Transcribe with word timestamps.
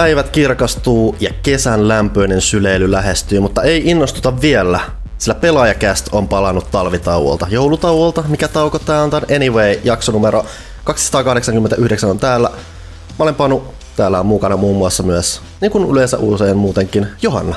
Päivät 0.00 0.30
kirkastuu 0.30 1.16
ja 1.20 1.30
kesän 1.42 1.88
lämpöinen 1.88 2.40
syleily 2.40 2.90
lähestyy, 2.90 3.40
mutta 3.40 3.62
ei 3.62 3.82
innostuta 3.84 4.40
vielä, 4.40 4.80
sillä 5.18 5.34
pelaajakäst 5.34 6.08
on 6.12 6.28
palannut 6.28 6.70
talvitauolta, 6.70 7.46
joulutauolta, 7.50 8.24
mikä 8.28 8.48
tauko 8.48 8.78
tää 8.78 9.02
on 9.02 9.10
tämän 9.10 9.26
Anyway, 9.36 9.80
jakso 9.84 10.12
numero 10.12 10.46
289 10.84 12.10
on 12.10 12.18
täällä. 12.18 12.48
Mä 12.48 13.16
olen 13.18 13.34
Panu, 13.34 13.74
täällä 13.96 14.20
on 14.20 14.26
mukana 14.26 14.56
muun 14.56 14.76
muassa 14.76 15.02
myös, 15.02 15.42
niin 15.60 15.70
kuin 15.70 15.90
yleensä 15.90 16.18
usein 16.18 16.56
muutenkin, 16.56 17.06
Johanna. 17.22 17.56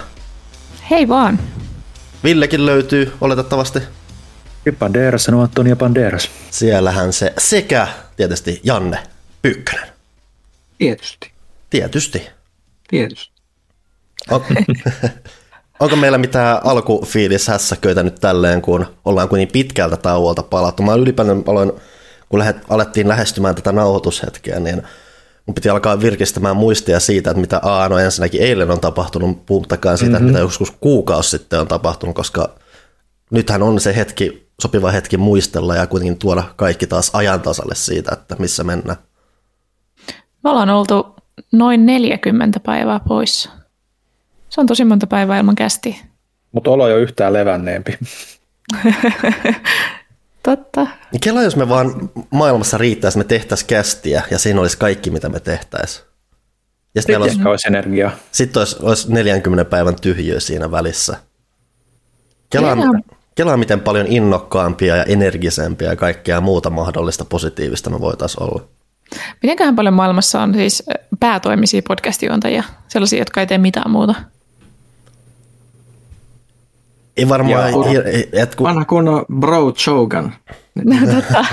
Hei 0.90 1.08
vaan. 1.08 1.40
Villekin 2.24 2.66
löytyy 2.66 3.14
oletettavasti. 3.22 3.80
Banderas 4.80 5.24
sanoo 5.24 5.42
Antonia 5.42 5.76
Banderas. 5.76 6.30
Siellähän 6.52 7.14
se 7.14 7.34
sekä 7.38 7.88
tietysti 8.18 8.62
Janne 8.64 8.98
Pyykkönen. 9.42 9.88
Tietysti. 10.78 11.32
Tietysti. 11.70 12.33
Tietysti. 12.94 13.34
On, 14.32 14.42
onko 15.80 15.96
meillä 15.96 16.18
mitään 16.18 16.60
alkufiilis 16.64 17.48
hässäköitä 17.48 18.04
nyt 18.04 18.16
tälleen, 18.16 18.62
kun 18.62 18.86
ollaan 19.06 19.30
kuin 19.30 19.38
niin 19.38 19.52
pitkältä 19.52 19.98
tauolta 19.98 20.44
palattu? 20.44 20.84
Mä 20.84 20.96
ylipäätään 20.96 21.44
aloin, 21.48 21.72
kun 22.30 22.40
lähet, 22.40 22.58
alettiin 22.70 23.08
lähestymään 23.08 23.56
tätä 23.56 23.72
nauhoitushetkeä, 23.72 24.60
niin 24.60 24.84
mun 25.46 25.56
piti 25.56 25.70
alkaa 25.70 26.02
virkistämään 26.02 26.56
muistia 26.56 27.00
siitä, 27.00 27.32
että 27.32 27.42
mitä 27.42 27.60
A, 27.64 27.90
no 27.90 27.98
ensinnäkin 27.98 28.42
eilen 28.42 28.72
on 28.72 28.80
tapahtunut, 28.80 29.46
puhuttakaan 29.46 29.98
siitä, 29.98 30.14
mm-hmm. 30.14 30.28
mitä 30.28 30.40
joskus 30.40 30.72
kuukausi 30.72 31.30
sitten 31.30 31.60
on 31.60 31.68
tapahtunut, 31.68 32.16
koska 32.16 32.50
nythän 33.32 33.64
on 33.64 33.80
se 33.80 33.96
hetki, 33.96 34.50
sopiva 34.62 34.92
hetki 34.92 35.18
muistella 35.18 35.76
ja 35.76 35.88
kuitenkin 35.88 36.20
tuoda 36.20 36.44
kaikki 36.56 36.88
taas 36.88 37.10
ajan 37.14 37.42
tasalle 37.42 37.76
siitä, 37.76 38.12
että 38.14 38.36
missä 38.40 38.64
mennään. 38.64 38.98
Me 40.44 40.50
ollaan 40.50 40.70
oltu 40.70 41.16
noin 41.52 41.86
40 41.86 42.60
päivää 42.60 43.00
poissa. 43.00 43.50
Se 44.50 44.62
on 44.62 44.68
tosi 44.68 44.86
monta 44.86 45.08
päivää 45.08 45.38
ilman 45.38 45.56
kästi. 45.56 46.02
Mutta 46.52 46.72
olo 46.72 46.84
ole 46.84 47.02
yhtään 47.02 47.34
levänneempi. 47.34 47.98
Totta. 50.44 50.88
Kela, 51.24 51.44
jos 51.44 51.56
me 51.56 51.70
vaan 51.70 52.12
maailmassa 52.30 52.78
riittäisi, 52.78 53.18
me 53.18 53.24
tehtäisiin 53.24 53.68
kästiä 53.68 54.24
ja 54.32 54.40
siinä 54.40 54.62
olisi 54.62 54.78
kaikki, 54.78 55.10
mitä 55.10 55.30
me 55.30 55.40
tehtäisiin. 55.40 56.06
Ja 56.96 57.02
sitten 57.02 57.22
olisi, 57.22 57.40
olisi 57.46 57.68
energiaa. 57.68 58.12
Sitten 58.32 58.60
olisi, 58.60 58.76
olisi 58.82 59.14
40 59.14 59.66
päivän 59.70 59.96
tyhjöä 59.96 60.40
siinä 60.40 60.72
välissä. 60.72 61.18
Kela, 62.50 62.78
Kela 63.36 63.58
miten 63.58 63.82
paljon 63.82 64.08
innokkaampia 64.08 64.96
ja 64.96 65.04
energisempiä 65.04 65.90
ja 65.90 65.96
kaikkea 65.96 66.42
muuta 66.42 66.70
mahdollista 66.70 67.26
positiivista 67.26 67.90
me 67.90 68.00
voitaisiin 68.00 68.44
olla. 68.44 68.68
Mitenköhän 69.44 69.76
paljon 69.76 69.94
maailmassa 69.94 70.42
on 70.42 70.54
siis 70.54 70.84
päätoimisia 71.20 71.82
podcast-juontajia, 71.88 72.64
sellaisia, 72.88 73.20
jotka 73.20 73.40
ei 73.40 73.48
tee 73.48 73.58
mitään 73.58 73.92
muuta? 73.92 74.16
Ei 77.18 77.30
varmaan... 77.30 77.60
Et 78.34 78.56
kun... 78.56 78.68
Vanha 78.68 78.86
kunnon 78.86 79.26
bro 79.40 79.72
Chogan. 79.72 80.34
Totta. 81.16 81.46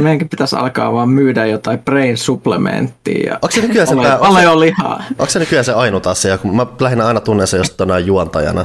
Meidänkin 0.00 0.28
pitäisi 0.28 0.56
alkaa 0.56 0.92
vaan 0.92 1.08
myydä 1.08 1.46
jotain 1.46 1.78
brain 1.78 2.16
supplementtia. 2.16 3.26
Ja 3.26 3.34
onko 3.34 3.50
se 3.50 3.60
nykyään 3.60 3.88
se, 3.88 3.96
pää, 3.96 4.18
onko, 4.18 4.60
lihaa? 4.60 5.04
Onko 5.10 5.30
se 5.30 5.38
nykyään 5.38 5.64
se 5.64 5.72
ainut 5.72 6.06
asia, 6.06 6.38
kun 6.38 6.56
mä 6.56 6.66
lähinnä 6.80 7.06
aina 7.06 7.20
tunnen 7.20 7.46
se 7.46 7.56
jostain 7.56 8.06
juontajana. 8.06 8.64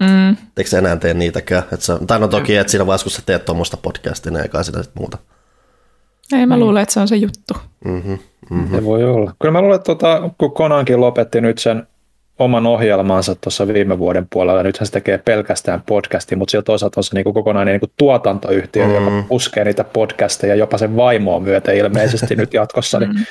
Mm. 0.00 0.36
Eikö 0.56 0.78
enää 0.78 0.96
tee 0.96 1.14
niitäkään? 1.14 1.62
Et 1.72 1.82
se, 1.82 1.92
tai 2.06 2.20
no 2.20 2.28
toki, 2.28 2.56
että 2.56 2.70
siinä 2.70 2.86
vaiheessa, 2.86 3.04
kun 3.04 3.12
sä 3.12 3.22
teet 3.26 3.44
tuommoista 3.44 3.76
podcastia, 3.76 4.32
niin 4.32 4.42
eikä 4.42 4.62
sitä 4.62 4.84
muuta. 4.94 5.18
Ei, 6.32 6.46
mä 6.46 6.58
luulen, 6.58 6.82
että 6.82 6.92
se 6.92 7.00
on 7.00 7.08
se 7.08 7.16
juttu. 7.16 7.54
Mm-hmm, 7.84 8.18
mm-hmm. 8.50 8.76
Se 8.76 8.84
voi 8.84 9.04
olla. 9.04 9.34
Kyllä 9.40 9.52
mä 9.52 9.60
luulen, 9.60 9.76
että 9.76 9.84
tuota, 9.84 10.30
kun 10.38 10.52
Konankin 10.52 11.00
lopetti 11.00 11.40
nyt 11.40 11.58
sen 11.58 11.86
oman 12.38 12.66
ohjelmansa 12.66 13.34
tuossa 13.34 13.66
viime 13.66 13.98
vuoden 13.98 14.26
puolella, 14.32 14.62
nythän 14.62 14.86
se 14.86 14.92
tekee 14.92 15.18
pelkästään 15.18 15.82
podcastia, 15.86 16.38
mutta 16.38 16.50
siellä 16.50 16.64
toisaalta 16.64 17.00
on 17.00 17.04
se 17.04 17.14
niinku 17.14 17.32
kokonainen 17.32 17.72
niinku 17.72 17.92
tuotantoyhtiö, 17.96 18.86
mm. 18.86 18.94
joka 18.94 19.24
puskee 19.28 19.64
niitä 19.64 19.84
podcasteja 19.84 20.54
jopa 20.54 20.78
sen 20.78 20.96
vaimoa 20.96 21.40
myöten 21.40 21.76
ilmeisesti 21.76 22.36
nyt 22.36 22.54
jatkossa, 22.54 22.98
niin 22.98 23.10
mm. 23.10 23.24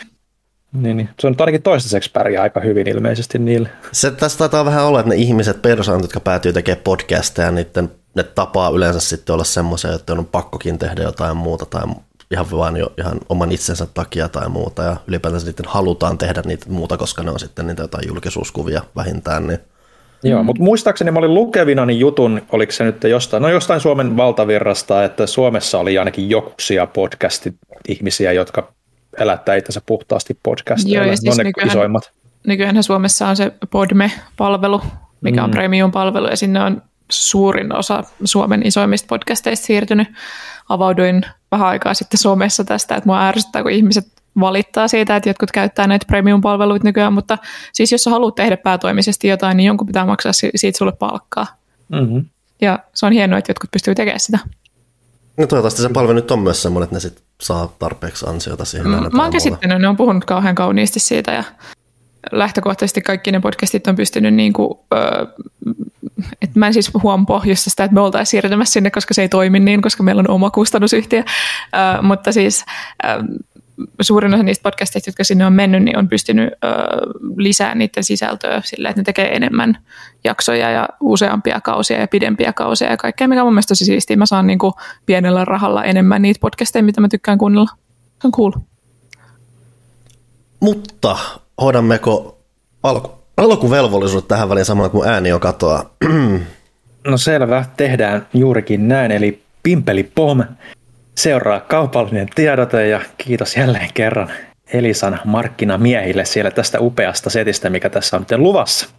Niin, 0.73 0.97
niin. 0.97 1.09
Se 1.19 1.27
on 1.27 1.35
ainakin 1.39 1.61
toistaiseksi 1.61 2.11
pärjää 2.11 2.43
aika 2.43 2.59
hyvin 2.59 2.88
ilmeisesti 2.88 3.39
niille. 3.39 3.69
Se 3.91 4.11
tässä 4.11 4.38
taitaa 4.38 4.65
vähän 4.65 4.85
olla, 4.85 4.99
että 4.99 5.09
ne 5.09 5.15
ihmiset, 5.15 5.61
persoonat, 5.61 6.01
jotka 6.01 6.19
päätyy 6.19 6.53
tekemään 6.53 6.83
podcasteja, 6.83 7.51
niiden, 7.51 7.91
ne 8.15 8.23
tapaa 8.23 8.69
yleensä 8.69 8.99
sitten 8.99 9.33
olla 9.33 9.43
semmoisia, 9.43 9.93
että 9.93 10.13
on 10.13 10.25
pakkokin 10.25 10.77
tehdä 10.77 11.03
jotain 11.03 11.38
muuta 11.38 11.65
tai 11.65 11.83
ihan 12.31 12.51
vaan 12.51 12.78
jo 12.78 12.94
ihan 12.97 13.17
oman 13.29 13.51
itsensä 13.51 13.88
takia 13.94 14.29
tai 14.29 14.50
muuta, 14.50 14.84
ja 14.84 14.97
ylipäätään 15.07 15.41
sitten 15.41 15.66
halutaan 15.69 16.17
tehdä 16.17 16.41
niitä 16.45 16.66
muuta, 16.69 16.97
koska 16.97 17.23
ne 17.23 17.31
on 17.31 17.40
sitten 17.40 17.67
niitä 17.67 17.84
jotain 17.84 18.07
julkisuuskuvia 18.07 18.81
vähintään, 18.95 19.47
niin 19.47 19.59
Joo, 20.23 20.44
mutta 20.44 20.63
muistaakseni 20.63 21.12
mä 21.12 21.19
olin 21.19 21.34
lukevina 21.34 21.85
niin 21.85 22.00
jutun, 22.00 22.41
oliko 22.51 22.72
se 22.72 22.84
nyt 22.84 23.03
jostain, 23.03 23.44
no 23.44 23.50
jostain 23.50 23.81
Suomen 23.81 24.18
valtavirrasta, 24.18 25.03
että 25.03 25.28
Suomessa 25.28 25.79
oli 25.79 25.97
ainakin 25.97 26.29
jokusia 26.29 26.88
podcastit 26.88 27.56
ihmisiä, 27.88 28.31
jotka 28.31 28.73
elättää 29.18 29.56
itsensä 29.56 29.81
puhtaasti 29.85 30.39
podcasteilla. 30.44 30.97
Joo, 30.97 31.12
ja 31.12 31.18
siis 31.18 31.38
nykyään, 31.38 31.69
isoimmat. 31.69 32.12
nykyään 32.47 32.84
Suomessa 32.84 33.28
on 33.28 33.35
se 33.35 33.51
Podme-palvelu, 33.69 34.81
mikä 35.22 35.44
on 35.44 35.50
mm. 35.50 35.53
premium-palvelu, 35.53 36.28
ja 36.28 36.38
sinne 36.38 36.63
on 36.63 36.81
suurin 37.12 37.75
osa 37.75 38.03
Suomen 38.23 38.68
isoimmista 38.68 39.07
podcasteista 39.07 39.66
siirtynyt. 39.66 40.07
Avauduin 40.69 41.25
vähän 41.52 41.68
aikaa 41.68 41.94
sitten 41.94 42.18
somessa 42.18 42.63
tästä, 42.63 42.96
että 42.96 43.09
mua 43.09 43.28
ärsyttää, 43.28 43.62
kun 43.62 43.72
ihmiset 43.72 44.07
valittaa 44.40 44.88
siitä, 44.88 45.16
että 45.16 45.30
jotkut 45.30 45.52
käyttää 45.52 45.88
näitä 45.88 46.06
premium-palveluita 46.07 46.84
nykyään, 46.84 47.13
mutta 47.13 47.38
siis 47.74 47.91
jos 47.91 48.03
sä 48.03 48.09
haluat 48.09 48.35
tehdä 48.35 48.57
päätoimisesti 48.57 49.28
jotain, 49.28 49.57
niin 49.57 49.68
jonkun 49.68 49.88
pitää 49.88 50.06
maksaa 50.06 50.31
siitä 50.56 50.78
sulle 50.78 50.91
palkkaa. 50.91 51.47
Mm-hmm. 51.90 52.25
Ja 52.62 52.80
se 52.94 53.06
on 53.06 53.12
hienoa, 53.12 53.40
että 53.40 53.50
jotkut 53.50 53.72
pystyy 53.72 53.96
tekemään 53.96 54.19
sitä. 54.19 54.40
No 55.38 55.47
toivottavasti 55.47 55.81
se 55.81 55.90
palvelu 55.90 56.16
nyt 56.16 56.31
on 56.31 56.40
myös 56.40 56.62
semmoinen, 56.62 56.84
että 56.84 56.96
ne 56.96 57.00
sit 57.00 57.24
saa 57.41 57.74
tarpeeksi 57.80 58.25
ansiota 58.30 58.66
siihen. 58.66 58.88
Mm, 58.88 59.16
mä 59.16 59.24
oon 59.24 59.31
käsittänyt, 59.31 59.81
ne 59.81 59.88
on 59.88 59.97
puhunut 59.97 60.25
kauhean 60.25 60.56
kauniisti 60.56 61.00
siitä 61.00 61.31
ja 61.31 61.44
lähtökohtaisesti 62.31 63.02
kaikki 63.02 63.31
ne 63.31 63.40
podcastit 63.40 63.88
on 63.88 63.96
pystynyt 63.96 64.34
niin 64.34 64.53
kuin, 64.53 64.80
öö, 64.94 65.25
että 66.41 66.59
mä 66.59 66.68
en 66.68 66.74
siis 66.74 66.91
huom 67.03 67.25
pohjusta 67.25 67.69
sitä, 67.69 67.84
että 67.84 67.96
me 67.96 68.02
oltaisiin 68.02 68.41
siirtymässä 68.41 68.74
sinne, 68.74 68.91
koska 68.91 69.13
se 69.13 69.22
ei 69.22 69.30
toimi 69.30 69.59
niin, 69.59 69.81
koska 69.81 70.03
meillä 70.03 70.19
on 70.19 70.30
oma 70.30 70.52
kustannusyhtiö, 70.52 71.19
öö, 71.19 72.02
mutta 72.02 72.31
siis 72.31 72.66
öö, 73.06 73.24
suurin 74.02 74.34
osa 74.34 74.44
niistä 74.44 74.63
podcasteista, 74.63 75.09
jotka 75.09 75.24
sinne 75.24 75.46
on 75.46 75.53
mennyt, 75.53 75.84
niin 75.84 75.97
on 75.97 76.09
pystynyt 76.09 76.53
ö, 76.53 76.68
lisää 77.38 77.75
niiden 77.75 78.03
sisältöä 78.03 78.62
sillä, 78.66 78.90
että 78.90 79.00
ne 79.00 79.03
tekee 79.03 79.36
enemmän 79.36 79.78
jaksoja 80.24 80.72
ja 80.72 80.90
useampia 81.00 81.62
kausia 81.62 82.00
ja 82.00 82.07
pidempiä 82.07 82.53
kausia 82.53 82.90
ja 82.90 82.97
kaikkea, 82.97 83.28
mikä 83.28 83.41
on 83.41 83.47
mun 83.47 83.53
mielestä 83.53 83.72
tosi 83.72 83.86
siistiä. 83.86 84.18
Mä 84.18 84.25
saan 84.25 84.47
niin 84.47 84.59
kuin 84.59 84.74
pienellä 85.06 85.46
rahalla 85.46 85.84
enemmän 85.84 86.22
niitä 86.22 86.40
podcasteja, 86.40 86.84
mitä 86.84 87.01
mä 87.01 87.07
tykkään 87.07 87.38
kuunnella. 87.38 87.69
Se 88.22 88.28
on 88.28 88.31
cool. 88.31 88.51
Mutta 90.60 91.18
hoidammeko 91.61 92.38
alku, 92.83 93.11
alkuvelvollisuudet 93.38 94.27
tähän 94.27 94.50
väliin 94.50 94.65
samalla 94.65 94.89
kuin 94.89 95.09
ääni 95.09 95.31
on 95.31 95.39
katoa? 95.39 95.89
No 97.07 97.17
selvä, 97.17 97.65
tehdään 97.77 98.27
juurikin 98.33 98.88
näin, 98.88 99.11
eli 99.11 99.41
Pimpeli 99.63 100.03
Pom 100.03 100.44
seuraa 101.15 101.59
kaupallinen 101.59 102.27
tiedote 102.35 102.88
ja 102.88 103.01
kiitos 103.17 103.57
jälleen 103.57 103.89
kerran 103.94 104.31
Elisan 104.73 105.19
markkinamiehille 105.25 106.25
siellä 106.25 106.51
tästä 106.51 106.79
upeasta 106.79 107.29
setistä, 107.29 107.69
mikä 107.69 107.89
tässä 107.89 108.17
on 108.17 108.25
nyt 108.29 108.39
luvassa. 108.39 108.89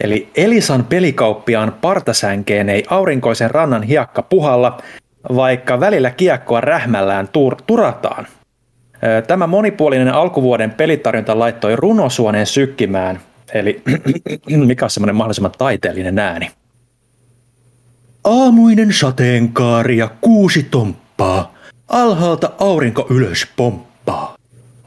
Eli 0.00 0.28
Elisan 0.36 0.84
pelikauppiaan 0.84 1.72
partasänkeen 1.80 2.68
ei 2.68 2.84
aurinkoisen 2.88 3.50
rannan 3.50 3.82
hiekka 3.82 4.22
puhalla, 4.22 4.78
vaikka 5.36 5.80
välillä 5.80 6.10
kiekkoa 6.10 6.60
rähmällään 6.60 7.28
tur- 7.28 7.62
turataan. 7.66 8.26
Tämä 9.26 9.46
monipuolinen 9.46 10.08
alkuvuoden 10.08 10.70
pelitarjonta 10.70 11.38
laittoi 11.38 11.76
runosuoneen 11.76 12.46
sykkimään, 12.46 13.20
eli 13.54 13.82
mikä 14.66 14.84
on 14.84 14.90
semmoinen 14.90 15.16
mahdollisimman 15.16 15.52
taiteellinen 15.58 16.18
ääni. 16.18 16.50
Aamuinen 18.24 18.92
sateenkaari 18.92 19.96
ja 19.96 20.10
kuusi 20.20 20.62
tomppaa. 20.62 21.54
Alhaalta 21.88 22.50
aurinko 22.58 23.06
ylös 23.10 23.46
pomppaa. 23.56 24.36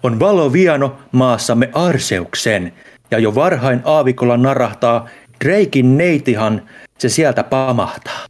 On 0.03 0.19
valo 0.19 0.53
viano 0.53 0.97
maassamme 1.11 1.69
Arseuksen, 1.73 2.73
ja 3.11 3.19
jo 3.19 3.35
varhain 3.35 3.81
aavikolla 3.85 4.37
narahtaa 4.37 5.09
Dreikin 5.43 5.97
neitihan, 5.97 6.61
se 6.97 7.09
sieltä 7.09 7.43
pamahtaa. 7.43 8.25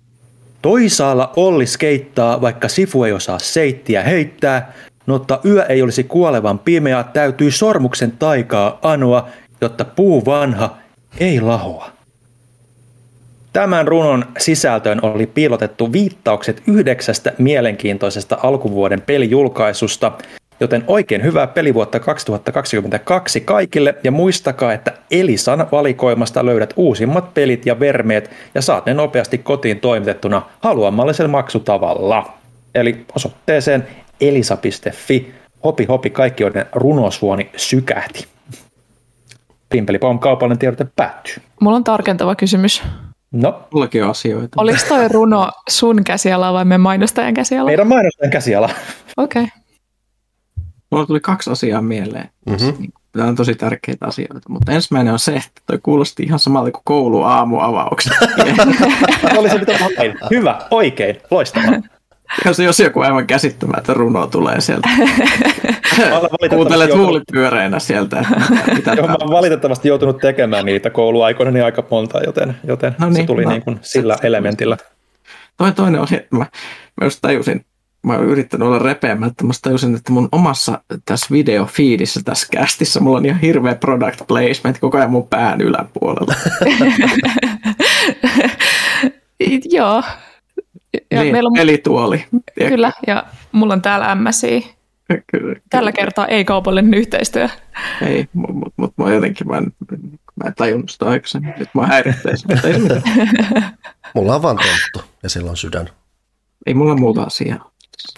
Toisaalla 0.61 1.33
Olli 1.35 1.65
skeittaa, 1.65 2.41
vaikka 2.41 2.67
Sifu 2.67 3.03
ei 3.03 3.11
osaa 3.11 3.39
seittiä 3.39 4.03
heittää, 4.03 4.73
mutta 5.05 5.39
yö 5.45 5.63
ei 5.63 5.81
olisi 5.81 6.03
kuolevan 6.03 6.59
pimeä, 6.59 7.03
täytyy 7.03 7.51
sormuksen 7.51 8.11
taikaa 8.11 8.79
anoa, 8.81 9.27
jotta 9.61 9.85
puu 9.85 10.25
vanha 10.25 10.77
ei 11.19 11.41
lahoa. 11.41 11.89
Tämän 13.53 13.87
runon 13.87 14.25
sisältöön 14.37 14.99
oli 15.01 15.27
piilotettu 15.27 15.91
viittaukset 15.91 16.63
yhdeksästä 16.67 17.33
mielenkiintoisesta 17.37 18.37
alkuvuoden 18.43 19.01
pelijulkaisusta, 19.01 20.11
Joten 20.59 20.83
oikein 20.87 21.23
hyvää 21.23 21.47
pelivuotta 21.47 21.99
2022 21.99 23.41
kaikille 23.41 23.95
ja 24.03 24.11
muistakaa, 24.11 24.73
että 24.73 24.93
Elisan 25.11 25.67
valikoimasta 25.71 26.45
löydät 26.45 26.73
uusimmat 26.75 27.33
pelit 27.33 27.65
ja 27.65 27.79
vermeet 27.79 28.31
ja 28.55 28.61
saat 28.61 28.85
ne 28.85 28.93
nopeasti 28.93 29.37
kotiin 29.37 29.79
toimitettuna 29.79 30.41
haluamallisella 30.59 31.31
maksutavalla. 31.31 32.33
Eli 32.75 33.05
osoitteeseen 33.15 33.87
elisa.fi. 34.21 35.33
Hopi 35.63 35.85
hopi 35.85 36.09
kaikki, 36.09 36.43
joiden 36.43 36.65
runosuoni 36.73 37.49
sykähti. 37.55 38.27
Pimpelipom 39.69 40.19
kaupallinen 40.19 40.59
tiedote 40.59 40.87
päättyy. 40.95 41.35
Mulla 41.61 41.75
on 41.75 41.83
tarkentava 41.83 42.35
kysymys. 42.35 42.83
No, 43.31 43.67
Mullakin 43.73 44.03
on 44.03 44.09
asioita. 44.09 44.61
Oliko 44.61 44.79
toi 44.87 45.07
runo 45.07 45.51
sun 45.69 46.03
käsiala 46.03 46.53
vai 46.53 46.65
me 46.65 46.77
mainostajan 46.77 47.33
käsiala? 47.33 47.69
meidän 47.69 47.87
mainostajan 47.87 48.31
käsiala. 48.31 48.69
Okei. 49.17 49.43
Okay. 49.43 49.59
Mulla 50.91 51.05
tuli 51.05 51.19
kaksi 51.19 51.49
asiaa 51.51 51.81
mieleen. 51.81 52.29
Mhm. 52.45 52.85
Tämä 53.11 53.27
on 53.27 53.35
tosi 53.35 53.55
tärkeitä 53.55 54.05
asioita, 54.05 54.49
mutta 54.49 54.71
ensimmäinen 54.71 55.13
on 55.13 55.19
se, 55.19 55.35
että 55.35 55.61
toi 55.65 55.79
kuulosti 55.83 56.23
ihan 56.23 56.39
samalta 56.39 56.71
kuin 56.71 56.81
koulu 56.85 57.23
aamuavaukset. 57.23 58.13
Oli 59.37 59.49
se 59.49 59.57
mitä. 59.57 59.73
Hyvä, 60.31 60.61
oikein, 60.71 61.17
loistavaa. 61.31 61.81
jos, 62.45 62.59
jos 62.59 62.79
joku 62.79 62.99
aivan 62.99 63.27
käsittämätön 63.27 63.95
runo 63.95 64.27
tulee 64.27 64.61
sieltä. 64.61 64.89
olen 66.11 66.49
Kuuntelet 66.49 66.95
huulipyöreinä 66.95 67.79
sieltä. 67.79 68.25
Mitä, 68.75 68.93
Joo, 68.93 69.07
mä 69.07 69.15
oon 69.19 69.31
valitettavasti 69.31 69.87
joutunut 69.87 70.17
tekemään 70.17 70.65
niitä 70.65 70.89
kouluaikoina 70.89 71.51
niin 71.51 71.65
aika 71.65 71.83
monta, 71.91 72.19
joten, 72.25 72.55
joten 72.63 72.95
No 72.99 73.07
se 73.07 73.13
niin, 73.13 73.25
tuli 73.27 73.43
no. 73.43 73.49
niin 73.49 73.63
kuin 73.63 73.79
sillä 73.81 74.17
elementillä. 74.23 74.77
Toi 75.57 75.71
toinen 75.71 76.01
oli, 76.01 76.07
että 76.11 76.35
mä, 76.35 76.45
mä 77.01 77.05
just 77.05 77.19
tajusin, 77.21 77.65
mä 78.03 78.13
oon 78.13 78.25
yrittänyt 78.25 78.67
olla 78.67 78.79
repeämättä, 78.79 79.43
mä 79.43 79.53
tajusin, 79.61 79.95
että 79.95 80.11
mun 80.11 80.29
omassa 80.31 80.81
tässä 81.05 81.27
videofiidissä 81.31 82.21
tässä 82.25 82.47
kästissä 82.51 82.99
mulla 82.99 83.17
on 83.17 83.25
ihan 83.25 83.39
hirveä 83.39 83.75
product 83.75 84.27
placement 84.27 84.77
koko 84.79 84.97
ajan 84.97 85.11
mun 85.11 85.27
pään 85.27 85.61
yläpuolella. 85.61 86.35
Joo. 89.65 90.03
Ja 91.11 91.21
niin, 91.21 91.31
meillä 91.31 91.47
on, 91.47 91.53
Pelituoli. 91.53 92.25
Tiedätkö? 92.31 92.75
kyllä, 92.75 92.91
ja 93.07 93.23
mulla 93.51 93.73
on 93.73 93.81
täällä 93.81 94.15
MSI. 94.15 94.75
Kyllä, 95.31 95.55
Tällä 95.69 95.91
kertaa 95.91 96.27
ei 96.27 96.45
kaupallinen 96.45 96.93
yhteistyö. 96.93 97.49
Ei, 98.01 98.27
mutta 98.33 98.53
mut, 98.53 98.73
mut, 98.77 98.93
mä 98.97 99.13
jotenkin, 99.13 99.47
mä 99.47 99.57
en, 99.57 99.73
mä 100.43 100.47
en 100.47 100.53
tajunnut 100.55 100.89
sitä 100.89 101.05
aikaisemmin. 101.05 101.53
Nyt 101.57 101.69
mä 101.73 101.87
häiritsee 101.87 102.37
sitä. 102.37 102.53
Ei, 102.63 102.73
se 102.73 102.79
mitään. 102.79 103.01
Mulla 104.15 104.35
on 104.35 104.41
vaan 104.41 104.57
tonttu 104.57 105.11
ja 105.23 105.29
sillä 105.29 105.49
on 105.49 105.57
sydän. 105.57 105.89
ei 106.65 106.73
mulla 106.73 106.95
muuta 106.95 107.23
asiaa. 107.23 107.71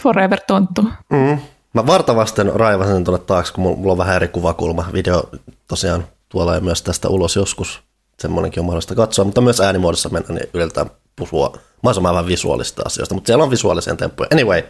Forever 0.04 0.40
tonttu. 0.48 0.82
Mm. 1.10 1.38
Mä 1.74 1.88
vartavasten 1.88 2.52
raivasin 2.56 2.94
sen 2.94 3.04
tuonne 3.04 3.26
taakse, 3.26 3.54
kun 3.54 3.64
mulla 3.64 3.92
on 3.92 3.98
vähän 3.98 4.16
eri 4.16 4.28
kuvakulma. 4.28 4.86
Video 4.94 5.30
tosiaan 5.68 6.08
tuolla 6.30 6.56
ja 6.56 6.62
myös 6.62 6.82
tästä 6.82 7.10
ulos 7.10 7.36
joskus. 7.36 7.84
Semmoinenkin 8.20 8.60
on 8.60 8.66
mahdollista 8.66 8.96
katsoa, 8.96 9.26
mutta 9.26 9.42
myös 9.42 9.62
äänimuodossa 9.62 10.10
mennä, 10.10 10.34
niin 10.34 10.50
yritetään 10.54 10.90
puhua 11.16 11.58
mahdollisimman 11.84 12.14
vähän 12.14 12.28
visuaalista 12.28 12.82
asioista, 12.86 13.16
mutta 13.16 13.28
siellä 13.28 13.44
on 13.44 13.52
visuaalisia 13.52 13.96
temppuja. 13.96 14.28
Anyway, 14.34 14.64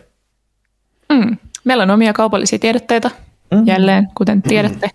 Mm. 1.10 1.38
Meillä 1.64 1.84
on 1.84 1.92
omia 1.92 2.14
kaupallisia 2.14 2.60
tiedotteita 2.60 3.12
mm. 3.52 3.68
jälleen, 3.68 4.08
kuten 4.16 4.42
tiedätte. 4.42 4.90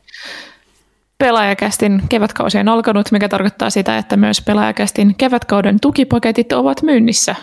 Pelaajakästin 1.18 2.02
kevätkausi 2.08 2.58
on 2.58 2.68
alkanut, 2.68 3.12
mikä 3.12 3.28
tarkoittaa 3.28 3.70
sitä, 3.70 3.98
että 3.98 4.16
myös 4.16 4.40
pelaajakästin 4.40 5.14
kevätkauden 5.14 5.80
tukipaketit 5.80 6.52
ovat 6.52 6.82
myynnissä. 6.82 7.34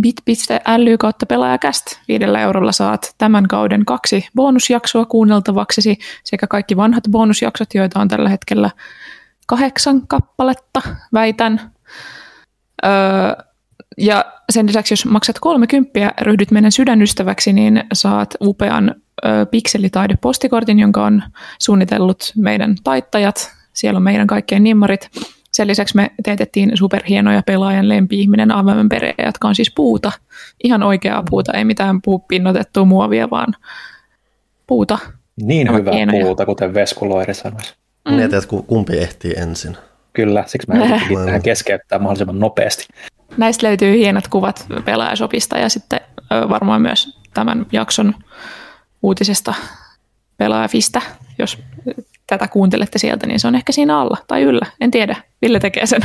bit.ly 0.00 0.98
kautta 0.98 1.26
pelaajakäst. 1.26 1.86
Viidellä 2.08 2.40
eurolla 2.40 2.72
saat 2.72 3.14
tämän 3.18 3.48
kauden 3.48 3.84
kaksi 3.84 4.28
bonusjaksoa 4.34 5.04
kuunneltavaksesi 5.04 5.98
sekä 6.24 6.46
kaikki 6.46 6.76
vanhat 6.76 7.04
bonusjaksot, 7.10 7.74
joita 7.74 8.00
on 8.00 8.08
tällä 8.08 8.28
hetkellä 8.28 8.70
kahdeksan 9.46 10.06
kappaletta, 10.06 10.82
väitän. 11.12 11.72
Öö, 12.84 13.47
ja 13.98 14.24
sen 14.50 14.66
lisäksi, 14.66 14.92
jos 14.92 15.04
maksat 15.06 15.38
30 15.38 15.98
ja 16.00 16.12
ryhdyt 16.20 16.50
meidän 16.50 16.72
sydänystäväksi, 16.72 17.52
niin 17.52 17.84
saat 17.92 18.34
upean 18.40 18.94
ö, 19.24 19.28
pikselitaide-postikortin, 19.50 20.78
jonka 20.80 21.04
on 21.04 21.22
suunnitellut 21.58 22.32
meidän 22.36 22.74
taittajat. 22.84 23.50
Siellä 23.72 23.96
on 23.96 24.02
meidän 24.02 24.26
kaikkien 24.26 24.64
nimmarit. 24.64 25.10
Sen 25.52 25.66
lisäksi 25.66 25.96
me 25.96 26.10
teetettiin 26.22 26.70
superhienoja 26.74 27.42
pelaajan 27.46 27.88
lempi-ihminen 27.88 28.50
avaimen 28.50 28.88
perejä, 28.88 29.14
jotka 29.26 29.48
on 29.48 29.54
siis 29.54 29.72
puuta. 29.76 30.12
Ihan 30.64 30.82
oikeaa 30.82 31.22
puuta, 31.30 31.52
ei 31.52 31.64
mitään 31.64 32.02
puupinnotettua 32.02 32.84
muovia, 32.84 33.30
vaan 33.30 33.54
puuta. 34.66 34.98
Niin 35.42 35.74
hyvää 35.74 35.94
hienoja. 35.94 36.24
puuta, 36.24 36.46
kuten 36.46 36.74
Vesku 36.74 37.08
Loiri 37.08 37.34
sanoisi. 37.34 37.74
mm. 38.08 38.14
mietin, 38.14 38.38
että 38.38 38.48
ku- 38.50 38.62
kumpi 38.62 38.98
ehtii 38.98 39.34
ensin. 39.36 39.76
Kyllä, 40.18 40.44
siksi 40.46 40.68
mä 40.68 40.84
yritin 40.84 41.24
tähän 41.24 41.42
keskeyttää 41.42 41.98
mahdollisimman 41.98 42.38
nopeasti. 42.38 42.86
Näistä 43.36 43.66
löytyy 43.66 43.98
hienot 43.98 44.28
kuvat 44.28 44.66
pelaajasopista 44.84 45.58
ja 45.58 45.68
sitten 45.68 46.00
varmaan 46.30 46.82
myös 46.82 47.18
tämän 47.34 47.66
jakson 47.72 48.14
uutisesta 49.02 49.54
pelaajafista. 50.36 51.00
Jos 51.38 51.58
tätä 52.26 52.48
kuuntelette 52.48 52.98
sieltä, 52.98 53.26
niin 53.26 53.40
se 53.40 53.48
on 53.48 53.54
ehkä 53.54 53.72
siinä 53.72 53.98
alla 53.98 54.16
tai 54.26 54.42
yllä. 54.42 54.66
En 54.80 54.90
tiedä. 54.90 55.16
Ville 55.42 55.60
tekee 55.60 55.86
sen. 55.86 56.02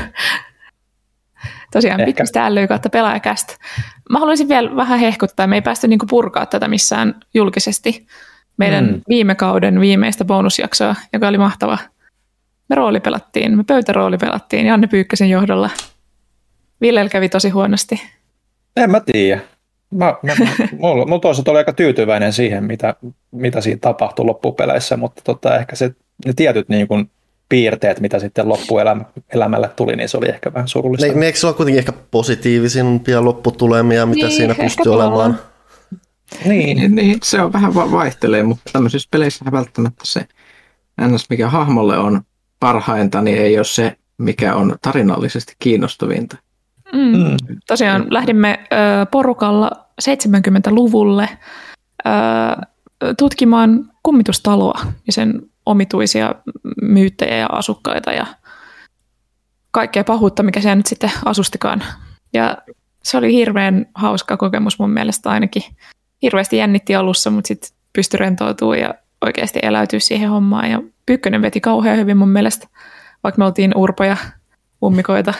Tosiaan 1.71 2.01
pitkästä 2.05 2.55
ly 2.55 2.67
kautta 2.67 2.89
pelaajakäst. 2.89 3.57
Mä 4.09 4.19
haluaisin 4.19 4.49
vielä 4.49 4.75
vähän 4.75 4.99
hehkuttaa. 4.99 5.47
Me 5.47 5.55
ei 5.55 5.61
päästy 5.61 5.87
niinku 5.87 6.05
purkaa 6.05 6.45
tätä 6.45 6.67
missään 6.67 7.15
julkisesti. 7.33 8.07
Meidän 8.57 8.85
mm. 8.85 9.01
viime 9.09 9.35
kauden 9.35 9.79
viimeistä 9.79 10.25
bonusjaksoa, 10.25 10.95
joka 11.13 11.27
oli 11.27 11.37
mahtava. 11.37 11.77
Me 12.69 12.75
roolipelattiin, 12.75 13.57
me 13.57 13.63
pöytäroolipelattiin 13.63 14.65
Janne 14.65 14.87
Pyykkösen 14.87 15.29
johdolla. 15.29 15.69
Villellä 16.81 17.09
kävi 17.09 17.29
tosi 17.29 17.49
huonosti. 17.49 18.01
En 18.77 18.91
mä 18.91 18.99
tiedä. 18.99 19.41
Mä, 19.91 20.15
mä, 20.23 20.33
mulla, 20.79 21.05
mulla 21.05 21.19
toisaalta 21.19 21.51
oli 21.51 21.57
aika 21.57 21.73
tyytyväinen 21.73 22.33
siihen, 22.33 22.63
mitä, 22.63 22.95
mitä 23.31 23.61
siinä 23.61 23.79
tapahtui 23.81 24.25
loppupeleissä, 24.25 24.97
mutta 24.97 25.21
tota, 25.23 25.57
ehkä 25.59 25.75
se, 25.75 25.91
ne 26.25 26.33
tietyt 26.33 26.69
niin 26.69 26.87
kuin, 26.87 27.09
piirteet, 27.49 27.99
mitä 27.99 28.19
sitten 28.19 28.49
loppuelämälle 28.49 29.69
tuli, 29.75 29.95
niin 29.95 30.09
se 30.09 30.17
oli 30.17 30.29
ehkä 30.29 30.53
vähän 30.53 30.67
surullista. 30.67 31.07
Ne, 31.07 31.13
ne 31.13 31.25
eikö 31.25 31.37
se 31.39 31.47
ole 31.47 31.55
kuitenkin 31.55 31.79
ehkä 31.79 31.93
positiivisimpia 32.11 33.25
lopputulemia, 33.25 34.05
mitä 34.05 34.25
Niin, 34.25 34.35
siinä 34.35 34.55
pystyy 34.55 34.93
olemaan? 34.93 35.39
Niin, 36.45 36.77
Niin, 36.77 36.95
niin, 36.95 37.17
se 37.23 37.41
on 37.41 37.53
vähän 37.53 37.75
va- 37.75 37.91
vaihtelee, 37.91 38.43
mutta 38.43 38.63
tämmöisissä 38.73 39.07
peleissä 39.11 39.45
välttämättä 39.51 40.01
se 40.05 40.25
ns. 41.01 41.29
mikä 41.29 41.49
hahmolle 41.49 41.97
on 41.97 42.21
parhainta, 42.63 43.21
niin 43.21 43.37
ei 43.37 43.57
ole 43.57 43.63
se, 43.63 43.97
mikä 44.17 44.55
on 44.55 44.75
tarinallisesti 44.81 45.53
kiinnostavinta. 45.59 46.37
Mm. 46.93 47.17
Mm. 47.17 47.37
Tosiaan 47.67 48.05
lähdimme 48.09 48.59
ö, 48.59 49.05
porukalla 49.05 49.71
70-luvulle 50.01 51.29
ö, 52.05 52.09
tutkimaan 53.17 53.91
kummitustaloa 54.03 54.79
ja 55.07 55.13
sen 55.13 55.41
omituisia 55.65 56.35
myyttejä 56.81 57.37
ja 57.37 57.47
asukkaita 57.51 58.11
ja 58.11 58.25
kaikkea 59.71 60.03
pahuutta, 60.03 60.43
mikä 60.43 60.61
siellä 60.61 60.75
nyt 60.75 60.85
sitten 60.85 61.11
asustikaan. 61.25 61.83
Ja 62.33 62.57
se 63.03 63.17
oli 63.17 63.33
hirveän 63.33 63.85
hauska 63.95 64.37
kokemus 64.37 64.79
mun 64.79 64.91
mielestä 64.91 65.29
ainakin. 65.29 65.63
Hirveästi 66.21 66.57
jännitti 66.57 66.95
alussa, 66.95 67.29
mutta 67.29 67.47
sitten 67.47 67.69
pystyi 67.93 68.17
rentoutumaan 68.17 68.79
ja 68.79 68.93
oikeasti 69.25 69.59
eläytyä 69.63 69.99
siihen 69.99 70.29
hommaan. 70.29 70.71
Ja 70.71 70.81
Pyykkönen 71.05 71.41
veti 71.41 71.61
kauhean 71.61 71.97
hyvin 71.97 72.17
mun 72.17 72.29
mielestä, 72.29 72.67
vaikka 73.23 73.39
me 73.39 73.45
oltiin 73.45 73.71
urpoja, 73.75 74.17
ummikoita. 74.83 75.33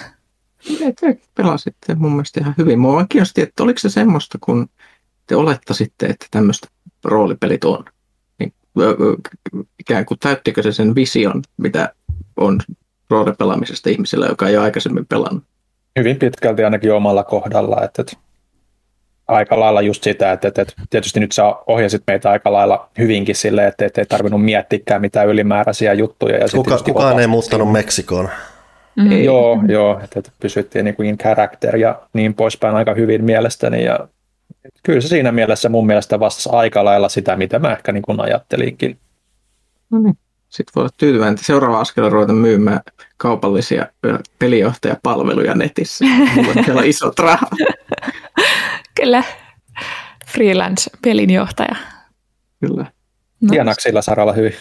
Te, 0.80 0.94
te 1.02 1.18
pelasitte 1.36 1.96
mun 1.96 2.12
mielestä 2.12 2.40
ihan 2.40 2.56
hyvin. 2.58 2.80
Mua 2.80 2.94
vaan 2.94 3.08
kiinnosti, 3.08 3.42
että 3.42 3.64
oliko 3.64 3.80
se 3.80 3.90
semmoista, 3.90 4.38
kun 4.42 4.70
te 5.28 5.36
olettasitte, 5.36 6.06
että 6.06 6.26
tämmöistä 6.32 6.68
roolipelit 7.06 7.64
on. 7.64 7.86
Niin, 8.40 8.54
ikään 9.80 10.06
kuin 10.06 10.20
täyttikö 10.20 10.64
se 10.64 10.72
sen 10.72 10.96
vision, 10.96 11.42
mitä 11.58 11.94
on 12.38 12.60
roolipelaamisesta 13.10 13.90
ihmisellä, 13.90 14.26
joka 14.26 14.48
ei 14.48 14.58
ole 14.58 14.64
aikaisemmin 14.64 15.06
pelannut. 15.06 15.44
hyvin 16.00 16.20
pitkälti 16.20 16.64
ainakin 16.64 16.94
omalla 16.94 17.24
kohdalla. 17.24 17.84
Että, 17.84 18.02
että 18.02 18.18
aika 19.28 19.60
lailla 19.60 19.82
just 19.82 20.04
sitä, 20.04 20.32
että, 20.32 20.48
että, 20.48 20.62
että 20.62 20.74
tietysti 20.90 21.20
nyt 21.20 21.32
sä 21.32 21.44
ohjasit 21.68 22.04
meitä 22.08 22.32
aika 22.32 22.54
lailla 22.54 22.90
hyvinkin 22.98 23.36
silleen, 23.36 23.68
että, 23.68 23.86
että 23.86 24.02
ei 24.02 24.06
tarvinnut 24.06 24.44
miettiäkään 24.44 25.02
mitään 25.02 25.28
ylimääräisiä 25.28 25.94
juttuja. 25.94 26.38
Ja 26.38 26.48
Kuka, 26.56 26.70
tietysti 26.70 26.92
kukaan 26.92 27.08
ei 27.08 27.14
vapaasti 27.14 27.28
muuttanut. 27.28 27.72
Meksikoon. 27.72 28.30
Mm. 28.96 29.12
Ei. 29.12 29.26
Joo, 29.26 29.64
joo, 29.68 30.00
että, 30.04 30.20
että 30.20 30.32
pysyttiin 30.40 30.86
niin 30.86 30.96
kuin 30.96 31.10
in 31.10 31.18
character 31.18 31.76
ja 31.76 32.02
niin 32.14 32.34
poispäin 32.34 32.76
aika 32.76 32.94
hyvin 32.94 33.24
mielestäni. 33.24 33.84
Ja 33.84 34.08
kyllä 34.84 35.02
se 35.02 35.08
siinä 35.08 35.32
mielessä 35.32 35.70
mun 35.70 35.88
mielestä 35.88 36.20
vastasi 36.20 36.50
aika 36.52 36.86
lailla 36.86 37.10
sitä, 37.10 37.36
mitä 37.36 37.60
mä 37.60 37.72
ehkä 37.72 37.92
niin 37.92 38.04
kuin 38.04 38.22
ajattelinkin. 38.22 38.98
No 39.90 40.00
niin. 40.00 40.18
Sitten 40.50 40.72
voi 40.76 40.82
olla 40.82 40.94
tyytyväinen, 40.98 41.34
että 41.34 41.46
seuraava 41.46 41.80
askel 41.80 42.04
on 42.04 42.12
ruveta 42.12 42.34
myymään 42.34 42.82
kaupallisia 43.18 43.88
pelijohtajapalveluja 44.40 45.56
netissä. 45.56 46.06
Mulla 46.36 46.52
on 46.58 46.66
siellä 46.66 46.84
isot 46.84 47.16
Kyllä. 49.04 49.24
Freelance-pelinjohtaja. 50.28 51.76
Kyllä. 52.60 52.92
Tienaako 53.50 53.82
sillä 53.82 54.02
saralla 54.02 54.34
hyvin? 54.34 54.54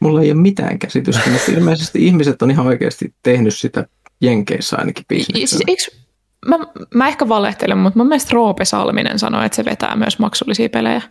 Mulla 0.00 0.22
ei 0.22 0.32
ole 0.32 0.40
mitään 0.40 0.78
käsitystä, 0.78 1.30
mutta 1.30 1.52
ilmeisesti 1.52 2.06
ihmiset 2.06 2.42
on 2.42 2.50
ihan 2.50 2.66
oikeasti 2.66 3.14
tehnyt 3.22 3.54
sitä 3.54 3.86
Jenkeissä 4.20 4.76
ainakin 4.76 5.04
bisneksenä. 5.08 5.64
Mä, 6.46 6.58
mä 6.94 7.08
ehkä 7.08 7.28
valehtelen, 7.28 7.78
mutta 7.78 7.98
mun 7.98 8.08
mielestä 8.08 8.30
Roope 8.32 8.64
Salminen 8.64 9.18
sanoi, 9.18 9.46
että 9.46 9.56
se 9.56 9.64
vetää 9.64 9.96
myös 9.96 10.18
maksullisia 10.18 10.68
pelejä. 10.68 11.02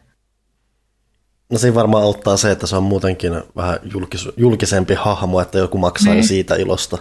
No 1.52 1.58
siinä 1.58 1.76
varmaan 1.76 2.04
auttaa 2.04 2.38
se, 2.38 2.52
että 2.52 2.68
se 2.68 2.76
on 2.76 2.84
muutenkin 2.84 3.34
vähän 3.56 3.80
julkis, 3.94 4.30
julkisempi 4.38 4.94
hahmo, 4.94 5.42
että 5.42 5.58
joku 5.58 5.78
maksaa 5.78 6.14
niin. 6.14 6.28
siitä 6.28 6.56
ilosta. 6.56 6.98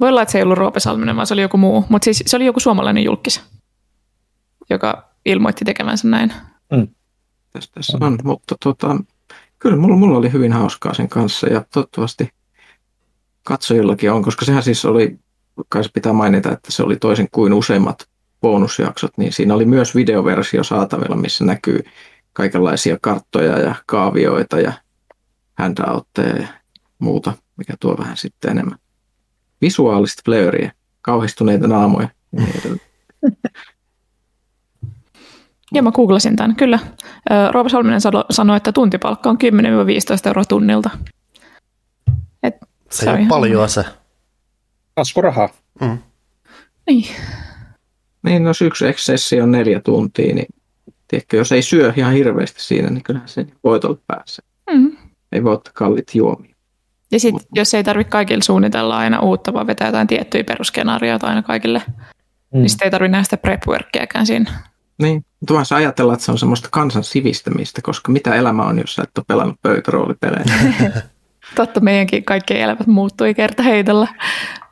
Voi 0.00 0.08
olla, 0.08 0.22
että 0.22 0.32
se 0.32 0.38
ei 0.38 0.42
ollut 0.42 0.58
Roope 0.58 0.80
Salminen, 0.80 1.16
vaan 1.16 1.26
se 1.26 1.34
oli 1.34 1.42
joku 1.42 1.56
muu. 1.56 1.84
Mutta 1.88 2.04
siis 2.04 2.22
se 2.26 2.36
oli 2.36 2.46
joku 2.46 2.60
suomalainen 2.60 3.04
julkis, 3.04 3.40
joka 4.70 5.10
ilmoitti 5.24 5.64
tekevänsä 5.64 6.08
näin. 6.08 6.32
Mm. 6.72 6.88
Tässä, 7.52 7.70
tässä 7.74 7.98
on, 8.00 8.18
mutta 8.24 8.54
tota, 8.64 8.96
kyllä 9.58 9.76
mulla, 9.76 9.96
mulla 9.96 10.18
oli 10.18 10.32
hyvin 10.32 10.52
hauskaa 10.52 10.94
sen 10.94 11.08
kanssa 11.08 11.46
ja 11.46 11.64
toivottavasti 11.72 12.30
katsojillakin 13.42 14.12
on, 14.12 14.22
koska 14.22 14.44
sehän 14.44 14.62
siis 14.62 14.84
oli, 14.84 15.18
kai 15.68 15.84
se 15.84 15.90
pitää 15.94 16.12
mainita, 16.12 16.52
että 16.52 16.72
se 16.72 16.82
oli 16.82 16.96
toisin 16.96 17.28
kuin 17.32 17.52
useimmat 17.52 18.08
bonusjaksot, 18.40 19.18
niin 19.18 19.32
siinä 19.32 19.54
oli 19.54 19.64
myös 19.64 19.94
videoversio 19.94 20.64
saatavilla, 20.64 21.16
missä 21.16 21.44
näkyy 21.44 21.84
kaikenlaisia 22.32 22.98
karttoja 23.02 23.58
ja 23.58 23.74
kaavioita 23.86 24.60
ja 24.60 24.72
handoutteja 25.58 26.36
ja 26.36 26.48
muuta, 26.98 27.32
mikä 27.56 27.74
tuo 27.80 27.98
vähän 27.98 28.16
sitten 28.16 28.50
enemmän 28.50 28.78
visuaalista 29.60 30.22
flööriä, 30.24 30.72
kauhistuneita 31.02 31.68
naamoja 31.68 32.08
ja 35.66 35.72
niin 35.72 35.84
mä 35.84 35.92
googlasin 35.92 36.36
tämän, 36.36 36.56
kyllä. 36.56 36.78
Roope 37.52 37.70
Salminen 37.70 38.00
sanoi, 38.30 38.56
että 38.56 38.72
tuntipalkka 38.72 39.30
on 39.30 39.38
10-15 39.44 40.26
euroa 40.26 40.44
tunnilta. 40.44 40.90
Et 42.42 42.54
se, 42.90 43.04
se 43.04 43.10
ei 43.10 43.16
ole 43.16 43.26
paljon 43.28 43.68
se. 43.68 43.84
Kasvurahaa. 44.94 45.48
Mm. 45.80 45.98
Niin. 46.86 47.06
Niin, 48.22 48.44
no 48.44 48.50
yksi 48.64 48.86
eksessi 48.86 49.40
on 49.40 49.52
neljä 49.52 49.80
tuntia, 49.80 50.34
niin 50.34 50.46
tiedätkö, 51.08 51.36
jos 51.36 51.52
ei 51.52 51.62
syö 51.62 51.92
ihan 51.96 52.12
hirveästi 52.12 52.62
siinä, 52.62 52.90
niin 52.90 53.02
kyllähän 53.02 53.28
se 53.28 53.46
voitolle 53.64 53.98
pääsee. 54.06 54.44
Mm. 54.72 54.96
Ei 55.32 55.44
voi 55.44 55.52
ottaa 55.52 55.72
kallit 55.76 56.14
juomia. 56.14 56.54
Ja 57.12 57.20
sitten 57.20 57.46
jos 57.54 57.74
ei 57.74 57.84
tarvitse 57.84 58.10
kaikille 58.10 58.42
suunnitella 58.42 58.98
aina 58.98 59.20
uutta, 59.20 59.52
vaan 59.52 59.66
vetää 59.66 59.88
jotain 59.88 60.06
tiettyjä 60.06 60.44
perusskenaarioita 60.44 61.26
aina 61.26 61.42
kaikille, 61.42 61.82
mm. 61.88 62.60
niin 62.60 62.70
sitten 62.70 62.86
ei 62.86 62.90
tarvitse 62.90 63.12
näistä 63.12 63.36
prep 63.36 63.62
siinä. 64.24 64.52
Niin, 65.02 65.24
mutta 65.40 65.54
voisi 65.54 65.74
ajatella, 65.74 66.12
että 66.12 66.24
se 66.24 66.32
on 66.32 66.38
semmoista 66.38 66.68
kansan 66.72 67.04
sivistämistä, 67.04 67.82
koska 67.82 68.12
mitä 68.12 68.34
elämä 68.34 68.62
on, 68.62 68.78
jos 68.78 68.94
sä 68.94 69.02
et 69.02 69.18
ole 69.18 69.24
pelannut 69.28 69.56
pöytäroolipelejä. 69.62 70.44
Totta, 71.54 71.80
meidänkin 71.80 72.24
kaikki 72.24 72.60
elämät 72.60 72.86
muuttui 72.86 73.34
kerta 73.34 73.62
heitolla. 73.62 74.08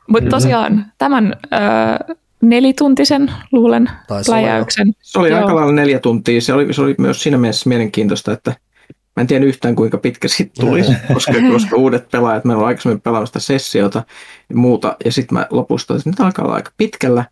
Mutta 0.07 0.29
tosiaan 0.29 0.85
tämän 0.97 1.35
ö, 1.53 2.15
nelituntisen 2.41 3.31
luulen 3.51 3.89
pläjäyksen. 4.25 4.93
Se 5.01 5.19
oli 5.19 5.29
Joo. 5.29 5.39
aika 5.39 5.55
lailla 5.55 5.71
neljä 5.71 5.99
tuntia. 5.99 6.41
Se 6.41 6.53
oli, 6.53 6.73
se 6.73 6.81
oli 6.81 6.95
myös 6.97 7.23
siinä 7.23 7.37
mielessä 7.37 7.69
mielenkiintoista, 7.69 8.31
että 8.31 8.55
mä 9.15 9.21
en 9.21 9.27
tiedä 9.27 9.45
yhtään 9.45 9.75
kuinka 9.75 9.97
pitkä 9.97 10.27
siitä 10.27 10.51
tulisi, 10.59 10.93
koska, 11.13 11.33
koska 11.51 11.75
uudet 11.75 12.11
pelaajat, 12.11 12.45
meillä 12.45 12.61
on 12.61 12.67
aikaisemmin 12.67 13.01
pelannut 13.01 13.29
sitä 13.29 13.39
sessiota 13.39 14.03
ja 14.49 14.55
muuta, 14.55 14.97
ja 15.05 15.11
sitten 15.11 15.37
mä 15.37 15.47
lopusta, 15.49 15.95
että 15.95 16.09
nyt 16.09 16.19
alkaa 16.19 16.45
olla 16.45 16.55
aika 16.55 16.71
pitkällä, 16.77 17.25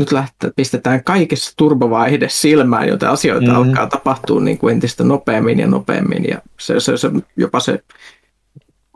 nyt 0.00 0.12
lähtee, 0.12 0.50
pistetään 0.56 1.04
kaikessa 1.04 1.52
turbovaihde 1.56 2.28
silmään, 2.28 2.88
joten 2.88 3.08
asioita 3.08 3.50
mm. 3.50 3.56
alkaa 3.56 3.86
tapahtua 3.86 4.40
niin 4.40 4.58
kuin 4.58 4.72
entistä 4.74 5.04
nopeammin 5.04 5.58
ja 5.58 5.66
nopeammin. 5.66 6.24
Ja 6.28 6.38
se, 6.60 6.80
se, 6.80 6.96
se, 6.96 7.10
jopa 7.36 7.60
se 7.60 7.78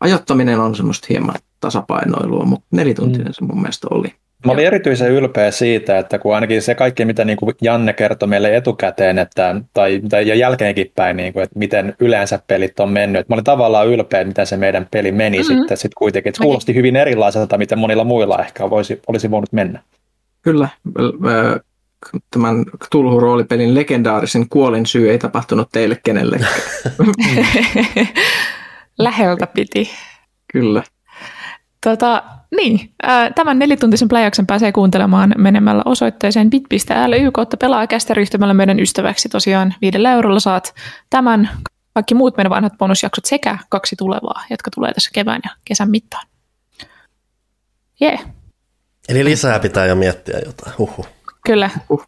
ajattaminen 0.01 0.61
on 0.61 0.75
semmoista 0.75 1.07
hieman 1.11 1.35
tasapainoilua, 1.61 2.45
mutta 2.45 2.67
nelituntinen 2.71 3.27
mm. 3.27 3.33
se 3.33 3.45
mun 3.45 3.61
mielestä 3.61 3.87
oli. 3.91 4.15
Mä 4.47 4.53
olin 4.53 4.67
erityisen 4.67 5.11
ylpeä 5.11 5.51
siitä, 5.51 5.99
että 5.99 6.19
kun 6.19 6.35
ainakin 6.35 6.63
se 6.63 6.75
kaikki, 6.75 7.05
mitä 7.05 7.25
niin 7.25 7.37
kuin 7.37 7.55
Janne 7.63 7.93
kertoi 7.93 8.29
meille 8.29 8.57
etukäteen, 8.57 9.19
että, 9.19 9.57
tai, 9.75 10.01
tai 10.09 10.29
ja 10.29 10.35
jälkeenkin 10.35 10.93
päin, 10.95 11.17
niin 11.17 11.33
kuin, 11.33 11.43
että 11.43 11.59
miten 11.59 11.95
yleensä 12.01 12.41
pelit 12.47 12.81
on 12.81 12.91
mennyt. 12.91 13.21
Että 13.21 13.33
mä 13.33 13.35
olin 13.35 13.45
tavallaan 13.45 13.89
ylpeä, 13.89 14.25
miten 14.25 14.47
se 14.47 14.57
meidän 14.57 14.89
peli 14.91 15.13
meni 15.13 15.39
mm-hmm. 15.39 15.59
sitten 15.59 15.77
sit 15.77 15.95
kuitenkin. 15.95 16.31
Että 16.31 16.39
se 16.39 16.45
kuulosti 16.45 16.75
hyvin 16.75 16.97
erilaiselta, 16.97 17.59
miten 17.59 17.79
monilla 17.79 18.05
muilla 18.05 18.39
ehkä 18.39 18.71
voisi, 18.71 19.01
olisi 19.07 19.31
voinut 19.31 19.53
mennä. 19.53 19.83
Kyllä, 20.45 20.69
tämän 22.31 22.65
Cthulhu-roolipelin 22.85 23.75
legendaarisen 23.75 24.49
kuolin 24.49 24.87
syy 24.87 25.11
ei 25.11 25.19
tapahtunut 25.19 25.69
teille 25.73 26.01
kenellekään. 26.03 26.53
Läheltä 28.99 29.47
piti. 29.47 29.91
Kyllä. 30.53 30.83
Tota, 31.85 32.23
niin, 32.57 32.95
tämän 33.35 33.59
nelituntisen 33.59 34.09
pläjäyksen 34.09 34.47
pääsee 34.47 34.73
kuuntelemaan 34.73 35.35
menemällä 35.39 35.83
osoitteeseen 35.85 36.51
bit.ly 36.51 37.31
kautta 37.33 37.57
pelaajakästä 37.57 38.15
ryhtymällä 38.15 38.55
meidän 38.55 38.81
ystäväksi. 38.81 39.29
Tosiaan 39.29 39.75
viidellä 39.81 40.13
eurolla 40.13 40.41
saat 40.41 40.75
tämän, 41.11 41.51
kaikki 41.95 42.15
muut 42.15 42.37
meidän 42.37 42.51
vanhat 42.51 42.79
bonusjaksot 42.79 43.25
sekä 43.25 43.59
kaksi 43.69 43.97
tulevaa, 43.97 44.45
jotka 44.51 44.71
tulee 44.75 44.93
tässä 44.93 45.11
kevään 45.15 45.41
ja 45.45 45.51
kesän 45.65 45.91
mittaan. 45.91 46.27
Jee. 48.01 48.13
Yeah. 48.13 48.44
Eli 49.09 49.25
lisää 49.25 49.61
pitää 49.61 49.87
jo 49.87 49.95
miettiä 49.95 50.39
jotain. 50.45 50.73
Huhu. 50.79 51.07
Kyllä. 51.47 51.71
Uh. 51.91 52.05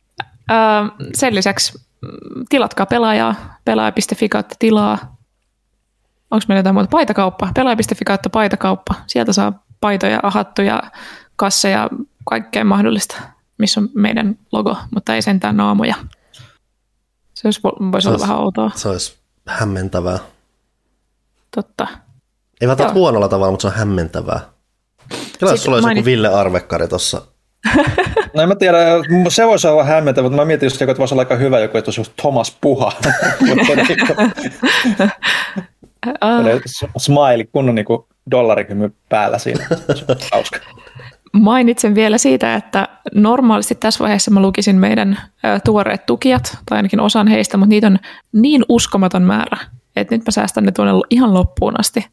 sen 1.14 1.34
lisäksi 1.34 1.78
mm, 2.02 2.44
tilatkaa 2.48 2.86
pelaajaa, 2.86 3.34
pelaaja.fi 3.64 4.28
kautta 4.28 4.54
tilaa. 4.58 5.16
Onko 6.30 6.44
meillä 6.48 6.58
jotain 6.58 6.74
muuta? 6.74 6.88
Paitakauppa, 6.90 7.48
pelaaja.fi 7.54 8.04
kautta 8.04 8.30
paitakauppa. 8.30 8.94
Sieltä 9.06 9.32
saa 9.32 9.64
paitoja, 9.80 10.20
hattuja, 10.24 10.82
kasseja, 11.36 11.88
kaikkea 12.28 12.64
mahdollista, 12.64 13.16
missä 13.58 13.80
on 13.80 13.88
meidän 13.94 14.38
logo, 14.52 14.76
mutta 14.94 15.14
ei 15.14 15.22
sentään 15.22 15.56
naamoja. 15.56 15.94
Se 17.34 17.48
olisi, 17.48 17.60
voisi 17.62 18.04
se 18.04 18.08
olla 18.08 18.16
olisi, 18.16 18.28
vähän 18.28 18.38
outoa. 18.38 18.70
Se 18.74 18.88
olisi 18.88 19.18
hämmentävää. 19.46 20.18
Totta. 21.54 21.88
Ei 22.60 22.68
välttämättä 22.68 22.98
huonolla 22.98 23.28
tavalla, 23.28 23.50
mutta 23.50 23.62
se 23.62 23.68
on 23.68 23.74
hämmentävää. 23.74 24.40
Kyllä 25.38 25.56
sulla 25.56 25.76
olisi 25.76 25.86
mainit... 25.86 26.00
joku 26.00 26.04
Ville 26.04 26.28
Arvekkari 26.28 26.88
tuossa. 26.88 27.22
No 28.34 28.42
en 28.42 28.48
mä 28.48 28.54
tiedä, 28.54 28.78
se 29.28 29.46
voisi 29.46 29.68
olla 29.68 29.84
hämmentävä, 29.84 30.24
mutta 30.28 30.36
mä 30.36 30.44
mietin 30.44 30.66
just, 30.66 30.82
että 30.82 30.98
voisi 30.98 31.14
olla 31.14 31.22
aika 31.22 31.36
hyvä 31.36 31.60
joku, 31.60 31.78
että 31.78 31.88
olisi 31.88 32.00
just 32.00 32.12
Thomas 32.20 32.56
Puha. 32.60 32.92
Smile, 36.96 37.44
kunnon 37.52 37.74
niin 37.74 37.86
dollarikymy 38.30 38.92
päällä 39.08 39.38
siinä. 39.38 39.66
Hauska. 40.32 40.58
Mainitsen 41.32 41.94
vielä 41.94 42.18
siitä, 42.18 42.54
että 42.54 42.88
normaalisti 43.14 43.74
tässä 43.74 44.02
vaiheessa 44.02 44.30
mä 44.30 44.40
lukisin 44.40 44.76
meidän 44.76 45.18
tuoreet 45.64 46.06
tukijat, 46.06 46.58
tai 46.66 46.76
ainakin 46.76 47.00
osan 47.00 47.28
heistä, 47.28 47.56
mutta 47.56 47.70
niitä 47.70 47.86
on 47.86 47.98
niin 48.32 48.64
uskomaton 48.68 49.22
määrä, 49.22 49.56
että 50.00 50.14
nyt 50.14 50.24
mä 50.26 50.30
säästän 50.30 50.64
ne 50.64 50.72
tuonne 50.72 50.92
ihan 51.10 51.34
loppuun 51.34 51.80
asti. 51.80 52.06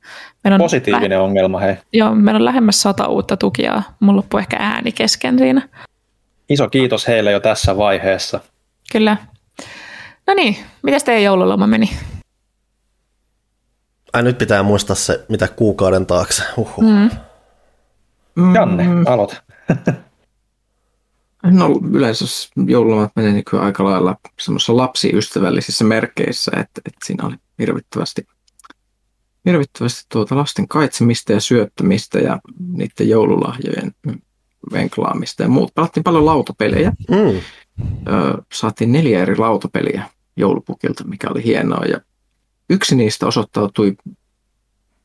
Meillä 0.43 0.55
on 0.55 0.59
Positiivinen 0.61 1.09
lähe- 1.09 1.19
ongelma, 1.21 1.59
hei. 1.59 1.75
Joo, 1.93 2.15
meillä 2.15 2.37
on 2.37 2.45
lähemmäs 2.45 2.81
sata 2.81 3.07
uutta 3.07 3.37
tukijaa. 3.37 3.83
Mulla 3.99 4.17
loppuu 4.17 4.37
ehkä 4.37 4.57
ääni 4.59 4.91
kesken 4.91 5.37
siinä. 5.39 5.69
Iso 6.49 6.69
kiitos 6.69 7.07
heille 7.07 7.31
jo 7.31 7.39
tässä 7.39 7.77
vaiheessa. 7.77 8.39
Kyllä. 8.91 9.17
No 10.27 10.33
niin, 10.33 10.57
miten 10.83 11.01
teidän 11.05 11.23
joululoma 11.23 11.67
meni? 11.67 11.89
Ai 14.13 14.23
nyt 14.23 14.37
pitää 14.37 14.63
muistaa 14.63 14.95
se, 14.95 15.25
mitä 15.29 15.47
kuukauden 15.47 16.05
taakse. 16.05 16.43
Uhuh. 16.57 16.83
Mm. 16.83 17.09
Janne, 18.55 18.85
aloita. 19.05 19.35
No 21.43 21.79
yleensä 21.91 22.25
joululomat 22.67 23.11
menee 23.15 23.31
niin 23.33 23.43
aika 23.61 23.83
lailla 23.83 24.17
semmoisissa 24.39 24.77
lapsiystävällisissä 24.77 25.83
merkeissä, 25.83 26.51
että, 26.51 26.81
että 26.85 27.05
siinä 27.05 27.27
oli 27.27 27.35
hirvittävästi, 27.59 28.27
hirvittävästi 29.45 30.05
tuota 30.11 30.35
lasten 30.35 30.67
kaitsemista 30.67 31.33
ja 31.33 31.39
syöttämistä 31.39 32.19
ja 32.19 32.39
niiden 32.67 33.09
joululahjojen 33.09 33.91
venklaamista 34.71 35.43
ja 35.43 35.49
muut. 35.49 35.73
Pelattiin 35.75 36.03
paljon 36.03 36.25
lautapelejä. 36.25 36.93
Mm. 37.09 37.37
Ö, 38.07 38.43
saatiin 38.53 38.91
neljä 38.91 39.21
eri 39.21 39.37
lautapeliä 39.37 40.09
joulupukilta, 40.35 41.03
mikä 41.03 41.29
oli 41.29 41.43
hienoa 41.43 41.85
ja 41.85 42.01
Yksi 42.69 42.95
niistä 42.95 43.27
osoittautui 43.27 43.95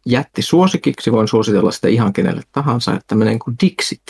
jätti 0.07 0.43
suosikiksi, 0.43 1.13
voin 1.13 1.29
suositella 1.29 1.71
sitä 1.71 1.89
ihan 1.89 2.13
kenelle 2.13 2.43
tahansa, 2.53 2.93
että 2.93 3.05
tämmöinen 3.07 3.39
kuin 3.39 3.57
Dixit. 3.63 4.03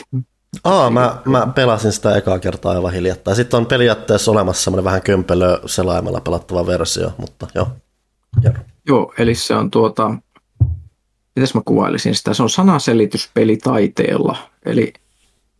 Aa, 0.65 0.91
mä, 0.91 1.23
mä 1.25 1.53
pelasin 1.55 1.93
sitä 1.93 2.17
ekaa 2.17 2.39
kertaa 2.39 2.73
aivan 2.73 2.93
hiljattain. 2.93 3.37
Sitten 3.37 3.59
on 3.59 3.67
periaatteessa 3.67 4.31
olemassa 4.31 4.65
semmoinen 4.65 4.85
vähän 4.85 5.03
kömpelö 5.03 5.61
selaimella 5.67 6.21
pelattava 6.21 6.67
versio, 6.67 7.13
mutta 7.19 7.47
joo. 7.55 7.69
Joo, 8.43 8.55
joo 8.87 9.15
eli 9.19 9.35
se 9.35 9.55
on 9.55 9.71
tuota, 9.71 10.15
mitäs 11.37 11.55
mä 11.55 11.61
kuvailisin 11.65 12.15
sitä, 12.15 12.35
se 12.35 12.43
on 12.43 12.51
sanaselityspeli 12.51 13.57
taiteella. 13.57 14.37
Eli 14.67 14.93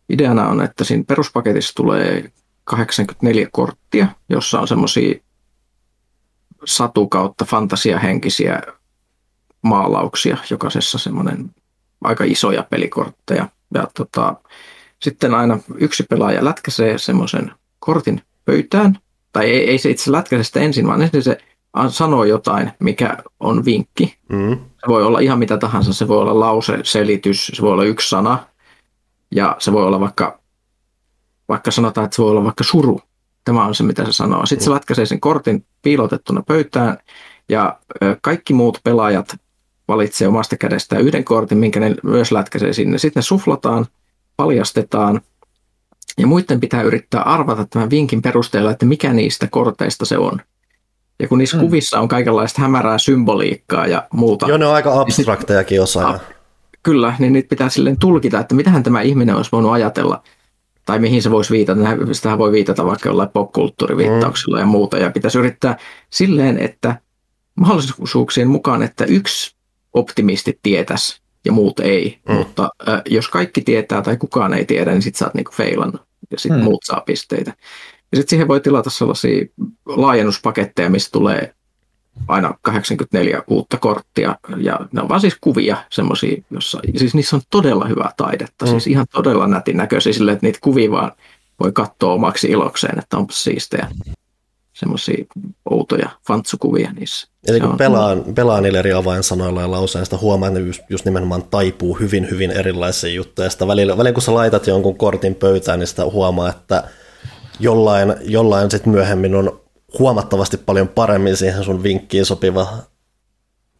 ideana 0.09 0.47
on, 0.47 0.61
että 0.61 0.83
siinä 0.83 1.03
peruspaketissa 1.07 1.75
tulee 1.75 2.31
84 2.63 3.47
korttia, 3.51 4.07
jossa 4.29 4.59
on 4.59 4.67
semmoisia 4.67 5.19
satu 6.65 7.07
kautta 7.07 7.45
fantasiahenkisiä 7.45 8.61
maalauksia, 9.61 10.37
jokaisessa 10.49 10.97
semmoinen 10.97 11.51
aika 12.03 12.23
isoja 12.23 12.63
pelikortteja. 12.63 13.49
Ja 13.73 13.87
tota, 13.97 14.35
sitten 15.01 15.33
aina 15.33 15.59
yksi 15.75 16.03
pelaaja 16.09 16.45
lätkäsee 16.45 16.97
semmoisen 16.97 17.51
kortin 17.79 18.21
pöytään, 18.45 18.97
tai 19.33 19.45
ei, 19.45 19.69
ei 19.69 19.77
se 19.77 19.89
itse 19.89 20.11
lätkäse 20.11 20.43
sitä 20.43 20.59
ensin, 20.59 20.87
vaan 20.87 21.01
ensin 21.01 21.23
se 21.23 21.37
sanoo 21.89 22.23
jotain, 22.23 22.71
mikä 22.79 23.17
on 23.39 23.65
vinkki. 23.65 24.17
Mm. 24.29 24.51
Se 24.51 24.87
voi 24.87 25.03
olla 25.03 25.19
ihan 25.19 25.39
mitä 25.39 25.57
tahansa, 25.57 25.93
se 25.93 26.07
voi 26.07 26.17
olla 26.17 26.39
lause, 26.39 26.79
selitys, 26.83 27.51
se 27.53 27.61
voi 27.61 27.71
olla 27.71 27.83
yksi 27.83 28.09
sana, 28.09 28.45
ja 29.31 29.55
se 29.59 29.71
voi 29.71 29.85
olla 29.85 29.99
vaikka, 29.99 30.39
vaikka 31.49 31.71
sanotaan, 31.71 32.05
että 32.05 32.15
se 32.15 32.21
voi 32.21 32.31
olla 32.31 32.43
vaikka 32.43 32.63
suru. 32.63 33.01
Tämä 33.45 33.65
on 33.65 33.75
se, 33.75 33.83
mitä 33.83 34.05
se 34.05 34.11
sanoo. 34.11 34.45
Sitten 34.45 34.65
se 34.65 34.71
lätkäsee 34.71 35.05
sen 35.05 35.19
kortin 35.19 35.65
piilotettuna 35.81 36.43
pöytään, 36.47 36.97
ja 37.49 37.79
kaikki 38.21 38.53
muut 38.53 38.79
pelaajat 38.83 39.37
valitsee 39.87 40.27
omasta 40.27 40.57
kädestään 40.57 41.01
yhden 41.01 41.23
kortin, 41.23 41.57
minkä 41.57 41.79
ne 41.79 41.95
myös 42.03 42.31
lätkäsee 42.31 42.73
sinne. 42.73 42.97
Sitten 42.97 43.21
ne 43.21 43.23
suflataan, 43.23 43.85
paljastetaan, 44.39 45.21
ja 46.17 46.27
muiden 46.27 46.59
pitää 46.59 46.81
yrittää 46.81 47.21
arvata 47.21 47.65
tämän 47.69 47.89
vinkin 47.89 48.21
perusteella, 48.21 48.71
että 48.71 48.85
mikä 48.85 49.13
niistä 49.13 49.47
korteista 49.47 50.05
se 50.05 50.17
on. 50.17 50.41
Ja 51.19 51.27
kun 51.27 51.37
niissä 51.37 51.57
hmm. 51.57 51.65
kuvissa 51.65 51.99
on 51.99 52.07
kaikenlaista 52.07 52.61
hämärää 52.61 52.97
symboliikkaa 52.97 53.87
ja 53.87 54.07
muuta. 54.13 54.47
Joo, 54.47 54.57
ne 54.57 54.65
on 54.65 54.73
aika 54.73 54.89
niin 54.89 54.99
abstraktejakin 54.99 55.81
osa. 55.81 56.19
Kyllä, 56.83 57.13
niin 57.19 57.33
niitä 57.33 57.49
pitää 57.49 57.69
silleen 57.69 57.99
tulkita, 57.99 58.39
että 58.39 58.55
mitähän 58.55 58.83
tämä 58.83 59.01
ihminen 59.01 59.35
olisi 59.35 59.51
voinut 59.51 59.71
ajatella. 59.71 60.23
Tai 60.85 60.99
mihin 60.99 61.21
se 61.21 61.31
voisi 61.31 61.53
viitata. 61.53 61.81
Sitä 62.11 62.37
voi 62.37 62.51
viitata 62.51 62.85
vaikka 62.85 63.09
jollain 63.09 63.29
popkulttuuriviittauksilla 63.29 64.57
hmm. 64.57 64.61
ja 64.61 64.71
muuta. 64.71 64.97
Ja 64.97 65.11
pitäisi 65.11 65.37
yrittää 65.37 65.77
silleen, 66.09 66.57
että 66.57 66.95
mahdollisuuksien 67.55 68.47
mukaan, 68.47 68.83
että 68.83 69.05
yksi 69.05 69.55
optimisti 69.93 70.59
tietäisi 70.63 71.18
ja 71.45 71.51
muut 71.51 71.79
ei. 71.79 72.19
Mm. 72.29 72.35
Mutta 72.35 72.69
äh, 72.89 73.01
jos 73.09 73.27
kaikki 73.27 73.61
tietää 73.61 74.01
tai 74.01 74.17
kukaan 74.17 74.53
ei 74.53 74.65
tiedä, 74.65 74.91
niin 74.91 75.01
sitten 75.01 75.19
sä 75.19 75.25
oot 75.25 75.33
niinku 75.33 75.51
feilannut 75.51 76.01
ja 76.31 76.39
sitten 76.39 76.59
mm. 76.59 76.63
muut 76.63 76.81
saa 76.85 77.01
pisteitä. 77.05 77.53
Ja 78.11 78.15
sitten 78.15 78.29
siihen 78.29 78.47
voi 78.47 78.61
tilata 78.61 78.89
sellaisia 78.89 79.45
laajennuspaketteja, 79.85 80.89
missä 80.89 81.09
tulee 81.11 81.53
aina 82.27 82.53
84 82.61 83.43
uutta 83.47 83.77
korttia, 83.77 84.35
ja 84.57 84.79
ne 84.91 85.01
on 85.01 85.09
vaan 85.09 85.21
siis 85.21 85.37
kuvia 85.41 85.77
semmoisia, 85.89 86.43
jossa, 86.51 86.79
siis 86.97 87.15
niissä 87.15 87.35
on 87.35 87.41
todella 87.49 87.87
hyvää 87.87 88.11
taidetta, 88.17 88.65
mm. 88.65 88.69
siis 88.69 88.87
ihan 88.87 89.05
todella 89.13 89.47
nätin 89.47 89.77
näköisiä 89.77 90.13
sille, 90.13 90.31
että 90.31 90.45
niitä 90.45 90.59
kuvia 90.61 90.91
vaan 90.91 91.11
voi 91.59 91.71
katsoa 91.71 92.13
omaksi 92.13 92.47
ilokseen, 92.47 92.99
että 92.99 93.17
onpa 93.17 93.33
siistejä 93.33 93.87
semmoisia 94.79 95.25
outoja 95.69 96.09
fantsukuvia 96.27 96.91
niissä. 96.93 97.27
Eli 97.47 97.59
kun 97.59 97.77
pelaa, 97.77 98.15
pelaa 98.35 98.61
niillä 98.61 98.79
eri 98.79 98.93
avainsanoilla 98.93 99.61
ja 99.61 99.71
lauseista, 99.71 100.17
huomaa, 100.17 100.47
että 100.47 100.59
ne 100.59 100.65
just, 100.65 100.81
just 100.89 101.05
nimenomaan 101.05 101.43
taipuu 101.43 101.93
hyvin, 101.93 102.29
hyvin 102.29 102.51
erilaisia 102.51 103.13
juttuja. 103.13 103.49
Sitä 103.49 103.67
välillä, 103.67 103.97
välillä 103.97 104.13
kun 104.13 104.23
sä 104.23 104.33
laitat 104.33 104.67
jonkun 104.67 104.97
kortin 104.97 105.35
pöytään, 105.35 105.79
niin 105.79 105.87
sitä 105.87 106.05
huomaa, 106.05 106.49
että 106.49 106.83
jollain, 107.59 108.15
jollain 108.21 108.71
sit 108.71 108.85
myöhemmin 108.85 109.35
on 109.35 109.61
huomattavasti 109.99 110.57
paljon 110.57 110.87
paremmin 110.87 111.37
siihen 111.37 111.63
sun 111.63 111.83
vinkkiin 111.83 112.25
sopiva 112.25 112.67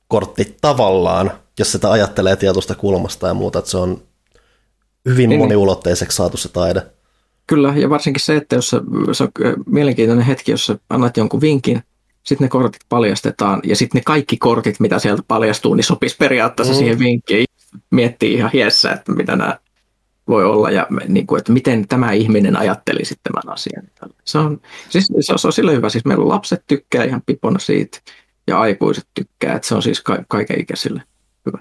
kortti 0.07 0.57
tavallaan, 0.61 1.31
jos 1.59 1.71
sitä 1.71 1.91
ajattelee 1.91 2.35
tietoista 2.35 2.75
kulmasta 2.75 3.27
ja 3.27 3.33
muuta, 3.33 3.59
että 3.59 3.71
se 3.71 3.77
on 3.77 4.01
hyvin 5.05 5.29
niin. 5.29 5.39
moniulotteiseksi 5.39 6.15
saatu 6.15 6.37
se 6.37 6.49
taide. 6.49 6.81
Kyllä, 7.49 7.73
ja 7.75 7.89
varsinkin 7.89 8.21
se, 8.21 8.35
että 8.35 8.55
jos 8.55 8.69
se 8.69 9.23
on 9.23 9.29
mielenkiintoinen 9.65 10.25
hetki, 10.25 10.51
jos 10.51 10.73
annat 10.89 11.17
jonkun 11.17 11.41
vinkin, 11.41 11.83
sitten 12.23 12.45
ne 12.45 12.49
kortit 12.49 12.81
paljastetaan, 12.89 13.61
ja 13.63 13.75
sitten 13.75 13.99
ne 13.99 14.03
kaikki 14.05 14.37
kortit, 14.37 14.79
mitä 14.79 14.99
sieltä 14.99 15.23
paljastuu, 15.27 15.73
niin 15.73 15.83
sopisi 15.83 16.15
periaatteessa 16.19 16.73
mm. 16.73 16.77
siihen 16.77 16.99
vinkkiin. 16.99 17.45
Miettii 17.91 18.33
ihan 18.33 18.51
hiessä, 18.53 18.91
että 18.91 19.11
mitä 19.11 19.35
nämä 19.35 19.59
voi 20.27 20.45
olla, 20.45 20.71
ja 20.71 20.87
niin 21.07 21.27
kuin, 21.27 21.39
että 21.39 21.51
miten 21.51 21.87
tämä 21.87 22.11
ihminen 22.11 22.57
ajatteli 22.57 23.05
sitten 23.05 23.33
tämän 23.33 23.53
asian. 23.53 23.83
Se 24.25 24.37
on, 24.37 24.61
siis, 24.89 25.07
se 25.19 25.33
on, 25.33 25.39
se 25.39 25.47
on 25.47 25.53
sille 25.53 25.73
hyvä, 25.73 25.89
siis 25.89 26.05
meillä 26.05 26.27
lapset 26.27 26.63
tykkää 26.67 27.03
ihan 27.03 27.21
pipona 27.25 27.59
siitä, 27.59 27.99
ja 28.47 28.59
aikuiset 28.59 29.07
tykkää, 29.13 29.55
että 29.55 29.67
se 29.67 29.75
on 29.75 29.83
siis 29.83 30.01
ka- 30.01 30.23
kaiken 30.27 30.61
ikäisille 30.61 31.03
hyvä. 31.45 31.59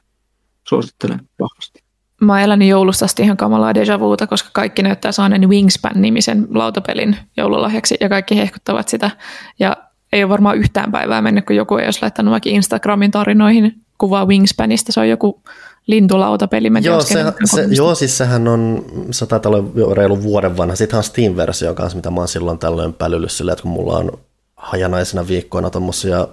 Suosittelen 0.65 1.21
vahvasti 1.41 1.88
mä 2.21 2.33
oon 2.33 2.43
elänyt 2.43 2.69
joulusta 2.69 3.05
asti 3.05 3.23
ihan 3.23 3.37
kamalaa 3.37 3.75
deja 3.75 4.01
vuuta, 4.01 4.27
koska 4.27 4.51
kaikki 4.53 4.83
näyttää 4.83 5.13
saaneen 5.13 5.49
Wingspan-nimisen 5.49 6.47
lautapelin 6.55 7.17
joululahjaksi 7.37 7.97
ja 8.01 8.09
kaikki 8.09 8.37
hehkuttavat 8.37 8.89
sitä. 8.89 9.11
Ja 9.59 9.77
ei 10.13 10.25
ole 10.25 10.29
varmaan 10.29 10.59
yhtään 10.59 10.93
päivää 10.93 11.23
mennyt, 11.23 11.47
kun 11.47 11.57
joku 11.57 11.77
ei 11.77 11.85
olisi 11.85 12.03
laittanut 12.03 12.33
vaikka 12.33 12.51
Instagramin 12.51 13.11
tarinoihin 13.11 13.75
kuvaa 13.99 14.27
Wingspanista. 14.27 14.93
Se 14.93 15.01
on 15.01 15.09
joku 15.09 15.43
lintulautapeli. 15.87 16.71
Mä 16.71 16.79
joo, 16.79 17.01
se, 17.01 17.25
se, 17.45 17.67
joo, 17.71 17.95
siis 17.95 18.19
sehän 18.19 18.49
on, 18.49 18.85
se 19.11 19.27
taitaa 19.27 19.53
olla 19.53 19.71
jo 19.75 19.95
reilu 19.95 20.23
vuoden 20.23 20.57
vanha. 20.57 20.77
Sittenhän 20.77 21.01
on 21.01 21.05
Steam-versio 21.05 21.75
kanssa, 21.75 21.97
mitä 21.97 22.11
mä 22.11 22.21
oon 22.21 22.29
silloin 22.29 22.59
tällöin 22.59 22.93
pälyllyt 22.93 23.33
silleen, 23.33 23.53
että 23.53 23.63
kun 23.63 23.71
mulla 23.71 23.97
on 23.97 24.13
hajanaisena 24.57 25.29
viikkoina 25.29 25.71
tuommoisia 25.71 26.29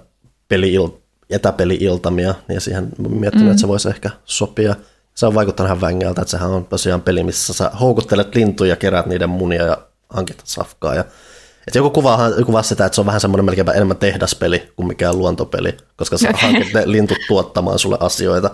peli 0.48 0.76
etäpeli-iltamia, 1.30 2.36
niin 2.48 2.62
siihen 2.62 2.90
miettinyt, 3.10 3.46
mm. 3.46 3.52
että 3.52 3.62
se 3.62 3.68
voisi 3.68 3.90
ehkä 3.90 4.10
sopia– 4.26 4.76
se 5.16 5.26
on 5.26 5.36
vaikuttanut 5.36 5.68
ihan 5.68 5.82
vängältä, 5.82 6.22
että 6.22 6.32
sehän 6.32 6.50
on 6.50 6.66
tosiaan 6.66 7.02
peli, 7.02 7.24
missä 7.24 7.54
sä 7.54 7.72
houkuttelet 7.80 8.36
lintuja, 8.36 8.76
kerät 8.76 9.06
niiden 9.06 9.30
munia 9.30 9.64
ja 9.64 9.78
hankit 10.10 10.42
safkaa. 10.44 10.96
Ja, 10.96 11.02
että 11.68 11.78
joku 11.80 11.90
kuvaa, 11.90 12.20
kuvaa 12.46 12.64
sitä, 12.64 12.86
että 12.86 12.96
se 12.96 13.02
on 13.02 13.08
vähän 13.08 13.22
semmoinen 13.22 13.46
melkeinpä 13.46 13.72
enemmän 13.72 13.98
tehdaspeli 13.98 14.72
kuin 14.76 14.88
mikään 14.88 15.18
luontopeli, 15.18 15.78
koska 15.96 16.18
sä 16.18 16.30
hankit 16.42 16.74
ne 16.74 16.84
lintut 16.86 17.18
tuottamaan 17.28 17.80
sulle 17.80 17.98
asioita 18.00 18.52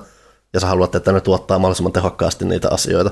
ja 0.53 0.59
sä 0.59 0.67
haluat, 0.67 0.95
että 0.95 1.11
ne 1.11 1.21
tuottaa 1.21 1.59
mahdollisimman 1.59 1.93
tehokkaasti 1.93 2.45
niitä 2.45 2.69
asioita. 2.71 3.11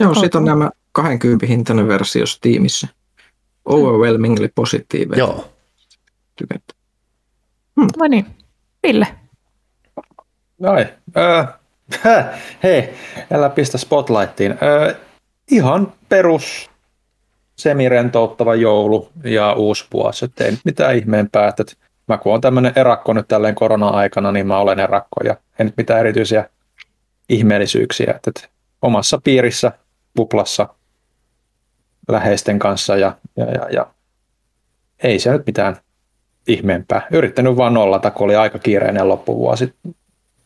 Joo, 0.00 0.14
siitä 0.14 0.38
on 0.38 0.44
nämä 0.44 0.70
20 0.92 1.46
hintainen 1.46 1.88
versio 1.88 2.26
Steamissa. 2.26 2.88
Overwhelmingly 3.64 4.48
positiivinen. 4.54 5.18
Joo. 5.18 5.48
Tykättä. 6.36 6.74
Hmm. 7.80 7.88
No 7.96 8.06
niin, 8.06 8.26
Ville. 8.82 9.06
Noin. 10.58 10.88
Äh, 11.16 11.55
Hei, 12.62 12.94
älä 13.32 13.48
pistä 13.48 13.78
spotlightiin. 13.78 14.58
Ö, 14.62 14.94
ihan 15.50 15.92
perus 16.08 16.70
semirentouttava 17.56 18.54
joulu 18.54 19.08
ja 19.24 19.52
uusi 19.52 19.84
vuosi. 19.92 20.24
Et 20.24 20.40
ei 20.40 20.58
mitään 20.64 20.96
ihmeempää. 20.96 21.48
Että 21.48 21.64
mä 22.08 22.18
kun 22.18 22.34
on 22.34 22.40
tämmöinen 22.40 22.72
erakko 22.76 23.12
nyt 23.12 23.28
tälleen 23.28 23.54
korona-aikana, 23.54 24.32
niin 24.32 24.46
mä 24.46 24.58
olen 24.58 24.80
erakko 24.80 25.16
ja 25.24 25.36
en 25.58 25.66
nyt 25.66 25.76
mitään 25.76 26.00
erityisiä 26.00 26.50
ihmeellisyyksiä. 27.28 28.12
Että, 28.16 28.30
että 28.30 28.48
omassa 28.82 29.20
piirissä, 29.24 29.72
buplassa, 30.16 30.68
läheisten 32.08 32.58
kanssa 32.58 32.96
ja, 32.96 33.16
ja, 33.36 33.44
ja, 33.44 33.68
ja 33.70 33.86
ei 35.02 35.18
se 35.18 35.32
nyt 35.32 35.46
mitään 35.46 35.76
ihmeempää. 36.48 37.06
Yrittänyt 37.10 37.56
vaan 37.56 37.74
nollata, 37.74 38.10
kun 38.10 38.24
oli 38.24 38.36
aika 38.36 38.58
kiireinen 38.58 39.08
loppuvuosi 39.08 39.74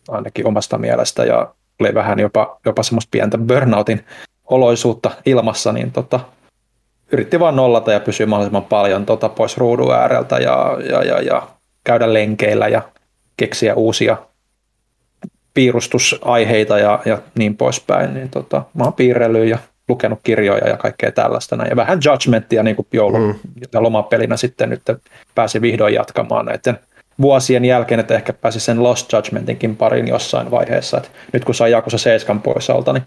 ainakin 0.08 0.46
omasta 0.46 0.78
mielestä 0.78 1.24
ja 1.24 1.54
oli 1.80 1.94
vähän 1.94 2.18
jopa, 2.18 2.58
jopa 2.66 2.82
semmoista 2.82 3.08
pientä 3.10 3.38
burnoutin 3.38 4.04
oloisuutta 4.44 5.10
ilmassa, 5.26 5.72
niin 5.72 5.92
tota, 5.92 6.20
yritti 7.12 7.40
vaan 7.40 7.56
nollata 7.56 7.92
ja 7.92 8.00
pysyä 8.00 8.26
mahdollisimman 8.26 8.64
paljon 8.64 9.06
tota 9.06 9.28
pois 9.28 9.56
ruudun 9.56 9.94
ääreltä 9.94 10.38
ja, 10.38 10.76
ja, 10.90 11.04
ja, 11.04 11.20
ja 11.20 11.48
käydä 11.84 12.12
lenkeillä 12.12 12.68
ja 12.68 12.82
keksiä 13.36 13.74
uusia 13.74 14.16
piirustusaiheita 15.54 16.78
ja, 16.78 17.02
ja 17.04 17.18
niin 17.38 17.56
poispäin. 17.56 18.14
Niin 18.14 18.28
tota, 18.28 18.62
mä 18.74 18.84
oon 18.84 18.92
piirrellyt 18.92 19.48
ja 19.48 19.58
lukenut 19.88 20.20
kirjoja 20.22 20.68
ja 20.68 20.76
kaikkea 20.76 21.12
tällaista. 21.12 21.56
Näin. 21.56 21.70
Ja 21.70 21.76
vähän 21.76 21.98
judgmentia 22.04 22.62
niin 22.62 22.76
kuin 22.76 22.86
joulun 22.92 23.22
mm. 23.22 23.34
ja 23.72 23.82
lomapelinä 23.82 24.36
sitten 24.36 24.70
nyt 24.70 24.82
pääsi 25.34 25.60
vihdoin 25.60 25.94
jatkamaan 25.94 26.46
näiden 26.46 26.78
vuosien 27.20 27.64
jälkeen, 27.64 28.00
että 28.00 28.14
ehkä 28.14 28.32
pääsi 28.32 28.60
sen 28.60 28.82
Lost 28.82 29.12
Judgmentinkin 29.12 29.76
parin 29.76 30.08
jossain 30.08 30.50
vaiheessa. 30.50 30.96
että 30.96 31.08
nyt 31.32 31.44
kun 31.44 31.54
sai 31.54 31.70
Jakusa 31.70 31.98
7 31.98 32.42
pois 32.42 32.70
alta, 32.70 32.92
niin, 32.92 33.04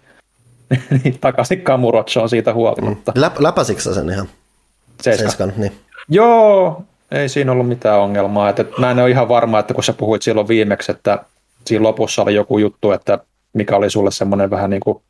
niin 1.04 1.18
takaisin 1.20 1.60
Kamurocho 1.62 2.22
on 2.22 2.28
siitä 2.28 2.52
huolimatta. 2.54 3.12
Mm. 3.14 3.20
Läp, 3.20 3.38
läpäsikö 3.38 3.80
sen 3.80 4.10
ihan? 4.10 4.28
Seiskan. 5.02 5.26
Seiskan 5.30 5.52
niin. 5.56 5.72
Joo, 6.08 6.82
ei 7.10 7.28
siinä 7.28 7.52
ollut 7.52 7.68
mitään 7.68 8.00
ongelmaa. 8.00 8.48
Että, 8.48 8.64
mä 8.78 8.90
en 8.90 8.98
ole 8.98 9.10
ihan 9.10 9.28
varma, 9.28 9.58
että 9.58 9.74
kun 9.74 9.84
sä 9.84 9.92
puhuit 9.92 10.22
silloin 10.22 10.48
viimeksi, 10.48 10.92
että 10.92 11.24
siinä 11.66 11.82
lopussa 11.82 12.22
oli 12.22 12.34
joku 12.34 12.58
juttu, 12.58 12.92
että 12.92 13.18
mikä 13.52 13.76
oli 13.76 13.90
sulle 13.90 14.10
semmoinen 14.10 14.50
vähän 14.50 14.70
niin 14.70 14.80
kuin 14.80 15.02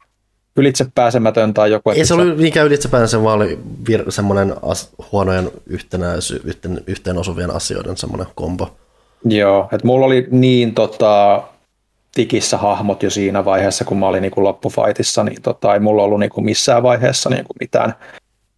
ylitsepääsemätön 0.56 1.54
tai 1.54 1.70
joku. 1.70 1.90
Ei 1.90 2.04
se 2.04 2.14
ollut 2.14 2.38
mikään 2.38 2.66
ylitsepääsemätön, 2.66 3.24
vaan 3.24 3.36
oli 3.36 3.58
vir- 3.90 4.10
semmoinen 4.10 4.54
as- 4.62 4.90
huonojen 5.12 5.50
yhtenäisy- 5.66 6.40
yhteen, 6.44 6.80
yhteen 6.86 7.18
osuvien 7.18 7.50
asioiden 7.50 7.96
semmoinen 7.96 8.26
kombo. 8.34 8.76
Joo, 9.24 9.68
että 9.72 9.86
mulla 9.86 10.06
oli 10.06 10.26
niin 10.30 10.74
tota, 10.74 11.42
tikissä 12.14 12.56
hahmot 12.56 13.02
jo 13.02 13.10
siinä 13.10 13.44
vaiheessa, 13.44 13.84
kun 13.84 13.98
mä 13.98 14.06
olin 14.06 14.22
niin 14.22 14.32
loppufaitissa, 14.36 15.24
niin 15.24 15.42
tota, 15.42 15.74
ei 15.74 15.80
mulla 15.80 16.02
ollut 16.02 16.20
niin 16.20 16.30
kuin 16.30 16.44
missään 16.44 16.82
vaiheessa 16.82 17.30
niin 17.30 17.44
kuin 17.44 17.56
mitään 17.60 17.94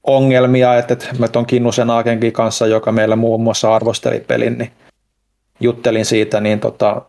ongelmia, 0.04 0.78
että, 0.78 0.94
että 0.94 1.08
mä 1.18 1.28
ton 1.28 1.46
Kinnusen 1.46 1.90
Aakenkin 1.90 2.32
kanssa, 2.32 2.66
joka 2.66 2.92
meillä 2.92 3.16
muun 3.16 3.40
muassa 3.40 3.74
arvosteli 3.74 4.20
pelin, 4.20 4.58
niin 4.58 4.70
juttelin 5.60 6.04
siitä, 6.04 6.40
niin 6.40 6.60
tota, 6.60 7.02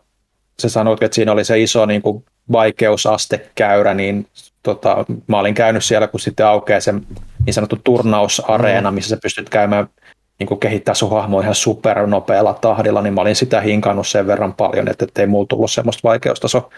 se 0.58 0.68
sanoit, 0.68 1.02
että 1.02 1.14
siinä 1.14 1.32
oli 1.32 1.44
se 1.44 1.60
iso 1.60 1.86
niin 1.86 2.02
kuin 2.02 2.24
vaikeusastekäyrä, 2.52 3.94
niin 3.94 4.26
tota, 4.62 5.04
mä 5.26 5.38
olin 5.38 5.54
käynyt 5.54 5.84
siellä, 5.84 6.06
kun 6.06 6.20
sitten 6.20 6.46
aukeaa 6.46 6.80
se 6.80 6.92
niin 7.46 7.54
sanottu 7.54 7.78
turnausareena, 7.84 8.90
mm. 8.90 8.94
missä 8.94 9.08
sä 9.08 9.18
pystyt 9.22 9.48
käymään 9.48 9.88
niin 10.38 10.60
kehittää 10.60 10.94
sun 10.94 11.10
hahmo 11.10 11.40
ihan 11.40 11.54
supernopealla 11.54 12.54
tahdilla, 12.54 13.02
niin 13.02 13.14
mä 13.14 13.20
olin 13.20 13.36
sitä 13.36 13.60
hinkannut 13.60 14.08
sen 14.08 14.26
verran 14.26 14.54
paljon, 14.54 14.88
että 14.88 15.06
ei 15.18 15.26
mulla 15.26 15.46
tullut 15.46 15.70
semmoista 15.70 16.08
vaikeustaso 16.08 16.70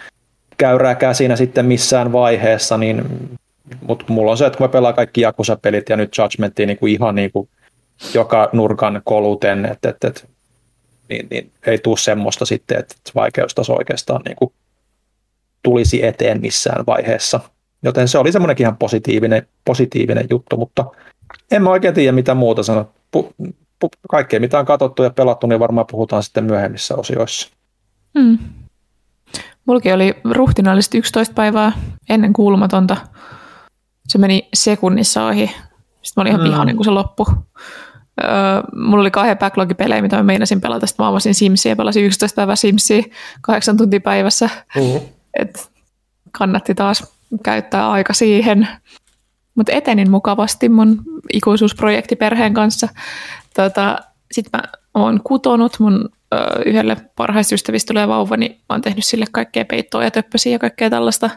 käyrääkään 0.57 1.15
siinä 1.15 1.37
sitten 1.37 1.67
missään 1.67 2.13
vaiheessa, 2.13 2.79
niin 2.79 3.05
mutta 3.81 4.05
mulla 4.09 4.31
on 4.31 4.39
se, 4.39 4.47
että 4.47 4.57
kun 4.57 4.65
mä 4.65 4.69
pelaan 4.69 4.95
kaikki 4.95 5.21
Jakusa-pelit 5.21 5.89
ja 5.89 5.97
nyt 5.97 6.17
Judgmentiin 6.19 6.67
niin 6.67 6.79
kuin 6.79 6.93
ihan 6.93 7.15
niin 7.15 7.33
kuin 7.33 7.49
joka 8.15 8.51
nurkan 8.53 9.03
koluten, 9.05 9.65
että, 9.65 9.89
että, 9.89 10.09
että 10.09 10.23
niin, 11.09 11.27
niin 11.31 11.53
ei 11.67 11.79
tule 11.79 11.99
semmoista 11.99 12.45
sitten, 12.45 12.79
että 12.79 12.95
vaikeustaso 13.15 13.75
oikeastaan 13.75 14.23
niin 14.25 14.37
kuin 14.37 14.53
tulisi 15.63 16.07
eteen 16.07 16.41
missään 16.41 16.87
vaiheessa. 16.87 17.41
Joten 17.83 18.09
se 18.09 18.19
oli 18.19 18.33
semmoinenkin 18.33 18.65
ihan 18.65 18.77
positiivinen, 18.77 19.47
positiivinen 19.65 20.27
juttu, 20.31 20.57
mutta 20.57 20.85
en 21.51 21.63
mä 21.63 21.71
oikein 21.71 21.95
tiedä 21.95 22.13
mitä 22.13 22.35
muuta 22.35 22.63
sanoa. 22.63 22.93
Pu, 23.11 23.35
pu, 23.81 23.91
kaikkea 24.11 24.41
mitä 24.41 24.59
on 24.59 24.67
katsottu 24.67 25.03
ja 25.03 25.11
pelattu, 25.11 25.47
niin 25.47 25.61
varmaan 25.61 25.87
puhutaan 25.91 26.23
sitten 26.23 26.45
myöhemmissä 26.45 26.97
osioissa. 26.97 27.51
Hmm. 28.19 28.39
Mulki 29.67 29.93
oli 29.93 30.15
ruhtinaallisesti 30.31 30.99
11 30.99 31.35
päivää 31.35 31.73
ennen 32.09 32.33
kuulumatonta. 32.33 32.97
Se 34.09 34.19
meni 34.19 34.49
sekunnissa 34.55 35.27
ohi. 35.27 35.47
Sitten 36.03 36.13
mä 36.17 36.21
olin 36.23 36.33
ihan 36.33 36.45
vihainen, 36.45 36.77
kun 36.77 36.85
se 36.85 36.91
loppui. 36.91 37.27
Öö, 38.25 38.29
mulla 38.77 39.01
oli 39.01 39.11
kahden 39.11 39.39
backlogipelejä, 39.39 40.03
mitä 40.03 40.17
mä 40.17 40.23
meinasin 40.23 40.61
pelata. 40.61 40.87
Sitten 40.87 41.05
mä 41.05 41.09
avasin 41.09 41.35
Simsia 41.35 41.73
ja 41.73 41.77
pelasin 41.77 42.05
11 42.05 42.37
päivää 42.37 42.57
Simsia 42.57 43.03
kahdeksan 43.41 43.77
tuntia 43.77 44.01
päivässä. 44.01 44.51
Uh-huh. 44.77 45.03
Et 45.39 45.71
kannatti 46.33 46.75
taas 46.75 47.15
käyttää 47.43 47.91
aika 47.91 48.13
siihen. 48.13 48.69
Mutta 49.55 49.73
etenin 49.73 50.11
mukavasti 50.11 50.69
mun 50.69 51.03
ikuisuusprojektiperheen 51.33 52.55
kanssa. 52.55 52.89
Tota, 53.57 53.99
Sitten 54.33 54.61
mä 54.61 54.63
oon 54.95 55.21
kutonut 55.25 55.81
mun 55.81 56.09
ö, 56.35 56.37
yhdelle 56.67 56.97
parhaista 57.17 57.55
ystävistä 57.55 57.89
tulee 57.89 58.09
vauva, 58.09 58.37
niin 58.37 58.53
mä 58.53 58.65
oon 58.69 58.81
tehnyt 58.81 59.05
sille 59.05 59.25
kaikkea 59.33 59.65
peittoa 59.65 60.05
ja 60.05 60.11
töppösiä 60.11 60.53
ja 60.53 60.59
kaikkea 60.59 60.91
tällaista. 60.91 61.31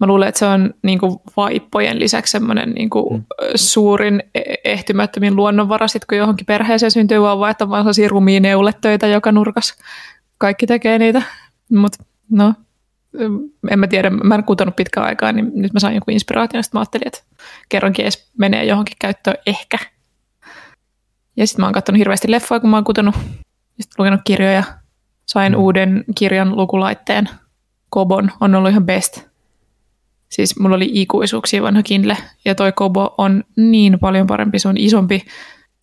Mä 0.00 0.06
luulen, 0.06 0.28
että 0.28 0.38
se 0.38 0.46
on 0.46 0.74
niin 0.82 0.98
kuin 0.98 1.16
vaippojen 1.36 1.98
lisäksi 1.98 2.30
semmoinen 2.30 2.70
niin 2.70 2.90
kuin 2.90 3.14
mm. 3.14 3.24
suurin 3.54 4.22
e-, 4.34 4.54
ehtymättömin 4.64 5.36
luonnonvara, 5.36 5.88
sit 5.88 6.04
kun 6.04 6.18
johonkin 6.18 6.46
perheeseen 6.46 6.90
syntyy 6.90 7.20
vauva, 7.20 7.50
että 7.50 7.64
on 7.64 7.70
vaan 7.70 7.82
sellaisia 7.82 8.08
rumia 8.08 8.40
neuletöitä 8.40 9.06
joka 9.06 9.32
nurkas. 9.32 9.74
Kaikki 10.38 10.66
tekee 10.66 10.98
niitä, 10.98 11.22
mutta 11.70 12.04
no, 12.30 12.54
en 13.70 13.78
mä 13.78 13.86
tiedä, 13.86 14.10
mä 14.10 14.34
en 14.34 14.44
kutonut 14.44 14.76
pitkään 14.76 15.06
aikaa, 15.06 15.32
niin 15.32 15.52
nyt 15.54 15.72
mä 15.72 15.80
sain 15.80 15.94
joku 15.94 16.10
inspiraation, 16.10 16.64
sitten 16.64 16.78
mä 16.78 16.80
ajattelin, 16.80 17.06
että 17.06 17.22
kerrankin 17.68 18.02
edes 18.02 18.30
menee 18.38 18.64
johonkin 18.64 18.96
käyttöön 19.00 19.36
ehkä. 19.46 19.78
Ja 21.36 21.46
sitten 21.46 21.62
mä 21.62 21.66
oon 21.66 21.74
katsonut 21.74 21.98
hirveästi 21.98 22.30
leffoja, 22.30 22.60
kun 22.60 22.70
mä 22.70 22.76
oon 22.76 22.84
kutonut, 22.84 23.14
sitten 23.80 23.94
lukenut 23.98 24.20
kirjoja. 24.24 24.62
Sain 25.26 25.52
mm. 25.52 25.58
uuden 25.58 26.04
kirjan 26.14 26.56
lukulaitteen. 26.56 27.28
Kobon 27.90 28.32
on 28.40 28.54
ollut 28.54 28.70
ihan 28.70 28.86
best. 28.86 29.28
Siis 30.28 30.58
mulla 30.58 30.76
oli 30.76 30.90
ikuisuuksia 30.92 31.62
vanha 31.62 31.82
Kindle, 31.82 32.16
ja 32.44 32.54
toi 32.54 32.72
Kobo 32.72 33.14
on 33.18 33.44
niin 33.56 33.98
paljon 33.98 34.26
parempi, 34.26 34.58
se 34.58 34.68
on 34.68 34.76
isompi, 34.76 35.22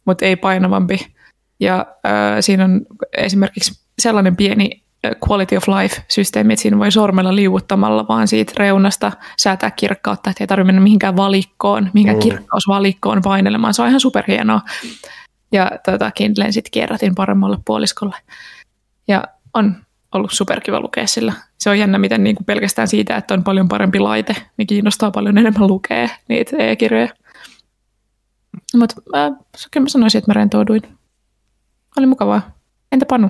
mutta 0.06 0.26
ei 0.26 0.36
painavampi. 0.36 1.14
Ja 1.60 1.86
äh, 2.06 2.38
siinä 2.40 2.64
on 2.64 2.82
esimerkiksi 3.18 3.86
sellainen 4.00 4.36
pieni 4.36 4.85
quality 5.30 5.58
of 5.58 5.68
life-systeemi, 5.68 6.54
että 6.54 6.62
siinä 6.62 6.80
voi 6.80 6.92
sormella 6.92 7.36
liuuttamalla 7.36 8.08
vaan 8.08 8.28
siitä 8.28 8.54
reunasta 8.58 9.12
säätää 9.38 9.72
kirkkautta, 9.72 10.30
että 10.30 10.44
ei 10.44 10.48
tarvitse 10.48 10.66
mennä 10.66 10.82
mihinkään 10.82 11.16
valikkoon, 11.16 11.90
mihinkään 11.94 12.18
mm. 12.18 12.22
kirkkausvalikkoon 12.22 13.22
painelemaan. 13.22 13.74
Se 13.74 13.82
on 13.82 13.88
ihan 13.88 14.00
superhienoa. 14.00 14.62
Ja 15.52 15.72
tota, 15.86 16.12
Kindlen 16.12 16.54
sitten 16.54 16.72
kierrätin 16.72 17.16
paremmalle 17.16 17.58
puoliskolle. 17.66 18.16
Ja 19.08 19.24
on 19.54 19.76
ollut 20.12 20.32
superkiva 20.32 20.80
lukea 20.80 21.08
sillä. 21.08 21.34
Se 21.58 21.70
on 21.70 21.80
jännä, 21.80 21.98
miten 21.98 22.24
niin 22.24 22.36
kuin 22.36 22.46
pelkästään 22.46 22.88
siitä, 22.88 23.18
että 23.18 23.34
on 23.34 23.44
paljon 23.44 23.68
parempi 23.68 24.00
laite, 24.00 24.36
niin 24.58 24.68
kiinnostaa 24.68 25.12
paljon 25.12 25.38
enemmän 25.38 25.68
lukea 25.68 26.10
niitä 26.30 26.58
e-kirjoja. 26.60 27.10
Mutta 28.76 28.96
mä, 29.12 29.32
mä 29.80 29.88
sanoisin, 29.88 30.20
että 30.20 30.30
mä 30.30 30.34
rentouduin. 30.34 30.82
Oli 31.98 32.06
mukavaa. 32.06 32.42
Entä 32.92 33.06
Panu? 33.06 33.30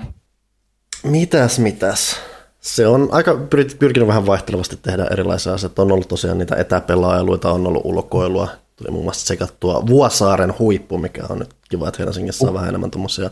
Mitäs, 1.06 1.60
mitäs? 1.60 2.16
Se 2.62 2.88
on 2.88 3.10
aika 3.12 3.38
pyrkinyt 3.80 4.08
vähän 4.08 4.26
vaihtelevasti 4.26 4.78
tehdä 4.82 5.08
erilaisia 5.12 5.54
asioita. 5.54 5.82
On 5.82 5.92
ollut 5.92 6.08
tosiaan 6.08 6.38
niitä 6.38 6.56
etäpelailuita, 6.56 7.52
on 7.52 7.68
ollut 7.68 7.86
ulkoilua. 7.86 8.48
Tuli 8.76 8.92
muun 8.92 9.04
muassa 9.04 9.26
sekattua 9.26 9.88
Vuosaaren 9.88 10.54
huippu, 10.60 10.98
mikä 10.98 11.24
on 11.30 11.40
nyt 11.40 11.50
kiva, 11.70 11.88
että 11.88 12.04
Helsingissä 12.04 12.46
on 12.46 12.50
uh. 12.50 12.54
vähän 12.54 12.70
enemmän 12.70 12.92
tuommoisia 12.92 13.30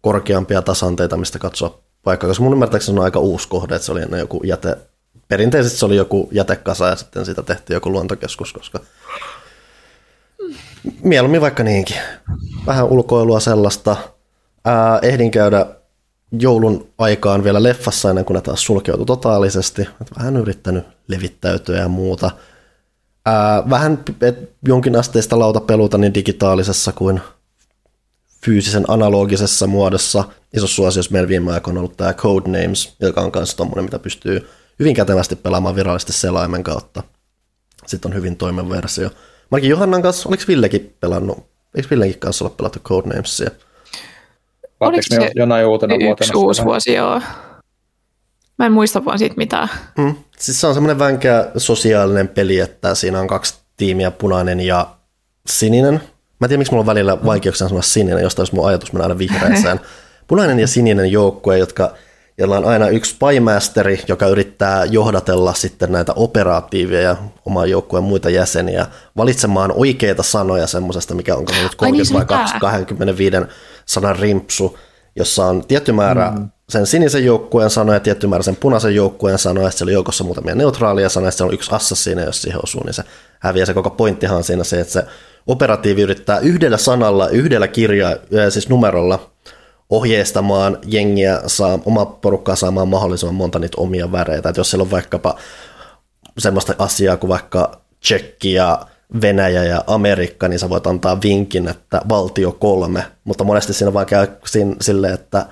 korkeampia 0.00 0.62
tasanteita, 0.62 1.16
mistä 1.16 1.38
katsoa 1.38 1.78
paikkaa. 2.02 2.28
Koska 2.28 2.44
mun 2.44 2.52
ymmärtääkseni 2.52 2.94
se 2.94 3.00
on 3.00 3.04
aika 3.04 3.18
uusi 3.20 3.48
kohde, 3.48 3.74
että 3.74 3.86
se 3.86 3.92
oli 3.92 4.02
ennen 4.02 4.20
joku 4.20 4.40
jäte, 4.44 4.76
perinteisesti 5.28 5.78
se 5.78 5.86
oli 5.86 5.96
joku 5.96 6.28
jätekasa 6.32 6.88
ja 6.88 6.96
sitten 6.96 7.24
siitä 7.24 7.42
tehtiin 7.42 7.74
joku 7.74 7.92
luontokeskus, 7.92 8.52
koska 8.52 8.80
mieluummin 11.02 11.40
vaikka 11.40 11.62
niinkin. 11.62 11.96
Vähän 12.66 12.86
ulkoilua 12.86 13.40
sellaista. 13.40 13.96
Ää, 14.64 14.98
ehdin 15.02 15.30
käydä 15.30 15.66
joulun 16.32 16.88
aikaan 16.98 17.44
vielä 17.44 17.62
leffassa 17.62 18.10
ennen 18.10 18.24
kuin 18.24 18.34
ne 18.34 18.40
taas 18.40 18.64
sulkeutui 18.64 19.06
totaalisesti. 19.06 19.82
Et 19.82 20.10
vähän 20.18 20.36
yrittänyt 20.36 20.84
levittäytyä 21.08 21.78
ja 21.78 21.88
muuta. 21.88 22.30
Ää, 23.26 23.62
vähän 23.70 24.04
et, 24.20 24.52
jonkin 24.68 24.96
asteista 24.96 25.38
lautapeluta 25.38 25.98
niin 25.98 26.14
digitaalisessa 26.14 26.92
kuin 26.92 27.20
fyysisen 28.44 28.84
analogisessa 28.88 29.66
muodossa. 29.66 30.24
Isossa 30.56 30.76
suosiossa 30.76 31.12
meillä 31.12 31.28
viime 31.28 31.52
aikoina 31.52 31.80
on 31.80 31.84
ollut 31.84 31.96
tämä 31.96 32.12
Codenames, 32.12 32.96
joka 33.00 33.20
on 33.20 33.32
myös 33.34 33.54
tuommoinen, 33.54 33.84
mitä 33.84 33.98
pystyy 33.98 34.48
hyvin 34.78 34.94
kätevästi 34.94 35.36
pelaamaan 35.36 35.76
virallisesti 35.76 36.12
selaimen 36.12 36.62
kautta. 36.62 37.02
Sitten 37.86 38.10
on 38.10 38.16
hyvin 38.16 38.36
toimiva 38.36 38.68
versio. 38.68 39.10
Mäkin 39.50 39.70
Johannan 39.70 40.02
kanssa, 40.02 40.28
oliko 40.28 40.42
Villekin 40.48 40.96
pelannut? 41.00 41.38
Eikö 41.74 41.90
Villekin 41.90 42.18
kanssa 42.18 42.44
olla 42.44 42.54
pelattu 42.56 42.78
Codenamesia? 42.78 43.50
Oliko 44.80 45.02
se 45.02 45.30
jonain 45.34 45.66
uutena 45.66 45.94
yksi 45.94 46.06
vuotena 46.06 46.38
uusi 46.38 46.64
vuosi, 46.64 46.94
joo. 46.94 47.20
Mä 48.58 48.66
en 48.66 48.72
muista 48.72 49.04
vaan 49.04 49.18
siitä 49.18 49.34
mitään. 49.36 49.68
Mm. 49.98 50.14
Siis 50.38 50.60
se 50.60 50.66
on 50.66 50.74
semmoinen 50.74 50.98
vänkeä 50.98 51.46
sosiaalinen 51.56 52.28
peli, 52.28 52.58
että 52.58 52.94
siinä 52.94 53.20
on 53.20 53.26
kaksi 53.26 53.54
tiimiä, 53.76 54.10
punainen 54.10 54.60
ja 54.60 54.86
sininen. 55.46 55.94
Mä 55.94 56.44
en 56.44 56.48
tiedä, 56.48 56.58
miksi 56.58 56.72
mulla 56.72 56.82
on 56.82 56.86
välillä 56.86 57.24
vaikeuksia 57.24 57.68
sanoa 57.68 57.82
sininen, 57.82 58.22
josta 58.22 58.42
olisi 58.42 58.54
mun 58.54 58.68
ajatus 58.68 58.92
mennä 58.92 59.04
aina 59.04 59.18
vihreäseen. 59.18 59.80
Punainen 60.28 60.60
ja 60.60 60.66
sininen 60.66 61.12
joukkue, 61.12 61.58
jotka, 61.58 61.94
joilla 62.38 62.56
on 62.56 62.64
aina 62.64 62.88
yksi 62.88 63.16
paimasteri, 63.18 64.02
joka 64.08 64.26
yrittää 64.26 64.84
johdatella 64.84 65.54
sitten 65.54 65.92
näitä 65.92 66.12
operatiivia 66.16 67.00
ja 67.00 67.16
oman 67.46 67.70
joukkueen 67.70 68.04
muita 68.04 68.30
jäseniä 68.30 68.86
valitsemaan 69.16 69.72
oikeita 69.76 70.22
sanoja 70.22 70.66
semmoisesta, 70.66 71.14
mikä 71.14 71.34
on 71.34 71.44
nyt 71.62 71.74
30 71.74 72.12
niin, 72.14 72.28
vai 72.28 72.60
25 72.60 73.36
sanan 73.90 74.16
rimpsu, 74.16 74.78
jossa 75.16 75.46
on 75.46 75.66
tietty 75.66 75.92
määrä 75.92 76.30
mm. 76.30 76.48
sen 76.68 76.86
sinisen 76.86 77.24
joukkueen 77.24 77.70
sanoja 77.70 77.96
ja 77.96 78.00
tietty 78.00 78.26
määrä 78.26 78.42
sen 78.42 78.56
punaisen 78.56 78.94
joukkueen 78.94 79.38
sanoja, 79.38 79.66
ja 79.66 79.70
siellä 79.70 79.90
on 79.90 79.94
joukossa 79.94 80.24
muutamia 80.24 80.54
neutraalia 80.54 81.08
sanoja, 81.08 81.28
ja 81.28 81.30
siellä 81.30 81.48
on 81.48 81.54
yksi 81.54 81.74
assassina, 81.74 82.22
jos 82.22 82.42
siihen 82.42 82.60
osuu, 82.64 82.84
niin 82.84 82.94
se 82.94 83.02
häviää. 83.38 83.66
Se 83.66 83.74
koko 83.74 83.90
pointtihan 83.90 84.36
on 84.36 84.44
siinä 84.44 84.64
se, 84.64 84.80
että 84.80 84.92
se 84.92 85.02
operatiivi 85.46 86.02
yrittää 86.02 86.38
yhdellä 86.38 86.76
sanalla, 86.76 87.28
yhdellä 87.28 87.68
kirja, 87.68 88.16
siis 88.48 88.68
numerolla 88.68 89.30
ohjeistamaan 89.90 90.78
jengiä, 90.86 91.40
saa, 91.46 91.78
oma 91.84 92.06
porukkaa 92.06 92.56
saamaan 92.56 92.88
mahdollisimman 92.88 93.34
monta 93.34 93.58
niitä 93.58 93.80
omia 93.80 94.12
väreitä. 94.12 94.48
Että 94.48 94.60
jos 94.60 94.70
siellä 94.70 94.82
on 94.82 94.90
vaikkapa 94.90 95.36
semmoista 96.38 96.74
asiaa 96.78 97.16
kuin 97.16 97.28
vaikka 97.28 97.80
Tsekki 98.00 98.52
ja 98.52 98.86
Venäjä 99.22 99.64
ja 99.64 99.84
Amerikka, 99.86 100.48
niin 100.48 100.58
sä 100.58 100.68
voit 100.68 100.86
antaa 100.86 101.22
vinkin, 101.22 101.68
että 101.68 102.00
valtio 102.08 102.52
kolme, 102.52 103.04
mutta 103.24 103.44
monesti 103.44 103.72
siinä 103.72 103.92
vaan 103.92 104.06
käy 104.06 104.26
silleen, 104.80 105.14
että 105.14 105.46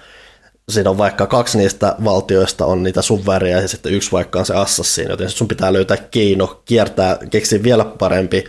siinä 0.69 0.91
on 0.91 0.99
vaikka 0.99 1.27
kaksi 1.27 1.59
niistä 1.59 1.95
valtioista 2.05 2.67
on 2.67 2.83
niitä 2.83 3.03
sun 3.03 3.27
väriä 3.27 3.61
ja 3.61 3.69
sitten 3.69 3.93
yksi 3.93 4.13
vaikka 4.13 4.39
on 4.39 4.47
se 4.47 4.55
assassiin, 4.55 5.09
joten 5.09 5.31
sun 5.31 5.49
pitää 5.49 5.73
löytää 5.73 5.97
keino 5.97 6.63
kiertää, 6.65 7.19
keksiä 7.31 7.63
vielä 7.63 7.85
parempi 7.85 8.45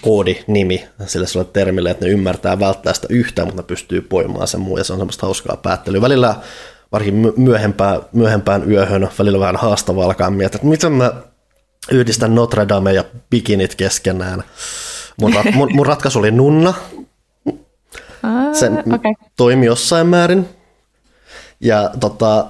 koodinimi 0.00 0.84
sille 1.06 1.26
sille 1.26 1.44
termille, 1.44 1.90
että 1.90 2.04
ne 2.04 2.10
ymmärtää 2.10 2.60
välttää 2.60 2.92
sitä 2.92 3.06
yhtä, 3.10 3.44
mutta 3.44 3.62
ne 3.62 3.66
pystyy 3.66 4.00
poimaan 4.00 4.48
sen 4.48 4.60
muu 4.60 4.78
ja 4.78 4.84
se 4.84 4.92
on 4.92 4.98
semmoista 4.98 5.26
hauskaa 5.26 5.56
päättelyä. 5.56 6.00
Välillä 6.00 6.34
varsinkin 6.92 7.32
myöhempään, 7.36 8.00
myöhempään 8.12 8.70
yöhön, 8.70 9.08
välillä 9.18 9.40
vähän 9.40 9.56
haastavaa 9.56 10.04
alkaa 10.04 10.30
miettiä, 10.30 10.56
että 10.56 10.68
miten 10.68 10.92
mä 10.92 11.12
yhdistän 11.92 12.34
Notre 12.34 12.68
Dame 12.68 12.92
ja 12.92 13.04
bikinit 13.30 13.74
keskenään. 13.74 14.42
Mun, 15.20 15.34
rat, 15.34 15.54
mun, 15.54 15.68
mun 15.74 15.86
ratkaisu 15.86 16.18
oli 16.18 16.30
nunna. 16.30 16.74
Se 18.52 18.70
okay. 18.94 19.12
toimi 19.36 19.66
jossain 19.66 20.06
määrin. 20.06 20.48
Ja 21.60 21.90
tota, 22.00 22.46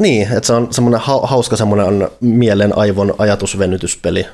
Niin, 0.00 0.32
että 0.32 0.46
se 0.46 0.52
on 0.52 0.72
semmoinen 0.72 1.00
ha- 1.00 1.26
hauska 1.26 1.56
semmoinen 1.56 2.08
mielen 2.20 2.78
aivon 2.78 3.14
ajatusvenytyspeli. 3.18 4.26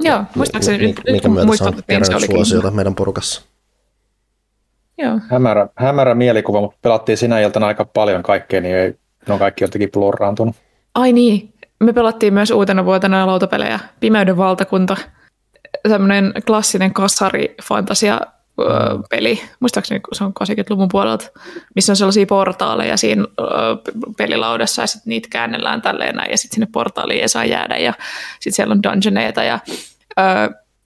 Joo, 0.00 0.24
muistaakseni 0.34 0.78
mi- 0.78 0.94
minkä 1.12 1.28
myötä 1.28 1.56
se 1.56 1.64
on 1.64 1.74
kerännyt 1.86 2.30
suosiota 2.30 2.70
meidän 2.70 2.94
porukassa. 2.94 3.42
Joo. 4.98 5.20
Hämärä, 5.30 5.68
hämärä 5.76 6.14
mielikuva, 6.14 6.60
mutta 6.60 6.78
pelattiin 6.82 7.18
sinä 7.18 7.40
iltana 7.40 7.66
aika 7.66 7.84
paljon 7.84 8.22
kaikkea, 8.22 8.60
niin 8.60 8.76
ei, 8.76 8.94
ne 9.28 9.32
on 9.32 9.38
kaikki 9.38 9.64
jotenkin 9.64 9.90
blurraantunut. 9.90 10.56
Ai 10.94 11.12
niin, 11.12 11.53
me 11.84 11.92
pelattiin 11.92 12.34
myös 12.34 12.50
uutena 12.50 12.84
vuotena 12.84 13.26
lautapelejä. 13.26 13.80
Pimeyden 14.00 14.36
valtakunta, 14.36 14.96
tämmöinen 15.88 16.32
klassinen 16.46 16.94
kassari-fantasia 16.94 18.20
ö, 18.60 18.64
peli, 19.10 19.42
muistaakseni 19.60 20.00
se 20.12 20.24
on 20.24 20.32
80-luvun 20.42 20.88
puolelta, 20.88 21.26
missä 21.74 21.92
on 21.92 21.96
sellaisia 21.96 22.26
portaaleja 22.26 22.96
siinä 22.96 23.24
pelilaudassa 24.16 24.82
ja 24.82 24.86
sitten 24.86 25.10
niitä 25.10 25.28
käännellään 25.30 25.82
tälleen 25.82 26.16
näin 26.16 26.30
ja 26.30 26.38
sitten 26.38 26.54
sinne 26.54 26.68
portaaliin 26.72 27.22
ei 27.22 27.28
saa 27.28 27.44
jäädä 27.44 27.76
ja 27.76 27.92
sitten 28.40 28.52
siellä 28.52 28.72
on 28.72 28.82
dungeoneita 28.82 29.42
ja 29.42 29.58
ö, 30.18 30.22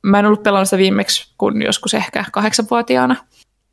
mä 0.03 0.19
en 0.19 0.27
ollut 0.27 0.43
pelannut 0.43 0.69
sitä 0.69 0.79
viimeksi 0.79 1.33
kun 1.39 1.63
joskus 1.63 1.95
ehkä 1.95 2.25
kahdeksanvuotiaana 2.33 3.17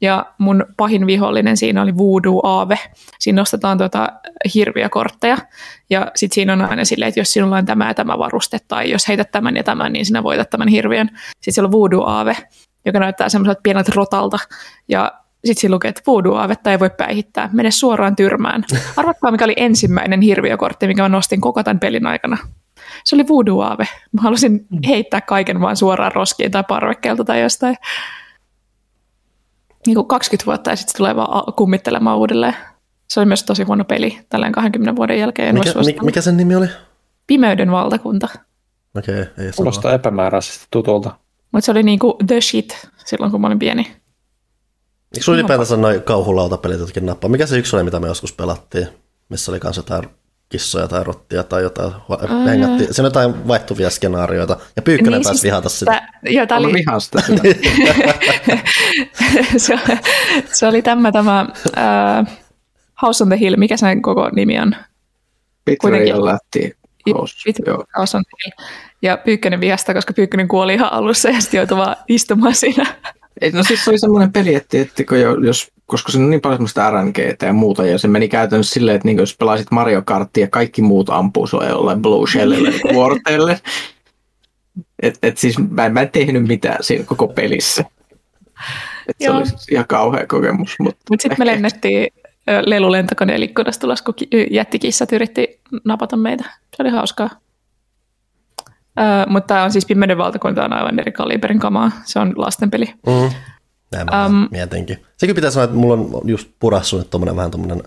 ja 0.01 0.25
mun 0.37 0.65
pahin 0.77 1.07
vihollinen 1.07 1.57
siinä 1.57 1.81
oli 1.81 1.97
Voodoo 1.97 2.41
Aave. 2.43 2.79
Siinä 3.19 3.41
nostetaan 3.41 3.77
tuota 3.77 4.09
hirviökortteja 4.53 5.37
ja 5.89 6.11
sitten 6.15 6.35
siinä 6.35 6.53
on 6.53 6.61
aina 6.61 6.85
silleen, 6.85 7.09
että 7.09 7.19
jos 7.19 7.33
sinulla 7.33 7.57
on 7.57 7.65
tämä 7.65 7.87
ja 7.87 7.93
tämä 7.93 8.17
varuste 8.17 8.57
tai 8.67 8.91
jos 8.91 9.07
heität 9.07 9.31
tämän 9.31 9.55
ja 9.55 9.63
tämän, 9.63 9.93
niin 9.93 10.05
sinä 10.05 10.23
voitat 10.23 10.49
tämän 10.49 10.67
hirviön. 10.67 11.07
Sitten 11.07 11.53
siellä 11.53 11.67
on 11.67 11.71
Voodoo 11.71 12.05
Aave, 12.05 12.37
joka 12.85 12.99
näyttää 12.99 13.29
semmoiselta 13.29 13.61
pieneltä 13.63 13.91
rotalta 13.95 14.37
ja 14.87 15.11
sitten 15.45 15.61
siinä 15.61 15.73
lukee, 15.73 15.89
että 15.89 16.01
Voodoo 16.07 16.35
Aavetta 16.35 16.71
ei 16.71 16.79
voi 16.79 16.89
päihittää, 16.89 17.49
mene 17.53 17.71
suoraan 17.71 18.15
tyrmään. 18.15 18.63
Arvatkaa, 18.97 19.31
mikä 19.31 19.45
oli 19.45 19.53
ensimmäinen 19.57 20.21
hirviökortti, 20.21 20.87
mikä 20.87 21.01
mä 21.01 21.09
nostin 21.09 21.41
koko 21.41 21.63
tämän 21.63 21.79
pelin 21.79 22.07
aikana. 22.07 22.37
Se 23.03 23.15
oli 23.15 23.27
Voodoo 23.27 23.61
Aave. 23.61 23.87
Mä 24.11 24.21
halusin 24.21 24.65
heittää 24.87 25.21
kaiken 25.21 25.61
vaan 25.61 25.75
suoraan 25.75 26.11
roskiin 26.11 26.51
tai 26.51 26.63
parvekkeelta 26.67 27.23
tai 27.23 27.41
jostain 27.41 27.77
niin 29.85 29.95
kuin 29.95 30.07
20 30.07 30.45
vuotta 30.45 30.69
ja 30.69 30.75
sitten 30.75 30.91
se 30.91 30.97
tulee 30.97 31.15
vaan 31.15 31.53
kummittelemaan 31.53 32.17
uudelleen. 32.17 32.55
Se 33.07 33.19
oli 33.19 33.25
myös 33.25 33.43
tosi 33.43 33.63
huono 33.63 33.83
peli 33.83 34.19
tällä 34.29 34.51
20 34.51 34.95
vuoden 34.95 35.19
jälkeen. 35.19 35.55
Mikä, 35.55 35.73
mikä, 35.85 36.03
mikä 36.03 36.21
sen 36.21 36.37
nimi 36.37 36.55
oli? 36.55 36.67
Pimeyden 37.27 37.71
valtakunta. 37.71 38.27
Okei, 38.97 39.21
okay, 39.21 39.45
ei 39.45 39.51
Kuulostaa 39.55 39.93
epämääräisesti 39.93 40.67
tutulta. 40.71 41.11
Mutta 41.51 41.65
se 41.65 41.71
oli 41.71 41.83
niinku 41.83 42.17
the 42.27 42.41
shit 42.41 42.87
silloin, 43.05 43.31
kun 43.31 43.41
mä 43.41 43.47
olin 43.47 43.59
pieni. 43.59 43.95
Eikö 45.15 45.31
ylipäätänsä 45.31 45.77
noin 45.77 46.03
kauhulautapelit 46.03 46.79
jotenkin 46.79 47.05
nappaa? 47.05 47.29
Mikä 47.29 47.45
se 47.45 47.57
yksi 47.57 47.75
oli, 47.75 47.83
mitä 47.83 47.99
me 47.99 48.07
joskus 48.07 48.33
pelattiin? 48.33 48.87
Missä 49.29 49.51
oli 49.51 49.59
kanssa 49.59 49.79
jotain 49.79 50.09
kissoja 50.49 50.87
tai 50.87 51.03
rottia 51.03 51.43
tai 51.43 51.63
jotain. 51.63 51.93
Ää. 52.29 52.45
Hengättiin. 52.45 52.93
Siinä 52.93 53.05
on 53.05 53.07
jotain 53.07 53.47
vaihtuvia 53.47 53.89
skenaarioita. 53.89 54.57
Ja 54.75 54.81
Pyykkönen 54.81 55.13
niin, 55.13 55.23
pääsi 55.23 55.39
siis 55.39 55.43
vihata 55.43 55.69
sitä. 55.69 56.07
Joo, 56.23 56.45
tää 56.45 56.57
Oli... 56.57 56.73
vihaan 56.73 57.01
sitä. 57.01 57.21
se, 59.57 59.75
se, 60.57 60.67
oli 60.67 60.81
tämä, 60.81 61.11
tämä 61.11 61.47
uh, 61.67 62.27
House 63.01 63.23
on 63.23 63.29
the 63.29 63.39
Hill. 63.39 63.55
Mikä 63.57 63.77
sen 63.77 64.01
koko 64.01 64.29
nimi 64.29 64.59
on? 64.59 64.75
Kuitenkin. 65.81 65.91
Betrayal 65.91 66.25
lähti. 66.25 66.75
House 67.97 68.17
on 68.17 68.23
the 68.23 68.37
Hill. 68.45 68.67
Ja 69.01 69.17
Pyykkönen 69.17 69.61
vihasta, 69.61 69.93
koska 69.93 70.13
Pyykkönen 70.13 70.47
kuoli 70.47 70.73
ihan 70.73 70.93
alussa 70.93 71.29
ja 71.29 71.41
sitten 71.41 71.57
joutui 71.57 71.77
vaan 71.77 71.95
istumaan 72.07 72.55
siinä. 72.55 72.85
Ei, 73.41 73.51
no 73.51 73.63
siis 73.63 73.85
se 73.85 73.89
oli 73.89 73.99
semmoinen 73.99 74.33
peli, 74.33 74.55
että, 74.55 74.77
jo, 75.11 75.35
jos, 75.41 75.71
koska 75.85 76.11
siinä 76.11 76.23
on 76.25 76.29
niin 76.29 76.41
paljon 76.41 76.57
semmoista 76.57 76.91
RNGtä 76.91 77.45
ja 77.45 77.53
muuta, 77.53 77.85
ja 77.85 77.97
se 77.97 78.07
meni 78.07 78.27
käytännössä 78.27 78.73
silleen, 78.73 78.95
että 78.95 79.07
niin 79.07 79.17
jos 79.17 79.37
pelasit 79.37 79.71
Mario 79.71 80.01
Karttia 80.05 80.43
ja 80.43 80.47
kaikki 80.47 80.81
muut 80.81 81.09
ampuu 81.09 81.47
sua 81.47 81.65
jollain 81.65 82.01
Blue 82.01 82.27
Shellille 82.31 82.71
vuorotelle. 82.93 83.59
Et, 85.01 85.17
et 85.23 85.37
siis 85.37 85.55
mä, 85.69 85.85
en- 85.85 85.93
mä 85.93 86.01
en 86.01 86.09
tehnyt 86.09 86.47
mitään 86.47 86.77
siinä 86.83 87.05
koko 87.05 87.27
pelissä. 87.27 87.85
Et 89.07 89.15
se 89.19 89.25
Joo. 89.25 89.37
oli 89.37 89.45
siis 89.45 89.67
ihan 89.71 89.87
kauhea 89.87 90.27
kokemus. 90.27 90.75
Mutta 90.79 91.03
Mutta 91.09 91.21
sitten 91.23 91.39
me 91.39 91.45
lennettiin 91.45 92.07
lelulentokoneen 92.65 93.43
ikkunasta 93.43 93.87
ulos, 93.87 94.01
kun 94.01 94.13
ki- 94.13 94.47
jättikissat 94.51 95.11
yritti 95.11 95.59
napata 95.83 96.17
meitä. 96.17 96.43
Se 96.43 96.83
oli 96.83 96.89
hauskaa. 96.89 97.29
Mutta 99.27 99.47
tämä 99.47 99.63
on 99.63 99.71
siis 99.71 99.85
Pimeyden 99.85 100.17
valtakunta 100.17 100.65
on 100.65 100.73
aivan 100.73 100.99
eri 100.99 101.11
kaliberin 101.11 101.59
kamaa. 101.59 101.91
Se 102.05 102.19
on 102.19 102.33
lastenpeli. 102.35 102.85
Mm. 102.85 103.29
Näin 103.91 104.07
mä 104.11 104.25
Um, 104.25 104.47
mietinkin. 104.51 105.05
Sekin 105.17 105.35
pitää 105.35 105.51
sanoa, 105.51 105.63
että 105.63 105.75
mulla 105.75 105.93
on 105.93 106.29
just 106.29 106.49
purassu 106.59 106.97
nyt 106.97 107.09
tommonen 107.09 107.35
vähän 107.35 107.51
tommonen 107.51 107.83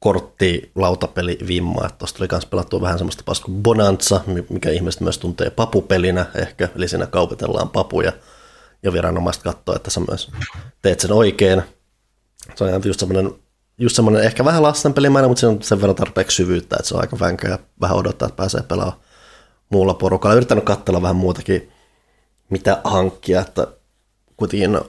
kortti 0.00 0.70
lautapeli 0.74 1.38
vimma, 1.46 1.86
että 1.86 1.98
tosta 1.98 2.16
tuli 2.16 2.28
kans 2.28 2.46
pelattua 2.46 2.80
vähän 2.80 2.98
semmoista 2.98 3.22
pasta 3.26 3.44
kuin 3.44 3.62
Bonanza, 3.62 4.20
mi- 4.26 4.46
mikä 4.50 4.70
ihmiset 4.70 5.00
myös 5.00 5.18
tuntee 5.18 5.50
papupelinä 5.50 6.26
ehkä, 6.34 6.68
eli 6.76 6.88
siinä 6.88 7.06
kaupitellaan 7.06 7.68
papuja 7.68 8.12
ja 8.82 8.92
viranomaiset 8.92 9.42
katsoo, 9.42 9.76
että 9.76 9.90
sä 9.90 10.00
myös 10.08 10.30
teet 10.82 11.00
sen 11.00 11.12
oikein. 11.12 11.62
Se 12.54 12.64
on 12.64 12.82
just 12.84 13.00
semmoinen, 13.00 13.34
just 13.78 13.96
semmoinen 13.96 14.22
ehkä 14.22 14.44
vähän 14.44 14.62
lastenpelimäinen, 14.62 15.30
mutta 15.30 15.40
siinä 15.40 15.52
on 15.52 15.62
sen 15.62 15.80
verran 15.80 15.96
tarpeeksi 15.96 16.36
syvyyttä, 16.36 16.76
että 16.76 16.88
se 16.88 16.94
on 16.94 17.00
aika 17.00 17.18
vänkä 17.20 17.48
ja 17.48 17.58
vähän 17.80 17.96
odottaa, 17.96 18.28
että 18.28 18.36
pääsee 18.36 18.62
pelaamaan 18.62 18.98
muulla 19.68 19.94
porukalla. 19.94 20.36
Yrittänyt 20.36 20.64
katsella 20.64 21.02
vähän 21.02 21.16
muutakin, 21.16 21.70
mitä 22.50 22.80
hankkia, 22.84 23.40
että 23.40 23.66
kuitenkin 24.36 24.80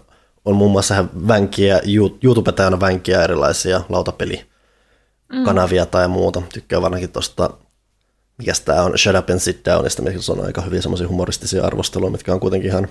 on 0.46 0.56
muun 0.56 0.72
muassa 0.72 1.06
vänkiä, 1.28 1.82
You- 1.86 2.18
YouTube 2.24 2.52
täynnä 2.52 2.80
vänkiä 2.80 3.24
erilaisia 3.24 3.82
lautapelikanavia 3.90 5.86
tai 5.86 6.08
muuta. 6.08 6.42
Tykkään 6.54 6.82
varsinkin 6.82 7.12
tuosta, 7.12 7.50
mikä 8.38 8.54
tämä 8.66 8.84
on, 8.84 8.98
Shut 8.98 9.16
Up 9.16 9.30
and 9.30 9.40
Sit 9.40 9.66
Downista, 9.66 10.02
missä 10.02 10.32
on 10.34 10.46
aika 10.46 10.62
hyviä 10.62 10.82
semmoisia 10.82 11.08
humoristisia 11.08 11.66
arvosteluja, 11.66 12.12
mitkä 12.12 12.34
on 12.34 12.40
kuitenkin 12.40 12.70
ihan, 12.70 12.88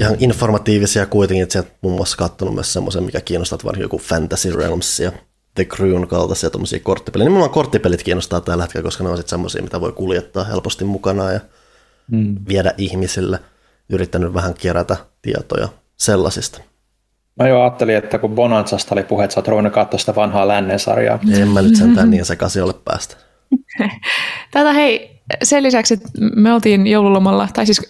ihan 0.00 0.16
informatiivisia 0.18 1.06
kuitenkin, 1.06 1.42
että 1.42 1.52
sieltä 1.52 1.70
muun 1.80 1.96
muassa 1.96 2.16
katsonut 2.16 2.54
myös 2.54 2.72
semmoisen, 2.72 3.04
mikä 3.04 3.20
kiinnostaa, 3.20 3.56
että 3.56 3.66
varsinkin 3.66 3.84
joku 3.84 3.98
Fantasy 3.98 4.52
Realms 4.52 5.00
ja 5.00 5.12
The 5.54 5.64
Crewn 5.64 6.06
kaltaisia 6.08 6.50
tommosia 6.50 6.80
korttipelejä. 6.82 7.28
Nimenomaan 7.28 7.50
korttipelit 7.50 8.02
kiinnostaa 8.02 8.40
tällä 8.40 8.62
hetkellä, 8.64 8.84
koska 8.84 9.04
ne 9.04 9.10
on 9.10 9.16
sitten 9.16 9.30
semmoisia, 9.30 9.62
mitä 9.62 9.80
voi 9.80 9.92
kuljettaa 9.92 10.44
helposti 10.44 10.84
mukana 10.84 11.32
ja 11.32 11.40
Mm. 12.10 12.36
viedä 12.48 12.74
ihmisille. 12.78 13.38
Yrittänyt 13.88 14.34
vähän 14.34 14.54
kerätä 14.54 14.96
tietoja 15.22 15.68
sellaisista. 15.96 16.60
Mä 17.40 17.48
jo 17.48 17.60
ajattelin, 17.60 17.96
että 17.96 18.18
kun 18.18 18.34
Bonanzasta 18.34 18.94
oli 18.94 19.02
puhe, 19.02 19.24
että 19.24 19.34
sä 19.34 19.40
oot 19.40 19.48
ruvennut 19.48 19.72
katsoa 19.72 19.98
sitä 19.98 20.14
vanhaa 20.14 20.48
lännen 20.48 20.78
sarjaa. 20.78 21.18
En 21.40 21.48
mä 21.48 21.62
nyt 21.62 21.76
sentään 21.76 22.10
niin 22.10 22.24
sekaisin 22.24 22.62
ole 22.62 22.74
päästä. 22.84 23.16
Tätä 24.50 24.72
hei, 24.72 25.20
sen 25.42 25.62
lisäksi, 25.62 25.94
että 25.94 26.08
me 26.36 26.52
oltiin 26.54 26.86
joululomalla, 26.86 27.48
tai 27.54 27.66
siis 27.66 27.82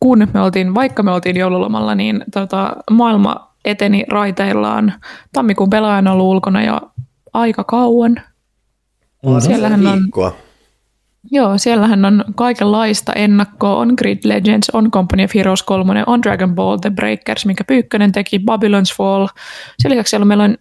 kun 0.00 0.28
me 0.34 0.40
oltiin, 0.40 0.74
vaikka 0.74 1.02
me 1.02 1.10
oltiin 1.10 1.36
joululomalla, 1.36 1.94
niin 1.94 2.24
tota, 2.32 2.76
maailma 2.90 3.49
eteni 3.64 4.04
raiteillaan. 4.08 4.92
Tammikuun 5.32 5.70
pelaaja 5.70 5.98
on 5.98 6.08
ollut 6.08 6.26
ulkona 6.26 6.62
jo 6.64 6.80
aika 7.32 7.64
kauan. 7.64 8.22
Siellähän 9.38 9.86
on, 9.86 10.00
Viikkoa. 10.02 10.36
joo, 11.30 11.58
siellähän 11.58 12.04
on 12.04 12.24
kaikenlaista 12.34 13.12
ennakkoa. 13.12 13.76
On 13.76 13.94
Grid 13.98 14.18
Legends, 14.24 14.70
on 14.72 14.90
Company 14.90 15.24
of 15.24 15.34
Heroes 15.34 15.62
3, 15.62 16.04
on 16.06 16.22
Dragon 16.22 16.54
Ball 16.54 16.76
The 16.76 16.90
Breakers, 16.90 17.46
minkä 17.46 17.64
Pyykkönen 17.64 18.12
teki, 18.12 18.38
Babylon's 18.38 18.96
Fall. 18.96 19.26
Sen 19.78 19.90
lisäksi 19.90 20.10
siellä 20.10 20.24
meillä 20.24 20.44
on 20.44 20.56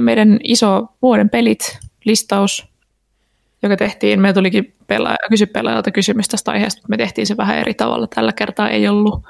meidän 0.00 0.38
iso 0.44 0.86
vuoden 1.02 1.30
pelit 1.30 1.78
listaus, 2.04 2.66
joka 3.62 3.76
tehtiin. 3.76 4.20
Me 4.20 4.32
tulikin 4.32 4.74
pelaaja, 4.86 5.16
kysy 5.30 5.46
pelaajalta 5.46 5.90
kysymys 5.90 6.28
tästä 6.28 6.50
aiheesta, 6.50 6.78
mutta 6.78 6.90
me 6.90 6.96
tehtiin 6.96 7.26
se 7.26 7.36
vähän 7.36 7.58
eri 7.58 7.74
tavalla. 7.74 8.06
Tällä 8.14 8.32
kertaa 8.32 8.68
ei 8.68 8.88
ollut 8.88 9.22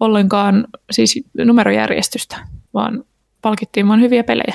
ollenkaan 0.00 0.66
siis 0.90 1.24
numerojärjestystä, 1.44 2.36
vaan 2.74 3.04
palkittiin 3.42 3.88
vain 3.88 4.00
hyviä 4.00 4.24
pelejä. 4.24 4.54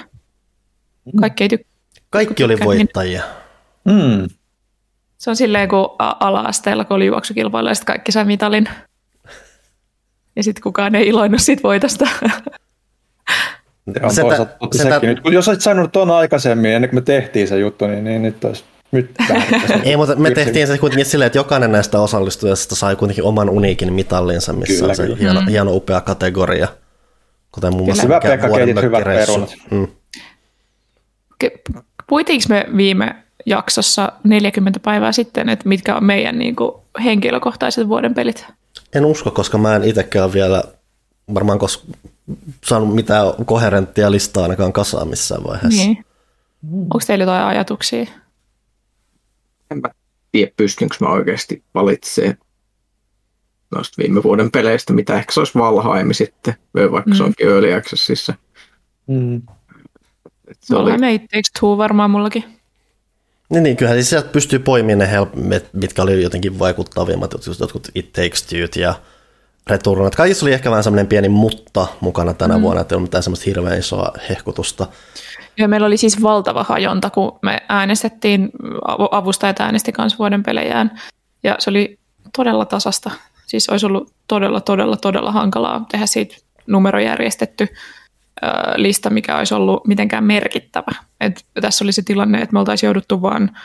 Kaikki 1.19 1.43
ei 1.43 1.49
tykkää. 1.49 1.71
Kaikki 2.09 2.43
oli 2.43 2.57
voittajia. 2.65 3.23
Mm. 3.85 4.27
Se 5.17 5.29
on 5.29 5.35
silleen 5.35 5.69
kuin 5.69 5.87
a- 5.99 6.15
ala-asteella, 6.19 6.85
kun 6.85 6.95
oli 6.95 7.05
juoksukilpailu 7.05 7.67
ja 7.67 7.75
sitten 7.75 7.93
kaikki 7.93 8.11
sai 8.11 8.25
mitalin. 8.25 8.67
Ja 10.35 10.43
sitten 10.43 10.63
kukaan 10.63 10.95
ei 10.95 11.07
iloinnut 11.07 11.41
siitä 11.41 11.63
voitosta. 11.63 12.05
Se 13.93 13.99
on 14.03 14.11
Setä- 14.11 14.27
toisaalta. 14.27 15.05
Nyt, 15.05 15.19
kun 15.19 15.33
jos 15.33 15.47
olisit 15.47 15.63
sanonut 15.63 15.91
tuon 15.91 16.11
aikaisemmin, 16.11 16.71
ennen 16.71 16.89
kuin 16.89 16.97
me 16.97 17.01
tehtiin 17.01 17.47
se 17.47 17.59
juttu, 17.59 17.87
niin, 17.87 18.03
niin 18.03 18.21
nyt 18.21 18.43
olisi 18.45 18.63
nyt 18.91 19.11
Ei, 19.83 19.97
mutta 19.97 20.15
me 20.15 20.31
tehtiin 20.31 20.67
se 20.67 20.77
kuitenkin 20.77 21.05
silleen, 21.05 21.27
että 21.27 21.39
jokainen 21.39 21.71
näistä 21.71 21.99
osallistujista 21.99 22.75
sai 22.75 22.95
kuitenkin 22.95 23.23
oman 23.23 23.49
uniikin 23.49 23.93
mitallinsa, 23.93 24.53
missä 24.53 24.73
Kyllä, 24.73 24.89
on 24.89 24.95
se 24.95 25.03
kyllä. 25.03 25.17
hieno, 25.17 25.41
hieno 25.49 25.75
upea 25.75 26.01
kategoria. 26.01 26.67
Kuten 27.51 27.73
muun 27.73 27.85
muassa 27.85 28.03
Hyvä, 28.03 28.19
Pekka, 28.19 28.49
keitit 28.49 28.81
hyvät 28.81 29.03
perunat. 29.03 29.55
Mm. 29.71 29.87
Me 32.49 32.65
viime 32.77 33.15
jaksossa 33.45 34.11
40 34.23 34.79
päivää 34.79 35.11
sitten, 35.11 35.49
että 35.49 35.69
mitkä 35.69 35.95
on 35.95 36.03
meidän 36.03 36.39
niin 36.39 36.55
kuin, 36.55 36.71
henkilökohtaiset 37.03 37.87
vuoden 37.87 38.13
pelit? 38.13 38.45
En 38.95 39.05
usko, 39.05 39.31
koska 39.31 39.57
mä 39.57 39.75
en 39.75 39.83
itsekään 39.83 40.33
vielä 40.33 40.63
varmaan 41.33 41.59
kos- 41.59 41.95
saanut 42.65 42.95
mitään 42.95 43.27
koherenttia 43.45 44.11
listaa 44.11 44.43
ainakaan 44.43 44.73
kasaan 44.73 45.07
missään 45.07 45.43
vaiheessa. 45.43 45.83
Niin. 45.83 46.05
Onko 46.73 46.99
teillä 47.07 47.23
jotain 47.23 47.45
ajatuksia? 47.45 48.05
Tiedä, 50.31 50.51
pystynkö 50.57 50.95
mä 51.01 51.07
oikeasti 51.09 51.63
valitsemaan 51.73 52.37
noista 53.75 54.01
viime 54.01 54.23
vuoden 54.23 54.51
peleistä, 54.51 54.93
mitä 54.93 55.17
ehkä 55.17 55.33
se 55.33 55.39
olisi 55.39 55.55
Valheim 55.55 56.13
sitten, 56.13 56.53
vaikka 56.91 57.11
mm. 57.11 57.15
se 57.15 57.23
onkin 57.23 57.47
Early 57.47 57.73
Accessissa. 57.73 58.33
Mm. 59.07 59.41
Se 60.59 60.75
oli... 60.75 60.91
It 61.15 61.21
Takes 61.21 61.51
Two 61.59 61.77
varmaan 61.77 62.11
mullakin. 62.11 62.43
Niin, 63.49 63.63
niin 63.63 63.77
kyllähän 63.77 63.97
siis 63.97 64.09
sieltä 64.09 64.29
pystyy 64.29 64.59
poimimaan 64.59 64.99
ne, 64.99 65.11
help, 65.11 65.29
mitkä 65.73 66.01
oli 66.01 66.23
jotenkin 66.23 66.59
vaikuttavimmat, 66.59 67.33
jotkut 67.59 67.87
It 67.95 68.13
Takes 68.13 68.43
Two 68.43 68.81
ja 68.81 68.95
Returnat. 69.67 70.15
Kaikissa 70.15 70.45
oli 70.45 70.53
ehkä 70.53 70.69
vähän 70.69 70.83
semmoinen 70.83 71.07
pieni 71.07 71.29
mutta 71.29 71.87
mukana 72.01 72.33
tänä 72.33 72.57
mm. 72.57 72.61
vuonna, 72.61 72.81
että 72.81 72.95
ei 72.95 72.97
ollut 72.97 73.09
mitään 73.09 73.23
semmoista 73.23 73.43
hirveän 73.45 73.79
isoa 73.79 74.13
hehkutusta. 74.29 74.87
Ja 75.57 75.67
meillä 75.67 75.87
oli 75.87 75.97
siis 75.97 76.21
valtava 76.21 76.63
hajonta, 76.63 77.09
kun 77.09 77.39
me 77.41 77.57
äänestettiin, 77.69 78.49
avustajat 79.11 79.59
äänesti 79.59 79.91
kanssa 79.91 80.17
vuoden 80.17 80.43
pelejään, 80.43 80.99
ja 81.43 81.55
se 81.59 81.69
oli 81.69 81.99
todella 82.35 82.65
tasasta. 82.65 83.11
Siis 83.47 83.69
olisi 83.69 83.85
ollut 83.85 84.13
todella, 84.27 84.61
todella, 84.61 84.97
todella 84.97 85.31
hankalaa 85.31 85.85
tehdä 85.91 86.05
siitä 86.05 86.35
numerojärjestetty 86.67 87.67
lista, 88.75 89.09
mikä 89.09 89.37
olisi 89.37 89.53
ollut 89.53 89.87
mitenkään 89.87 90.23
merkittävä. 90.23 90.95
Et 91.19 91.45
tässä 91.61 91.85
oli 91.85 91.91
se 91.91 92.01
tilanne, 92.01 92.41
että 92.41 92.53
me 92.53 92.59
oltaisiin 92.59 92.87
jouduttu 92.87 93.21
vaan 93.21 93.57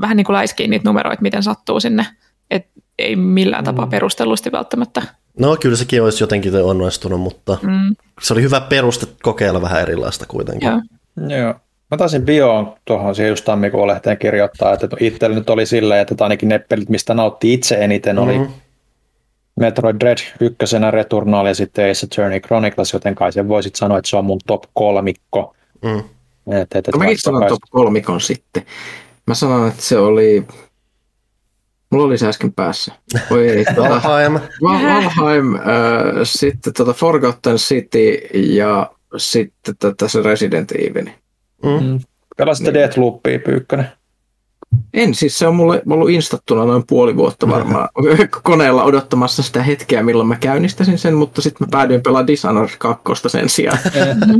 vähän 0.00 0.16
niin 0.16 0.24
kuin 0.24 0.34
läiskiin 0.34 0.70
niitä 0.70 0.88
numeroita, 0.88 1.22
miten 1.22 1.42
sattuu 1.42 1.80
sinne. 1.80 2.06
Et 2.50 2.66
ei 2.98 3.16
millään 3.16 3.64
tapaa 3.64 3.86
mm. 3.86 3.90
perustellusti 3.90 4.52
välttämättä. 4.52 5.02
No 5.38 5.56
kyllä 5.56 5.76
sekin 5.76 6.02
olisi 6.02 6.22
jotenkin 6.22 6.54
onnistunut, 6.54 7.20
mutta 7.20 7.58
mm. 7.62 7.96
se 8.20 8.32
oli 8.32 8.42
hyvä 8.42 8.60
peruste 8.60 9.06
kokeilla 9.22 9.62
vähän 9.62 9.82
erilaista 9.82 10.26
kuitenkin. 10.26 10.68
Joo. 10.68 10.80
Joo. 11.16 11.54
Mä 11.90 11.96
taisin 11.96 12.22
bioon 12.22 12.74
tuohon 12.84 13.14
siihen 13.14 13.30
just 13.30 13.44
tammikuun 13.44 13.88
lehteen 13.88 14.18
kirjoittaa, 14.18 14.72
että 14.72 14.88
itsellä 15.00 15.36
nyt 15.36 15.50
oli 15.50 15.66
silleen, 15.66 16.00
että 16.00 16.24
ainakin 16.24 16.48
ne 16.48 16.58
pelit, 16.58 16.88
mistä 16.88 17.14
nautti 17.14 17.52
itse 17.52 17.74
eniten, 17.74 18.16
mm-hmm. 18.16 18.30
oli 18.30 18.48
Metroid 19.60 19.96
Dread 20.00 20.18
ykkösenä 20.40 20.90
Returnal 20.90 21.46
ja 21.46 21.54
sitten 21.54 21.90
Ace 21.90 22.06
Attorney 22.06 22.40
Chronicles, 22.40 22.92
joten 22.92 23.14
kai 23.14 23.32
sen 23.32 23.48
voisit 23.48 23.74
sanoa, 23.74 23.98
että 23.98 24.10
se 24.10 24.16
on 24.16 24.24
mun 24.24 24.40
top 24.46 24.62
kolmikko. 24.74 25.54
Mm. 25.84 25.98
Et, 26.52 26.68
et, 26.74 26.88
et 26.88 26.94
no, 26.94 26.98
mäkin 26.98 27.18
sanon 27.20 27.46
top 27.48 27.62
kolmikon 27.70 28.20
sitten. 28.20 28.62
Mä 29.26 29.34
sanon, 29.34 29.68
että 29.68 29.82
se 29.82 29.98
oli... 29.98 30.46
Mulla 31.90 32.04
oli 32.04 32.18
se 32.18 32.26
äsken 32.26 32.52
päässä. 32.52 32.92
Voi 33.30 33.48
ei, 33.48 33.64
tuota, 33.74 33.90
Valheim. 33.90 34.40
Valheim, 34.62 35.54
äh, 35.54 35.62
sitten 36.22 36.72
tuota 36.72 36.92
Forgotten 36.92 37.56
City 37.56 38.14
ja 38.32 38.90
sitten 39.16 39.76
tätä 39.78 40.08
se 40.08 40.22
Resident 40.22 40.72
Evil. 40.72 41.06
Mm. 41.62 41.86
mm. 41.86 42.00
Pelasitte 42.36 42.70
niin. 42.70 42.80
Deathloopia, 42.80 43.38
Pyykkönen? 43.38 43.88
En, 44.94 45.14
siis 45.14 45.38
se 45.38 45.46
on 45.46 45.56
mulle 45.56 45.82
ollut 45.90 46.10
instattuna 46.10 46.64
noin 46.64 46.84
puoli 46.86 47.16
vuotta 47.16 47.48
varmaan 47.48 47.88
koneella 48.42 48.84
odottamassa 48.84 49.42
sitä 49.42 49.62
hetkeä, 49.62 50.02
milloin 50.02 50.28
mä 50.28 50.36
käynnistäsin 50.36 50.98
sen, 50.98 51.14
mutta 51.14 51.42
sitten 51.42 51.66
mä 51.66 51.70
päädyin 51.70 52.02
pelaamaan 52.02 52.26
Dishonored 52.26 52.76
2 52.78 53.02
sen 53.26 53.48
sijaan. 53.48 53.78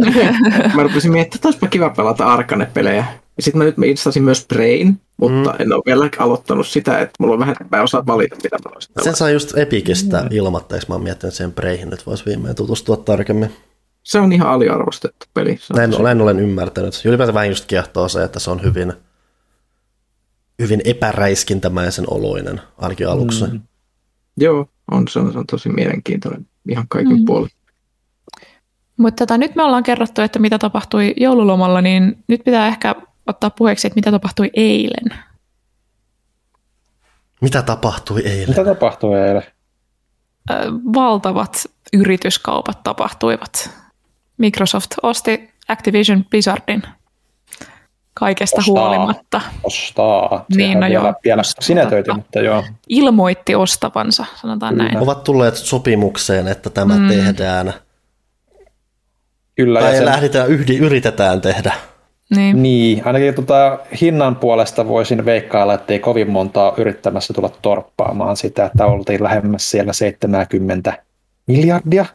mä 0.74 0.82
rupesin 0.82 1.12
miettimään, 1.12 1.38
että 1.38 1.48
olisipa 1.48 1.66
kiva 1.66 1.90
pelata 1.90 2.32
Arkane-pelejä. 2.32 3.04
Ja 3.36 3.42
sitten 3.42 3.58
mä 3.58 3.64
nyt 3.64 3.76
mä 3.76 3.86
instasin 3.86 4.22
myös 4.22 4.46
Brain, 4.46 5.00
mutta 5.16 5.50
mm. 5.50 5.56
en 5.58 5.72
ole 5.72 5.82
vielä 5.86 6.08
aloittanut 6.18 6.66
sitä, 6.66 6.98
että 6.98 7.12
mulla 7.18 7.32
on 7.32 7.40
vähän, 7.40 7.56
mä 7.70 7.82
osaa 7.82 8.06
valita, 8.06 8.36
mitä 8.42 8.56
mä 8.64 8.70
olisin 8.74 8.94
Sen 9.02 9.16
saa 9.16 9.30
just 9.30 9.58
Epikistä 9.58 10.20
mm. 10.20 10.28
ilmatteeksi, 10.30 10.88
mä 10.88 10.94
oon 10.94 11.02
miettinyt 11.02 11.34
sen 11.34 11.52
Brain, 11.52 11.92
että 11.92 12.06
voisi 12.06 12.24
viimein 12.26 12.56
tutustua 12.56 12.96
tarkemmin. 12.96 13.50
Se 14.02 14.20
on 14.20 14.32
ihan 14.32 14.48
aliarvostettu 14.48 15.26
peli. 15.34 15.58
näin, 15.76 15.90
näin 16.02 16.20
olen 16.20 16.40
ymmärtänyt. 16.40 17.02
Ylipäänsä 17.04 17.34
vähän 17.34 17.48
just 17.48 17.64
kiehtoo 17.64 18.08
se, 18.08 18.24
että 18.24 18.38
se 18.38 18.50
on 18.50 18.62
hyvin, 18.62 18.92
hyvin 20.58 20.80
epäräiskintämäisen 20.84 22.04
oloinen, 22.08 22.60
ainakin 22.78 23.08
aluksi. 23.08 23.46
Mm. 23.46 23.60
Joo, 24.36 24.66
on 24.90 25.08
se, 25.08 25.18
on, 25.18 25.32
se 25.32 25.38
on 25.38 25.46
tosi 25.46 25.68
mielenkiintoinen 25.68 26.46
ihan 26.68 26.88
kaiken 26.88 27.18
mm. 27.18 27.24
puolin. 27.24 27.50
Mutta 28.96 29.26
tota, 29.26 29.38
nyt 29.38 29.54
me 29.54 29.62
ollaan 29.62 29.82
kerrottu, 29.82 30.22
että 30.22 30.38
mitä 30.38 30.58
tapahtui 30.58 31.14
joululomalla, 31.16 31.80
niin 31.80 32.24
nyt 32.28 32.44
pitää 32.44 32.66
ehkä 32.66 32.94
ottaa 33.26 33.50
puheeksi, 33.50 33.86
että 33.86 33.94
mitä 33.94 34.10
tapahtui 34.10 34.50
eilen. 34.54 35.18
Mitä 37.40 37.62
tapahtui 37.62 38.20
eilen? 38.20 38.48
Mitä 38.48 38.64
tapahtui 38.64 39.20
eilen? 39.20 39.42
Valtavat 40.94 41.66
yrityskaupat 41.92 42.82
tapahtuivat. 42.82 43.81
Microsoft 44.38 44.90
osti 45.02 45.50
Activision 45.68 46.24
Blizzardin 46.24 46.82
kaikesta 48.14 48.56
ostaa, 48.58 48.74
huolimatta. 48.74 49.40
Ostaa. 49.62 50.44
niin, 50.56 50.80
no 50.80 50.86
vielä, 50.86 50.94
joo, 50.94 51.14
vielä 51.24 51.42
sinetöity, 51.42 52.12
mutta 52.12 52.40
joo. 52.40 52.64
Ilmoitti 52.88 53.54
ostavansa, 53.54 54.24
sanotaan 54.40 54.74
Kyllä. 54.74 54.84
näin. 54.84 54.98
Ovat 54.98 55.24
tulleet 55.24 55.56
sopimukseen, 55.56 56.48
että 56.48 56.70
tämä 56.70 56.96
mm. 56.96 57.08
tehdään. 57.08 57.74
Kyllä. 59.54 59.80
Tai 59.80 59.90
ja 59.90 59.96
sen... 59.96 60.04
lähdetään, 60.04 60.48
yhdi, 60.48 60.76
yritetään 60.76 61.40
tehdä. 61.40 61.72
Niin. 62.36 62.62
niin, 62.62 63.06
ainakin 63.06 63.34
tuota, 63.34 63.78
hinnan 64.00 64.36
puolesta 64.36 64.88
voisin 64.88 65.24
veikkailla, 65.24 65.74
että 65.74 65.92
ei 65.92 65.98
kovin 65.98 66.30
montaa 66.30 66.74
yrittämässä 66.76 67.34
tulla 67.34 67.50
torppaamaan 67.62 68.36
sitä, 68.36 68.64
että 68.64 68.86
oltiin 68.86 69.22
lähemmäs 69.22 69.70
siellä 69.70 69.92
70 69.92 71.02
miljardia. 71.46 72.06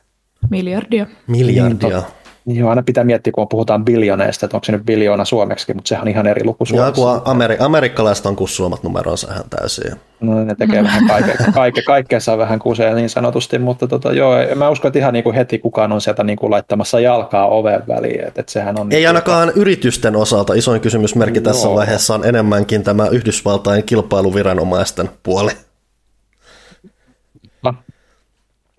Miljardia. 0.50 1.06
Miljardia. 1.28 1.98
Niin, 1.98 2.60
Joo, 2.60 2.70
aina 2.70 2.84
pitää 2.84 3.04
miettiä, 3.04 3.34
kun 3.34 3.48
puhutaan 3.48 3.86
biljoneista, 3.86 4.46
että 4.46 4.58
onko 4.58 4.66
se 4.66 4.72
nyt 4.72 4.86
biljoona 4.86 5.26
suomeksi, 5.26 5.74
mutta 5.74 5.88
sehän 5.88 6.02
on 6.02 6.08
ihan 6.08 6.28
eri 6.28 6.46
luku 6.46 6.66
suomeksi. 6.66 7.02
Joo, 7.02 7.22
kun 7.22 7.34
Ameri- 7.34 7.58
amerikkalaiset 7.60 8.26
on 8.26 8.36
kussuomat 8.36 8.84
numeronsa 8.84 9.32
ihan 9.32 9.44
täysin. 9.50 9.92
No 10.20 10.44
ne 10.44 10.56
tekee 10.56 10.84
vähän 10.84 11.08
kaikkea, 11.08 11.36
kaikke, 11.54 11.82
kaikkea 11.82 12.20
saa 12.20 12.38
vähän 12.38 12.60
kusea 12.60 12.96
niin 12.96 13.10
sanotusti, 13.10 13.60
mutta 13.60 13.88
tota, 13.88 14.14
joo, 14.14 14.36
mä 14.56 14.70
uskon, 14.70 14.90
että 14.90 15.00
ihan 15.00 15.14
niin 15.14 15.24
kuin 15.24 15.36
heti 15.36 15.60
kukaan 15.60 15.92
on 15.92 16.02
sieltä 16.02 16.24
niin 16.24 16.38
kuin 16.38 16.52
laittamassa 16.52 17.00
jalkaa 17.00 17.48
oven 17.48 17.84
väliin. 17.88 18.28
Että, 18.28 18.42
että 18.42 18.52
sehän 18.52 18.80
on 18.80 18.92
Ei 18.92 18.98
niin 18.98 19.08
ainakaan 19.08 19.52
kuin... 19.54 19.62
yritysten 19.62 20.16
osalta 20.16 20.54
isoin 20.54 20.82
kysymysmerkki 20.82 21.42
tässä 21.42 21.70
vaiheessa 21.70 22.16
on 22.16 22.26
enemmänkin 22.26 22.84
tämä 22.84 23.08
Yhdysvaltain 23.08 23.84
kilpailuviranomaisten 23.84 25.10
puoli. 25.24 25.52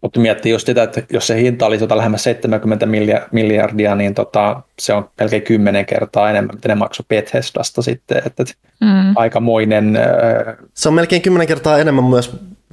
Mutta 0.03 0.21
miettii 0.21 0.53
just 0.53 0.67
sitä, 0.67 0.83
että 0.83 1.03
jos 1.11 1.27
se 1.27 1.37
hinta 1.37 1.67
oli 1.67 1.79
tota 1.79 1.97
lähemmäs 1.97 2.25
70 2.25 2.87
miljardia, 3.33 3.95
niin 3.95 4.15
tota, 4.15 4.63
se 4.79 4.93
on 4.93 5.11
melkein 5.21 5.43
10 5.43 5.87
kertaa 5.87 6.31
enemmän, 6.31 6.55
mitä 6.55 6.69
ne 6.69 6.75
maksoi 6.75 7.07
Bethesdasta 7.09 7.83
sitten. 7.83 8.23
Että, 8.27 8.45
mm. 8.81 9.17
Aikamoinen... 9.17 9.97
Äh... 9.97 10.57
Se 10.75 10.89
on 10.89 10.95
melkein 10.95 11.23
10 11.23 11.49
kertaa 11.49 11.79
enemmän 11.79 12.05
myös, 12.05 12.29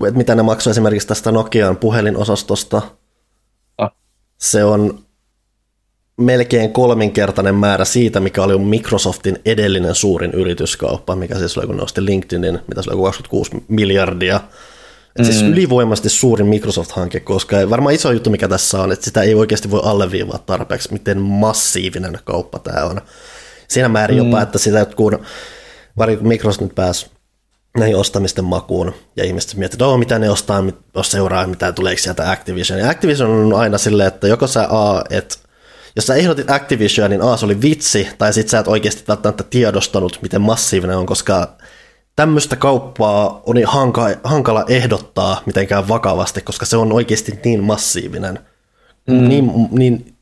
että 0.08 0.18
mitä 0.18 0.36
ne 0.36 0.44
maksoi 0.44 0.72
esimerkiksi 0.72 1.08
tästä 1.08 1.32
Nokian 1.32 1.78
puhelinosastosta. 1.78 2.82
Ah. 3.78 3.92
Se 4.38 4.64
on 4.64 5.00
melkein 6.18 6.74
kolminkertainen 6.74 7.56
määrä 7.56 7.86
siitä, 7.86 8.20
mikä 8.20 8.44
oli 8.44 8.58
Microsoftin 8.58 9.40
edellinen 9.46 9.96
suurin 9.96 10.32
yrityskauppa, 10.32 11.16
mikä 11.16 11.36
siis 11.36 11.58
oli, 11.58 11.68
kun 11.68 11.78
ne 11.78 11.84
osti 11.84 12.06
LinkedInin, 12.06 12.60
mitä 12.68 12.82
se 12.82 12.92
oli 12.92 13.04
26 13.04 13.52
miljardia 13.68 14.40
et 15.20 15.26
siis 15.26 15.44
mm. 15.44 15.50
ylivoimasti 15.50 16.10
suurin 16.10 16.48
Microsoft-hanke, 16.48 17.20
koska 17.20 17.70
varmaan 17.70 17.96
iso 17.96 18.12
juttu, 18.12 18.30
mikä 18.30 18.48
tässä 18.48 18.82
on, 18.82 18.92
että 18.92 19.06
sitä 19.06 19.22
ei 19.22 19.36
oikeasti 19.36 19.72
voi 19.72 19.82
alleviivaa 19.84 20.38
tarpeeksi, 20.38 20.94
miten 20.94 21.22
massiivinen 21.22 22.20
kauppa 22.24 22.60
tämä 22.60 22.86
on. 22.86 23.02
Siinä 23.68 23.90
määrin 23.90 24.18
mm. 24.18 24.26
jopa, 24.26 24.42
että 24.42 24.58
sitä 24.58 24.86
kun 24.96 25.26
Microsoft 26.22 26.62
nyt 26.62 26.76
pääsi 26.76 27.06
näihin 27.78 27.96
ostamisten 27.96 28.46
makuun, 28.46 28.94
ja 29.16 29.24
ihmiset 29.24 29.56
miettivät, 29.56 29.82
että 29.82 29.98
mitä 29.98 30.20
ne 30.20 30.30
ostaa, 30.30 30.64
jos 30.96 31.12
seuraa, 31.12 31.48
mitä 31.48 31.72
tulee 31.72 31.98
sieltä 31.98 32.32
Activision. 32.32 32.80
Ja 32.80 32.90
Activision 32.90 33.30
on 33.30 33.54
aina 33.54 33.78
silleen, 33.78 34.08
että 34.08 34.28
joko 34.28 34.48
sä 34.48 34.68
A, 34.70 35.04
että 35.10 35.36
jos 35.96 36.08
sä 36.08 36.16
ehdotit 36.16 36.50
Activision, 36.50 37.10
niin 37.10 37.22
A, 37.22 37.38
se 37.38 37.46
oli 37.46 37.62
vitsi, 37.62 38.08
tai 38.18 38.34
sit 38.34 38.50
sä 38.50 38.60
et 38.60 38.68
oikeasti 38.68 39.04
välttämättä 39.08 39.44
tiedostanut, 39.44 40.20
miten 40.22 40.42
massiivinen 40.42 40.98
on, 40.98 41.06
koska 41.06 41.58
tämmöistä 42.16 42.56
kauppaa 42.56 43.42
on 43.46 43.56
hanka, 43.66 44.08
hankala 44.24 44.66
ehdottaa 44.68 45.42
mitenkään 45.46 45.88
vakavasti, 45.88 46.42
koska 46.42 46.66
se 46.66 46.78
on 46.78 46.92
oikeasti 46.92 47.40
niin 47.46 47.64
massiivinen. 47.64 48.40
Mm. 49.08 49.30
Niin, 49.30 49.52
niin, 49.72 50.16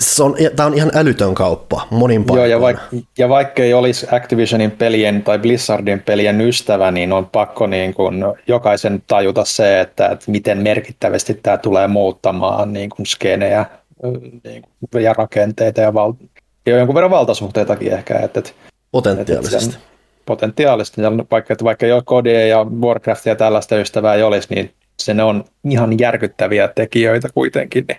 se 0.00 0.22
on, 0.22 0.36
tämä 0.56 0.66
on 0.66 0.74
ihan 0.74 0.90
älytön 0.94 1.34
kauppa 1.34 1.86
monin 1.90 2.24
paikoin. 2.24 2.50
Joo, 2.50 2.58
ja, 2.58 2.60
vaik, 2.60 2.76
ja 3.18 3.28
vaikka 3.28 3.62
ei 3.62 3.74
olisi 3.74 4.06
Activisionin 4.10 4.70
pelien 4.70 5.22
tai 5.22 5.38
Blizzardin 5.38 6.02
pelien 6.02 6.40
ystävä, 6.40 6.90
niin 6.90 7.12
on 7.12 7.26
pakko 7.26 7.66
niin 7.66 7.94
kuin 7.94 8.24
jokaisen 8.46 9.02
tajuta 9.06 9.44
se, 9.44 9.80
että, 9.80 10.08
että 10.08 10.30
miten 10.30 10.58
merkittävästi 10.58 11.34
tämä 11.42 11.56
tulee 11.56 11.88
muuttamaan 11.88 12.72
niin 12.72 12.90
kuin 12.90 13.06
skenejä 13.06 13.66
niin 14.44 14.62
kuin, 14.92 15.04
ja 15.04 15.12
rakenteita 15.12 15.80
ja, 15.80 15.94
val, 15.94 16.12
ja 16.66 16.76
jonkun 16.76 16.94
verran 16.94 17.10
valtasuhteitakin 17.10 17.92
ehkä. 17.92 18.18
Että, 18.18 18.42
Potentiaalisesti. 18.92 19.74
Että 19.74 19.95
potentiaalisesti, 20.26 21.02
vaikka, 21.30 21.52
että 21.52 21.64
vaikka 21.64 21.86
jo 21.86 22.02
kodia 22.04 22.46
ja 22.46 22.64
Warcraftia 22.64 23.30
ja 23.30 23.36
tällaista 23.36 23.76
ystävää 23.76 24.14
ei 24.14 24.22
olisi, 24.22 24.54
niin 24.54 24.74
se 24.98 25.14
ne 25.14 25.22
on 25.22 25.44
ihan 25.70 25.98
järkyttäviä 25.98 26.68
tekijöitä 26.68 27.28
kuitenkin. 27.34 27.84
Niin 27.88 27.98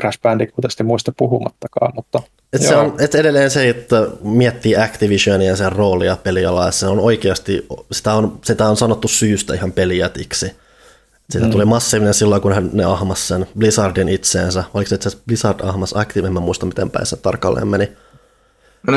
Crash 0.00 0.20
Bandicootista 0.22 0.84
muista 0.84 1.12
puhumattakaan, 1.16 1.92
mutta... 1.94 2.22
Et 2.52 2.62
se 2.62 2.76
on 2.76 2.94
et 2.98 3.14
edelleen 3.14 3.50
se, 3.50 3.68
että 3.68 4.06
miettii 4.22 4.76
Activisionia 4.76 5.48
ja 5.48 5.56
sen 5.56 5.72
roolia 5.72 6.16
pelialaa, 6.16 6.70
se 6.70 6.86
on 6.86 7.00
oikeasti, 7.00 7.66
sitä 7.92 8.14
on, 8.14 8.38
sitä 8.44 8.68
on 8.68 8.76
sanottu 8.76 9.08
syystä 9.08 9.54
ihan 9.54 9.72
pelijätiksi. 9.72 10.52
Siitä 11.30 11.46
mm. 11.46 11.52
tuli 11.52 11.64
massiivinen 11.64 12.14
silloin, 12.14 12.42
kun 12.42 12.52
hän 12.52 12.70
ne 12.72 12.84
ahmas 12.84 13.28
sen 13.28 13.46
Blizzardin 13.58 14.08
itseensä. 14.08 14.64
Oliko 14.74 14.88
se 14.88 14.94
itse 14.94 15.08
asiassa 15.08 15.24
Blizzard 15.26 15.60
ahmas 15.62 15.96
Active, 15.96 16.26
en 16.26 16.32
mä 16.32 16.40
muista 16.40 16.66
miten 16.66 16.90
päin 16.90 17.06
se 17.06 17.16
tarkalleen 17.16 17.68
meni. 17.68 17.88
No, 18.82 18.92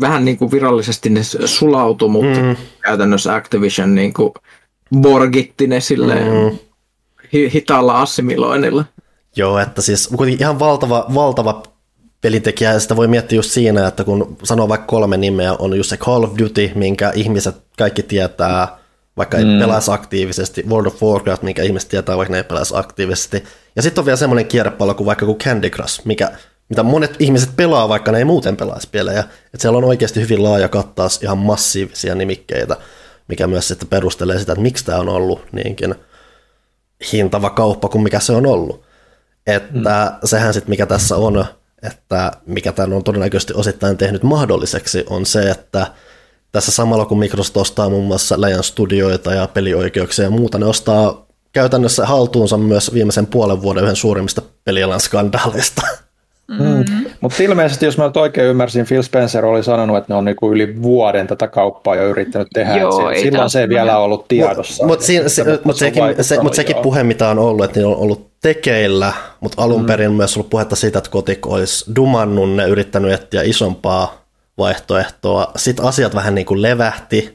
vähän 0.00 0.24
niin 0.24 0.36
kuin 0.38 0.50
virallisesti 0.50 1.10
ne 1.10 1.20
sulautui, 1.44 2.08
mutta 2.08 2.40
mm. 2.40 2.56
käytännössä 2.82 3.34
Activision 3.34 3.94
niin 3.94 4.12
kuin 4.12 4.32
borgitti 5.00 5.66
ne 5.66 5.80
silleen 5.80 6.52
mm. 6.52 6.58
hitaalla 7.54 8.00
assimiloinnilla. 8.00 8.84
Joo, 9.36 9.58
että 9.58 9.82
siis 9.82 10.08
kuitenkin 10.08 10.44
ihan 10.44 10.58
valtava, 10.58 11.06
valtava 11.14 11.62
pelintekijä, 12.20 12.72
ja 12.72 12.80
sitä 12.80 12.96
voi 12.96 13.08
miettiä 13.08 13.36
just 13.36 13.50
siinä, 13.50 13.88
että 13.88 14.04
kun 14.04 14.36
sanoo 14.42 14.68
vaikka 14.68 14.86
kolme 14.86 15.16
nimeä, 15.16 15.52
on 15.52 15.76
just 15.76 15.90
se 15.90 15.96
Call 15.96 16.24
of 16.24 16.38
Duty, 16.38 16.70
minkä 16.74 17.10
ihmiset 17.14 17.56
kaikki 17.78 18.02
tietää, 18.02 18.68
vaikka 19.16 19.38
ei 19.38 19.44
mm. 19.44 19.58
pelaisi 19.58 19.90
aktiivisesti, 19.90 20.64
World 20.68 20.86
of 20.86 21.02
Warcraft, 21.02 21.42
minkä 21.42 21.62
ihmiset 21.62 21.88
tietää, 21.88 22.16
vaikka 22.16 22.32
ne 22.32 22.38
ei 22.38 22.44
pelaisi 22.44 22.76
aktiivisesti. 22.76 23.44
Ja 23.76 23.82
sitten 23.82 24.02
on 24.02 24.06
vielä 24.06 24.16
semmoinen 24.16 24.46
kierrepallo 24.46 24.94
kuin 24.94 25.06
vaikka 25.06 25.26
kuin 25.26 25.38
Candy 25.38 25.70
Crush, 25.70 26.00
mikä, 26.04 26.30
mitä 26.70 26.82
monet 26.82 27.16
ihmiset 27.18 27.56
pelaa, 27.56 27.88
vaikka 27.88 28.12
ne 28.12 28.18
ei 28.18 28.24
muuten 28.24 28.56
pelaisi 28.56 28.88
pelejä. 28.92 29.20
Että 29.20 29.58
siellä 29.58 29.78
on 29.78 29.84
oikeasti 29.84 30.20
hyvin 30.20 30.42
laaja 30.42 30.68
kattaus 30.68 31.22
ihan 31.22 31.38
massiivisia 31.38 32.14
nimikkeitä, 32.14 32.76
mikä 33.28 33.46
myös 33.46 33.68
sitten 33.68 33.88
perustelee 33.88 34.38
sitä, 34.38 34.52
että 34.52 34.62
miksi 34.62 34.84
tämä 34.84 34.98
on 34.98 35.08
ollut 35.08 35.42
niinkin 35.52 35.94
hintava 37.12 37.50
kauppa 37.50 37.88
kuin 37.88 38.02
mikä 38.02 38.20
se 38.20 38.32
on 38.32 38.46
ollut. 38.46 38.82
Että 39.46 40.12
mm. 40.22 40.28
sehän 40.28 40.54
sitten 40.54 40.70
mikä 40.70 40.86
tässä 40.86 41.16
on, 41.16 41.44
että 41.82 42.32
mikä 42.46 42.72
tämän 42.72 42.92
on 42.92 43.04
todennäköisesti 43.04 43.52
osittain 43.56 43.96
tehnyt 43.96 44.22
mahdolliseksi, 44.22 45.04
on 45.10 45.26
se, 45.26 45.50
että 45.50 45.86
tässä 46.52 46.72
samalla 46.72 47.04
kun 47.04 47.18
Microsoft 47.18 47.56
ostaa 47.56 47.88
muun 47.88 48.06
muassa 48.06 48.40
Lejan 48.40 48.64
studioita 48.64 49.34
ja 49.34 49.46
pelioikeuksia 49.46 50.24
ja 50.24 50.30
muuta, 50.30 50.58
ne 50.58 50.66
ostaa 50.66 51.26
käytännössä 51.52 52.06
haltuunsa 52.06 52.56
myös 52.56 52.94
viimeisen 52.94 53.26
puolen 53.26 53.62
vuoden 53.62 53.82
yhden 53.84 53.96
suurimmista 53.96 54.42
pelialan 54.64 55.00
skandaaleista. 55.00 55.82
Mm. 56.58 57.04
Mutta 57.20 57.42
ilmeisesti, 57.42 57.84
jos 57.84 57.98
mä 57.98 58.06
nyt 58.06 58.16
oikein 58.16 58.46
ymmärsin, 58.46 58.86
Phil 58.86 59.02
Spencer 59.02 59.44
oli 59.44 59.64
sanonut, 59.64 59.96
että 59.96 60.12
ne 60.12 60.18
on 60.18 60.24
niinku 60.24 60.52
yli 60.52 60.82
vuoden 60.82 61.26
tätä 61.26 61.48
kauppaa 61.48 61.96
jo 61.96 62.08
yrittänyt 62.08 62.48
tehdä. 62.54 62.76
Joo, 62.76 63.14
se, 63.14 63.20
silloin 63.20 63.50
se 63.50 63.60
ei 63.60 63.68
vielä 63.68 63.98
ollut 63.98 64.28
tiedossa. 64.28 64.86
Mutta 64.86 65.04
mut, 65.22 65.30
se, 65.30 65.44
mut 65.64 65.76
sekin, 65.76 66.02
se, 66.20 66.42
mut 66.42 66.54
sekin 66.54 66.76
puhe, 66.76 67.04
mitä 67.04 67.28
on 67.28 67.38
ollut, 67.38 67.64
että 67.64 67.80
ne 67.80 67.86
on 67.86 67.96
ollut 67.96 68.30
tekeillä, 68.42 69.12
mutta 69.40 69.62
alun 69.62 69.80
mm. 69.80 69.86
perin 69.86 70.12
myös 70.12 70.36
ollut 70.36 70.50
puhetta 70.50 70.76
siitä, 70.76 70.98
että 70.98 71.10
Kotik 71.10 71.46
olisi 71.46 71.94
dumannut 71.96 72.54
ne, 72.54 72.68
yrittänyt 72.68 73.12
etsiä 73.12 73.42
isompaa 73.42 74.24
vaihtoehtoa. 74.58 75.52
Sitten 75.56 75.84
asiat 75.84 76.14
vähän 76.14 76.34
niin 76.34 76.46
kuin 76.46 76.62
levähti, 76.62 77.34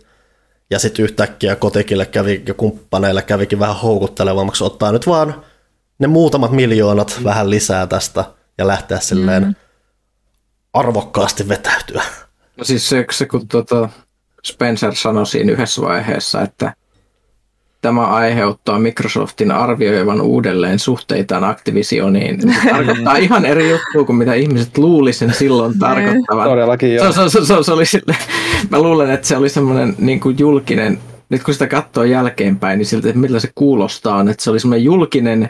ja 0.70 0.80
sitten 0.80 1.06
yhtäkkiä 1.06 1.56
Kotikille 1.56 2.06
kävi 2.06 2.44
ja 2.48 2.54
kumppaneille 2.54 3.22
kävikin 3.22 3.60
vähän 3.60 3.76
houkuttelevammaksi 3.76 4.64
ottaa 4.64 4.92
nyt 4.92 5.08
vaan 5.08 5.36
ne 6.00 6.08
muutamat 6.08 6.52
miljoonat 6.52 7.16
mm. 7.20 7.24
vähän 7.24 7.50
lisää 7.50 7.88
tästä 7.88 8.26
ja 8.58 8.68
lähteä 8.68 9.00
silleen 9.00 9.44
mm. 9.44 9.56
arvokkaasti 10.74 11.50
vetäytyä. 11.50 12.04
No 12.58 12.64
siis 12.64 12.90
se, 12.90 13.06
se 13.12 13.26
kun 13.26 13.48
tuota 13.48 13.90
Spencer 14.46 14.96
sanoi 14.96 15.26
siinä 15.26 15.52
yhdessä 15.52 15.82
vaiheessa, 15.82 16.42
että 16.42 16.74
tämä 17.82 18.06
aiheuttaa 18.06 18.80
Microsoftin 18.80 19.52
arvioivan 19.52 20.22
uudelleen 20.22 20.80
suhteitaan 20.80 21.44
Activisioniin. 21.44 22.42
Se 22.42 22.48
tarkoittaa 22.70 23.16
ihan 23.16 23.46
eri 23.46 23.70
juttua 23.70 24.04
kuin 24.06 24.16
mitä 24.16 24.34
ihmiset 24.34 24.78
luulisivat 24.78 25.36
silloin 25.36 25.80
tarkoittavan. 25.80 26.50
Todellakin 26.50 26.96
joo. 26.96 27.12
Se, 27.12 27.30
se, 27.30 27.46
se, 27.46 27.64
se 27.64 27.72
oli 27.72 27.86
sille, 27.86 28.16
mä 28.70 28.82
luulen, 28.82 29.12
että 29.12 29.28
se 29.28 29.38
oli 29.38 29.50
semmoinen 29.50 29.96
niin 29.98 30.20
kuin 30.20 30.40
julkinen, 30.40 31.00
nyt 31.30 31.44
kun 31.44 31.54
sitä 31.54 31.68
katsoo 31.68 32.04
jälkeenpäin, 32.04 32.78
niin 32.78 32.86
siltä, 32.86 33.10
että 33.10 33.22
millä 33.22 33.40
se 33.40 33.50
kuulostaa, 33.56 34.22
että 34.22 34.44
se 34.44 34.50
oli 34.50 34.60
semmoinen 34.60 34.84
julkinen 34.84 35.50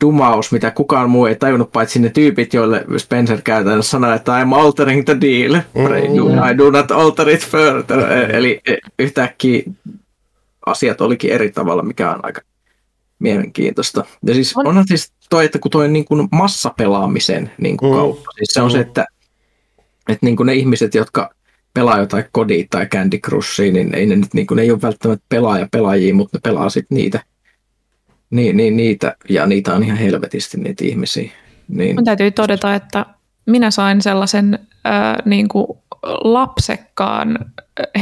dumaus, 0.00 0.52
mitä 0.52 0.70
kukaan 0.70 1.10
muu 1.10 1.26
ei 1.26 1.36
tajunnut, 1.36 1.72
paitsi 1.72 1.98
ne 1.98 2.10
tyypit, 2.10 2.54
joille 2.54 2.84
Spencer 2.96 3.40
käytännössä 3.42 3.90
sanoi, 3.90 4.16
että 4.16 4.42
I'm 4.42 4.54
altering 4.54 5.04
the 5.04 5.16
deal, 5.20 5.54
mm. 5.54 6.50
I 6.50 6.58
do 6.58 6.70
not 6.70 6.90
alter 6.90 7.28
it 7.28 7.46
further. 7.46 8.12
E- 8.12 8.36
eli 8.36 8.60
e- 8.66 8.76
yhtäkkiä 8.98 9.62
asiat 10.66 11.00
olikin 11.00 11.30
eri 11.30 11.50
tavalla, 11.50 11.82
mikä 11.82 12.10
on 12.10 12.20
aika 12.22 12.40
mielenkiintoista. 13.18 14.04
Ja 14.26 14.34
siis 14.34 14.56
on. 14.56 14.66
onhan 14.66 14.84
siis 14.88 15.12
toi, 15.30 15.44
että 15.44 15.58
kun 15.58 15.70
toi 15.70 15.88
niin 15.88 16.04
kuin 16.04 16.28
massapelaamisen 16.32 17.50
niin 17.58 17.76
kuin 17.76 17.92
mm. 17.92 17.96
kauppa, 17.98 18.30
siis 18.34 18.48
se 18.52 18.60
on 18.60 18.68
mm. 18.68 18.72
se, 18.72 18.80
että, 18.80 19.06
että 20.08 20.26
niin 20.26 20.36
kuin 20.36 20.46
ne 20.46 20.54
ihmiset, 20.54 20.94
jotka 20.94 21.30
pelaa 21.74 21.98
jotain 21.98 22.24
kodia 22.32 22.64
tai 22.70 22.86
Candy 22.86 23.18
Crushia, 23.18 23.72
niin 23.72 23.94
ei 23.94 24.06
ne, 24.06 24.16
nyt, 24.16 24.34
niin 24.34 24.46
kuin, 24.46 24.56
ne 24.56 24.62
ei 24.62 24.70
ole 24.70 24.82
välttämättä 24.82 25.26
pelaaja 25.28 25.68
pelaajia, 25.72 26.14
mutta 26.14 26.36
ne 26.36 26.40
pelaa 26.44 26.70
sitten 26.70 26.96
niitä, 26.96 27.20
niin, 28.30 28.56
niin, 28.56 28.76
niitä, 28.76 29.16
ja 29.28 29.46
niitä 29.46 29.74
on 29.74 29.82
ihan 29.82 29.98
helvetisti 29.98 30.58
niitä 30.58 30.84
ihmisiä. 30.84 31.30
Niin. 31.68 31.94
Mun 31.94 32.04
täytyy 32.04 32.30
todeta, 32.30 32.74
että 32.74 33.06
minä 33.46 33.70
sain 33.70 34.02
sellaisen 34.02 34.58
äh, 34.86 35.16
niin 35.24 35.48
kuin 35.48 35.66
lapsekkaan 36.24 37.38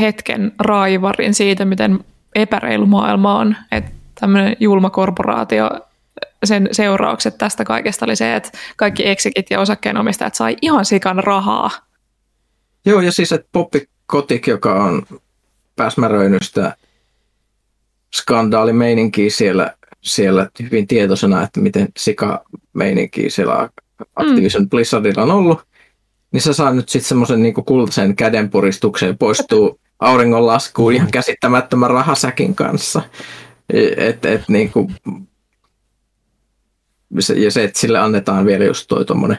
hetken 0.00 0.52
raivarin 0.58 1.34
siitä, 1.34 1.64
miten 1.64 2.04
epäreilu 2.34 2.86
maailma 2.86 3.38
on, 3.38 3.56
että 3.72 3.90
tämmöinen 4.20 4.56
julma 4.60 4.90
korporaatio, 4.90 5.70
sen 6.44 6.68
seuraukset 6.72 7.38
tästä 7.38 7.64
kaikesta 7.64 8.04
oli 8.04 8.16
se, 8.16 8.36
että 8.36 8.50
kaikki 8.76 9.08
eksikit 9.08 9.50
ja 9.50 9.60
osakkeenomistajat 9.60 10.34
sai 10.34 10.56
ihan 10.62 10.84
sikan 10.84 11.24
rahaa. 11.24 11.70
Joo, 12.86 13.00
ja 13.00 13.12
siis, 13.12 13.32
että 13.32 13.48
Poppi 13.52 13.88
Kotik, 14.06 14.46
joka 14.46 14.84
on 14.84 15.02
pääsmäröinyt 15.76 16.42
sitä 16.42 16.76
skandaalimeininkiä 18.14 19.30
siellä, 19.30 19.74
siellä 20.06 20.50
hyvin 20.62 20.86
tietoisena, 20.86 21.42
että 21.42 21.60
miten 21.60 21.88
sika 21.96 22.44
meininkiä 22.72 23.30
siellä 23.30 23.68
Activision 24.16 24.62
mm. 24.62 24.70
Blizzardilla 24.70 25.22
on 25.22 25.30
ollut, 25.30 25.60
niin 26.32 26.40
se 26.40 26.52
saa 26.52 26.72
nyt 26.72 26.88
sitten 26.88 27.08
semmoisen 27.08 27.42
niin 27.42 27.54
kultaisen 27.54 28.16
kädenpuristuksen 28.16 29.18
poistuu 29.18 29.80
auringonlaskuun 29.98 30.92
ihan 30.92 31.10
käsittämättömän 31.10 31.90
rahasäkin 31.90 32.54
kanssa. 32.54 33.02
Et, 33.96 34.24
et, 34.24 34.42
niin 34.48 34.70
kuin, 34.70 34.94
se, 37.18 37.34
ja 37.34 37.50
se, 37.50 37.64
että 37.64 37.78
sille 37.78 37.98
annetaan 37.98 38.46
vielä 38.46 38.64
just 38.64 38.84
toi 38.88 39.04
tuommoinen 39.04 39.38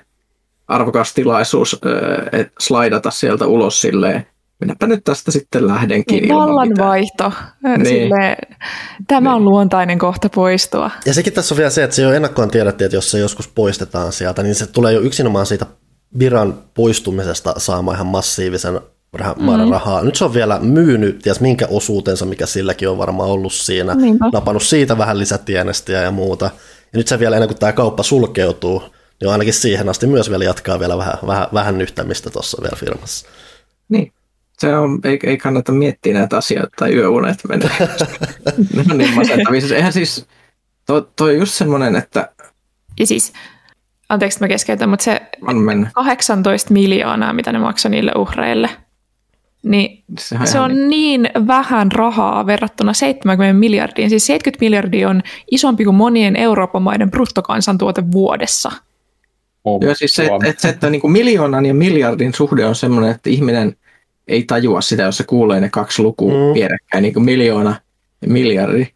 arvokas 0.67 1.13
tilaisuus 1.13 1.81
et 2.31 2.51
slaidata 2.59 3.11
sieltä 3.11 3.47
ulos 3.47 3.81
silleen, 3.81 4.27
minäpä 4.59 4.87
nyt 4.87 5.03
tästä 5.03 5.31
sitten 5.31 5.67
lähdenkin. 5.67 6.21
Niin, 6.23 6.35
vallanvaihto. 6.35 7.33
Niin. 7.77 8.11
tämä 9.07 9.35
on 9.35 9.45
luontainen 9.45 9.99
kohta 9.99 10.29
poistua. 10.29 10.91
Ja 11.05 11.13
sekin 11.13 11.33
tässä 11.33 11.55
on 11.55 11.57
vielä 11.57 11.69
se, 11.69 11.83
että 11.83 11.95
se 11.95 12.01
jo 12.01 12.13
ennakkoon 12.13 12.51
tiedettiin, 12.51 12.85
että 12.85 12.97
jos 12.97 13.11
se 13.11 13.19
joskus 13.19 13.47
poistetaan 13.47 14.13
sieltä, 14.13 14.43
niin 14.43 14.55
se 14.55 14.67
tulee 14.67 14.93
jo 14.93 14.99
yksinomaan 14.99 15.45
siitä 15.45 15.65
viran 16.19 16.63
poistumisesta 16.73 17.53
saamaan 17.57 17.95
ihan 17.95 18.07
massiivisen 18.07 18.79
määrän 19.39 19.67
mm. 19.67 19.71
rahaa. 19.71 20.03
Nyt 20.03 20.15
se 20.15 20.25
on 20.25 20.33
vielä 20.33 20.59
myynyt, 20.59 21.19
ties 21.19 21.41
minkä 21.41 21.67
osuutensa, 21.69 22.25
mikä 22.25 22.45
silläkin 22.45 22.89
on 22.89 22.97
varmaan 22.97 23.29
ollut 23.29 23.53
siinä, 23.53 23.95
Niinpä. 23.95 24.25
napannut 24.33 24.63
siitä 24.63 24.97
vähän 24.97 25.19
lisätienestiä 25.19 26.01
ja 26.01 26.11
muuta. 26.11 26.45
Ja 26.93 26.97
nyt 26.97 27.07
se 27.07 27.19
vielä 27.19 27.35
ennen 27.35 27.49
kuin 27.49 27.59
tämä 27.59 27.73
kauppa 27.73 28.03
sulkeutuu, 28.03 28.83
niin 29.21 29.29
ainakin 29.29 29.53
siihen 29.53 29.89
asti 29.89 30.07
myös 30.07 30.29
vielä 30.29 30.43
jatkaa 30.43 30.79
vielä 30.79 30.97
vähän, 30.97 31.13
vähän, 31.27 31.47
vähän 31.53 31.77
nyhtämistä 31.77 32.29
tuossa 32.29 32.61
vielä 32.61 32.75
firmassa. 32.75 33.27
Niin, 33.89 34.11
se 34.59 34.75
on, 34.75 34.99
ei, 35.03 35.19
ei 35.23 35.37
kannata 35.37 35.71
miettiä 35.71 36.13
näitä 36.13 36.37
asioita 36.37 36.71
tai 36.75 36.93
yöunet 36.93 37.39
menee. 37.49 37.69
ne 38.73 38.83
on 38.91 38.97
niin 38.97 39.13
masentavissa. 39.13 39.75
Eihän 39.75 39.93
siis, 39.93 40.27
toi, 40.85 41.07
toi 41.15 41.37
just 41.37 41.53
semmoinen, 41.53 41.95
että... 41.95 42.29
Ja 42.99 43.07
siis, 43.07 43.33
anteeksi 44.09 44.39
mä 44.39 44.47
keskeytän, 44.47 44.89
mutta 44.89 45.03
se 45.03 45.21
18 45.93 46.73
miljoonaa, 46.73 47.33
mitä 47.33 47.51
ne 47.51 47.59
maksoi 47.59 47.91
niille 47.91 48.11
uhreille– 48.15 48.69
niin 49.63 50.03
Sehän 50.19 50.47
se 50.47 50.59
on 50.59 50.89
niin... 50.89 50.89
niin 51.23 51.47
vähän 51.47 51.91
rahaa 51.91 52.45
verrattuna 52.45 52.93
70 52.93 53.59
miljardiin. 53.59 54.09
Siis 54.09 54.25
70 54.25 54.65
miljardia 54.65 55.09
on 55.09 55.21
isompi 55.51 55.83
kuin 55.83 55.95
monien 55.95 56.35
Euroopan 56.35 56.81
maiden 56.81 57.11
bruttokansantuote 57.11 58.11
vuodessa. 58.11 58.71
Oh, 59.63 59.81
Joo, 59.81 59.95
siis 59.95 60.11
se, 60.11 60.29
että, 60.45 60.61
se, 60.61 60.69
että 60.69 60.89
niin 60.89 61.01
kuin 61.01 61.11
miljoonan 61.11 61.65
ja 61.65 61.73
miljardin 61.73 62.33
suhde 62.33 62.65
on 62.65 62.75
sellainen, 62.75 63.11
että 63.11 63.29
ihminen 63.29 63.75
ei 64.27 64.43
tajua 64.43 64.81
sitä, 64.81 65.03
jos 65.03 65.17
se 65.17 65.23
kuulee 65.23 65.59
ne 65.59 65.69
kaksi 65.69 66.01
lukua 66.01 66.31
mm. 66.31 66.53
vierekkäin, 66.53 67.01
niin 67.01 67.13
kuin 67.13 67.25
miljoona 67.25 67.75
ja 68.21 68.27
miljardi. 68.27 68.87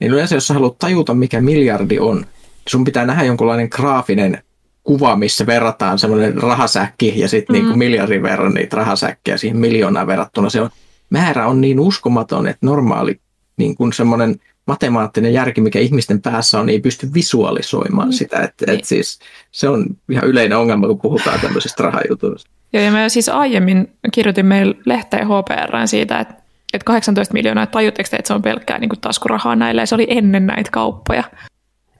Niin 0.00 0.12
yleensä, 0.12 0.34
jos 0.34 0.46
sä 0.46 0.54
haluat 0.54 0.78
tajuta, 0.78 1.14
mikä 1.14 1.40
miljardi 1.40 1.98
on, 1.98 2.26
sun 2.68 2.84
pitää 2.84 3.06
nähdä 3.06 3.24
jonkunlainen 3.24 3.68
graafinen 3.70 4.42
kuva, 4.82 5.16
missä 5.16 5.46
verrataan 5.46 5.98
semmoinen 5.98 6.42
rahasäkki 6.42 7.20
ja 7.20 7.28
sitten 7.28 7.54
niinku 7.54 7.66
mm. 7.66 7.70
niin 7.70 7.78
miljardin 7.78 8.22
verran 8.22 8.54
niitä 8.54 8.76
rahasäkkejä 8.76 9.36
siihen 9.36 9.58
miljoonaan 9.58 10.06
verrattuna. 10.06 10.50
Se 10.50 10.60
on, 10.60 10.70
määrä 11.10 11.46
on 11.46 11.60
niin 11.60 11.80
uskomaton, 11.80 12.46
että 12.46 12.66
normaali 12.66 13.20
niin 13.56 13.76
kuin 13.76 13.92
semmoinen 13.92 14.40
matemaattinen 14.66 15.32
järki, 15.32 15.60
mikä 15.60 15.78
ihmisten 15.78 16.22
päässä 16.22 16.60
on, 16.60 16.66
niin 16.66 16.74
ei 16.74 16.80
pysty 16.80 17.14
visualisoimaan 17.14 18.08
mm. 18.08 18.12
sitä. 18.12 18.38
Että 18.40 18.66
niin. 18.66 18.78
et 18.78 18.84
siis, 18.84 19.18
se 19.52 19.68
on 19.68 19.86
ihan 20.10 20.24
yleinen 20.24 20.58
ongelma, 20.58 20.86
kun 20.86 21.00
puhutaan 21.00 21.40
tämmöisestä 21.40 21.82
rahajutuista. 21.82 22.50
Joo, 22.72 22.82
ja 22.82 22.90
mä 22.90 23.08
siis 23.08 23.28
aiemmin 23.28 23.92
kirjoitin 24.12 24.46
meille 24.46 24.74
lehteen 24.84 25.26
HPR 25.26 25.86
siitä, 25.86 26.20
että, 26.20 26.34
että 26.72 26.84
18 26.84 27.34
miljoonaa, 27.34 27.64
että 27.64 27.72
tajutteko 27.72 28.08
te, 28.10 28.16
että 28.16 28.28
se 28.28 28.34
on 28.34 28.42
pelkkää 28.42 28.78
niin 28.78 28.88
kuin 28.88 29.00
taskurahaa 29.00 29.56
näille, 29.56 29.82
ja 29.82 29.86
se 29.86 29.94
oli 29.94 30.06
ennen 30.10 30.46
näitä 30.46 30.70
kauppoja. 30.70 31.24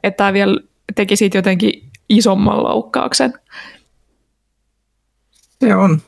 Että 0.05 0.17
tämä 0.17 0.33
vielä 0.33 0.61
teki 0.95 1.17
siitä 1.17 1.39
jotenkin 1.39 1.89
isomman 2.09 2.63
loukkauksen. 2.63 3.33
Se 5.61 5.75
on. 5.75 6.01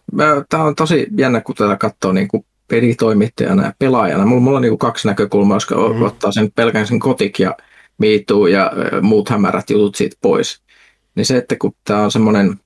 Tämä 0.48 0.64
on 0.64 0.74
tosi 0.74 1.06
jännä, 1.16 1.40
kun 1.40 1.54
tätä 1.54 1.76
katsoo 1.76 2.12
niin 2.12 2.28
kuin 2.28 2.44
pelitoimittajana 2.68 3.64
ja 3.64 3.72
pelaajana. 3.78 4.26
Mulla, 4.26 4.40
mulla 4.40 4.56
on 4.56 4.62
niin 4.62 4.70
kuin 4.70 4.78
kaksi 4.78 5.08
näkökulmaa, 5.08 5.56
koska 5.56 5.74
mm-hmm. 5.74 6.02
ottaa 6.02 6.32
sen 6.32 6.52
pelkän 6.52 6.86
sen 6.86 6.98
kotik 6.98 7.38
ja 7.38 7.56
miituu 7.98 8.46
ja 8.46 8.72
muut 9.02 9.28
hämärät 9.28 9.70
jutut 9.70 9.94
siitä 9.94 10.16
pois. 10.22 10.62
Niin 11.14 11.26
se, 11.26 11.36
että 11.36 11.56
kun 11.58 11.72
tämä 11.84 12.02
on 12.02 12.10
semmoinen 12.10 12.60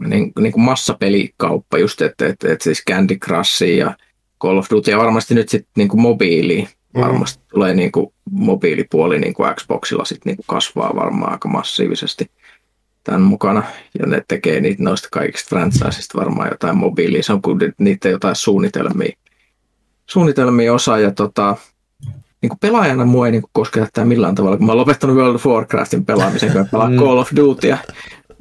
niin, 0.00 0.32
niin 0.38 0.52
kuin 0.52 0.64
massapelikauppa, 0.64 1.78
just 1.78 2.02
että, 2.02 2.26
että, 2.26 2.52
että 2.52 2.64
siis 2.64 2.82
Candy 2.90 3.16
Crush 3.16 3.62
ja 3.62 3.96
Call 4.42 4.58
of 4.58 4.66
Duty 4.70 4.90
ja 4.90 4.98
varmasti 4.98 5.34
nyt 5.34 5.48
sitten 5.48 5.72
niin 5.76 6.00
mobiili, 6.00 6.68
mm. 6.94 7.00
varmasti 7.00 7.42
tulee 7.52 7.74
niin 7.74 7.92
kuin 7.92 8.12
mobiilipuoli 8.30 9.18
niin 9.18 9.34
kuin 9.34 9.54
Xboxilla 9.54 10.04
sitten 10.04 10.30
niin 10.30 10.36
kuin 10.36 10.46
kasvaa 10.46 10.96
varmaan 10.96 11.32
aika 11.32 11.48
massiivisesti 11.48 12.30
tämän 13.04 13.22
mukana. 13.22 13.62
Ja 13.98 14.06
ne 14.06 14.22
tekee 14.28 14.60
niitä 14.60 14.82
noista 14.82 15.08
kaikista 15.12 15.48
franchiseista 15.48 16.18
varmaan 16.18 16.48
jotain 16.50 16.76
mobiilia. 16.76 17.22
Se 17.22 17.32
on 17.32 17.42
kuin 17.42 17.58
niitä 17.78 18.08
jotain 18.08 18.36
suunnitelmia, 18.36 19.16
suunnitelmia 20.06 20.74
osa. 20.74 20.98
Ja 20.98 21.10
tota, 21.10 21.56
niin 22.42 22.48
kuin 22.48 22.58
pelaajana 22.58 23.04
mua 23.04 23.26
ei 23.26 23.32
niin 23.32 23.42
kosketa 23.52 23.88
tämä 23.92 24.04
millään 24.04 24.34
tavalla, 24.34 24.56
kun 24.56 24.66
mä 24.66 24.72
oon 24.72 24.78
lopettanut 24.78 25.16
World 25.16 25.34
of 25.34 25.46
Warcraftin 25.46 26.04
pelaamisen, 26.04 26.52
kun 26.52 26.60
mä 26.60 26.66
pelaan 26.70 26.92
mm. 26.92 26.98
Call 26.98 27.18
of 27.18 27.30
Dutya. 27.36 27.78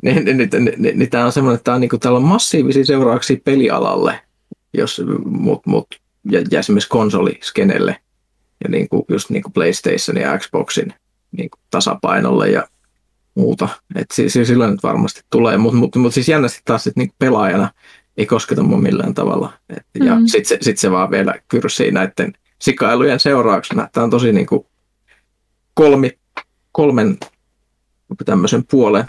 Niin, 0.03 0.25
niin, 0.25 0.37
niin, 0.37 0.49
niin, 0.77 0.99
niin, 0.99 1.09
tämä 1.09 1.25
on 1.25 1.31
semmoinen, 1.31 1.55
että 1.55 1.63
tää 1.63 1.75
on, 1.75 1.81
niin 1.81 1.89
kuin, 1.89 1.99
täällä 1.99 2.17
on 2.17 2.23
massiivisia 2.23 2.85
seurauksia 2.85 3.37
pelialalle, 3.43 4.19
jos, 4.73 5.01
mut, 5.25 5.65
mut, 5.65 5.87
ja, 6.31 6.41
ja 6.51 6.59
esimerkiksi 6.59 6.89
konsoliskenelle 6.89 7.97
ja 8.63 8.69
niin 8.69 8.89
kuin, 8.89 9.05
just 9.09 9.29
niin 9.29 9.43
kuin 9.43 9.53
PlayStation 9.53 10.17
ja 10.17 10.37
Xboxin 10.37 10.93
niin 11.31 11.49
kuin 11.49 11.59
tasapainolle 11.71 12.49
ja 12.49 12.67
muuta. 13.35 13.69
Et 13.95 14.11
siis, 14.13 14.33
siis 14.33 14.47
silloin 14.47 14.71
nyt 14.71 14.83
varmasti 14.83 15.21
tulee, 15.29 15.57
mutta 15.57 15.77
mut, 15.77 15.95
mut 15.95 16.13
siis 16.13 16.29
jännästi 16.29 16.61
taas 16.65 16.83
sit 16.83 16.95
niinku 16.95 17.15
pelaajana 17.19 17.71
ei 18.17 18.25
kosketa 18.25 18.63
mua 18.63 18.77
millään 18.77 19.13
tavalla. 19.13 19.53
Et, 19.69 19.77
mm-hmm. 19.77 20.07
Ja 20.07 20.17
sitten 20.25 20.45
se, 20.45 20.57
sit 20.61 20.77
se 20.77 20.91
vaan 20.91 21.11
vielä 21.11 21.35
kyrsii 21.47 21.91
näiden 21.91 22.33
sikailujen 22.61 23.19
seurauksena. 23.19 23.89
Tämä 23.91 24.03
on 24.03 24.09
tosi 24.09 24.31
niinku 24.31 24.67
kolmi, 25.73 26.11
kolmen 26.71 27.17
tämmöisen 28.25 28.63
puolen 28.71 29.05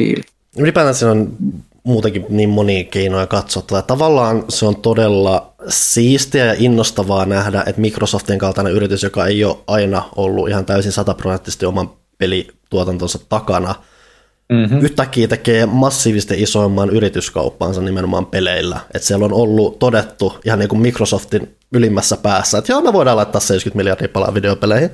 diili. 0.00 0.22
Ylipäätään 0.58 0.94
se 0.94 1.06
on 1.06 1.36
muutenkin 1.84 2.26
niin 2.28 2.48
monia 2.48 2.84
keinoja 2.84 3.26
katsottava. 3.26 3.82
Tavallaan 3.82 4.44
se 4.48 4.66
on 4.66 4.76
todella 4.76 5.54
siistiä 5.68 6.44
ja 6.44 6.54
innostavaa 6.58 7.26
nähdä, 7.26 7.64
että 7.66 7.80
Microsoftin 7.80 8.38
kaltainen 8.38 8.72
yritys, 8.72 9.02
joka 9.02 9.26
ei 9.26 9.44
ole 9.44 9.56
aina 9.66 10.02
ollut 10.16 10.48
ihan 10.48 10.64
täysin 10.64 10.92
sataprosenttisesti 10.92 11.66
oman 11.66 11.90
pelituotantonsa 12.18 13.18
takana, 13.28 13.74
mm-hmm. 14.48 14.80
yhtäkkiä 14.80 15.28
tekee 15.28 15.66
massiivisesti 15.66 16.42
isoimman 16.42 16.90
yrityskauppaansa 16.90 17.80
nimenomaan 17.80 18.26
peleillä. 18.26 18.80
Että 18.94 19.08
siellä 19.08 19.24
on 19.24 19.32
ollut 19.32 19.78
todettu 19.78 20.34
ihan 20.44 20.58
niin 20.58 20.68
kuin 20.68 20.82
Microsoftin 20.82 21.56
ylimmässä 21.72 22.16
päässä, 22.16 22.58
että 22.58 22.72
joo, 22.72 22.80
me 22.80 22.92
voidaan 22.92 23.16
laittaa 23.16 23.40
70 23.40 23.76
miljardia 23.76 24.08
palaa 24.08 24.34
videopeleihin. 24.34 24.90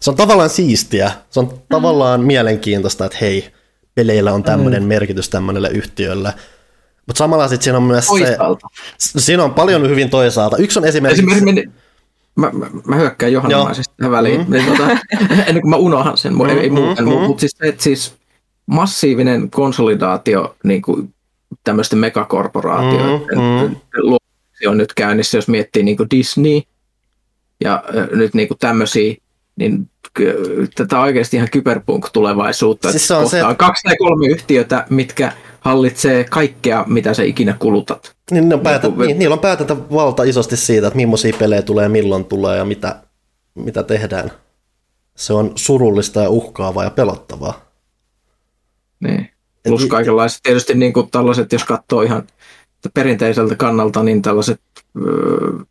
Se 0.00 0.10
on 0.10 0.16
tavallaan 0.16 0.50
siistiä, 0.50 1.10
se 1.30 1.40
on 1.40 1.46
mm-hmm. 1.46 1.62
tavallaan 1.68 2.20
mielenkiintoista, 2.20 3.04
että 3.04 3.18
hei, 3.20 3.52
peleillä 3.96 4.32
on 4.32 4.42
tämmöinen 4.42 4.82
mm. 4.82 4.88
merkitys 4.88 5.28
tämmöiselle 5.28 5.68
yhtiölle. 5.68 6.32
Mutta 7.06 7.18
samalla 7.18 7.48
sitten 7.48 7.64
siinä 7.64 7.76
on 7.76 7.82
myös 7.82 8.06
toisaalta. 8.06 8.66
se, 8.98 9.20
siinä 9.20 9.44
on 9.44 9.54
paljon 9.54 9.88
hyvin 9.88 10.10
toisaalta. 10.10 10.56
Yksi 10.56 10.78
on 10.78 10.84
esimerkiksi... 10.84 11.22
esimerkiksi 11.32 11.70
mä, 12.36 12.50
mä, 12.52 12.66
mä 12.86 12.96
hyökkään 12.96 13.32
johannomaisesti 13.32 13.94
tähän 13.96 14.12
väliin, 14.12 14.40
mm. 14.40 14.52
niin, 14.52 14.66
tota, 14.66 14.88
ennen 15.46 15.60
kuin 15.62 15.70
mä 15.70 15.76
unohan 15.76 16.18
sen, 16.18 16.32
mm, 16.32 16.48
ei 16.48 16.70
muuten, 16.70 17.04
mm, 17.04 17.10
mutta 17.10 17.40
siis, 17.40 17.56
et 17.62 17.80
siis 17.80 18.14
massiivinen 18.66 19.50
konsolidaatio 19.50 20.56
niin 20.64 20.82
kuin 20.82 21.14
tämmöisten 21.64 21.98
megakorporaatioiden 21.98 23.20
mm, 23.28 23.76
mm. 24.10 24.16
on 24.68 24.78
nyt 24.78 24.94
käynnissä, 24.94 25.38
jos 25.38 25.48
miettii 25.48 25.82
niin 25.82 25.96
kuin 25.96 26.10
Disney 26.10 26.60
ja 27.60 27.84
nyt 28.10 28.34
niin 28.34 28.48
kuin 28.48 28.58
tämmöisiä, 28.58 29.14
niin 29.56 29.90
tätä 30.74 31.00
oikeasti 31.00 31.36
ihan 31.36 31.48
kyberpunk-tulevaisuutta. 31.50 32.90
Siis 32.90 33.08
se 33.08 33.14
on 33.14 33.30
se, 33.30 33.40
kaksi 33.56 33.82
tai 33.82 33.96
kolme 33.96 34.26
yhtiötä, 34.26 34.86
mitkä 34.90 35.32
hallitsee 35.60 36.24
kaikkea, 36.24 36.84
mitä 36.86 37.14
sä 37.14 37.22
ikinä 37.22 37.56
kulutat. 37.58 38.16
Niin, 38.30 38.54
on 38.54 38.60
päätä, 38.60 38.88
niin, 38.88 38.98
niin, 38.98 39.18
niillä 39.18 39.32
on 39.32 39.38
päätäntävalta 39.38 40.22
isosti 40.22 40.56
siitä, 40.56 40.86
että 40.86 40.96
millaisia 40.96 41.36
pelejä 41.38 41.62
tulee, 41.62 41.88
milloin 41.88 42.24
tulee 42.24 42.56
ja 42.56 42.64
mitä, 42.64 43.02
mitä 43.54 43.82
tehdään. 43.82 44.30
Se 45.16 45.32
on 45.32 45.52
surullista 45.54 46.22
ja 46.22 46.30
uhkaavaa 46.30 46.84
ja 46.84 46.90
pelottavaa. 46.90 47.66
Niin. 49.00 49.30
Plus 49.68 49.82
Et, 49.82 49.88
kaikenlaiset, 49.88 50.40
tietysti 50.42 50.74
niin 50.74 50.92
kuin 50.92 51.10
tällaiset, 51.10 51.52
jos 51.52 51.64
katsoo 51.64 52.02
ihan 52.02 52.26
perinteiseltä 52.94 53.56
kannalta, 53.56 54.02
niin 54.02 54.22
tällaiset 54.22 54.60
öö, 55.06 55.64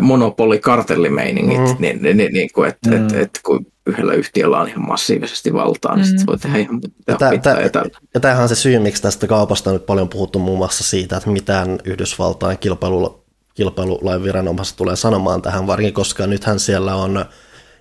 monopolikartellimeiningit, 0.00 1.58
mm. 1.58 1.76
niin, 1.78 2.02
niin, 2.02 2.16
niin, 2.16 2.32
niin 2.32 2.48
kuin, 2.54 2.68
että 2.68 2.90
mm. 2.90 3.06
et, 3.06 3.12
et, 3.12 3.30
kun 3.44 3.66
yhdellä 3.86 4.14
yhtiöllä 4.14 4.60
on 4.60 4.68
ihan 4.68 4.86
massiivisesti 4.86 5.52
valtaa, 5.52 5.96
niin 5.96 6.06
mm. 6.06 6.08
sitten 6.08 6.26
voi 6.26 6.38
tehdä 6.38 6.58
ihan 6.58 6.74
mitä 6.74 6.90
ja, 7.08 7.16
tää, 7.16 7.68
tää, 7.68 7.84
ja 8.14 8.20
tämähän 8.20 8.42
on 8.42 8.48
se 8.48 8.54
syy, 8.54 8.78
miksi 8.78 9.02
tästä 9.02 9.26
kaupasta 9.26 9.70
on 9.70 9.74
nyt 9.74 9.86
paljon 9.86 10.08
puhuttu 10.08 10.38
muun 10.38 10.58
muassa 10.58 10.84
siitä, 10.84 11.16
että 11.16 11.30
mitään 11.30 11.78
Yhdysvaltain 11.84 12.58
kilpailu, 12.58 13.24
kilpailulain 13.54 14.22
viranomaiset 14.22 14.76
tulee 14.76 14.96
sanomaan 14.96 15.42
tähän, 15.42 15.66
varsinkin 15.66 15.94
koska 15.94 16.26
nythän 16.26 16.60
siellä 16.60 16.94
on 16.94 17.24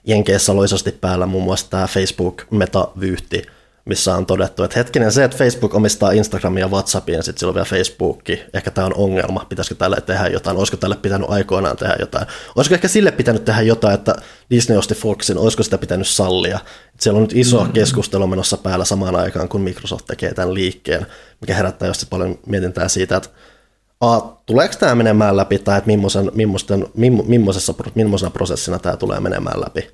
Jenkeissä 0.08 0.56
loisesti 0.56 0.92
päällä 0.92 1.26
muun 1.26 1.44
muassa 1.44 1.70
tämä 1.70 1.88
Facebook-metavyyhti, 1.88 3.42
missä 3.86 4.16
on 4.16 4.26
todettu, 4.26 4.64
että 4.64 4.80
hetkinen 4.80 5.12
se, 5.12 5.24
että 5.24 5.38
Facebook 5.38 5.76
omistaa 5.76 6.12
Instagramia 6.12 6.64
ja 6.64 6.68
Whatsappia, 6.68 7.16
ja 7.16 7.24
sitten 7.24 7.40
sillä 7.40 7.50
on 7.50 7.56
vielä 7.56 7.66
Facebookki, 7.66 8.44
ehkä 8.54 8.72
tämä 8.72 8.88
on 8.88 8.94
ongelma, 8.96 9.46
pitäisikö 9.50 9.76
tälle 9.76 10.02
tehdä 10.06 10.28
jotain, 10.28 10.58
olisiko 10.58 10.78
tälle 10.78 10.96
pitänyt 10.96 11.30
aikoinaan 11.30 11.78
tehdä 11.78 11.96
jotain, 12.00 12.28
olisiko 12.56 12.76
ehkä 12.76 12.88
sille 12.88 13.12
pitänyt 13.12 13.46
tehdä 13.46 13.62
jotain, 13.62 13.94
että 13.94 14.16
Disney 14.50 14.78
osti 14.78 14.96
Foxin, 14.96 15.38
olisiko 15.38 15.64
sitä 15.64 15.78
pitänyt 15.78 16.08
sallia, 16.08 16.56
että 16.56 17.04
siellä 17.04 17.18
on 17.18 17.24
nyt 17.24 17.34
iso 17.36 17.58
mm-hmm. 17.58 17.74
keskustelu 17.74 18.28
menossa 18.28 18.58
päällä 18.58 18.86
samaan 18.86 19.16
aikaan, 19.16 19.50
kun 19.50 19.62
Microsoft 19.62 20.06
tekee 20.06 20.34
tämän 20.34 20.54
liikkeen, 20.54 21.08
mikä 21.42 21.56
herättää 21.56 21.88
just 21.88 22.10
paljon 22.10 22.40
mietintää 22.46 22.88
siitä, 22.88 23.18
että 23.18 23.30
A, 24.02 24.20
tuleeko 24.46 24.76
tämä 24.80 24.96
menemään 24.96 25.38
läpi, 25.38 25.60
tai 25.60 25.78
että 25.78 25.88
millaisen, 25.88 26.32
millaisen, 26.34 26.88
millaisessa, 27.28 27.74
millaisena 27.96 28.30
prosessina 28.30 28.80
tämä 28.80 28.98
tulee 28.98 29.20
menemään 29.20 29.62
läpi. 29.62 29.90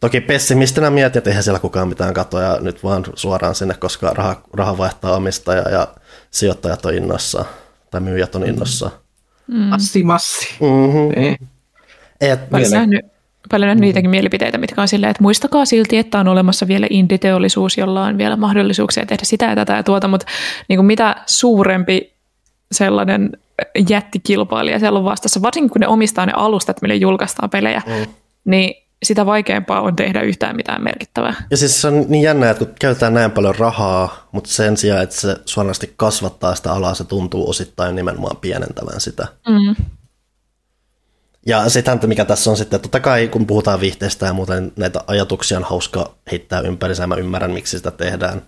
Toki 0.00 0.20
pessimistinä 0.20 0.90
mietin, 0.90 1.18
että 1.18 1.30
eihän 1.30 1.42
siellä 1.42 1.58
kukaan 1.58 1.88
mitään 1.88 2.14
katoja 2.14 2.58
nyt 2.60 2.84
vaan 2.84 3.04
suoraan 3.14 3.54
sinne, 3.54 3.74
koska 3.74 4.10
raha, 4.14 4.42
raha 4.52 4.78
vaihtaa 4.78 5.16
omistaja 5.16 5.68
ja 5.68 5.88
sijoittajat 6.30 6.86
on 6.86 6.94
innossa 6.94 7.44
tai 7.90 8.00
myyjät 8.00 8.34
on 8.34 8.46
innossa. 8.46 8.90
Mm. 9.46 9.56
Massi, 9.56 10.02
massi. 10.04 10.48
Mm-hmm. 10.60 11.10
Ei. 11.16 11.36
Et, 12.20 12.50
paljon 12.50 12.70
nähnyt, 12.70 13.00
paljon 13.50 13.66
nähnyt 13.66 13.80
niitäkin 13.80 14.10
mielipiteitä, 14.10 14.58
mitkä 14.58 14.82
on 14.82 14.88
silleen, 14.88 15.10
että 15.10 15.22
muistakaa 15.22 15.64
silti, 15.64 15.98
että 15.98 16.18
on 16.18 16.28
olemassa 16.28 16.68
vielä 16.68 16.86
inditeollisuus, 16.90 17.78
jolla 17.78 18.04
on 18.04 18.18
vielä 18.18 18.36
mahdollisuuksia 18.36 19.06
tehdä 19.06 19.24
sitä 19.24 19.44
ja 19.46 19.54
tätä 19.54 19.72
ja 19.72 19.82
tuota, 19.82 20.08
mutta 20.08 20.26
niin 20.68 20.76
kuin 20.76 20.86
mitä 20.86 21.16
suurempi 21.26 22.12
sellainen 22.72 23.38
jättikilpailija 23.88 24.78
siellä 24.78 24.98
on 24.98 25.04
vastassa, 25.04 25.42
varsinkin 25.42 25.70
kun 25.70 25.80
ne 25.80 25.88
omistaa 25.88 26.26
ne 26.26 26.32
alustat, 26.36 26.82
mille 26.82 26.94
julkaistaan 26.94 27.50
pelejä, 27.50 27.82
mm. 27.86 28.12
niin 28.44 28.85
sitä 29.02 29.26
vaikeampaa 29.26 29.80
on 29.80 29.96
tehdä 29.96 30.20
yhtään 30.20 30.56
mitään 30.56 30.84
merkittävää. 30.84 31.34
Ja 31.50 31.56
siis 31.56 31.80
se 31.80 31.88
on 31.88 32.04
niin 32.08 32.22
jännä, 32.22 32.50
että 32.50 32.64
kun 32.64 32.74
käytetään 32.80 33.14
näin 33.14 33.30
paljon 33.30 33.54
rahaa, 33.54 34.28
mutta 34.32 34.50
sen 34.50 34.76
sijaan, 34.76 35.02
että 35.02 35.16
se 35.16 35.36
suorasti 35.44 35.94
kasvattaa 35.96 36.54
sitä 36.54 36.72
alaa, 36.72 36.94
se 36.94 37.04
tuntuu 37.04 37.50
osittain 37.50 37.96
nimenomaan 37.96 38.36
pienentävän 38.36 39.00
sitä. 39.00 39.26
Mm. 39.48 39.84
Ja 41.46 41.68
sitten 41.68 41.98
mikä 42.06 42.24
tässä 42.24 42.50
on 42.50 42.56
sitten, 42.56 42.80
totta 42.80 43.00
kai 43.00 43.28
kun 43.28 43.46
puhutaan 43.46 43.80
viihteestä 43.80 44.26
ja 44.26 44.32
muuten 44.32 44.72
näitä 44.76 45.00
ajatuksia 45.06 45.58
on 45.58 45.64
hauska 45.64 46.14
heittää 46.32 46.60
ympäri, 46.60 46.94
mä 47.06 47.14
ymmärrän 47.14 47.50
miksi 47.50 47.76
sitä 47.76 47.90
tehdään. 47.90 48.42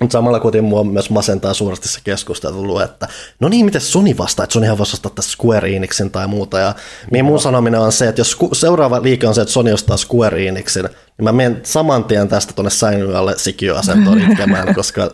Mutta 0.00 0.12
samalla 0.12 0.40
kuitenkin 0.40 0.68
mua 0.68 0.84
myös 0.84 1.10
masentaa 1.10 1.54
suuresti 1.54 1.88
se 1.88 2.00
keskustelu, 2.04 2.80
että 2.80 3.08
no 3.40 3.48
niin, 3.48 3.64
miten 3.64 3.80
Sony 3.80 4.18
vastaa, 4.18 4.44
että 4.44 4.52
Sonyhan 4.52 4.78
voisi 4.78 4.94
ostaa 4.94 5.10
Square 5.20 5.76
Enixin 5.76 6.10
tai 6.10 6.26
muuta. 6.26 6.58
Ja 6.58 6.74
niin 7.10 7.24
mun 7.24 7.40
sanominen 7.40 7.80
on 7.80 7.92
se, 7.92 8.08
että 8.08 8.20
jos 8.20 8.36
seuraava 8.52 9.02
liike 9.02 9.28
on 9.28 9.34
se, 9.34 9.40
että 9.40 9.52
Sony 9.52 9.72
ostaa 9.72 9.96
Square 9.96 10.48
Enixin, 10.48 10.82
niin 10.82 11.24
mä 11.24 11.32
menen 11.32 11.60
saman 11.62 12.04
tien 12.04 12.28
tästä 12.28 12.52
tuonne 12.52 12.70
säilyvälle 12.70 13.34
sikiöasentoon 13.36 14.22
itkemään, 14.30 14.74
koska 14.74 15.10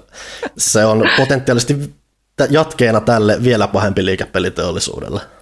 se 0.59 0.85
on 0.85 1.05
potentiaalisesti 1.17 1.95
jatkeena 2.51 3.01
tälle 3.01 3.43
vielä 3.43 3.69
pahempi 3.69 4.05
liikepeliteollisuudelle. 4.05 5.38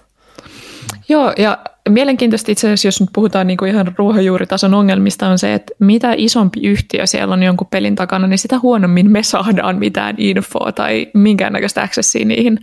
Joo, 1.09 1.33
ja 1.37 1.57
mielenkiintoista 1.89 2.51
itse 2.51 2.67
asiassa, 2.67 2.87
jos 2.87 3.01
nyt 3.01 3.09
puhutaan 3.13 3.47
niin 3.47 3.57
kuin 3.57 3.71
ihan 3.71 3.93
ruohonjuuritason 3.97 4.73
ongelmista, 4.73 5.27
on 5.27 5.39
se, 5.39 5.53
että 5.53 5.73
mitä 5.79 6.13
isompi 6.17 6.59
yhtiö 6.63 7.07
siellä 7.07 7.33
on 7.33 7.43
jonkun 7.43 7.67
pelin 7.67 7.95
takana, 7.95 8.27
niin 8.27 8.37
sitä 8.37 8.59
huonommin 8.59 9.11
me 9.11 9.23
saadaan 9.23 9.79
mitään 9.79 10.15
infoa 10.17 10.71
tai 10.71 11.07
minkäännäköistä 11.13 11.81
accessia 11.81 12.25
niihin 12.25 12.59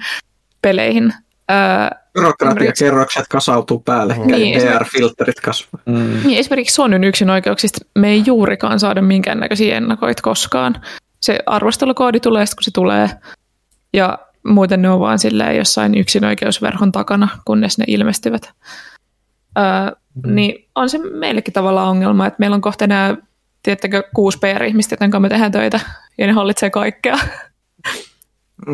peleihin. 0.63 1.15
Byrokratiakerrokset 2.15 3.29
kasautuu 3.29 3.79
päälle, 3.79 4.17
niin, 4.25 4.63
PR-filterit 4.63 5.41
kasvaa. 5.45 5.83
Mm. 5.87 6.21
Niin, 6.25 6.39
esimerkiksi 6.39 6.75
Sonyn 6.75 7.05
yksin 7.05 7.31
oikeuksista 7.31 7.79
me 7.99 8.09
ei 8.09 8.23
juurikaan 8.27 8.81
saada 8.81 9.03
minkäännäköisiä 9.03 9.77
ennakoita 9.77 10.23
koskaan. 10.23 10.81
Se 11.21 11.39
arvostelukoodi 11.47 12.21
tulee 12.21 12.47
sitten, 12.47 12.57
kun 12.57 12.65
se 12.65 12.71
tulee, 12.71 13.11
ja 13.93 14.19
muuten 14.45 14.83
ne 14.83 14.91
on 14.91 15.01
vaan 15.01 15.19
silleen 15.19 15.57
jossain 15.57 15.99
yksinoikeusverhon 15.99 16.93
takana, 16.93 17.29
kunnes 17.45 17.79
ne 17.79 17.85
ilmestyvät. 17.89 18.53
Öö, 19.59 19.65
mm. 20.27 20.35
Niin 20.35 20.69
on 20.75 20.91
se 20.91 20.99
meillekin 20.99 21.55
tavallaan 21.55 21.89
ongelma, 21.89 22.27
että 22.27 22.37
meillä 22.39 22.55
on 22.55 22.61
kohta 22.61 22.87
nämä, 22.87 23.17
tiettäkö, 23.63 24.03
kuusi 24.15 24.39
PR-ihmistä, 24.39 24.93
joten 24.93 25.23
me 25.23 25.29
tehdään 25.29 25.53
töitä, 25.53 25.81
ja 26.19 26.27
ne 26.27 26.33
hallitsee 26.33 26.71
kaikkea. 26.71 27.19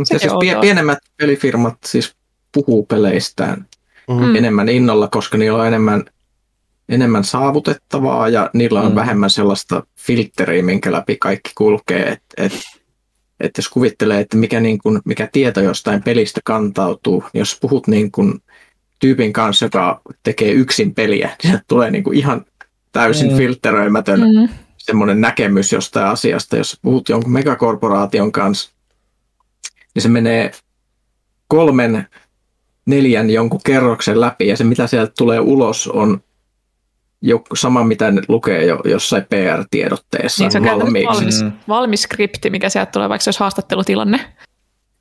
Se 0.05 0.19
siis 0.19 0.33
pie- 0.33 0.61
pienemmät 0.61 0.99
pelifirmat 1.17 1.79
siis 1.85 2.15
puhuu 2.53 2.87
peleistään 2.87 3.67
mm. 4.09 4.37
enemmän 4.37 4.69
innolla, 4.69 5.09
koska 5.09 5.39
niillä 5.39 5.59
on 5.59 5.67
enemmän, 5.67 6.05
enemmän 6.89 7.25
saavutettavaa 7.25 8.29
ja 8.29 8.51
niillä 8.55 8.81
on 8.81 8.93
mm. 8.93 8.95
vähemmän 8.95 9.31
sellaista 9.31 9.83
filtteriä, 9.97 10.63
minkä 10.63 10.93
läpi 10.93 11.17
kaikki 11.17 11.51
kulkee. 11.55 12.09
Että 12.09 12.35
et 12.37 12.53
että 13.41 13.59
jos 13.59 13.69
kuvittelee, 13.69 14.21
että 14.21 14.37
mikä, 14.37 14.61
niin 14.61 14.79
kuin, 14.79 15.01
mikä 15.05 15.29
tieto 15.33 15.61
jostain 15.61 16.03
pelistä 16.03 16.41
kantautuu, 16.45 17.25
niin 17.33 17.39
jos 17.39 17.59
puhut 17.61 17.87
niin 17.87 18.13
kuin 18.13 18.43
tyypin 18.99 19.33
kanssa, 19.33 19.67
joka 19.67 20.01
tekee 20.23 20.53
yksin 20.53 20.95
peliä, 20.95 21.37
niin 21.43 21.53
se 21.53 21.61
tulee 21.69 21.91
niin 21.91 22.05
kuin 22.05 22.19
ihan 22.19 22.45
täysin 22.93 23.31
mm. 23.31 23.37
filteröimätön 23.37 24.21
mm. 24.21 24.49
semmoinen 24.79 25.21
näkemys 25.21 25.73
jostain 25.73 26.07
asiasta. 26.07 26.57
Jos 26.57 26.79
puhut 26.83 27.09
jonkun 27.09 27.33
megakorporaation 27.33 28.33
kanssa, 28.33 28.71
niin 29.95 30.03
se 30.03 30.09
menee 30.09 30.51
kolmen, 31.49 32.07
neljän 32.87 33.31
jonkun 33.31 33.61
kerroksen 33.67 34.21
läpi 34.21 34.47
ja 34.47 34.57
se 34.57 34.65
mitä 34.65 34.87
sieltä 34.87 35.13
tulee 35.19 35.41
ulos 35.41 35.89
on 35.89 36.21
joku, 37.23 37.57
sama 37.57 37.85
mitä 37.85 38.11
ne 38.11 38.23
lukee 38.29 38.65
jo 38.65 38.81
jossain 38.85 39.23
PR-tiedotteessa 39.25 40.49
niin, 40.49 40.65
valmiiksi. 40.65 41.07
Valmis, 41.07 41.43
mm. 41.43 41.53
valmis 41.69 42.03
skripti, 42.03 42.51
mikä 42.51 42.69
sieltä 42.69 42.93
tulee, 42.93 43.09
vaikka 43.09 43.23
se 43.23 43.29
olisi 43.29 43.41
haastattelutilanne. 43.41 44.21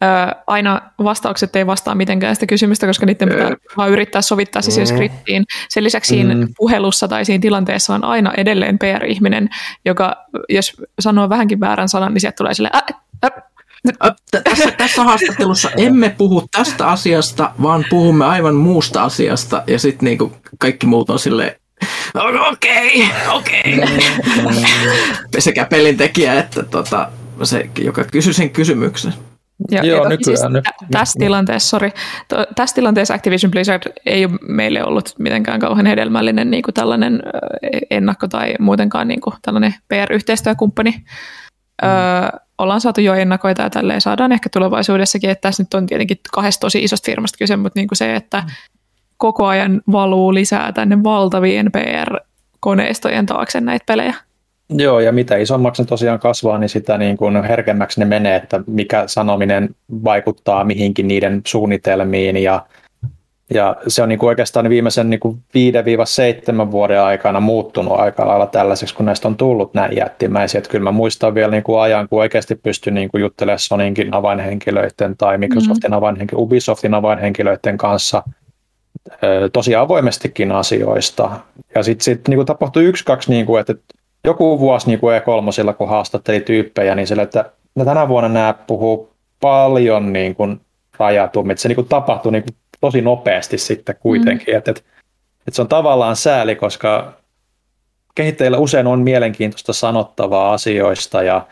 Öö, 0.04 0.10
aina 0.48 0.82
vastaukset 1.04 1.56
ei 1.56 1.68
vastaa 1.68 1.96
mitenkään 1.96 2.36
sitä 2.36 2.46
kysymystä, 2.46 2.88
koska 2.88 3.06
niiden 3.06 3.30
pitää 3.30 3.52
vaan 3.78 3.90
yrittää 3.90 4.22
sovittaa 4.22 4.62
se 4.62 4.72
siihen 4.72 4.88
mm. 4.88 4.96
skriptiin. 4.96 5.46
Sen 5.70 5.84
lisäksi 5.84 6.10
siinä 6.10 6.36
mm. 6.36 6.48
puhelussa 6.58 7.08
tai 7.08 7.26
siinä 7.26 7.42
tilanteessa 7.42 7.96
on 7.96 8.04
aina 8.04 8.34
edelleen 8.38 8.80
PR-ihminen, 8.80 9.50
joka 9.86 10.16
jos 10.50 10.82
sanoo 11.00 11.30
vähänkin 11.30 11.60
väärän 11.60 11.90
sanan, 11.90 12.14
niin 12.14 12.22
sieltä 12.22 12.36
tulee 12.36 12.54
sille 12.54 12.70
tässä, 14.44 14.72
tässä 14.72 15.04
haastattelussa 15.04 15.70
emme 15.78 16.16
puhu 16.18 16.48
tästä 16.52 16.88
asiasta, 16.88 17.52
vaan 17.62 17.86
puhumme 17.90 18.26
aivan 18.26 18.56
muusta 18.56 19.04
asiasta. 19.04 19.64
Ja 19.68 19.80
sitten 19.80 20.06
niinku 20.06 20.32
kaikki 20.60 20.88
muut 20.88 21.10
on 21.10 21.20
silleen, 22.14 22.54
okei, 22.54 23.10
okei. 23.28 23.76
Mm. 23.76 24.66
Sekä 25.40 25.66
pelintekijä 25.66 26.40
että 26.40 26.64
tota, 26.64 27.12
se, 27.44 27.70
joka 27.80 28.04
kysyy 28.04 28.34
sen 28.34 28.50
kysymyksen. 28.50 29.14
Ja, 29.72 29.86
Joo, 29.86 30.04
ja 30.04 30.10
nykyään. 30.10 30.38
Siis, 30.38 30.52
nyt. 30.52 30.64
Tässä 30.92 31.20
tilanteessa, 31.20 31.70
sorry, 31.70 31.92
tässä 32.56 32.76
tilanteessa 32.76 33.14
Activision 33.14 33.52
Blizzard 33.52 33.84
ei 34.06 34.26
ole 34.26 34.34
meille 34.48 34.84
ollut 34.84 35.16
mitenkään 35.20 35.60
kauhean 35.60 35.86
hedelmällinen 35.86 36.52
niin 36.52 36.64
kuin 36.64 36.74
tällainen 36.74 37.24
ennakko 37.92 38.28
tai 38.28 38.56
muutenkaan 38.60 39.08
niin 39.08 39.22
kuin 39.22 39.36
tällainen 39.42 39.76
PR-yhteistyökumppani. 39.88 40.92
Mm. 40.92 41.88
Öö, 41.88 42.40
ollaan 42.58 42.82
saatu 42.82 43.02
jo 43.02 43.14
ennakoita 43.14 43.62
ja 43.62 43.70
tälleen 43.70 44.02
saadaan 44.02 44.32
ehkä 44.32 44.50
tulevaisuudessakin, 44.54 45.30
että 45.30 45.42
tässä 45.42 45.64
nyt 45.64 45.74
on 45.74 45.86
tietenkin 45.86 46.18
kahdesta 46.34 46.62
tosi 46.62 46.84
isosta 46.84 47.06
firmasta 47.06 47.38
kyse, 47.38 47.56
mutta 47.56 47.80
niin 47.80 47.88
kuin 47.88 47.98
se, 47.98 48.16
että 48.16 48.38
mm 48.38 48.50
koko 49.20 49.46
ajan 49.46 49.82
valuu 49.92 50.34
lisää 50.34 50.72
tänne 50.72 51.04
valtavien 51.04 51.72
PR-koneistojen 51.72 53.26
taakse 53.26 53.62
näitä 53.62 53.84
pelejä. 53.88 54.16
Joo, 54.70 55.00
ja 55.00 55.12
mitä 55.12 55.38
isommaksi 55.38 55.82
ne 55.82 55.86
tosiaan 55.86 56.20
kasvaa, 56.20 56.58
niin 56.58 56.70
sitä 56.70 56.98
niin 56.98 57.18
kuin 57.18 57.44
herkemmäksi 57.44 58.00
ne 58.00 58.06
menee, 58.06 58.36
että 58.36 58.62
mikä 58.68 59.04
sanominen 59.08 59.70
vaikuttaa 60.04 60.64
mihinkin 60.64 61.08
niiden 61.08 61.42
suunnitelmiin. 61.48 62.38
Ja, 62.38 62.66
ja 63.54 63.76
se 63.88 64.04
on 64.04 64.10
niin 64.10 64.20
kuin 64.20 64.28
oikeastaan 64.28 64.70
viimeisen 64.70 65.10
niin 65.10 65.20
kuin 65.20 65.38
5-7 66.68 66.72
vuoden 66.72 67.02
aikana 67.02 67.40
muuttunut 67.40 68.00
aika 68.00 68.28
lailla 68.28 68.48
tällaiseksi, 68.48 68.96
kun 68.96 69.06
näistä 69.06 69.28
on 69.28 69.38
tullut 69.38 69.74
näin 69.74 69.96
jättimäisiä. 69.96 70.60
Että 70.60 70.70
kyllä 70.70 70.84
mä 70.84 70.92
muistan 70.92 71.36
vielä 71.36 71.52
niin 71.52 71.64
kuin 71.64 71.82
ajan, 71.82 72.10
kun 72.10 72.20
oikeasti 72.20 72.56
pystyn 72.56 72.94
niin 72.94 73.10
kuin 73.10 73.22
juttelemaan 73.22 73.60
Soninkin 73.60 74.14
avainhenkilöiden 74.14 75.18
tai 75.18 75.38
Microsoftin 75.38 75.92
mm-hmm. 75.92 75.98
avainhenkilöiden, 75.98 76.44
Ubisoftin 76.44 76.94
avainhenkilöiden 76.94 77.78
kanssa– 77.78 78.24
tosi 79.54 79.76
avoimestikin 79.76 80.52
asioista. 80.52 81.40
Ja 81.76 81.84
sitten 81.84 82.04
sit, 82.04 82.28
niin 82.28 82.46
tapahtui 82.46 82.84
yksi, 82.84 83.06
kaksi, 83.06 83.32
niin 83.32 83.46
kuin, 83.46 83.62
että 83.62 83.76
joku 84.24 84.60
vuosi 84.60 84.88
niin 84.88 85.00
kuin 85.00 85.22
E3, 85.22 85.74
kun 85.74 85.90
haastatteli 85.90 86.42
tyyppejä, 86.42 86.96
niin 86.96 87.08
sille, 87.08 87.22
että 87.22 87.52
no 87.76 87.86
tänä 87.86 88.08
vuonna 88.08 88.30
nämä 88.30 88.54
puhuu 88.68 89.14
paljon 89.40 90.14
niin 90.14 90.36
kuin 90.36 90.62
rajatummin, 91.00 91.52
että 91.52 91.62
se 91.62 91.68
niin 91.68 91.76
kuin 91.76 91.88
tapahtui 91.88 92.32
niin 92.32 92.44
kuin 92.44 92.56
tosi 92.82 93.02
nopeasti 93.02 93.58
sitten 93.58 93.96
kuitenkin, 94.00 94.54
mm. 94.54 94.58
että, 94.58 94.72
että, 94.72 94.84
että 95.48 95.56
se 95.56 95.62
on 95.62 95.68
tavallaan 95.68 96.16
sääli, 96.16 96.56
koska 96.56 97.14
kehittäjillä 98.16 98.58
usein 98.58 98.88
on 98.88 99.00
mielenkiintoista 99.00 99.74
sanottavaa 99.74 100.54
asioista 100.54 101.24
ja 101.24 101.48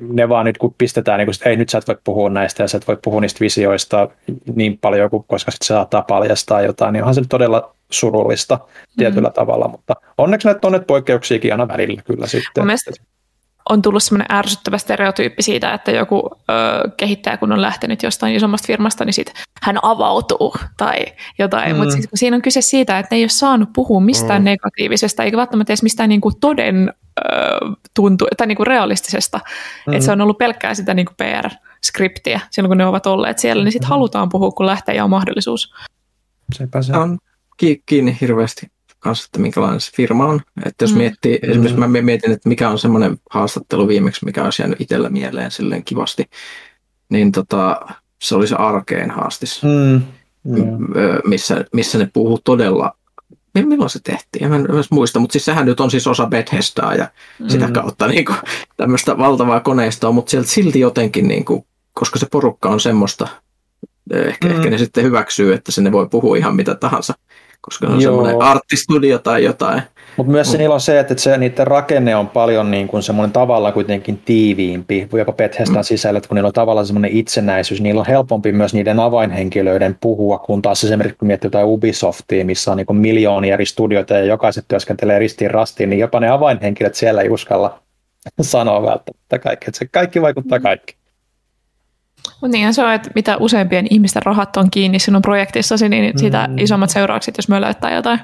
ne 0.00 0.28
vaan 0.28 0.46
nyt 0.46 0.58
kun 0.58 0.74
pistetään, 0.78 1.18
niin 1.18 1.26
kun, 1.26 1.34
että 1.34 1.48
ei 1.48 1.56
nyt 1.56 1.68
sä 1.68 1.78
et 1.78 1.88
voi 1.88 1.96
puhua 2.04 2.30
näistä 2.30 2.62
ja 2.62 2.68
sä 2.68 2.76
et 2.76 2.88
voi 2.88 2.98
puhua 3.04 3.20
niistä 3.20 3.40
visioista 3.40 4.08
niin 4.54 4.78
paljon, 4.78 5.10
koska 5.10 5.50
sitten 5.50 5.66
se 5.66 5.74
saattaa 5.74 6.02
paljastaa 6.02 6.62
jotain, 6.62 6.92
niin 6.92 7.02
onhan 7.02 7.14
se 7.14 7.20
nyt 7.20 7.28
todella 7.28 7.74
surullista 7.90 8.58
tietyllä 8.96 9.28
mm. 9.28 9.32
tavalla, 9.32 9.68
mutta 9.68 9.94
onneksi 10.18 10.48
näitä 10.48 10.66
on 10.66 10.72
nyt 10.72 10.86
poikkeuksiakin 10.86 11.52
aina 11.52 11.68
välillä 11.68 12.02
kyllä 12.02 12.26
sitten. 12.26 12.64
On 13.70 13.82
tullut 13.82 14.02
semmoinen 14.02 14.36
ärsyttävä 14.36 14.78
stereotyyppi 14.78 15.42
siitä, 15.42 15.74
että 15.74 15.90
joku 15.90 16.30
ö, 16.34 16.90
kehittäjä, 16.96 17.36
kun 17.36 17.52
on 17.52 17.62
lähtenyt 17.62 18.02
jostain 18.02 18.34
isommasta 18.34 18.66
firmasta, 18.66 19.04
niin 19.04 19.12
sit 19.12 19.32
hän 19.62 19.78
avautuu 19.82 20.54
tai 20.76 21.06
jotain. 21.38 21.72
Mm. 21.72 21.78
Mutta 21.78 21.94
siis, 21.94 22.08
siinä 22.14 22.36
on 22.36 22.42
kyse 22.42 22.60
siitä, 22.60 22.98
että 22.98 23.14
ne 23.14 23.16
ei 23.16 23.22
ole 23.22 23.28
saanut 23.28 23.68
puhua 23.72 24.00
mistään 24.00 24.42
mm. 24.42 24.44
negatiivisesta, 24.44 25.22
eikä 25.22 25.36
välttämättä 25.36 25.72
edes 25.72 25.82
mistään 25.82 26.08
niinku 26.08 26.32
toden 26.40 26.92
tuntu, 27.94 28.26
tai 28.36 28.46
niinku 28.46 28.64
realistisesta. 28.64 29.40
Mm. 29.86 29.92
Että 29.92 30.04
se 30.04 30.12
on 30.12 30.20
ollut 30.20 30.38
pelkkää 30.38 30.74
sitä 30.74 30.94
niinku 30.94 31.12
PR-skriptiä 31.16 32.40
silloin, 32.50 32.70
kun 32.70 32.78
ne 32.78 32.86
ovat 32.86 33.06
olleet 33.06 33.38
siellä, 33.38 33.64
niin 33.64 33.72
sitten 33.72 33.88
mm. 33.88 33.90
halutaan 33.90 34.28
puhua, 34.28 34.50
kun 34.50 34.66
lähtee 34.66 34.94
ja 34.94 35.04
on 35.04 35.10
mahdollisuus. 35.10 35.74
Sepä 36.54 36.82
se 36.82 36.96
on 36.96 37.18
kiinni 37.86 38.16
hirveästi 38.20 38.71
kanssa, 39.02 39.24
että 39.24 39.38
minkälainen 39.38 39.80
se 39.80 39.92
firma 39.96 40.26
on. 40.26 40.40
Että 40.66 40.84
jos 40.84 40.92
mm. 40.92 40.98
miettii, 40.98 41.38
esimerkiksi 41.42 41.78
mä 41.78 41.88
mietin, 41.88 42.32
että 42.32 42.48
mikä 42.48 42.70
on 42.70 42.78
semmoinen 42.78 43.18
haastattelu 43.30 43.88
viimeksi, 43.88 44.24
mikä 44.24 44.44
olisi 44.44 44.62
jäänyt 44.62 44.80
itsellä 44.80 45.08
mieleen 45.08 45.50
silleen 45.50 45.84
kivasti, 45.84 46.24
niin 47.08 47.32
tota, 47.32 47.80
se 48.22 48.34
oli 48.34 48.46
se 48.46 48.54
arkeen 48.54 49.10
haastis, 49.10 49.62
mm. 49.62 50.02
missä, 51.24 51.64
missä 51.72 51.98
ne 51.98 52.08
puhuu 52.12 52.40
todella 52.44 52.92
milloin 53.54 53.90
se 53.90 54.00
tehtiin, 54.04 54.44
en, 54.44 54.52
en 54.52 54.66
muista, 54.90 55.18
mutta 55.18 55.32
siis 55.32 55.44
sehän 55.44 55.66
nyt 55.66 55.80
on 55.80 55.90
siis 55.90 56.06
osa 56.06 56.26
Bethesdaa 56.26 56.94
ja 56.94 57.08
mm. 57.38 57.48
sitä 57.48 57.70
kautta 57.70 58.06
niin 58.06 58.24
kuin, 58.24 58.36
tämmöistä 58.76 59.18
valtavaa 59.18 59.60
koneistoa, 59.60 60.12
mutta 60.12 60.30
sieltä 60.30 60.48
silti 60.48 60.80
jotenkin, 60.80 61.28
niin 61.28 61.44
kuin, 61.44 61.64
koska 61.92 62.18
se 62.18 62.26
porukka 62.30 62.68
on 62.68 62.80
semmoista, 62.80 63.28
ehkä, 64.10 64.48
mm. 64.48 64.54
ehkä 64.54 64.70
ne 64.70 64.78
sitten 64.78 65.04
hyväksyy, 65.04 65.52
että 65.52 65.72
sinne 65.72 65.92
voi 65.92 66.08
puhua 66.08 66.36
ihan 66.36 66.56
mitä 66.56 66.74
tahansa 66.74 67.14
koska 67.62 67.86
se 67.86 67.92
on 67.92 68.00
Joo. 68.00 68.12
semmoinen 68.12 68.42
arttistudio 68.42 69.18
tai 69.18 69.44
jotain. 69.44 69.82
Mutta 70.16 70.32
myös 70.32 70.52
se 70.52 70.58
niillä 70.58 70.74
on 70.74 70.80
se, 70.80 71.00
että 71.00 71.14
se, 71.16 71.38
niiden 71.38 71.66
rakenne 71.66 72.16
on 72.16 72.28
paljon 72.28 72.70
niin 72.70 72.88
kuin 72.88 73.02
semmoinen 73.02 73.32
tavalla 73.32 73.72
kuitenkin 73.72 74.18
tiiviimpi, 74.24 75.08
jopa 75.12 75.32
Bethesdan 75.32 75.76
mm. 75.76 75.84
sisällä, 75.84 76.16
että 76.16 76.28
kun 76.28 76.34
niillä 76.34 76.46
on 76.46 76.52
tavallaan 76.52 76.86
semmoinen 76.86 77.10
itsenäisyys, 77.10 77.80
niillä 77.80 78.00
on 78.00 78.06
helpompi 78.06 78.52
myös 78.52 78.74
niiden 78.74 79.00
avainhenkilöiden 79.00 79.96
puhua, 80.00 80.38
kun 80.38 80.62
taas 80.62 80.84
esimerkiksi 80.84 81.18
kun 81.18 81.28
miettii 81.28 81.46
jotain 81.46 81.66
Ubisoftia, 81.66 82.44
missä 82.44 82.70
on 82.70 82.76
niin 82.76 82.86
kuin 82.86 82.96
miljoonia 82.96 83.54
eri 83.54 83.66
studioita 83.66 84.14
ja 84.14 84.24
jokaiset 84.24 84.64
työskentelee 84.68 85.18
ristiin 85.18 85.50
rastiin, 85.50 85.90
niin 85.90 86.00
jopa 86.00 86.20
ne 86.20 86.28
avainhenkilöt 86.28 86.94
siellä 86.94 87.22
ei 87.22 87.28
uskalla 87.28 87.78
sanoa 88.40 88.82
välttämättä 88.82 89.38
kaikki. 89.38 89.64
Että 89.68 89.78
se 89.78 89.86
kaikki 89.92 90.22
vaikuttaa 90.22 90.58
mm. 90.58 90.62
kaikki. 90.62 91.01
Mutta 92.40 92.56
niin 92.56 92.74
se 92.74 92.84
on, 92.84 92.92
että 92.92 93.10
mitä 93.14 93.36
useampien 93.36 93.86
ihmisten 93.90 94.22
rahat 94.22 94.56
on 94.56 94.70
kiinni 94.70 94.98
sinun 94.98 95.22
projektissasi, 95.22 95.88
niin 95.88 96.18
sitä 96.18 96.48
mm. 96.48 96.58
isommat 96.58 96.90
seuraukset, 96.90 97.36
jos 97.36 97.48
löytää 97.48 97.94
jotain. 97.94 98.20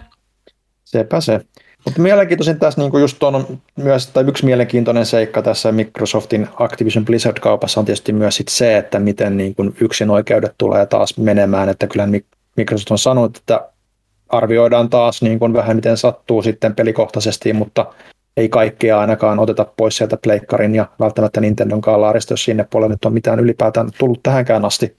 Sepä 0.84 1.20
se. 1.20 1.40
Mutta 1.84 2.02
mielenkiintoisin 2.02 2.58
tässä 2.58 2.80
niin 2.80 3.00
just 3.00 3.22
on 3.22 3.60
myös, 3.76 4.06
tai 4.06 4.24
yksi 4.28 4.44
mielenkiintoinen 4.44 5.06
seikka 5.06 5.42
tässä 5.42 5.72
Microsoftin 5.72 6.48
Activision 6.58 7.04
Blizzard-kaupassa 7.04 7.80
on 7.80 7.86
tietysti 7.86 8.12
myös 8.12 8.36
sit 8.36 8.48
se, 8.48 8.78
että 8.78 8.98
miten 8.98 9.36
niin 9.36 9.54
kuin 9.54 9.76
yksin 9.80 10.10
oikeudet 10.10 10.54
tulee 10.58 10.86
taas 10.86 11.18
menemään, 11.18 11.68
että 11.68 11.86
kyllä 11.86 12.08
Microsoft 12.56 12.90
on 12.90 12.98
sanonut, 12.98 13.36
että 13.36 13.68
arvioidaan 14.28 14.90
taas 14.90 15.22
niin 15.22 15.38
kuin 15.38 15.52
vähän 15.52 15.76
miten 15.76 15.96
sattuu 15.96 16.42
sitten 16.42 16.74
pelikohtaisesti, 16.74 17.52
mutta 17.52 17.86
ei 18.38 18.48
kaikkea 18.48 19.00
ainakaan 19.00 19.38
oteta 19.38 19.66
pois 19.76 19.96
sieltä 19.96 20.16
Pleikkarin 20.22 20.74
ja 20.74 20.86
välttämättä 21.00 21.40
Nintendon 21.40 21.80
kaalaarista, 21.80 22.32
jos 22.32 22.44
sinne 22.44 22.66
puolelle 22.70 22.94
nyt 22.94 23.04
on 23.04 23.12
mitään 23.12 23.40
ylipäätään 23.40 23.90
tullut 23.98 24.22
tähänkään 24.22 24.64
asti. 24.64 24.96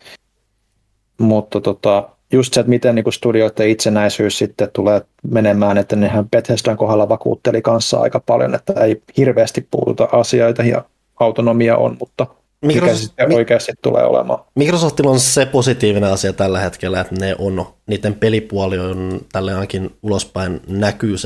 Mutta 1.18 1.62
tota, 1.62 2.10
just 2.34 2.54
se, 2.54 2.60
että 2.60 2.70
miten 2.70 2.96
niin 2.96 3.14
studioiden 3.14 3.70
itsenäisyys 3.70 4.38
sitten 4.38 4.70
tulee 4.74 5.02
menemään, 5.32 5.78
että 5.78 5.96
nehän 5.96 6.30
Bethesdan 6.30 6.78
kohdalla 6.78 7.10
vakuutteli 7.10 7.62
kanssa 7.62 8.00
aika 8.00 8.20
paljon, 8.20 8.56
että 8.56 8.74
ei 8.74 9.02
hirveästi 9.18 9.68
puututa 9.72 10.08
asioita 10.12 10.64
ja 10.64 10.84
autonomia 11.20 11.78
on, 11.78 11.98
mutta 12.00 12.28
mikä 12.66 12.82
Microsoft, 12.82 13.04
sitten 13.04 13.34
oikeasti 13.34 13.72
tulee 13.82 14.04
olemaan. 14.04 14.40
Microsoftilla 14.56 15.12
on 15.12 15.20
se 15.20 15.46
positiivinen 15.46 16.12
asia 16.12 16.34
tällä 16.34 16.60
hetkellä, 16.60 17.02
että 17.02 17.16
ne 17.16 17.36
on, 17.40 17.66
niiden 17.88 18.14
pelipuoli 18.14 18.80
on 18.80 19.22
tälle 19.32 19.54
ainakin 19.54 19.96
ulospäin 20.04 20.62
näkyy 20.68 21.18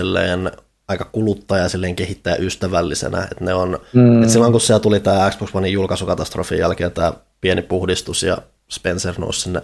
aika 0.87 1.05
kuluttaja 1.05 1.69
silleen 1.69 1.95
kehittää 1.95 2.35
ystävällisenä, 2.35 3.23
että 3.31 3.45
ne 3.45 3.53
on, 3.53 3.79
mm. 3.93 4.21
että 4.21 4.33
silloin 4.33 4.51
kun 4.51 4.61
siellä 4.61 4.79
tuli 4.79 4.99
tämä 4.99 5.31
Xbox 5.31 5.55
One 5.55 5.67
julkaisukatastrofin 5.67 6.59
jälkeen 6.59 6.91
tämä 6.91 7.13
pieni 7.41 7.61
puhdistus 7.61 8.23
ja 8.23 8.37
Spencer 8.69 9.13
nousi 9.17 9.41
sinne 9.41 9.61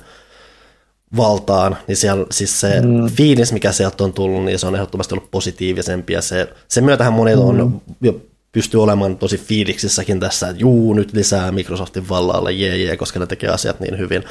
valtaan, 1.18 1.78
niin 1.88 1.98
siellä, 1.98 2.26
siis 2.32 2.60
se 2.60 2.82
mm. 2.82 3.10
fiilis, 3.10 3.54
mikä 3.54 3.72
sieltä 3.72 4.04
on 4.04 4.14
tullut, 4.14 4.46
niin 4.46 4.60
se 4.60 4.68
on 4.68 4.76
ehdottomasti 4.76 5.16
ollut 5.16 5.32
positiivisempi, 5.32 6.14
ja 6.14 6.22
se, 6.22 6.50
sen 6.68 6.84
myötähän 6.84 7.14
monet 7.14 7.36
mm. 7.36 7.42
on 7.42 7.82
jo 8.02 8.22
pystyy 8.52 8.84
olemaan 8.84 9.18
tosi 9.18 9.38
fiiliksissäkin 9.38 10.20
tässä, 10.20 10.50
että 10.50 10.62
juu, 10.62 10.94
nyt 10.94 11.14
lisää 11.14 11.52
Microsoftin 11.52 12.10
vallalle, 12.10 12.52
jee, 12.52 12.78
jee, 12.78 12.98
koska 12.98 13.20
ne 13.20 13.26
tekee 13.26 13.50
asiat 13.50 13.80
niin 13.80 13.98
hyvin. 13.98 14.24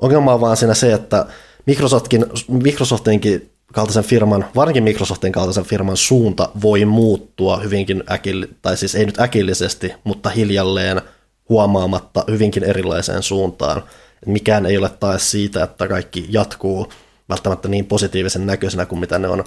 Ongelma 0.00 0.34
on 0.34 0.40
vaan 0.40 0.56
siinä 0.56 0.74
se, 0.74 0.92
että 0.92 1.26
Microsoftkin, 1.66 2.26
Microsoftinkin 2.48 3.51
kaltaisen 3.72 4.04
firman, 4.04 4.44
varsinkin 4.56 4.82
Microsoftin 4.82 5.32
kaltaisen 5.32 5.64
firman 5.64 5.96
suunta 5.96 6.50
voi 6.62 6.84
muuttua 6.84 7.56
hyvinkin 7.56 8.04
äkilli, 8.10 8.48
tai 8.62 8.76
siis 8.76 8.94
ei 8.94 9.06
nyt 9.06 9.20
äkillisesti, 9.20 9.92
mutta 10.04 10.30
hiljalleen 10.30 11.00
huomaamatta 11.48 12.24
hyvinkin 12.30 12.64
erilaiseen 12.64 13.22
suuntaan 13.22 13.82
mikään 14.26 14.66
ei 14.66 14.76
ole 14.78 14.88
taas 14.88 15.30
siitä, 15.30 15.64
että 15.64 15.88
kaikki 15.88 16.26
jatkuu 16.28 16.92
välttämättä 17.28 17.68
niin 17.68 17.86
positiivisen 17.86 18.46
näköisenä 18.46 18.86
kuin 18.86 18.98
mitä 18.98 19.18
ne 19.18 19.28
on 19.28 19.44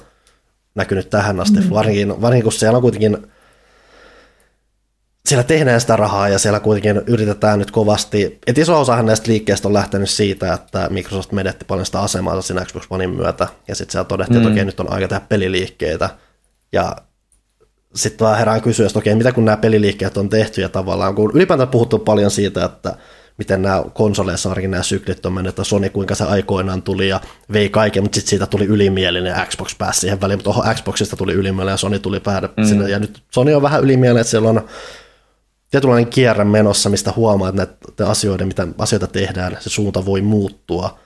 näkynyt 0.75 1.09
tähän 1.09 1.39
asti. 1.39 1.59
Mm. 1.59 1.69
Varsinkin, 1.69 2.21
varsinkin 2.21 2.43
kun 2.43 2.53
siellä 2.53 2.75
on 2.75 2.81
kuitenkin 2.81 3.27
siellä 5.27 5.43
tehdään 5.43 5.81
sitä 5.81 5.95
rahaa 5.95 6.29
ja 6.29 6.39
siellä 6.39 6.59
kuitenkin 6.59 7.01
yritetään 7.07 7.59
nyt 7.59 7.71
kovasti. 7.71 8.39
Et 8.47 8.57
iso 8.57 8.81
osahan 8.81 9.05
näistä 9.05 9.31
liikkeistä 9.31 9.67
on 9.67 9.73
lähtenyt 9.73 10.09
siitä, 10.09 10.53
että 10.53 10.87
Microsoft 10.89 11.31
menetti 11.31 11.65
paljon 11.65 11.85
sitä 11.85 12.01
asemaa 12.01 12.41
siinä 12.41 12.65
Xbox 12.65 12.83
Onein 12.89 13.09
myötä. 13.09 13.47
Ja 13.67 13.75
sitten 13.75 13.91
siellä 13.91 14.07
todettiin, 14.07 14.39
mm. 14.39 14.41
että 14.41 14.53
okei, 14.53 14.65
nyt 14.65 14.79
on 14.79 14.91
aika 14.91 15.07
tehdä 15.07 15.25
peliliikkeitä. 15.29 16.09
Ja 16.71 16.95
sitten 17.95 18.25
vaan 18.25 18.37
herään 18.37 18.61
kysyä, 18.61 18.87
että 18.87 18.99
okei, 18.99 19.15
mitä 19.15 19.31
kun 19.31 19.45
nämä 19.45 19.57
peliliikkeet 19.57 20.17
on 20.17 20.29
tehty 20.29 20.61
ja 20.61 20.69
tavallaan, 20.69 21.15
kun 21.15 21.31
ylipäätään 21.33 21.69
puhuttu 21.69 21.99
paljon 21.99 22.31
siitä, 22.31 22.65
että 22.65 22.97
miten 23.37 23.61
nämä 23.61 23.83
konsoleissa 23.93 24.49
ainakin 24.49 24.71
nämä 24.71 24.83
syklit 24.83 25.25
on 25.25 25.33
mennyt, 25.33 25.49
että 25.49 25.63
Sony 25.63 25.89
kuinka 25.89 26.15
se 26.15 26.23
aikoinaan 26.23 26.81
tuli 26.81 27.07
ja 27.07 27.21
vei 27.53 27.69
kaiken, 27.69 28.03
mutta 28.03 28.15
sitten 28.15 28.29
siitä 28.29 28.45
tuli 28.45 28.65
ylimielinen 28.65 29.29
ja 29.29 29.45
Xbox 29.45 29.77
pääsi 29.77 29.99
siihen 29.99 30.21
väliin, 30.21 30.37
mutta 30.37 30.49
oho, 30.49 30.63
Xboxista 30.73 31.15
tuli 31.15 31.33
ylimielinen 31.33 31.73
ja 31.73 31.77
Sony 31.77 31.99
tuli 31.99 32.19
päädä 32.19 32.49
mm. 32.57 32.65
sinne, 32.65 32.89
ja 32.89 32.99
nyt 32.99 33.23
Sony 33.31 33.53
on 33.53 33.61
vähän 33.61 33.83
ylimielinen, 33.83 34.21
että 34.21 34.31
siellä 34.31 34.49
on 34.49 34.65
tietynlainen 35.75 36.09
kierre 36.09 36.43
menossa, 36.43 36.89
mistä 36.89 37.13
huomaa, 37.15 37.49
että 37.49 37.61
näitä 37.61 38.09
asioita, 38.09 38.45
mitä 38.45 38.67
asioita 38.77 39.07
tehdään, 39.07 39.57
se 39.59 39.69
suunta 39.69 40.05
voi 40.05 40.21
muuttua, 40.21 40.99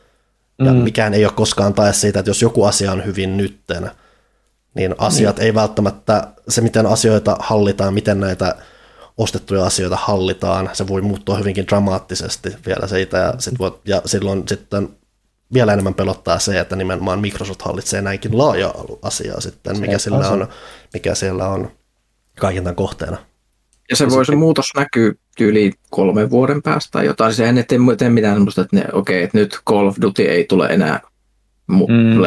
ja 0.59 0.73
mm. 0.73 0.79
mikään 0.79 1.13
ei 1.13 1.25
ole 1.25 1.33
koskaan 1.33 1.73
tae 1.73 1.93
siitä, 1.93 2.19
että 2.19 2.29
jos 2.29 2.41
joku 2.41 2.63
asia 2.63 2.91
on 2.91 3.05
hyvin 3.05 3.37
nytten, 3.37 3.91
niin 4.73 4.95
asiat 4.97 5.37
mm. 5.37 5.43
ei 5.43 5.53
välttämättä, 5.53 6.27
se 6.49 6.61
miten 6.61 6.85
asioita 6.85 7.37
hallitaan, 7.39 7.93
miten 7.93 8.19
näitä 8.19 8.55
ostettuja 9.17 9.65
asioita 9.65 9.95
hallitaan, 9.95 10.69
se 10.73 10.87
voi 10.87 11.01
muuttua 11.01 11.37
hyvinkin 11.37 11.67
dramaattisesti 11.67 12.55
vielä 12.65 12.87
siitä, 12.87 13.17
ja, 13.17 13.33
sit 13.37 13.59
voi, 13.59 13.79
ja 13.85 14.01
silloin 14.05 14.43
sitten 14.47 14.89
vielä 15.53 15.73
enemmän 15.73 15.93
pelottaa 15.93 16.39
se, 16.39 16.59
että 16.59 16.75
nimenomaan 16.75 17.19
Microsoft 17.19 17.61
hallitsee 17.61 18.01
näinkin 18.01 18.37
laaja 18.37 18.73
asiaa 19.01 19.41
sitten, 19.41 19.79
mikä, 19.79 19.97
sillä 19.97 20.29
on, 20.29 20.47
mikä 20.93 21.15
siellä 21.15 21.47
on 21.47 21.71
kaiken 22.39 22.63
tämän 22.63 22.75
kohteena. 22.75 23.28
Ja 23.89 23.95
se 23.95 24.09
voi 24.09 24.25
se 24.25 24.35
muutos 24.35 24.65
näkyy 24.75 25.19
yli 25.39 25.71
kolmen 25.89 26.29
vuoden 26.29 26.61
päästä 26.61 26.91
tai 26.91 27.05
jotain. 27.05 27.33
Se 27.33 27.49
ei 27.49 27.63
tee 27.97 28.09
mitään 28.09 28.37
sellaista, 28.37 28.61
että 28.61 28.75
ne, 28.75 28.85
okei, 28.93 29.23
että 29.23 29.37
nyt 29.37 29.59
Call 29.67 29.87
of 29.87 29.97
Duty 30.01 30.23
ei 30.23 30.45
tule 30.49 30.67
enää 30.67 30.99
mm. 31.67 32.17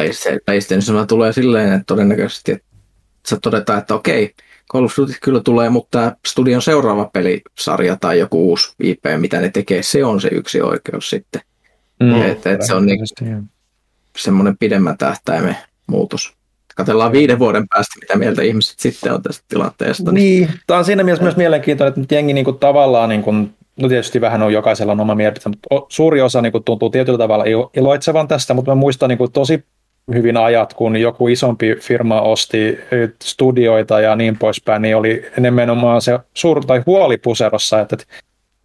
PlayStation, 0.45 1.07
tulee 1.07 1.33
silleen, 1.33 1.73
että 1.73 1.85
todennäköisesti 1.85 2.51
että 2.51 2.65
se 3.27 3.39
todetaan, 3.39 3.79
että 3.79 3.95
okei, 3.95 4.33
Call 4.71 4.85
of 4.85 4.93
Duty 4.97 5.13
kyllä 5.21 5.41
tulee, 5.41 5.69
mutta 5.69 5.89
tämä 5.91 6.15
studion 6.27 6.61
seuraava 6.61 7.09
pelisarja 7.13 7.97
tai 8.01 8.19
joku 8.19 8.49
uusi 8.49 8.73
IP, 8.83 9.03
mitä 9.17 9.41
ne 9.41 9.49
tekee, 9.49 9.83
se 9.83 10.05
on 10.05 10.21
se 10.21 10.27
yksi 10.31 10.61
oikeus 10.61 11.09
sitten. 11.09 11.41
Mm, 11.99 12.21
et, 12.21 12.47
et 12.47 12.61
se 12.61 12.73
on 12.73 12.85
niin, 12.85 12.99
semmoinen 14.17 14.57
pidemmän 14.57 14.97
tähtäimen 14.97 15.57
muutos. 15.87 16.33
Katellaan 16.75 17.11
viiden 17.11 17.39
vuoden 17.39 17.67
päästä, 17.67 17.99
mitä 18.01 18.15
mieltä 18.15 18.41
ihmiset 18.41 18.79
sitten 18.79 19.13
on 19.13 19.23
tästä 19.23 19.43
tilanteesta. 19.47 20.11
Niin, 20.11 20.49
tämä 20.67 20.77
on 20.77 20.85
siinä 20.85 21.03
mielessä 21.03 21.23
myös 21.23 21.37
mielenkiintoinen, 21.37 21.89
että 21.89 22.01
nyt 22.01 22.11
jengi 22.11 22.33
niin 22.33 22.45
kuin 22.45 22.59
tavallaan, 22.59 23.09
niin 23.09 23.23
kuin, 23.23 23.53
no 23.79 23.87
tietysti 23.87 24.21
vähän 24.21 24.43
on 24.43 24.53
jokaisella 24.53 24.91
on 24.91 24.99
oma 24.99 25.15
mielipide, 25.15 25.49
mutta 25.49 25.85
suuri 25.89 26.21
osa 26.21 26.41
niin 26.41 26.51
kuin 26.51 26.63
tuntuu 26.63 26.89
tietyllä 26.89 27.17
tavalla 27.17 27.45
iloitsevan 27.75 28.27
tästä, 28.27 28.53
mutta 28.53 28.71
mä 28.71 28.75
muistan 28.75 29.09
niin 29.09 29.17
kuin 29.17 29.31
tosi 29.31 29.63
hyvin 30.13 30.37
ajat, 30.37 30.73
kun 30.73 30.97
joku 30.97 31.27
isompi 31.27 31.75
firma 31.75 32.21
osti 32.21 32.79
studioita 33.23 34.01
ja 34.01 34.15
niin 34.15 34.37
poispäin, 34.37 34.81
niin 34.81 34.97
oli 34.97 35.25
nimenomaan 35.39 36.01
se 36.01 36.19
suur 36.33 36.65
tai 36.65 36.83
huoli 36.85 37.17
puserossa, 37.17 37.79
että, 37.79 37.95
että 37.95 38.05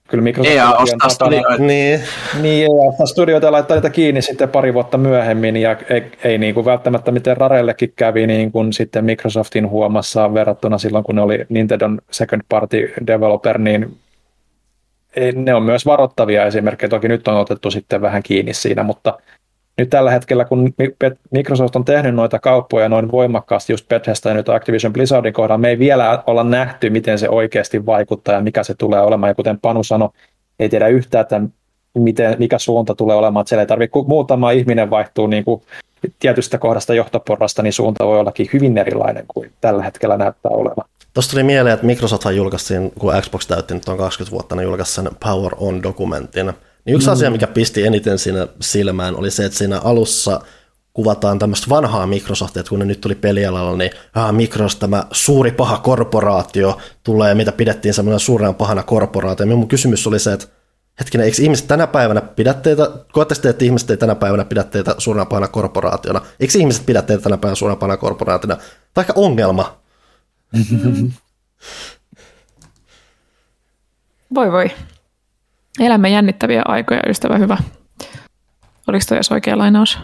kyllä 0.09 0.23
Microsoft 0.23 0.57
EA 0.57 0.71
ostaa 0.71 1.09
studioita. 1.09 1.63
Niin. 1.63 2.01
niin, 2.41 2.63
EA 2.63 2.89
ostaa 2.89 3.07
studioita 3.07 3.47
ja 3.47 3.53
laittaa 3.53 3.77
niitä 3.77 3.91
kiinni 3.91 4.23
sitten 4.23 4.49
pari 4.49 4.75
vuotta 4.75 4.99
myöhemmin, 4.99 5.57
ja 5.57 5.77
ei, 5.91 6.03
ei 6.25 6.39
niin 6.39 6.55
kuin 6.55 6.65
välttämättä 6.65 7.11
miten 7.13 7.37
Rarellekin 7.37 7.93
kävi 7.97 8.27
niin 8.27 8.53
kuin 8.53 8.73
sitten 8.73 9.05
Microsoftin 9.05 9.69
huomassa 9.69 10.35
verrattuna 10.35 10.79
silloin, 10.79 11.05
kun 11.05 11.15
ne 11.15 11.23
oli 11.23 11.47
Nintendo 11.49 11.89
second 12.11 12.43
party 12.49 12.93
developer, 13.07 13.59
niin 13.59 13.99
ne 15.35 15.55
on 15.55 15.63
myös 15.63 15.87
varoittavia 15.87 16.47
esimerkkejä. 16.47 16.91
Toki 16.91 17.09
nyt 17.09 17.29
on 17.29 17.37
otettu 17.37 17.71
sitten 17.71 18.01
vähän 18.01 18.23
kiinni 18.23 18.55
siinä, 18.55 18.83
mutta 18.83 19.19
nyt 19.79 19.91
tällä 19.91 20.11
hetkellä, 20.11 20.45
kun 20.45 20.75
Microsoft 21.31 21.77
on 21.77 21.85
tehnyt 21.85 22.15
noita 22.15 22.39
kauppoja 22.39 22.89
noin 22.89 23.13
voimakkaasti 23.13 23.73
just 23.73 23.89
Bethesda 23.89 24.29
ja 24.29 24.35
nyt 24.35 24.49
Activision 24.49 24.93
Blizzardin 24.93 25.33
kohdalla, 25.33 25.59
me 25.59 25.69
ei 25.69 25.79
vielä 25.79 26.23
olla 26.27 26.45
nähty, 26.45 26.91
miten 26.91 27.19
se 27.19 27.29
oikeasti 27.29 27.87
vaikuttaa 27.87 28.35
ja 28.35 28.41
mikä 28.41 28.63
se 28.63 28.75
tulee 28.75 29.01
olemaan. 29.01 29.31
Ja 29.31 29.35
kuten 29.35 29.61
Panu 29.61 29.85
sanoi, 29.85 30.09
ei 30.59 30.69
tiedä 30.69 30.89
yhtään, 30.89 31.23
että 31.23 31.41
miten, 31.95 32.37
mikä 32.39 32.59
suunta 32.59 32.95
tulee 32.95 33.17
olemaan. 33.17 33.43
Että 33.43 33.49
siellä 33.49 33.63
ei 33.63 33.67
tarvitse, 33.67 33.93
kun 33.93 34.09
muutama 34.09 34.51
ihminen 34.51 34.91
vaihtuu 34.91 35.27
niin 35.27 35.45
kuin 35.45 35.63
tietystä 36.19 36.59
kohdasta 36.59 36.95
johtoporrasta, 36.95 37.63
niin 37.63 37.73
suunta 37.73 38.07
voi 38.07 38.21
ollakin 38.21 38.49
hyvin 38.53 38.79
erilainen 38.79 39.25
kuin 39.29 39.53
tällä 39.61 39.83
hetkellä 39.83 40.17
näyttää 40.17 40.51
olevan. 40.53 40.85
Tuosta 41.15 41.31
tuli 41.31 41.43
mieleen, 41.43 41.75
että 41.75 41.87
Microsoft 41.87 42.25
julkaisi, 42.37 42.75
kun 42.99 43.13
Xbox 43.21 43.47
täytti 43.47 43.75
nyt 43.75 43.89
on 43.89 43.99
20 43.99 44.33
vuotta, 44.33 44.57
niin 44.57 44.65
julkaisi 44.65 44.95
sen 44.95 45.09
Power 45.25 45.53
On-dokumentin, 45.57 46.53
niin 46.89 46.97
yksi 46.97 47.09
mm. 47.09 47.13
asia, 47.13 47.31
mikä 47.31 47.47
pisti 47.47 47.87
eniten 47.87 48.19
siinä 48.19 48.49
silmään, 48.61 49.17
oli 49.17 49.31
se, 49.31 49.45
että 49.45 49.59
siinä 49.59 49.81
alussa 49.81 50.41
kuvataan 50.93 51.39
tämmöistä 51.39 51.67
vanhaa 51.69 52.07
Microsoftia, 52.07 52.61
että 52.61 52.71
kun 52.71 52.79
ne 52.79 52.85
nyt 52.85 53.01
tuli 53.01 53.15
pelialalla, 53.15 53.77
niin 53.77 53.91
ah, 54.15 54.33
Microsoft, 54.33 54.79
tämä 54.79 55.05
suuri 55.13 55.53
paha 55.53 55.79
korporaatio 55.79 56.79
tulee, 57.03 57.35
mitä 57.35 57.53
pidettiin 57.53 57.95
semmoinen 57.95 58.21
suurena 58.21 58.53
pahana 58.53 58.83
korporaatio. 58.83 59.47
Ja 59.47 59.57
mun 59.57 59.69
kysymys 59.69 60.07
oli 60.07 60.19
se, 60.19 60.33
että 60.33 60.47
hetkinen, 61.01 61.25
eikö 61.25 61.43
ihmiset 61.43 61.69
tänä 61.69 61.87
päivänä 61.87 62.21
pidä 62.21 62.55
teitä, 62.55 62.91
koette 63.13 63.49
että 63.49 63.65
ihmiset 63.65 63.91
ei 63.91 63.97
tänä 63.97 64.15
päivänä 64.15 64.45
pidä 64.45 64.65
teitä 64.65 64.95
suurena 64.99 65.25
pahana 65.27 65.49
korporaationa? 65.49 66.21
Eikö 66.41 66.59
ihmiset 66.59 66.87
pidä 66.87 67.03
teitä 67.03 67.23
tänä 67.23 67.37
päivänä 67.37 67.55
suurena 67.55 67.77
pahana 67.77 67.97
korporaationa? 67.97 68.57
Tai 68.95 69.03
ehkä 69.03 69.13
ongelma. 69.17 69.79
Voi 74.35 74.53
voi. 74.53 74.71
Elämme 75.81 76.09
jännittäviä 76.09 76.63
aikoja, 76.65 77.01
ystävä 77.09 77.39
hyvä. 77.39 77.57
Oliko 78.89 79.05
toi 79.09 79.17
edes 79.17 79.33
oikea 79.33 79.59
lainaus? 79.59 79.99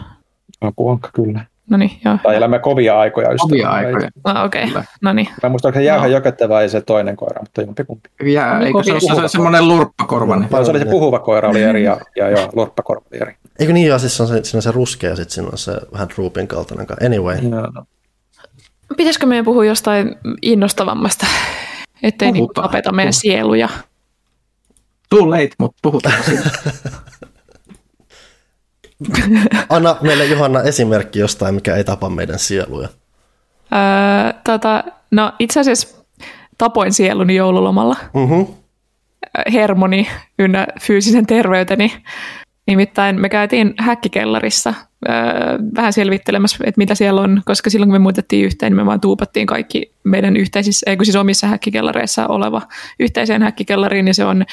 Apuankka, 0.61 1.09
kyllä. 1.13 1.45
No 1.69 1.77
niin, 1.77 1.91
joo. 2.05 2.17
Tai 2.23 2.35
elämme 2.35 2.59
kovia 2.59 2.99
aikoja, 2.99 3.27
ystävä. 3.29 3.49
Kovia 3.49 3.69
aikoja. 3.69 4.09
Ah, 4.23 4.45
okei, 4.45 4.69
okay. 4.69 4.83
no 5.01 5.13
niin. 5.13 5.27
Mä 5.43 5.49
muistan, 5.49 5.69
että 5.69 5.81
jäähän 5.81 6.11
no. 6.11 6.49
vai 6.49 6.69
se 6.69 6.81
toinen 6.81 7.15
koira, 7.15 7.41
mutta 7.41 7.61
jompikumpi. 7.61 8.09
Jää, 8.25 8.59
eikö 8.59 8.83
se 8.83 8.91
ole 8.93 9.21
se, 9.21 9.27
semmoinen 9.27 9.67
lurppakorva? 9.67 10.35
Niin. 10.35 10.65
Se 10.65 10.71
oli 10.71 10.79
se 10.79 10.85
puhuva 10.85 11.19
koira 11.19 11.49
oli 11.49 11.63
eri 11.63 11.83
ja, 11.83 11.97
ja 12.15 12.29
joo, 12.29 12.49
lurppakorva 12.53 13.05
oli 13.11 13.21
eri. 13.21 13.35
Eikö 13.59 13.73
niin 13.73 13.87
joo, 13.87 13.99
siis 13.99 14.21
on 14.21 14.27
se, 14.27 14.43
siinä 14.43 14.57
on 14.57 14.61
se 14.61 14.71
ruskea 14.71 15.09
ja 15.09 15.15
sitten 15.15 15.33
siinä 15.33 15.49
on 15.51 15.57
se 15.57 15.71
vähän 15.93 16.09
droopin 16.09 16.47
kaltainen. 16.47 16.87
Anyway. 17.05 17.41
No, 17.41 17.61
no. 17.61 17.83
Pitäisikö 18.97 19.25
meidän 19.25 19.45
puhua 19.45 19.65
jostain 19.65 20.15
innostavammasta, 20.41 21.25
ettei 22.03 22.31
niin 22.31 22.47
tapeta 22.53 22.91
meidän 22.91 23.13
sieluja? 23.13 23.69
Too 25.09 25.29
late, 25.29 25.49
mutta 25.59 25.79
puhutaan 25.81 26.23
siitä. 26.23 26.49
Anna 29.69 29.95
meille 30.01 30.25
Johanna 30.25 30.61
esimerkki 30.61 31.19
jostain, 31.19 31.55
mikä 31.55 31.75
ei 31.75 31.83
tapa 31.83 32.09
meidän 32.09 32.39
sieluja. 32.39 32.89
Öö, 33.73 33.79
tota, 34.43 34.83
no 35.11 35.33
itse 35.39 35.59
asiassa 35.59 36.05
tapoin 36.57 36.93
sieluni 36.93 37.35
joululomalla. 37.35 37.95
Mm-hmm. 38.13 38.47
Hermoni 39.53 40.07
ynnä 40.39 40.67
fyysisen 40.81 41.25
terveyteni. 41.25 41.93
Nimittäin 42.67 43.21
me 43.21 43.29
käytiin 43.29 43.73
häkkikellarissa 43.79 44.73
öö, 45.09 45.13
vähän 45.75 45.93
selvittelemässä, 45.93 46.57
että 46.63 46.79
mitä 46.79 46.95
siellä 46.95 47.21
on, 47.21 47.41
koska 47.45 47.69
silloin 47.69 47.89
kun 47.89 47.95
me 47.95 47.99
muutettiin 47.99 48.45
yhteen, 48.45 48.71
niin 48.71 48.77
me 48.77 48.85
vaan 48.85 49.01
tuupattiin 49.01 49.47
kaikki 49.47 49.93
meidän 50.03 50.37
yhteisissä, 50.37 50.89
ei 50.89 50.97
siis 51.03 51.15
omissa 51.15 51.47
häkkikellareissa 51.47 52.27
oleva 52.27 52.61
yhteiseen 52.99 53.41
häkkikellariin, 53.41 54.07
ja 54.07 54.13
se 54.13 54.25
on 54.25 54.45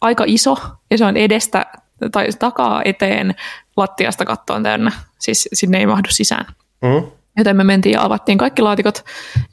aika 0.00 0.24
iso, 0.26 0.56
ja 0.90 0.98
se 0.98 1.04
on 1.04 1.16
edestä 1.16 1.66
tai 2.12 2.28
takaa 2.38 2.82
eteen 2.84 3.34
lattiasta 3.76 4.24
kattoon 4.24 4.62
täynnä, 4.62 4.92
siis 5.18 5.48
sinne 5.52 5.78
ei 5.78 5.86
mahdu 5.86 6.08
sisään. 6.10 6.46
Mm-hmm. 6.82 7.10
Joten 7.38 7.56
me 7.56 7.64
mentiin 7.64 7.92
ja 7.92 8.04
avattiin 8.04 8.38
kaikki 8.38 8.62
laatikot, 8.62 9.04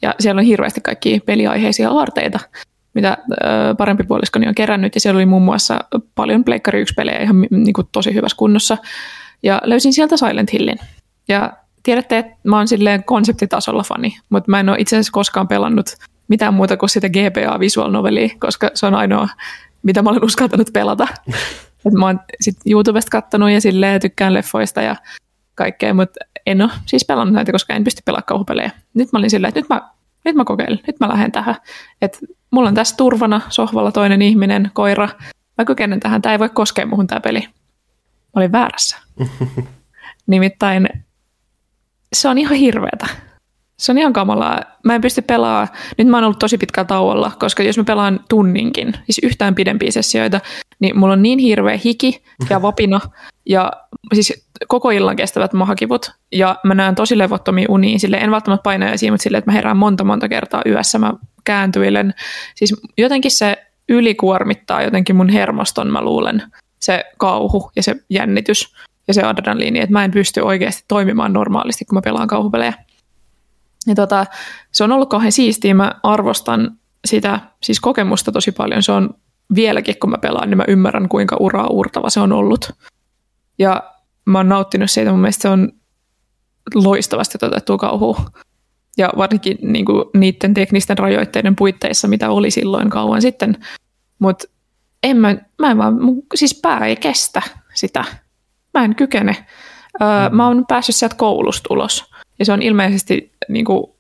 ja 0.01 0.16
siellä 0.20 0.39
on 0.39 0.45
hirveästi 0.45 0.82
kaikki 0.82 1.22
peliaiheisia 1.26 1.89
aarteita, 1.89 2.39
mitä 2.94 3.18
parempi 3.78 4.04
puoliskoni 4.04 4.48
on 4.48 4.56
kerännyt, 4.56 4.96
ja 4.96 5.02
siellä 5.02 5.18
oli 5.18 5.26
muun 5.26 5.41
muassa 5.41 5.80
paljon 6.16 6.44
Pleikkari 6.44 6.84
1-pelejä 6.84 7.20
ihan 7.20 7.41
niin 7.52 7.74
kuin, 7.74 7.88
tosi 7.91 8.14
hyvässä 8.14 8.38
kunnossa, 8.38 8.78
ja 9.44 9.62
löysin 9.64 9.94
sieltä 9.94 10.18
Silent 10.18 10.54
Hillin. 10.54 10.80
Ja 11.28 11.54
tiedätte, 11.84 12.18
että 12.18 12.36
mä 12.44 12.58
oon 12.58 12.68
silleen 12.68 13.04
konseptitasolla 13.04 13.84
fani, 13.84 14.18
mutta 14.30 14.52
mä 14.52 14.60
en 14.60 14.70
ole 14.70 14.78
itse 14.80 14.96
asiassa 14.96 15.12
koskaan 15.12 15.48
pelannut 15.48 15.86
mitään 16.28 16.54
muuta 16.54 16.78
kuin 16.78 16.89
sitä 16.89 17.10
GPA 17.10 17.60
visual 17.60 17.91
novelia, 17.91 18.30
koska 18.39 18.72
se 18.74 18.86
on 18.86 18.96
ainoa, 18.96 19.28
mitä 19.84 20.02
mä 20.02 20.10
olen 20.10 20.26
uskaltanut 20.26 20.70
pelata. 20.74 21.08
Et 21.86 21.94
mä 21.94 22.06
oon 22.06 22.20
sit 22.41 22.56
YouTubesta 22.66 23.10
kattonut 23.10 23.52
ja 23.52 23.62
silleen 23.62 24.02
tykkään 24.02 24.34
leffoista 24.34 24.82
ja 24.82 24.96
kaikkea, 25.56 25.94
mutta 25.94 26.20
en 26.46 26.62
ole 26.62 26.72
siis 26.86 27.06
pelannut 27.06 27.34
näitä, 27.34 27.52
koska 27.52 27.74
en 27.74 27.84
pysty 27.84 28.02
pelaamaan 28.06 28.26
kauhupelejä. 28.26 28.72
Nyt 28.94 29.12
mä 29.12 29.20
olin 29.20 29.30
silleen, 29.30 29.50
että 29.50 29.60
nyt 29.60 29.70
mä, 29.70 29.89
nyt 30.26 30.36
mä 30.36 30.46
kokeilen, 30.46 30.80
nyt 30.88 31.00
mä 31.00 31.10
lähden 31.10 31.32
tähän. 31.32 31.56
Että 32.02 32.18
mulla 32.54 32.70
on 32.70 32.76
tässä 32.76 32.95
turvana 32.97 33.41
sohvalla 33.49 33.91
toinen 33.91 34.22
ihminen, 34.22 34.72
koira. 34.74 35.10
Mä 35.58 35.66
kykenen 35.66 35.99
tähän, 35.99 36.22
tämä 36.22 36.34
ei 36.34 36.39
voi 36.39 36.49
koskea 36.49 36.86
muhun 36.86 37.08
tämä 37.08 37.22
peli. 37.22 37.39
Mä 37.39 38.36
olin 38.36 38.51
väärässä. 38.51 38.97
Nimittäin 40.28 40.89
se 42.14 42.30
on 42.30 42.38
ihan 42.38 42.58
hirveetä. 42.58 43.08
Se 43.78 43.91
on 43.91 43.97
ihan 43.97 44.14
kamalaa. 44.14 44.62
Mä 44.84 44.95
en 44.95 45.01
pysty 45.01 45.22
pelaamaan. 45.22 45.68
Nyt 45.97 46.08
mä 46.08 46.18
oon 46.18 46.24
ollut 46.24 46.39
tosi 46.39 46.58
pitkällä 46.58 46.88
tauolla, 46.88 47.32
koska 47.39 47.64
jos 47.64 47.78
mä 47.78 47.84
pelaan 47.84 48.20
tunninkin, 48.30 48.93
siis 49.06 49.20
yhtään 49.24 49.56
pidempiä 49.56 49.91
sessioita, 49.91 50.39
niin 50.80 50.99
mulla 50.99 51.14
on 51.14 51.22
niin 51.22 51.39
hirveä 51.39 51.80
hiki 51.86 52.24
ja 52.49 52.62
vapina 52.62 52.99
ja 53.46 53.72
siis 54.14 54.48
koko 54.68 54.89
illan 54.89 55.16
kestävät 55.16 55.54
mahakivut. 55.54 56.12
Ja 56.32 56.56
mä 56.64 56.76
näen 56.76 56.96
tosi 56.96 57.18
levottomia 57.18 57.66
unia. 57.70 58.00
Sille 58.00 58.18
en 58.18 58.32
välttämättä 58.32 58.64
painajaisia, 58.64 59.12
mutta 59.12 59.24
silleen, 59.24 59.39
että 59.39 59.52
mä 59.52 59.56
herään 59.56 59.78
monta 59.78 60.04
monta 60.04 60.30
kertaa 60.30 60.62
yössä. 60.66 61.00
Mä 61.00 61.14
kääntyilen. 61.44 62.14
Siis 62.56 62.82
jotenkin 62.98 63.32
se 63.32 63.66
ylikuormittaa 63.89 64.84
jotenkin 64.84 65.16
mun 65.16 65.30
hermoston, 65.30 65.91
mä 65.91 66.02
luulen. 66.02 66.44
Se 66.80 67.04
kauhu 67.18 67.72
ja 67.76 67.84
se 67.84 67.96
jännitys 68.10 68.76
ja 69.08 69.14
se 69.14 69.24
adrenaliini, 69.24 69.80
että 69.80 69.94
mä 69.94 70.04
en 70.04 70.12
pysty 70.12 70.41
oikeasti 70.41 70.84
toimimaan 70.88 71.34
normaalisti, 71.34 71.86
kun 71.86 71.96
mä 71.96 72.02
pelaan 72.02 72.28
kauhupelejä. 72.28 72.74
Ja 73.88 73.96
tota, 73.96 74.26
se 74.72 74.84
on 74.84 74.91
ollut 74.91 75.10
kauhean 75.10 75.32
siistiä, 75.32 75.74
mä 75.74 75.91
arvostan 76.04 76.78
sitä 77.06 77.39
siis 77.64 77.80
kokemusta 77.80 78.32
tosi 78.32 78.52
paljon. 78.52 78.84
Se 78.84 78.91
on 78.91 79.10
vieläkin, 79.56 79.96
kun 80.00 80.10
mä 80.10 80.18
pelaan, 80.18 80.50
niin 80.50 80.58
mä 80.58 80.66
ymmärrän, 80.68 81.10
kuinka 81.10 81.38
uraa 81.39 81.68
uurtava 81.68 82.10
se 82.10 82.20
on 82.20 82.32
ollut. 82.32 82.72
Ja 83.60 83.93
mä 84.26 84.39
oon 84.39 84.49
nauttinut 84.49 84.91
siitä, 84.91 85.12
mun 85.12 85.20
mielestä 85.20 85.41
se 85.41 85.49
on 85.49 85.72
loistavasti 86.76 87.38
toteutettu 87.38 87.78
kauhu. 87.78 88.18
Ja 88.97 89.10
varsinkin 89.18 89.58
niin 89.62 89.86
kuin, 89.86 90.06
niiden 90.14 90.54
teknisten 90.54 90.97
rajoitteiden 90.97 91.56
puitteissa, 91.56 92.08
mitä 92.08 92.30
oli 92.30 92.51
silloin 92.51 92.89
kauan 92.89 93.22
sitten. 93.22 93.58
Mutta 94.20 94.47
en 95.04 95.18
mä, 95.18 95.38
mä 95.60 95.72
en 95.72 95.78
vaan, 95.78 96.04
mun, 96.04 96.24
siis 96.36 96.60
pää 96.62 96.86
ei 96.86 96.95
kestä 96.95 97.41
sitä. 97.74 98.06
Mä 98.74 98.84
en 98.84 98.95
kykene. 98.95 99.45
Öö, 100.01 100.30
mm. 100.30 100.36
Mä 100.36 100.47
oon 100.47 100.66
päässyt 100.68 100.95
sieltä 100.95 101.16
koulusta 101.16 101.74
ulos. 101.74 102.06
Ja 102.39 102.45
se 102.45 102.54
on 102.54 102.62
ilmeisesti 102.62 103.32
niin 103.49 103.66
kuin, 103.66 103.93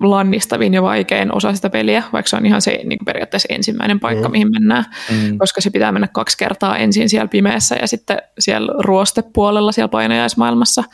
lannistavin 0.00 0.74
ja 0.74 0.82
vaikein 0.82 1.34
osa 1.34 1.54
sitä 1.54 1.70
peliä, 1.70 2.02
vaikka 2.12 2.28
se 2.28 2.36
on 2.36 2.46
ihan 2.46 2.62
se 2.62 2.70
niin 2.70 2.98
kuin 2.98 3.06
periaatteessa 3.06 3.48
ensimmäinen 3.50 4.00
paikka, 4.00 4.28
mm. 4.28 4.32
mihin 4.32 4.50
mennään, 4.50 4.84
mm. 5.10 5.38
koska 5.38 5.60
se 5.60 5.70
pitää 5.70 5.92
mennä 5.92 6.08
kaksi 6.08 6.38
kertaa 6.38 6.76
ensin 6.76 7.08
siellä 7.08 7.28
pimeässä 7.28 7.76
ja 7.80 7.86
sitten 7.86 8.18
siellä 8.38 8.72
ruostepuolella 8.78 9.72
siellä 9.72 9.88
painajaismaailmassa. 9.88 10.84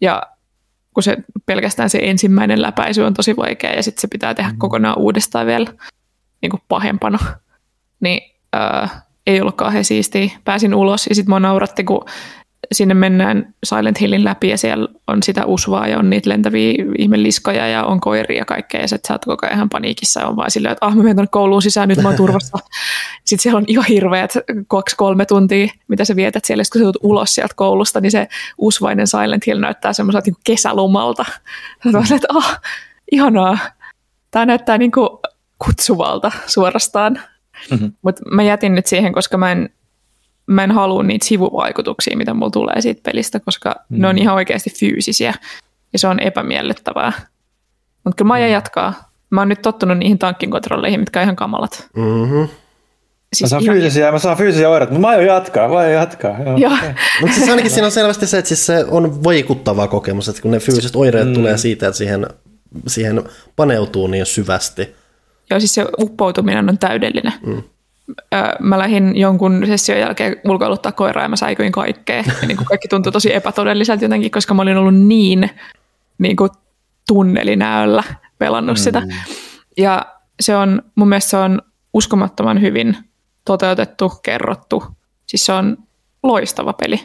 Ja 0.00 0.22
kun 0.94 1.02
se 1.02 1.16
pelkästään 1.46 1.90
se 1.90 1.98
ensimmäinen 2.02 2.62
läpäisy 2.62 3.02
on 3.02 3.14
tosi 3.14 3.36
vaikea 3.36 3.72
ja 3.72 3.82
sitten 3.82 4.00
se 4.00 4.08
pitää 4.08 4.34
tehdä 4.34 4.50
mm. 4.50 4.58
kokonaan 4.58 4.98
uudestaan 4.98 5.46
vielä 5.46 5.66
niin 6.42 6.50
kuin 6.50 6.62
pahempana, 6.68 7.18
niin 8.00 8.22
äh, 8.56 9.02
ei 9.26 9.40
ollut 9.40 9.56
kauhean 9.56 9.84
siistiä. 9.84 10.30
Pääsin 10.44 10.74
ulos 10.74 11.06
ja 11.06 11.14
sitten 11.14 11.30
mua 11.30 11.40
nauratti, 11.40 11.84
kun 11.84 12.04
sinne 12.72 12.94
mennään 12.94 13.54
Silent 13.64 14.00
Hillin 14.00 14.24
läpi 14.24 14.48
ja 14.48 14.58
siellä 14.58 14.88
on 15.06 15.22
sitä 15.22 15.46
usvaa 15.46 15.88
ja 15.88 15.98
on 15.98 16.10
niitä 16.10 16.30
lentäviä 16.30 16.74
ihmeliskoja 16.98 17.68
ja 17.68 17.84
on 17.84 18.00
koiria 18.00 18.38
ja 18.38 18.44
kaikkea 18.44 18.80
ja 18.80 18.88
sä 18.88 18.98
oot 19.10 19.24
koko 19.24 19.46
ajan 19.46 19.68
paniikissa 19.68 20.20
ja 20.20 20.26
on 20.26 20.36
vaan 20.36 20.50
silleen, 20.50 20.72
että 20.72 20.86
ah 20.86 20.96
mä 20.96 21.02
menen 21.02 21.28
kouluun 21.30 21.62
sisään, 21.62 21.88
nyt 21.88 22.02
mä 22.02 22.08
oon 22.08 22.16
turvassa. 22.16 22.58
Sitten 23.24 23.42
siellä 23.42 23.58
on 23.58 23.64
ihan 23.66 23.84
hirveät 23.84 24.32
kaksi-kolme 24.68 25.26
tuntia, 25.26 25.68
mitä 25.88 26.04
sä 26.04 26.16
vietät 26.16 26.44
siellä, 26.44 26.62
kun 26.72 26.80
sä 26.80 26.84
tulet 26.84 26.96
ulos 27.02 27.34
sieltä 27.34 27.54
koulusta, 27.56 28.00
niin 28.00 28.10
se 28.10 28.28
usvainen 28.58 29.06
Silent 29.06 29.46
Hill 29.46 29.60
näyttää 29.60 29.92
semmoiselta 29.92 30.30
niin 30.30 30.42
kesälomalta. 30.44 31.24
Sä 31.92 31.98
oot 31.98 32.10
että 32.10 32.28
ah, 32.28 32.60
ihanaa. 33.12 33.58
Tämä 34.30 34.46
näyttää 34.46 34.78
niin 34.78 34.92
kuin 34.92 35.08
kutsuvalta 35.58 36.32
suorastaan. 36.46 37.20
Mm-hmm. 37.70 37.92
Mutta 38.02 38.22
mä 38.30 38.42
jätin 38.42 38.74
nyt 38.74 38.86
siihen, 38.86 39.12
koska 39.12 39.38
mä 39.38 39.52
en 39.52 39.70
mä 40.54 40.64
en 40.64 40.70
halua 40.70 41.02
niitä 41.02 41.26
sivuvaikutuksia, 41.26 42.16
mitä 42.16 42.34
mulla 42.34 42.50
tulee 42.50 42.80
siitä 42.80 43.00
pelistä, 43.04 43.40
koska 43.40 43.74
mm. 43.88 44.00
ne 44.00 44.08
on 44.08 44.18
ihan 44.18 44.34
oikeasti 44.34 44.70
fyysisiä 44.70 45.34
ja 45.92 45.98
se 45.98 46.08
on 46.08 46.20
epämiellyttävää. 46.20 47.12
Mutta 48.04 48.16
kyllä 48.16 48.28
Maija 48.28 48.46
mm. 48.46 48.52
jatkaa. 48.52 49.12
Mä 49.30 49.40
oon 49.40 49.48
nyt 49.48 49.62
tottunut 49.62 49.98
niihin 49.98 50.18
tankkin 50.18 50.50
kontrolleihin, 50.50 51.00
mitkä 51.00 51.20
on 51.20 51.22
ihan 51.22 51.36
kamalat. 51.36 51.88
Mm-hmm. 51.96 52.48
Siis 53.32 53.42
mä 53.42 53.48
saan 53.48 53.62
ihan... 53.62 53.76
fyysisiä, 53.76 54.12
mä 54.12 54.18
saan 54.18 54.36
fyysisiä 54.36 54.68
oireita, 54.68 54.92
mutta 54.92 55.06
mä 55.06 55.08
aion 55.08 55.26
jatkaa, 55.26 55.68
mä 55.68 55.76
aion 55.76 55.92
jatkaa. 55.92 56.38
Joo. 56.42 56.56
Joo. 56.56 56.72
mutta 57.20 57.36
siis 57.36 57.48
ainakin 57.48 57.70
siinä 57.70 57.86
on 57.86 57.92
selvästi 57.92 58.26
se, 58.26 58.38
että 58.38 58.48
siis 58.48 58.66
se 58.66 58.84
on 58.88 59.24
vaikuttava 59.24 59.88
kokemus, 59.88 60.28
että 60.28 60.42
kun 60.42 60.50
ne 60.50 60.58
fyysiset 60.58 60.96
oireet 60.96 61.28
mm. 61.28 61.34
tulee 61.34 61.58
siitä, 61.58 61.88
että 61.88 61.98
siihen, 61.98 62.26
siihen 62.86 63.22
paneutuu 63.56 64.06
niin 64.06 64.26
syvästi. 64.26 64.94
Joo, 65.50 65.60
siis 65.60 65.74
se 65.74 65.86
uppoutuminen 65.98 66.68
on 66.68 66.78
täydellinen. 66.78 67.32
Mm 67.46 67.62
mä 68.60 68.78
lähdin 68.78 69.16
jonkun 69.16 69.62
session 69.66 69.98
jälkeen 69.98 70.36
ulkoiluttaa 70.44 70.92
koiraa 70.92 71.24
ja 71.24 71.28
mä 71.28 71.36
säikyin 71.36 71.72
kaikkea. 71.72 72.16
Ja 72.16 72.46
niin 72.46 72.56
kuin 72.56 72.66
kaikki 72.66 72.88
tuntui 72.88 73.12
tosi 73.12 73.34
epätodelliselta 73.34 74.04
jotenkin, 74.04 74.30
koska 74.30 74.54
mä 74.54 74.62
olin 74.62 74.76
ollut 74.76 74.94
niin, 74.94 75.50
niin 76.18 76.36
kuin 76.36 76.50
tunnelinäöllä 77.08 78.02
pelannut 78.38 78.76
mm. 78.76 78.82
sitä. 78.82 79.02
Ja 79.76 80.06
se 80.40 80.56
on, 80.56 80.82
mun 80.94 81.08
mielestä 81.08 81.30
se 81.30 81.36
on 81.36 81.62
uskomattoman 81.94 82.60
hyvin 82.60 82.96
toteutettu, 83.44 84.12
kerrottu. 84.22 84.84
Siis 85.26 85.46
se 85.46 85.52
on 85.52 85.76
loistava 86.22 86.72
peli. 86.72 87.00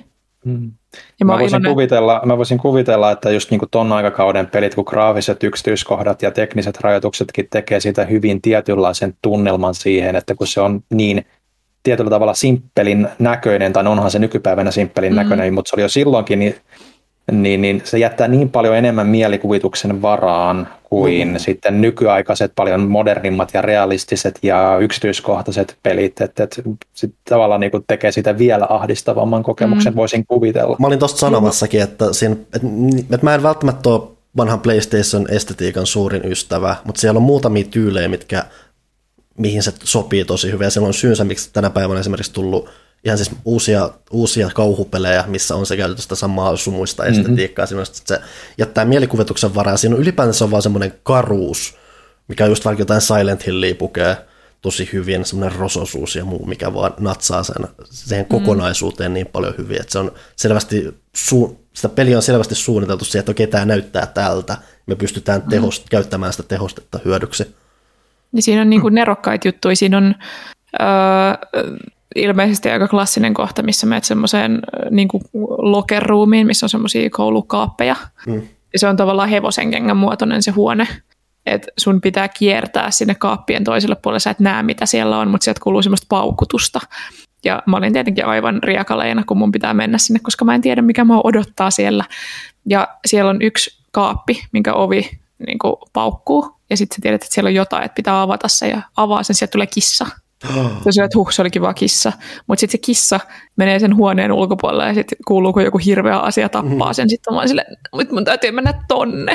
Mm. 0.48 0.72
Ja 1.20 1.26
mä, 1.26 1.34
mä, 1.34 1.40
voisin 1.40 1.64
kuvitella, 1.64 2.22
mä 2.26 2.38
voisin 2.38 2.58
kuvitella, 2.58 3.12
että 3.12 3.32
just 3.32 3.52
niin 3.52 3.60
kuin 3.60 3.70
ton 3.70 3.92
aikakauden 3.92 4.48
pelit, 4.48 4.76
kun 4.76 4.84
graafiset 4.88 5.44
yksityiskohdat 5.44 6.22
ja 6.22 6.32
tekniset 6.32 6.82
rajoituksetkin 6.82 7.48
tekee 7.52 7.80
siitä 7.80 8.06
hyvin 8.06 8.42
tietynlaisen 8.42 9.14
tunnelman 9.22 9.74
siihen, 9.74 10.16
että 10.16 10.36
kun 10.36 10.48
se 10.48 10.62
on 10.62 10.84
niin 10.90 11.26
tietyllä 11.84 12.10
tavalla 12.10 12.34
simppelin 12.34 13.08
näköinen, 13.20 13.74
tai 13.74 13.88
onhan 13.88 14.12
se 14.12 14.20
nykypäivänä 14.20 14.72
simppelin 14.72 15.14
mm. 15.14 15.16
näköinen, 15.16 15.54
mutta 15.54 15.70
se 15.70 15.76
oli 15.76 15.82
jo 15.82 15.90
silloinkin, 15.90 16.40
niin 16.40 16.56
niin, 17.32 17.62
niin 17.62 17.82
se 17.84 17.98
jättää 17.98 18.28
niin 18.28 18.50
paljon 18.50 18.76
enemmän 18.76 19.08
mielikuvituksen 19.08 20.02
varaan 20.02 20.68
kuin 20.90 21.28
mm. 21.28 21.38
sitten 21.38 21.82
nykyaikaiset, 21.82 22.52
paljon 22.56 22.82
modernimmat 22.82 23.54
ja 23.54 23.62
realistiset 23.62 24.40
ja 24.44 24.78
yksityiskohtaiset 24.82 25.78
pelit, 25.84 26.22
että 26.22 26.44
et, 26.44 26.62
sit 26.94 27.16
tavallaan 27.30 27.62
niin 27.62 27.72
tekee 27.88 28.12
sitä 28.12 28.38
vielä 28.38 28.68
ahdistavamman 28.70 29.44
kokemuksen, 29.44 29.94
mm. 29.94 29.98
voisin 29.98 30.26
kuvitella. 30.28 30.76
Mä 30.80 30.88
olin 30.88 31.00
tuosta 31.00 31.20
sanomassakin, 31.20 31.82
että, 31.82 32.14
siinä, 32.14 32.36
että, 32.56 32.68
että 33.02 33.26
mä 33.26 33.36
en 33.36 33.44
välttämättä 33.44 33.90
ole 33.90 34.02
vanhan 34.38 34.60
PlayStation-estetiikan 34.60 35.86
suurin 35.86 36.32
ystävä, 36.32 36.76
mutta 36.84 37.02
siellä 37.02 37.18
on 37.18 37.24
muutamia 37.24 37.64
tyylejä, 37.72 38.08
mitkä, 38.08 38.44
mihin 39.38 39.64
se 39.64 39.74
sopii 39.84 40.26
tosi 40.26 40.52
hyvin, 40.52 40.66
ja 40.66 40.72
siellä 40.72 40.88
on 40.88 40.94
syynsä, 40.94 41.24
miksi 41.24 41.50
tänä 41.54 41.70
päivänä 41.70 42.00
esimerkiksi 42.00 42.34
tullut 42.34 42.70
ihan 43.08 43.18
siis 43.18 43.32
uusia, 43.46 43.90
uusia 44.12 44.50
kauhupelejä, 44.56 45.24
missä 45.28 45.56
on 45.56 45.66
se 45.66 45.78
käytetty 45.78 46.02
sitä 46.02 46.16
samaa 46.16 46.58
sumuista 46.58 47.04
mm-hmm. 47.04 47.20
estetiikkaa, 47.20 47.66
että 47.66 48.16
se 48.16 48.22
jättää 48.58 48.86
mielikuvituksen 48.86 49.56
varaan. 49.56 49.78
Siinä 49.78 49.96
on 49.96 50.02
ylipäänsä 50.02 50.38
se 50.38 50.44
on 50.44 50.52
vaan 50.52 50.62
semmoinen 50.62 50.94
karuus, 51.04 51.76
mikä 52.28 52.46
just 52.46 52.66
vaikka 52.66 52.82
jotain 52.82 53.02
Silent 53.02 53.46
Hillia 53.46 53.76
pukee, 53.76 54.18
tosi 54.62 54.90
hyvin, 54.94 55.26
semmoinen 55.26 55.60
rososuus 55.60 56.16
ja 56.16 56.26
muu, 56.26 56.46
mikä 56.46 56.74
vaan 56.74 56.94
natsaa 57.00 57.44
sen, 57.44 57.68
siihen 57.84 58.26
mm. 58.26 58.30
kokonaisuuteen 58.30 59.14
niin 59.14 59.28
paljon 59.28 59.54
hyvin, 59.58 59.82
että 59.82 59.92
se 59.92 60.00
on 60.00 60.12
selvästi, 60.36 60.96
su, 61.16 61.66
sitä 61.74 61.90
peli 61.90 62.16
on 62.16 62.22
selvästi 62.22 62.56
suunniteltu 62.56 63.06
siihen, 63.06 63.20
että 63.20 63.32
okei, 63.32 63.48
tämä 63.48 63.66
näyttää 63.66 64.06
tältä, 64.06 64.58
me 64.86 64.96
pystytään 64.96 65.42
tehost, 65.42 65.84
mm. 65.84 65.88
käyttämään 65.90 66.34
sitä 66.34 66.44
tehostetta 66.44 67.00
hyödyksi. 67.06 67.56
Niin 68.32 68.44
siinä 68.44 68.62
on 68.62 68.70
niin 68.70 68.82
kuin 68.82 68.96
nerokkaita 68.96 69.48
juttuja, 69.48 69.76
siinä 69.76 69.98
on 69.98 70.16
öö, 70.82 70.88
ilmeisesti 72.16 72.70
aika 72.70 72.88
klassinen 72.88 73.34
kohta, 73.34 73.64
missä 73.64 73.88
menet 73.88 74.04
semmoiseen 74.04 74.60
niin 74.92 75.08
locker 75.58 76.04
roomiin, 76.04 76.48
missä 76.48 76.66
on 76.66 76.70
semmoisia 76.70 77.10
koulukaappeja. 77.10 77.96
Mm. 78.28 78.42
Ja 78.74 78.80
se 78.80 78.88
on 78.88 78.98
tavallaan 78.98 79.30
hevosen 79.30 79.72
kengän 79.72 79.98
muotoinen 79.98 80.44
se 80.44 80.52
huone. 80.52 80.88
Et 81.46 81.68
sun 81.78 82.02
pitää 82.02 82.28
kiertää 82.28 82.92
sinne 82.92 83.16
kaappien 83.16 83.64
toiselle 83.64 83.96
puolelle, 83.96 84.20
sä 84.20 84.30
et 84.30 84.40
näe 84.40 84.64
mitä 84.64 84.86
siellä 84.86 85.20
on, 85.20 85.28
mutta 85.28 85.44
sieltä 85.44 85.60
kuuluu 85.64 85.82
semmoista 85.82 86.06
paukutusta. 86.10 86.80
Ja 87.46 87.64
mä 87.66 87.78
olin 87.78 87.94
tietenkin 87.94 88.26
aivan 88.26 88.64
riakaleena, 88.64 89.24
kun 89.28 89.38
mun 89.38 89.52
pitää 89.52 89.74
mennä 89.74 89.98
sinne, 89.98 90.20
koska 90.24 90.46
mä 90.46 90.56
en 90.56 90.62
tiedä, 90.62 90.82
mikä 90.82 91.04
mua 91.04 91.22
odottaa 91.24 91.72
siellä. 91.72 92.04
Ja 92.66 92.88
siellä 93.06 93.30
on 93.30 93.42
yksi 93.42 93.84
kaappi, 93.92 94.44
minkä 94.52 94.74
ovi 94.74 95.10
niin 95.48 95.58
paukkuu, 95.94 96.52
ja 96.70 96.78
sitten 96.78 96.96
sä 96.96 97.02
tiedät, 97.02 97.24
että 97.24 97.34
siellä 97.34 97.48
on 97.48 97.54
jotain, 97.54 97.84
että 97.84 97.96
pitää 97.96 98.22
avata 98.22 98.48
se, 98.48 98.68
ja 98.68 98.82
avaa 98.98 99.24
sen, 99.24 99.36
sieltä 99.36 99.52
tulee 99.52 99.68
kissa. 99.68 100.08
Se 100.90 101.04
että 101.04 101.18
huh, 101.18 101.32
se 101.32 101.42
olikin 101.42 101.62
vaan 101.62 101.76
kissa. 101.76 102.14
Mutta 102.48 102.60
sitten 102.60 102.80
se 102.80 102.86
kissa 102.86 103.20
menee 103.56 103.80
sen 103.80 103.96
huoneen 103.96 104.32
ulkopuolelle 104.32 104.88
ja 104.88 104.94
sitten 104.94 105.18
kuuluu, 105.28 105.54
kun 105.54 105.64
joku 105.64 105.78
hirveä 105.78 106.18
asia 106.18 106.50
tappaa 106.50 106.94
sen. 106.94 107.10
Sitten 107.10 107.34
mä 107.34 107.48
sille, 107.48 107.66
että 108.02 108.14
mun 108.14 108.26
täytyy 108.26 108.52
mennä 108.52 108.84
tonne. 108.88 109.34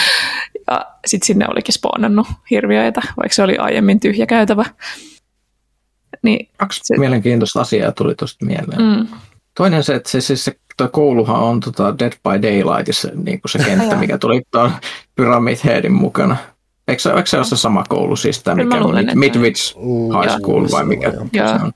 ja 0.70 0.86
sitten 1.06 1.26
sinne 1.26 1.46
olikin 1.48 1.74
spawnannut 1.74 2.26
hirviöitä, 2.50 3.02
vaikka 3.16 3.34
se 3.34 3.42
oli 3.42 3.56
aiemmin 3.56 4.00
tyhjä 4.00 4.26
käytävä. 4.26 4.64
Niin, 6.22 6.48
Kaksi 6.56 6.80
se... 6.84 6.98
mielenkiintoista 6.98 7.60
asiaa 7.60 7.92
tuli 7.92 8.14
tuosta 8.14 8.46
mieleen. 8.46 8.82
Mm. 8.82 9.06
Toinen 9.54 9.84
se, 9.84 9.94
että 9.94 10.10
se, 10.10 10.20
se, 10.20 10.36
se 10.36 10.56
toi 10.76 10.88
kouluhan 10.92 11.40
on 11.40 11.60
tota 11.60 11.98
Dead 11.98 12.12
by 12.12 12.42
Daylightissa 12.42 13.08
niin 13.14 13.40
kuin 13.40 13.50
se 13.50 13.58
kenttä, 13.58 13.96
mikä 13.96 14.18
tuli 14.18 14.42
tuon 14.50 14.72
Pyramid 15.14 15.58
Headin 15.64 15.92
mukana. 15.92 16.36
Eikö 16.88 17.02
se, 17.02 17.10
eikö 17.10 17.26
se 17.26 17.36
ole 17.36 17.44
se 17.44 17.56
sama 17.56 17.84
koulu 17.88 18.16
siis, 18.16 18.42
tämä 18.42 18.64
mikä 18.64 18.80
luulen, 18.80 19.10
on 19.10 19.18
Midwich 19.18 19.76
High 20.22 20.36
School 20.38 20.66
vai 20.72 20.84
mikä 20.84 21.10
se 21.10 21.18
on? 21.18 21.72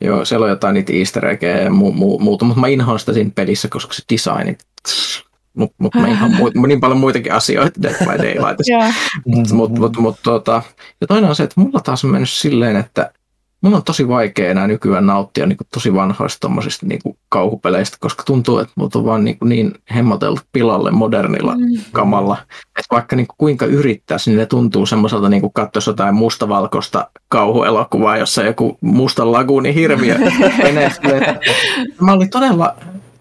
Joo, 0.00 0.24
siellä 0.24 0.44
on 0.44 0.50
jotain 0.50 0.74
niitä 0.74 0.92
easter 0.92 1.26
eggejä 1.26 1.56
ja 1.62 1.70
mu- 1.70 1.94
mu- 1.94 2.20
muuta, 2.22 2.44
mutta 2.44 2.60
mä 2.60 2.68
inhoan 2.68 2.98
sitä 2.98 3.12
siinä 3.12 3.30
pelissä, 3.34 3.68
koska 3.68 3.92
se 3.94 4.02
design, 4.12 4.56
mutta 5.56 5.74
mut 5.78 5.94
mä 5.94 6.08
inhoan 6.08 6.32
mu- 6.32 6.66
niin 6.66 6.80
paljon 6.80 6.98
muitakin 7.00 7.32
asioita 7.32 7.82
Dead 7.82 7.94
by 7.98 8.18
Daylight. 8.18 8.60
mutta 9.26 9.54
mut, 9.54 9.78
mut, 9.78 9.96
mut, 9.98 10.16
tota, 10.22 10.62
ja 11.00 11.06
toinen 11.06 11.30
on 11.30 11.36
se, 11.36 11.42
että 11.42 11.60
mulla 11.60 11.80
taas 11.80 12.04
on 12.04 12.10
mennyt 12.10 12.30
silleen, 12.30 12.76
että 12.76 13.10
Mun 13.60 13.74
on 13.74 13.82
tosi 13.82 14.08
vaikea 14.08 14.50
enää 14.50 14.66
nykyään 14.66 15.06
nauttia 15.06 15.46
niin 15.46 15.56
kuin 15.56 15.68
tosi 15.74 15.94
vanhoista 15.94 16.40
tommosista 16.40 16.86
niin 16.86 17.00
kuin 17.02 17.18
kauhupeleistä, 17.28 17.96
koska 18.00 18.22
tuntuu, 18.22 18.58
että 18.58 18.72
mut 18.76 18.96
on 18.96 19.04
vaan 19.04 19.24
niin, 19.24 19.38
kuin 19.38 19.48
niin 19.48 19.74
hemmoteltu 19.94 20.40
pilalle 20.52 20.90
modernilla 20.90 21.54
mm. 21.54 21.64
kamalla. 21.92 22.36
Että 22.52 22.94
vaikka 22.94 23.16
niin 23.16 23.26
kuin 23.26 23.36
kuinka 23.38 23.66
yrittäisi, 23.66 24.30
niin 24.30 24.38
ne 24.38 24.46
tuntuu 24.46 24.86
semmoiselta 24.86 25.28
niin 25.28 25.40
kuin 25.40 25.52
katsoisi 25.52 25.90
jotain 25.90 26.14
mustavalkoista 26.14 27.10
kauhuelokuvaa, 27.28 28.16
jossa 28.16 28.42
joku 28.42 28.78
musta 28.80 29.32
laguuni 29.32 29.74
hirviö 29.74 30.16
Mä 32.00 32.12
olin 32.12 32.30
todella 32.30 32.74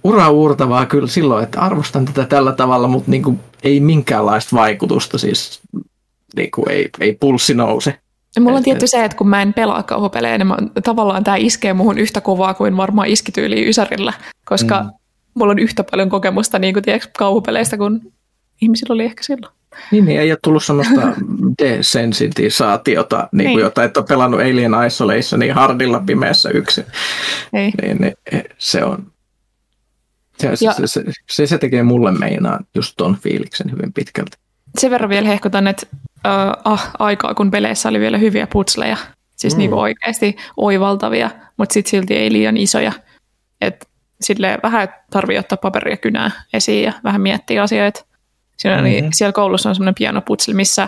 ura-uurtavaa 0.04 0.86
kyllä 0.86 1.08
silloin, 1.08 1.44
että 1.44 1.62
arvostan 1.62 2.06
tätä 2.06 2.26
tällä 2.26 2.52
tavalla, 2.52 2.88
mutta 2.88 3.12
niin 3.12 3.24
kuin 3.24 3.40
ei 3.64 3.80
minkäänlaista 3.80 4.56
vaikutusta, 4.56 5.18
siis 5.18 5.62
niin 6.36 6.52
kuin 6.52 6.72
ei, 6.72 6.90
ei 7.00 7.18
pulssi 7.20 7.54
nouse. 7.54 8.00
Ja 8.38 8.42
mulla 8.42 8.58
on 8.58 8.64
tietty 8.64 8.88
se, 8.88 9.04
että 9.04 9.18
kun 9.18 9.30
mä 9.30 9.42
en 9.42 9.54
pelaa 9.54 9.84
kauhupelejä, 9.84 10.38
niin 10.38 10.48
mä, 10.48 10.58
tavallaan 10.84 11.24
tämä 11.24 11.38
iskee 11.38 11.74
muhun 11.74 11.98
yhtä 11.98 12.22
kovaa 12.22 12.54
kuin 12.54 12.78
varmaan 12.78 13.08
iskityyli 13.08 13.70
Ysärillä, 13.70 14.14
koska 14.46 14.84
mm. 14.84 14.90
mulla 15.34 15.52
on 15.52 15.60
yhtä 15.60 15.84
paljon 15.84 16.10
kokemusta 16.10 16.60
niin 16.60 16.74
kuin, 16.74 16.84
tiedätkö, 16.84 17.10
kauhupeleistä 17.18 17.78
kuin 17.78 18.14
ihmisillä 18.62 18.94
oli 18.94 19.04
ehkä 19.04 19.24
silloin. 19.24 19.54
Niin, 19.92 20.06
niin 20.06 20.20
ei 20.20 20.32
ole 20.32 20.40
tullut 20.44 20.64
sellaista 20.64 21.02
desensitisaatiota, 21.64 23.18
niin 23.18 23.46
kuin 23.46 23.56
niin. 23.56 23.64
jota 23.64 23.84
et 23.84 23.98
ole 23.98 24.06
pelannut 24.06 24.40
Alien 24.40 24.72
Isolationia 24.88 25.54
hardilla 25.54 26.04
pimeässä 26.06 26.50
yksin. 26.50 26.86
Ei. 27.54 27.72
Niin, 27.82 27.98
niin, 28.02 28.44
se 28.58 28.84
on, 28.84 29.12
se, 30.40 30.56
se, 30.56 30.66
se, 30.86 31.04
se, 31.30 31.48
se 31.48 31.58
tekee 31.58 31.84
mulle 31.84 32.12
meinaan 32.12 32.66
just 32.76 32.94
ton 32.98 33.18
fiiliksen 33.18 33.72
hyvin 33.72 33.94
pitkälti. 33.94 34.38
Sen 34.78 34.91
verran 34.91 35.09
vielä 35.09 35.28
hehkutan, 35.28 35.68
että 35.68 35.88
uh, 35.93 36.61
ah, 36.63 36.91
aikaa, 36.99 37.34
kun 37.34 37.51
peleissä 37.51 37.89
oli 37.89 37.99
vielä 37.99 38.18
hyviä 38.18 38.47
putsleja. 38.47 38.97
Siis 39.36 39.53
mm. 39.53 39.57
niinku 39.57 39.80
oikeasti 39.80 40.38
oivaltavia, 40.57 41.30
mutta 41.57 41.74
sitten 41.74 41.91
silti 41.91 42.15
ei 42.15 42.32
liian 42.32 42.57
isoja. 42.57 42.91
Et 43.61 43.88
sille 44.22 44.57
vähän 44.63 44.88
tarvii 45.09 45.38
ottaa 45.38 45.57
paperia 45.57 45.97
kynää 45.97 46.32
esiin 46.53 46.84
ja 46.84 46.93
vähän 47.03 47.22
miettiä 47.22 47.63
asioita. 47.63 48.05
Siinä 48.57 48.80
oli, 48.80 48.95
mm-hmm. 48.95 49.09
Siellä 49.13 49.34
koulussa 49.34 49.70
on 49.70 49.76
semmoinen 49.76 49.95
pianoputsli, 49.95 50.53
missä 50.53 50.88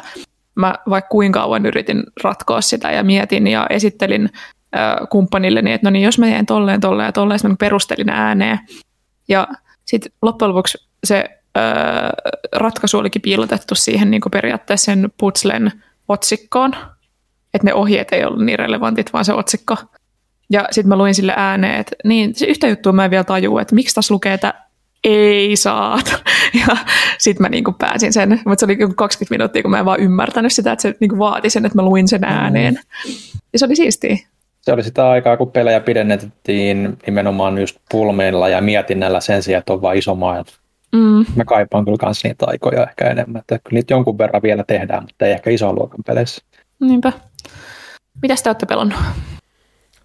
mä 0.55 0.75
vaikka 0.89 1.09
kuinka 1.09 1.39
kauan 1.39 1.65
yritin 1.65 2.03
ratkoa 2.23 2.61
sitä 2.61 2.91
ja 2.91 3.03
mietin 3.03 3.47
ja 3.47 3.67
esittelin 3.69 4.29
äh, 4.75 4.95
kumppanilleni, 5.09 5.73
että 5.73 5.87
no 5.87 5.91
niin, 5.91 6.05
jos 6.05 6.19
mä 6.19 6.25
teen 6.25 6.45
tolleen, 6.45 6.81
tolleen 6.81 7.07
ja 7.07 7.11
tolleen, 7.11 7.39
mä 7.43 7.55
perustelin 7.59 8.09
ääneen. 8.09 8.59
Ja 9.27 9.47
sitten 9.85 10.11
loppujen 10.21 10.49
lopuksi 10.49 10.77
se 11.03 11.38
ratkaisu 12.55 12.97
olikin 12.97 13.21
piilotettu 13.21 13.75
siihen 13.75 14.11
niin 14.11 14.21
kuin 14.21 14.31
periaatteessa 14.31 14.85
sen 14.85 15.09
putslen 15.17 15.71
otsikkoon, 16.07 16.75
että 17.53 17.65
ne 17.65 17.73
ohjeet 17.73 18.11
ei 18.11 18.25
ollut 18.25 18.45
niin 18.45 18.59
relevantit, 18.59 19.13
vaan 19.13 19.25
se 19.25 19.33
otsikko. 19.33 19.75
Ja 20.49 20.67
sitten 20.71 20.89
mä 20.89 20.97
luin 20.97 21.15
sille 21.15 21.33
ääneen, 21.35 21.79
että 21.79 21.95
niin, 22.03 22.35
se 22.35 22.45
yhtä 22.45 22.67
juttua 22.67 22.91
mä 22.91 23.05
en 23.05 23.11
vielä 23.11 23.23
tajua, 23.23 23.61
että 23.61 23.75
miksi 23.75 23.95
tässä 23.95 24.13
lukee, 24.13 24.33
että 24.33 24.53
ei 25.03 25.55
saat. 25.55 26.15
Ja 26.53 26.77
sitten 27.17 27.41
mä 27.41 27.49
niinku 27.49 27.71
pääsin 27.71 28.13
sen, 28.13 28.41
mutta 28.45 28.59
se 28.59 28.65
oli 28.65 28.77
20 28.95 29.33
minuuttia, 29.33 29.61
kun 29.61 29.71
mä 29.71 29.79
en 29.79 29.85
vaan 29.85 29.99
ymmärtänyt 29.99 30.53
sitä, 30.53 30.71
että 30.71 30.81
se 30.81 30.95
niinku 30.99 31.19
vaati 31.19 31.49
sen, 31.49 31.65
että 31.65 31.77
mä 31.77 31.81
luin 31.81 32.07
sen 32.07 32.23
ääneen. 32.23 32.73
Mm. 32.73 33.11
Ja 33.53 33.59
se 33.59 33.65
oli 33.65 33.75
siistiä. 33.75 34.17
Se 34.61 34.73
oli 34.73 34.83
sitä 34.83 35.09
aikaa, 35.09 35.37
kun 35.37 35.51
pelejä 35.51 35.79
pidennettiin 35.79 36.97
nimenomaan 37.05 37.57
just 37.57 37.77
pulmeilla 37.91 38.49
ja 38.49 38.61
mietinnällä 38.61 39.19
sen 39.19 39.43
sijaan, 39.43 39.59
että 39.59 39.73
on 39.73 39.81
vain 39.81 39.99
iso 39.99 40.15
maailma. 40.15 40.51
Mm. 40.91 41.25
Mä 41.35 41.45
kaipaan 41.45 41.85
kyllä 41.85 41.97
kans 41.97 42.23
niitä 42.23 42.45
aikoja 42.47 42.83
ehkä 42.83 43.09
enemmän. 43.09 43.39
Että 43.39 43.59
kyllä 43.59 43.77
niitä 43.77 43.93
jonkun 43.93 44.17
verran 44.17 44.41
vielä 44.41 44.63
tehdään, 44.67 45.03
mutta 45.03 45.25
ei 45.25 45.31
ehkä 45.31 45.49
ison 45.49 45.75
luokan 45.75 46.03
peleissä. 46.05 46.41
Niinpä. 46.79 47.13
Mitäs 48.21 48.43
te 48.43 48.49
olette 48.49 48.65
pelannut? 48.65 48.99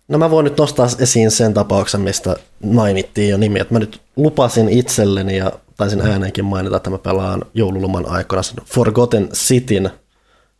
No 0.08 0.18
mä 0.18 0.30
voin 0.30 0.44
nyt 0.44 0.58
nostaa 0.58 0.86
esiin 0.98 1.30
sen 1.30 1.54
tapauksen, 1.54 2.00
mistä 2.00 2.36
mainittiin 2.64 3.30
jo 3.30 3.36
nimi, 3.36 3.60
että 3.60 3.74
mä 3.74 3.78
nyt 3.78 4.00
lupasin 4.16 4.68
itselleni 4.68 5.36
ja 5.36 5.52
taisin 5.76 6.00
ääneenkin 6.00 6.44
mainita, 6.44 6.76
että 6.76 6.90
mä 6.90 6.98
pelaan 6.98 7.42
joululoman 7.54 8.08
aikana 8.08 8.42
sen 8.42 8.56
Forgotten 8.64 9.28
Cityn. 9.28 9.90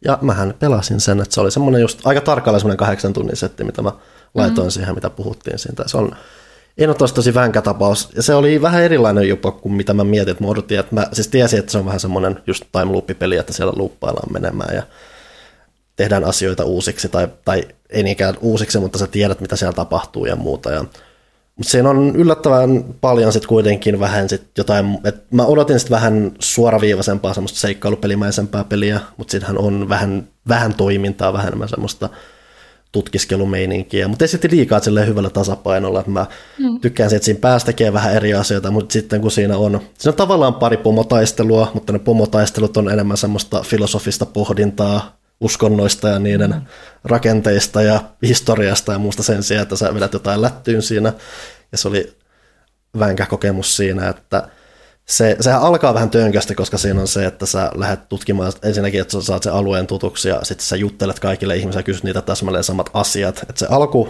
Ja 0.04 0.18
mähän 0.22 0.54
pelasin 0.58 1.00
sen, 1.00 1.20
että 1.20 1.34
se 1.34 1.40
oli 1.40 1.50
semmoinen 1.50 1.80
just 1.80 2.06
aika 2.06 2.20
tarkalleen 2.20 2.60
semmoinen 2.60 2.76
kahdeksan 2.76 3.12
tunnin 3.12 3.36
setti, 3.36 3.64
mitä 3.64 3.82
mä 3.82 3.92
laitoin 4.34 4.66
mm. 4.66 4.70
siihen, 4.70 4.94
mitä 4.94 5.10
puhuttiin 5.10 5.58
siitä. 5.58 5.82
Se 5.86 5.96
on 5.96 6.16
Ehdottomasti 6.78 7.16
tosi 7.16 7.34
vänkä 7.34 7.62
tapaus. 7.62 8.08
Ja 8.16 8.22
se 8.22 8.34
oli 8.34 8.62
vähän 8.62 8.82
erilainen 8.82 9.28
jopa 9.28 9.52
kuin 9.52 9.72
mitä 9.72 9.94
mä 9.94 10.04
mietin, 10.04 10.32
että 10.32 10.44
mä 10.44 10.50
odotin, 10.50 10.78
että 10.78 10.94
mä 10.94 11.06
siis 11.12 11.28
tiesin, 11.28 11.58
että 11.58 11.72
se 11.72 11.78
on 11.78 11.84
vähän 11.84 12.00
semmoinen 12.00 12.40
just 12.46 12.64
time 12.72 12.92
loop-peli, 12.92 13.36
että 13.36 13.52
siellä 13.52 13.72
luuppaillaan 13.76 14.32
menemään 14.32 14.76
ja 14.76 14.82
tehdään 15.96 16.24
asioita 16.24 16.64
uusiksi, 16.64 17.08
tai, 17.08 17.28
tai 17.44 17.62
ei 17.90 18.02
niinkään 18.02 18.34
uusiksi, 18.40 18.78
mutta 18.78 18.98
sä 18.98 19.06
tiedät, 19.06 19.40
mitä 19.40 19.56
siellä 19.56 19.72
tapahtuu 19.72 20.26
ja 20.26 20.36
muuta. 20.36 20.70
Ja, 20.70 20.84
mutta 21.56 21.70
siinä 21.70 21.90
on 21.90 22.16
yllättävän 22.16 22.84
paljon 23.00 23.32
sitten 23.32 23.48
kuitenkin 23.48 24.00
vähän 24.00 24.28
sit 24.28 24.58
jotain, 24.58 24.98
että 25.04 25.22
mä 25.30 25.44
odotin 25.44 25.80
sitten 25.80 25.94
vähän 25.94 26.32
suoraviivaisempaa, 26.38 27.34
semmoista 27.34 27.58
seikkailupelimäisempää 27.58 28.64
peliä, 28.64 29.00
mutta 29.16 29.30
siinähän 29.30 29.58
on 29.58 29.88
vähän, 29.88 30.28
vähän 30.48 30.74
toimintaa, 30.74 31.32
vähän 31.32 31.52
semmoista 31.66 32.08
tutkiskelumeininkiä, 32.94 34.08
mutta 34.08 34.24
ei 34.24 34.28
sitten 34.28 34.50
liikaa 34.50 34.80
silleen 34.80 35.06
hyvällä 35.08 35.30
tasapainolla, 35.30 36.00
että 36.00 36.10
mä 36.10 36.26
mm. 36.58 36.80
tykkään 36.80 37.10
siitä, 37.10 37.16
että 37.16 37.24
siinä 37.24 37.40
päästä 37.40 37.66
tekee 37.66 37.92
vähän 37.92 38.14
eri 38.14 38.34
asioita, 38.34 38.70
mutta 38.70 38.92
sitten 38.92 39.20
kun 39.20 39.30
siinä 39.30 39.56
on, 39.56 39.80
siinä 39.98 40.12
on 40.12 40.16
tavallaan 40.16 40.54
pari 40.54 40.76
pomotaistelua, 40.76 41.70
mutta 41.74 41.92
ne 41.92 41.98
pomotaistelut 41.98 42.76
on 42.76 42.90
enemmän 42.90 43.16
semmoista 43.16 43.62
filosofista 43.62 44.26
pohdintaa 44.26 45.16
uskonnoista 45.40 46.08
ja 46.08 46.18
niiden 46.18 46.50
mm. 46.50 46.62
rakenteista 47.04 47.82
ja 47.82 48.00
historiasta 48.22 48.92
ja 48.92 48.98
muusta 48.98 49.22
sen 49.22 49.42
sijaan, 49.42 49.62
että 49.62 49.76
sä 49.76 49.94
vedät 49.94 50.12
jotain 50.12 50.42
lättyyn 50.42 50.82
siinä, 50.82 51.12
ja 51.72 51.78
se 51.78 51.88
oli 51.88 52.16
vänkä 52.98 53.26
kokemus 53.26 53.76
siinä, 53.76 54.08
että 54.08 54.48
se, 55.06 55.36
sehän 55.40 55.60
alkaa 55.60 55.94
vähän 55.94 56.10
tönkästä, 56.10 56.54
koska 56.54 56.78
siinä 56.78 57.00
on 57.00 57.08
se, 57.08 57.26
että 57.26 57.46
sä 57.46 57.70
lähdet 57.74 58.08
tutkimaan 58.08 58.52
ensinnäkin, 58.62 59.00
että 59.00 59.12
sä 59.12 59.22
saat 59.22 59.42
sen 59.42 59.52
alueen 59.52 59.86
tutuksi 59.86 60.28
ja 60.28 60.40
sitten 60.42 60.66
sä 60.66 60.76
juttelet 60.76 61.20
kaikille 61.20 61.56
ihmisille 61.56 61.80
ja 61.80 61.84
kysyt 61.84 62.04
niitä 62.04 62.22
täsmälleen 62.22 62.64
samat 62.64 62.90
asiat. 62.94 63.38
Että 63.48 63.58
se 63.58 63.66
alku, 63.70 64.08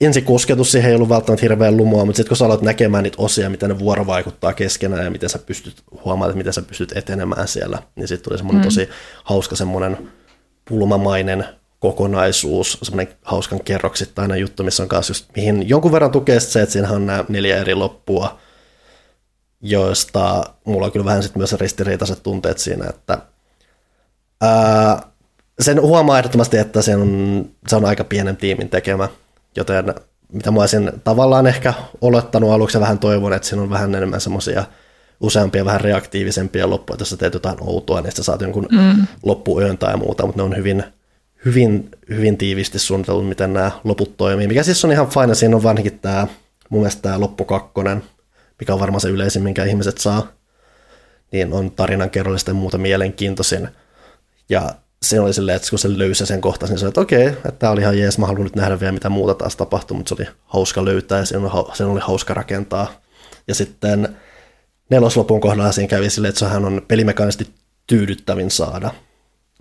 ensi 0.00 0.22
kosketus 0.22 0.72
siihen 0.72 0.90
ei 0.90 0.96
ollut 0.96 1.08
välttämättä 1.08 1.44
hirveän 1.44 1.76
lumua, 1.76 2.04
mutta 2.04 2.16
sitten 2.16 2.28
kun 2.28 2.36
sä 2.36 2.44
aloit 2.44 2.62
näkemään 2.62 3.04
niitä 3.04 3.22
osia, 3.22 3.50
miten 3.50 3.68
ne 3.68 3.78
vuoro 3.78 4.06
vaikuttaa 4.06 4.52
keskenään 4.52 5.04
ja 5.04 5.10
miten 5.10 5.28
sä 5.28 5.38
pystyt 5.38 5.82
huomaamaan, 5.90 6.30
että 6.30 6.38
miten 6.38 6.52
sä 6.52 6.62
pystyt 6.62 6.96
etenemään 6.96 7.48
siellä, 7.48 7.78
niin 7.96 8.08
sitten 8.08 8.24
tuli 8.24 8.38
semmoinen 8.38 8.62
mm. 8.62 8.66
tosi 8.66 8.88
hauska 9.24 9.56
semmoinen 9.56 10.12
pulmamainen 10.68 11.44
kokonaisuus, 11.78 12.78
semmoinen 12.82 13.14
hauskan 13.22 13.60
kerroksittainen 13.64 14.40
juttu, 14.40 14.64
missä 14.64 14.82
on 14.82 14.88
kanssa 14.88 15.10
just, 15.10 15.26
mihin 15.36 15.68
jonkun 15.68 15.92
verran 15.92 16.10
tukee 16.10 16.40
se, 16.40 16.62
että 16.62 16.72
siinä 16.72 16.90
on 16.90 17.06
nämä 17.06 17.24
neljä 17.28 17.56
eri 17.56 17.74
loppua, 17.74 18.38
joista 19.62 20.44
mulla 20.64 20.86
on 20.86 20.92
kyllä 20.92 21.04
vähän 21.04 21.22
sitten 21.22 21.40
myös 21.40 21.52
ristiriitaiset 21.52 22.22
tunteet 22.22 22.58
siinä, 22.58 22.86
että 22.88 23.18
ää, 24.40 25.02
sen 25.60 25.82
huomaa 25.82 26.18
ehdottomasti, 26.18 26.58
että 26.58 26.82
se 26.82 26.96
on, 26.96 27.44
se 27.68 27.76
on 27.76 27.84
aika 27.84 28.04
pienen 28.04 28.36
tiimin 28.36 28.68
tekemä, 28.68 29.08
joten 29.56 29.94
mitä 30.32 30.50
mä 30.50 30.60
olisin 30.60 30.92
tavallaan 31.04 31.46
ehkä 31.46 31.74
olettanut 32.00 32.50
aluksi 32.50 32.80
vähän 32.80 32.98
toivon, 32.98 33.32
että 33.32 33.48
siinä 33.48 33.62
on 33.62 33.70
vähän 33.70 33.94
enemmän 33.94 34.20
semmoisia 34.20 34.64
useampia 35.20 35.64
vähän 35.64 35.80
reaktiivisempia 35.80 36.70
loppuja, 36.70 36.96
jos 36.98 37.10
sä 37.10 37.16
teet 37.16 37.34
jotain 37.34 37.58
outoa, 37.60 38.00
niin 38.00 38.12
sä 38.12 38.22
saat 38.22 38.40
jonkun 38.40 38.68
mm. 38.70 39.06
loppuyön 39.22 39.78
tai 39.78 39.96
muuta, 39.96 40.26
mutta 40.26 40.42
ne 40.42 40.44
on 40.44 40.56
hyvin, 40.56 40.84
hyvin, 41.44 41.90
hyvin 42.08 42.38
tiivisti 42.38 42.78
suunniteltu, 42.78 43.22
miten 43.22 43.52
nämä 43.52 43.70
loput 43.84 44.16
toimii. 44.16 44.46
Mikä 44.46 44.62
siis 44.62 44.84
on 44.84 44.92
ihan 44.92 45.08
fine, 45.08 45.34
siinä 45.34 45.56
on 45.56 45.62
varsinkin 45.62 45.98
tämä, 45.98 46.26
mun 46.68 46.80
mielestä 46.80 47.02
tämä 47.02 47.20
loppu 47.20 47.44
kakkonen, 47.44 48.02
mikä 48.60 48.74
on 48.74 48.80
varmaan 48.80 49.00
se 49.00 49.08
yleisin, 49.08 49.42
minkä 49.42 49.64
ihmiset 49.64 49.98
saa, 49.98 50.26
niin 51.32 51.52
on 51.52 51.70
tarinan 51.70 52.10
kerrallista 52.10 52.50
ja 52.50 52.54
muuta 52.54 52.78
mielenkiintoisin. 52.78 53.68
Ja 54.48 54.74
se 55.02 55.20
oli 55.20 55.34
silleen, 55.34 55.56
että 55.56 55.70
kun 55.70 55.78
se 55.78 55.98
löysi 55.98 56.26
sen 56.26 56.40
kohta, 56.40 56.66
niin 56.66 56.78
se 56.78 56.84
oli, 56.84 56.88
että 56.90 57.00
okei, 57.00 57.26
että 57.26 57.52
tämä 57.52 57.72
oli 57.72 57.80
ihan 57.80 57.98
jees, 57.98 58.18
mä 58.18 58.26
haluan 58.26 58.44
nyt 58.44 58.56
nähdä 58.56 58.80
vielä 58.80 58.92
mitä 58.92 59.08
muuta 59.08 59.34
taas 59.34 59.56
tapahtuu, 59.56 59.96
mutta 59.96 60.08
se 60.08 60.22
oli 60.22 60.28
hauska 60.44 60.84
löytää 60.84 61.18
ja 61.18 61.24
sen 61.24 61.86
oli, 61.86 62.00
hauska 62.00 62.34
rakentaa. 62.34 62.92
Ja 63.48 63.54
sitten 63.54 64.16
neloslopun 64.90 65.40
kohdalla 65.40 65.72
siinä 65.72 65.88
kävi 65.88 66.10
silleen, 66.10 66.28
että 66.28 66.38
sehän 66.38 66.64
on 66.64 66.82
pelimekaanisesti 66.88 67.54
tyydyttävin 67.86 68.50
saada. 68.50 68.90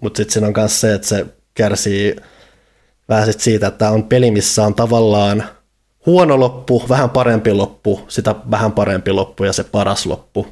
Mutta 0.02 0.18
sitten 0.18 0.34
siinä 0.34 0.48
on 0.48 0.54
myös 0.58 0.82
se, 0.82 0.94
että 0.94 1.08
se 1.08 1.26
kärsii 1.54 2.16
vähän 3.10 3.34
siitä, 3.38 3.68
että 3.68 3.90
on 3.90 4.04
peli, 4.04 4.32
missä 4.32 4.64
on 4.64 4.76
tavallaan 4.76 5.44
huono 6.06 6.40
loppu, 6.40 6.84
vähän 6.90 7.10
parempi 7.10 7.54
loppu, 7.54 8.02
sitä 8.08 8.36
vähän 8.52 8.72
parempi 8.72 9.12
loppu 9.12 9.44
ja 9.44 9.54
se 9.54 9.64
paras 9.64 10.06
loppu. 10.06 10.48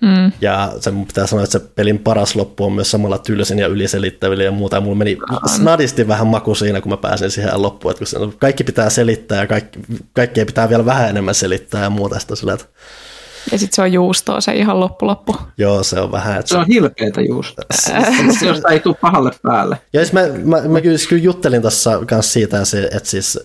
Mm. 0.00 0.32
Ja 0.40 0.72
se 0.80 0.90
mun 0.90 1.06
pitää 1.06 1.26
sanoa, 1.26 1.44
että 1.44 1.58
se 1.58 1.64
pelin 1.74 1.98
paras 1.98 2.36
loppu 2.36 2.64
on 2.64 2.72
myös 2.72 2.90
samalla 2.90 3.18
tylsin 3.18 3.58
ja 3.58 3.66
yliselittävillä 3.66 4.44
ja 4.44 4.52
muuta. 4.52 4.76
Ja 4.76 4.80
mulla 4.80 4.96
meni 4.96 5.18
snadisti 5.46 6.08
vähän 6.08 6.26
maku 6.26 6.54
siinä, 6.54 6.80
kun 6.80 6.92
mä 6.92 6.96
pääsin 6.96 7.30
siihen 7.30 7.62
loppuun. 7.62 7.92
Että 7.92 8.18
kun 8.18 8.34
kaikki 8.38 8.64
pitää 8.64 8.90
selittää 8.90 9.40
ja 9.40 9.46
kaikki, 9.46 9.78
kaikkea 10.12 10.46
pitää 10.46 10.68
vielä 10.68 10.84
vähän 10.84 11.08
enemmän 11.08 11.34
selittää 11.34 11.82
ja 11.82 11.90
muuta. 11.90 12.18
Sitä 12.18 12.36
sillä, 12.36 12.52
että... 12.52 12.66
Ja 13.52 13.58
sitten 13.58 13.74
se 13.76 13.82
on 13.82 13.92
juustoa 13.92 14.40
se 14.40 14.52
ihan 14.52 14.80
loppu-loppu. 14.80 15.36
Joo, 15.58 15.82
se 15.82 16.00
on 16.00 16.12
vähän. 16.12 16.38
Että 16.38 16.48
se 16.48 16.58
on 16.58 16.66
hilpeätä 16.66 17.20
juustoa. 17.20 17.64
Josta 18.46 18.68
ei 18.68 18.80
tule 18.80 18.96
pahalle 19.00 19.30
päälle. 19.42 19.80
Ja 19.92 20.00
siis 20.00 20.12
mä, 20.12 20.20
mä, 20.44 20.68
mä 20.68 20.80
kyllä, 20.80 20.98
kyllä 21.08 21.22
juttelin 21.22 21.62
tässä 21.62 21.98
kanssa 22.06 22.32
siitä, 22.32 22.58
että 22.92 23.10
siis 23.10 23.38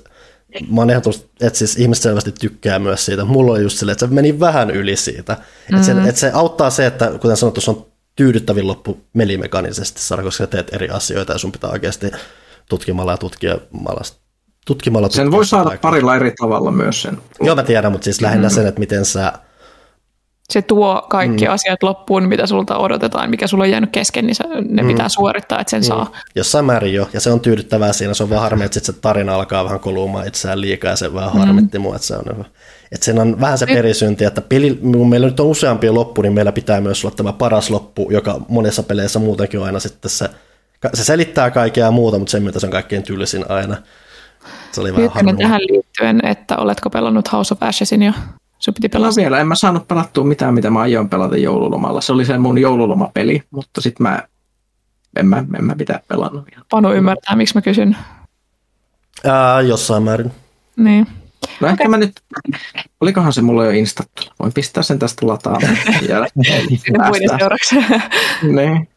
mä 0.69 0.81
oon 0.81 0.89
että 0.89 1.57
siis 1.57 1.75
ihmiset 1.77 2.03
selvästi 2.03 2.31
tykkää 2.31 2.79
myös 2.79 3.05
siitä. 3.05 3.25
Mulla 3.25 3.51
oli 3.51 3.61
just 3.61 3.77
silleen, 3.77 3.91
että 3.93 4.07
se 4.07 4.13
meni 4.13 4.39
vähän 4.39 4.71
yli 4.71 4.95
siitä. 4.95 5.33
Mm-hmm. 5.33 5.75
Että, 5.75 5.85
se, 5.85 6.09
että 6.09 6.21
se 6.21 6.31
auttaa 6.33 6.69
se, 6.69 6.85
että 6.85 7.11
kuten 7.21 7.37
sanottu, 7.37 7.61
se 7.61 7.71
on 7.71 7.85
tyydyttävin 8.15 8.67
loppu 8.67 8.97
melimekanisesti 9.13 10.01
saada, 10.01 10.23
koska 10.23 10.43
sä 10.43 10.47
teet 10.47 10.73
eri 10.73 10.89
asioita 10.89 11.33
ja 11.33 11.37
sun 11.39 11.51
pitää 11.51 11.69
oikeasti 11.69 12.11
tutkimalla 12.69 13.11
ja 13.11 13.17
tutkimalla 13.17 14.01
tutkimalla 14.65 15.09
Sen 15.09 15.31
voi 15.31 15.45
saada 15.45 15.69
aikaa. 15.69 15.91
parilla 15.91 16.15
eri 16.15 16.31
tavalla 16.31 16.71
myös 16.71 17.01
sen. 17.01 17.17
Joo, 17.41 17.55
mä 17.55 17.63
tiedän, 17.63 17.91
mutta 17.91 18.05
siis 18.05 18.21
lähinnä 18.21 18.47
mm-hmm. 18.47 18.55
sen, 18.55 18.67
että 18.67 18.79
miten 18.79 19.05
sä 19.05 19.33
se 20.49 20.61
tuo 20.61 21.05
kaikki 21.09 21.45
mm. 21.45 21.51
asiat 21.51 21.83
loppuun, 21.83 22.27
mitä 22.27 22.47
sulta 22.47 22.77
odotetaan, 22.77 23.29
mikä 23.29 23.47
sulla 23.47 23.63
on 23.63 23.69
jäänyt 23.69 23.91
kesken, 23.91 24.25
niin 24.25 24.35
ne 24.69 24.81
mm. 24.81 24.87
pitää 24.87 25.09
suorittaa, 25.09 25.59
että 25.59 25.71
sen 25.71 25.81
mm. 25.81 25.85
saa. 25.85 26.11
Jossain 26.35 26.65
määrin 26.65 26.93
jo, 26.93 27.09
ja 27.13 27.19
se 27.19 27.31
on 27.31 27.39
tyydyttävää 27.39 27.93
siinä, 27.93 28.13
se 28.13 28.23
on 28.23 28.29
vaan 28.29 28.41
harmi, 28.41 28.65
että 28.65 28.79
se 28.79 28.93
tarina 28.93 29.35
alkaa 29.35 29.63
vähän 29.63 29.79
kolumaan 29.79 30.27
itseään 30.27 30.61
liikaa, 30.61 30.91
ja 30.91 30.95
se 30.95 31.13
vähän 31.13 31.33
mm. 31.33 31.39
harmitti 31.39 31.79
mua, 31.79 31.95
että 31.95 32.07
se 32.07 32.15
on 32.15 32.45
että 32.91 33.05
siinä 33.05 33.21
on 33.21 33.41
vähän 33.41 33.57
se 33.57 33.65
perisynti, 33.65 34.25
että 34.25 34.41
peli, 34.41 34.75
kun 34.75 35.09
meillä 35.09 35.27
nyt 35.27 35.39
on 35.39 35.47
useampia 35.47 35.93
loppu, 35.93 36.21
niin 36.21 36.33
meillä 36.33 36.51
pitää 36.51 36.81
myös 36.81 37.05
olla 37.05 37.15
tämä 37.15 37.33
paras 37.33 37.69
loppu, 37.69 38.07
joka 38.11 38.41
monessa 38.47 38.83
peleissä 38.83 39.19
muutenkin 39.19 39.59
on 39.59 39.65
aina 39.65 39.79
sitten 39.79 40.11
se, 40.11 40.29
se 40.93 41.03
selittää 41.03 41.51
kaikkea 41.51 41.91
muuta, 41.91 42.19
mutta 42.19 42.31
se, 42.31 42.39
mitä 42.39 42.59
se 42.59 42.65
on 42.65 42.71
kaikkein 42.71 43.03
tylsin 43.03 43.45
aina. 43.49 43.77
Se 44.71 44.81
oli 44.81 44.93
vähän 44.95 45.37
tähän 45.37 45.61
liittyen, 45.61 46.25
että 46.25 46.57
oletko 46.57 46.89
pelannut 46.89 47.31
House 47.31 47.53
of 47.53 47.63
Ashesin 47.63 48.03
jo? 48.03 48.13
Se 48.59 48.71
piti 48.71 48.89
pelata. 48.89 49.09
No 49.09 49.15
vielä, 49.15 49.39
en 49.39 49.47
mä 49.47 49.55
saanut 49.55 49.87
pelattua 49.87 50.23
mitään, 50.23 50.53
mitä 50.53 50.69
mä 50.69 50.79
aion 50.79 51.09
pelata 51.09 51.37
joululomalla. 51.37 52.01
Se 52.01 52.13
oli 52.13 52.25
se 52.25 52.37
mun 52.37 52.57
joululomapeli, 52.57 53.43
mutta 53.51 53.81
sitten 53.81 54.03
mä 54.03 54.23
en 55.15 55.27
mä, 55.27 55.37
en 55.57 55.65
mä 55.65 55.75
mitään 55.75 55.99
pelannut. 56.07 56.45
Panu 56.69 56.93
ymmärtää, 56.93 57.35
miksi 57.35 57.55
mä 57.55 57.61
kysyn. 57.61 57.97
Ää, 59.23 59.61
jossain 59.61 60.03
määrin. 60.03 60.31
Niin. 60.75 61.07
No 61.59 61.67
ehkä 61.67 61.89
mä 61.89 61.97
nyt, 61.97 62.21
olikohan 63.01 63.33
se 63.33 63.41
mulla 63.41 63.65
jo 63.65 63.71
instattu. 63.71 64.23
Voin 64.39 64.53
pistää 64.53 64.83
sen 64.83 64.99
tästä 64.99 65.27
lataamaan. 65.27 65.77
Sinne 65.99 67.07
muiden 67.07 67.39
seuraksi. 67.39 67.75
niin. 68.57 68.89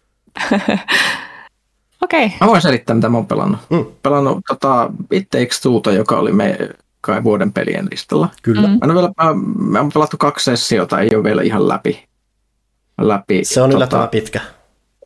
Okei. 2.02 2.26
Okay. 2.26 2.38
Mä 2.40 2.46
voin 2.46 2.62
selittää, 2.62 2.96
mitä 2.96 3.08
mä 3.08 3.16
oon 3.16 3.26
pelannut. 3.26 3.60
Mm. 3.70 3.86
Pelannut 4.02 4.38
tota, 4.48 4.90
It 5.12 5.30
Takes 5.30 5.60
Two, 5.60 5.92
joka 5.92 6.18
oli 6.18 6.32
me, 6.32 6.58
kai 7.00 7.24
vuoden 7.24 7.52
pelien 7.52 7.88
listalla. 7.90 8.28
Kyllä. 8.42 8.68
Mm. 8.68 8.78
Mä, 8.86 8.94
vielä, 8.94 9.08
mä, 9.08 9.34
mä 9.70 9.78
oon 9.78 9.90
pelattu 9.94 10.16
kaksi 10.16 10.44
sessiota, 10.44 11.00
ei 11.00 11.08
ole 11.14 11.24
vielä 11.24 11.42
ihan 11.42 11.68
läpi. 11.68 12.08
läpi 13.00 13.44
Se 13.44 13.62
on 13.62 13.70
tota, 13.70 13.76
yllättävän 13.76 14.08
pitkä. 14.08 14.40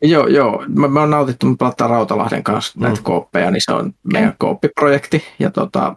Joo, 0.01 0.27
joo. 0.27 0.65
Mä, 0.67 0.87
mä 0.87 0.99
oon 0.99 1.09
nautittu, 1.09 1.45
me 1.45 1.55
pelataan 1.59 1.89
Rautalahden 1.89 2.43
kanssa 2.43 2.73
mm. 2.75 2.83
näitä 2.83 3.01
kooppeja, 3.03 3.51
niin 3.51 3.61
se 3.65 3.73
on 3.73 3.93
meidän 4.13 4.35
kooppiprojekti. 4.37 5.23
Ja 5.39 5.51
tota, 5.51 5.95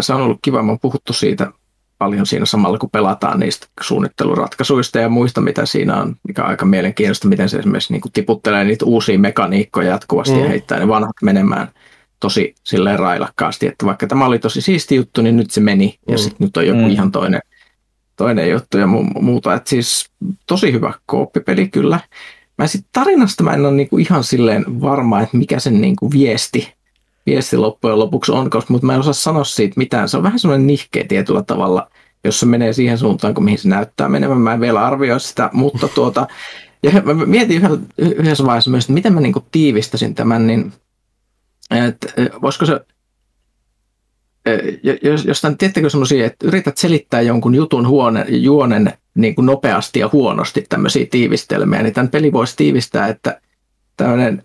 se 0.00 0.14
on 0.14 0.20
ollut 0.20 0.38
kiva, 0.42 0.62
me 0.62 0.72
on 0.72 0.80
puhuttu 0.80 1.12
siitä 1.12 1.52
paljon 1.98 2.26
siinä 2.26 2.46
samalla, 2.46 2.78
kun 2.78 2.90
pelataan 2.90 3.40
niistä 3.40 3.66
suunnitteluratkaisuista 3.80 4.98
ja 4.98 5.08
muista, 5.08 5.40
mitä 5.40 5.66
siinä 5.66 5.96
on, 5.96 6.16
mikä 6.28 6.42
on 6.42 6.48
aika 6.48 6.64
mielenkiintoista, 6.64 7.28
miten 7.28 7.48
se 7.48 7.58
esimerkiksi 7.58 7.92
niin 7.92 8.00
kuin 8.00 8.12
tiputtelee 8.12 8.64
niitä 8.64 8.84
uusia 8.84 9.18
mekaniikkoja 9.18 9.88
jatkuvasti 9.88 10.34
mm. 10.34 10.42
ja 10.42 10.48
heittää 10.48 10.78
ne 10.78 10.88
vanhat 10.88 11.16
menemään 11.22 11.68
tosi 12.22 12.54
silleen 12.64 12.98
railakkaasti, 12.98 13.66
että 13.66 13.86
vaikka 13.86 14.06
tämä 14.06 14.26
oli 14.26 14.38
tosi 14.38 14.60
siisti 14.60 14.94
juttu, 14.94 15.22
niin 15.22 15.36
nyt 15.36 15.50
se 15.50 15.60
meni 15.60 15.98
ja 16.08 16.14
mm. 16.14 16.18
sitten 16.18 16.44
nyt 16.46 16.56
on 16.56 16.66
joku 16.66 16.80
mm. 16.80 16.90
ihan 16.90 17.12
toinen, 17.12 17.40
toinen 18.16 18.50
juttu 18.50 18.78
ja 18.78 18.86
mu- 18.86 19.20
muuta. 19.20 19.54
Että 19.54 19.70
siis 19.70 20.10
tosi 20.46 20.72
hyvä 20.72 20.94
kooppipeli 21.06 21.68
kyllä. 21.68 22.00
Mä 22.58 22.66
sit 22.66 22.86
tarinasta 22.92 23.42
mä 23.42 23.52
en 23.52 23.66
ole 23.66 23.74
niinku 23.74 23.98
ihan 23.98 24.24
silleen 24.24 24.80
varma, 24.80 25.20
että 25.20 25.36
mikä 25.36 25.58
sen 25.58 25.80
niinku 25.80 26.10
viesti, 26.10 26.74
viesti 27.26 27.56
loppujen 27.56 27.98
lopuksi 27.98 28.32
on, 28.32 28.50
koska, 28.50 28.72
mutta 28.72 28.86
mä 28.86 28.94
en 28.94 29.00
osaa 29.00 29.12
sanoa 29.12 29.44
siitä 29.44 29.74
mitään. 29.76 30.08
Se 30.08 30.16
on 30.16 30.22
vähän 30.22 30.38
semmoinen 30.38 30.66
nihkeä 30.66 31.04
tietyllä 31.08 31.42
tavalla, 31.42 31.90
jos 32.24 32.40
se 32.40 32.46
menee 32.46 32.72
siihen 32.72 32.98
suuntaan, 32.98 33.34
kuin 33.34 33.44
mihin 33.44 33.58
se 33.58 33.68
näyttää 33.68 34.08
menemään. 34.08 34.40
Mä 34.40 34.54
en 34.54 34.60
vielä 34.60 34.86
arvioi 34.86 35.20
sitä, 35.20 35.50
mutta 35.52 35.88
tuota, 35.88 36.26
ja 36.82 37.02
mä 37.04 37.14
mietin 37.14 37.62
yhdessä 37.98 38.44
vaiheessa 38.44 38.70
myös, 38.70 38.84
että 38.84 38.92
miten 38.92 39.14
mä 39.14 39.20
niinku 39.20 39.44
tiivistäisin 39.52 40.14
tämän, 40.14 40.46
niin 40.46 40.72
että 41.76 42.08
voisiko 42.42 42.66
se, 42.66 42.80
jos, 45.02 45.24
jos 45.24 45.40
tämän, 45.40 45.58
tiedättekö 45.58 45.90
semmoisia, 45.90 46.26
että 46.26 46.46
yrität 46.46 46.78
selittää 46.78 47.20
jonkun 47.20 47.54
jutun 47.54 47.88
huone, 47.88 48.24
juonen 48.28 48.92
niin 49.14 49.34
kuin 49.34 49.46
nopeasti 49.46 50.00
ja 50.00 50.10
huonosti 50.12 50.66
tämmöisiä 50.68 51.06
tiivistelmiä, 51.10 51.82
niin 51.82 51.94
tämän 51.94 52.08
peli 52.08 52.32
voisi 52.32 52.56
tiivistää, 52.56 53.08
että 53.08 53.40
tämmöinen 53.96 54.42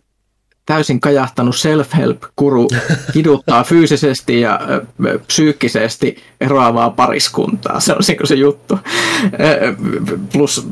täysin 0.65 0.99
kajahtanut 0.99 1.55
self-help-kuru 1.55 2.67
kiduttaa 3.13 3.63
fyysisesti 3.63 4.41
ja 4.41 4.59
psyykkisesti 5.27 6.17
eroavaa 6.41 6.89
pariskuntaa. 6.89 7.79
Se 7.79 7.93
on 7.93 8.03
se 8.03 8.35
juttu. 8.35 8.79
Plus 10.33 10.67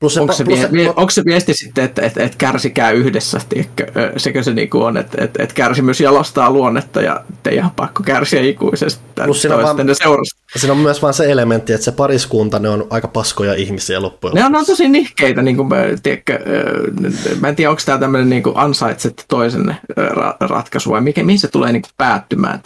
Plus 0.00 0.14
se, 0.14 0.20
onko, 0.20 0.32
se, 0.32 0.44
plus 0.44 0.60
se, 0.60 0.72
vie, 0.72 0.88
onko 0.88 1.10
se 1.10 1.22
viesti 1.24 1.54
sitten, 1.54 1.84
että, 1.84 2.02
että, 2.02 2.22
että 2.22 2.38
kärsikää 2.38 2.90
yhdessä, 2.90 3.40
tiedätkö? 3.48 3.86
sekö 4.16 4.42
se 4.42 4.54
niin 4.54 4.68
on, 4.74 4.96
että, 4.96 5.24
että, 5.24 5.42
että 5.42 5.54
kärsimys 5.54 6.00
jalostaa 6.00 6.50
luonnetta 6.50 7.02
ja 7.02 7.24
te 7.42 7.50
ihan 7.50 7.70
pakko 7.76 8.02
kärsiä 8.02 8.40
ikuisesti 8.40 9.02
plus 9.24 9.42
siinä 9.42 9.56
on, 9.56 9.62
vaan, 9.62 9.76
siinä 10.56 10.72
on 10.72 10.78
myös 10.78 11.02
vain 11.02 11.14
se 11.14 11.30
elementti, 11.30 11.72
että 11.72 11.84
se 11.84 11.92
pariskunta, 11.92 12.58
ne 12.58 12.68
on 12.68 12.86
aika 12.90 13.08
paskoja 13.08 13.54
ihmisiä 13.54 14.02
loppujen 14.02 14.34
Ne 14.34 14.44
on, 14.44 14.56
on 14.56 14.66
tosi 14.66 14.88
nihkeitä, 14.88 15.42
niin 15.42 15.56
kuin, 15.56 15.68
tiedätkö, 16.02 16.38
mä 17.40 17.48
en 17.48 17.56
tiedä, 17.56 17.70
onko 17.70 17.82
tämä 17.86 17.98
tämmöinen 17.98 18.28
niin 18.28 18.42
ansaitset 18.54 19.24
toisen 19.28 19.76
ratkaisu 20.40 20.90
vai 20.90 21.00
mikä, 21.00 21.22
mihin 21.22 21.40
se 21.40 21.48
tulee 21.48 21.72
niin 21.72 21.82
kuin 21.82 21.92
päättymään. 21.96 22.60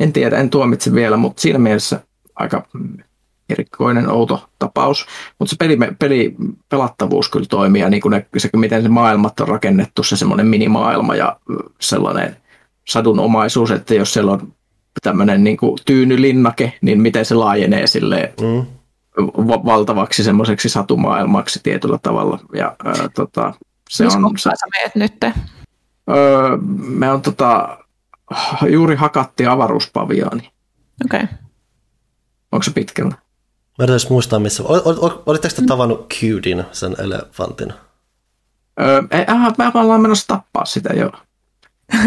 En 0.00 0.12
tiedä, 0.12 0.38
en 0.38 0.50
tuomitse 0.50 0.94
vielä, 0.94 1.16
mutta 1.16 1.42
siinä 1.42 1.58
mielessä 1.58 2.00
aika 2.36 2.66
erikoinen, 3.48 4.10
outo 4.10 4.48
tapaus. 4.58 5.06
Mutta 5.38 5.50
se 5.50 5.56
peli, 5.58 5.78
peli, 5.98 6.34
pelattavuus 6.68 7.28
kyllä 7.28 7.46
toimii 7.50 7.82
ja 7.82 7.90
niin 7.90 8.02
kuin 8.02 8.10
ne, 8.10 8.26
se, 8.36 8.48
miten 8.56 8.82
se 8.82 8.88
maailmat 8.88 9.40
on 9.40 9.48
rakennettu, 9.48 10.02
se 10.02 10.16
semmoinen 10.16 10.46
minimaailma 10.46 11.14
ja 11.14 11.36
sellainen 11.80 12.36
sadunomaisuus, 12.88 13.70
että 13.70 13.94
jos 13.94 14.12
siellä 14.12 14.32
on 14.32 14.52
tämmöinen 15.02 15.44
niin 15.44 15.56
kuin 15.56 15.78
tyynylinnake, 15.86 16.72
niin 16.80 17.00
miten 17.00 17.24
se 17.24 17.34
laajenee 17.34 17.86
silleen 17.86 18.34
mm. 18.40 18.66
valtavaksi 19.46 20.24
semmoiseksi 20.24 20.68
satumaailmaksi 20.68 21.60
tietyllä 21.62 21.98
tavalla. 22.02 22.38
Ja, 22.54 22.76
ää, 22.84 23.08
tota, 23.14 23.54
se 23.90 24.04
Missä 24.04 24.18
on, 24.18 24.38
se... 24.38 24.50
sä 24.50 24.66
meet 24.82 24.94
nyt? 24.94 25.34
Öö, 26.10 26.56
me 26.76 27.10
on 27.10 27.22
tota, 27.22 27.78
juuri 28.70 28.96
hakattiin 28.96 29.48
avaruuspaviaani. 29.48 30.50
Okei. 31.04 31.22
Okay. 31.22 31.36
Onko 32.52 32.62
se 32.62 32.70
pitkällä? 32.70 33.14
Mä 33.78 33.82
yritän 33.82 33.94
just 33.94 34.10
muistaa, 34.10 34.38
missä... 34.38 34.62
ol- 34.62 34.80
ol- 34.84 34.98
ol- 35.00 35.22
Olitteko 35.26 35.54
te 35.54 35.62
tavannut 35.66 36.14
Cudin, 36.14 36.64
sen 36.72 36.96
elefantin? 36.98 37.72
Öö, 38.80 39.02
ei, 39.10 39.24
äh, 39.28 39.54
me 39.58 39.80
ollaan 39.80 40.00
menossa 40.00 40.26
tappaa 40.26 40.64
sitä 40.64 40.94
jo. 40.94 41.12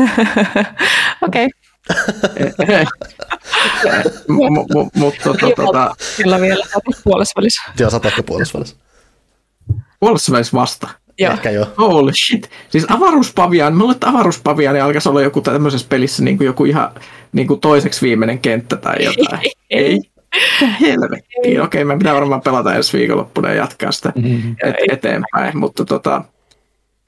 Okei. 1.28 1.48
Mutta 4.96 5.24
tota, 5.24 5.48
tota, 5.56 5.96
Kyllä 6.18 6.42
vielä 6.42 6.66
puolessa 7.04 7.34
välissä. 7.38 7.62
Joo, 7.80 7.90
sä 7.90 8.00
oot 8.04 8.26
puolessa 8.26 8.58
välissä. 8.58 8.76
puolessa 10.00 10.32
välissä 10.32 10.58
vasta. 10.58 10.88
Joo. 11.20 11.34
Ehkä 11.34 11.52
joo. 11.52 11.68
Holy 11.78 12.12
shit. 12.26 12.50
Siis 12.70 12.86
avaruuspaviaan, 12.90 13.74
mä 13.74 13.80
luulen, 13.80 13.94
että 13.94 14.10
avaruuspaviaani 14.10 14.80
alkaisi 14.80 15.10
olla 15.10 15.22
joku 15.22 15.42
tämmöisessä 15.42 15.88
pelissä 15.90 16.24
niin 16.24 16.38
kuin 16.38 16.46
joku 16.46 16.66
ihan 16.66 16.92
niin 17.32 17.48
kuin 17.48 17.60
toiseksi 17.60 18.02
viimeinen 18.02 18.40
kenttä 18.40 18.78
tai 18.78 18.96
jotain. 19.04 19.42
Ei. 19.70 20.00
Mitä 20.36 20.74
helvettiä. 20.82 21.64
Okei, 21.64 21.86
mä 21.86 21.98
pitää 21.98 22.16
varmaan 22.16 22.42
pelata 22.42 22.76
ensi 22.76 22.98
viikonloppuna 22.98 23.50
ja 23.50 23.56
jatkaa 23.56 23.92
sitä 23.92 24.14
et, 24.64 24.76
eteenpäin. 24.92 25.58
Mutta 25.58 25.86
tota, 25.86 26.24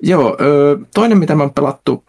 joo, 0.03 0.37
toinen 0.93 1.17
mitä 1.17 1.35
mä 1.35 1.43
oon 1.43 1.53
pelattu, 1.53 2.05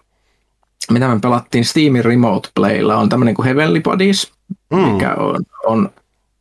mitä 0.90 1.09
me 1.09 1.20
pelattiin 1.20 1.64
Steamin 1.64 2.05
Remote 2.05 2.48
Playlla 2.55 2.97
on 2.97 3.09
tämmöinen 3.09 3.34
kuin 3.34 3.47
Heavenly 3.47 3.80
Bodies, 3.80 4.32
Mm. 4.72 4.78
mikä 4.78 5.14
on, 5.14 5.44
on 5.66 5.90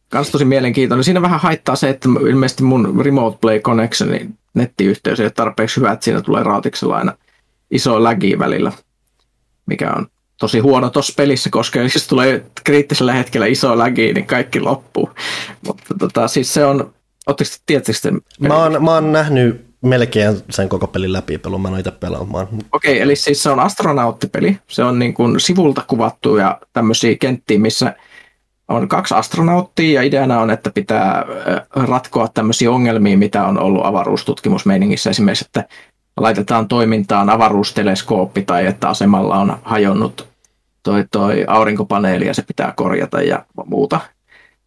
kans 0.10 0.30
tosi 0.32 0.46
mielenkiintoinen. 0.46 1.04
Siinä 1.04 1.22
vähän 1.22 1.40
haittaa 1.40 1.76
se, 1.76 1.90
että 1.90 2.10
ilmeisesti 2.30 2.64
mun 2.64 3.02
Remote 3.06 3.38
Play 3.42 3.60
Connectioni 3.60 4.30
nettiyhteys 4.54 5.20
ei 5.20 5.24
ole 5.26 5.32
tarpeeksi 5.32 5.78
hyvä, 5.78 5.92
että 5.92 6.04
siinä 6.04 6.22
tulee 6.22 6.44
raatiksella 6.44 6.98
aina 6.98 7.14
iso 7.72 8.04
lagi 8.04 8.40
välillä, 8.40 8.72
mikä 9.66 9.94
on 9.94 10.08
tosi 10.42 10.60
huono 10.60 10.90
tuossa 10.90 11.14
pelissä, 11.18 11.50
koska 11.50 11.80
jos 11.80 12.08
tulee 12.08 12.46
kriittisellä 12.64 13.14
hetkellä 13.14 13.46
iso 13.46 13.78
lagi, 13.78 14.14
niin 14.14 14.26
kaikki 14.26 14.60
loppuu. 14.60 15.10
Mutta 15.68 15.96
tota, 16.00 16.28
siis 16.28 16.54
se 16.54 16.66
on, 16.66 16.94
ootteko 17.28 17.50
te- 17.50 17.64
tiedättekö 17.66 18.00
te? 18.02 18.12
Mä 18.48 18.56
oon, 18.56 18.84
mä 18.84 18.92
oon 18.92 19.12
nähnyt 19.12 19.66
melkein 19.82 20.38
sen 20.50 20.70
koko 20.70 20.88
pelin 20.88 21.14
läpi 21.14 21.38
pelun, 21.38 21.62
mä 21.62 21.68
en 21.68 21.80
itse 21.80 21.92
pelaamaan. 21.92 22.48
Okei, 22.72 23.02
eli 23.02 23.16
siis 23.16 23.44
se 23.44 23.50
on 23.50 23.60
astronauttipeli. 23.60 24.58
Se 24.68 24.84
on 24.84 25.00
niin 25.00 25.14
kuin 25.14 25.40
sivulta 25.40 25.84
kuvattuja 25.88 26.60
tämmöisiä 26.74 27.16
kenttiä, 27.20 27.60
missä 27.60 27.96
on 28.68 28.88
kaksi 28.88 29.16
astronauttia 29.16 30.02
ja 30.02 30.08
ideana 30.08 30.40
on, 30.40 30.50
että 30.50 30.72
pitää 30.72 31.26
ratkoa 31.76 32.28
tämmöisiä 32.28 32.72
ongelmia, 32.72 33.18
mitä 33.18 33.46
on 33.46 33.60
ollut 33.60 33.86
avaruustutkimusmeiningissä. 33.86 35.10
Esimerkiksi, 35.10 35.46
että 35.48 35.66
laitetaan 36.18 36.68
toimintaan 36.68 37.30
avaruusteleskooppi 37.30 38.42
tai 38.42 38.66
että 38.66 38.90
asemalla 38.90 39.38
on 39.38 39.58
hajonnut 39.64 40.31
toi, 40.84 41.06
toi 41.12 41.46
aurinkopaneeli 41.48 42.28
ja 42.28 42.34
se 42.34 42.42
pitää 42.42 42.74
korjata 42.76 43.22
ja 43.22 43.46
muuta. 43.66 44.00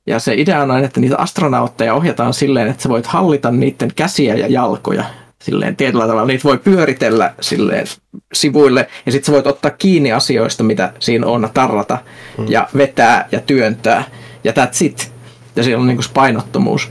Ja 0.06 0.18
se 0.18 0.34
idea 0.34 0.62
on, 0.62 0.84
että 0.84 1.00
niitä 1.00 1.16
astronautteja 1.18 1.94
ohjataan 1.94 2.34
silleen, 2.34 2.68
että 2.68 2.82
sä 2.82 2.88
voit 2.88 3.06
hallita 3.06 3.50
niiden 3.50 3.90
käsiä 3.96 4.34
ja 4.34 4.46
jalkoja 4.46 5.04
silleen 5.42 5.76
tietyllä 5.76 6.06
tavalla. 6.06 6.26
Niitä 6.26 6.44
voi 6.44 6.58
pyöritellä 6.58 7.34
silleen 7.40 7.86
sivuille 8.32 8.88
ja 9.06 9.12
sitten 9.12 9.26
sä 9.26 9.32
voit 9.32 9.46
ottaa 9.46 9.70
kiinni 9.70 10.12
asioista, 10.12 10.64
mitä 10.64 10.92
siinä 10.98 11.26
on, 11.26 11.48
tarrata 11.54 11.98
mm. 12.38 12.46
ja 12.48 12.68
vetää 12.76 13.28
ja 13.32 13.40
työntää 13.40 14.04
ja 14.44 14.52
that's 14.52 14.84
it. 14.84 15.12
Ja 15.56 15.62
siellä 15.62 15.80
on 15.80 15.88
niinku 15.88 16.02
painottomuus. 16.14 16.90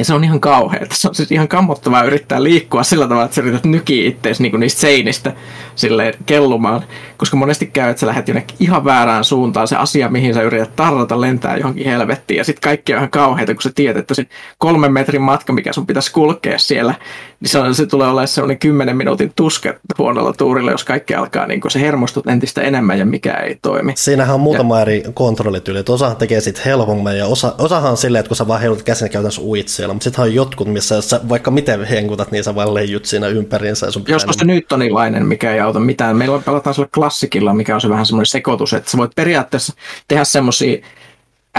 Ja 0.00 0.04
se 0.04 0.14
on 0.14 0.24
ihan 0.24 0.40
kauheaa. 0.40 0.86
Se 0.92 1.08
on 1.08 1.14
siis 1.14 1.32
ihan 1.32 1.48
kammottavaa 1.48 2.02
yrittää 2.02 2.42
liikkua 2.42 2.82
sillä 2.82 3.08
tavalla, 3.08 3.24
että 3.24 3.34
sä 3.34 3.42
yrität 3.42 3.64
nykiä 3.64 4.08
itseäsi 4.08 4.42
niinku 4.42 4.56
niistä 4.56 4.80
seinistä 4.80 5.32
silleen 5.74 6.14
kellumaan. 6.26 6.84
Koska 7.16 7.36
monesti 7.36 7.66
käy, 7.66 7.90
että 7.90 8.00
sä 8.00 8.06
lähdet 8.06 8.28
jonnekin 8.28 8.56
ihan 8.60 8.84
väärään 8.84 9.24
suuntaan. 9.24 9.68
Se 9.68 9.76
asia, 9.76 10.08
mihin 10.08 10.34
sä 10.34 10.42
yrität 10.42 10.76
tarrata, 10.76 11.20
lentää 11.20 11.56
johonkin 11.56 11.86
helvettiin. 11.86 12.38
Ja 12.38 12.44
sitten 12.44 12.62
kaikki 12.62 12.92
on 12.92 12.98
ihan 12.98 13.10
kauheita, 13.10 13.54
kun 13.54 13.62
sä 13.62 13.70
tiedät, 13.74 13.96
että 13.96 14.14
se 14.14 14.26
kolmen 14.58 14.92
metrin 14.92 15.22
matka, 15.22 15.52
mikä 15.52 15.72
sun 15.72 15.86
pitäisi 15.86 16.12
kulkea 16.12 16.58
siellä, 16.58 16.94
niin 17.40 17.48
se, 17.48 17.58
on, 17.58 17.74
se 17.74 17.86
tulee 17.86 18.08
olemaan 18.08 18.28
sellainen 18.28 18.58
kymmenen 18.58 18.96
minuutin 18.96 19.32
tuska 19.36 19.74
huonolla 19.98 20.32
tuurilla, 20.32 20.70
jos 20.70 20.84
kaikki 20.84 21.14
alkaa, 21.14 21.46
niin 21.46 21.60
se 21.68 21.80
hermostut 21.80 22.28
entistä 22.28 22.60
enemmän 22.60 22.98
ja 22.98 23.06
mikä 23.06 23.32
ei 23.32 23.58
toimi. 23.62 23.92
Siinähän 23.96 24.34
on 24.34 24.40
muutama 24.40 24.80
eri 24.80 25.02
kontrollityyli, 25.14 25.82
osahan 25.88 26.16
tekee 26.16 26.40
sit 26.40 26.64
helpommin 26.64 27.18
ja 27.18 27.26
osa, 27.26 27.54
osahan 27.58 27.90
on 27.90 27.96
silleen, 27.96 28.20
että 28.20 28.28
kun 28.28 28.36
sä 28.36 28.48
vaan 28.48 28.60
heilut 28.60 28.82
käsin 28.82 29.04
niin 29.04 29.12
käytännössä 29.12 29.42
uit 29.42 29.68
siellä, 29.68 29.89
mutta 29.92 30.04
sittenhän 30.04 30.28
on 30.28 30.34
jotkut, 30.34 30.68
missä 30.68 30.94
jos 30.94 31.10
sä 31.10 31.20
vaikka 31.28 31.50
miten 31.50 31.84
henkutat, 31.84 32.30
niin 32.30 32.44
sä 32.44 32.54
vaan 32.54 32.74
leijut 32.74 33.04
siinä 33.04 33.26
ympäriinsä. 33.26 33.86
Ja 33.86 33.92
sun 33.92 34.02
pitää 34.02 34.14
Joskus 34.14 34.36
se 34.36 34.44
newtonilainen, 34.44 35.26
mikä 35.26 35.52
ei 35.52 35.60
auta 35.60 35.80
mitään. 35.80 36.16
Meillä 36.16 36.36
on- 36.36 36.42
pelataan 36.42 36.74
sillä 36.74 36.88
klassikilla, 36.94 37.54
mikä 37.54 37.74
on 37.74 37.80
se 37.80 37.88
vähän 37.88 38.06
semmoinen 38.06 38.26
sekoitus, 38.26 38.72
että 38.72 38.90
sä 38.90 38.98
voit 38.98 39.12
periaatteessa 39.16 39.72
tehdä 40.08 40.24
semmoisia 40.24 40.78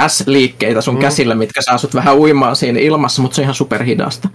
S-liikkeitä 0.08 0.82
sun 0.82 0.95
mm. 0.95 1.02
käsillä, 1.02 1.36
mitkä 1.36 1.62
saa 1.62 1.78
sut 1.78 1.95
vähän 1.95 2.18
uimaan 2.18 2.56
siinä 2.56 2.80
ilmassa, 2.80 3.22
mutta 3.22 3.36
se 3.36 3.41
on 3.41 3.44
ihan 3.44 3.56
superhidasta. 3.56 4.30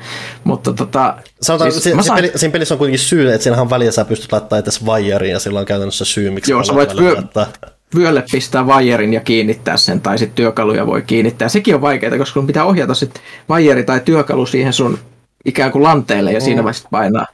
Mutta 0.44 0.72
tota, 0.72 1.14
Sanotaan, 1.42 1.72
siis 1.72 1.84
siis, 1.84 1.96
mä 1.96 2.02
si, 2.02 2.06
sain- 2.06 2.16
peli, 2.16 2.32
siinä 2.36 2.52
pelissä 2.52 2.74
on 2.74 2.78
kuitenkin 2.78 2.98
syy, 2.98 3.32
että 3.32 3.42
siinähän 3.42 3.70
väliä 3.70 3.92
sä 3.92 4.04
pystyt 4.04 4.32
laittamaan 4.32 4.62
edes 4.62 4.86
vajariin 4.86 5.32
ja 5.32 5.38
sillä 5.38 5.60
on 5.60 5.66
käytännössä 5.66 6.04
syy, 6.04 6.30
miksi 6.30 6.52
Joo, 6.52 6.64
sä 6.64 6.74
voit 6.74 6.92
vyö- 6.92 7.14
laittaa. 7.14 7.46
Vyölle 7.94 8.24
pistää 8.32 8.66
vaijerin 8.66 9.12
ja 9.12 9.20
kiinnittää 9.20 9.76
sen, 9.76 10.00
tai 10.00 10.18
sitten 10.18 10.36
työkaluja 10.36 10.86
voi 10.86 11.02
kiinnittää. 11.02 11.48
Sekin 11.48 11.74
on 11.74 11.80
vaikeaa, 11.80 12.18
koska 12.18 12.34
sun 12.34 12.46
pitää 12.46 12.64
ohjata 12.64 12.94
sit 12.94 13.20
vaijeri 13.48 13.84
tai 13.84 14.00
työkalu 14.04 14.46
siihen 14.46 14.72
sun 14.72 14.98
ikään 15.44 15.72
kuin 15.72 15.82
lanteelle 15.82 16.32
ja 16.32 16.40
siinä 16.40 16.64
vaiheessa 16.64 16.88
painaa. 16.90 17.26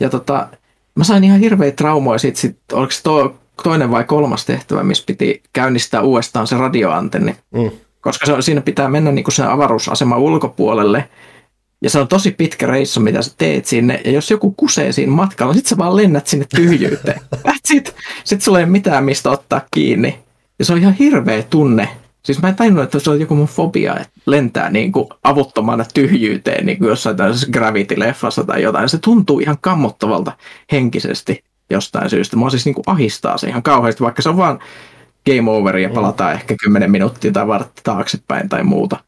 Ja 0.00 0.10
tota, 0.10 0.48
mä 0.94 1.04
sain 1.04 1.24
ihan 1.24 1.40
hirveitä 1.40 1.76
traumoja 1.76 2.18
sit, 2.18 2.36
sit 2.36 2.58
oliko 2.72 2.92
se 2.92 3.02
to, 3.02 3.36
toinen 3.62 3.90
vai 3.90 4.04
kolmas 4.04 4.46
tehtävä, 4.46 4.82
missä 4.82 5.04
piti 5.06 5.42
käynnistää 5.52 6.00
uudestaan 6.00 6.46
se 6.46 6.56
radioantenni. 6.56 7.36
Mm. 7.54 7.70
Koska 8.00 8.26
se 8.26 8.42
siinä 8.42 8.60
pitää 8.60 8.88
mennä 8.88 9.12
niin 9.12 9.32
sen 9.32 9.48
avaruusaseman 9.48 10.18
ulkopuolelle. 10.18 11.08
Ja 11.86 11.90
se 11.90 11.98
on 11.98 12.08
tosi 12.08 12.30
pitkä 12.30 12.66
reissu, 12.66 13.00
mitä 13.00 13.22
sä 13.22 13.34
teet 13.38 13.66
sinne. 13.66 14.00
Ja 14.04 14.10
jos 14.10 14.30
joku 14.30 14.54
kusee 14.56 14.92
siinä 14.92 15.12
matkalla, 15.12 15.52
niin 15.52 15.58
sit 15.58 15.66
sä 15.66 15.78
vaan 15.78 15.96
lennät 15.96 16.26
sinne 16.26 16.46
tyhjyyteen. 16.56 17.20
Sitten 17.64 17.94
sit 18.24 18.42
sulla 18.42 18.58
ei 18.58 18.64
ole 18.64 18.70
mitään, 18.70 19.04
mistä 19.04 19.30
ottaa 19.30 19.60
kiinni. 19.70 20.18
Ja 20.58 20.64
se 20.64 20.72
on 20.72 20.78
ihan 20.78 20.92
hirveä 20.92 21.42
tunne. 21.42 21.88
Siis 22.22 22.42
mä 22.42 22.48
en 22.48 22.54
tajunnut, 22.54 22.84
että 22.84 22.98
se 22.98 23.10
on 23.10 23.20
joku 23.20 23.34
mun 23.34 23.46
fobia, 23.46 23.96
että 23.96 24.20
lentää 24.26 24.70
niin 24.70 24.92
kuin 24.92 25.08
avuttomana 25.22 25.84
tyhjyyteen 25.94 26.66
niin 26.66 26.78
kuin 26.78 26.88
jossain 26.88 27.16
tällaisessa 27.16 27.52
Gravity-leffassa 27.52 28.44
tai 28.46 28.62
jotain. 28.62 28.88
Se 28.88 28.98
tuntuu 28.98 29.40
ihan 29.40 29.58
kammottavalta 29.60 30.32
henkisesti 30.72 31.44
jostain 31.70 32.10
syystä. 32.10 32.36
Mua 32.36 32.50
siis 32.50 32.64
niin 32.64 32.74
kuin 32.74 32.84
ahistaa 32.86 33.38
se 33.38 33.48
ihan 33.48 33.62
kauheasti, 33.62 34.04
vaikka 34.04 34.22
se 34.22 34.28
on 34.28 34.36
vaan 34.36 34.58
game 35.26 35.50
over 35.50 35.76
ja 35.76 35.90
palataan 35.90 36.32
ehkä 36.32 36.54
10 36.62 36.90
minuuttia 36.90 37.32
tai 37.32 37.46
vartti 37.46 37.80
taaksepäin 37.84 38.48
tai 38.48 38.62
muuta. 38.62 39.05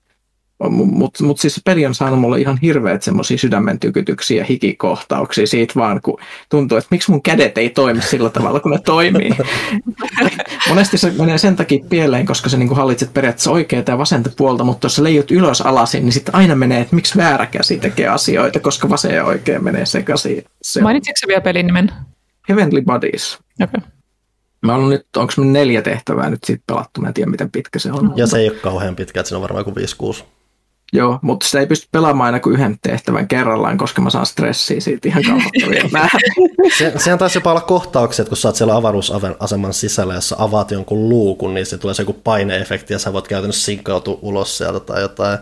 Mutta 0.71 1.25
mut 1.25 1.41
siis 1.41 1.55
se 1.55 1.61
peli 1.65 1.87
on 1.87 1.95
saanut 1.95 2.21
mulle 2.21 2.41
ihan 2.41 2.59
hirveät 2.63 3.03
semmoisia 3.03 3.39
sydämen 3.39 3.81
tykytyksiä 3.81 4.39
ja 4.39 4.45
hikikohtauksia 4.45 5.47
siitä 5.47 5.75
vaan, 5.77 6.01
kun 6.01 6.19
tuntuu, 6.49 6.79
että 6.79 6.89
miksi 6.91 7.11
mun 7.11 7.23
kädet 7.23 7.59
ei 7.59 7.71
toimi 7.71 8.03
sillä 8.03 8.31
tavalla, 8.31 8.61
kun 8.61 8.71
ne 8.71 8.79
toimii. 8.85 9.31
Monesti 10.69 10.99
se 10.99 11.13
menee 11.19 11.39
sen 11.39 11.57
takia 11.57 11.85
pieleen, 11.89 12.27
koska 12.27 12.49
sä 12.49 12.57
niin 12.57 12.77
hallitset 12.77 13.15
periaatteessa 13.15 13.51
oikeaa 13.51 13.83
ja 13.89 13.99
vasenta 13.99 14.31
puolta, 14.37 14.65
mutta 14.65 14.85
jos 14.85 14.97
sä 14.97 15.05
leijut 15.05 15.31
ylös 15.31 15.61
alasin, 15.61 16.05
niin 16.05 16.13
sitten 16.13 16.35
aina 16.35 16.55
menee, 16.55 16.81
että 16.81 16.95
miksi 16.95 17.19
väärä 17.19 17.47
käsi 17.47 17.79
tekee 17.79 18.09
asioita, 18.09 18.61
koska 18.61 18.89
vasen 18.89 19.15
ja 19.15 19.25
oikein 19.25 19.65
menee 19.65 19.87
sekaisin. 19.87 20.45
Se 20.63 20.81
Mainitsitko 20.81 21.29
vielä 21.29 21.41
pelin 21.41 21.67
nimen? 21.67 21.93
Heavenly 22.49 22.83
Bodies. 22.83 23.39
Okay. 23.63 23.81
Mä 24.63 24.75
oon 24.75 24.89
nyt, 24.89 25.07
onko 25.17 25.33
me 25.37 25.45
neljä 25.45 25.83
tehtävää 25.83 26.31
nyt 26.31 26.45
siitä 26.45 26.63
pelattu, 26.67 27.01
mä 27.01 27.09
en 27.09 27.15
tiedä 27.15 27.31
miten 27.31 27.51
pitkä 27.51 27.79
se 27.79 27.93
on. 27.93 28.13
Ja 28.17 28.27
se 28.27 28.39
ei 28.39 28.49
ole 28.49 28.59
kauhean 28.59 28.97
pitkä, 28.97 29.21
että 29.21 29.29
siinä 29.29 29.37
on 29.37 29.43
varmaan 29.43 29.61
joku 29.61 30.13
5-6. 30.13 30.25
Joo, 30.93 31.19
mutta 31.23 31.47
sitä 31.47 31.61
ei 31.61 31.67
pysty 31.67 31.89
pelaamaan 31.93 32.27
aina 32.27 32.41
kuin 32.41 32.55
yhden 32.55 32.77
tehtävän 32.83 33.29
kerrallaan, 33.29 33.79
koska 33.79 34.03
mä 34.03 34.11
saan 34.11 34.27
stressiä 34.27 34.81
siitä 34.81 35.09
ihan 35.09 35.23
kauhettavia 35.25 35.85
määrä. 35.93 36.19
Se, 36.79 36.93
sehän 36.97 37.19
taisi 37.19 37.39
jopa 37.39 37.51
olla 37.51 37.61
kohtauksia, 37.61 38.23
että 38.23 38.29
kun 38.29 38.37
sä 38.37 38.49
oot 38.49 38.57
siellä 38.57 38.77
avaruusaseman 38.77 39.75
sisällä, 39.75 40.15
jos 40.15 40.29
sä 40.29 40.37
avaat 40.39 40.71
jonkun 40.71 41.09
luukun, 41.09 41.55
niin 41.55 41.67
se 41.67 41.79
tulee 41.79 41.95
se 41.95 42.03
joku 42.03 42.13
paineefekti 42.13 42.93
ja 42.93 42.99
sä 42.99 43.13
voit 43.13 43.29
käytännössä 43.29 43.65
sinkkautua 43.65 44.19
ulos 44.23 44.59
sieltä 44.59 44.81
tai 44.81 45.01
jotain. 45.01 45.39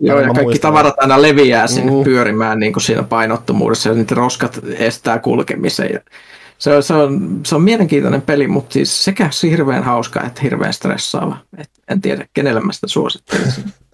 Joo, 0.00 0.20
ja 0.20 0.24
kaikki 0.26 0.42
muistan. 0.42 0.68
tavarat 0.70 0.94
aina 0.98 1.22
leviää 1.22 1.66
sinne 1.66 1.92
Mm. 1.92 2.04
pyörimään 2.04 2.60
niin 2.60 2.72
kuin 2.72 2.82
siinä 2.82 3.02
painottomuudessa, 3.02 3.88
ja 3.88 3.94
niitä 3.94 4.14
roskat 4.14 4.60
estää 4.78 5.18
kulkemisen. 5.18 5.90
Ja 5.92 6.00
se, 6.58 6.76
on, 6.76 6.82
se, 6.82 6.94
on, 6.94 7.40
se 7.46 7.54
on 7.54 7.62
mielenkiintoinen 7.62 8.22
peli, 8.22 8.46
mutta 8.48 8.72
siis 8.72 9.04
sekä 9.04 9.30
hirveän 9.42 9.82
hauska 9.84 10.22
että 10.26 10.42
hirveän 10.42 10.72
stressaava. 10.72 11.36
Et 11.58 11.70
en 11.88 12.00
tiedä, 12.00 12.26
kenelle 12.34 12.60
mä 12.60 12.72
sitä 12.72 12.86
suosittelisin. 12.86 13.64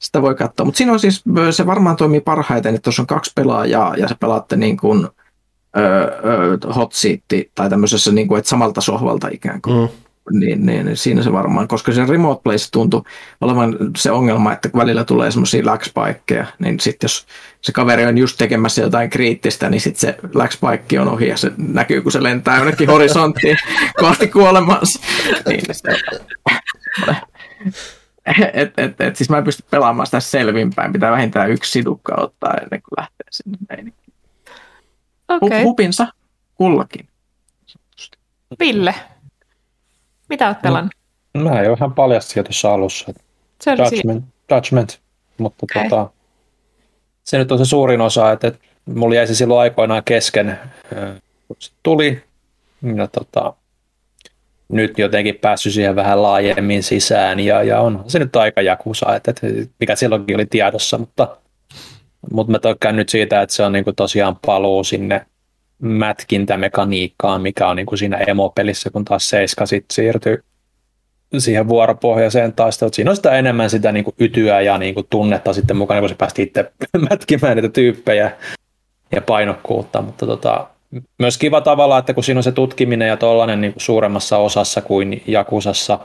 Sitä 0.00 0.22
voi 0.22 0.34
katsoa. 0.34 0.66
Mutta 0.66 0.78
siinä 0.78 0.92
on 0.92 1.00
siis, 1.00 1.24
se 1.50 1.66
varmaan 1.66 1.96
toimii 1.96 2.20
parhaiten, 2.20 2.74
että 2.74 2.82
tuossa 2.84 3.02
on 3.02 3.06
kaksi 3.06 3.32
pelaajaa 3.34 3.96
ja 3.96 4.08
se 4.08 4.14
pelaatte 4.14 4.56
niin 4.56 4.76
kuin 4.76 5.08
hot 6.76 6.92
seat 6.92 7.20
tai 7.54 7.70
tämmöisessä, 7.70 8.12
niin 8.12 8.28
kuin, 8.28 8.38
että 8.38 8.48
samalta 8.48 8.80
sohvalta 8.80 9.28
ikään 9.32 9.62
kuin. 9.62 9.76
Mm. 9.76 9.88
Niin, 10.38 10.66
niin, 10.66 10.86
niin, 10.86 10.96
siinä 10.96 11.22
se 11.22 11.32
varmaan, 11.32 11.68
koska 11.68 11.92
se 11.92 12.04
remote 12.04 12.40
place 12.42 12.70
tuntui 12.72 13.02
olevan 13.40 13.76
se 13.96 14.10
ongelma, 14.10 14.52
että 14.52 14.70
välillä 14.76 15.04
tulee 15.04 15.30
semmoisia 15.30 15.66
lagspaikkeja, 15.66 16.46
niin 16.58 16.80
sitten 16.80 17.04
jos 17.04 17.26
se 17.60 17.72
kaveri 17.72 18.06
on 18.06 18.18
just 18.18 18.38
tekemässä 18.38 18.82
jotain 18.82 19.10
kriittistä, 19.10 19.70
niin 19.70 19.80
sitten 19.80 20.00
se 20.00 20.16
lagspaikki 20.34 20.98
on 20.98 21.08
ohi 21.08 21.28
ja 21.28 21.36
se 21.36 21.52
näkyy, 21.56 22.02
kun 22.02 22.12
se 22.12 22.22
lentää 22.22 22.58
jonnekin 22.58 22.90
horisonttiin 22.94 23.56
kohti 23.98 24.28
kuolemansa. 24.28 25.00
Niin, 25.48 25.60
se, 25.72 25.90
et, 28.52 28.78
et, 28.78 29.00
et, 29.00 29.16
siis 29.16 29.30
mä 29.30 29.38
en 29.38 29.44
pysty 29.44 29.64
pelaamaan 29.70 30.06
sitä 30.06 30.20
selvinpäin, 30.20 30.92
pitää 30.92 31.12
vähintään 31.12 31.50
yksi 31.50 31.72
sidukka 31.72 32.14
ottaa 32.18 32.54
ennen 32.54 32.82
kuin 32.82 32.96
lähtee 32.98 33.26
sinne 33.30 33.58
meininkiin. 33.68 34.14
Okei. 35.28 35.62
Hupinsa 35.62 36.06
kullakin. 36.54 37.08
Ville, 38.60 38.94
mitä 40.28 40.48
oot 40.48 40.62
pelannut? 40.62 40.92
Mä 41.38 41.62
jo 41.62 41.72
ihan 41.72 41.94
paljasti 41.94 42.38
jo 42.38 42.42
tuossa 42.42 42.74
alussa. 42.74 43.12
Se 43.60 43.70
oli 43.70 43.88
siinä. 43.88 44.12
Judgment, 44.12 44.24
judgment. 44.50 45.00
mutta 45.38 45.64
Okei. 45.64 45.88
tota, 45.88 46.10
se 47.24 47.38
nyt 47.38 47.52
on 47.52 47.58
se 47.58 47.64
suurin 47.64 48.00
osa, 48.00 48.32
että, 48.32 48.48
että 48.48 48.60
mulla 48.84 49.14
jäi 49.14 49.26
se 49.26 49.34
silloin 49.34 49.60
aikoinaan 49.60 50.04
kesken, 50.04 50.58
ö, 50.92 51.14
kun 51.48 51.56
se 51.58 51.72
tuli, 51.82 52.24
ja 52.96 53.06
tota, 53.06 53.54
nyt 54.70 54.98
jotenkin 54.98 55.34
päässyt 55.34 55.72
siihen 55.72 55.96
vähän 55.96 56.22
laajemmin 56.22 56.82
sisään, 56.82 57.40
ja, 57.40 57.62
ja 57.62 57.80
on 57.80 58.04
se 58.06 58.18
nyt 58.18 58.36
aika 58.36 58.62
jakusa, 58.62 59.16
että, 59.16 59.30
että 59.30 59.46
mikä 59.80 59.96
silloinkin 59.96 60.36
oli 60.36 60.46
tiedossa, 60.46 60.98
mutta, 60.98 61.36
mutta 62.32 62.50
mä 62.52 62.58
tykkään 62.58 62.96
nyt 62.96 63.08
siitä, 63.08 63.42
että 63.42 63.54
se 63.54 63.62
on 63.62 63.72
niinku 63.72 63.92
tosiaan 63.92 64.36
paluu 64.46 64.84
sinne 64.84 65.26
mätkintämekaniikkaan, 65.78 67.42
mikä 67.42 67.68
on 67.68 67.76
niinku 67.76 67.96
siinä 67.96 68.16
emopelissä, 68.16 68.90
kun 68.90 69.04
taas 69.04 69.30
Seiska 69.30 69.66
sit 69.66 69.84
siirtyy 69.92 70.44
siihen 71.38 71.68
vuoropohjaiseen 71.68 72.52
taisteluun. 72.52 72.94
Siinä 72.94 73.10
on 73.10 73.16
sitä 73.16 73.32
enemmän 73.32 73.70
sitä 73.70 73.92
niin 73.92 74.04
kuin 74.04 74.14
ytyä 74.18 74.60
ja 74.60 74.78
niin 74.78 74.94
kuin 74.94 75.06
tunnetta 75.10 75.52
sitten 75.52 75.76
mukana, 75.76 76.00
kun 76.00 76.08
se 76.08 76.14
päästi 76.14 76.42
itse 76.42 76.72
mätkimään 77.10 77.56
niitä 77.56 77.68
tyyppejä 77.68 78.30
ja 79.12 79.20
painokkuutta, 79.20 80.02
mutta 80.02 80.26
tota, 80.26 80.66
myös 81.18 81.38
kiva 81.38 81.60
tavalla, 81.60 81.98
että 81.98 82.14
kun 82.14 82.24
siinä 82.24 82.38
on 82.38 82.42
se 82.42 82.52
tutkiminen 82.52 83.08
ja 83.08 83.16
tollainen 83.16 83.60
niin 83.60 83.74
suuremmassa 83.76 84.36
osassa 84.36 84.82
kuin 84.82 85.22
Jakusassa, 85.26 85.98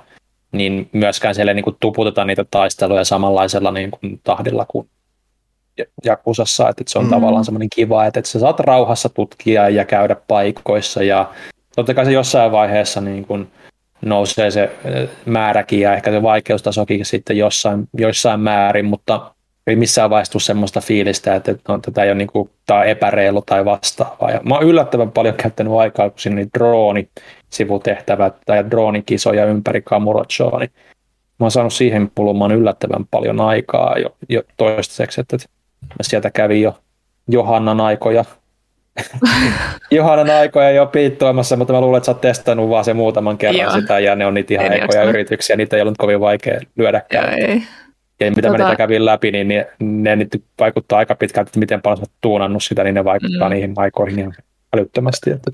niin 0.51 0.89
myöskään 0.91 1.35
siellä 1.35 1.49
ei 1.49 1.55
niin 1.55 1.63
kuin 1.63 1.77
tuputeta 1.79 2.25
niitä 2.25 2.45
taisteluja 2.51 3.05
samanlaisella 3.05 3.71
niin 3.71 3.91
kuin 3.91 4.19
tahdilla 4.23 4.65
kuin 4.65 4.89
Jakusassa, 6.05 6.69
että 6.69 6.83
se 6.87 6.99
on 6.99 7.05
mm. 7.05 7.11
tavallaan 7.11 7.45
semmoinen 7.45 7.69
kiva, 7.75 8.05
että, 8.05 8.19
että 8.19 8.31
sä 8.31 8.39
saat 8.39 8.59
rauhassa 8.59 9.09
tutkia 9.09 9.69
ja 9.69 9.85
käydä 9.85 10.15
paikoissa 10.27 11.03
ja 11.03 11.31
totta 11.75 11.93
kai 11.93 12.05
se 12.05 12.11
jossain 12.11 12.51
vaiheessa 12.51 13.01
niin 13.01 13.25
kuin 13.25 13.47
nousee 14.01 14.51
se 14.51 14.71
määräkin 15.25 15.79
ja 15.79 15.95
ehkä 15.95 16.11
se 16.11 16.21
vaikeustasokin 16.21 17.05
sitten 17.05 17.37
jossain, 17.37 17.87
jossain 17.97 18.39
määrin, 18.39 18.85
mutta 18.85 19.34
ei 19.67 19.75
missään 19.75 20.09
vaiheessa 20.09 20.31
tule 20.31 20.41
semmoista 20.41 20.81
fiilistä, 20.81 21.35
että 21.35 21.55
no, 21.67 21.77
tätä 21.77 22.03
ei 22.03 22.09
ole, 22.09 22.15
niin 22.15 22.27
kuin, 22.27 22.49
tämä 22.65 22.79
on 22.79 22.85
epäreilu 22.85 23.41
tai 23.41 23.65
vastaavaa. 23.65 24.31
Ja 24.31 24.41
mä 24.43 24.55
oon 24.55 24.63
yllättävän 24.63 25.11
paljon 25.11 25.35
käyttänyt 25.35 25.73
aikaa, 25.73 26.09
kun 26.09 26.19
siinä 26.19 26.37
oli 26.41 26.49
droonisivutehtävät 26.57 28.35
tai 28.45 28.69
droonikisoja 28.69 29.45
ympäri 29.45 29.81
Kamurochoa, 29.81 30.59
niin 30.59 30.71
mä 31.39 31.43
oon 31.43 31.51
saanut 31.51 31.73
siihen 31.73 32.11
pulumaan 32.15 32.51
yllättävän 32.51 33.05
paljon 33.11 33.41
aikaa 33.41 33.97
jo, 33.97 34.15
jo 34.29 34.43
toistaiseksi, 34.57 35.21
että, 35.21 35.37
mä 35.81 35.95
sieltä 36.01 36.31
kävin 36.31 36.61
jo 36.61 36.79
Johannan 37.27 37.81
aikoja 37.81 38.25
Johannan 39.91 40.29
aikoja 40.29 40.71
jo 40.71 40.85
piittoimassa, 40.85 41.55
mutta 41.55 41.73
mä 41.73 41.81
luulen, 41.81 41.97
että 41.97 42.05
sä 42.05 42.11
oot 42.11 42.21
testannut 42.21 42.69
vaan 42.69 42.85
se 42.85 42.93
muutaman 42.93 43.37
kerran 43.37 43.61
Joo. 43.61 43.71
sitä, 43.71 43.99
ja 43.99 44.15
ne 44.15 44.25
on 44.25 44.33
niitä 44.33 44.53
ihan 44.53 44.65
ekoja 44.65 44.81
jaksanut. 44.81 45.09
yrityksiä, 45.09 45.55
niitä 45.55 45.75
ei 45.75 45.81
ollut 45.81 45.97
kovin 45.97 46.19
vaikea 46.19 46.53
Joo, 46.53 46.61
lyödäkään. 46.75 47.39
ei. 47.39 47.63
Ja 48.19 48.31
mitä 48.31 48.49
mä 48.49 48.57
Tota- 48.57 48.57
niitä 48.63 48.75
kävin 48.75 49.05
läpi, 49.05 49.31
niin 49.31 49.47
ne, 49.47 49.67
ne 49.79 50.15
nyt 50.15 50.43
vaikuttaa 50.59 50.99
aika 50.99 51.15
pitkälti, 51.15 51.49
että 51.49 51.59
miten 51.59 51.81
paljon 51.81 51.97
sä 52.05 52.11
tuunannut 52.21 52.63
sitä, 52.63 52.83
niin 52.83 52.95
ne 52.95 53.03
vaikuttaa 53.03 53.49
Mm. 53.49 53.53
niihin 53.53 53.73
aikoihin 53.75 54.19
ihan 54.19 54.33
älyttömästi. 54.75 55.31
Että, 55.31 55.51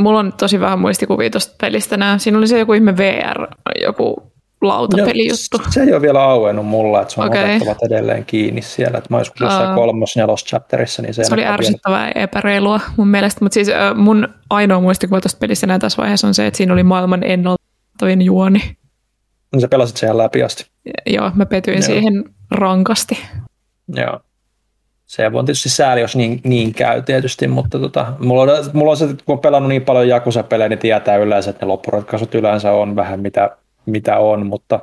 Mulla 0.00 0.18
on 0.18 0.32
tosi 0.32 0.60
vähän 0.60 0.78
muistikuvia 0.78 1.30
tuosta 1.30 1.54
pelistä 1.60 1.96
nää. 1.96 2.18
Siinä 2.18 2.38
oli 2.38 2.46
se 2.48 2.58
joku 2.58 2.72
ihme 2.72 2.96
VR, 2.96 3.46
joku 3.82 4.32
lautapelijuttu. 4.62 5.58
Se 5.70 5.82
ei 5.82 5.92
ole 5.92 6.02
vielä 6.02 6.22
auennut 6.22 6.66
mulla, 6.66 7.02
että 7.02 7.14
se 7.14 7.20
on 7.20 7.26
okay. 7.26 7.44
otettavat 7.44 7.82
edelleen 7.82 8.24
kiinni 8.24 8.62
siellä. 8.62 8.98
Että 8.98 9.14
mä 9.14 9.18
joskus 9.18 9.40
jossain 9.40 9.68
Aa. 9.68 9.74
kolmos, 9.74 10.16
nelos 10.16 10.44
chapterissa, 10.44 11.02
niin 11.02 11.14
se, 11.14 11.24
Se 11.24 11.34
oli 11.34 11.44
ärsyttävää 11.46 12.06
ja 12.14 12.22
epäreilua 12.22 12.80
mun 12.96 13.08
mielestä, 13.08 13.44
mutta 13.44 13.54
siis 13.54 13.68
äh, 13.68 13.94
mun 13.96 14.28
ainoa 14.50 14.80
muistikuva 14.80 15.20
tuosta 15.20 15.38
pelistä 15.38 15.66
näin 15.66 15.80
tässä 15.80 16.02
vaiheessa 16.02 16.26
on 16.26 16.34
se, 16.34 16.46
että 16.46 16.56
siinä 16.56 16.72
oli 16.72 16.82
maailman 16.82 17.22
ennaltavin 17.24 18.22
juoni. 18.22 18.76
niin 19.52 19.60
sä 19.60 19.68
pelasit 19.68 19.96
sen 19.96 20.18
läpi 20.18 20.42
asti. 20.42 20.71
Joo, 21.06 21.30
mä 21.34 21.46
petyin 21.46 21.74
Joo. 21.74 21.82
siihen 21.82 22.24
rankasti. 22.50 23.18
Joo. 23.88 24.20
Se 25.06 25.26
on 25.26 25.44
tietysti 25.44 25.68
sääli, 25.68 26.00
jos 26.00 26.16
niin, 26.16 26.40
niin 26.44 26.74
käy 26.74 27.02
tietysti, 27.02 27.48
mutta 27.48 27.78
tota, 27.78 28.12
mulla, 28.18 28.42
on, 28.42 28.48
mulla 28.72 28.90
on 28.90 28.96
se, 28.96 29.04
että 29.04 29.24
kun 29.26 29.32
on 29.32 29.40
pelannut 29.40 29.68
niin 29.68 29.84
paljon 29.84 30.08
Jakusa-pelejä, 30.08 30.68
niin 30.68 30.78
tietää 30.78 31.16
yleensä, 31.16 31.50
että 31.50 31.66
ne 31.66 31.68
loppuratkaisut 31.68 32.34
yleensä 32.34 32.72
on 32.72 32.96
vähän 32.96 33.20
mitä, 33.20 33.56
mitä 33.86 34.18
on, 34.18 34.46
mutta 34.46 34.80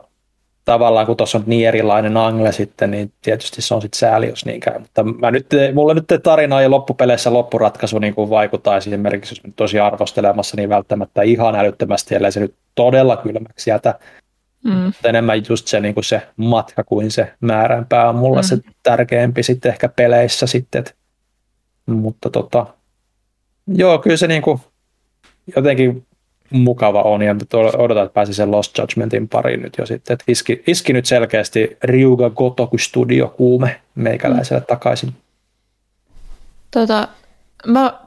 tavallaan 0.66 1.06
kun 1.06 1.18
tuossa 1.18 1.38
on 1.38 1.44
niin 1.48 1.68
erilainen 1.68 2.18
angle 2.18 2.52
sitten, 2.52 2.92
niin 2.92 3.12
tietysti 3.22 3.62
se 3.62 3.74
on 3.74 3.82
sitten 3.82 4.00
sääli, 4.00 4.28
jos 4.28 4.46
niin 4.46 4.60
käy. 4.60 4.80
Mutta 4.80 5.04
mä 5.04 5.32
nyt, 5.32 5.48
mulla 5.74 5.94
nyt 5.94 6.06
tarina 6.24 6.62
ja 6.62 6.70
loppupeleissä 6.70 7.34
loppuratkaisu 7.34 8.00
niin 8.00 8.16
kuin 8.16 8.30
vaikuttaa 8.30 8.78
esimerkiksi, 8.78 9.36
jos 9.36 9.44
nyt 9.44 9.56
tosi 9.56 9.80
arvostelemassa, 9.80 10.58
niin 10.58 10.70
välttämättä 10.70 11.22
ihan 11.22 11.56
älyttömästi, 11.56 12.16
ellei 12.16 12.32
se 12.32 12.40
nyt 12.40 12.56
todella 12.76 13.18
kylmäksi 13.18 13.70
jätä. 13.70 14.00
Mm. 14.64 14.72
Mutta 14.72 15.10
enemmän 15.10 15.42
just 15.50 15.68
se, 15.68 15.80
niin 15.80 15.94
kuin 15.94 16.04
se 16.04 16.22
matka 16.36 16.84
kuin 16.84 17.12
se 17.12 17.34
määränpää 17.42 18.10
on 18.10 18.16
mulla 18.16 18.42
Mm. 18.42 18.46
se 18.48 18.58
tärkeämpi 18.84 19.44
sitten 19.44 19.72
ehkä 19.72 19.90
peleissä 19.90 20.48
sitten. 20.48 20.80
Et, 20.80 20.96
mutta 21.86 22.30
tota, 22.30 22.66
joo, 23.68 24.00
kyllä 24.00 24.18
se 24.18 24.28
niin 24.28 24.42
kuin 24.42 24.60
jotenkin 25.56 26.06
mukava 26.50 27.02
on 27.02 27.22
ja 27.22 27.36
odotan, 27.78 28.06
että 28.06 28.14
pääsi 28.14 28.34
sen 28.34 28.52
Lost 28.52 28.78
Judgmentin 28.78 29.30
pariin 29.30 29.62
nyt 29.62 29.74
jo 29.78 29.86
sitten. 29.86 30.14
Et 30.14 30.24
iski, 30.28 30.64
iski 30.68 30.94
nyt 30.94 31.06
selkeästi 31.06 31.78
Ryuga 31.84 32.30
Gotoku 32.30 32.78
Studio 32.78 33.34
kuume 33.38 33.82
meikäläiselle 33.96 34.62
takaisin. 34.62 35.14
Tota, 36.72 37.08
mä 37.68 38.00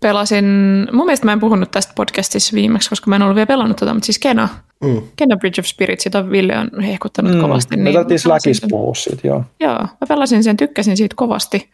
pelasin, 0.00 0.44
mun 0.92 1.06
mielestä 1.06 1.26
mä 1.26 1.32
en 1.32 1.40
puhunut 1.40 1.70
tästä 1.70 1.92
podcastissa 1.96 2.54
viimeksi, 2.54 2.88
koska 2.90 3.10
mä 3.10 3.16
en 3.16 3.22
ollut 3.22 3.34
vielä 3.34 3.46
pelannut 3.46 3.76
tota, 3.76 3.94
mutta 3.94 4.06
siis 4.06 4.18
Kena, 4.18 4.48
Mm. 4.84 5.02
Kena 5.16 5.36
Bridge 5.36 5.60
of 5.60 5.66
Spirits, 5.66 6.04
jota 6.04 6.30
Ville 6.30 6.58
on 6.58 6.80
hehkuttanut 6.82 7.32
mm, 7.34 7.40
kovasti. 7.40 7.76
me 7.76 7.82
niin 7.82 7.94
tarvittiin 7.94 8.20
mä 8.20 8.22
pelasin 8.22 8.22
Slackissa 8.22 8.60
sen. 8.60 8.68
puhua 8.70 8.94
siitä, 8.94 9.26
joo. 9.28 9.44
Joo, 9.60 9.78
mä 9.78 10.06
pelasin 10.08 10.44
sen, 10.44 10.56
tykkäsin 10.56 10.96
siitä 10.96 11.16
kovasti. 11.16 11.70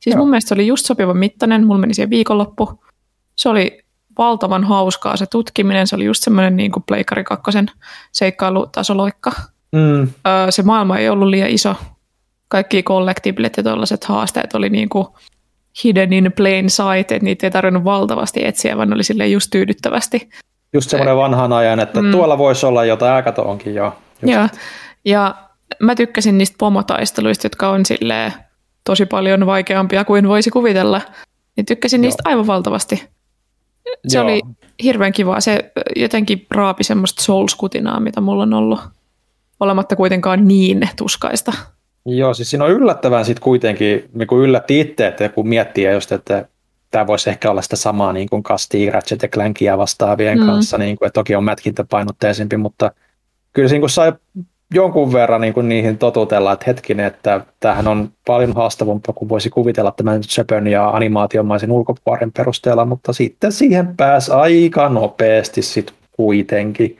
Siis 0.00 0.14
Joo. 0.14 0.18
mun 0.18 0.30
mielestä 0.30 0.48
se 0.48 0.54
oli 0.54 0.66
just 0.66 0.86
sopivan 0.86 1.16
mittainen, 1.16 1.66
mulla 1.66 1.80
meni 1.80 1.94
siihen 1.94 2.10
viikonloppu. 2.10 2.84
Se 3.36 3.48
oli 3.48 3.82
valtavan 4.18 4.64
hauskaa 4.64 5.16
se 5.16 5.26
tutkiminen, 5.26 5.86
se 5.86 5.96
oli 5.96 6.04
just 6.04 6.22
semmoinen 6.24 6.56
niin 6.56 6.72
kuin 6.72 6.82
Pleikari 6.86 7.24
kakkosen 7.24 7.66
seikkailutasoloikka. 8.12 9.32
Mm, 9.72 10.02
Öö, 10.02 10.50
se 10.50 10.62
maailma 10.62 10.98
ei 10.98 11.08
ollut 11.08 11.28
liian 11.28 11.50
iso. 11.50 11.74
Kaikki 12.48 12.82
collectiblet 12.82 13.56
ja 13.56 13.62
tällaiset 13.62 14.04
haasteet 14.04 14.54
oli 14.54 14.68
niin 14.70 14.88
kuin 14.88 15.06
hidden 15.84 16.12
in 16.12 16.32
plain 16.36 16.70
sight, 16.70 17.12
että 17.12 17.24
niitä 17.24 17.46
ei 17.46 17.50
tarvinnut 17.50 17.84
valtavasti 17.84 18.44
etsiä, 18.44 18.76
vaan 18.76 18.88
ne 18.88 18.94
oli 18.94 19.04
silleen 19.04 19.32
just 19.32 19.50
tyydyttävästi. 19.50 20.28
just 20.72 20.90
semmoinen 20.90 21.16
vanhan 21.16 21.52
ajan, 21.52 21.80
että 21.80 22.02
Mm. 22.02 22.10
tuolla 22.10 22.38
voisi 22.38 22.66
olla 22.66 22.84
jotain, 22.84 23.12
aika 23.12 23.34
onkin. 23.42 23.74
Just. 23.74 23.96
Joo. 24.22 24.48
Ja 25.04 25.34
mä 25.80 25.94
tykkäsin 25.94 26.38
niistä 26.38 26.56
pomotaisteluista, 26.58 27.46
jotka 27.46 27.68
on 27.70 27.86
silleen 27.86 28.32
tosi 28.84 29.06
paljon 29.06 29.46
vaikeampia 29.46 30.04
kuin 30.04 30.28
voisi 30.28 30.50
kuvitella. 30.50 31.00
Niin 31.56 31.66
tykkäsin 31.66 32.00
niistä 32.00 32.22
aivan 32.26 32.46
valtavasti. 32.46 33.08
Se 34.08 34.18
Joo. 34.18 34.24
oli 34.24 34.40
hirveän 34.82 35.12
kiva. 35.12 35.40
Se 35.40 35.72
jotenkin 35.96 36.46
raapi 36.50 36.84
semmoista 36.84 37.22
souls-kutinaa, 37.22 38.00
mitä 38.00 38.20
mulla 38.20 38.42
on 38.42 38.54
ollut. 38.54 38.80
Olematta 39.60 39.96
kuitenkaan 39.96 40.48
niin 40.48 40.88
tuskaista. 40.98 41.52
Joo, 42.16 42.34
siis 42.34 42.50
siinä 42.50 42.64
on 42.64 42.70
yllättävän 42.70 43.24
sitten 43.24 43.42
kuitenkin, 43.42 44.04
niin 44.12 44.26
kuin 44.28 44.42
yllätti 44.42 44.80
itse, 44.80 45.06
että 45.06 45.28
kun 45.28 45.48
miettii 45.48 45.92
just, 45.92 46.12
että 46.12 46.48
tämä 46.90 47.06
voisi 47.06 47.30
ehkä 47.30 47.50
olla 47.50 47.62
sitä 47.62 47.76
samaa 47.76 48.12
niin 48.12 48.28
kuin 48.28 48.42
Castia, 48.42 48.92
Ratchet 48.92 49.22
ja 49.22 49.28
Clankia 49.28 49.78
vastaavien 49.78 50.38
Mm. 50.38 50.46
kanssa, 50.46 50.78
niin 50.78 50.98
kuin, 50.98 51.06
että 51.06 51.20
toki 51.20 51.34
on 51.34 51.44
mätkintäpainotteisempi, 51.44 52.56
mutta 52.56 52.92
kyllä 53.52 53.68
se 53.68 53.74
niin 53.74 53.80
kuin 53.82 53.90
sai 53.90 54.12
jonkun 54.74 55.12
verran 55.12 55.40
niin 55.40 55.54
kuin 55.54 55.68
niihin 55.68 55.98
totutella, 55.98 56.52
että 56.52 56.64
hetkinen, 56.66 57.06
että 57.06 57.40
tämähän 57.60 57.88
on 57.88 58.10
paljon 58.26 58.52
haastavampaa 58.52 59.14
kuin 59.14 59.28
voisi 59.28 59.50
kuvitella 59.50 59.92
tämän 59.96 60.22
söpön 60.22 60.66
ja 60.66 60.88
animaatiomaisen 60.88 61.72
ulkopuolen 61.72 62.32
perusteella, 62.32 62.84
mutta 62.84 63.12
sitten 63.12 63.52
siihen 63.52 63.96
pääsi 63.96 64.32
aika 64.32 64.88
nopeasti 64.88 65.62
sitten 65.62 65.94
kuitenkin. 66.12 66.98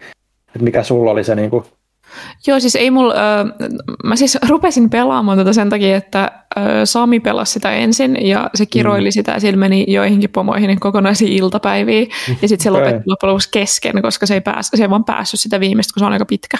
Et 0.57 0.63
mikä 0.63 0.83
sulla 0.83 1.11
oli 1.11 1.25
se 1.25 1.35
niin 1.35 1.51
kuin 1.51 1.65
Joo, 2.47 2.61
siis 2.61 2.77
ei 2.77 2.91
mulla, 2.91 3.15
äh, 3.15 3.47
mä 4.05 4.17
siis 4.17 4.39
rupesin 4.49 4.91
pelaamaan 4.91 5.39
tätä 5.39 5.53
sen 5.53 5.71
takia, 5.71 5.97
että 5.97 6.23
äh, 6.23 6.65
Sami 6.85 7.21
pelasi 7.21 7.53
sitä 7.53 7.71
ensin 7.71 8.27
ja 8.27 8.51
se 8.55 8.67
kiroili 8.67 9.09
mm. 9.09 9.13
sitä 9.13 9.33
ja 9.33 9.41
sillä 9.41 9.59
meni 9.59 9.85
joihinkin 9.89 10.31
pomoihin 10.31 10.81
kokonaisia 10.81 11.29
iltapäiviä 11.29 12.07
ja 12.43 12.49
sitten 12.49 12.61
se 12.61 12.71
lopetti 12.71 13.03
loppujen 13.07 13.31
lopuksi 13.31 13.49
kesken, 13.53 14.03
koska 14.03 14.27
se 14.27 14.35
ei, 14.35 14.41
pääs, 14.41 14.71
se 14.75 14.83
ei 14.83 14.91
vaan 14.91 15.05
päässyt 15.05 15.41
sitä 15.41 15.61
viimeistä, 15.61 15.95
kun 15.95 16.01
se 16.01 16.05
on 16.05 16.13
aika 16.13 16.27
pitkä. 16.27 16.59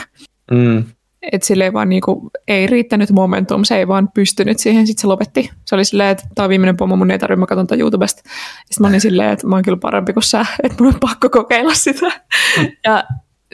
Mm. 0.51 0.85
Että 1.33 1.47
sille 1.47 1.65
ei 1.65 1.73
vaan 1.73 1.89
niinku, 1.89 2.31
ei 2.49 2.67
riittänyt 2.67 3.11
momentum, 3.11 3.65
se 3.65 3.77
ei 3.77 3.89
vaan 3.89 4.09
pystynyt 4.15 4.59
siihen, 4.59 4.87
sitten 4.87 5.01
se 5.01 5.07
lopetti. 5.07 5.51
Se 5.65 5.75
oli 5.75 5.85
silleen, 5.85 6.11
että 6.11 6.25
tämä 6.35 6.45
on 6.45 6.49
viimeinen 6.49 6.77
pomo, 6.77 6.97
mun 6.97 7.11
ei 7.11 7.19
tarvitse, 7.19 7.41
mä 7.41 7.47
katson 7.47 7.81
YouTubesta. 7.81 8.23
Sitten 8.59 8.81
mä 8.81 8.89
olin 8.89 9.01
silleen, 9.01 9.31
että 9.31 9.47
mä 9.47 9.57
oon 9.57 9.63
kyllä 9.63 9.79
parempi 9.81 10.13
kuin 10.13 10.23
sä, 10.23 10.47
että 10.63 10.85
mun 10.85 10.95
on 10.95 11.01
pakko 11.01 11.31
kokeilla 11.31 11.75
sitä. 11.75 12.07
Mm. 12.07 12.69
Ja 12.85 13.05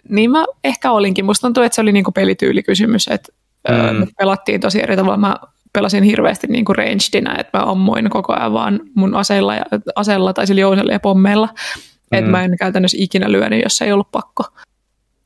niin 0.09 0.31
mä 0.31 0.45
ehkä 0.65 0.91
olinkin. 0.91 1.24
Musta 1.24 1.47
tuntuu, 1.47 1.62
että 1.62 1.74
se 1.74 1.81
oli 1.81 1.93
niinku 1.93 2.12
pelityylikysymys, 2.12 3.09
että 3.09 3.33
mm. 3.69 3.97
me 3.97 4.07
pelattiin 4.19 4.61
tosi 4.61 4.83
eri 4.83 4.97
tavalla. 4.97 5.16
Mä 5.16 5.37
pelasin 5.73 6.05
hirveästi 6.05 6.47
niinku 6.47 6.73
rangedina, 6.73 7.39
että 7.39 7.59
mä 7.59 7.65
ammoin 7.65 8.11
koko 8.11 8.33
ajan 8.33 8.53
vaan 8.53 8.81
mun 8.95 9.15
aseilla, 9.15 9.55
ja, 9.55 9.65
aseella 9.97 10.33
tai 10.33 10.47
sillä 10.47 10.61
jousella 10.61 10.93
ja 10.93 11.01
pommeilla. 11.01 11.47
Mm. 11.47 12.19
Että 12.19 12.31
mä 12.31 12.45
en 12.45 12.57
käytännössä 12.59 12.97
ikinä 13.01 13.33
lyönyt, 13.33 13.62
jos 13.62 13.83
ei 13.83 13.93
ollut 13.93 14.11
pakko. 14.12 14.45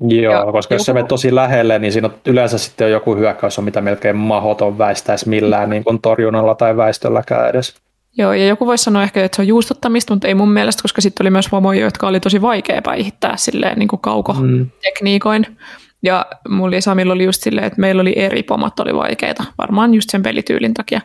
Joo, 0.08 0.34
ja 0.34 0.52
koska 0.52 0.74
joku... 0.74 0.80
jos 0.80 0.86
se 0.86 0.92
menee 0.92 1.08
tosi 1.08 1.34
lähelle, 1.34 1.78
niin 1.78 1.92
siinä 1.92 2.08
on 2.08 2.14
yleensä 2.26 2.58
sitten 2.58 2.84
on 2.84 2.90
joku 2.90 3.16
hyökkäys, 3.16 3.58
on 3.58 3.64
mitä 3.64 3.80
melkein 3.80 4.16
mahoton 4.16 4.78
väistäisi 4.78 5.28
millään 5.28 5.70
niin 5.70 5.84
kuin 5.84 6.00
torjunnalla 6.02 6.54
tai 6.54 6.76
väistölläkään 6.76 7.48
edes. 7.48 7.74
Joo, 8.18 8.32
ja 8.32 8.46
joku 8.46 8.66
voisi 8.66 8.84
sanoa 8.84 9.02
ehkä, 9.02 9.24
että 9.24 9.36
se 9.36 9.42
on 9.42 9.48
juustuttamista, 9.48 10.14
mutta 10.14 10.28
ei 10.28 10.34
mun 10.34 10.52
mielestä, 10.52 10.82
koska 10.82 11.00
sitten 11.00 11.24
oli 11.24 11.30
myös 11.30 11.48
pomoja, 11.48 11.80
jotka 11.80 12.08
oli 12.08 12.20
tosi 12.20 12.42
vaikea 12.42 12.82
päihittää 12.82 13.36
silleen 13.36 13.78
niin 13.78 13.88
kuin 13.88 14.00
kaukotekniikoin. 14.00 15.46
Mm. 15.48 15.56
Ja 16.02 16.26
mulla 16.48 16.76
ja 16.76 16.82
Samilla 16.82 17.12
oli 17.12 17.24
just 17.24 17.42
silleen, 17.42 17.66
että 17.66 17.80
meillä 17.80 18.00
oli 18.00 18.12
eri 18.16 18.42
pomat 18.42 18.80
oli 18.80 18.94
vaikeita, 18.94 19.44
varmaan 19.58 19.94
just 19.94 20.10
sen 20.10 20.22
pelityylin 20.22 20.74
takia. 20.74 21.00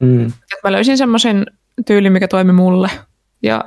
Mm. 0.00 0.26
Et 0.26 0.58
mä 0.64 0.72
löysin 0.72 0.98
semmoisen 0.98 1.46
tyylin, 1.86 2.12
mikä 2.12 2.28
toimi 2.28 2.52
mulle, 2.52 2.90
ja 3.42 3.64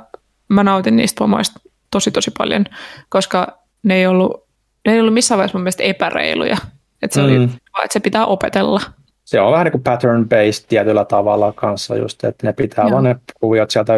mä 0.48 0.64
nautin 0.64 0.96
niistä 0.96 1.18
pomoista 1.18 1.60
tosi 1.90 2.10
tosi 2.10 2.30
paljon, 2.38 2.64
koska 3.08 3.58
ne 3.82 3.96
ei 3.96 4.06
ollut, 4.06 4.44
ne 4.86 4.92
ei 4.92 5.00
ollut 5.00 5.14
missään 5.14 5.36
vaiheessa 5.36 5.58
mun 5.58 5.62
mielestä 5.62 5.82
epäreiluja. 5.82 6.56
Että 7.02 7.14
se, 7.14 7.20
mm. 7.20 7.26
oli, 7.26 7.44
että 7.44 7.92
se 7.92 8.00
pitää 8.00 8.26
opetella 8.26 8.80
se 9.28 9.40
on 9.40 9.52
vähän 9.52 9.64
niin 9.64 9.72
kuin 9.72 9.82
pattern-based 9.82 10.64
tietyllä 10.68 11.04
tavalla 11.04 11.52
kanssa 11.52 11.96
just, 11.96 12.24
että 12.24 12.46
ne 12.46 12.52
pitää 12.52 12.84
Joo. 12.84 12.92
vaan 12.92 13.04
ne 13.04 13.16
kuviot 13.40 13.70
sieltä 13.70 13.92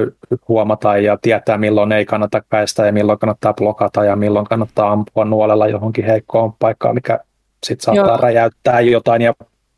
huomata 0.48 0.97
ja 0.97 1.19
tietää 1.23 1.59
milloin 1.59 1.93
ei 1.93 2.05
kannata 2.05 2.43
päästä 2.48 2.86
ja 2.86 2.93
milloin 2.93 3.19
kannattaa 3.19 3.55
blokata 3.55 4.05
ja 4.05 4.16
milloin 4.16 4.47
kannattaa 4.47 4.93
ampua 4.93 5.24
nuolella 5.24 5.69
johonkin 5.69 6.05
heikkoon 6.05 6.52
paikkaan, 6.59 6.94
mikä 6.94 7.20
sitten 7.66 7.85
saattaa 7.85 8.07
Joo. 8.07 8.16
räjäyttää 8.16 8.81
jotain 8.81 9.23
ja 9.23 9.35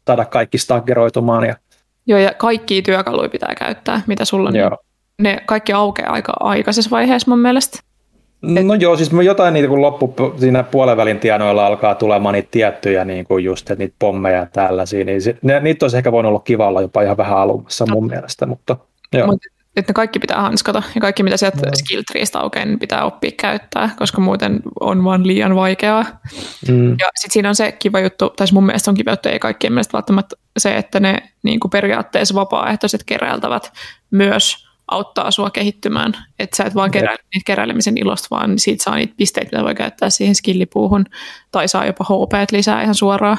saada 0.07 0.25
kaikki 0.25 0.59
staggeroitumaan. 0.59 1.45
Ja... 1.45 1.57
Joo, 2.07 2.19
ja 2.19 2.35
kaikki 2.35 2.83
työkaluja 2.83 3.29
pitää 3.29 3.55
käyttää, 3.55 4.01
mitä 4.07 4.25
sulla 4.25 4.49
on. 4.49 4.57
Joo. 4.57 4.79
Ne 5.19 5.43
kaikki 5.47 5.73
aukeaa 5.73 6.13
aika 6.13 6.33
aikaisessa 6.41 6.91
vaiheessa 6.91 7.31
mun 7.31 7.39
mielestä. 7.39 7.79
Et... 8.57 8.67
No 8.67 8.75
joo, 8.75 8.97
siis 8.97 9.11
jotain 9.25 9.55
niitä, 9.55 9.69
kun 9.69 9.83
loppu 9.83 10.15
siinä 10.39 10.63
puolenvälin 10.63 11.19
tienoilla 11.19 11.67
alkaa 11.67 11.95
tulemaan 11.95 12.33
niitä 12.33 12.49
tiettyjä 12.51 13.05
niin 13.05 13.25
kuin 13.25 13.45
just, 13.45 13.71
että 13.71 13.85
niitä 13.85 13.95
pommeja 13.99 14.39
ja 14.39 14.47
tällaisia, 14.53 15.05
niin 15.05 15.23
se, 15.23 15.37
ne, 15.43 15.61
niitä 15.61 15.85
olisi 15.85 15.97
ehkä 15.97 16.13
voinut 16.13 16.31
olla 16.31 16.41
kiva 16.41 16.69
olla 16.69 16.81
jopa 16.81 17.03
ihan 17.03 17.17
vähän 17.17 17.39
alumassa 17.39 17.87
mun 17.91 18.07
mielestä, 18.07 18.47
mutta 18.47 18.77
joo. 19.13 19.27
Mut, 19.27 19.41
että 19.77 19.91
ne 19.91 19.95
kaikki 19.95 20.19
pitää 20.19 20.41
hanskata 20.41 20.83
ja 20.95 21.01
kaikki 21.01 21.23
mitä 21.23 21.37
sieltä 21.37 21.67
no. 21.67 21.73
skill 21.75 22.03
treestä 22.13 22.41
aukeaa, 22.41 22.65
niin 22.65 22.79
pitää 22.79 23.05
oppia 23.05 23.31
käyttää, 23.37 23.91
koska 23.99 24.21
muuten 24.21 24.61
on 24.81 25.05
vaan 25.05 25.27
liian 25.27 25.57
vaikeaa. 25.57 26.05
Mm. 26.69 26.91
Ja 26.91 27.07
sitten 27.15 27.33
siinä 27.33 27.49
on 27.49 27.55
se 27.55 27.73
kiva 27.73 28.01
juttu, 28.01 28.31
tai 28.31 28.47
mun 28.53 28.67
mielestä 28.67 28.91
on 28.91 28.95
kiva 28.95 29.11
juttu, 29.11 29.29
ei 29.29 29.39
kaikkien 29.39 29.73
mielestä 29.73 29.93
välttämättä 29.93 30.37
se, 30.59 30.77
että 30.77 31.01
ne 31.01 31.23
niin 31.43 31.61
kuin 31.61 31.71
periaatteessa 31.71 32.35
vapaaehtoiset 32.35 33.05
keräiltävät 33.05 33.73
myös 34.11 34.72
auttaa 34.93 35.31
sua 35.31 35.51
kehittymään. 35.51 36.13
Että 36.39 36.57
sä 36.57 36.65
et 36.65 36.75
vaan 36.75 36.91
kerää 36.91 37.17
niitä 37.35 37.45
keräilemisen 37.47 37.99
ilosta, 37.99 38.29
vaan 38.31 38.59
siitä 38.59 38.85
saa 38.85 38.97
niitä 38.97 39.15
pisteitä, 39.17 39.57
mitä 39.57 39.65
voi 39.65 39.75
käyttää 39.75 40.11
siihen 40.11 40.35
skillipuuhun, 40.35 41.05
tai 41.51 41.69
saa 41.69 41.87
jopa 41.87 42.05
HP 42.05 42.51
lisää 42.53 42.83
ihan 42.83 42.95
suoraan. 42.95 43.39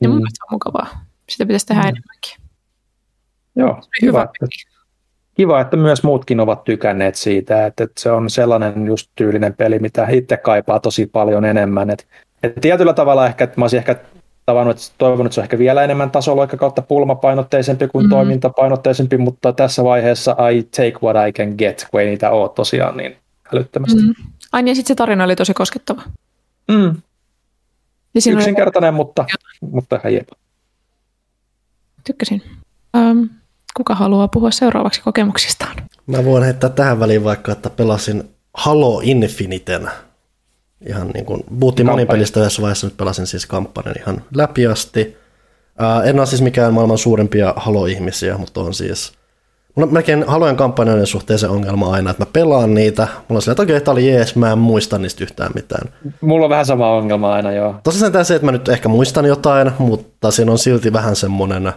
Ja 0.00 0.08
mm. 0.08 0.12
mun 0.12 0.18
mielestä 0.18 0.44
on 0.44 0.54
mukavaa. 0.54 1.04
Sitä 1.28 1.46
pitäisi 1.46 1.66
tehdä 1.66 1.82
mm. 1.82 1.88
enemmänkin. 1.88 2.36
Joo, 3.56 3.80
hyvä. 4.02 4.22
Että, 4.22 4.46
kiva, 5.34 5.60
että 5.60 5.76
myös 5.76 6.02
muutkin 6.02 6.40
ovat 6.40 6.64
tykänneet 6.64 7.14
siitä, 7.14 7.66
että, 7.66 7.84
että 7.84 8.00
se 8.00 8.10
on 8.10 8.30
sellainen 8.30 8.86
just 8.86 9.10
tyylinen 9.14 9.54
peli, 9.54 9.78
mitä 9.78 10.06
itse 10.10 10.36
kaipaa 10.36 10.80
tosi 10.80 11.06
paljon 11.06 11.44
enemmän. 11.44 11.90
Että, 11.90 12.04
että 12.42 12.60
tietyllä 12.60 12.92
tavalla 12.92 13.26
ehkä, 13.26 13.44
että 13.44 13.60
mä 13.60 13.64
olisin 13.64 13.78
ehkä 13.78 13.96
tavannut, 14.46 14.76
että 14.76 14.94
toivon, 14.98 15.26
että 15.26 15.34
se 15.34 15.40
on 15.40 15.44
ehkä 15.44 15.58
vielä 15.58 15.84
enemmän 15.84 16.10
tasoloikka 16.10 16.56
kautta 16.56 16.82
pulmapainotteisempi 16.82 17.88
kuin 17.88 18.06
mm. 18.06 18.10
toimintapainotteisempi, 18.10 19.18
mutta 19.18 19.52
tässä 19.52 19.84
vaiheessa 19.84 20.36
I 20.50 20.62
take 20.62 20.98
what 21.02 21.28
I 21.28 21.32
can 21.32 21.54
get, 21.58 21.88
kun 21.90 22.00
ei 22.00 22.06
niitä 22.06 22.30
ole 22.30 22.48
tosiaan 22.48 22.96
niin 22.96 23.16
älyttömästi. 23.54 24.02
Mm. 24.02 24.14
Ai 24.52 24.62
niin, 24.62 24.76
sitten 24.76 24.88
se 24.88 24.94
tarina 24.94 25.24
oli 25.24 25.36
tosi 25.36 25.54
koskettava. 25.54 26.02
Mm. 26.68 26.96
Niin 28.14 28.32
Yksinkertainen, 28.32 28.90
oli... 28.90 28.96
mutta, 28.96 29.24
mutta 29.60 29.96
ihan 29.96 30.14
jepa. 30.14 30.36
Tykkäsin. 32.04 32.42
Um, 32.96 33.28
kuka 33.76 33.94
haluaa 33.94 34.28
puhua 34.28 34.50
seuraavaksi 34.50 35.02
kokemuksistaan? 35.02 35.76
Mä 36.06 36.24
voin 36.24 36.44
heittää 36.44 36.70
tähän 36.70 37.00
väliin 37.00 37.24
vaikka, 37.24 37.52
että 37.52 37.70
pelasin 37.70 38.30
Halo 38.54 39.00
Infiniten 39.04 39.90
ihan 40.88 41.08
niin 41.08 41.24
kuin, 41.24 41.44
puhuttiin 41.60 41.86
monipelistä 41.86 42.40
yhdessä 42.40 42.62
vaiheessa, 42.62 42.86
nyt 42.86 42.96
pelasin 42.96 43.26
siis 43.26 43.46
kampanjan 43.46 43.94
ihan 43.98 44.22
läpi 44.34 44.66
asti. 44.66 45.16
Ää, 45.78 46.02
en 46.02 46.18
ole 46.18 46.26
siis 46.26 46.42
mikään 46.42 46.74
maailman 46.74 46.98
suurimpia 46.98 47.54
Halo-ihmisiä, 47.56 48.38
mutta 48.38 48.60
on 48.60 48.74
siis, 48.74 49.12
mulla 49.74 49.86
on 49.86 49.92
melkein 49.92 50.24
Halojen 50.26 50.56
kampanjoiden 50.56 51.06
suhteen 51.06 51.38
se 51.38 51.48
ongelma 51.48 51.92
aina, 51.92 52.10
että 52.10 52.22
mä 52.22 52.30
pelaan 52.32 52.74
niitä, 52.74 53.02
mulla 53.02 53.38
on 53.38 53.42
silleen, 53.42 53.52
että 53.52 53.62
okei, 53.62 53.80
tämä 53.80 53.92
oli 53.92 54.10
jees, 54.10 54.36
mä 54.36 54.52
en 54.52 54.58
muista 54.58 54.98
niistä 54.98 55.24
yhtään 55.24 55.50
mitään. 55.54 55.92
Mulla 56.20 56.44
on 56.44 56.50
vähän 56.50 56.66
sama 56.66 56.90
ongelma 56.90 57.32
aina, 57.32 57.52
joo. 57.52 57.74
Tosiaan 57.84 58.24
se, 58.24 58.34
että 58.34 58.46
mä 58.46 58.52
nyt 58.52 58.68
ehkä 58.68 58.88
muistan 58.88 59.24
jotain, 59.24 59.72
mutta 59.78 60.30
siinä 60.30 60.52
on 60.52 60.58
silti 60.58 60.92
vähän 60.92 61.16
semmoinen, 61.16 61.72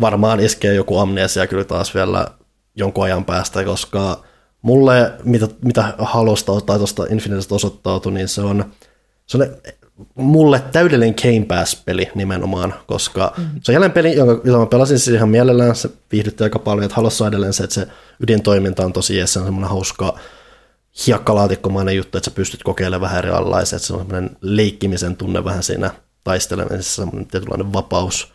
varmaan 0.00 0.40
iskee 0.40 0.74
joku 0.74 0.98
amnesia 0.98 1.46
kyllä 1.46 1.64
taas 1.64 1.94
vielä 1.94 2.26
jonkun 2.74 3.04
ajan 3.04 3.24
päästä, 3.24 3.64
koska 3.64 4.22
mulle, 4.62 5.12
mitä, 5.24 5.48
mitä 5.64 5.94
Halosta 5.98 6.60
tai 6.60 6.78
tuosta 6.78 7.06
Infinitesta 7.10 7.54
osoittautui, 7.54 8.12
niin 8.12 8.28
se 8.28 8.40
on, 8.40 8.64
se 9.26 9.36
on 9.38 9.46
mulle 10.14 10.62
täydellinen 10.72 11.14
Game 11.22 11.46
Pass-peli 11.46 12.10
nimenomaan, 12.14 12.74
koska 12.86 13.32
mm-hmm. 13.38 13.60
se 13.62 13.72
on 13.72 13.74
jälleen 13.74 13.92
peli, 13.92 14.16
jonka, 14.16 14.40
jota 14.44 14.58
mä 14.58 14.66
pelasin 14.66 14.98
siis 14.98 15.16
ihan 15.16 15.28
mielellään, 15.28 15.76
se 15.76 15.90
viihdytti 16.12 16.44
aika 16.44 16.58
paljon, 16.58 16.84
että 16.84 16.96
Halossa 16.96 17.24
on 17.24 17.28
edelleen 17.28 17.52
se, 17.52 17.64
että 17.64 17.74
se 17.74 17.86
ydintoiminta 18.20 18.84
on 18.84 18.92
tosi 18.92 19.16
jees, 19.16 19.32
se 19.32 19.38
on 19.38 19.44
semmoinen 19.44 19.70
hauska 19.70 20.18
hiekkalaatikkomainen 21.06 21.96
juttu, 21.96 22.18
että 22.18 22.30
sä 22.30 22.34
pystyt 22.34 22.62
kokeilemaan 22.62 23.00
vähän 23.00 23.18
erilaisia, 23.18 23.76
että 23.76 23.86
se 23.86 23.92
on 23.92 23.98
semmoinen 23.98 24.36
leikkimisen 24.40 25.16
tunne 25.16 25.44
vähän 25.44 25.62
siinä 25.62 25.90
taistelemisessa, 26.24 27.02
semmoinen 27.02 27.26
tietynlainen 27.26 27.72
vapaus, 27.72 28.32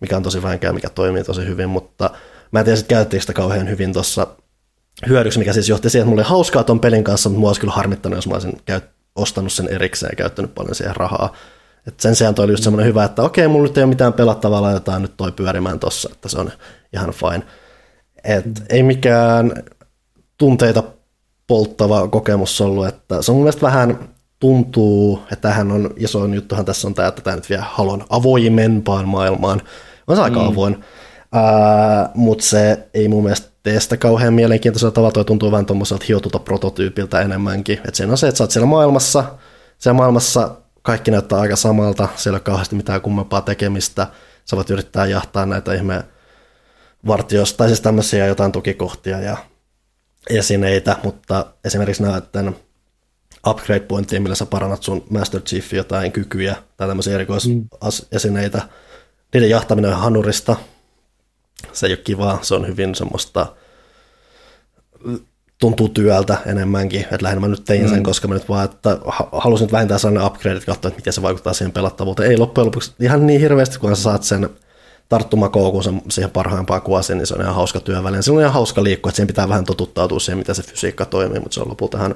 mikä 0.00 0.16
on 0.16 0.22
tosi 0.22 0.42
vähänkään, 0.42 0.74
mikä 0.74 0.88
toimii 0.88 1.24
tosi 1.24 1.46
hyvin, 1.46 1.68
mutta 1.68 2.10
mä 2.52 2.58
en 2.58 2.64
tiedä, 2.64 2.78
että 2.78 2.88
käytettiinkö 2.88 3.22
sitä 3.22 3.32
kauhean 3.32 3.68
hyvin 3.68 3.92
tuossa 3.92 4.26
hyödyksi, 5.08 5.38
mikä 5.38 5.52
siis 5.52 5.68
johti 5.68 5.90
siihen, 5.90 6.02
että 6.02 6.10
mulla 6.10 6.22
oli 6.22 6.28
hauskaa 6.28 6.64
ton 6.64 6.80
pelin 6.80 7.04
kanssa, 7.04 7.28
mutta 7.28 7.40
mua 7.40 7.48
olisi 7.48 7.60
kyllä 7.60 7.72
harmittanut, 7.72 8.16
jos 8.16 8.28
mä 8.28 8.34
olisin 8.34 8.60
käy, 8.64 8.80
ostanut 9.16 9.52
sen 9.52 9.68
erikseen 9.68 10.10
ja 10.12 10.16
käyttänyt 10.16 10.54
paljon 10.54 10.74
siihen 10.74 10.96
rahaa. 10.96 11.36
Et 11.86 12.00
sen 12.00 12.16
sijaan 12.16 12.34
toi 12.34 12.44
oli 12.44 12.52
just 12.52 12.64
semmoinen 12.64 12.86
hyvä, 12.86 13.04
että 13.04 13.22
okei, 13.22 13.48
mulla 13.48 13.68
nyt 13.68 13.78
ei 13.78 13.84
ole 13.84 13.88
mitään 13.88 14.12
pelattavaa, 14.12 14.62
laitetaan 14.62 15.02
nyt 15.02 15.16
toi 15.16 15.32
pyörimään 15.32 15.78
tossa, 15.78 16.08
että 16.12 16.28
se 16.28 16.38
on 16.38 16.50
ihan 16.92 17.10
fine. 17.10 17.42
Et 18.24 18.44
ei 18.68 18.82
mikään 18.82 19.52
tunteita 20.38 20.82
polttava 21.46 22.08
kokemus 22.08 22.60
ollut, 22.60 22.86
että 22.86 23.22
se 23.22 23.30
on 23.30 23.36
mun 23.36 23.44
mielestä 23.44 23.66
vähän 23.66 23.98
tuntuu, 24.40 25.22
että 25.32 25.48
tähän 25.48 25.72
on 25.72 25.90
isoin 25.96 26.34
juttuhan 26.34 26.64
tässä 26.64 26.88
on 26.88 26.94
tämä, 26.94 27.08
että 27.08 27.22
tämä 27.22 27.36
nyt 27.36 27.50
vie 27.50 27.60
halon 27.62 28.04
avoimempaan 28.10 29.08
maailmaan. 29.08 29.62
On 30.06 30.16
se 30.16 30.22
aika 30.22 30.40
mm. 30.40 30.46
avoin, 30.46 30.74
uh, 30.74 32.10
mutta 32.14 32.44
se 32.44 32.88
ei 32.94 33.08
mun 33.08 33.22
mielestä 33.22 33.48
tee 33.68 33.80
sitä 33.80 33.96
kauhean 33.96 34.34
mielenkiintoisella 34.34 34.92
tavalla, 34.92 35.12
toi 35.12 35.24
tuntuu 35.24 35.52
vähän 35.52 35.66
tuommoiselta 35.66 36.04
hiotulta 36.08 36.38
prototyypiltä 36.38 37.20
enemmänkin. 37.20 37.80
Et 37.88 37.94
siinä 37.94 38.12
on 38.12 38.18
se, 38.18 38.28
että 38.28 38.38
sä 38.38 38.44
oot 38.44 38.50
siellä 38.50 38.66
maailmassa, 38.66 39.24
siellä 39.78 39.96
maailmassa 39.96 40.56
kaikki 40.82 41.10
näyttää 41.10 41.40
aika 41.40 41.56
samalta, 41.56 42.08
siellä 42.16 42.36
ei 42.36 42.38
ole 42.38 42.44
kauheasti 42.44 42.76
mitään 42.76 43.00
kummempaa 43.00 43.40
tekemistä, 43.40 44.06
sä 44.44 44.56
voit 44.56 44.70
yrittää 44.70 45.06
jahtaa 45.06 45.46
näitä 45.46 45.74
ihme 45.74 46.04
vartioista, 47.06 47.56
tai 47.56 47.68
siis 47.68 47.80
tämmöisiä 47.80 48.26
jotain 48.26 48.52
tukikohtia 48.52 49.20
ja 49.20 49.36
esineitä, 50.30 50.96
mutta 51.02 51.46
esimerkiksi 51.64 52.02
näiden 52.02 52.56
upgrade 53.46 53.80
pointtia, 53.80 54.20
millä 54.20 54.34
sä 54.34 54.46
parannat 54.46 54.82
sun 54.82 55.04
Master 55.10 55.40
Chiefin 55.40 55.76
jotain 55.76 56.12
kykyjä 56.12 56.56
tai 56.76 56.88
tämmöisiä 56.88 57.14
erikoisesineitä, 57.14 58.58
mm. 58.58 58.68
niiden 59.34 59.50
jahtaminen 59.50 59.90
on 59.90 60.00
hanurista, 60.00 60.56
se 61.72 61.86
ei 61.86 61.92
ole 61.92 61.98
kivaa, 62.04 62.38
se 62.42 62.54
on 62.54 62.66
hyvin 62.66 62.94
semmoista 62.94 63.46
tuntuu 65.60 65.88
työltä 65.88 66.38
enemmänkin, 66.46 67.00
että 67.00 67.18
lähinnä 67.22 67.40
mä 67.40 67.48
nyt 67.48 67.64
tein 67.64 67.88
sen, 67.88 67.98
mm. 67.98 68.02
koska 68.02 68.28
mä 68.28 68.34
nyt 68.34 68.48
vaan, 68.48 68.64
että 68.64 68.98
halusin 69.32 69.64
nyt 69.64 69.72
vähintään 69.72 70.00
sellainen 70.00 70.26
upgrade, 70.26 70.60
katsoa, 70.60 70.88
että 70.88 70.98
miten 70.98 71.12
se 71.12 71.22
vaikuttaa 71.22 71.52
siihen 71.52 71.72
pelattavuuteen. 71.72 72.30
Ei 72.30 72.38
loppujen 72.38 72.66
lopuksi 72.66 72.92
ihan 73.00 73.26
niin 73.26 73.40
hirveästi, 73.40 73.78
kun 73.78 73.96
sä 73.96 74.02
saat 74.02 74.22
sen 74.22 74.48
tarttumakoukun 75.08 76.02
siihen 76.10 76.30
parhaimpaan 76.30 76.82
kuosiin, 76.82 77.18
niin 77.18 77.26
se 77.26 77.34
on 77.34 77.40
ihan 77.40 77.54
hauska 77.54 77.80
työväline. 77.80 78.22
Se 78.22 78.32
on 78.32 78.40
ihan 78.40 78.52
hauska 78.52 78.84
liikkua, 78.84 79.10
että 79.10 79.16
siihen 79.16 79.26
pitää 79.26 79.48
vähän 79.48 79.64
totuttautua 79.64 80.20
siihen, 80.20 80.38
miten 80.38 80.54
se 80.54 80.62
fysiikka 80.62 81.04
toimii, 81.04 81.40
mutta 81.40 81.54
se 81.54 81.60
on 81.60 81.68
lopulta 81.68 81.98
ihan 81.98 82.14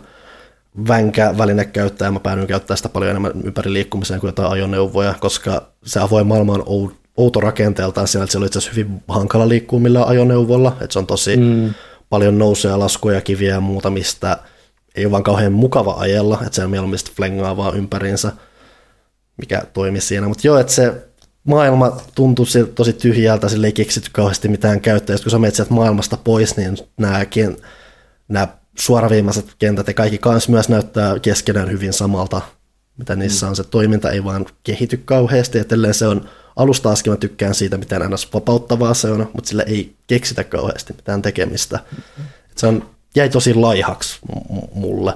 vänkä 0.89 1.35
väline 1.39 1.65
käyttää, 1.65 2.07
ja 2.07 2.13
mä 2.13 2.21
päädyin 2.21 2.47
käyttää 2.47 2.77
sitä 2.77 2.89
paljon 2.89 3.11
enemmän 3.11 3.33
ympäri 3.45 3.73
liikkumiseen 3.73 4.21
kuin 4.21 4.29
jotain 4.29 4.53
ajoneuvoja, 4.53 5.15
koska 5.21 5.69
se 5.85 6.01
avoin 6.01 6.27
maailma 6.27 6.53
on 6.53 6.95
outo 7.17 7.41
rakenteeltaan 7.41 8.09
siellä, 8.09 8.25
että 8.25 8.33
siellä 8.33 8.45
on 8.45 8.47
itse 8.47 8.59
asiassa 8.59 8.81
hyvin 8.81 9.03
hankala 9.09 9.49
liikkua 9.49 9.81
millään 9.81 10.09
ajoneuvolla, 10.09 10.77
että 10.81 10.93
se 10.93 10.99
on 10.99 11.07
tosi 11.07 11.37
mm. 11.37 11.75
paljon 12.11 12.39
nousee 12.39 12.77
laskuja, 12.77 13.21
kiviä 13.21 13.55
ja 13.55 13.61
muuta, 13.61 13.91
mistä 13.91 14.39
ei 14.95 15.05
ole 15.05 15.11
vaan 15.13 15.23
kauhean 15.23 15.53
mukava 15.53 15.95
ajella, 15.99 16.39
että 16.43 16.57
se 16.57 16.65
on 16.65 16.71
mieluummin 16.71 16.99
flengaa 17.17 17.57
vaan 17.57 17.77
ympäriinsä, 17.77 18.33
mikä 19.37 19.63
toimi 19.73 20.01
siinä, 20.01 20.29
mutta 20.29 20.47
joo, 20.47 20.59
että 20.59 20.73
se 20.73 20.95
maailma 21.45 21.97
tuntuu 22.15 22.47
tosi 22.75 22.93
tyhjältä, 22.93 23.49
sille 23.49 23.67
ei 23.67 23.73
keksitty 23.73 24.11
kauheasti 24.13 24.49
mitään 24.49 24.81
käyttöä, 24.81 25.17
kun 25.23 25.31
sä 25.31 25.39
menet 25.39 25.55
sieltä 25.55 25.75
maailmasta 25.75 26.17
pois, 26.17 26.57
niin 26.57 26.77
nämäkin, 26.97 27.57
nämä 28.29 28.49
suoraviimaiset 28.79 29.47
kentät 29.59 29.87
ja 29.87 29.95
kaikki 29.95 30.19
kans 30.19 30.49
myös 30.49 30.69
näyttää 30.69 31.19
keskenään 31.19 31.71
hyvin 31.71 31.93
samalta, 31.93 32.41
mitä 32.99 33.17
niissä 33.17 33.49
on. 33.49 33.57
Se 33.57 33.65
toiminta 33.65 34.11
ei 34.11 34.25
vaan 34.25 34.47
kehity 34.63 34.97
kauheasti, 35.05 35.59
että 35.59 35.77
se 35.93 36.07
on 36.07 36.29
alusta 36.57 36.91
asti 36.91 37.11
mä 37.11 37.17
tykkään 37.17 37.55
siitä, 37.55 37.79
miten 37.79 38.03
aina 38.03 38.17
vapauttavaa 38.35 38.95
se 38.95 39.11
on, 39.11 39.31
mutta 39.33 39.49
sille 39.49 39.65
ei 39.67 39.97
keksitä 40.07 40.45
kauheasti 40.45 40.93
mitään 40.93 41.23
tekemistä. 41.23 41.81
Et 42.51 42.59
se 42.59 42.67
on, 42.67 42.91
jäi 43.17 43.29
tosi 43.29 43.55
laihaksi 43.55 44.19
mulle, 44.75 45.15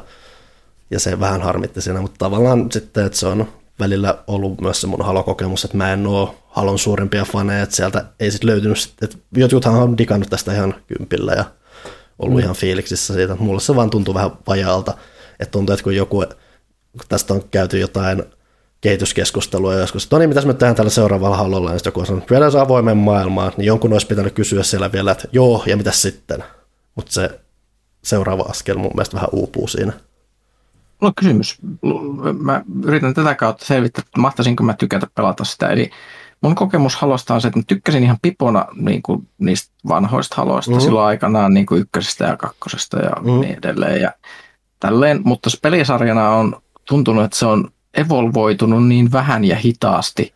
ja 0.91 1.01
se 1.01 1.21
vähän 1.21 1.43
harmitti 1.43 1.81
siinä, 1.81 2.01
mutta 2.01 2.19
tavallaan 2.19 2.73
sitten, 2.73 3.07
että 3.07 3.19
se 3.19 3.27
on 3.27 3.49
välillä 3.81 4.19
ollut 4.27 4.61
myös 4.61 4.81
se 4.81 4.87
mun 4.87 5.05
halokokemus, 5.05 5.65
että 5.65 5.77
mä 5.77 5.93
en 5.93 6.07
ole 6.07 6.29
halon 6.49 6.79
suurimpia 6.79 7.25
faneja, 7.25 7.63
että 7.63 7.77
sieltä 7.77 8.05
ei 8.21 8.31
sitten 8.31 8.51
löytynyt, 8.51 8.95
että 9.03 9.17
jotkuthan 9.37 9.75
on 9.75 9.99
digannut 9.99 10.31
tästä 10.31 10.55
ihan 10.55 10.75
kympillä 10.87 11.33
ja 11.33 11.45
ollut 12.19 12.37
mm. 12.37 12.43
ihan 12.43 12.57
fiiliksissä 12.57 13.15
siitä, 13.15 13.37
mulle 13.39 13.61
se 13.61 13.77
vaan 13.77 13.91
tuntuu 13.91 14.15
vähän 14.15 14.31
vajaalta, 14.47 14.95
että 15.41 15.53
tuntuu, 15.53 15.73
että 15.73 15.85
kun 15.85 15.97
joku, 15.97 16.25
kun 16.93 17.07
tästä 17.09 17.35
on 17.35 17.43
käyty 17.51 17.79
jotain 17.79 18.25
kehityskeskustelua 18.81 19.75
joskus, 19.75 20.05
että 20.05 20.17
no 20.17 20.19
niin, 20.19 20.29
mitäs 20.29 20.47
me 20.47 20.55
tehdään 20.55 20.77
tällä 20.77 20.91
seuraavalla 20.91 21.37
halolla, 21.37 21.71
ja 21.71 21.79
sitten 21.79 21.89
joku 21.91 22.01
on 22.01 22.07
sanonut, 22.07 22.31
viedään 22.31 22.53
se 22.53 22.61
avoimen 22.61 22.97
maailmaan, 22.97 23.53
niin 23.57 23.67
jonkun 23.67 23.93
olisi 23.93 24.07
pitänyt 24.07 24.35
kysyä 24.35 24.63
siellä 24.63 24.93
vielä, 24.93 25.13
että 25.13 25.29
joo, 25.33 25.63
ja 25.67 25.77
mitä 25.77 25.91
sitten? 25.91 26.45
Mutta 26.95 27.13
se 27.13 27.41
seuraava 28.03 28.43
askel 28.43 28.79
mun 28.79 28.91
mielestä 28.95 29.15
vähän 29.15 29.29
uupuu 29.33 29.69
siinä. 29.69 29.93
Mulla 31.01 31.09
on 31.09 31.15
kysymys. 31.15 31.59
Mä 32.39 32.63
yritän 32.85 33.15
tätä 33.15 33.35
kautta 33.35 33.65
selvittää, 33.65 34.03
että 34.07 34.21
mahtaisinko 34.21 34.65
mä 34.65 34.75
tykätä 34.75 35.07
pelata 35.15 35.45
sitä. 35.45 35.69
Eli 35.69 35.91
mun 36.41 36.55
kokemus 36.55 36.97
halosta 36.97 37.35
on 37.35 37.41
se, 37.41 37.49
että 37.49 37.59
mä 37.59 37.65
tykkäsin 37.67 38.03
ihan 38.05 38.19
pipona 38.23 38.67
niin 38.75 39.03
kuin 39.03 39.29
niistä 39.39 39.75
vanhoista 39.89 40.37
haloista 40.37 40.71
mm-hmm. 40.71 40.85
silloin 40.85 41.07
aikanaan 41.07 41.55
niin 41.55 41.67
kuin 41.67 41.81
ykkösestä 41.81 42.25
ja 42.25 42.37
kakkosesta 42.37 42.99
ja 42.99 43.11
mm-hmm. 43.11 43.41
niin 43.41 43.59
edelleen. 43.59 44.01
Ja 44.01 44.13
tälleen, 44.81 45.21
mutta 45.25 45.51
pelisarjana 45.63 46.31
on 46.31 46.63
tuntunut, 46.89 47.25
että 47.25 47.37
se 47.37 47.47
on 47.47 47.71
evolvoitunut 47.97 48.89
niin 48.89 49.13
vähän 49.13 49.45
ja 49.45 49.57
hitaasti, 49.57 50.33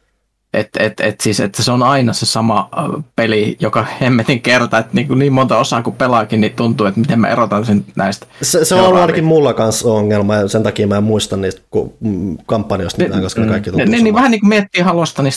että 0.54 0.82
et, 0.82 1.00
et 1.00 1.20
siis, 1.20 1.40
että 1.40 1.62
se 1.62 1.72
on 1.72 1.82
aina 1.82 2.12
se 2.12 2.26
sama 2.26 2.68
peli, 3.16 3.56
joka 3.60 3.86
hemmetin 4.00 4.40
kerta, 4.40 4.78
että 4.78 4.90
niin, 4.92 5.18
niin 5.18 5.32
monta 5.32 5.58
osaa 5.58 5.82
kuin 5.82 5.96
pelaakin, 5.96 6.40
niin 6.40 6.52
tuntuu, 6.52 6.86
että 6.86 7.00
miten 7.00 7.20
mä 7.20 7.28
erotan 7.28 7.66
sen 7.66 7.84
näistä. 7.96 8.26
Se, 8.42 8.64
se 8.64 8.74
on 8.74 8.86
ollut 8.86 9.00
ainakin 9.00 9.24
mulla 9.24 9.54
kanssa 9.54 9.88
ongelma, 9.88 10.34
ja 10.34 10.48
sen 10.48 10.62
takia 10.62 10.86
mä 10.86 10.96
en 10.96 11.04
muista 11.04 11.36
niistä 11.36 11.60
mm, 12.00 12.38
kampanjoista 12.46 13.02
mitään, 13.02 13.22
koska 13.22 13.40
ne 13.40 13.48
kaikki 13.48 13.70
tuntuu 13.70 13.90
niin, 13.90 14.04
niin 14.04 14.14
vähän 14.14 14.30
niin 14.30 14.40
kuin 14.40 14.48
miettii 14.48 14.82
halosta, 14.82 15.22
niin 15.22 15.32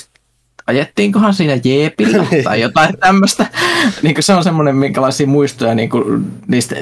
ajettiinkohan 0.68 1.34
siinä 1.34 1.60
jeepillä 1.64 2.26
tai 2.44 2.62
jotain 2.62 2.98
tämmöistä. 3.00 3.46
niin 4.02 4.16
se 4.20 4.34
on 4.34 4.44
semmoinen, 4.44 4.76
minkälaisia 4.76 5.28
muistoja 5.28 5.76
niin 5.76 5.90
kuin 5.90 6.26
niistä 6.48 6.76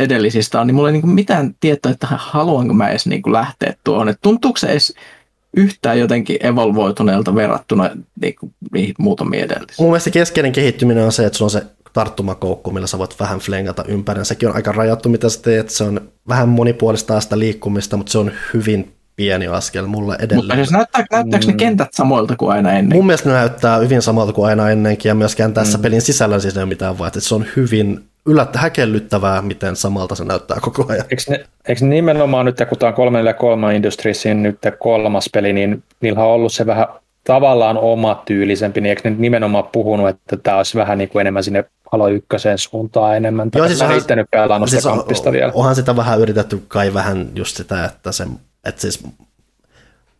edellisistä 0.00 0.60
on, 0.60 0.66
niin 0.66 0.74
mulla 0.74 0.88
ei 0.88 0.92
niin 0.92 1.02
kuin 1.02 1.14
mitään 1.14 1.54
tietoa, 1.60 1.92
että 1.92 2.06
haluanko 2.10 2.74
mä 2.74 2.88
edes 2.88 3.06
niin 3.06 3.22
kuin 3.22 3.32
lähteä 3.32 3.74
tuohon. 3.84 4.08
Että 4.08 4.22
tuntuuko 4.22 4.58
se 4.58 4.66
edes 4.66 4.94
yhtään 5.56 5.98
jotenkin 5.98 6.46
evolvoituneelta 6.46 7.34
verrattuna 7.34 7.90
niin 8.20 8.34
kuin 8.40 8.54
niihin 8.72 8.94
muutamiin 8.98 9.44
edellisiin? 9.44 9.76
Mun 9.78 9.90
mielestä 9.90 10.10
keskeinen 10.10 10.52
kehittyminen 10.52 11.04
on 11.04 11.12
se, 11.12 11.26
että 11.26 11.38
sulla 11.38 11.46
on 11.46 11.50
se 11.50 11.66
tarttumakoukku, 11.92 12.70
millä 12.70 12.86
sä 12.86 12.98
voit 12.98 13.20
vähän 13.20 13.38
flengata 13.38 13.84
ympäri. 13.88 14.24
Sekin 14.24 14.48
on 14.48 14.54
aika 14.54 14.72
rajattu, 14.72 15.08
mitä 15.08 15.28
sä 15.28 15.42
teet. 15.42 15.70
Se 15.70 15.84
on 15.84 16.00
vähän 16.28 16.48
monipuolista 16.48 17.20
sitä 17.20 17.38
liikkumista, 17.38 17.96
mutta 17.96 18.12
se 18.12 18.18
on 18.18 18.32
hyvin 18.54 18.92
pieni 19.16 19.46
askel 19.46 19.86
mulle 19.86 20.16
edelleen. 20.18 20.36
Mutta 20.36 20.54
siis 20.54 20.70
näyttää, 20.70 21.04
näyttääkö 21.12 21.46
ne 21.46 21.52
mm. 21.52 21.56
kentät 21.56 21.88
samoilta 21.92 22.36
kuin 22.36 22.52
aina 22.52 22.72
ennen? 22.72 22.98
Mun 22.98 23.06
mielestä 23.06 23.28
ne 23.28 23.34
näyttää 23.34 23.78
hyvin 23.78 24.02
samalta 24.02 24.32
kuin 24.32 24.48
aina 24.48 24.70
ennenkin, 24.70 25.08
ja 25.08 25.14
myöskään 25.14 25.54
tässä 25.54 25.78
mm. 25.78 25.82
pelin 25.82 26.02
sisällä 26.02 26.38
siis 26.38 26.56
ei 26.56 26.62
ole 26.62 26.68
mitään 26.68 26.96
että 27.06 27.20
se 27.20 27.34
on 27.34 27.46
hyvin 27.56 28.09
yllättä 28.26 28.58
häkellyttävää, 28.58 29.42
miten 29.42 29.76
samalta 29.76 30.14
se 30.14 30.24
näyttää 30.24 30.58
koko 30.60 30.86
ajan. 30.88 31.04
Eikö, 31.10 31.22
ne, 31.28 31.44
eikö 31.68 31.84
nimenomaan 31.84 32.46
nyt, 32.46 32.56
kun 32.68 32.78
tämä 32.78 32.88
on 32.88 32.94
343 32.94 33.76
Industriesin 33.76 34.42
nyt 34.42 34.58
kolmas 34.78 35.30
peli, 35.32 35.52
niin 35.52 35.82
niillä 36.00 36.24
on 36.24 36.30
ollut 36.30 36.52
se 36.52 36.66
vähän 36.66 36.86
tavallaan 37.24 37.78
oma 37.78 38.22
tyylisempi, 38.24 38.80
niin 38.80 38.90
eikö 38.90 39.10
ne 39.10 39.16
nimenomaan 39.18 39.64
puhunut, 39.72 40.08
että 40.08 40.36
tämä 40.36 40.56
olisi 40.56 40.78
vähän 40.78 40.98
niin 40.98 41.08
kuin 41.08 41.20
enemmän 41.20 41.44
sinne 41.44 41.64
Halo 41.92 42.08
ykkösen 42.08 42.58
suuntaan 42.58 43.16
enemmän. 43.16 43.50
Joo, 43.54 43.68
siis 43.68 43.82
onhan, 43.82 44.02
nyt 44.16 44.30
pelannut 44.30 44.70
siis 44.70 44.86
on, 44.86 45.32
vielä. 45.32 45.52
Onhan 45.54 45.74
sitä 45.74 45.96
vähän 45.96 46.20
yritetty 46.20 46.62
kai 46.68 46.94
vähän 46.94 47.28
just 47.34 47.56
sitä, 47.56 47.84
että 47.84 48.12
se, 48.12 48.26
että 48.64 48.80
siis 48.80 49.04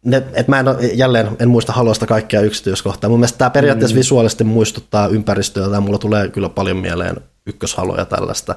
ne, 0.04 0.22
et 0.34 0.48
mä 0.48 0.60
en, 0.60 0.66
jälleen 0.94 1.28
en 1.40 1.48
muista 1.48 1.72
Halosta 1.72 2.06
kaikkia 2.06 2.40
yksityiskohtaa. 2.40 3.10
Mun 3.10 3.18
mielestä 3.18 3.38
tämä 3.38 3.50
periaatteessa 3.50 3.94
mm. 3.94 3.98
visuaalisesti 3.98 4.44
muistuttaa 4.44 5.08
ympäristöä, 5.08 5.66
ja 5.66 5.80
mulla 5.80 5.98
tulee 5.98 6.28
kyllä 6.28 6.48
paljon 6.48 6.76
mieleen 6.76 7.16
ykköshaloja 7.46 8.04
tällaista. 8.04 8.54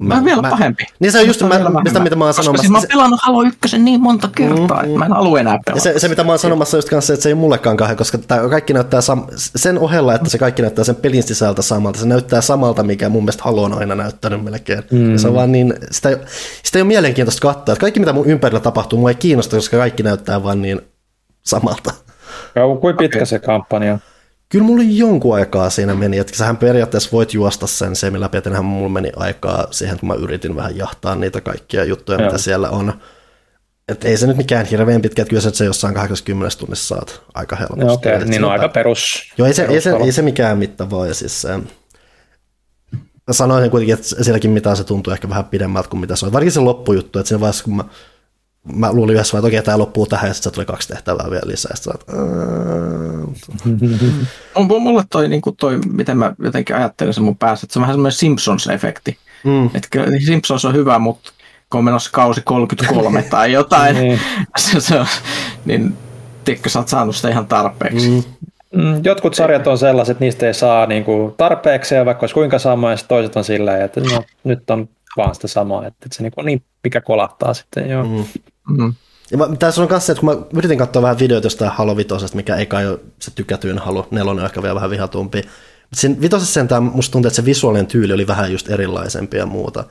Mä, 0.00 0.14
mä 0.14 0.24
vielä 0.24 0.42
mä, 0.42 0.50
pahempi. 0.50 0.86
Niin 0.98 1.12
se 1.12 1.20
on 1.20 1.26
just 1.26 1.42
mä, 1.42 1.80
mistä, 1.84 2.00
mitä 2.00 2.16
mä 2.16 2.24
oon 2.24 2.34
sanomassa. 2.34 2.62
Siis 2.62 2.70
mä 2.70 2.78
oon 2.78 2.86
pelannut 2.88 3.20
Halo 3.22 3.42
1 3.42 3.78
niin 3.78 4.00
monta 4.00 4.28
kertaa, 4.28 4.82
mm, 4.82 4.84
että 4.84 4.98
mä 4.98 5.04
en 5.04 5.12
halua 5.12 5.40
enää 5.40 5.58
pelata. 5.66 5.82
Se, 5.82 5.98
se, 5.98 6.08
mitä 6.08 6.24
mä 6.24 6.32
oon 6.32 6.38
sanomassa 6.38 6.76
just 6.76 6.88
kanssa, 6.88 7.12
että 7.12 7.22
se 7.22 7.28
ei 7.28 7.34
mullekaan 7.34 7.76
kahden, 7.76 7.96
koska 7.96 8.18
tää 8.18 8.48
kaikki 8.48 8.72
näyttää 8.72 9.00
sam- 9.00 9.32
sen 9.36 9.78
ohella, 9.78 10.14
että 10.14 10.30
se 10.30 10.38
kaikki 10.38 10.62
näyttää 10.62 10.84
sen 10.84 10.96
pelin 10.96 11.22
sisältä 11.22 11.62
samalta. 11.62 11.98
Se 11.98 12.06
näyttää 12.06 12.40
samalta, 12.40 12.82
mikä 12.82 13.08
mun 13.08 13.22
mielestä 13.22 13.42
Halo 13.42 13.62
on 13.62 13.78
aina 13.78 13.94
näyttänyt 13.94 14.44
melkein. 14.44 14.82
Mm. 14.90 15.12
Ja 15.12 15.18
se 15.18 15.28
on 15.28 15.34
vaan 15.34 15.52
niin, 15.52 15.74
sitä 15.90 16.08
ei, 16.08 16.16
sitä 16.62 16.78
ei 16.78 16.82
ole 16.82 16.88
mielenkiintoista 16.88 17.40
katsoa. 17.40 17.72
Että 17.72 17.80
kaikki 17.80 18.00
mitä 18.00 18.12
mun 18.12 18.26
ympärillä 18.26 18.60
tapahtuu, 18.60 18.98
mua 18.98 19.10
ei 19.10 19.14
kiinnosta, 19.14 19.56
koska 19.56 19.76
kaikki 19.76 20.02
näyttää 20.02 20.42
vaan 20.42 20.62
niin 20.62 20.80
samalta. 21.42 21.94
Ja 22.54 22.62
kuinka 22.80 22.98
pitkä 22.98 23.18
okay. 23.18 23.26
se 23.26 23.38
kampanja 23.38 23.98
Kyllä 24.50 24.64
mulla 24.64 24.82
jonkun 24.86 25.34
aikaa 25.34 25.70
siinä 25.70 25.94
meni, 25.94 26.18
että 26.18 26.36
sähän 26.36 26.56
periaatteessa 26.56 27.10
voit 27.12 27.34
juosta 27.34 27.66
sen 27.66 27.96
se, 27.96 28.20
läpi, 28.20 28.38
että 28.38 28.62
mulla 28.62 28.88
meni 28.88 29.12
aikaa 29.16 29.66
siihen, 29.70 29.98
kun 29.98 30.08
mä 30.08 30.14
yritin 30.14 30.56
vähän 30.56 30.76
jahtaa 30.76 31.14
niitä 31.14 31.40
kaikkia 31.40 31.84
juttuja, 31.84 32.18
Joo. 32.18 32.26
mitä 32.26 32.38
siellä 32.38 32.70
on. 32.70 32.92
Että 33.88 34.08
ei 34.08 34.16
se 34.16 34.26
nyt 34.26 34.36
mikään 34.36 34.66
hirveän 34.66 35.02
pitkä, 35.02 35.22
että 35.22 35.30
kyllä 35.30 35.42
se, 35.42 35.50
se 35.50 35.64
jossain 35.64 35.94
80 35.94 36.58
tunnissa 36.58 36.94
saat 36.94 37.22
aika 37.34 37.56
helposti. 37.56 37.84
Joo, 37.84 37.92
okay. 37.92 38.24
niin 38.24 38.44
on 38.44 38.52
aika 38.52 38.68
perus. 38.68 39.32
Joo, 39.38 39.48
ei 39.48 39.54
se, 39.54 39.64
ei 39.64 39.80
se, 39.80 39.90
ei 40.04 40.12
se 40.12 40.22
mikään 40.22 40.58
mittavaa. 40.58 41.06
Ja 41.06 41.14
siis, 41.14 41.44
äh, 41.44 41.60
sanoisin 43.30 43.70
kuitenkin, 43.70 43.94
että 43.94 44.24
sielläkin 44.24 44.50
mitä 44.50 44.74
se 44.74 44.84
tuntuu 44.84 45.12
ehkä 45.12 45.28
vähän 45.28 45.44
pidemmältä 45.44 45.88
kuin 45.88 46.00
mitä 46.00 46.16
se 46.16 46.26
on. 46.26 46.32
Varsinkin 46.32 46.52
se 46.52 46.60
loppujuttu, 46.60 47.18
että 47.18 47.28
siinä 47.28 47.40
vaiheessa 47.40 47.64
kun 47.64 47.76
mä 47.76 47.84
mä 48.64 48.92
luulin 48.92 49.14
yhdessä 49.14 49.38
että 49.38 49.46
okei, 49.46 49.62
tämä 49.62 49.78
loppuu 49.78 50.06
tähän, 50.06 50.28
ja 50.28 50.34
sitten 50.34 50.52
tuli 50.52 50.66
kaksi 50.66 50.88
tehtävää 50.88 51.30
vielä 51.30 51.42
lisää. 51.46 51.76
Sitten 51.76 51.94
on 54.54 54.82
mulle 54.82 55.04
toi, 55.10 55.28
niin 55.28 55.42
kuin 55.42 55.56
toi, 55.56 55.78
miten 55.92 56.18
mä 56.18 56.34
jotenkin 56.42 56.76
ajattelin 56.76 57.14
sen 57.14 57.24
mun 57.24 57.36
päässä, 57.36 57.64
että 57.64 57.72
se 57.72 57.78
on 57.78 57.80
vähän 57.80 57.94
semmoinen 57.94 58.18
Simpsons-efekti. 58.18 59.16
Mm. 59.44 59.66
Että 59.66 59.88
kyllä 59.90 60.06
Simpsons 60.26 60.64
on 60.64 60.74
hyvä, 60.74 60.98
mutta 60.98 61.32
kun 61.70 61.78
on 61.78 61.84
menossa 61.84 62.10
kausi 62.12 62.40
33 62.40 63.22
tai 63.22 63.52
jotain, 63.52 63.96
niin. 64.00 64.20
se, 64.58 64.80
se 64.80 65.00
on, 65.00 65.06
niin 65.64 65.96
tiedätkö, 66.44 66.68
sä 66.68 66.78
oot 66.78 66.88
saanut 66.88 67.16
sitä 67.16 67.28
ihan 67.28 67.46
tarpeeksi. 67.46 68.08
Mm. 68.08 68.22
Mm, 68.74 69.00
jotkut 69.04 69.34
sarjat 69.34 69.66
on 69.66 69.78
sellaiset, 69.78 70.12
että 70.12 70.24
niistä 70.24 70.46
ei 70.46 70.54
saa 70.54 70.86
niin 70.86 71.04
kuin 71.04 71.34
tarpeeksi, 71.36 71.94
ja 71.94 72.04
vaikka 72.04 72.22
olisi 72.22 72.34
kuinka 72.34 72.58
sama, 72.58 72.90
ja 72.90 72.96
toiset 73.08 73.36
on 73.36 73.44
sillä 73.44 73.84
että 73.84 74.00
no, 74.00 74.22
nyt 74.44 74.70
on 74.70 74.88
vaan 75.16 75.34
sitä 75.34 75.48
samaa, 75.48 75.86
että 75.86 76.08
se 76.12 76.22
niin, 76.22 76.32
niin 76.44 76.62
mikä 76.84 77.00
kolahtaa 77.00 77.54
sitten. 77.54 77.90
Joo. 77.90 78.04
Mm. 78.04 78.24
Mm. 78.68 78.94
Ja 79.30 79.38
mä, 79.38 79.48
tässä 79.58 79.82
on 79.82 79.88
myös 79.90 80.06
se, 80.06 80.12
että 80.12 80.20
kun 80.20 80.36
mä 80.36 80.42
yritin 80.54 80.78
katsoa 80.78 81.02
vähän 81.02 81.18
videoita 81.18 81.46
jostain 81.46 81.70
Halo 81.70 81.96
Vitosesta, 81.96 82.36
mikä 82.36 82.56
ei 82.56 82.66
kai 82.66 82.88
ole 82.88 83.00
se 83.18 83.30
tykätyin 83.30 83.78
Halo, 83.78 84.08
nelonen 84.10 84.42
on 84.42 84.46
ehkä 84.46 84.62
vielä 84.62 84.74
vähän 84.74 84.90
vihatumpi. 84.90 85.38
Mutta 85.38 86.00
siinä 86.00 86.20
Vitosessa 86.20 86.52
sentään 86.52 86.82
musta 86.82 87.12
tuntuu, 87.12 87.28
että 87.28 87.36
se 87.36 87.44
visuaalinen 87.44 87.86
tyyli 87.86 88.12
oli 88.12 88.26
vähän 88.26 88.52
just 88.52 88.70
erilaisempi 88.70 89.36
ja 89.36 89.46
muuta. 89.46 89.84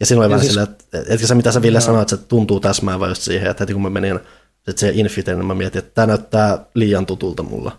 Ja 0.00 0.06
siinä 0.06 0.20
oli 0.20 0.26
ja 0.26 0.30
vähän 0.30 0.40
siis, 0.40 0.52
silleen, 0.52 0.70
että, 0.70 1.12
että 1.14 1.26
se 1.26 1.34
mitä 1.34 1.52
sä 1.52 1.62
Ville 1.62 1.80
sanoit, 1.80 2.02
että 2.02 2.16
se 2.16 2.28
tuntuu 2.28 2.60
täsmäävä 2.60 3.08
just 3.08 3.22
siihen, 3.22 3.50
että 3.50 3.62
heti 3.62 3.72
kun 3.72 3.82
mä 3.82 3.90
menin 3.90 4.20
että 4.68 4.80
se 4.80 4.92
Infiteen, 4.94 5.38
niin 5.38 5.46
mä 5.46 5.54
mietin, 5.54 5.78
että 5.78 5.94
tämä 5.94 6.06
näyttää 6.06 6.64
liian 6.74 7.06
tutulta 7.06 7.42
mulla. 7.42 7.78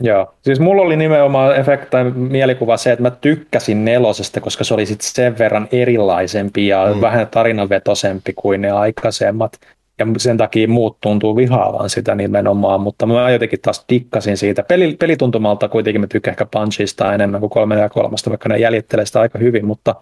Joo, 0.00 0.34
siis 0.42 0.60
mulla 0.60 0.82
oli 0.82 0.96
nimenomaan 0.96 1.56
efekti 1.56 1.86
tai 1.90 2.10
mielikuva 2.10 2.76
se, 2.76 2.92
että 2.92 3.02
mä 3.02 3.10
tykkäsin 3.10 3.84
nelosesta, 3.84 4.40
koska 4.40 4.64
se 4.64 4.74
oli 4.74 4.86
sitten 4.86 5.08
sen 5.08 5.38
verran 5.38 5.68
erilaisempi 5.72 6.66
ja 6.66 6.94
mm. 6.94 7.00
vähän 7.00 7.26
tarinavetosempi 7.26 8.32
kuin 8.32 8.60
ne 8.60 8.70
aikaisemmat. 8.70 9.52
Ja 9.98 10.06
sen 10.16 10.36
takia 10.36 10.68
muut 10.68 10.96
tuntuu 11.00 11.36
vihaavan 11.36 11.90
sitä 11.90 12.14
nimenomaan, 12.14 12.80
mutta 12.80 13.06
mä 13.06 13.30
jotenkin 13.30 13.60
taas 13.60 13.84
dikkasin 13.88 14.36
siitä. 14.36 14.62
Peli, 14.62 14.96
pelituntumalta 14.98 15.68
kuitenkin 15.68 16.00
mä 16.00 16.06
tykkään 16.06 16.32
ehkä 16.32 16.46
Punchista 16.50 17.14
enemmän 17.14 17.40
kuin 17.40 17.50
kolme 17.50 17.80
ja 17.80 17.88
kolmasta, 17.88 18.30
vaikka 18.30 18.48
ne 18.48 18.58
jäljittelee 18.58 19.06
sitä 19.06 19.20
aika 19.20 19.38
hyvin, 19.38 19.66
mutta 19.66 19.94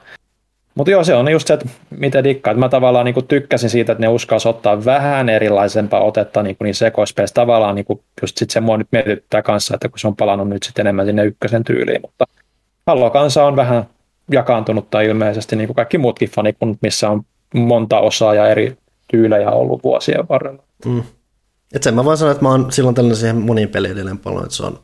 mutta 0.77 0.90
joo, 0.90 1.05
se 1.05 1.15
on 1.15 1.32
just 1.32 1.47
se, 1.47 1.55
että 1.55 1.69
mitä 1.90 2.24
dikkaa. 2.24 2.55
Mä 2.55 2.69
tavallaan 2.69 3.05
niin 3.05 3.27
tykkäsin 3.28 3.70
siitä, 3.70 3.93
että 3.93 4.03
ne 4.03 4.09
uskalsi 4.09 4.48
ottaa 4.48 4.85
vähän 4.85 5.28
erilaisempaa 5.28 6.01
otetta 6.01 6.43
niin, 6.43 6.57
niin 6.62 6.74
sekoispeista. 6.74 7.40
Tavallaan 7.40 7.74
niin 7.74 7.85
kuin 7.85 8.01
just 8.23 8.36
sit 8.36 8.51
se 8.51 8.61
mua 8.61 8.77
nyt 8.77 8.89
mietittää 8.93 9.43
kanssa, 9.43 9.74
että 9.74 9.89
kun 9.89 9.98
se 9.98 10.07
on 10.07 10.16
palannut 10.16 10.48
nyt 10.48 10.62
sitten 10.62 10.82
enemmän 10.82 11.07
sinne 11.07 11.24
ykkösen 11.24 11.65
tyyliin. 11.65 12.01
Mutta 12.03 12.24
Halo 12.86 13.11
kanssa 13.11 13.44
on 13.44 13.57
vähän 13.57 13.85
jakaantunut 14.32 14.90
tai 14.90 15.07
ilmeisesti 15.07 15.57
niin 15.57 15.69
kuin 15.69 15.77
kaikki 15.77 15.98
muutkin 15.98 16.31
fanikunnat, 16.31 16.78
missä 16.82 17.11
on 17.11 17.23
monta 17.55 18.01
osaa 18.01 18.35
ja 18.35 18.48
eri 18.48 18.77
tyylejä 19.11 19.51
ollut 19.51 19.85
vuosien 19.85 20.28
varrella. 20.28 20.62
Mm. 20.85 21.03
Et 21.74 21.82
sen 21.82 21.94
mä 21.94 22.05
voin 22.05 22.19
sanoa, 22.19 22.32
että 22.32 22.44
mä 22.44 22.51
oon 22.51 22.73
silloin 22.73 22.94
tällainen 22.94 23.16
siihen 23.16 23.36
moniin 23.36 23.69
peleihin 23.69 24.19
paljon, 24.19 24.43
että 24.43 24.57
se 24.57 24.62
on 24.62 24.78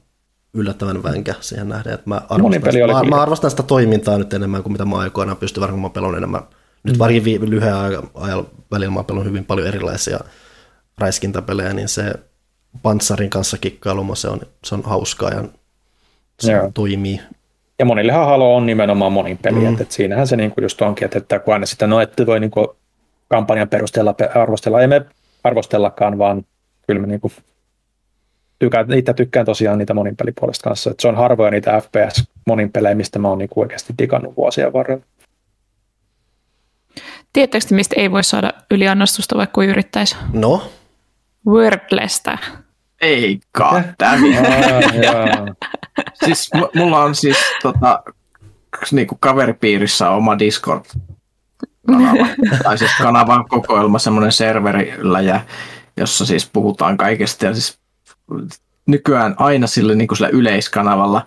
yllättävän 0.55 1.03
vänkä 1.03 1.35
siihen 1.41 1.69
nähden, 1.69 1.95
että 1.95 2.09
mä 2.09 2.21
arvostan, 2.29 2.73
sitä, 2.73 2.87
mä, 2.87 3.03
mä 3.03 3.23
arvostan 3.23 3.51
sitä 3.51 3.63
toimintaa 3.63 4.19
nyt 4.19 4.33
enemmän 4.33 4.63
kuin 4.63 4.73
mitä 4.73 4.85
mä 4.85 4.99
aikoinaan 4.99 5.37
pystyn, 5.37 5.61
varmaan 5.61 5.81
mä 5.81 5.91
pelon 5.91 6.17
enemmän. 6.17 6.43
Nyt 6.83 6.95
mm. 6.95 6.99
varsinkin 6.99 7.51
lyhyen 7.51 7.75
ajan 8.15 8.47
välillä 8.71 8.95
mä 8.95 9.05
pelon 9.05 9.25
hyvin 9.25 9.45
paljon 9.45 9.69
erilaisia 9.69 10.19
räiskintäpelejä, 10.99 11.73
niin 11.73 11.89
se 11.89 12.15
panssarin 12.83 13.31
kanssa 13.31 13.59
kikkailu, 13.59 14.15
se 14.15 14.29
on, 14.29 14.41
se 14.65 14.75
on 14.75 14.83
hauskaa 14.85 15.31
ja 15.31 15.45
se 16.41 16.53
Joo. 16.53 16.71
toimii. 16.75 17.21
Ja 17.79 17.85
monillehan 17.85 18.27
Halo 18.27 18.57
on 18.57 18.67
nimenomaan 18.67 19.13
monin 19.13 19.39
peli, 19.39 19.61
mm. 19.61 19.69
että, 19.69 19.83
että 19.83 19.95
siinähän 19.95 20.27
se 20.27 20.37
niinku 20.37 20.61
just 20.61 20.83
onkin, 20.83 21.05
että, 21.05 21.19
että 21.19 21.39
kun 21.39 21.55
aina 21.55 21.67
sitä, 21.67 21.87
no 21.87 22.01
ette 22.01 22.27
voi 22.27 22.41
niinku 22.41 22.77
kampanjan 23.29 23.69
perusteella 23.69 24.15
arvostella, 24.35 24.81
ei 24.81 24.87
me 24.87 25.03
arvostellakaan, 25.45 26.19
vaan 26.19 26.45
kyllä 26.87 27.01
me 27.01 27.07
niinku 27.07 27.33
tykkään, 28.63 28.93
itse 28.93 29.15
tykkään 29.15 29.47
tosiaan 29.47 29.79
niitä 29.79 29.95
monin 29.95 30.17
pelipuolesta 30.17 30.65
kanssa. 30.65 30.91
että 30.91 31.03
se 31.03 31.09
on 31.09 31.17
harvoja 31.17 31.51
niitä 31.51 31.81
FPS 31.81 32.25
monin 32.47 32.73
pelejä, 32.73 32.95
mistä 32.95 33.19
mä 33.19 33.29
oon 33.29 33.39
niinku 33.39 33.61
oikeasti 33.61 33.95
digannut 33.99 34.37
vuosien 34.37 34.73
varrella. 34.73 35.05
Tiedättekö 37.33 37.67
mistä 37.71 37.95
ei 37.99 38.11
voi 38.11 38.25
saada 38.25 38.53
yliannostusta, 38.71 39.37
vaikka 39.37 39.55
kuin 39.55 39.69
yrittäisi? 39.69 40.17
No? 40.33 40.71
Wordlesta. 41.47 42.39
Ei 43.01 43.41
siis 46.25 46.51
m- 46.55 46.79
mulla 46.79 47.03
on 47.03 47.15
siis 47.15 47.37
tota, 47.63 48.03
niinku 48.93 49.17
kaveripiirissä 49.21 50.11
oma 50.11 50.39
Discord 50.39 50.85
kanava, 51.87 52.27
tai 52.65 52.79
siis 52.79 52.91
kanavan 52.99 53.49
kokoelma, 53.49 53.99
semmoinen 53.99 54.33
serverillä, 54.33 55.43
jossa 55.97 56.27
siis 56.27 56.51
puhutaan 56.53 56.97
kaikesta. 56.97 57.47
Ja 57.47 57.55
siis 57.55 57.82
nykyään 58.87 59.35
aina 59.39 59.67
sille, 59.67 59.95
niin 59.95 60.09
kuin 60.09 60.19
sillä 60.19 60.31
yleiskanavalla 60.33 61.27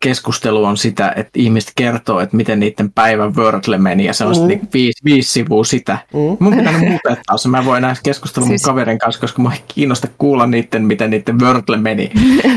keskustelu 0.00 0.64
on 0.64 0.76
sitä, 0.76 1.12
että 1.16 1.30
ihmiset 1.34 1.72
kertoo, 1.76 2.20
että 2.20 2.36
miten 2.36 2.60
niiden 2.60 2.92
päivän 2.92 3.36
Wordle 3.36 3.78
meni, 3.78 4.04
ja 4.04 4.12
se 4.12 4.24
on 4.24 4.38
mm. 4.38 4.46
niin 4.46 4.68
viisi, 4.74 5.04
viisi 5.04 5.32
sivua 5.32 5.64
sitä. 5.64 5.98
Mm. 6.12 6.36
Mun 6.40 6.56
pitää 6.56 6.78
muuttaa 6.78 7.36
se. 7.36 7.48
Mä 7.48 7.64
voin 7.64 7.82
näistä 7.82 8.02
keskustella 8.02 8.48
siis... 8.48 8.62
mun 8.62 8.72
kaverin 8.72 8.98
kanssa, 8.98 9.20
koska 9.20 9.42
mä 9.42 9.52
kiinnosta 9.74 10.08
kuulla 10.18 10.46
niiden, 10.46 10.84
miten 10.84 11.10
niiden 11.10 11.40
Wordle 11.40 11.76
meni. 11.76 12.10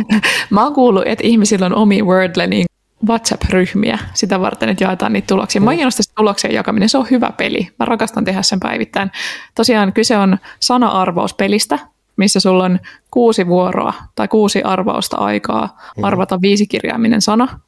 mä 0.50 0.64
oon 0.64 0.74
kuullut, 0.74 1.04
että 1.06 1.28
ihmisillä 1.28 1.66
on 1.66 1.76
omi 1.76 2.02
Wordle 2.02 2.48
niin 2.48 2.66
WhatsApp-ryhmiä 3.08 4.00
sitä 4.14 4.40
varten, 4.40 4.70
että 4.70 4.84
jaetaan 4.84 5.14
niitä 5.14 5.28
tuloksia. 5.28 5.62
Mä 5.62 5.76
kiinnostaa 5.76 6.14
tuloksien 6.16 6.54
jakaminen, 6.54 6.90
se 6.90 6.98
on 6.98 7.08
hyvä 7.12 7.32
peli. 7.38 7.70
Mä 7.80 7.86
rakastan 7.86 8.26
tehdä 8.26 8.42
sen 8.42 8.60
päivittäin. 8.60 9.12
Tosiaan 9.56 9.94
kyse 9.94 10.18
on 10.18 10.38
sana-arvauspelistä, 10.60 11.80
missä 12.18 12.40
sulla 12.40 12.64
on 12.64 12.80
kuusi 13.12 13.48
vuoroa 13.48 13.94
tai 14.16 14.28
kuusi 14.28 14.64
arvausta 14.64 15.18
aikaa 15.18 15.78
mm. 15.98 16.04
arvata 16.04 16.42
viisikirjaiminen 16.42 17.22
sana. 17.22 17.60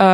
Öö, 0.00 0.06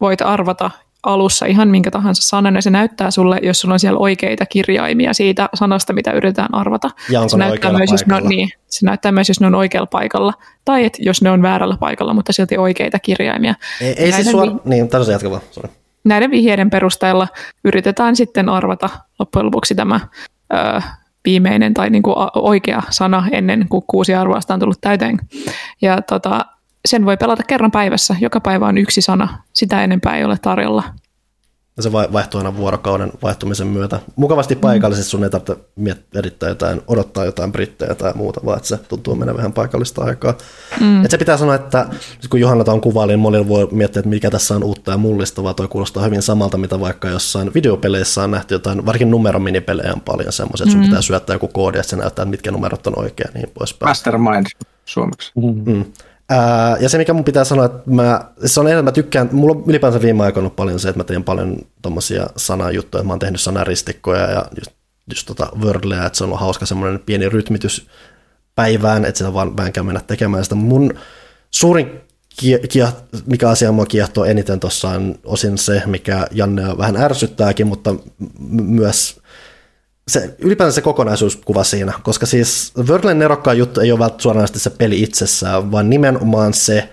voit 0.00 0.22
arvata 0.22 0.70
alussa 1.02 1.46
ihan 1.46 1.68
minkä 1.68 1.90
tahansa 1.90 2.22
sanan, 2.22 2.54
ja 2.54 2.62
se 2.62 2.70
näyttää 2.70 3.10
sulle, 3.10 3.38
jos 3.42 3.60
sulla 3.60 3.74
on 3.74 3.80
siellä 3.80 3.98
oikeita 3.98 4.46
kirjaimia 4.46 5.14
siitä 5.14 5.48
sanasta, 5.54 5.92
mitä 5.92 6.12
yritetään 6.12 6.54
arvata. 6.54 6.90
Ja 7.10 7.20
onko 7.20 7.28
se, 7.28 7.36
näyttää 7.36 7.72
myös, 7.72 7.92
jos 7.92 8.06
ne 8.06 8.14
on, 8.14 8.24
niin, 8.24 8.48
se 8.66 8.86
näyttää 8.86 9.12
myös, 9.12 9.28
jos 9.28 9.40
ne 9.40 9.46
on 9.46 9.54
oikealla 9.54 9.86
paikalla, 9.86 10.32
tai 10.64 10.84
et, 10.84 10.96
jos 10.98 11.22
ne 11.22 11.30
on 11.30 11.42
väärällä 11.42 11.76
paikalla, 11.76 12.14
mutta 12.14 12.32
silti 12.32 12.58
oikeita 12.58 12.98
kirjaimia. 12.98 13.54
Ei, 13.80 13.94
ei 13.98 14.12
siis 14.12 14.30
suor... 14.30 14.46
vi- 14.46 14.60
niin, 14.64 14.88
tässä 14.88 15.12
jatka 15.12 15.30
vaan, 15.30 15.42
sorry. 15.50 15.70
Näiden 16.04 16.30
vihjeiden 16.30 16.70
perusteella 16.70 17.28
yritetään 17.64 18.16
sitten 18.16 18.48
arvata 18.48 18.88
loppujen 19.18 19.46
lopuksi 19.46 19.74
tämä 19.74 20.00
öö, 20.54 20.80
viimeinen 21.28 21.74
tai 21.74 21.90
niin 21.90 22.02
kuin 22.02 22.16
oikea 22.34 22.82
sana 22.90 23.28
ennen 23.32 23.66
kuin 23.68 23.84
kuusi 23.86 24.14
arvoista 24.14 24.54
on 24.54 24.60
tullut 24.60 24.80
täyteen. 24.80 25.18
Ja 25.82 26.02
tota, 26.02 26.46
sen 26.88 27.04
voi 27.04 27.16
pelata 27.16 27.42
kerran 27.42 27.70
päivässä. 27.70 28.16
Joka 28.20 28.40
päivä 28.40 28.66
on 28.66 28.78
yksi 28.78 29.00
sana. 29.00 29.42
Sitä 29.52 29.84
enempää 29.84 30.16
ei 30.16 30.24
ole 30.24 30.36
tarjolla. 30.42 30.84
Ja 31.78 31.82
se 31.82 31.92
vaihtuu 31.92 32.38
aina 32.38 32.56
vuorokauden 32.56 33.12
vaihtumisen 33.22 33.66
myötä. 33.66 34.00
Mukavasti 34.16 34.56
paikallisesti 34.56 35.10
sun 35.10 35.24
ei 35.24 35.30
tarvitse 35.30 35.56
miettiä 35.76 36.22
jotain, 36.48 36.82
odottaa 36.86 37.24
jotain 37.24 37.52
brittejä 37.52 37.94
tai 37.94 38.12
muuta, 38.14 38.40
vaan 38.44 38.56
että 38.56 38.68
se 38.68 38.76
tuntuu 38.76 39.14
menevän 39.14 39.36
vähän 39.36 39.52
paikallista 39.52 40.04
aikaa. 40.04 40.34
Mm. 40.80 41.04
Et 41.04 41.10
se 41.10 41.18
pitää 41.18 41.36
sanoa, 41.36 41.54
että 41.54 41.86
kun 42.30 42.40
Johanna 42.40 42.72
on 42.72 42.80
kuvaili, 42.80 43.12
niin 43.12 43.20
monilla 43.20 43.48
voi 43.48 43.68
miettiä, 43.70 44.00
että 44.00 44.08
mikä 44.08 44.30
tässä 44.30 44.56
on 44.56 44.64
uutta 44.64 44.90
ja 44.90 44.96
mullistavaa. 44.96 45.54
Toi 45.54 45.68
kuulostaa 45.68 46.04
hyvin 46.04 46.22
samalta, 46.22 46.58
mitä 46.58 46.80
vaikka 46.80 47.08
jossain 47.08 47.54
videopeleissä 47.54 48.22
on 48.22 48.30
nähty 48.30 48.54
jotain, 48.54 48.86
varsinkin 48.86 49.10
numerominipelejä 49.10 49.92
on 49.92 50.00
paljon 50.00 50.32
semmoisia, 50.32 50.64
että 50.64 50.72
sun 50.72 50.80
mm. 50.80 50.86
pitää 50.86 51.02
syöttää 51.02 51.34
joku 51.34 51.48
koodi, 51.48 51.78
että 51.78 51.90
se 51.90 51.96
näyttää, 51.96 52.22
että 52.22 52.30
mitkä 52.30 52.50
numerot 52.50 52.86
on 52.86 52.98
oikein, 52.98 53.30
niin 53.34 53.50
poispäin. 53.54 53.90
Mastermind 53.90 54.46
suomeksi. 54.84 55.32
Mm. 55.36 55.72
Mm. 55.72 55.84
Ää, 56.30 56.76
ja 56.80 56.88
se, 56.88 56.98
mikä 56.98 57.12
mun 57.12 57.24
pitää 57.24 57.44
sanoa, 57.44 57.64
että 57.64 57.90
mä, 57.90 58.24
se 58.44 58.60
on 58.60 58.66
enemmän, 58.66 58.84
mä 58.84 58.92
tykkään, 58.92 59.28
mulla 59.32 59.54
on 59.54 59.64
ylipäänsä 59.66 60.02
viime 60.02 60.24
aikoina 60.24 60.50
paljon 60.50 60.80
se, 60.80 60.88
että 60.88 60.98
mä 60.98 61.04
teen 61.04 61.24
paljon 61.24 61.58
tommosia 61.82 62.26
sanajuttuja, 62.36 63.00
että 63.00 63.06
mä 63.06 63.12
oon 63.12 63.18
tehnyt 63.18 63.40
sanaristikkoja 63.40 64.30
ja 64.30 64.46
just, 64.58 64.70
just 65.10 65.26
tota 65.26 65.48
Wordleä, 65.60 66.06
että 66.06 66.18
se 66.18 66.24
on 66.24 66.28
ollut 66.28 66.40
hauska 66.40 66.66
semmoinen 66.66 67.00
pieni 67.06 67.28
rytmitys 67.28 67.86
päivään, 68.54 69.04
että 69.04 69.18
sitä 69.18 69.34
vaan 69.34 69.56
vähän 69.56 69.72
mennä 69.82 70.00
tekemään 70.00 70.44
sitä. 70.44 70.54
Mun 70.54 70.94
suurin 71.50 72.00
mikä 73.26 73.48
asia 73.48 73.72
mua 73.72 73.86
kiehtoo 73.86 74.24
eniten 74.24 74.60
tuossa 74.60 74.88
on 74.88 75.14
osin 75.24 75.58
se, 75.58 75.82
mikä 75.86 76.26
Janne 76.30 76.78
vähän 76.78 76.96
ärsyttääkin, 76.96 77.66
mutta 77.66 77.94
myös 78.50 79.20
se, 80.08 80.34
ylipäänsä 80.38 80.74
se 80.74 80.80
kokonaisuuskuva 80.80 81.64
siinä, 81.64 81.92
koska 82.02 82.26
siis 82.26 82.72
Wordlen 82.78 83.18
nerokkaan 83.18 83.58
juttu 83.58 83.80
ei 83.80 83.92
ole 83.92 83.98
välttämättä 83.98 84.22
suoranaisesti 84.22 84.58
se 84.58 84.70
peli 84.70 85.02
itsessään, 85.02 85.72
vaan 85.72 85.90
nimenomaan 85.90 86.54
se, 86.54 86.88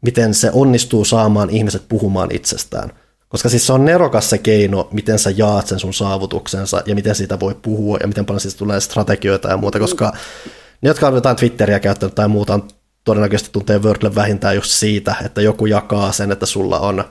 miten 0.00 0.34
se 0.34 0.50
onnistuu 0.52 1.04
saamaan 1.04 1.50
ihmiset 1.50 1.82
puhumaan 1.88 2.28
itsestään. 2.32 2.90
Koska 3.28 3.48
siis 3.48 3.66
se 3.66 3.72
on 3.72 3.84
nerokas 3.84 4.30
se 4.30 4.38
keino, 4.38 4.88
miten 4.92 5.18
sä 5.18 5.30
jaat 5.36 5.66
sen 5.66 5.78
sun 5.78 5.94
saavutuksensa 5.94 6.82
ja 6.86 6.94
miten 6.94 7.14
siitä 7.14 7.40
voi 7.40 7.54
puhua 7.62 7.96
ja 8.00 8.08
miten 8.08 8.26
paljon 8.26 8.40
siitä 8.40 8.58
tulee 8.58 8.80
strategioita 8.80 9.48
ja 9.48 9.56
muuta, 9.56 9.78
koska 9.78 10.12
ne, 10.82 10.88
jotka 10.88 11.08
on 11.08 11.14
jotain 11.14 11.36
Twitteriä 11.36 11.80
käyttänyt 11.80 12.14
tai 12.14 12.28
muuta, 12.28 12.54
on 12.54 12.68
todennäköisesti 13.04 13.50
tuntee 13.52 13.78
Wordle 13.78 14.14
vähintään 14.14 14.54
just 14.54 14.70
siitä, 14.70 15.14
että 15.24 15.40
joku 15.40 15.66
jakaa 15.66 16.12
sen, 16.12 16.32
että 16.32 16.46
sulla 16.46 16.80
on 16.80 17.04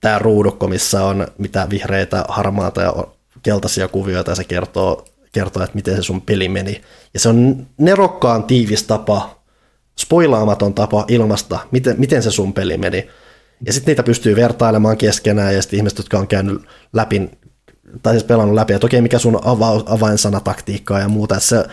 tämä 0.00 0.18
ruudukko, 0.18 0.68
missä 0.68 1.04
on 1.04 1.26
mitä 1.38 1.66
vihreitä, 1.70 2.24
harmaata 2.28 2.82
ja 2.82 2.94
keltaisia 3.42 3.88
kuvioita 3.88 4.30
ja 4.30 4.34
se 4.34 4.44
kertoo, 4.44 5.04
kertoo, 5.32 5.62
että 5.62 5.74
miten 5.74 5.96
se 5.96 6.02
sun 6.02 6.22
peli 6.22 6.48
meni. 6.48 6.80
Ja 7.14 7.20
se 7.20 7.28
on 7.28 7.66
nerokkaan 7.78 8.44
tiivis 8.44 8.82
tapa, 8.82 9.42
spoilaamaton 9.98 10.74
tapa 10.74 11.04
ilmasta, 11.08 11.58
miten, 11.70 11.94
miten 11.98 12.22
se 12.22 12.30
sun 12.30 12.52
peli 12.52 12.78
meni. 12.78 13.08
Ja 13.66 13.72
sitten 13.72 13.92
niitä 13.92 14.02
pystyy 14.02 14.36
vertailemaan 14.36 14.96
keskenään 14.96 15.54
ja 15.54 15.62
sitten 15.62 15.76
ihmiset, 15.76 15.98
jotka 15.98 16.18
on 16.18 16.28
käynyt 16.28 16.62
läpi, 16.92 17.30
tai 18.02 18.12
siis 18.12 18.24
pelannut 18.24 18.54
läpi, 18.54 18.72
että 18.72 18.86
okei, 18.86 19.00
mikä 19.00 19.18
sun 19.18 19.36
ava- 19.36 19.84
avainsanataktiikkaa 19.86 21.00
ja 21.00 21.08
muuta. 21.08 21.34
Että 21.34 21.46
se, 21.46 21.64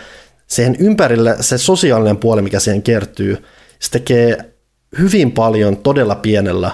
siihen 0.46 0.76
ympärille, 0.78 1.36
se 1.40 1.58
sosiaalinen 1.58 2.16
puoli, 2.16 2.42
mikä 2.42 2.60
siihen 2.60 2.82
kertyy, 2.82 3.44
se 3.78 3.90
tekee 3.90 4.54
hyvin 4.98 5.32
paljon 5.32 5.76
todella 5.76 6.14
pienellä 6.14 6.70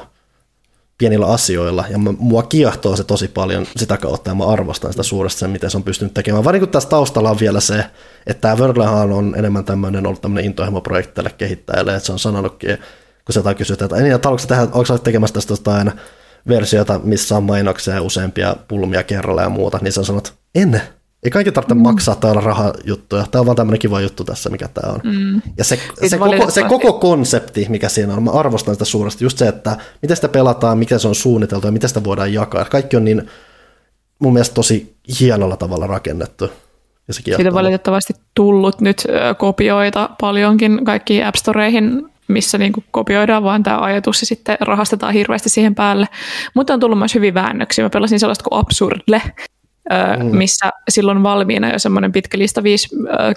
pienillä 0.99 1.27
asioilla, 1.27 1.85
ja 1.91 1.99
mua 1.99 2.43
kiehtoo 2.43 2.97
se 2.97 3.05
tosi 3.05 3.29
paljon 3.29 3.67
sitä 3.77 3.97
kautta, 3.97 4.31
ja 4.31 4.35
mä 4.35 4.47
arvostan 4.47 4.93
sitä 4.93 5.03
suuresti 5.03 5.41
sen, 5.41 5.51
miten 5.51 5.71
se 5.71 5.77
on 5.77 5.85
pystynyt 5.85 6.15
tekemään. 6.15 6.45
Vaan 6.45 6.59
kun 6.59 6.69
tässä 6.69 6.89
taustalla 6.89 7.31
on 7.31 7.41
vielä 7.41 7.61
se, 7.61 7.85
että 8.27 8.41
tämä 8.41 8.57
Wordlehan 8.57 9.13
on 9.13 9.35
enemmän 9.39 9.65
tämmöinen, 9.65 10.07
ollut 10.07 10.21
tämmöinen 10.21 10.45
intohimoprojekti 10.45 11.15
tälle 11.15 11.31
kehittäjälle, 11.39 11.95
että 11.95 12.07
se 12.07 12.13
on 12.13 12.19
sanonutkin, 12.19 12.79
kun 13.25 13.33
se 13.33 13.39
jotain 13.39 13.57
kysytään, 13.57 13.87
että 13.87 14.03
niin, 14.03 14.21
haluatko 14.25 14.47
tehdä, 14.47 14.63
onko 14.63 14.85
sä 14.85 14.99
tekemässä 14.99 15.35
tästä 15.35 15.53
jotain 15.53 15.93
versiota, 16.49 17.01
missä 17.05 17.37
on 17.37 17.43
mainoksia 17.43 17.95
ja 17.95 18.03
useampia 18.03 18.57
pulmia 18.69 19.03
kerralla 19.03 19.43
ja 19.43 19.49
muuta, 19.49 19.79
niin 19.83 19.93
se 19.93 20.01
on 20.01 20.07
sanonut, 20.07 20.35
en, 20.55 20.83
Ei 21.25 21.31
kaikki 21.31 21.53
tarvitse 21.53 21.75
mm. 21.75 21.81
maksaa 21.81 22.17
olla 22.25 22.41
rahajuttuja. 22.41 23.25
Tämä 23.31 23.41
on 23.41 23.47
vaan 23.47 23.57
tämmöinen 23.57 23.79
kiva 23.79 24.01
juttu 24.01 24.25
tässä, 24.25 24.51
mikä 24.51 24.69
tämä 24.69 24.93
on. 24.93 25.01
Mm. 25.05 25.43
Ja 25.59 25.65
se, 25.65 25.79
se, 26.07 26.19
koko, 26.19 26.51
se 26.51 26.63
koko 26.63 26.93
konsepti, 26.93 27.67
mikä 27.69 27.89
siinä 27.89 28.15
on, 28.15 28.23
mä 28.23 28.31
arvostan 28.31 28.75
sitä 28.75 28.85
suuresti, 28.85 29.25
just 29.25 29.39
se, 29.39 29.49
että 29.49 29.77
miten 30.03 30.17
sitä 30.17 30.29
pelataan, 30.29 30.79
miten 30.79 31.01
se 31.01 31.09
on 31.09 31.15
suunniteltu 31.15 31.67
ja 31.67 31.73
miten 31.73 31.89
sitä 31.89 32.05
voidaan 32.05 32.33
jakaa. 32.33 32.65
Kaikki 32.65 32.97
on 32.97 33.05
niin 33.05 33.29
mun 34.19 34.33
mielestä 34.33 34.55
tosi 34.55 34.97
hienolla 35.21 35.57
tavalla 35.57 35.87
rakennettu. 35.87 36.51
Ja 37.09 37.15
se 37.15 37.23
Siitä 37.25 37.49
on 37.49 37.55
valitettavasti 37.55 38.13
tullut 38.35 38.81
nyt 38.81 39.05
kopioita 39.39 40.11
paljonkin 40.21 40.85
kaikkiin 40.85 41.27
App 41.27 41.37
Storeihin, 41.37 42.09
missä 42.29 42.59
niin 42.59 42.73
kuin 42.73 42.85
kopioidaan 42.91 43.43
vaan 43.43 43.63
tämä 43.63 43.79
ajatus 43.79 44.23
ja 44.23 44.27
sitten 44.27 44.57
rahastetaan 44.61 45.15
hirveästi 45.15 45.49
siihen 45.49 45.75
päälle. 45.75 46.09
Mutta 46.55 46.75
on 46.75 46.81
tullut 46.81 46.99
myös 46.99 47.15
hyvin 47.15 47.35
väännöksiä. 47.35 47.85
Mä 47.85 47.91
pelasin 47.91 48.21
sellaista 48.21 48.45
kuin 48.49 48.61
Absurdle, 48.61 49.23
mm. 50.19 50.37
missä 50.37 50.71
silloin 50.89 51.23
valmiina 51.23 51.73
jo 51.73 51.79
semmoinen 51.79 52.13
pitkä 52.13 52.39
lista 52.39 52.63
viisi 52.63 52.89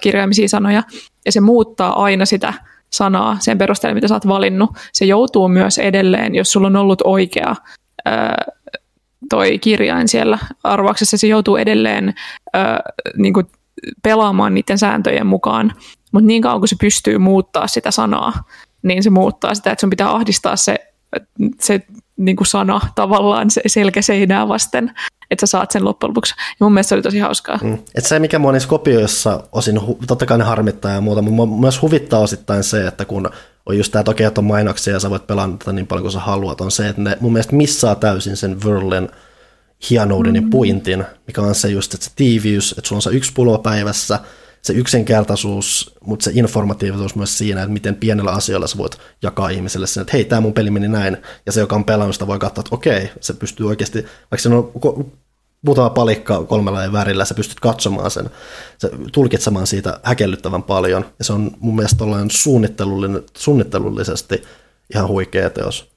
kirjaimisia 0.01 0.49
sanoja, 0.49 0.83
ja 1.25 1.31
se 1.31 1.41
muuttaa 1.41 2.03
aina 2.03 2.25
sitä 2.25 2.53
sanaa 2.89 3.37
sen 3.39 3.57
perusteella, 3.57 3.95
mitä 3.95 4.07
sä 4.07 4.13
oot 4.13 4.27
valinnut. 4.27 4.69
Se 4.93 5.05
joutuu 5.05 5.47
myös 5.47 5.77
edelleen, 5.77 6.35
jos 6.35 6.51
sulla 6.51 6.67
on 6.67 6.75
ollut 6.75 7.01
oikea 7.03 7.55
toi 9.29 9.59
kirjain 9.59 10.07
siellä 10.07 10.37
arvauksessa, 10.63 11.17
se 11.17 11.27
joutuu 11.27 11.55
edelleen 11.55 12.13
niin 13.17 13.33
kuin 13.33 13.45
pelaamaan 14.03 14.53
niiden 14.53 14.77
sääntöjen 14.77 15.27
mukaan, 15.27 15.73
mutta 16.11 16.27
niin 16.27 16.41
kauan 16.41 16.59
kuin 16.61 16.69
se 16.69 16.75
pystyy 16.81 17.17
muuttaa 17.17 17.67
sitä 17.67 17.91
sanaa, 17.91 18.33
niin 18.83 19.03
se 19.03 19.09
muuttaa 19.09 19.55
sitä, 19.55 19.71
että 19.71 19.81
sun 19.81 19.89
pitää 19.89 20.15
ahdistaa 20.15 20.55
se, 20.55 20.75
se 21.59 21.81
niin 22.17 22.35
kuin 22.35 22.47
sana 22.47 22.81
tavallaan 22.95 23.49
se 23.49 23.61
selkäseinää 23.67 24.47
vasten, 24.47 24.91
että 25.31 25.45
sä 25.45 25.51
saat 25.51 25.71
sen 25.71 25.85
loppujen 25.85 26.09
lopuksi. 26.09 26.35
Ja 26.37 26.65
mun 26.65 26.73
mielestä 26.73 26.89
se 26.89 26.95
oli 26.95 27.01
tosi 27.01 27.19
hauskaa. 27.19 27.59
Mm. 27.63 27.77
Et 27.95 28.05
se, 28.05 28.19
mikä 28.19 28.39
mua 28.39 28.51
niissä 28.51 28.69
kopioissa 28.69 29.43
osin, 29.51 29.79
totta 30.07 30.25
kai 30.25 30.37
ne 30.37 30.43
harmittaa 30.43 30.91
ja 30.91 31.01
muuta, 31.01 31.21
mutta 31.21 31.55
myös 31.55 31.81
huvittaa 31.81 32.19
osittain 32.19 32.63
se, 32.63 32.87
että 32.87 33.05
kun 33.05 33.29
on 33.65 33.77
just 33.77 33.91
tämä, 33.91 34.03
toki, 34.03 34.23
että 34.23 34.41
on 34.41 34.45
mainoksia 34.45 34.93
ja 34.93 34.99
sä 34.99 35.09
voit 35.09 35.27
pelata 35.27 35.73
niin 35.73 35.87
paljon 35.87 36.03
kuin 36.03 36.11
sä 36.11 36.19
haluat, 36.19 36.61
on 36.61 36.71
se, 36.71 36.87
että 36.87 37.01
ne 37.01 37.17
mun 37.19 37.33
mielestä 37.33 37.55
missaa 37.55 37.95
täysin 37.95 38.37
sen 38.37 38.63
Verlen 38.63 39.09
hienouden 39.89 40.33
mm. 40.33 40.35
ja 40.35 40.47
pointin, 40.51 41.05
mikä 41.27 41.41
on 41.41 41.55
se 41.55 41.67
just, 41.67 41.93
että 41.93 42.05
se 42.05 42.11
tiiviys, 42.15 42.71
että 42.77 42.87
sulla 42.87 42.97
on 42.97 43.01
se 43.01 43.09
yksi 43.09 43.33
pullo 43.33 43.57
päivässä, 43.57 44.19
se 44.61 44.73
yksinkertaisuus, 44.73 45.95
mutta 46.01 46.23
se 46.23 46.31
informatiivisuus 46.33 47.15
myös 47.15 47.37
siinä, 47.37 47.61
että 47.61 47.73
miten 47.73 47.95
pienellä 47.95 48.31
asioilla 48.31 48.67
sä 48.67 48.77
voit 48.77 48.97
jakaa 49.21 49.49
ihmiselle 49.49 49.87
sen, 49.87 50.01
että 50.01 50.13
hei, 50.13 50.25
tämä 50.25 50.41
mun 50.41 50.53
peli 50.53 50.69
meni 50.69 50.87
näin, 50.87 51.17
ja 51.45 51.51
se, 51.51 51.59
joka 51.59 51.75
on 51.75 51.85
pelannut 51.85 52.15
sitä, 52.15 52.27
voi 52.27 52.39
katsoa, 52.39 52.61
että 52.61 52.75
okei, 52.75 53.11
se 53.21 53.33
pystyy 53.33 53.67
oikeasti, 53.67 54.01
vaikka 54.01 54.37
se 54.37 54.49
on 54.49 54.71
muutama 55.61 55.89
palikka 55.89 56.43
kolmella 56.43 56.91
värillä, 56.91 57.25
sä 57.25 57.35
pystyt 57.35 57.59
katsomaan 57.59 58.11
sen, 58.11 58.29
se, 58.77 58.91
tulkitsemaan 59.11 59.67
siitä 59.67 59.99
häkellyttävän 60.03 60.63
paljon, 60.63 61.05
ja 61.19 61.25
se 61.25 61.33
on 61.33 61.51
mun 61.59 61.75
mielestä 61.75 62.05
suunnittelullinen, 62.31 63.23
suunnittelullisesti 63.37 64.43
ihan 64.93 65.07
huikea 65.07 65.49
teos. 65.49 65.91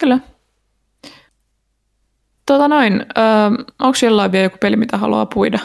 Kyllä. 0.00 0.18
Tota 2.46 2.68
noin, 2.68 3.06
onko 3.78 3.98
jollain 4.02 4.32
vielä 4.32 4.44
joku 4.44 4.56
peli, 4.60 4.76
mitä 4.76 4.98
haluaa 4.98 5.26
puida? 5.26 5.58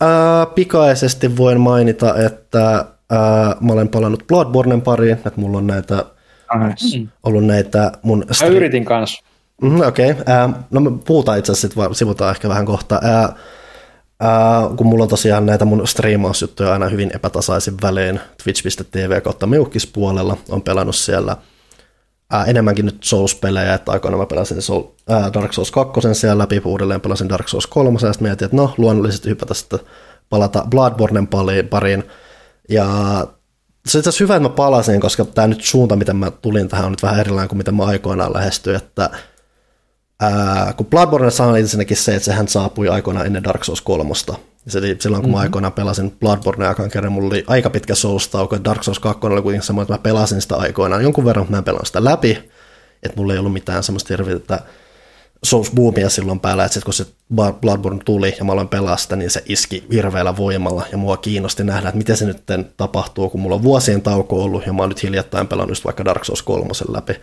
Ää, 0.00 0.46
pikaisesti 0.46 1.36
voin 1.36 1.60
mainita, 1.60 2.14
että 2.16 2.84
ää, 3.10 3.56
mä 3.60 3.72
olen 3.72 3.88
palannut 3.88 4.24
Bloodbornen 4.26 4.82
pariin, 4.82 5.12
että 5.12 5.32
mulla 5.36 5.58
on 5.58 5.66
näitä, 5.66 6.04
nice. 6.68 7.08
ollut 7.22 7.44
näitä 7.44 7.92
mun... 8.02 8.24
Stri- 8.32 8.44
mä 8.48 8.56
yritin 8.56 8.84
kanssa. 8.84 9.24
Mm, 9.62 9.80
Okei, 9.80 10.10
okay. 10.10 10.48
no 10.70 10.80
me 10.80 10.90
puhutaan 11.06 11.38
itse 11.38 11.52
asiassa, 11.52 11.94
sivutaan 11.94 12.30
ehkä 12.30 12.48
vähän 12.48 12.66
kohta. 12.66 13.00
Ää, 13.02 13.32
ää, 14.20 14.68
kun 14.76 14.86
mulla 14.86 15.02
on 15.02 15.10
tosiaan 15.10 15.46
näitä 15.46 15.64
mun 15.64 15.86
striimausjuttuja 15.86 16.72
aina 16.72 16.88
hyvin 16.88 17.10
epätasaisin 17.14 17.74
välein 17.82 18.20
twitch.tv 18.42 19.20
kautta 19.20 19.46
meukkispuolella, 19.46 20.36
on 20.48 20.62
pelannut 20.62 20.96
siellä– 20.96 21.36
ää, 22.30 22.44
enemmänkin 22.44 22.86
nyt 22.86 23.04
Souls-pelejä, 23.04 23.74
että 23.74 23.92
aikoina 23.92 24.16
mä 24.16 24.26
pelasin 24.26 24.62
Soul, 24.62 24.82
ää, 25.08 25.32
Dark 25.32 25.52
Souls 25.52 25.70
2 25.70 26.00
siellä 26.12 26.42
läpi, 26.42 26.62
uudelleen 26.64 27.00
pelasin 27.00 27.28
Dark 27.28 27.48
Souls 27.48 27.66
3, 27.66 27.98
ja 28.02 28.12
sitten 28.12 28.28
mietin, 28.28 28.44
että 28.44 28.56
no 28.56 28.74
luonnollisesti 28.78 29.28
hypätä 29.28 29.54
sitten 29.54 29.78
palata 30.30 30.66
Bloodbornen 30.70 31.28
pariin, 31.70 32.04
ja 32.68 32.86
se 33.86 33.98
itse 33.98 34.08
asiassa 34.08 34.24
hyvä, 34.24 34.36
että 34.36 34.48
mä 34.48 34.54
palasin, 34.54 35.00
koska 35.00 35.24
tämä 35.24 35.46
nyt 35.46 35.64
suunta, 35.64 35.96
miten 35.96 36.16
mä 36.16 36.30
tulin 36.30 36.68
tähän, 36.68 36.84
on 36.86 36.92
nyt 36.92 37.02
vähän 37.02 37.20
erilainen 37.20 37.48
kuin 37.48 37.58
mitä 37.58 37.72
mä 37.72 37.84
aikoinaan 37.84 38.32
lähestyin, 38.34 38.76
että 38.76 39.10
ää, 40.20 40.72
kun 40.76 40.86
Bloodborne 40.86 41.30
saa 41.30 41.58
ensinnäkin 41.58 41.96
se, 41.96 42.14
että 42.14 42.24
sehän 42.24 42.48
saapui 42.48 42.88
aikoinaan 42.88 43.26
ennen 43.26 43.44
Dark 43.44 43.64
Souls 43.64 43.80
3, 43.80 44.14
se 44.68 44.80
silloin, 44.80 45.22
kun 45.22 45.30
mm-hmm. 45.30 45.30
mä 45.30 45.42
aikoinaan 45.42 45.72
pelasin 45.72 46.10
Bloodborne 46.10 46.68
aikaan 46.68 46.90
kerran, 46.90 47.12
mulla 47.12 47.28
oli 47.28 47.44
aika 47.46 47.70
pitkä 47.70 47.94
Souls-tauko, 47.94 48.54
ja 48.54 48.64
Dark 48.64 48.82
Souls 48.82 48.98
2 49.00 49.26
oli 49.26 49.42
kuitenkin 49.42 49.66
semmoinen, 49.66 49.84
että 49.84 49.94
mä 49.94 50.12
pelasin 50.12 50.42
sitä 50.42 50.56
aikoinaan 50.56 51.02
jonkun 51.02 51.24
verran, 51.24 51.42
mutta 51.42 51.52
mä 51.52 51.58
en 51.58 51.64
pelannut 51.64 51.86
sitä 51.86 52.04
läpi, 52.04 52.50
että 53.02 53.16
mulla 53.16 53.32
ei 53.32 53.38
ollut 53.38 53.52
mitään 53.52 53.82
semmoista 53.82 54.12
hirveätä 54.12 54.60
Souls-boomia 55.46 56.08
silloin 56.08 56.40
päällä, 56.40 56.64
että 56.64 56.74
sit 56.74 56.84
kun 56.84 56.94
se 56.94 57.06
Bloodborne 57.60 58.00
tuli 58.04 58.34
ja 58.38 58.44
mä 58.44 58.52
aloin 58.52 58.68
pelaa 58.68 58.96
sitä, 58.96 59.16
niin 59.16 59.30
se 59.30 59.42
iski 59.46 59.86
hirveällä 59.92 60.36
voimalla 60.36 60.86
ja 60.92 60.98
mua 60.98 61.16
kiinnosti 61.16 61.64
nähdä, 61.64 61.88
että 61.88 61.98
miten 61.98 62.16
se 62.16 62.26
nyt 62.26 62.42
tapahtuu, 62.76 63.30
kun 63.30 63.40
mulla 63.40 63.56
on 63.56 63.62
vuosien 63.62 64.02
tauko 64.02 64.42
ollut 64.42 64.66
ja 64.66 64.72
mä 64.72 64.82
oon 64.82 64.88
nyt 64.88 65.02
hiljattain 65.02 65.48
pelannut 65.48 65.70
just 65.70 65.84
vaikka 65.84 66.04
Dark 66.04 66.24
Souls 66.24 66.42
3 66.42 66.68
läpi. 66.88 67.16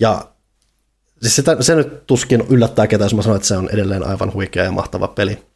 Ja 0.00 0.24
siis 1.20 1.36
sitä, 1.36 1.56
se 1.60 1.74
nyt 1.74 2.06
tuskin 2.06 2.44
yllättää 2.48 2.86
ketään, 2.86 3.06
jos 3.06 3.14
mä 3.14 3.22
sanon, 3.22 3.36
että 3.36 3.48
se 3.48 3.56
on 3.56 3.68
edelleen 3.72 4.06
aivan 4.06 4.32
huikea 4.32 4.64
ja 4.64 4.72
mahtava 4.72 5.08
peli 5.08 5.51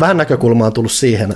vähän 0.00 0.16
näkökulmaa 0.16 0.66
on 0.66 0.72
tullut 0.72 0.92
siihen, 0.92 1.34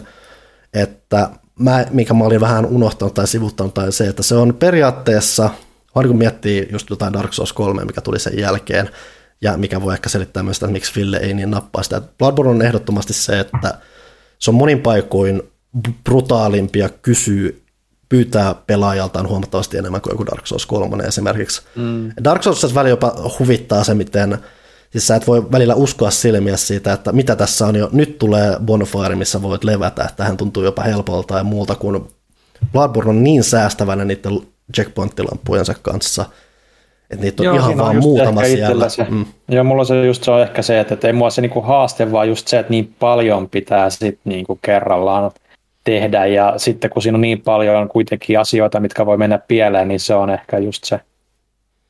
että 0.75 1.31
mä, 1.59 1.87
mikä 1.91 2.15
mä 2.15 2.25
olin 2.25 2.41
vähän 2.41 2.67
unohtanut 2.67 3.15
tai 3.15 3.27
sivuttanut, 3.27 3.75
tai 3.75 3.93
se, 3.93 4.07
että 4.07 4.23
se 4.23 4.35
on 4.35 4.55
periaatteessa, 4.55 5.51
aina 5.95 6.09
kun 6.09 6.19
miettii 6.19 6.69
just 6.73 6.91
jotain 6.91 7.13
Dark 7.13 7.33
Souls 7.33 7.53
3, 7.53 7.85
mikä 7.85 8.01
tuli 8.01 8.19
sen 8.19 8.39
jälkeen, 8.39 8.91
ja 9.41 9.57
mikä 9.57 9.81
voi 9.81 9.95
ehkä 9.95 10.09
selittää 10.09 10.43
myös 10.43 10.57
sitä, 10.57 10.67
että 10.67 10.73
miksi 10.73 10.93
Fille 10.93 11.17
ei 11.17 11.35
niin 11.35 11.51
nappaa 11.51 11.83
sitä. 11.83 12.03
Bloodborne 12.19 12.51
on 12.51 12.63
ehdottomasti 12.63 13.13
se, 13.13 13.41
että 13.41 13.79
se 14.39 14.51
on 14.51 14.55
monin 14.55 14.81
paikoin 14.81 15.43
brutaalimpia 16.05 16.89
kysyy, 16.89 17.63
pyytää 18.09 18.55
pelaajaltaan 18.55 19.29
huomattavasti 19.29 19.79
enemmän 19.79 20.01
kuin 20.01 20.13
joku 20.13 20.27
Dark 20.27 20.47
Souls 20.47 20.67
3 20.67 21.05
esimerkiksi. 21.05 21.63
Mm. 21.77 22.13
Dark 22.25 22.43
Souls 22.43 22.75
välillä 22.75 22.91
jopa 22.91 23.15
huvittaa 23.39 23.85
se, 23.85 23.95
miten 23.95 24.39
Siis 24.91 25.07
sä 25.07 25.17
et 25.17 25.27
voi 25.27 25.53
välillä 25.53 25.75
uskoa 25.75 26.11
silmiä 26.11 26.57
siitä, 26.57 26.93
että 26.93 27.13
mitä 27.13 27.37
tässä 27.37 27.67
on 27.67 27.77
jo, 27.77 27.89
nyt 27.93 28.19
tulee 28.19 28.57
bonfire, 28.65 29.15
missä 29.15 29.43
voit 29.43 29.65
levätä, 29.65 30.05
että 30.05 30.17
tähän 30.17 30.37
tuntuu 30.37 30.63
jopa 30.63 30.83
helpolta 30.83 31.39
ja 31.39 31.45
muuta, 31.45 31.75
kun 31.75 32.09
Bloodborne 32.73 33.11
on 33.11 33.25
niin 33.25 33.45
säästävänä 33.45 34.05
niiden 34.05 34.41
checkpointtilampujensa 34.75 35.75
kanssa, 35.83 36.25
että 37.11 37.25
niitä 37.25 37.43
on 37.43 37.47
Joo, 37.47 37.57
ihan 37.57 37.79
vaan 37.79 37.97
on 37.97 38.03
muutama 38.03 38.45
siellä. 38.45 38.89
Se. 38.89 39.07
Mm. 39.11 39.25
Joo, 39.49 39.65
mulla 39.65 39.85
se 39.85 40.07
just 40.07 40.25
se 40.25 40.31
on 40.31 40.43
ehkä 40.43 40.63
se, 40.63 40.81
että, 40.81 40.95
että 40.95 41.07
ei 41.07 41.13
mua 41.13 41.31
se 41.31 41.41
niinku 41.41 41.61
haaste, 41.61 42.13
vaan 42.13 42.29
just 42.29 42.49
se, 42.49 42.59
että 42.59 42.71
niin 42.71 42.95
paljon 42.99 43.49
pitää 43.49 43.91
sit 43.91 44.19
niinku 44.25 44.59
kerrallaan 44.63 45.31
tehdä, 45.85 46.27
ja 46.27 46.55
sitten 46.57 46.91
kun 46.91 47.03
siinä 47.03 47.17
on 47.17 47.21
niin 47.21 47.41
paljon 47.41 47.89
kuitenkin 47.89 48.41
asioita, 48.41 48.81
mitkä 48.81 49.07
voi 49.07 49.17
mennä 49.17 49.39
pieleen, 49.39 49.89
niin 49.89 50.01
se 50.01 50.15
on 50.15 50.31
ehkä 50.31 50.59
just 50.59 50.85
se, 50.85 51.01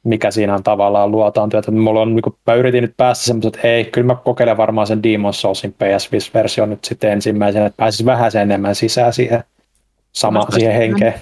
mikä 0.07 0.31
siinä 0.31 0.55
on 0.55 0.63
tavallaan 0.63 1.11
luotaan 1.11 1.49
työtä. 1.49 1.71
Mulla 1.71 2.01
on, 2.01 2.17
niin 2.17 2.23
mä 2.47 2.55
yritin 2.55 2.83
nyt 2.83 2.97
päästä 2.97 3.25
semmoisen, 3.25 3.49
että 3.49 3.61
hei, 3.63 3.85
kyllä 3.85 4.07
mä 4.07 4.15
kokeilen 4.15 4.57
varmaan 4.57 4.87
sen 4.87 5.03
Demon 5.03 5.35
Soulsin 5.35 5.75
PS5-version 5.75 6.71
nyt 6.71 6.85
sitten 6.85 7.13
ensimmäisenä, 7.13 7.67
että 7.67 7.77
pääsis 7.77 8.07
vähän 8.07 8.33
sen 8.33 8.43
enemmän 8.43 8.75
sisään 8.75 9.13
siihen, 9.13 9.45
sama, 10.13 10.47
siihen 10.51 10.75
henkeen. 10.75 11.15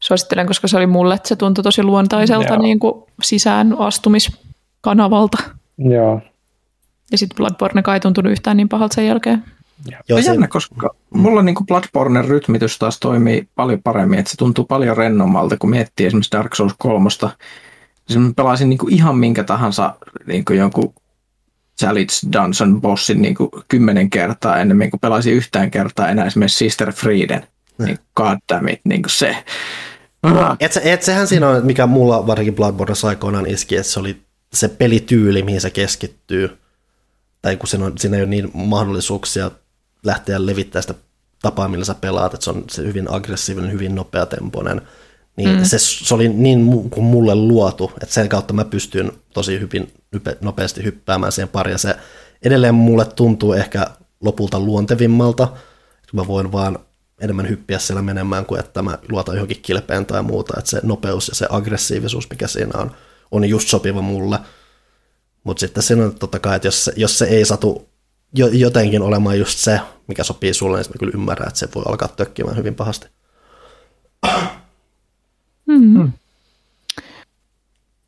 Suosittelen, 0.00 0.46
koska 0.46 0.68
se 0.68 0.76
oli 0.76 0.86
mulle, 0.86 1.14
että 1.14 1.28
se 1.28 1.36
tuntui 1.36 1.64
tosi 1.64 1.82
luontaiselta 1.82 2.56
niin 2.56 2.78
kuin 2.78 3.04
sisään 3.22 3.76
astumiskanavalta. 3.78 5.38
Joo. 5.78 6.20
Ja 7.12 7.18
sitten 7.18 7.36
Bloodborne 7.36 7.82
kai 7.82 8.00
tuntunut 8.00 8.32
yhtään 8.32 8.56
niin 8.56 8.68
pahalta 8.68 8.94
sen 8.94 9.06
jälkeen. 9.06 9.44
Joo, 10.08 10.22
se... 10.22 10.26
jännä, 10.26 10.48
koska 10.48 10.94
mulla 11.14 11.42
niin 11.42 11.66
Bloodborne 11.66 12.22
rytmitys 12.22 12.78
taas 12.78 13.00
toimii 13.00 13.48
paljon 13.54 13.82
paremmin, 13.82 14.18
että 14.18 14.30
se 14.30 14.36
tuntuu 14.36 14.64
paljon 14.64 14.96
rennommalta, 14.96 15.56
kun 15.56 15.70
miettii 15.70 16.06
esimerkiksi 16.06 16.32
Dark 16.32 16.54
Souls 16.54 16.74
3. 16.78 17.10
Siis 17.10 18.18
mä 18.18 18.32
pelasin 18.36 18.68
niin 18.68 18.78
kuin 18.78 18.94
ihan 18.94 19.18
minkä 19.18 19.44
tahansa 19.44 19.94
niin 20.26 20.44
kuin 20.44 20.58
jonkun 20.58 20.94
Challenge 21.80 22.12
Dungeon 22.32 22.80
bossin 22.80 23.22
niin 23.22 23.34
kuin 23.34 23.50
kymmenen 23.68 24.10
kertaa 24.10 24.58
ennen 24.58 24.90
kuin 24.90 25.00
pelasin 25.00 25.34
yhtään 25.34 25.70
kertaa 25.70 26.08
enää 26.08 26.26
esimerkiksi 26.26 26.58
Sister 26.58 26.92
Frieden. 26.92 27.46
Niin 27.78 27.98
god 28.16 28.38
damn 28.52 28.68
it, 28.68 28.80
niin 28.84 29.02
kuin 29.02 29.10
se. 29.10 29.36
Et, 30.60 30.72
se, 30.72 30.80
et 30.84 31.02
sehän 31.02 31.26
siinä 31.26 31.48
on, 31.48 31.66
mikä 31.66 31.86
mulla 31.86 32.26
varsinkin 32.26 32.54
Bloodborne 32.54 32.94
aikoinaan 33.08 33.46
iski, 33.46 33.76
että 33.76 33.92
se 33.92 34.00
oli 34.00 34.22
se 34.52 34.68
pelityyli, 34.68 35.42
mihin 35.42 35.60
se 35.60 35.70
keskittyy. 35.70 36.58
Tai 37.42 37.56
kun 37.56 37.68
siinä, 37.68 37.84
on, 37.84 37.98
siinä 37.98 38.16
ei 38.16 38.22
ole 38.22 38.30
niin 38.30 38.50
mahdollisuuksia 38.54 39.50
lähteä 40.02 40.46
levittämään 40.46 40.82
sitä 40.82 40.94
tapaa, 41.42 41.68
millä 41.68 41.84
sä 41.84 41.94
pelaat, 41.94 42.34
että 42.34 42.44
se 42.44 42.50
on 42.50 42.64
se 42.70 42.82
hyvin 42.82 43.10
aggressiivinen, 43.10 43.72
hyvin 43.72 43.94
nopeatempoinen, 43.94 44.82
niin 45.36 45.58
mm. 45.58 45.64
se, 45.64 45.78
se, 45.78 46.14
oli 46.14 46.28
niin 46.28 46.90
kuin 46.90 47.04
mulle 47.04 47.34
luotu, 47.34 47.92
että 48.02 48.14
sen 48.14 48.28
kautta 48.28 48.52
mä 48.52 48.64
pystyn 48.64 49.12
tosi 49.34 49.60
hyvin 49.60 49.92
nopeasti 50.40 50.84
hyppäämään 50.84 51.32
siihen 51.32 51.48
pariin, 51.48 51.72
ja 51.72 51.78
se 51.78 51.96
edelleen 52.42 52.74
mulle 52.74 53.04
tuntuu 53.04 53.52
ehkä 53.52 53.86
lopulta 54.20 54.60
luontevimmalta, 54.60 55.44
että 56.02 56.16
mä 56.16 56.26
voin 56.26 56.52
vaan 56.52 56.78
enemmän 57.20 57.48
hyppiä 57.48 57.78
siellä 57.78 58.02
menemään 58.02 58.46
kuin 58.46 58.60
että 58.60 58.82
mä 58.82 58.98
luotan 59.08 59.34
johonkin 59.34 59.62
kilpeen 59.62 60.06
tai 60.06 60.22
muuta, 60.22 60.54
että 60.58 60.70
se 60.70 60.80
nopeus 60.82 61.28
ja 61.28 61.34
se 61.34 61.46
aggressiivisuus, 61.50 62.30
mikä 62.30 62.46
siinä 62.48 62.80
on, 62.80 62.90
on 63.30 63.48
just 63.48 63.68
sopiva 63.68 64.02
mulle. 64.02 64.38
Mutta 65.44 65.60
sitten 65.60 65.82
siinä 65.82 66.04
on 66.04 66.14
totta 66.14 66.38
kai, 66.38 66.56
että 66.56 66.68
jos, 66.68 66.84
se, 66.84 66.92
jos 66.96 67.18
se 67.18 67.24
ei 67.24 67.44
satu 67.44 67.88
jotenkin 68.34 69.02
olemaan 69.02 69.38
just 69.38 69.58
se, 69.58 69.80
mikä 70.06 70.24
sopii 70.24 70.54
sulle, 70.54 70.78
niin 70.78 70.86
mä 70.88 70.98
kyllä 70.98 71.12
ymmärrän, 71.14 71.48
että 71.48 71.58
se 71.58 71.68
voi 71.74 71.82
alkaa 71.86 72.08
tökkimään 72.08 72.56
hyvin 72.56 72.74
pahasti. 72.74 73.08
Mm. 75.66 76.12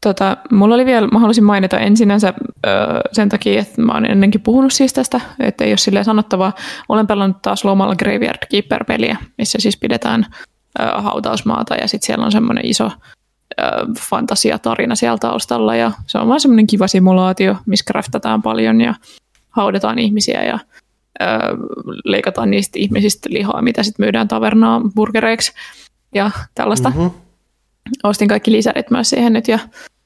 Tota, 0.01 0.37
mulla 0.51 0.75
oli 0.75 0.87
vielä, 0.87 1.09
mä 1.09 1.19
haluaisin 1.19 1.45
mainita 1.45 1.79
ensinnänsä 1.79 2.35
ö, 2.67 2.71
sen 3.13 3.29
takia, 3.29 3.61
että 3.61 3.83
mä 3.83 3.93
oon 3.93 4.07
ennenkin 4.07 4.41
puhunut 4.41 4.73
siis 4.73 4.93
tästä, 4.93 5.21
että 5.41 5.65
ei 5.65 5.71
ole 5.71 5.77
silleen 5.77 6.05
sanottavaa. 6.05 6.53
Olen 6.89 7.07
pelannut 7.07 7.43
taas 7.43 7.65
lomalla 7.65 7.97
Graveyard 7.97 8.39
Keeper-peliä, 8.51 9.17
missä 9.39 9.59
siis 9.61 9.77
pidetään 9.77 10.27
ö, 10.81 11.01
hautausmaata 11.01 11.75
ja 11.75 11.89
sitten 11.89 12.07
siellä 12.07 12.25
on 12.25 12.33
semmoinen 12.33 12.67
iso 12.67 12.85
ö, 12.87 13.63
fantasiatarina 14.01 14.95
siellä 14.95 15.19
taustalla 15.19 15.77
ja 15.77 15.93
se 16.07 16.19
on 16.19 16.29
vaan 16.29 16.41
semmoinen 16.41 16.67
kiva 16.67 16.89
simulaatio, 16.89 17.57
missä 17.67 17.85
craftataan 17.93 18.43
paljon 18.43 18.81
ja 18.81 18.95
haudataan 19.57 19.99
ihmisiä 19.99 20.45
ja 20.45 20.59
ö, 21.23 21.27
leikataan 22.05 22.51
niistä 22.51 22.79
ihmisistä 22.79 23.29
lihaa, 23.33 23.63
mitä 23.63 23.83
sitten 23.83 24.05
myydään 24.05 24.29
tavernaa 24.29 24.81
burgereiksi 24.95 25.53
ja 26.15 26.31
tällaista. 26.55 26.91
Mm-hmm. 26.91 27.11
Ostin 28.03 28.29
kaikki 28.29 28.53
lisärit 28.53 28.91
myös 28.91 29.11
siihen 29.11 29.33
nyt 29.33 29.49
ja 29.49 29.59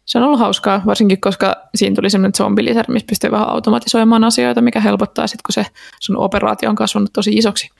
se 0.04 0.18
on 0.18 0.24
ollut 0.24 0.40
hauskaa, 0.40 0.82
varsinkin 0.86 1.20
koska 1.20 1.56
siinä 1.74 1.96
tuli 1.96 2.10
semmoinen 2.10 2.34
zombilisäri, 2.34 2.92
missä 2.92 3.06
pystyy 3.06 3.30
vähän 3.30 3.48
automatisoimaan 3.48 4.24
asioita, 4.24 4.60
mikä 4.60 4.80
helpottaa 4.80 5.26
sitten, 5.26 5.42
kun 5.46 5.64
se 5.64 5.70
sun 6.00 6.16
operaatio 6.16 6.70
on 6.70 6.76
kasvanut 6.76 7.12
tosi 7.12 7.30
isoksi. 7.30 7.70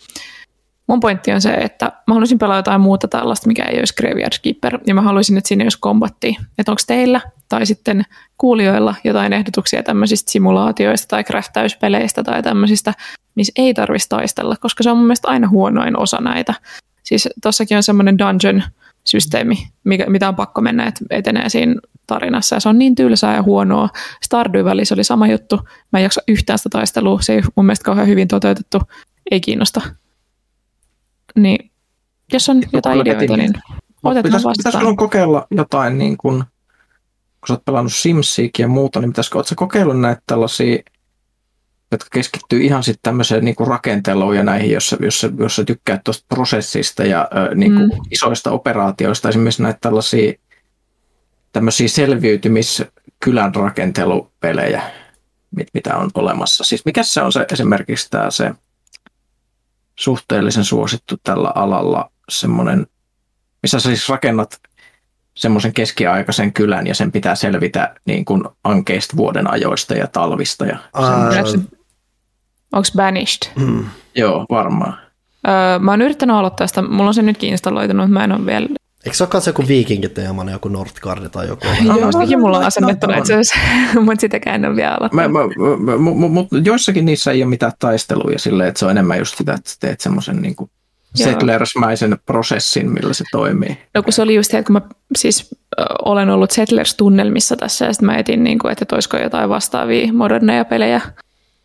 Mun 0.89 1.01
pointti 1.01 1.33
on 1.33 1.41
se, 1.41 1.51
että 1.51 1.93
mä 2.07 2.15
haluaisin 2.15 2.39
pelata 2.39 2.59
jotain 2.59 2.81
muuta 2.81 3.09
tällaista, 3.09 3.47
mikä 3.49 3.65
ei 3.65 3.79
olisi 3.79 3.95
Graveyard 3.95 4.33
Keeper, 4.43 4.79
ja 4.87 4.95
mä 4.95 5.03
haluaisin, 5.03 5.39
että 5.39 5.49
siinä 5.49 5.65
olisi 5.65 5.79
kombatti. 5.81 6.37
Että 6.59 6.73
onko 6.73 6.83
teillä 6.87 7.21
tai 7.49 7.67
sitten 7.67 8.03
kuulijoilla 8.39 8.95
jotain 9.05 9.33
ehdotuksia 9.33 9.83
tämmöisistä 9.83 10.33
simulaatioista 10.33 11.09
tai 11.09 11.25
craftäyspeleistä 11.25 12.25
tai 12.25 12.43
tämmöisistä, 12.43 12.95
missä 13.35 13.53
ei 13.57 13.75
tarvitsisi 13.75 14.09
taistella, 14.09 14.57
koska 14.57 14.83
se 14.83 14.91
on 14.91 14.97
mun 14.97 15.07
mielestä 15.07 15.29
aina 15.29 15.49
huonoin 15.49 15.99
osa 15.99 16.17
näitä. 16.21 16.55
Siis 17.03 17.29
tossakin 17.43 17.77
on 17.77 17.83
semmoinen 17.83 18.19
dungeon 18.19 18.63
systeemi, 19.05 19.69
mikä, 19.85 20.07
mitä 20.07 20.29
on 20.29 20.37
pakko 20.37 20.61
mennä, 20.61 20.87
että 20.87 21.05
etenee 21.11 21.49
siinä 21.49 21.75
tarinassa. 22.07 22.57
Ja 22.57 22.61
se 22.61 22.69
on 22.69 22.79
niin 22.79 22.95
tylsää 22.95 23.35
ja 23.35 23.43
huonoa. 23.43 23.89
Stardew 24.23 24.65
välissä 24.65 24.95
oli 24.95 25.05
sama 25.05 25.27
juttu. 25.27 25.61
Mä 25.93 25.99
en 25.99 26.03
jaksa 26.03 26.23
yhtään 26.29 26.59
sitä 26.59 26.69
taistelua. 26.69 27.21
Se 27.21 27.33
ei 27.33 27.43
mun 27.55 27.67
mielestä 27.67 27.85
kauhean 27.85 28.09
hyvin 28.09 28.29
toteutettu. 28.29 28.81
Ei 29.31 29.41
kiinnosta. 29.41 29.81
Niin, 31.39 31.71
jos 32.33 32.49
on 32.49 32.63
jotain 32.73 33.01
ideoita, 33.01 33.37
niin 33.37 33.53
otetaan 34.03 34.23
pitäis, 34.23 34.45
vastaan. 34.45 34.55
Pitäisikö 34.73 34.95
kokeilla 34.97 35.47
jotain, 35.51 35.99
niin 35.99 36.17
kun, 36.17 36.45
kun 37.41 37.49
sä 37.49 37.55
oot 37.55 37.65
pelannut 37.65 37.93
Simsiikin 37.93 38.65
ja 38.65 38.69
muuta, 38.69 39.01
niin 39.01 39.11
pitäisikö, 39.11 39.39
ootko 39.39 39.55
kokeillut 39.57 40.01
näitä 40.01 40.23
tällaisia 40.27 40.79
jotka 41.93 42.09
keskittyy 42.13 42.61
ihan 42.61 42.83
sitten 42.83 43.03
tämmöiseen 43.03 43.45
niin 43.45 43.55
rakenteluun 43.67 44.37
ja 44.37 44.43
näihin, 44.43 44.71
jos, 44.71 44.97
jos, 45.01 45.27
jos 45.39 45.57
sä 45.57 45.65
tykkäät 45.65 46.05
tuosta 46.05 46.25
prosessista 46.29 47.05
ja 47.05 47.29
ö, 47.37 47.55
niin 47.55 47.75
kuin 47.75 47.89
mm. 47.89 48.01
isoista 48.11 48.51
operaatioista, 48.51 49.29
esimerkiksi 49.29 49.63
näitä 49.63 49.79
tällaisia 49.81 50.33
tämmöisiä 51.53 51.89
selviytymiskylän 51.89 53.55
rakentelupelejä, 53.55 54.83
mit, 55.57 55.69
mitä 55.75 55.97
on 55.97 56.11
olemassa. 56.15 56.65
Siis 56.65 56.85
mikä 56.85 57.03
se 57.03 57.23
on 57.23 57.33
se 57.33 57.47
esimerkiksi 57.53 58.11
tämä 58.11 58.31
se 58.31 58.51
suhteellisen 59.99 60.65
suosittu 60.65 61.15
tällä 61.23 61.53
alalla 61.55 62.11
semmoinen, 62.29 62.87
missä 63.63 63.81
sä 63.81 63.89
siis 63.89 64.09
rakennat 64.09 64.61
semmoisen 65.37 65.73
keskiaikaisen 65.73 66.53
kylän 66.53 66.87
ja 66.87 66.95
sen 66.95 67.13
pitää 67.13 67.35
selvitä 67.35 67.95
niin 68.05 68.25
kuin 68.25 68.45
ankeista 68.65 69.17
vuoden 69.17 69.51
ajoista 69.51 69.95
ja 69.95 70.07
talvista. 70.07 70.67
Ja 70.67 70.79
Onko 72.73 72.89
Banished? 72.97 73.53
Mm. 73.57 73.85
Joo, 74.15 74.47
varmaan. 74.51 74.99
Öö, 75.49 75.79
mä 75.79 75.91
oon 75.91 76.03
yrittänyt 76.03 76.37
aloittaa 76.37 76.67
sitä, 76.67 76.83
mulla 76.83 77.09
on 77.09 77.15
se 77.15 77.23
nytkin 77.23 77.51
installoitunut, 77.51 78.07
mutta 78.07 78.19
mä 78.19 78.25
en 78.25 78.33
ole 78.33 78.47
vielä 78.47 78.69
Eikö 79.05 79.17
se 79.17 79.25
olekaan 79.25 79.43
se 79.43 79.51
joku 79.51 79.65
viikinkiteemana, 79.69 80.53
joku 80.53 80.69
Nordgard 80.69 81.29
tai 81.29 81.49
joku? 81.49 81.67
Joo, 81.85 82.13
sekin 82.13 82.41
mulla 82.41 82.59
on 82.59 82.65
asennettuna 82.65 83.17
itse 83.17 83.35
asiassa, 83.35 83.59
mutta 84.01 84.21
sitäkään 84.21 84.65
en 84.65 84.71
ole 84.71 84.77
vielä 84.77 84.97
aloittanut. 85.01 86.31
Mutta 86.31 86.57
joissakin 86.65 87.05
niissä 87.05 87.33
ei 87.33 87.43
ole 87.43 87.51
mitään 87.51 87.73
taisteluja 87.79 88.39
silleen, 88.39 88.69
että 88.69 88.79
se 88.79 88.85
on 88.85 88.91
enemmän 88.91 89.19
just 89.19 89.37
sitä, 89.37 89.53
että 89.53 89.71
teet 89.81 90.01
semmoisen 90.01 90.43
niin 90.43 90.57
kuin 90.57 90.71
Settlersmäisen 91.15 92.19
prosessin, 92.27 92.91
millä 92.91 93.13
se 93.13 93.25
toimii. 93.33 93.79
No 93.95 94.03
kun 94.03 94.13
se 94.13 94.23
oli 94.23 94.35
just 94.35 94.51
se, 94.51 94.59
että 94.59 94.73
kun 94.73 94.83
mä 94.83 94.89
siis 95.17 95.55
ö, 95.81 95.85
olen 96.05 96.31
ollut 96.31 96.51
Settlers-tunnelmissa 96.51 97.57
tässä 97.57 97.85
ja 97.85 97.93
sitten 97.93 98.07
mä 98.07 98.17
etin, 98.17 98.45
niin 98.45 98.59
kuin, 98.59 98.73
että 98.73 98.97
olisiko 98.97 99.17
jotain 99.17 99.49
vastaavia 99.49 100.13
moderneja 100.13 100.65
pelejä 100.65 101.01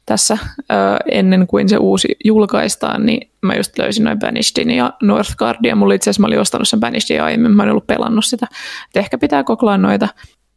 tässä 0.06 0.38
ö, 0.60 0.76
ennen 1.12 1.48
kuin 1.48 1.70
se 1.70 1.78
uusi 1.78 2.08
julkaistaan, 2.26 3.06
niin 3.06 3.32
mä 3.42 3.54
just 3.56 3.78
löysin 3.78 4.04
noin 4.04 4.20
Banishedin 4.20 4.72
ja 4.72 4.94
Northgardin, 5.02 5.78
mulla 5.78 5.94
itse 5.94 6.10
asiassa 6.10 6.22
mä 6.22 6.28
olin 6.28 6.40
ostanut 6.40 6.68
sen 6.68 6.80
Banishedin 6.80 7.24
aiemmin, 7.24 7.52
mä 7.52 7.64
en 7.64 7.70
ollut 7.70 7.88
pelannut 7.88 8.26
sitä. 8.26 8.48
Et 8.90 8.98
ehkä 8.98 9.18
pitää 9.18 9.44
koklaa 9.44 9.78
noita. 9.78 10.08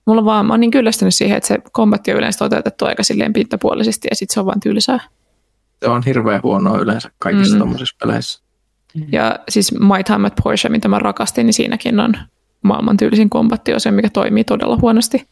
Mulla 0.06 0.24
vaan, 0.24 0.46
mä 0.46 0.52
oon 0.52 0.60
niin 0.60 0.70
kyllästynyt 0.70 1.14
siihen, 1.14 1.36
että 1.36 1.46
se 1.46 1.58
kombatti 1.72 2.12
on 2.12 2.18
yleensä 2.18 2.38
toteutettu 2.38 2.84
aika 2.84 3.02
silleen 3.02 3.32
pintapuolisesti 3.32 4.08
ja 4.10 4.16
sitten 4.16 4.34
se 4.34 4.40
on 4.40 4.46
vaan 4.46 4.60
tylsää. 4.60 5.00
Se 5.82 5.88
on 5.88 6.02
hirveän 6.06 6.42
huonoa 6.42 6.78
yleensä 6.78 7.10
kaikissa 7.18 7.54
mm. 7.54 7.58
tommosissa 7.58 7.96
peleissä. 8.00 8.42
Ja 9.12 9.38
siis 9.48 9.72
My 9.72 10.04
Time 10.04 10.26
at 10.26 10.34
Porsche, 10.42 10.68
mitä 10.68 10.88
mä 10.88 10.98
rakastin, 10.98 11.46
niin 11.46 11.54
siinäkin 11.54 12.00
on 12.00 12.14
maailman 12.62 12.96
tyylisin 12.96 13.30
kombatti 13.30 13.74
on 13.74 13.80
se, 13.80 13.90
mikä 13.90 14.08
toimii 14.08 14.44
todella 14.44 14.78
huonosti. 14.80 15.26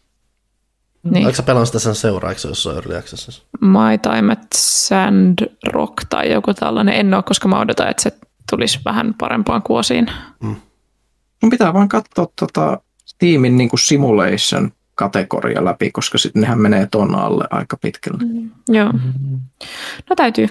Niin. 1.05 1.25
Oletko 1.25 1.37
sä 1.37 1.43
pelannut 1.43 1.69
sitä 1.69 1.79
sen 1.79 1.95
seuraavaksi, 1.95 2.49
jos 2.49 2.67
on 2.67 2.75
Early 2.75 2.97
Access? 2.97 3.43
My 3.61 3.99
Time 4.03 4.33
at 4.33 4.47
Sandrock 4.55 6.05
tai 6.11 6.33
joku 6.33 6.55
tällainen. 6.55 6.95
En 6.95 7.15
ole, 7.15 7.23
koska 7.23 7.49
mä 7.49 7.61
odotan, 7.61 7.89
että 7.89 8.03
se 8.03 8.13
tulisi 8.51 8.81
vähän 8.85 9.15
parempaan 9.19 9.63
kuosiin. 9.63 10.11
Mm. 10.43 10.57
Mun 11.43 11.51
pitää 11.51 11.75
vaan 11.75 11.89
katsoa 11.89 12.27
tota 12.41 12.81
Steamin 13.05 13.57
niin 13.57 13.71
simulation 13.79 14.73
kategoria 14.95 15.65
läpi, 15.65 15.91
koska 15.91 16.19
sitten 16.19 16.43
nehän 16.43 16.61
menee 16.61 16.89
ton 16.91 17.15
alle 17.15 17.45
aika 17.51 17.77
pitkälle. 17.77 18.25
Mm. 18.25 18.51
Joo. 18.69 18.93
No 20.11 20.17
täytyy. 20.17 20.49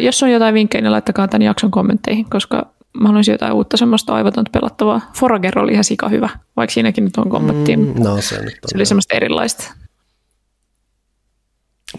Jos 0.00 0.22
on 0.22 0.30
jotain 0.30 0.54
vinkkejä, 0.54 0.82
niin 0.82 0.92
laittakaa 0.92 1.28
tämän 1.28 1.42
jakson 1.42 1.70
kommentteihin, 1.70 2.30
koska 2.30 2.66
mä 3.00 3.08
haluaisin 3.08 3.32
jotain 3.32 3.52
uutta 3.52 3.76
semmoista 3.76 4.14
aivotonta 4.14 4.50
pelattavaa. 4.50 5.00
Forager 5.14 5.58
oli 5.58 5.72
ihan 5.72 5.84
sika 5.84 6.08
hyvä, 6.08 6.28
vaikka 6.56 6.74
siinäkin 6.74 7.04
nyt 7.04 7.16
on 7.16 7.30
kommentti. 7.30 7.76
Mm, 7.76 7.94
no, 8.02 8.20
se, 8.20 8.42
nyt 8.42 8.54
on 8.54 8.68
se 8.68 8.76
oli 8.76 8.86
semmoista 8.86 9.16
erilaista. 9.16 9.74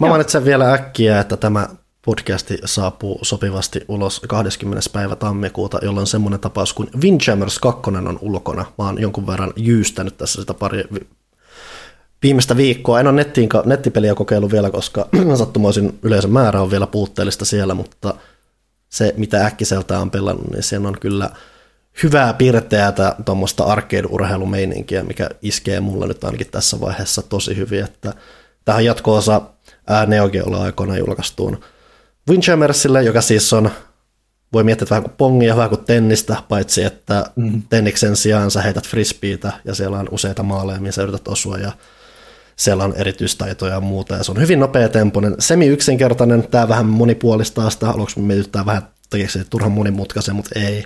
Mä 0.00 0.08
mainitsen 0.08 0.44
vielä 0.44 0.72
äkkiä, 0.72 1.20
että 1.20 1.36
tämä 1.36 1.68
podcasti 2.04 2.58
saapuu 2.64 3.18
sopivasti 3.22 3.84
ulos 3.88 4.20
20. 4.28 4.90
päivä 4.92 5.16
tammikuuta, 5.16 5.78
jolloin 5.82 6.06
semmoinen 6.06 6.40
tapaus 6.40 6.72
kuin 6.72 6.88
Windjammers 7.02 7.58
2 7.58 7.90
on 7.90 8.18
ulkona. 8.20 8.64
Mä 8.78 8.84
oon 8.84 9.00
jonkun 9.00 9.26
verran 9.26 9.52
jyystänyt 9.56 10.16
tässä 10.16 10.40
sitä 10.40 10.54
pari 10.54 10.84
viimeistä 12.22 12.56
viikkoa. 12.56 13.00
En 13.00 13.06
ole 13.06 13.14
nettiin, 13.14 13.48
nettipeliä 13.64 14.14
kokeillut 14.14 14.52
vielä, 14.52 14.70
koska 14.70 15.08
sattumoisin 15.38 15.98
yleisön 16.02 16.30
määrä 16.30 16.62
on 16.62 16.70
vielä 16.70 16.86
puutteellista 16.86 17.44
siellä, 17.44 17.74
mutta 17.74 18.14
se, 18.88 19.14
mitä 19.16 19.46
äkkiseltä 19.46 19.98
on 19.98 20.10
pelannut, 20.10 20.50
niin 20.50 20.62
siellä 20.62 20.88
on 20.88 20.98
kyllä 21.00 21.30
hyvää 22.02 22.32
piirteätä 22.32 23.16
tuommoista 23.24 23.64
arcade-urheilumeininkiä, 23.64 25.02
mikä 25.02 25.28
iskee 25.42 25.80
mulle 25.80 26.06
nyt 26.06 26.24
ainakin 26.24 26.50
tässä 26.50 26.80
vaiheessa 26.80 27.22
tosi 27.22 27.56
hyvin, 27.56 27.84
että 27.84 28.14
tähän 28.64 28.84
jatko-osa 28.84 29.40
Neo 30.06 30.28
Geolla 30.28 30.62
aikoina 30.62 30.96
julkaistuun 30.96 31.60
Windjammersille, 32.30 33.02
joka 33.02 33.20
siis 33.20 33.52
on, 33.52 33.70
voi 34.52 34.64
miettiä 34.64 34.84
että 34.84 34.90
vähän 34.90 35.02
kuin 35.02 35.14
pongia, 35.18 35.56
vähän 35.56 35.68
kuin 35.68 35.84
tennistä, 35.84 36.36
paitsi 36.48 36.82
että 36.82 37.30
mm. 37.36 37.62
tenniksen 37.70 38.16
sijaan 38.16 38.50
sä 38.50 38.62
heität 38.62 38.86
frisbeitä 38.86 39.52
ja 39.64 39.74
siellä 39.74 39.98
on 39.98 40.08
useita 40.10 40.42
maaleja, 40.42 40.80
missä 40.80 41.02
yrität 41.02 41.28
osua 41.28 41.58
ja 41.58 41.72
siellä 42.58 42.84
on 42.84 42.94
erityistaitoja 42.96 43.74
ja 43.74 43.80
muuta, 43.80 44.14
ja 44.14 44.24
se 44.24 44.30
on 44.30 44.40
hyvin 44.40 44.60
nopea 44.60 44.88
tempoinen, 44.88 45.34
semi-yksinkertainen, 45.38 46.48
tämä 46.50 46.68
vähän 46.68 46.86
monipuolistaa 46.86 47.70
sitä, 47.70 47.90
aluksi 47.90 48.20
mietityttää 48.20 48.66
vähän 48.66 48.82
se 49.28 49.44
turhan 49.50 49.72
monimutkaisen, 49.72 50.36
mutta 50.36 50.60
ei, 50.60 50.84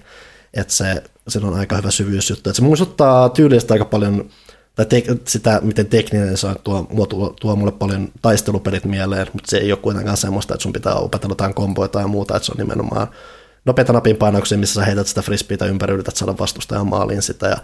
että 0.54 0.72
se, 0.72 1.02
se 1.28 1.38
on 1.38 1.54
aika 1.54 1.76
hyvä 1.76 1.90
syvyysjuttu, 1.90 2.50
että 2.50 2.56
se 2.56 2.62
muistuttaa 2.62 3.28
tyylistä 3.28 3.74
aika 3.74 3.84
paljon, 3.84 4.30
tai 4.74 4.86
te, 4.86 5.02
sitä, 5.28 5.60
miten 5.62 5.86
tekninen 5.86 6.36
se 6.36 6.46
on, 6.46 6.56
tuo, 6.64 7.06
tuo, 7.08 7.34
tuo 7.40 7.56
mulle 7.56 7.72
paljon 7.72 8.08
taistelupelit 8.22 8.84
mieleen, 8.84 9.26
mutta 9.32 9.50
se 9.50 9.56
ei 9.56 9.72
ole 9.72 9.78
kuitenkaan 9.82 10.16
semmoista, 10.16 10.54
että 10.54 10.62
sun 10.62 10.72
pitää 10.72 10.94
opetella 10.94 11.32
jotain 11.32 11.54
komboita 11.54 12.00
ja 12.00 12.06
muuta, 12.06 12.36
että 12.36 12.46
se 12.46 12.52
on 12.52 12.58
nimenomaan 12.58 13.08
nopeita 13.64 13.92
napinpainauksia, 13.92 14.58
missä 14.58 14.74
sä 14.74 14.84
heität 14.84 15.06
sitä 15.06 15.22
frisbeitä 15.22 15.66
ympäri, 15.66 15.94
yrität 15.94 16.16
saada 16.16 16.38
vastustajan 16.38 16.86
maaliin 16.86 17.22
sitä, 17.22 17.46
ja 17.46 17.56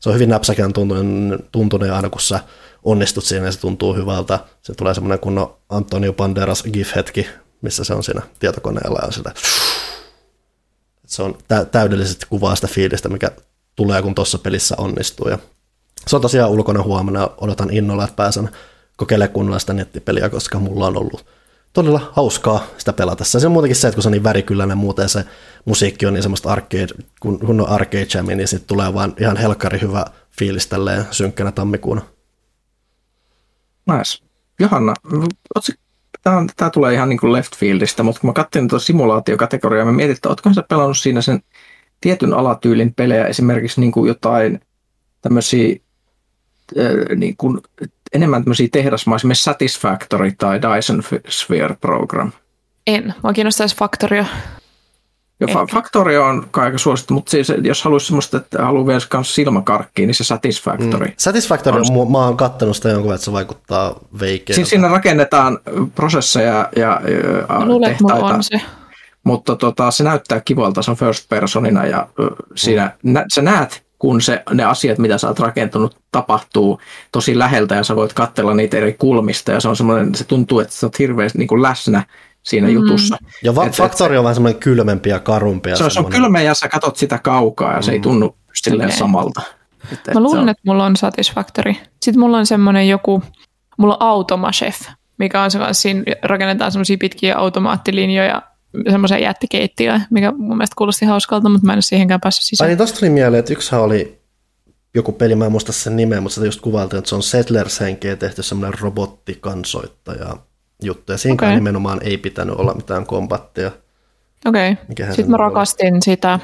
se 0.00 0.08
on 0.08 0.14
hyvin 0.14 0.28
näpsäkään 0.28 0.72
tuntunut, 0.72 1.52
tuntunut 1.52 1.90
aina 1.90 2.10
kun 2.10 2.20
sä 2.20 2.40
onnistut 2.84 3.24
siinä 3.24 3.46
ja 3.46 3.52
se 3.52 3.60
tuntuu 3.60 3.94
hyvältä. 3.94 4.38
Se 4.62 4.74
tulee 4.74 4.94
semmoinen 4.94 5.18
kunnon 5.18 5.56
Antonio 5.68 6.12
Banderas 6.12 6.64
GIF-hetki, 6.64 7.26
missä 7.62 7.84
se 7.84 7.94
on 7.94 8.04
siinä 8.04 8.22
tietokoneella 8.38 8.98
ja 9.06 9.12
sitä 9.12 9.32
se 11.06 11.22
on 11.22 11.38
täydellisesti 11.72 12.26
kuvaa 12.28 12.54
sitä 12.54 12.66
fiilistä, 12.66 13.08
mikä 13.08 13.30
tulee, 13.76 14.02
kun 14.02 14.14
tuossa 14.14 14.38
pelissä 14.38 14.74
onnistuu. 14.78 15.28
Ja 15.28 15.38
se 16.06 16.16
on 16.16 16.22
tosiaan 16.22 16.50
ulkona 16.50 16.82
huomenna. 16.82 17.30
Odotan 17.36 17.70
innolla, 17.70 18.04
että 18.04 18.16
pääsen 18.16 18.50
kokeilemaan 18.96 19.32
kunnolla 19.32 19.58
sitä 19.58 19.72
nettipeliä, 19.72 20.28
koska 20.28 20.58
mulla 20.58 20.86
on 20.86 20.96
ollut 20.96 21.26
todella 21.76 22.12
hauskaa 22.12 22.66
sitä 22.78 22.92
pelata. 22.92 23.24
Se 23.24 23.46
on 23.46 23.52
muutenkin 23.52 23.76
se, 23.76 23.88
että 23.88 23.94
kun 23.96 24.02
se 24.02 24.08
on 24.08 24.12
niin 24.12 24.24
värikylläinen 24.24 24.78
muuten 24.78 25.08
se 25.08 25.24
musiikki 25.64 26.06
on 26.06 26.14
niin 26.14 26.22
semmoista 26.22 26.52
arcade, 26.52 26.86
kun, 27.20 27.38
kun 27.38 27.60
on 27.60 27.68
arcade 27.68 28.06
jami, 28.14 28.34
niin 28.34 28.48
sitten 28.48 28.68
tulee 28.68 28.94
vaan 28.94 29.14
ihan 29.20 29.36
helkkari 29.36 29.80
hyvä 29.80 30.04
fiilis 30.38 30.66
tälleen 30.66 31.04
synkkänä 31.10 31.52
tammikuuna. 31.52 32.02
Nice. 33.86 34.24
Johanna, 34.60 34.94
tämä, 36.22 36.44
tämä 36.56 36.70
tulee 36.70 36.94
ihan 36.94 37.08
niin 37.08 37.18
kuin 37.18 37.32
left 37.32 37.56
fieldistä, 37.56 38.02
mutta 38.02 38.20
kun 38.20 38.30
mä 38.30 38.34
katsoin 38.34 38.68
tuota 38.68 38.84
simulaatiokategoriaa, 38.84 39.84
mä 39.84 39.92
mietin, 39.92 40.16
että 40.16 40.28
ootko 40.28 40.54
sä 40.54 40.64
pelannut 40.68 40.98
siinä 40.98 41.20
sen 41.20 41.42
tietyn 42.00 42.34
alatyylin 42.34 42.94
pelejä, 42.94 43.26
esimerkiksi 43.26 43.80
niin 43.80 43.92
kuin 43.92 44.08
jotain 44.08 44.60
tämmöisiä 45.22 45.76
niin 47.16 47.36
kuin, 47.36 47.60
enemmän 48.16 48.44
tämmöisiä 48.44 48.68
tehdasmaisia, 48.72 49.34
Satisfactory 49.34 50.32
tai 50.38 50.60
Dyson 50.62 51.02
Sphere 51.28 51.76
Program? 51.80 52.32
En. 52.86 53.14
Mua 53.22 53.32
kiinnostaisi 53.32 53.76
Factorio. 53.76 54.24
Jo, 55.40 55.46
Factorio 55.72 56.24
on 56.24 56.48
aika 56.52 56.78
suosittu, 56.78 57.14
mutta 57.14 57.30
siis, 57.30 57.52
jos 57.62 57.84
haluaisi 57.84 58.06
semmoista, 58.06 58.36
että 58.36 58.64
haluaa 58.64 58.86
vielä 58.86 59.00
myös 59.12 59.34
silmäkarkkiin, 59.34 60.06
niin 60.06 60.14
se 60.14 60.24
Satisfactory. 60.24 61.06
Mm. 61.06 61.12
Satisfactory, 61.16 61.80
on, 61.80 62.12
mä 62.12 62.18
oon 62.18 62.36
kattonut 62.36 62.76
sitä 62.76 62.88
jonkun 62.88 63.14
että 63.14 63.24
se 63.24 63.32
vaikuttaa 63.32 63.98
veikeältä. 64.20 64.54
Siis 64.54 64.68
siinä 64.68 64.88
rakennetaan 64.88 65.58
prosesseja 65.94 66.52
ja, 66.52 66.68
ja 66.76 67.00
luulen, 67.64 67.90
tehtaita. 67.90 68.26
on 68.26 68.42
se. 68.42 68.60
Mutta 69.24 69.56
tota, 69.56 69.90
se 69.90 70.04
näyttää 70.04 70.40
kivalta, 70.40 70.82
se 70.82 70.90
on 70.90 70.96
first 70.96 71.28
personina 71.28 71.86
ja 71.86 72.08
siinä 72.54 72.92
mm. 73.02 73.12
nä, 73.12 73.24
sä 73.34 73.42
näet 73.42 73.85
kun 73.98 74.20
se, 74.20 74.42
ne 74.54 74.64
asiat, 74.64 74.98
mitä 74.98 75.18
sä 75.18 75.28
oot 75.28 75.38
rakentunut, 75.38 75.96
tapahtuu 76.12 76.80
tosi 77.12 77.38
läheltä 77.38 77.74
ja 77.74 77.84
sä 77.84 77.96
voit 77.96 78.12
katsella 78.12 78.54
niitä 78.54 78.76
eri 78.76 78.92
kulmista 78.92 79.52
ja 79.52 79.60
se 79.60 79.68
on 79.68 79.76
semmoinen, 79.76 80.14
se 80.14 80.24
tuntuu, 80.24 80.60
että 80.60 80.74
sä 80.74 80.86
oot 80.86 80.98
hirveästi 80.98 81.38
niin 81.38 81.48
kuin 81.48 81.62
läsnä 81.62 82.02
siinä 82.42 82.66
mm. 82.66 82.74
jutussa. 82.74 83.16
Ja 83.42 83.54
va- 83.54 83.66
et, 83.66 83.76
Faktori 83.76 84.18
on 84.18 84.24
vähän 84.24 84.34
semmoinen 84.34 84.60
kylmempi 84.60 85.10
ja 85.10 85.18
karumpi. 85.18 85.70
Ja 85.70 85.76
se, 85.76 85.90
se 85.90 86.00
on 86.00 86.10
kylmä 86.10 86.40
ja 86.40 86.54
sä 86.54 86.68
katot 86.68 86.96
sitä 86.96 87.18
kaukaa 87.18 87.72
ja 87.72 87.78
mm. 87.78 87.82
se 87.82 87.92
ei 87.92 87.98
mm. 87.98 88.02
tunnu 88.02 88.36
silleen 88.54 88.88
okay. 88.88 88.98
samalta. 88.98 89.42
Et, 89.92 90.14
Mä 90.14 90.20
luulen, 90.20 90.42
on... 90.42 90.48
että 90.48 90.62
mulla 90.66 90.84
on 90.84 90.96
Satisfactory. 90.96 91.74
Sitten 92.02 92.20
mulla 92.20 92.38
on 92.38 92.46
semmoinen 92.46 92.88
joku, 92.88 93.22
mulla 93.78 93.94
on 93.94 94.02
Automachef, 94.02 94.80
mikä 95.18 95.42
on 95.42 95.50
se 95.50 95.58
kanssa, 95.58 95.82
siinä 95.82 96.02
rakennetaan 96.22 96.72
semmoisia 96.72 96.96
pitkiä 97.00 97.36
automaattilinjoja 97.36 98.42
semmoisen 98.90 99.22
jättikeittiöön, 99.22 100.06
mikä 100.10 100.32
mun 100.32 100.56
mielestä 100.56 100.74
kuulosti 100.76 101.04
hauskalta, 101.04 101.48
mutta 101.48 101.66
mä 101.66 101.74
en 101.74 101.82
siihenkään 101.82 102.20
päässyt 102.20 102.44
sisään. 102.44 102.66
Ai 102.66 102.70
niin 102.70 102.78
tosta 102.78 102.98
tuli 102.98 103.10
mieleen, 103.10 103.38
että 103.38 103.52
yksihän 103.52 103.82
oli 103.82 104.20
joku 104.94 105.12
peli, 105.12 105.34
mä 105.34 105.44
en 105.44 105.52
muista 105.52 105.72
sen 105.72 105.96
nimeä, 105.96 106.20
mutta 106.20 106.34
sitä 106.34 106.46
just 106.46 106.60
kuvailtiin, 106.60 106.98
että 106.98 107.08
se 107.08 107.14
on 107.14 107.22
Settlers 107.22 107.80
henkeä 107.80 108.16
tehty 108.16 108.42
semmoinen 108.42 108.78
robottikansoittaja 108.80 110.36
juttu, 110.82 111.12
ja 111.12 111.18
siinä 111.18 111.34
okay. 111.34 111.54
nimenomaan 111.54 112.00
ei 112.02 112.18
pitänyt 112.18 112.54
olla 112.54 112.74
mitään 112.74 113.06
kombattia. 113.06 113.70
Okei, 114.46 114.76
okay. 114.90 115.06
sitten 115.06 115.30
mä 115.30 115.36
rakastin 115.36 115.94
oli? 115.94 116.02
sitä, 116.02 116.40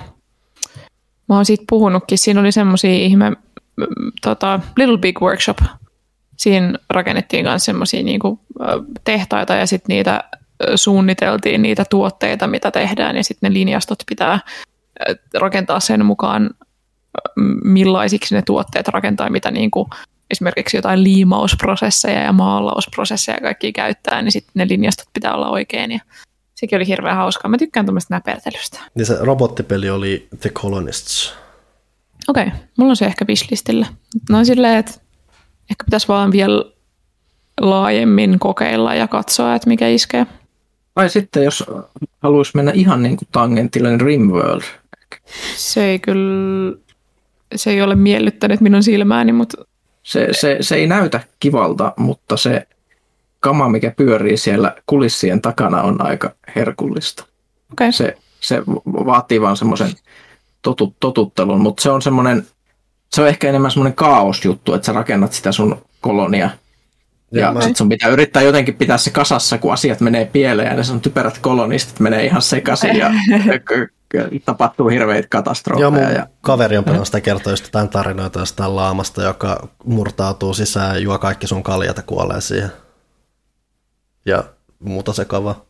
mä 1.29 1.35
oon 1.35 1.45
siitä 1.45 1.65
puhunutkin, 1.71 2.19
siinä 2.19 2.41
oli 2.41 2.53
semmoisia 2.53 2.95
ihme, 2.95 3.33
tota, 4.23 4.61
Little 4.77 4.99
Big 4.99 5.23
Workshop, 5.23 5.59
siinä 6.37 6.79
rakennettiin 6.91 7.45
myös 7.45 7.65
semmoisia 7.65 8.03
niinku, 8.03 8.41
tehtaita 9.05 9.55
ja 9.55 9.67
sitten 9.67 9.95
niitä 9.95 10.25
suunniteltiin 10.75 11.63
niitä 11.63 11.85
tuotteita, 11.91 12.47
mitä 12.47 12.71
tehdään, 12.71 13.17
ja 13.17 13.25
sitten 13.25 13.51
ne 13.51 13.55
linjastot 13.55 13.99
pitää 14.09 14.41
rakentaa 15.41 15.81
sen 15.81 16.05
mukaan, 16.05 16.51
millaisiksi 17.65 18.35
ne 18.35 18.43
tuotteet 18.47 18.89
rakentaa, 18.89 19.31
mitä 19.31 19.51
niin 19.51 19.71
kuin 19.71 19.87
esimerkiksi 20.31 20.77
jotain 20.77 21.05
liimausprosesseja 21.05 22.21
ja 22.21 22.33
maalausprosesseja 22.33 23.41
kaikki 23.43 23.73
käyttää, 23.73 24.23
niin 24.23 24.33
sitten 24.33 24.53
ne 24.55 24.69
linjastot 24.69 25.07
pitää 25.13 25.35
olla 25.35 25.51
oikein. 25.51 25.93
Ja 25.93 26.01
sekin 26.55 26.77
oli 26.77 26.87
hirveän 26.87 27.17
hauskaa. 27.17 27.51
Mä 27.51 27.59
tykkään 27.59 27.87
tuommoista 27.87 28.15
näpertelystä. 28.15 28.81
Niin 28.95 29.07
se 29.07 29.17
robottipeli 29.21 29.91
oli 29.91 30.29
The 30.41 30.51
Colonists. 30.51 31.35
Okei, 32.29 32.47
okay. 32.47 32.59
mulla 32.79 32.91
on 32.91 32.97
se 32.97 33.07
ehkä 33.07 33.25
wishlistillä. 33.29 33.87
No 34.31 34.45
silleen, 34.45 34.79
että 34.79 34.93
ehkä 35.71 35.85
pitäisi 35.85 36.09
vaan 36.09 36.33
vielä 36.33 36.65
laajemmin 37.61 38.39
kokeilla 38.39 38.95
ja 38.95 39.09
katsoa, 39.09 39.55
että 39.55 39.69
mikä 39.69 39.89
iskee. 39.89 40.27
Tai 40.95 41.11
sitten 41.11 41.45
jos 41.45 41.65
haluaisi 42.23 42.53
mennä 42.55 42.73
ihan 42.75 43.03
niin 43.03 43.17
kuin 43.17 43.29
tangentille, 43.33 43.89
niin 43.89 44.01
Rimworld. 44.01 44.63
Se 45.57 45.85
ei 45.85 45.99
kyllä, 45.99 46.77
se 47.57 47.71
ei 47.71 47.83
ole 47.83 47.95
miellyttänyt 47.95 48.61
minun 48.61 48.83
silmääni, 48.83 49.33
mutta... 49.33 49.65
Se, 50.03 50.29
se, 50.33 50.57
se 50.61 50.75
ei 50.75 50.87
näytä 50.87 51.21
kivalta, 51.41 51.93
mutta 51.97 52.37
se 52.37 52.67
kama, 53.41 53.69
mikä 53.69 53.91
pyörii 53.91 54.37
siellä 54.37 54.77
kulissien 54.87 55.43
takana, 55.43 55.83
on 55.83 56.07
aika 56.07 56.33
herkullista. 56.57 57.25
Okay. 57.73 57.93
Se, 57.93 58.17
se 58.41 58.63
vaatii 58.87 59.41
vaan 59.41 59.57
semmoisen 59.57 59.91
totut, 60.63 60.95
totuttelun, 61.01 61.61
mutta 61.61 61.83
se 61.83 61.91
on 61.91 62.03
semmoinen, 62.03 62.47
se 63.13 63.23
on 63.23 63.29
ehkä 63.29 63.49
enemmän 63.49 63.71
semmoinen 63.71 63.95
kaosjuttu, 63.95 64.75
että 64.75 64.87
sä 64.87 64.93
rakennat 64.93 65.33
sitä 65.33 65.53
sun 65.53 65.83
kolonia– 66.01 66.51
ja 67.33 67.53
mä... 67.53 67.61
sit 67.61 67.77
sun 67.77 67.89
pitää 67.89 68.11
yrittää 68.11 68.43
jotenkin 68.43 68.75
pitää 68.75 68.99
se 68.99 69.11
kasassa, 69.11 69.59
kun 69.59 69.73
asiat 69.73 70.01
menee 70.01 70.25
pieleen 70.25 70.69
ja 70.69 70.77
ne 70.77 70.85
sun 70.85 71.01
typerät 71.01 71.39
kolonistit 71.39 72.01
menee 72.01 72.25
ihan 72.25 72.43
sekaisin 72.43 72.97
ja 72.97 73.11
tapahtuu 74.45 74.89
hirveitä 74.89 75.29
katastrofeja. 75.31 75.85
Joo, 75.85 75.91
mun 75.91 76.15
ja... 76.15 76.27
kaveri 76.41 76.77
on 76.77 76.85
pelannut 76.85 77.07
sitä 77.07 77.21
kertoa 77.21 77.53
just 77.53 77.65
jotain 77.65 77.89
tarinoita 77.89 78.39
jostain 78.39 78.77
laamasta, 78.77 79.23
joka 79.23 79.69
murtautuu 79.85 80.55
sisään 80.55 80.95
ja 80.95 81.01
juo 81.01 81.19
kaikki 81.19 81.47
sun 81.47 81.63
kaljat 81.63 81.97
ja 81.97 82.03
kuolee 82.03 82.41
siihen. 82.41 82.73
Ja 84.27 84.45
muuta 84.79 85.13
sekava. 85.13 85.65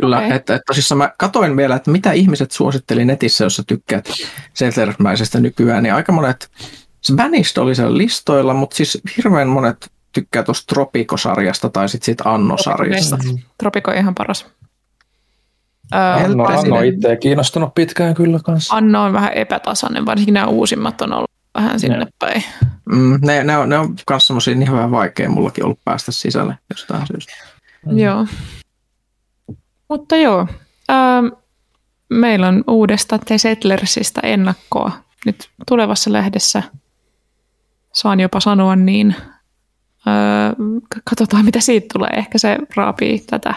Kyllä, 0.00 0.16
okay. 0.16 0.30
että, 0.30 0.54
että 0.54 0.64
tosissaan 0.66 0.98
mä 0.98 1.12
katoin 1.18 1.56
vielä, 1.56 1.76
että 1.76 1.90
mitä 1.90 2.12
ihmiset 2.12 2.50
suositteli 2.50 3.04
netissä, 3.04 3.44
jos 3.44 3.56
sä 3.56 3.62
tykkäät 3.66 4.08
seltermäisestä 4.54 5.40
nykyään, 5.40 5.82
niin 5.82 5.94
aika 5.94 6.12
monet 6.12 6.50
se 7.00 7.14
Banished 7.14 7.56
oli 7.62 7.74
siellä 7.74 7.98
listoilla, 7.98 8.54
mutta 8.54 8.76
siis 8.76 9.00
hirveän 9.16 9.48
monet 9.48 9.90
tykkää 10.12 10.42
tuosta 10.42 10.74
Tropico-sarjasta 10.74 11.68
tai 11.68 11.88
sitten 11.88 12.06
siitä 12.06 12.24
Anno-sarjasta. 12.30 13.18
Tropico 13.58 13.90
on 13.90 13.96
ihan 13.96 14.14
paras. 14.14 14.46
Anno, 15.90 16.44
Anno 16.44 16.80
itse 16.80 17.16
kiinnostunut 17.16 17.74
pitkään 17.74 18.14
kyllä 18.14 18.40
kanssa. 18.44 18.76
Anno 18.76 19.02
on 19.04 19.12
vähän 19.12 19.32
epätasainen, 19.32 20.06
varsinkin 20.06 20.34
nämä 20.34 20.46
uusimmat 20.46 21.00
on 21.00 21.12
ollut 21.12 21.30
vähän 21.54 21.80
sinne 21.80 21.98
ne. 21.98 22.06
päin. 22.18 22.44
Mm, 22.92 23.18
ne, 23.22 23.44
ne, 23.44 23.56
on, 23.56 23.68
ne 23.68 23.78
on 23.78 23.94
myös 24.10 24.26
semmoisia 24.26 24.54
niin 24.54 24.72
vähän 24.72 24.90
vaikea 24.90 25.30
mullakin 25.30 25.64
ollut 25.64 25.80
päästä 25.84 26.12
sisälle 26.12 26.58
jostain 26.70 27.06
syystä. 27.06 27.32
Mm. 27.86 27.98
Joo. 27.98 28.26
Mutta 29.88 30.16
joo, 30.16 30.46
ähm, 30.90 31.26
meillä 32.08 32.48
on 32.48 32.64
uudesta 32.66 33.18
The 33.18 33.38
Settlersista 33.38 34.20
ennakkoa 34.20 34.92
nyt 35.26 35.48
tulevassa 35.66 36.12
lehdessä– 36.12 36.62
saan 37.94 38.20
jopa 38.20 38.40
sanoa 38.40 38.76
niin. 38.76 39.14
Öö, 40.06 40.68
katsotaan, 41.10 41.44
mitä 41.44 41.60
siitä 41.60 41.86
tulee. 41.92 42.10
Ehkä 42.16 42.38
se 42.38 42.58
raapii 42.76 43.18
tätä. 43.18 43.54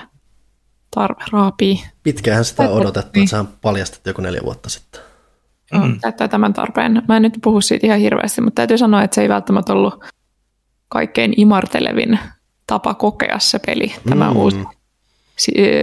Tarve, 0.95 1.23
raapii. 1.31 1.83
Pitkähän 2.03 2.45
sitä 2.45 2.63
on 2.63 2.81
odotettu, 2.81 3.11
niin. 3.13 3.23
että 3.23 3.29
sehän 3.29 3.47
paljastettiin 3.61 4.11
joku 4.11 4.21
neljä 4.21 4.41
vuotta 4.45 4.69
sitten. 4.69 5.01
Mm. 5.73 5.99
Täyttää 5.99 6.27
tämän 6.27 6.53
tarpeen. 6.53 7.01
Mä 7.07 7.17
en 7.17 7.21
nyt 7.21 7.37
puhu 7.43 7.61
siitä 7.61 7.87
ihan 7.87 7.99
hirveästi, 7.99 8.41
mutta 8.41 8.55
täytyy 8.55 8.77
sanoa, 8.77 9.03
että 9.03 9.15
se 9.15 9.21
ei 9.21 9.29
välttämättä 9.29 9.73
ollut 9.73 10.05
kaikkein 10.89 11.33
imartelevin 11.37 12.19
tapa 12.67 12.93
kokea 12.93 13.39
se 13.39 13.59
peli, 13.59 13.95
tämä 14.09 14.29
mm. 14.29 14.35
uusi 14.35 14.57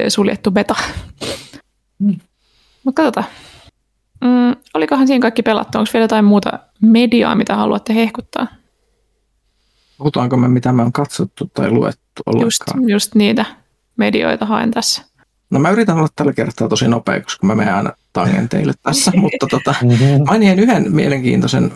suljettu 0.09 0.51
beta. 0.51 0.75
Mm. 1.99 2.17
Mutta 2.85 3.03
katsotaan. 3.03 3.27
Mm, 4.21 4.57
olikohan 4.75 5.07
siinä 5.07 5.23
kaikki 5.23 5.43
pelattu? 5.43 5.79
Onko 5.79 5.91
vielä 5.93 6.05
jotain 6.05 6.25
muuta 6.25 6.59
mediaa, 6.81 7.35
mitä 7.35 7.57
haluatte 7.57 7.95
hehkuttaa? 7.95 8.47
Puhutaanko 9.99 10.37
me, 10.37 10.49
mitä 10.49 10.73
me 10.73 10.83
on 10.83 10.93
katsottu 10.93 11.51
tai 11.55 11.71
luettu 11.71 12.23
Just, 12.41 12.63
just 12.87 13.15
niitä 13.15 13.45
medioita 13.97 14.47
haen 14.47 14.71
tässä. 14.71 15.03
No 15.51 15.61
mä 15.61 15.71
yritän 15.71 15.97
olla 15.97 16.09
tällä 16.17 16.33
kertaa 16.33 16.69
tosi 16.69 16.89
nopea, 16.89 17.21
koska 17.21 17.47
mä 17.47 17.55
menen 17.55 17.75
aina 17.75 17.93
tangenteille 18.13 18.73
tässä, 18.83 19.13
mutta 19.23 19.47
tota, 19.51 19.75
mm-hmm. 19.83 20.25
mainin 20.27 20.59
yhden 20.59 20.93
mielenkiintoisen 20.93 21.73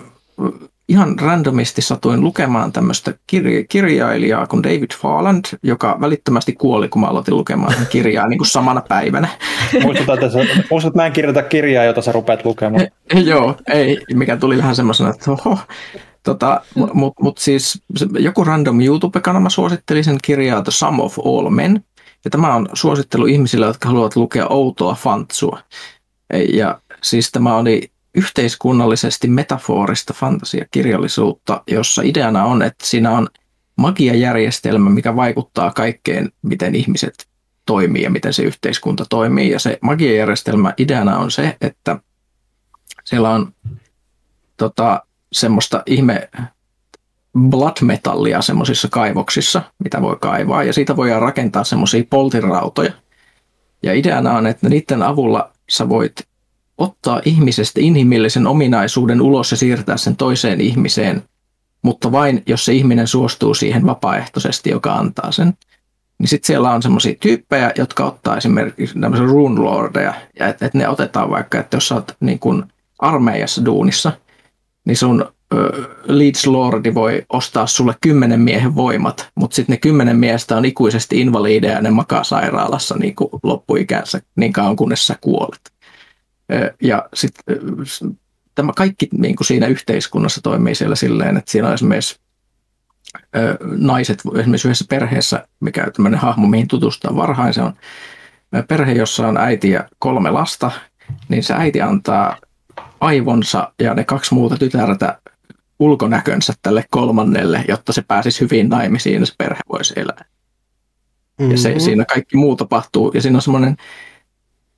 ihan 0.88 1.18
randomisti 1.18 1.82
satuin 1.82 2.20
lukemaan 2.20 2.72
tämmöistä 2.72 3.10
kir- 3.10 3.66
kirjailijaa 3.68 4.46
kuin 4.46 4.62
David 4.62 4.90
Farland, 5.00 5.44
joka 5.62 5.96
välittömästi 6.00 6.52
kuoli, 6.52 6.88
kun 6.88 7.00
mä 7.00 7.06
aloitin 7.06 7.36
lukemaan 7.36 7.74
kirjaa 7.90 8.28
niin 8.28 8.38
kuin 8.38 8.48
samana 8.48 8.80
päivänä. 8.88 9.28
Muistutan, 9.82 10.14
että, 10.14 10.30
sä, 10.30 10.40
että 10.42 10.90
mä 10.94 11.06
en 11.06 11.12
kirjoita 11.12 11.42
kirjaa, 11.42 11.84
jota 11.84 12.02
sä 12.02 12.12
rupeat 12.12 12.44
lukemaan. 12.44 12.86
Joo, 13.24 13.56
ei, 13.68 14.02
mikä 14.14 14.36
tuli 14.36 14.58
vähän 14.58 14.76
semmoisena, 14.76 15.10
että 15.10 15.30
oho. 15.30 15.58
Tota, 16.22 16.60
Mutta 16.74 17.22
mut 17.22 17.38
siis 17.38 17.82
joku 18.18 18.44
random 18.44 18.80
YouTube-kanava 18.80 19.48
suositteli 19.48 20.02
sen 20.04 20.18
kirjaa 20.22 20.62
The 20.62 20.72
Sum 20.72 21.00
of 21.00 21.18
All 21.18 21.50
Men. 21.50 21.84
Ja 22.24 22.30
tämä 22.30 22.54
on 22.54 22.68
suosittelu 22.72 23.26
ihmisille, 23.26 23.66
jotka 23.66 23.88
haluavat 23.88 24.16
lukea 24.16 24.46
outoa 24.48 24.94
fantsua. 24.94 25.58
Ja 26.52 26.80
siis 27.02 27.32
tämä 27.32 27.56
oli 27.56 27.90
yhteiskunnallisesti 28.14 29.28
metaforista 29.28 30.14
fantasiakirjallisuutta, 30.14 31.62
jossa 31.66 32.02
ideana 32.02 32.44
on, 32.44 32.62
että 32.62 32.86
siinä 32.86 33.10
on 33.10 33.28
magiajärjestelmä, 33.76 34.90
mikä 34.90 35.16
vaikuttaa 35.16 35.70
kaikkeen, 35.70 36.32
miten 36.42 36.74
ihmiset 36.74 37.28
toimii 37.66 38.02
ja 38.02 38.10
miten 38.10 38.32
se 38.32 38.42
yhteiskunta 38.42 39.04
toimii. 39.08 39.50
Ja 39.50 39.58
se 39.58 39.78
magiajärjestelmä 39.80 40.74
ideana 40.78 41.18
on 41.18 41.30
se, 41.30 41.56
että 41.60 41.98
siellä 43.04 43.30
on 43.30 43.52
tota, 44.56 45.06
semmoista 45.32 45.82
ihme 45.86 46.30
blood 47.38 47.76
metallia 47.82 48.42
semmoisissa 48.42 48.88
kaivoksissa, 48.88 49.62
mitä 49.84 50.02
voi 50.02 50.16
kaivaa, 50.20 50.64
ja 50.64 50.72
siitä 50.72 50.96
voidaan 50.96 51.22
rakentaa 51.22 51.64
semmoisia 51.64 52.04
poltirautoja. 52.10 52.92
Ja 53.82 53.94
ideana 53.94 54.32
on, 54.32 54.46
että 54.46 54.68
niiden 54.68 55.02
avulla 55.02 55.52
sä 55.70 55.88
voit 55.88 56.26
ottaa 56.78 57.20
ihmisestä 57.24 57.80
inhimillisen 57.80 58.46
ominaisuuden 58.46 59.20
ulos 59.20 59.50
ja 59.50 59.56
siirtää 59.56 59.96
sen 59.96 60.16
toiseen 60.16 60.60
ihmiseen, 60.60 61.22
mutta 61.82 62.12
vain 62.12 62.42
jos 62.46 62.64
se 62.64 62.72
ihminen 62.72 63.08
suostuu 63.08 63.54
siihen 63.54 63.86
vapaaehtoisesti, 63.86 64.70
joka 64.70 64.94
antaa 64.94 65.32
sen. 65.32 65.54
Niin 66.18 66.28
sitten 66.28 66.46
siellä 66.46 66.70
on 66.70 66.82
semmoisia 66.82 67.14
tyyppejä, 67.20 67.72
jotka 67.78 68.04
ottaa 68.04 68.36
esimerkiksi 68.36 68.98
tämmöisiä 69.00 69.26
rune 69.26 69.60
lordeja, 69.60 70.14
ja 70.38 70.48
että 70.48 70.66
et 70.66 70.74
ne 70.74 70.88
otetaan 70.88 71.30
vaikka, 71.30 71.58
että 71.58 71.76
jos 71.76 71.88
sä 71.88 71.94
oot 71.94 72.16
niin 72.20 72.38
kun 72.38 72.66
armeijassa 72.98 73.64
duunissa, 73.64 74.12
niin 74.84 74.96
sun 74.96 75.24
Leeds 76.04 76.46
Lordi 76.46 76.94
voi 76.94 77.22
ostaa 77.28 77.66
sulle 77.66 77.94
kymmenen 78.00 78.40
miehen 78.40 78.74
voimat, 78.74 79.30
mutta 79.34 79.54
sitten 79.54 79.74
ne 79.74 79.76
kymmenen 79.76 80.16
miestä 80.16 80.56
on 80.56 80.64
ikuisesti 80.64 81.20
invaliideja 81.20 81.72
ja 81.72 81.80
ne 81.80 81.90
makaa 81.90 82.24
sairaalassa 82.24 82.96
niin 82.98 83.14
kuin 83.14 83.30
loppuikänsä 83.42 84.20
niin 84.36 84.52
kauan 84.52 84.76
kunnes 84.76 85.06
sä 85.06 85.16
kuolet. 85.20 85.60
Ja 86.82 87.08
sitten 87.14 87.56
tämä 88.54 88.72
kaikki 88.76 89.08
niin 89.12 89.36
kuin 89.36 89.46
siinä 89.46 89.66
yhteiskunnassa 89.66 90.40
toimii 90.42 90.74
siellä 90.74 90.96
silleen, 90.96 91.36
että 91.36 91.50
siinä 91.50 91.68
on 91.68 91.74
esimerkiksi 91.74 92.20
naiset, 93.60 94.22
esimerkiksi 94.38 94.68
yhdessä 94.68 94.84
perheessä, 94.88 95.48
mikä 95.60 95.84
on 95.84 95.92
tämmöinen 95.92 96.20
hahmo, 96.20 96.46
mihin 96.46 96.68
tutustua 96.68 97.16
varhain, 97.16 97.54
se 97.54 97.62
on 97.62 97.74
perhe, 98.68 98.92
jossa 98.92 99.28
on 99.28 99.36
äiti 99.36 99.70
ja 99.70 99.88
kolme 99.98 100.30
lasta, 100.30 100.70
niin 101.28 101.42
se 101.42 101.54
äiti 101.54 101.80
antaa 101.80 102.36
aivonsa 103.00 103.72
ja 103.78 103.94
ne 103.94 104.04
kaksi 104.04 104.34
muuta 104.34 104.56
tytärtä 104.56 105.18
ulkonäkönsä 105.78 106.52
tälle 106.62 106.84
kolmannelle, 106.90 107.64
jotta 107.68 107.92
se 107.92 108.02
pääsisi 108.02 108.40
hyvin 108.40 108.68
naimisiin 108.68 109.20
ja 109.20 109.26
se 109.26 109.34
perhe 109.38 109.60
voisi 109.68 109.94
elää. 109.96 110.24
Mm-hmm. 111.38 111.50
Ja 111.50 111.58
se, 111.58 111.68
mm-hmm. 111.68 111.80
siinä 111.80 112.04
kaikki 112.04 112.36
muu 112.36 112.56
tapahtuu. 112.56 113.10
Ja 113.14 113.22
siinä 113.22 113.38
on 113.38 113.42
semmoinen 113.42 113.76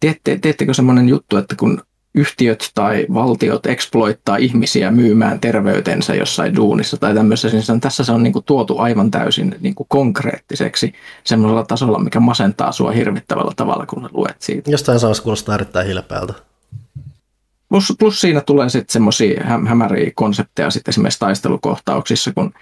Tiedätte, 0.00 0.38
teettekö 0.38 0.74
semmoinen 0.74 1.08
juttu, 1.08 1.36
että 1.36 1.56
kun 1.56 1.82
yhtiöt 2.14 2.70
tai 2.74 3.06
valtiot 3.14 3.66
exploittaa 3.66 4.36
ihmisiä 4.36 4.90
myymään 4.90 5.40
terveytensä 5.40 6.14
jossain 6.14 6.56
duunissa 6.56 6.96
tai 6.96 7.14
tämmöisessä, 7.14 7.72
niin 7.72 7.80
tässä 7.80 8.04
se 8.04 8.12
on 8.12 8.22
niin 8.22 8.32
kuin 8.32 8.44
tuotu 8.44 8.78
aivan 8.78 9.10
täysin 9.10 9.54
niin 9.60 9.74
kuin 9.74 9.86
konkreettiseksi 9.88 10.92
semmoisella 11.24 11.64
tasolla, 11.64 11.98
mikä 11.98 12.20
masentaa 12.20 12.72
sua 12.72 12.90
hirvittävällä 12.90 13.52
tavalla, 13.56 13.86
kun 13.86 14.08
luet 14.12 14.36
siitä. 14.42 14.70
Jostain 14.70 15.00
samassa 15.00 15.22
kuulostaa 15.22 15.54
erittäin 15.54 15.86
hilpeältä. 15.86 16.34
Plus, 17.68 17.92
plus 17.98 18.20
siinä 18.20 18.40
tulee 18.40 18.68
sitten 18.68 18.92
semmoisia 18.92 19.44
hämäriä 19.44 20.10
konsepteja 20.14 20.70
sitten 20.70 20.92
esimerkiksi 20.92 21.20
taistelukohtauksissa, 21.20 22.32
kun 22.32 22.52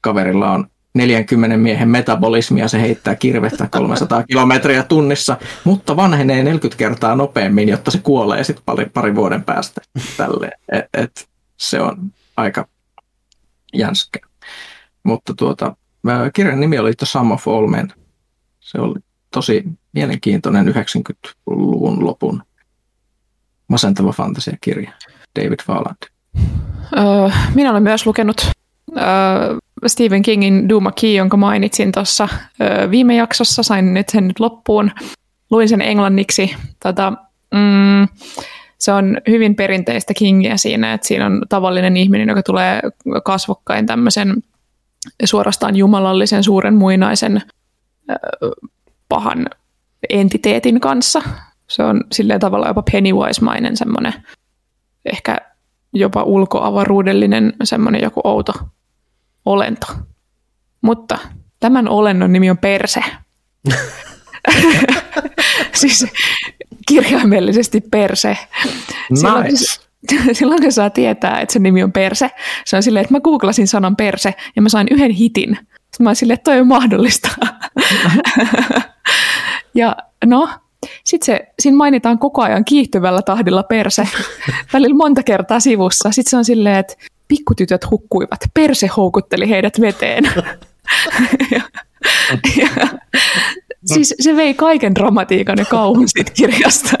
kaverilla 0.00 0.50
on 0.50 0.66
40 0.94 1.56
miehen 1.56 1.88
metabolismia, 1.88 2.68
se 2.68 2.80
heittää 2.80 3.14
kirvettä 3.14 3.68
300 3.70 4.22
kilometriä 4.22 4.82
tunnissa, 4.82 5.36
mutta 5.64 5.96
vanhenee 5.96 6.42
40 6.42 6.78
kertaa 6.78 7.14
nopeammin, 7.14 7.68
jotta 7.68 7.90
se 7.90 7.98
kuolee 7.98 8.44
sitten 8.44 8.64
pari, 8.66 8.86
pari 8.86 9.14
vuoden 9.14 9.44
päästä. 9.44 9.80
Et, 10.72 10.84
et, 10.94 11.28
se 11.56 11.80
on 11.80 12.12
aika 12.36 12.68
jänskä. 13.74 14.18
Mutta 15.02 15.34
tuota, 15.34 15.76
kirjan 16.34 16.60
nimi 16.60 16.78
oli 16.78 16.94
The 16.94 17.06
Sum 17.06 17.30
of 17.30 17.48
All 17.48 17.66
Men. 17.66 17.92
Se 18.60 18.80
oli 18.80 18.98
tosi 19.30 19.64
mielenkiintoinen 19.92 20.68
90-luvun 20.68 22.04
lopun 22.04 22.42
masentava 23.68 24.12
fantasiakirja. 24.12 24.92
David 25.38 25.58
Farland. 25.66 25.96
Öö, 26.96 27.30
minä 27.54 27.70
olen 27.70 27.82
myös 27.82 28.06
lukenut 28.06 28.50
Stephen 29.86 30.22
Kingin 30.22 30.68
Duma 30.68 30.92
Key, 31.00 31.12
jonka 31.12 31.36
mainitsin 31.36 31.92
tuossa 31.92 32.28
viime 32.90 33.16
jaksossa, 33.16 33.62
sain 33.62 33.94
nyt 33.94 34.08
sen 34.08 34.28
nyt 34.28 34.40
loppuun. 34.40 34.90
Luin 35.50 35.68
sen 35.68 35.82
englanniksi. 35.82 36.54
Tota, 36.82 37.12
mm, 37.54 38.08
se 38.78 38.92
on 38.92 39.20
hyvin 39.28 39.54
perinteistä 39.54 40.14
Kingia 40.14 40.56
siinä, 40.56 40.92
että 40.92 41.06
siinä 41.06 41.26
on 41.26 41.42
tavallinen 41.48 41.96
ihminen, 41.96 42.28
joka 42.28 42.42
tulee 42.42 42.80
kasvokkain 43.24 43.86
tämmöisen 43.86 44.42
suorastaan 45.24 45.76
jumalallisen 45.76 46.44
suuren 46.44 46.74
muinaisen 46.74 47.42
pahan 49.08 49.46
entiteetin 50.10 50.80
kanssa. 50.80 51.22
Se 51.68 51.82
on 51.82 52.04
silleen 52.12 52.40
tavalla 52.40 52.68
jopa 52.68 52.82
Pennywise-mainen 52.92 53.76
semmoinen 53.76 54.14
ehkä 55.04 55.38
jopa 55.92 56.22
ulkoavaruudellinen 56.22 57.52
semmoinen 57.64 58.02
joku 58.02 58.20
outo 58.24 58.52
olento. 59.52 59.86
Mutta 60.80 61.18
tämän 61.60 61.88
olennon 61.88 62.32
nimi 62.32 62.50
on 62.50 62.58
perse. 62.58 63.04
siis 65.80 66.06
kirjaimellisesti 66.88 67.80
perse. 67.80 68.38
Silloin, 69.14 69.44
nice. 69.44 69.80
silloin 70.38 70.62
kun 70.62 70.72
saa 70.72 70.90
tietää, 70.90 71.40
että 71.40 71.52
se 71.52 71.58
nimi 71.58 71.82
on 71.82 71.92
perse, 71.92 72.30
se 72.64 72.76
on 72.76 72.82
silleen, 72.82 73.02
että 73.02 73.14
mä 73.14 73.20
googlasin 73.20 73.68
sanan 73.68 73.96
perse 73.96 74.34
ja 74.56 74.62
mä 74.62 74.68
sain 74.68 74.86
yhden 74.90 75.10
hitin. 75.10 75.58
Sitten 75.58 76.04
mä 76.04 76.08
oon 76.08 76.16
silleen, 76.16 76.34
että 76.34 76.50
toi 76.50 76.60
on 76.60 76.66
mahdollista. 76.66 77.28
ja 79.74 79.96
no, 80.26 80.48
sitten 81.04 81.26
se, 81.26 81.46
siinä 81.60 81.76
mainitaan 81.76 82.18
koko 82.18 82.42
ajan 82.42 82.64
kiihtyvällä 82.64 83.22
tahdilla 83.22 83.62
perse, 83.62 84.08
välillä 84.72 84.96
monta 84.96 85.22
kertaa 85.22 85.60
sivussa. 85.60 86.10
Sitten 86.12 86.30
se 86.30 86.36
on 86.36 86.44
silleen, 86.44 86.76
että 86.76 86.94
pikkutytöt 87.28 87.90
hukkuivat, 87.90 88.40
perse 88.54 88.86
houkutteli 88.86 89.48
heidät 89.50 89.80
veteen. 89.80 90.24
ja, 91.54 91.60
ja, 92.56 92.68
siis 93.86 94.14
se 94.20 94.36
vei 94.36 94.54
kaiken 94.54 94.94
dramatiikan 94.94 95.58
ja 95.58 95.64
kauhun 95.64 96.08
siitä 96.08 96.32
kirjasta. 96.34 96.96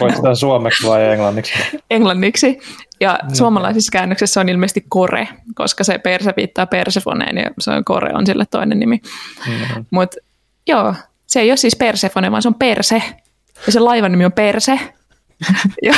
Voiko 0.00 0.34
suomeksi 0.34 0.86
vai 0.86 1.12
englanniksi? 1.12 1.52
Englanniksi. 1.90 2.58
Ja 3.00 3.18
no. 3.22 3.34
suomalaisessa 3.34 3.92
käännöksessä 3.92 4.40
on 4.40 4.48
ilmeisesti 4.48 4.84
kore, 4.88 5.28
koska 5.54 5.84
se 5.84 5.98
perse 5.98 6.32
viittaa 6.36 6.66
Persefoneen 6.66 7.36
ja 7.36 7.50
se 7.58 7.70
on 7.70 7.84
kore 7.84 8.14
on 8.14 8.26
sille 8.26 8.46
toinen 8.50 8.78
nimi. 8.78 9.00
Mm-hmm. 9.48 9.84
Mutta 9.90 10.16
joo, 10.66 10.94
se 11.26 11.40
ei 11.40 11.50
ole 11.50 11.56
siis 11.56 11.76
Persefone, 11.76 12.30
vaan 12.30 12.42
se 12.42 12.48
on 12.48 12.54
Perse. 12.54 13.02
Ja 13.66 13.72
se 13.72 13.80
laivan 13.80 14.12
nimi 14.12 14.24
on 14.24 14.32
Perse. 14.32 14.80
ja 15.86 15.94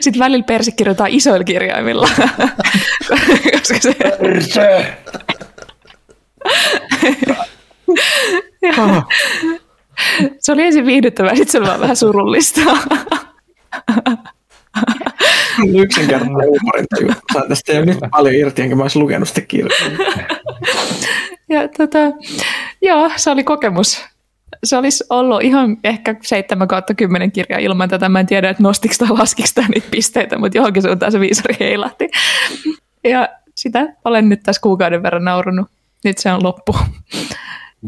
sitten 0.00 0.18
välillä 0.18 0.44
Perse 0.44 0.70
kirjoitetaan 0.70 1.10
isoilla 1.10 1.44
kirjaimilla. 1.44 2.08
Koska 3.58 3.80
se... 3.80 3.94
Perse! 3.94 4.96
se 10.40 10.52
oli 10.52 10.62
ensin 10.62 10.86
viihdyttävää, 10.86 11.34
sitten 11.34 11.52
se 11.52 11.58
oli 11.58 11.66
vaan 11.66 11.80
vähän 11.80 11.96
surullista. 11.96 12.60
Yksinkertainen 15.74 16.48
huumorin 16.48 16.86
Saan 17.32 17.48
tästä 17.48 17.72
jo 17.72 17.84
nyt 17.84 17.98
paljon 18.10 18.34
irti, 18.34 18.62
enkä 18.62 18.76
mä 18.76 18.82
olisi 18.82 18.98
lukenut 18.98 19.28
sitä 19.28 19.40
kirjaa. 19.40 19.90
ja 21.48 21.68
tota, 21.68 21.98
joo, 22.82 23.10
se 23.16 23.30
oli 23.30 23.44
kokemus. 23.44 24.04
Se 24.64 24.76
olisi 24.76 25.04
ollut 25.10 25.42
ihan 25.42 25.76
ehkä 25.84 26.14
7 26.22 26.68
kautta 26.68 26.94
10 26.94 27.32
kirjaa 27.32 27.60
ilman 27.60 27.88
tätä. 27.88 28.08
Mä 28.08 28.20
en 28.20 28.26
tiedä, 28.26 28.50
että 28.50 28.62
nostiko 28.62 28.94
tai 28.98 29.08
laskiko 29.18 29.48
tämä 29.54 29.68
niitä 29.68 29.88
pisteitä, 29.90 30.38
mutta 30.38 30.58
johonkin 30.58 30.82
suuntaan 30.82 31.12
se 31.12 31.20
viisari 31.20 31.56
heilahti. 31.60 32.10
Ja 33.04 33.28
sitä 33.54 33.86
olen 34.04 34.28
nyt 34.28 34.42
tässä 34.42 34.62
kuukauden 34.62 35.02
verran 35.02 35.24
naurunut. 35.24 35.68
Nyt 36.04 36.18
se 36.18 36.32
on 36.32 36.42
loppu. 36.42 36.76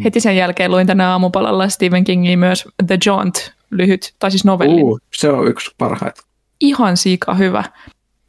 Heti 0.04 0.20
sen 0.20 0.36
jälkeen 0.36 0.70
luin 0.70 0.86
tänä 0.86 1.10
aamupalalla 1.10 1.68
Stephen 1.68 2.04
Kingin 2.04 2.38
myös 2.38 2.68
The 2.86 2.98
Jaunt, 3.06 3.52
lyhyt, 3.70 4.14
tai 4.18 4.30
siis 4.30 4.44
novellin. 4.44 4.84
Uh, 4.84 5.00
se 5.14 5.28
on 5.28 5.48
yksi 5.48 5.74
parhaita. 5.78 6.22
Ihan 6.60 6.96
siika 6.96 7.34
hyvä. 7.34 7.64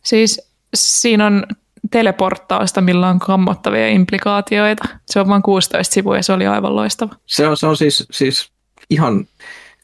Siis 0.03 0.51
siinä 0.75 1.25
on 1.25 1.43
teleporttausta, 1.91 2.81
millä 2.81 3.09
on 3.09 3.19
kammottavia 3.19 3.87
implikaatioita. 3.87 4.83
Se 5.05 5.19
on 5.19 5.27
vain 5.27 5.41
16 5.41 5.93
sivua 5.93 6.15
ja 6.15 6.23
se 6.23 6.33
oli 6.33 6.47
aivan 6.47 6.75
loistava. 6.75 7.15
Se 7.25 7.47
on, 7.47 7.57
se 7.57 7.67
on 7.67 7.77
siis, 7.77 8.07
siis 8.11 8.51
ihan, 8.89 9.25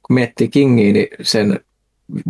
kun 0.04 0.14
miettii 0.14 0.50
Kingiä, 0.50 0.94
niin 0.94 1.08
sen 1.22 1.60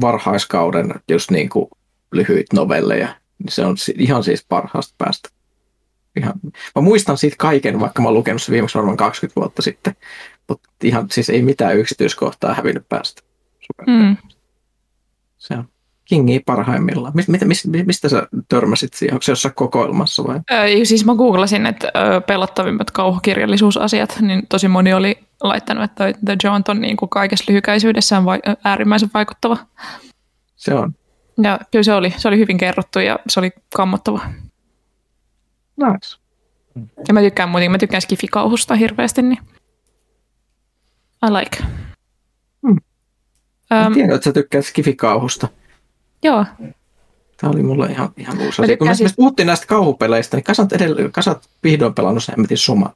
varhaiskauden 0.01 0.93
just 1.11 1.31
niin 1.31 1.49
kuin 1.49 1.69
lyhyitä 2.11 2.55
novelleja, 2.55 3.07
niin 3.39 3.51
se 3.51 3.65
on 3.65 3.75
ihan 3.97 4.23
siis 4.23 4.45
parhaasta 4.49 4.95
päästä. 4.97 5.29
Ihan. 6.17 6.33
Mä 6.75 6.81
muistan 6.81 7.17
siitä 7.17 7.35
kaiken, 7.39 7.79
vaikka 7.79 8.01
mä 8.01 8.07
oon 8.07 8.15
lukenut 8.15 8.41
se 8.41 8.51
viimeksi 8.51 8.77
varmaan 8.77 8.97
20 8.97 9.41
vuotta 9.41 9.61
sitten, 9.61 9.95
mutta 10.47 10.69
ihan 10.83 11.07
siis 11.11 11.29
ei 11.29 11.41
mitään 11.41 11.77
yksityiskohtaa 11.77 12.53
hävinnyt 12.53 12.89
päästä. 12.89 13.21
Mm. 13.87 14.17
Se 15.37 15.53
on 15.53 15.69
Kingi 16.07 16.39
parhaimmillaan. 16.45 17.13
Mist, 17.15 17.29
mistä, 17.29 17.45
mistä, 17.45 17.69
mistä 17.85 18.09
sä 18.09 18.27
törmäsit 18.49 18.93
siihen? 18.93 19.13
Onko 19.13 19.21
se 19.21 19.31
jossain 19.31 19.55
kokoelmassa 19.55 20.23
vai? 20.23 20.39
Öö, 20.51 20.85
siis 20.85 21.05
mä 21.05 21.15
googlasin, 21.15 21.65
että 21.65 21.91
öö, 21.95 22.21
pelottavimmat 22.21 22.91
kauhukirjallisuusasiat, 22.91 24.17
niin 24.21 24.47
tosi 24.49 24.67
moni 24.67 24.93
oli 24.93 25.19
laittanut, 25.43 25.83
että 25.83 26.13
The 26.25 26.37
Jaunt 26.43 26.69
on 26.69 26.81
niin 26.81 26.97
kuin 26.97 27.09
kaikessa 27.09 27.45
lyhykäisyydessään 27.47 28.25
vai, 28.25 28.39
äärimmäisen 28.63 29.09
vaikuttava. 29.13 29.57
Se 30.55 30.73
on. 30.73 30.95
Ja 31.43 31.59
kyllä 31.71 31.83
se 31.83 31.93
oli, 31.93 32.13
se 32.17 32.27
oli 32.27 32.37
hyvin 32.37 32.57
kerrottu 32.57 32.99
ja 32.99 33.19
se 33.29 33.39
oli 33.39 33.51
kammottava. 33.75 34.21
Nice. 35.77 36.17
Ja 37.07 37.13
mä 37.13 37.21
tykkään 37.21 37.49
muutenkin, 37.49 37.71
mä 37.71 37.77
tykkään 37.77 38.01
skifikauhusta 38.01 38.75
hirveästi, 38.75 39.21
niin 39.21 39.39
I 41.27 41.31
like. 41.31 41.57
Hmm. 42.67 42.77
Um, 43.87 43.93
tiedän, 43.93 44.15
että 44.15 44.25
sä 44.25 44.33
tykkäät 44.33 44.65
skifikauhusta. 44.65 45.47
Joo. 46.27 46.45
Tämä 47.37 47.51
oli 47.53 47.63
mulle 47.63 47.85
ihan, 47.85 48.09
ihan 48.17 48.39
uusi 48.41 48.61
asia. 48.61 48.77
Kun 48.77 48.87
me, 48.87 48.93
puhuttiin 49.15 49.47
näistä 49.47 49.65
kauhupeleistä, 49.67 50.37
niin 50.37 50.43
kasat, 50.43 50.73
edellä, 50.73 51.09
kasat 51.11 51.49
vihdoin 51.63 51.93
pelannut 51.93 52.23
sen 52.23 52.33
hemmetin 52.37 52.57
soma. 52.57 52.93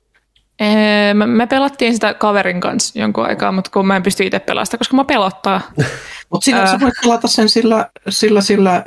Ee, 0.60 1.14
me, 1.14 1.26
me 1.26 1.48
pelattiin 1.48 1.94
sitä 1.94 2.14
kaverin 2.14 2.62
kanssa 2.62 3.00
jonkun 3.00 3.26
aikaa, 3.26 3.52
mutta 3.52 3.72
kun 3.72 3.88
mä 3.88 3.96
en 3.96 4.04
pysty 4.04 4.26
itse 4.26 4.40
pelaamaan 4.40 4.68
kun 4.90 5.00
mä 5.00 5.04
pelottaa. 5.04 5.62
Mutta 6.32 6.46
siinä 6.46 6.60
Ää. 6.60 6.68
sä 6.68 6.80
voit 6.80 6.94
pelata 7.02 7.28
sen 7.28 7.50
sillä, 7.50 7.90
sillä, 8.10 8.42
sillä 8.42 8.84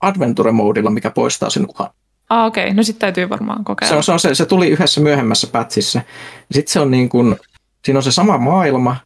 adventure-moodilla, 0.00 0.90
mikä 0.90 1.10
poistaa 1.10 1.50
sen 1.50 1.66
uhan. 1.68 1.90
Ah, 2.30 2.46
okei, 2.46 2.64
okay. 2.64 2.74
no 2.74 2.82
sitten 2.82 3.00
täytyy 3.00 3.28
varmaan 3.28 3.58
Se, 3.58 3.64
kokeilla. 3.64 3.96
on, 3.96 4.02
se, 4.02 4.12
on 4.12 4.20
se, 4.20 4.34
se 4.34 4.46
tuli 4.46 4.68
yhdessä 4.68 5.00
myöhemmässä 5.00 5.46
pätsissä. 5.46 6.02
Sitten 6.52 6.72
se 6.72 6.80
on 6.80 6.90
niin 6.90 7.08
kuin, 7.08 7.36
siinä 7.84 7.98
on 7.98 8.02
se 8.02 8.12
sama 8.12 8.38
maailma, 8.38 8.96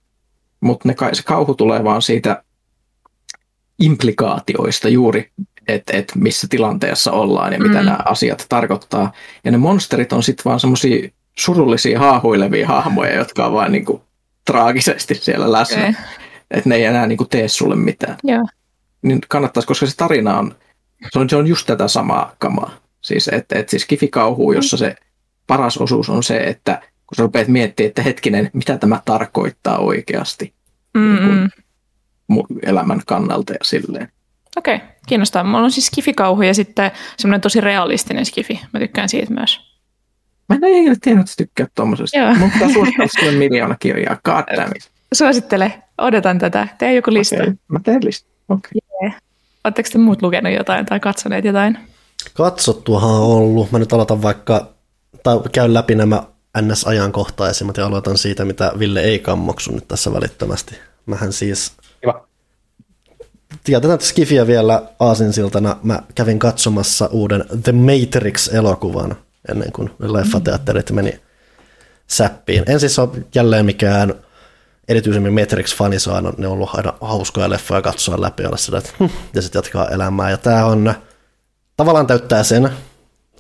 mutta 0.60 0.88
ne, 0.88 0.94
se 1.12 1.22
kauhu 1.22 1.54
tulee 1.54 1.84
vaan 1.84 2.02
siitä 2.02 2.42
implikaatioista 3.78 4.88
juuri, 4.88 5.30
että 5.68 5.96
et 5.96 6.12
missä 6.14 6.46
tilanteessa 6.50 7.12
ollaan 7.12 7.52
ja 7.52 7.58
mitä 7.58 7.78
Mm. 7.78 7.84
nämä 7.84 7.98
asiat 8.04 8.46
tarkoittaa. 8.48 9.12
Ja 9.44 9.50
ne 9.50 9.58
monsterit 9.58 10.12
on 10.12 10.22
sitten 10.22 10.44
vaan 10.44 10.60
semmoisia 10.60 11.08
surullisia 11.38 11.98
haahuilevia 11.98 12.66
hahmoja, 12.66 13.16
jotka 13.16 13.46
on 13.46 13.52
vaan 13.52 13.72
niin 13.72 13.84
kuin 13.84 14.02
traagisesti 14.44 15.14
siellä 15.14 15.52
läsnä. 15.52 15.82
Okay. 15.82 15.94
Että 16.50 16.68
ne 16.68 16.74
ei 16.76 16.84
enää 16.84 17.06
niin 17.06 17.16
kuin 17.16 17.28
tee 17.28 17.48
sulle 17.48 17.76
mitään. 17.76 18.16
Joo. 18.24 18.44
Niin 19.02 19.20
kannattaisi, 19.28 19.66
koska 19.66 19.86
se 19.86 19.96
tarina 19.96 20.38
on, 20.38 20.54
se 21.12 21.18
on, 21.18 21.30
se 21.30 21.36
on 21.36 21.46
just 21.46 21.66
tätä 21.66 21.88
samaa 21.88 22.32
kamaa. 22.38 22.70
Siis, 23.00 23.28
että 23.28 23.58
et 23.58 23.68
siis 23.68 23.86
kifikauhu, 23.86 24.52
jossa 24.52 24.76
se 24.76 24.96
paras 25.46 25.78
osuus 25.78 26.10
on 26.10 26.22
se, 26.22 26.36
että 26.36 26.80
kun 27.06 27.16
sä 27.16 27.22
rupeat 27.22 27.48
miettimään, 27.48 27.88
että 27.88 28.02
hetkinen, 28.02 28.50
mitä 28.52 28.78
tämä 28.78 29.00
tarkoittaa 29.04 29.78
oikeasti 29.78 30.52
Mm-mm. 30.94 31.22
mun 31.34 31.50
elämän 32.62 33.00
kannalta 33.06 33.52
ja 33.52 33.58
silleen. 33.62 34.08
Okei, 34.56 34.76
okay. 34.76 34.88
kiinnostaa. 35.06 35.44
Mulla 35.44 35.58
on 35.58 35.70
siis 35.70 35.86
skifikauhu 35.86 36.42
ja 36.42 36.54
sitten 36.54 36.90
semmoinen 37.16 37.40
tosi 37.40 37.60
realistinen 37.60 38.26
skifi. 38.26 38.60
Mä 38.72 38.80
tykkään 38.80 39.08
siitä 39.08 39.34
myös. 39.34 39.60
Mä 40.48 40.56
en 40.56 40.74
ikinä 40.74 40.96
tiennyt, 41.00 41.26
että 41.30 41.36
tykkää 41.36 41.66
pitää 42.52 42.72
suositella 42.72 43.08
sulle 43.20 43.32
miljoona 43.32 43.76
kirjaa. 43.80 44.16
God 44.24 44.56
damn 44.56 44.76
it. 44.76 44.90
Suosittele, 45.12 45.82
odotan 45.98 46.38
tätä. 46.38 46.68
Tee 46.78 46.94
joku 46.94 47.12
lista. 47.12 47.36
Okay. 47.36 47.54
Mä 47.68 47.80
teen 47.84 48.04
listan. 48.04 48.32
Okay. 48.48 49.20
Oletteko 49.64 49.88
te 49.92 49.98
muut 49.98 50.22
lukenut 50.22 50.52
jotain 50.52 50.86
tai 50.86 51.00
katsoneet 51.00 51.44
jotain? 51.44 51.78
Katsottuahan 52.34 53.10
on 53.10 53.20
ollut. 53.20 53.72
Mä 53.72 53.78
nyt 53.78 53.92
aloitan 53.92 54.22
vaikka, 54.22 54.74
tai 55.22 55.40
käyn 55.52 55.74
läpi 55.74 55.94
nämä 55.94 56.22
NS-ajankohtaisimmat 56.58 57.76
ja 57.76 57.86
aloitan 57.86 58.18
siitä, 58.18 58.44
mitä 58.44 58.72
Ville 58.78 59.00
ei 59.00 59.18
kammoksu 59.18 59.72
nyt 59.72 59.88
tässä 59.88 60.12
välittömästi. 60.12 60.74
Mähän 61.06 61.32
siis. 61.32 61.72
Tiedetään, 63.64 63.94
että 63.94 64.06
Skifiä 64.06 64.46
vielä 64.46 64.82
aasinsiltana. 64.98 65.76
Mä 65.82 66.02
kävin 66.14 66.38
katsomassa 66.38 67.06
uuden 67.06 67.44
The 67.62 67.72
Matrix-elokuvan 67.72 69.16
ennen 69.48 69.72
kuin 69.72 69.90
leffateatterit 69.98 70.90
meni 70.90 71.20
säppiin. 72.06 72.64
En 72.66 72.80
siis 72.80 72.98
ole 72.98 73.08
jälleen 73.34 73.66
mikään 73.66 74.14
erityisemmin 74.88 75.32
Matrix-fani, 75.32 75.96
aina, 76.14 76.32
ne 76.38 76.46
on 76.46 76.52
ollut 76.52 76.70
aina 76.72 76.92
hauskoja 77.00 77.50
leffoja 77.50 77.82
katsoa 77.82 78.20
läpi, 78.20 78.44
olla 78.44 78.56
sitä, 78.56 78.78
että 78.78 78.90
hm, 78.98 79.08
ja 79.34 79.42
sitten 79.42 79.58
jatkaa 79.58 79.88
elämää. 79.88 80.30
Ja 80.30 80.36
tämä 80.36 80.66
on, 80.66 80.94
tavallaan 81.76 82.06
täyttää 82.06 82.42
sen 82.42 82.70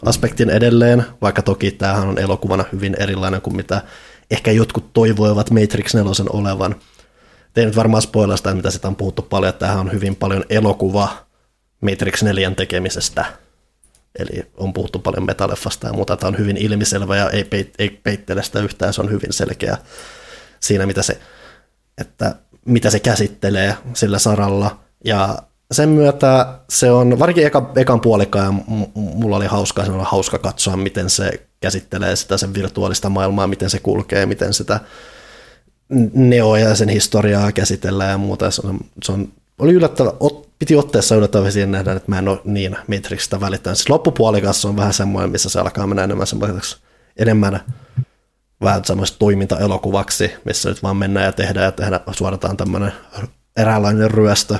aspektin 0.04 0.50
edelleen, 0.50 1.04
vaikka 1.22 1.42
toki 1.42 1.70
tämähän 1.70 2.08
on 2.08 2.18
elokuvana 2.18 2.64
hyvin 2.72 2.96
erilainen 2.98 3.40
kuin 3.40 3.56
mitä 3.56 3.82
ehkä 4.30 4.52
jotkut 4.52 4.92
toivoivat 4.92 5.50
Matrix 5.50 5.94
4 5.94 6.12
olevan 6.30 6.74
ei 7.60 7.66
nyt 7.66 7.76
varmaan 7.76 8.02
spoilaa 8.02 8.36
sitä, 8.36 8.54
mitä 8.54 8.70
sitä 8.70 8.88
on 8.88 8.96
puhuttu 8.96 9.22
paljon, 9.22 9.48
että 9.48 9.58
tämähän 9.58 9.80
on 9.80 9.92
hyvin 9.92 10.16
paljon 10.16 10.44
elokuva 10.50 11.08
Matrix 11.80 12.22
4 12.22 12.50
tekemisestä. 12.50 13.24
Eli 14.18 14.50
on 14.56 14.72
puhuttu 14.72 14.98
paljon 14.98 15.26
metaleffasta 15.26 15.86
ja 15.86 15.92
muuta. 15.92 16.16
Tämä 16.16 16.28
on 16.28 16.38
hyvin 16.38 16.56
ilmiselvä 16.56 17.16
ja 17.16 17.30
ei, 17.30 17.44
peit, 17.44 17.74
ei 17.78 17.90
peittele 17.90 18.42
sitä 18.42 18.60
yhtään, 18.60 18.94
se 18.94 19.00
on 19.00 19.10
hyvin 19.10 19.32
selkeä 19.32 19.78
siinä, 20.60 20.86
mitä 20.86 21.02
se, 21.02 21.20
että 21.98 22.34
mitä 22.64 22.90
se 22.90 23.00
käsittelee 23.00 23.76
sillä 23.94 24.18
saralla. 24.18 24.80
Ja 25.04 25.38
sen 25.72 25.88
myötä 25.88 26.58
se 26.70 26.90
on, 26.90 27.18
varsinkin 27.18 27.46
eka, 27.46 27.72
ekan 27.76 28.00
puolikkaan, 28.00 28.64
mulla 28.94 29.36
oli 29.36 29.46
hauskaa, 29.46 29.84
se 29.84 29.92
on 29.92 30.04
hauska 30.04 30.38
katsoa, 30.38 30.76
miten 30.76 31.10
se 31.10 31.46
käsittelee 31.60 32.16
sitä 32.16 32.36
sen 32.36 32.54
virtuaalista 32.54 33.08
maailmaa, 33.08 33.46
miten 33.46 33.70
se 33.70 33.78
kulkee, 33.78 34.26
miten 34.26 34.54
sitä 34.54 34.80
Neo 36.14 36.56
ja 36.56 36.74
sen 36.74 36.88
historiaa 36.88 37.52
käsitellään 37.52 38.10
ja 38.10 38.18
muuta. 38.18 38.50
Se 38.50 38.62
on, 38.66 38.80
se 39.04 39.12
on 39.12 39.28
oli 39.58 39.72
yllättävä, 39.72 40.12
ot, 40.20 40.48
piti 40.58 40.76
otteessa 40.76 41.16
yllättävä 41.16 41.50
siihen 41.50 41.72
nähdä, 41.72 41.92
että 41.92 42.10
mä 42.10 42.18
en 42.18 42.28
ole 42.28 42.40
niin 42.44 42.76
Matrixista 42.88 43.40
välittänyt. 43.40 43.78
Siis 43.78 43.90
loppupuolikassa 43.90 44.68
on 44.68 44.76
vähän 44.76 44.92
semmoinen, 44.92 45.30
missä 45.30 45.48
se 45.48 45.60
alkaa 45.60 45.86
mennä 45.86 46.04
enemmän 46.04 46.26
semmoiseksi, 46.26 46.76
enemmän 47.16 47.60
vähän 48.62 48.84
semmoista 48.84 49.18
toimintaelokuvaksi, 49.18 50.32
missä 50.44 50.68
nyt 50.68 50.82
vaan 50.82 50.96
mennään 50.96 51.26
ja 51.26 51.32
tehdään 51.32 51.64
ja 51.64 51.72
tehdään, 51.72 52.00
suodataan 52.10 52.56
tämmöinen 52.56 52.92
eräänlainen 53.56 54.10
ryöstö. 54.10 54.58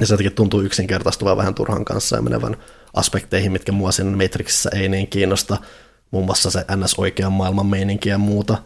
Ja 0.00 0.06
se 0.06 0.14
jotenkin 0.14 0.34
tuntuu 0.34 0.60
yksinkertaistuvan 0.60 1.36
vähän 1.36 1.54
turhan 1.54 1.84
kanssa 1.84 2.16
ja 2.16 2.22
menevän 2.22 2.56
aspekteihin, 2.94 3.52
mitkä 3.52 3.72
mua 3.72 3.92
siinä 3.92 4.16
Matrixissa 4.16 4.70
ei 4.74 4.88
niin 4.88 5.08
kiinnosta. 5.08 5.56
Muun 6.10 6.24
muassa 6.24 6.50
se 6.50 6.64
NS-oikean 6.76 7.32
maailman 7.32 7.66
meininki 7.66 8.08
ja 8.08 8.18
muuta. 8.18 8.58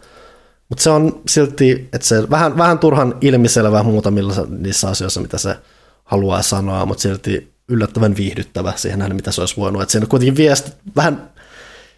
Mutta 0.69 0.83
se 0.83 0.89
on 0.89 1.21
silti, 1.27 1.89
että 1.93 2.07
se 2.07 2.29
vähän, 2.29 2.57
vähän 2.57 2.79
turhan 2.79 3.17
ilmiselvä 3.21 3.83
muutamilla 3.83 4.33
niissä 4.49 4.89
asioissa, 4.89 5.21
mitä 5.21 5.37
se 5.37 5.57
haluaa 6.03 6.41
sanoa, 6.41 6.85
mutta 6.85 7.01
silti 7.01 7.53
yllättävän 7.69 8.15
viihdyttävä 8.15 8.73
siihen 8.75 8.99
nähden, 8.99 9.15
mitä 9.15 9.31
se 9.31 9.41
olisi 9.41 9.57
voinut. 9.57 9.81
Että 9.81 9.91
siinä 9.91 10.07
kuitenkin 10.07 10.35
viesti 10.35 10.71
vähän, 10.95 11.29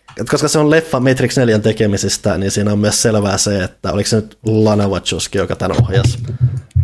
että 0.10 0.32
koska 0.32 0.48
se 0.48 0.60
on 0.60 0.70
leffa 0.70 1.00
Matrix 1.00 1.38
4 1.38 1.60
tekemisistä, 1.60 2.38
niin 2.38 2.52
siinä 2.52 2.72
on 2.72 2.80
myös 2.80 3.02
selvää 3.02 3.38
se, 3.38 3.64
että 3.64 3.92
oliko 3.92 4.10
se 4.10 4.16
nyt 4.16 4.38
Lana 4.46 4.88
Wachowski, 4.88 5.38
joka 5.38 5.56
tämän 5.56 5.78
ohjasi, 5.84 6.18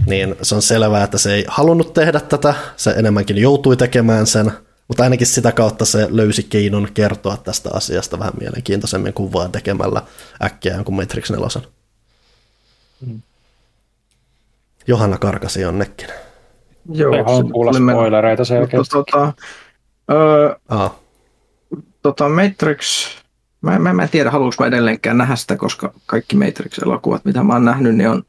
niin 0.06 0.36
se 0.42 0.56
on 0.56 0.62
selvää, 0.62 1.04
että 1.04 1.18
se 1.18 1.34
ei 1.34 1.46
halunnut 1.48 1.94
tehdä 1.94 2.20
tätä, 2.20 2.54
se 2.76 2.92
enemmänkin 2.92 3.38
joutui 3.38 3.78
tekemään 3.78 4.28
sen, 4.28 4.52
mutta 4.88 5.04
ainakin 5.04 5.28
sitä 5.28 5.52
kautta 5.52 5.86
se 5.86 6.08
löysi 6.10 6.44
keinon 6.44 6.88
kertoa 6.94 7.38
tästä 7.38 7.70
asiasta 7.74 8.20
vähän 8.20 8.34
mielenkiintoisemmin 8.40 9.14
kuin 9.14 9.34
vaan 9.34 9.52
tekemällä 9.52 10.02
äkkiä 10.44 10.74
jonkun 10.76 10.96
Matrix 10.96 11.32
4. 11.32 11.48
Johanna 14.88 15.18
karkasi 15.18 15.62
jonnekin. 15.62 16.08
Joo, 16.94 17.24
halua 17.24 17.50
kuulla 17.52 17.74
spoilereita 17.74 18.46
selkeästi. 18.46 18.78
Mutta 18.78 19.12
tota, 19.12 19.34
öö, 20.12 20.56
Ah, 20.70 20.96
tota 22.02 22.30
Matrix, 22.30 23.08
mä, 23.62 23.80
mä, 23.80 23.94
mä 23.94 24.04
en 24.04 24.10
tiedä 24.10 24.32
haluanko 24.32 24.56
mä 24.60 24.66
edelleenkään 24.68 25.18
nähdä 25.18 25.36
sitä, 25.36 25.58
koska 25.58 25.94
kaikki 26.06 26.36
Matrix-elokuvat, 26.36 27.26
mitä 27.26 27.44
mä 27.44 27.54
oon 27.54 27.66
nähnyt, 27.66 27.96
niin 27.96 28.10
on 28.10 28.24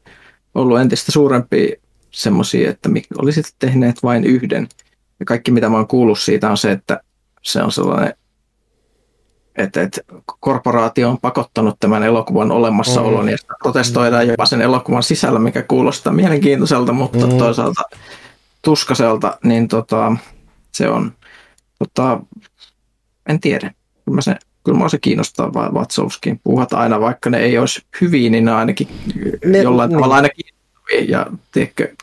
ollut 0.55 0.79
entistä 0.79 1.11
suurempia 1.11 1.75
semmoisia, 2.11 2.69
että 2.69 2.89
mik- 2.89 3.21
olisit 3.21 3.45
tehneet 3.59 4.03
vain 4.03 4.23
yhden. 4.23 4.67
Ja 5.19 5.25
kaikki 5.25 5.51
mitä 5.51 5.69
mä 5.69 5.77
oon 5.77 5.87
kuullut 5.87 6.19
siitä 6.19 6.49
on 6.49 6.57
se, 6.57 6.71
että 6.71 6.99
se 7.41 7.63
on 7.63 7.71
sellainen, 7.71 8.13
että, 9.55 9.81
että 9.81 10.01
korporaatio 10.39 11.09
on 11.09 11.17
pakottanut 11.19 11.75
tämän 11.79 12.03
elokuvan 12.03 12.51
olemassaolon 12.51 13.25
Mm. 13.25 13.29
ja 13.29 13.37
sitä 13.37 13.53
protestoidaan 13.63 14.27
jopa 14.27 14.45
sen 14.45 14.61
elokuvan 14.61 15.03
sisällä, 15.03 15.39
mikä 15.39 15.61
kuulostaa 15.63 16.13
mielenkiintoiselta, 16.13 16.93
mutta 16.93 17.27
Mm. 17.27 17.37
toisaalta 17.37 17.81
tuskaselta, 18.61 19.37
niin 19.43 19.67
tota, 19.67 20.15
Se 20.71 20.89
on, 20.89 21.11
tota, 21.79 22.19
en 23.29 23.39
tiedä. 23.39 23.73
Kyllä, 24.05 24.15
mä 24.15 24.21
se, 24.21 24.35
kyllä 24.63 24.77
mua 24.77 24.89
se 24.89 24.97
kiinnostaa 24.99 25.53
vaan 25.53 25.73
Vatsovskin. 25.73 26.39
Puhat 26.43 26.73
aina, 26.73 26.99
vaikka 26.99 27.29
ne 27.29 27.37
ei 27.39 27.57
olisi 27.57 27.81
hyviä, 28.01 28.29
niin 28.29 28.45
ne 28.45 28.51
ainakin 28.51 28.87
ne, 29.45 29.57
jollain 29.61 29.89
niin. 29.89 29.97
tavalla 29.97 30.15
aina 30.15 30.29
kiinnostavia. 30.29 31.17
Ja 31.19 31.25
tiedätkö, 31.51 31.93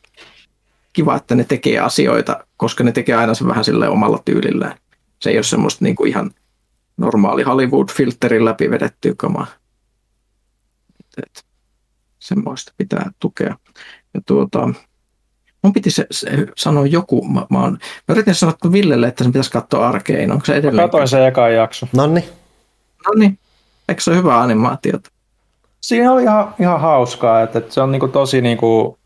kiva, 0.93 1.17
että 1.17 1.35
ne 1.35 1.45
tekee 1.45 1.79
asioita, 1.79 2.47
koska 2.57 2.85
ne 2.85 2.93
tekee 2.93 3.15
aina 3.15 3.35
sen 3.35 3.49
vähän 3.49 3.65
sille 3.65 3.89
omalla 3.89 4.19
tyylillään. 4.25 4.79
Se 5.21 5.31
ei 5.31 5.37
ole 5.37 5.43
semmoista 5.43 5.85
niin 5.85 5.97
kuin 5.97 6.09
ihan 6.09 6.31
normaali 6.97 7.43
Hollywood-filterin 7.43 8.45
läpi 8.45 8.71
vedettyä 8.71 9.13
kamaa. 9.17 9.47
Et, 11.19 11.45
semmoista 12.19 12.73
pitää 12.77 13.11
tukea. 13.19 13.57
Ja 14.15 14.21
tuota, 14.27 14.69
mun 15.63 15.73
piti 15.73 15.91
se, 15.91 16.07
se 16.11 16.47
sanoa 16.57 16.87
joku, 16.87 17.29
mä, 17.29 17.47
mä, 17.51 17.59
on, 17.59 17.73
mä 18.09 18.13
yritin 18.15 18.35
sanoa 18.35 18.57
Villelle, 18.73 19.09
että 19.09 19.25
sen 19.25 19.33
pitäisi 19.33 19.51
katsoa 19.51 19.89
arkein. 19.89 20.33
Onko 20.33 20.45
se 20.45 20.55
edelleen? 20.55 20.77
Mä 20.77 20.83
katsoin 20.83 21.09
sen 21.09 21.27
eka 21.27 21.49
jakso. 21.49 21.89
Nonni. 21.93 22.29
Nonni. 23.07 23.39
Eikö 23.89 24.01
se 24.03 24.11
ole 24.11 24.19
hyvä 24.19 24.41
animaatiota? 24.41 25.11
Siinä 25.81 26.13
oli 26.13 26.23
ihan, 26.23 26.55
ihan 26.61 26.81
hauskaa, 26.81 27.43
että, 27.43 27.59
että 27.59 27.75
se 27.75 27.81
on 27.81 27.93
niinku 27.93 28.09
tosi 28.09 28.41
niinku, 28.41 28.99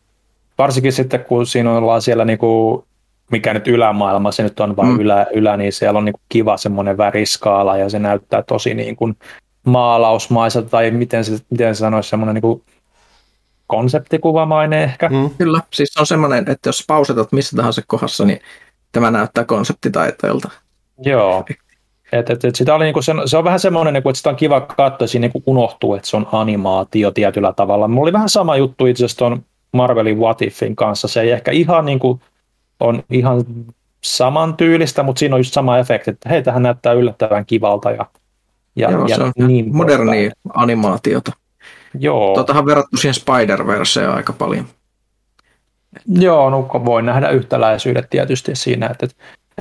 varsinkin 0.57 0.93
sitten 0.93 1.25
kun 1.25 1.47
siinä 1.47 1.77
ollaan 1.77 2.01
siellä 2.01 2.25
niinku, 2.25 2.85
mikä 3.31 3.53
nyt 3.53 3.67
ylämaailma, 3.67 4.31
se 4.31 4.43
nyt 4.43 4.59
on 4.59 4.75
vain 4.75 4.89
mm. 4.89 4.99
ylä, 4.99 5.27
ylä, 5.33 5.57
niin 5.57 5.73
siellä 5.73 5.97
on 5.97 6.05
niinku 6.05 6.21
kiva 6.29 6.57
semmoinen 6.57 6.97
väriskaala 6.97 7.77
ja 7.77 7.89
se 7.89 7.99
näyttää 7.99 8.43
tosi 8.43 8.73
niinku 8.73 9.13
maalausmaiselta 9.65 10.69
tai 10.69 10.91
miten 10.91 11.25
se, 11.25 11.37
miten 11.49 11.75
se 11.75 11.79
sanoisi 11.79 12.09
semmoinen 12.09 12.33
niinku 12.33 12.63
konseptikuvamainen 13.67 14.83
ehkä. 14.83 15.09
Mm. 15.09 15.29
Kyllä, 15.37 15.61
siis 15.73 15.89
se 15.93 15.99
on 15.99 16.05
semmoinen, 16.05 16.45
että 16.49 16.69
jos 16.69 16.83
pausetat 16.87 17.31
missä 17.31 17.55
tahansa 17.57 17.81
kohdassa, 17.87 18.25
niin 18.25 18.39
tämä 18.91 19.11
näyttää 19.11 19.43
konseptitaiteelta. 19.43 20.49
Joo. 20.97 21.45
Et, 22.11 22.29
et, 22.29 22.45
et 22.45 22.55
sitä 22.55 22.75
oli 22.75 22.85
niinku 22.85 23.01
se, 23.01 23.13
se 23.25 23.37
on 23.37 23.43
vähän 23.43 23.59
semmoinen, 23.59 23.93
niinku, 23.93 24.09
että 24.09 24.17
sitä 24.17 24.29
on 24.29 24.35
kiva 24.35 24.61
katsoa, 24.61 25.07
siinä 25.07 25.23
niinku 25.23 25.43
unohtuu, 25.45 25.95
että 25.95 26.07
se 26.07 26.17
on 26.17 26.27
animaatio 26.31 27.11
tietyllä 27.11 27.53
tavalla. 27.53 27.87
Mulla 27.87 28.01
oli 28.01 28.13
vähän 28.13 28.29
sama 28.29 28.55
juttu 28.55 28.85
itse 28.85 29.05
asiassa 29.05 29.17
tuon 29.17 29.43
Marvelin 29.77 30.19
What 30.19 30.41
Ifin 30.41 30.75
kanssa. 30.75 31.07
Se 31.07 31.21
ei 31.21 31.31
ehkä 31.31 31.51
ihan 31.51 31.85
niinku, 31.85 32.21
on 32.79 33.03
ihan 33.09 33.43
samantyylistä, 34.03 35.03
mutta 35.03 35.19
siinä 35.19 35.35
on 35.35 35.39
just 35.39 35.53
sama 35.53 35.77
efekti, 35.77 36.11
että 36.11 36.29
hei, 36.29 36.43
tähän 36.43 36.63
näyttää 36.63 36.93
yllättävän 36.93 37.45
kivalta 37.45 37.91
ja, 37.91 38.05
ja, 38.75 38.91
Joo, 38.91 39.07
ja 39.07 39.15
se 39.15 39.23
on 39.23 39.33
niin 39.37 39.75
modernia 39.75 40.31
animaatiota. 40.53 41.31
Joo. 41.99 42.35
Totahan 42.35 42.65
verrattu 42.65 42.97
siihen 42.97 43.13
Spider-Verseen 43.13 44.09
aika 44.09 44.33
paljon. 44.33 44.65
Joo, 46.07 46.49
no 46.49 46.69
voin 46.85 47.05
nähdä 47.05 47.29
yhtäläisyydet 47.29 48.09
tietysti 48.09 48.55
siinä, 48.55 48.87
että, 48.87 49.07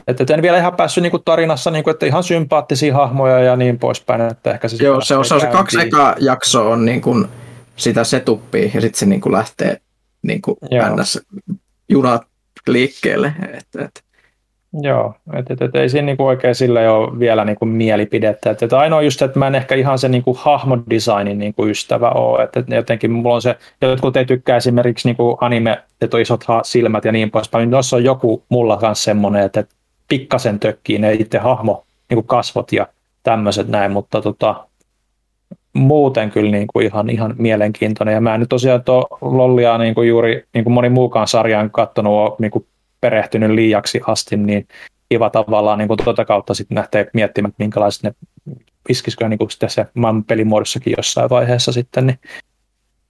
että, 0.06 0.22
että 0.22 0.34
en 0.34 0.42
vielä 0.42 0.58
ihan 0.58 0.76
päässyt 0.76 1.02
niin 1.02 1.10
kuin 1.10 1.22
tarinassa, 1.24 1.70
niin 1.70 1.84
kuin, 1.84 1.92
että 1.92 2.06
ihan 2.06 2.24
sympaattisia 2.24 2.94
hahmoja 2.94 3.40
ja 3.40 3.56
niin 3.56 3.78
poispäin. 3.78 4.20
Että 4.20 4.50
ehkä 4.50 4.68
se 4.68 4.84
Joo, 4.84 5.00
se 5.00 5.16
on, 5.16 5.24
se 5.24 5.40
se 5.40 5.46
kaksi 5.46 5.80
ekaa 5.80 6.14
jaksoa 6.18 6.68
on 6.68 6.84
niin 6.84 7.00
kuin 7.00 7.28
sitä 7.76 8.04
setuppia 8.04 8.70
ja 8.74 8.80
sitten 8.80 8.98
se 8.98 9.06
niin 9.06 9.20
kuin 9.20 9.32
lähtee 9.32 9.80
niin 10.26 10.42
kuin 10.42 10.56
junat 11.88 12.22
liikkeelle. 12.68 13.34
Että, 13.52 13.84
että 13.84 14.00
Joo, 14.82 15.14
että 15.34 15.54
et, 15.54 15.62
et, 15.62 15.74
ei 15.74 15.88
siinä 15.88 16.06
niinku 16.06 16.26
oikein 16.26 16.54
sille 16.54 16.90
ole 16.90 17.18
vielä 17.18 17.44
niinku 17.44 17.64
mielipidettä. 17.64 18.50
Et, 18.50 18.62
et 18.62 18.72
ainoa 18.72 19.02
just, 19.02 19.22
että 19.22 19.38
mä 19.38 19.46
en 19.46 19.54
ehkä 19.54 19.74
ihan 19.74 19.98
se 19.98 20.08
niinku 20.08 20.38
hahmodesignin 20.40 21.38
niinku 21.38 21.66
ystävä 21.66 22.10
ole. 22.10 22.42
Että 22.42 22.60
et 22.60 22.66
jotenkin 22.68 23.10
mulla 23.10 23.34
on 23.34 23.42
se, 23.42 23.56
jotkut 23.80 24.16
ei 24.16 24.24
tykkää 24.24 24.56
esimerkiksi 24.56 25.08
niinku 25.08 25.38
anime, 25.40 25.82
että 26.00 26.16
on 26.16 26.20
isot 26.20 26.44
silmät 26.62 27.04
ja 27.04 27.12
niin 27.12 27.30
poispäin. 27.30 27.70
Niin 27.70 27.80
on 27.94 28.04
joku 28.04 28.42
mulla 28.48 28.76
kanssa 28.76 29.04
semmoinen, 29.04 29.42
että 29.42 29.60
et 29.60 29.70
pikkasen 30.08 30.60
tökkii 30.60 30.98
ne 30.98 31.12
itse 31.12 31.38
hahmo 31.38 31.84
niinku 32.10 32.22
kasvot 32.22 32.72
ja 32.72 32.86
tämmöiset 33.22 33.68
näin, 33.68 33.92
mutta 33.92 34.22
tota, 34.22 34.66
muuten 35.76 36.30
kyllä 36.30 36.50
niin 36.50 36.66
kuin 36.66 36.86
ihan, 36.86 37.10
ihan 37.10 37.34
mielenkiintoinen. 37.38 38.14
Ja 38.14 38.20
mä 38.20 38.34
en 38.34 38.40
nyt 38.40 38.48
tosiaan 38.48 38.84
tuo 38.84 39.18
Lollia 39.20 39.78
niin 39.78 39.94
kuin 39.94 40.08
juuri 40.08 40.44
niin 40.54 40.64
kuin 40.64 40.74
moni 40.74 40.88
muukaan 40.88 41.28
sarjaan 41.28 41.70
katsonut 41.70 42.38
niin 42.38 42.50
kuin 42.50 42.66
perehtynyt 43.00 43.50
liiaksi 43.50 44.00
asti, 44.06 44.36
niin 44.36 44.68
kiva 45.08 45.30
tavallaan 45.30 45.78
niin 45.78 45.88
kuin 45.88 45.98
tuota 46.04 46.24
kautta 46.24 46.54
sitten 46.54 46.78
lähtee 46.78 47.10
miettimään, 47.12 47.48
että 47.48 47.62
minkälaiset 47.64 48.02
ne 48.02 48.14
iskisikö 48.88 49.28
niin 49.28 49.38
kuin 49.38 49.50
sitten 49.50 49.70
se 49.70 49.86
maailman 49.94 50.24
pelimuodossakin 50.24 50.94
jossain 50.96 51.30
vaiheessa 51.30 51.72
sitten. 51.72 52.06
Niin. 52.06 52.18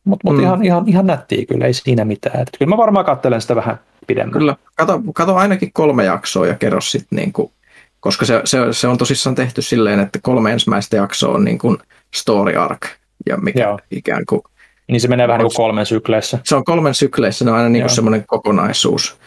Mutta 0.04 0.28
mut 0.28 0.36
mm. 0.36 0.42
ihan, 0.42 0.64
ihan, 0.64 0.88
ihan 0.88 1.06
nättiä 1.06 1.46
kyllä, 1.46 1.66
ei 1.66 1.74
siinä 1.74 2.04
mitään. 2.04 2.40
Et 2.40 2.50
kyllä 2.58 2.70
mä 2.70 2.76
varmaan 2.76 3.06
katselen 3.06 3.40
sitä 3.40 3.56
vähän 3.56 3.78
pidemmän. 4.06 4.32
Kyllä, 4.32 4.56
kato, 4.74 5.02
kato 5.14 5.34
ainakin 5.34 5.72
kolme 5.72 6.04
jaksoa 6.04 6.46
ja 6.46 6.54
kerro 6.54 6.80
sitten, 6.80 7.16
niin 7.16 7.32
kuin, 7.32 7.52
koska 8.00 8.24
se, 8.24 8.40
se, 8.44 8.58
se, 8.70 8.88
on 8.88 8.98
tosissaan 8.98 9.36
tehty 9.36 9.62
silleen, 9.62 10.00
että 10.00 10.18
kolme 10.22 10.52
ensimmäistä 10.52 10.96
jaksoa 10.96 11.34
on 11.34 11.44
niin 11.44 11.58
kuin 11.58 11.78
story 12.14 12.56
arc, 12.56 12.86
ja 13.26 13.36
mikä 13.36 13.62
Joo. 13.62 13.78
ikään 13.90 14.26
kuin 14.28 14.42
niin 14.88 15.00
se 15.00 15.08
menee 15.08 15.28
vähän 15.28 15.38
niin 15.38 15.48
kuin 15.48 15.66
kolmen 15.66 15.86
sykleissä. 15.86 16.38
Se 16.44 16.56
on 16.56 16.64
kolmen 16.64 16.94
sykleissä, 16.94 17.44
ne 17.44 17.50
on 17.50 17.56
aina 17.56 17.68
niin 17.68 17.82
kuin 17.82 17.94
semmoinen 17.94 18.24
kokonaisuus. 18.26 19.18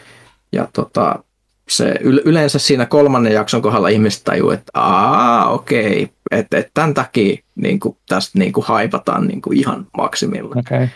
Ja 0.52 0.68
tota, 0.72 1.24
se 1.68 1.94
yleensä 2.02 2.58
siinä 2.58 2.86
kolmannen 2.86 3.32
jakson 3.32 3.62
kohdalla 3.62 3.88
ihmiset 3.88 4.24
tajuu, 4.24 4.50
että 4.50 4.70
aa, 4.74 5.50
okei, 5.50 6.08
että 6.30 6.58
et 6.58 6.70
tämän 6.74 6.94
takia 6.94 7.36
niin 7.54 7.80
kuin, 7.80 7.96
tästä 8.08 8.38
niin 8.38 8.52
kuin 8.52 8.66
haipataan 8.66 9.26
niin 9.26 9.42
kuin 9.42 9.58
ihan 9.58 9.86
maksimilla. 9.96 10.54
Okay. 10.58 10.88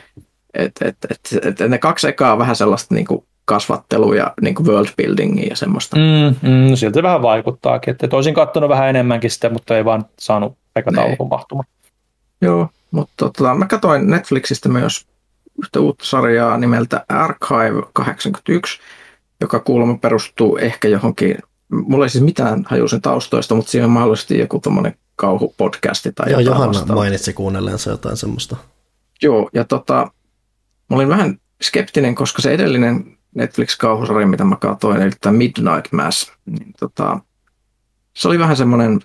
Et, 0.55 0.73
et, 0.81 0.97
et, 1.11 1.61
et, 1.61 1.71
ne 1.71 1.79
kaksi 1.79 2.09
ekaa 2.09 2.33
on 2.33 2.39
vähän 2.39 2.57
sellaista 2.57 2.95
niin 2.95 3.07
kuin 3.07 3.25
kasvattelua 3.45 4.17
ja 4.17 4.33
niin 4.41 4.55
kuin 4.55 4.67
world 4.67 4.89
buildingia 4.97 5.47
ja 5.51 5.57
semmoista. 5.57 5.97
Mm, 5.97 6.49
mm, 6.49 6.71
no 6.71 6.77
siltä 6.77 7.03
vähän 7.03 7.23
vaikuttaakin, 7.23 7.91
että 7.91 8.17
olisin 8.17 8.35
katsonut 8.35 8.71
vähän 8.71 8.89
enemmänkin 8.89 9.31
sitä, 9.31 9.51
mutta 9.51 9.77
ei 9.77 9.85
vaan 9.85 10.05
saanut 10.19 10.59
aikatauluun 10.75 11.29
mahtumaan. 11.31 11.69
Joo, 12.41 12.69
mutta 12.91 13.15
tota, 13.17 13.55
mä 13.55 13.67
katsoin 13.67 14.11
Netflixistä 14.11 14.69
myös 14.69 15.07
yhtä 15.63 15.81
uutta 15.81 16.05
sarjaa 16.05 16.59
nimeltä 16.59 17.05
Archive 17.09 17.83
81, 17.93 18.79
joka 19.41 19.61
kuulemma 19.61 19.99
perustuu 19.99 20.57
ehkä 20.57 20.89
johonkin, 20.89 21.39
mulla 21.69 22.05
ei 22.05 22.11
siis 22.11 22.25
mitään 22.25 22.65
haju 22.69 22.89
sen 22.89 23.01
taustoista, 23.03 23.55
mutta 23.55 23.71
siinä 23.71 23.85
on 23.85 23.91
mahdollisesti 23.91 24.39
joku 24.39 24.61
tämmöinen 24.61 24.95
kauhupodcasti 25.17 26.13
tai 26.13 26.31
Joo, 26.31 26.41
Johanna 26.41 26.67
vastaava. 26.69 26.95
mainitsi 26.95 27.33
kuunnelleensa 27.33 27.91
jotain 27.91 28.17
semmoista. 28.17 28.57
Joo, 29.23 29.51
ja 29.53 29.65
tota, 29.65 30.11
mä 30.91 30.97
olin 30.97 31.09
vähän 31.09 31.39
skeptinen, 31.63 32.15
koska 32.15 32.43
se 32.43 32.51
edellinen 32.55 33.19
Netflix-kauhusarja, 33.35 34.27
mitä 34.27 34.45
mä 34.45 34.57
katsoin, 34.57 35.03
eli 35.03 35.11
tämä 35.21 35.39
Midnight 35.39 35.93
Mass, 35.93 36.33
niin 36.47 36.73
tota, 36.81 37.21
se 38.17 38.29
oli 38.29 38.39
vähän 38.39 38.57
semmoinen 38.57 39.01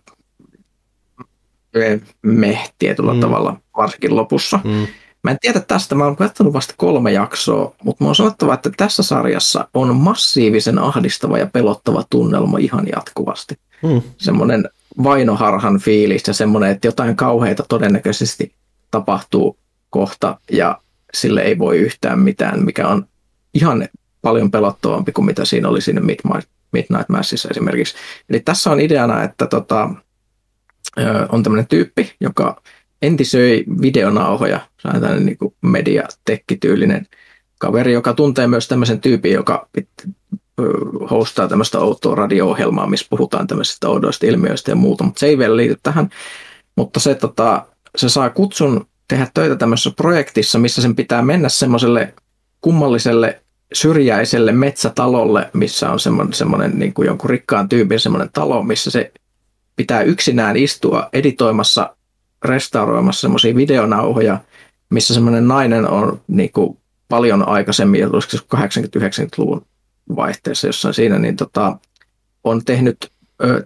meh 2.22 2.74
tietyllä 2.80 3.14
mm. 3.14 3.20
tavalla, 3.20 3.58
varsinkin 3.78 4.16
lopussa. 4.16 4.60
Mm. 4.64 4.88
Mä 5.24 5.32
en 5.32 5.38
tiedä 5.42 5.60
tästä, 5.60 5.96
mä 5.96 6.04
oon 6.04 6.16
katsonut 6.16 6.54
vasta 6.54 6.74
kolme 6.78 7.12
jaksoa, 7.12 7.76
mutta 7.84 8.04
mä 8.04 8.08
oon 8.08 8.16
sanottava, 8.16 8.54
että 8.54 8.72
tässä 8.78 9.04
sarjassa 9.04 9.68
on 9.74 9.96
massiivisen 9.96 10.80
ahdistava 10.80 11.38
ja 11.38 11.48
pelottava 11.48 12.04
tunnelma 12.10 12.58
ihan 12.58 12.88
jatkuvasti. 12.96 13.56
Mm. 13.84 14.02
Semmoinen 14.18 14.70
vainoharhan 15.04 15.80
fiilis 15.80 16.28
ja 16.28 16.34
semmoinen, 16.34 16.72
että 16.72 16.88
jotain 16.88 17.16
kauheita 17.16 17.64
todennäköisesti 17.70 18.54
tapahtuu 18.92 19.58
kohta 19.90 20.40
ja 20.52 20.82
sille 21.14 21.42
ei 21.42 21.60
voi 21.60 21.78
yhtään 21.78 22.20
mitään, 22.20 22.66
mikä 22.66 22.88
on 22.88 23.08
ihan 23.54 23.88
paljon 24.22 24.52
pelottavampi 24.52 25.12
kuin 25.12 25.26
mitä 25.26 25.46
siinä 25.46 25.70
oli 25.70 25.82
siinä 25.82 26.02
Midnight, 26.02 26.50
Midnight 26.72 27.10
Massissa 27.10 27.50
esimerkiksi. 27.50 27.96
Eli 28.30 28.40
tässä 28.40 28.72
on 28.72 28.80
ideana, 28.80 29.24
että 29.24 29.48
tota, 29.48 29.90
on 31.30 31.44
tämmöinen 31.44 31.68
tyyppi, 31.68 32.16
joka 32.20 32.62
entisöi 33.02 33.64
videonauhoja. 33.82 34.60
Tämmöinen 34.84 35.26
niin 35.26 35.38
mediatekkityylinen 35.62 37.08
kaveri, 37.60 37.94
joka 37.94 38.14
tuntee 38.14 38.48
myös 38.48 38.68
tämmöisen 38.68 39.02
tyypin, 39.02 39.32
joka 39.34 39.70
hostaa 41.12 41.48
tämmöistä 41.48 41.80
outoa 41.80 42.16
radio-ohjelmaa, 42.16 42.88
missä 42.88 43.08
puhutaan 43.10 43.48
tämmöisistä 43.48 43.90
oudoista 43.90 44.26
ilmiöistä 44.26 44.72
ja 44.72 44.76
muuta, 44.76 45.04
mutta 45.04 45.20
se 45.20 45.28
ei 45.28 45.38
vielä 45.38 45.58
liity 45.58 45.78
tähän. 45.84 46.10
Mutta 46.76 47.00
se, 47.00 47.16
tota, 47.16 47.66
se 47.96 48.10
saa 48.10 48.30
kutsun 48.30 48.86
tehdä 49.08 49.28
töitä 49.34 49.56
tämmöisessä 49.56 49.92
projektissa, 49.92 50.60
missä 50.60 50.82
sen 50.82 50.96
pitää 50.96 51.22
mennä 51.22 51.50
semmoiselle 51.50 52.14
kummalliselle 52.62 53.42
syrjäiselle 53.74 54.52
metsätalolle, 54.52 55.50
missä 55.54 55.92
on 55.92 56.00
semmoinen, 56.00 56.34
semmoinen 56.34 56.80
niin 56.80 56.94
kuin 56.94 57.06
jonkun 57.06 57.30
rikkaan 57.30 57.70
tyypin 57.70 58.00
semmoinen 58.00 58.30
talo, 58.34 58.64
missä 58.64 58.92
se 58.92 59.12
pitää 59.80 60.02
yksinään 60.02 60.58
istua 60.58 61.10
editoimassa 61.14 61.96
restauroimassa 62.46 63.22
semmoisia 63.22 63.56
videonauhoja, 63.56 64.40
missä 64.90 65.14
semmoinen 65.14 65.48
nainen 65.48 65.90
on 65.90 66.22
niin 66.28 66.52
kuin 66.52 66.78
paljon 67.10 67.48
aikaisemmin, 67.48 68.16
olisiko 68.16 68.58
80-90-luvun 68.58 69.66
vaihteessa 70.16 70.68
jossain 70.68 70.94
siinä, 70.94 71.20
niin 71.20 71.36
tota, 71.36 71.78
on 72.44 72.66
tehnyt 72.66 73.12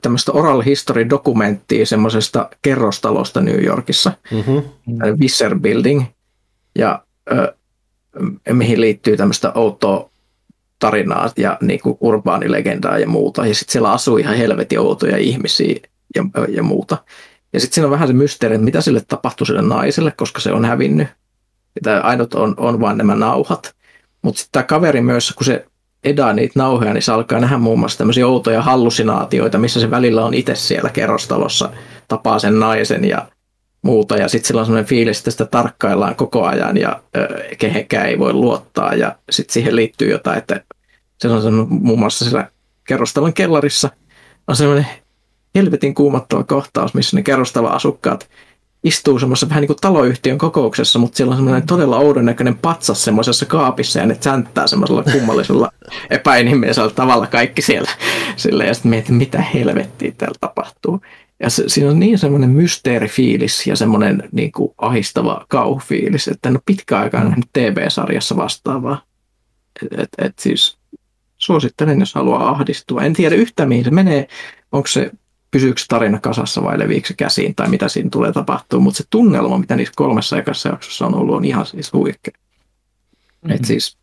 tämmöistä 0.02 0.32
oral 0.32 0.62
history 0.62 1.10
dokumenttia 1.10 1.86
semmoisesta 1.86 2.50
kerrostalosta 2.62 3.42
New 3.42 3.64
Yorkissa, 3.64 4.12
mm-hmm. 4.32 4.62
Visser 5.20 5.60
Building, 5.60 6.04
ja 6.76 7.04
ö, 7.32 7.56
mihin 8.54 8.82
liittyy 8.82 9.18
tämmöistä 9.18 9.52
outoa 9.56 10.10
tarinaa 10.80 11.32
ja 11.38 11.58
niin 11.62 11.80
kuin 11.80 11.98
urbaanilegendaa 12.00 13.00
ja 13.00 13.08
muuta. 13.08 13.46
Ja 13.46 13.56
sitten 13.56 13.72
siellä 13.72 13.92
asuu 13.92 14.18
ihan 14.18 14.38
helvetin 14.38 14.80
outoja 14.80 15.18
ihmisiä 15.18 15.76
ja, 16.16 16.24
ja 16.50 16.64
muuta. 16.64 16.98
Ja 17.54 17.60
sitten 17.60 17.76
siinä 17.76 17.88
on 17.88 17.92
vähän 17.92 18.08
se 18.08 18.14
mysteeri, 18.14 18.56
että 18.56 18.66
mitä 18.66 18.82
sille 18.82 19.02
tapahtui 19.08 19.48
sille 19.48 19.62
naiselle, 19.62 20.12
koska 20.12 20.42
se 20.42 20.52
on 20.52 20.66
hävinnyt. 20.66 21.08
Tämä 21.84 22.00
ainut 22.00 22.34
on, 22.34 22.54
on 22.58 22.80
vain 22.80 22.98
nämä 22.98 23.16
nauhat. 23.16 23.76
Mutta 24.22 24.40
sitten 24.40 24.52
tämä 24.52 24.64
kaveri 24.64 25.02
myös, 25.02 25.34
kun 25.38 25.46
se 25.46 25.66
edaa 26.04 26.34
niitä 26.34 26.60
nauhoja, 26.60 26.94
niin 26.94 27.02
se 27.02 27.12
alkaa 27.12 27.40
nähdä 27.40 27.58
muun 27.58 27.80
muassa 27.80 27.98
tämmöisiä 27.98 28.28
outoja 28.28 28.62
hallusinaatioita, 28.62 29.58
missä 29.58 29.80
se 29.80 29.92
välillä 29.92 30.26
on 30.26 30.34
itse 30.34 30.56
siellä 30.56 30.90
kerrostalossa, 30.90 31.70
tapaa 32.08 32.40
sen 32.40 32.60
naisen 32.60 33.06
ja 33.06 33.28
muuta. 33.82 34.18
Ja 34.18 34.28
sitten 34.28 34.48
sillä 34.48 34.60
on 34.60 34.66
sellainen 34.66 34.90
fiilis, 34.90 35.18
että 35.18 35.32
sitä 35.32 35.46
tarkkaillaan 35.46 36.16
koko 36.16 36.46
ajan 36.46 36.78
ja 36.78 37.02
ö, 37.18 37.44
kehenkään 37.58 38.06
ei 38.06 38.20
voi 38.20 38.34
luottaa. 38.34 38.94
Ja 38.94 39.16
sitten 39.30 39.54
siihen 39.54 39.76
liittyy 39.76 40.12
jotain, 40.12 40.38
että 40.38 40.62
se 41.20 41.28
on 41.28 41.68
muun 41.70 42.00
muassa 42.00 42.26
siellä 42.26 42.52
kerrostalon 42.88 43.34
kellarissa 43.34 43.90
on 44.48 44.56
sellainen 44.56 44.88
helvetin 45.56 45.94
kuumattava 45.94 46.44
kohtaus, 46.44 46.94
missä 46.94 47.18
ne 47.18 47.24
kerrostalon 47.24 47.72
asukkaat 47.72 48.30
istuu 48.84 49.20
semmoisessa 49.20 49.50
vähän 49.50 49.62
niin 49.62 49.68
kuin 49.68 49.78
taloyhtiön 49.82 50.38
kokouksessa, 50.38 51.00
mutta 51.00 51.18
siellä 51.18 51.32
on 51.32 51.38
semmoinen 51.38 51.68
todella 51.68 51.98
oudon 51.98 52.26
näköinen 52.26 52.58
patsas 52.58 53.04
semmoisessa 53.04 53.46
kaapissa 53.46 54.00
ja 54.00 54.06
ne 54.06 54.18
sänttää 54.22 54.68
semmoisella 54.68 55.04
kummallisella 55.04 55.72
epäinhimillisellä 56.10 56.90
tavalla 56.90 57.28
kaikki 57.28 57.62
siellä. 57.62 57.92
Sille, 58.36 58.66
ja 58.66 58.74
sitten 58.74 58.90
mietin, 58.90 59.16
mitä 59.16 59.42
helvettiä 59.42 60.12
täällä 60.18 60.38
tapahtuu. 60.40 61.02
Ja 61.40 61.50
se, 61.50 61.64
siinä 61.68 61.90
on 61.90 62.00
niin 62.00 62.20
semmoinen 62.20 62.50
mysteerifiilis 62.50 63.68
ja 63.68 63.76
semmoinen 63.76 64.30
niin 64.32 64.52
kuin 64.52 64.74
ahistava 64.78 65.46
kauhufiilis, 65.50 66.28
että 66.28 66.50
en 66.50 66.56
ole 66.56 66.62
pitkään 66.66 67.04
aikaan 67.04 67.26
nähnyt 67.26 67.50
TV-sarjassa 67.54 68.38
vastaavaa. 68.38 69.02
Et, 69.82 70.00
et, 70.00 70.10
et 70.18 70.40
siis 70.40 70.78
suosittelen, 71.38 72.00
jos 72.00 72.16
haluaa 72.16 72.50
ahdistua. 72.50 73.02
En 73.02 73.14
tiedä 73.14 73.36
yhtään, 73.36 73.70
mihin 73.70 73.84
se 73.86 73.92
menee. 73.92 74.28
Onko 74.72 74.88
se 74.88 75.12
pysyykö 75.54 75.82
tarina 75.88 76.20
kasassa 76.20 76.64
vai 76.64 76.80
leviikö 76.80 77.08
se 77.08 77.14
käsiin 77.14 77.56
tai 77.56 77.70
mitä 77.70 77.88
siinä 77.88 78.10
tulee 78.10 78.32
tapahtua, 78.32 78.80
mutta 78.80 78.98
se 78.98 79.04
tunnelma, 79.10 79.58
mitä 79.58 79.76
niissä 79.76 79.94
kolmessa 79.96 80.38
ekassa 80.38 80.70
jaksossa 80.70 81.06
on 81.06 81.16
ollut, 81.16 81.36
on 81.36 81.46
ihan 81.46 81.66
siis 81.66 81.94
huikea. 81.94 82.34
Mm-hmm. 82.36 83.56
Et 83.56 83.66
siis 83.66 83.98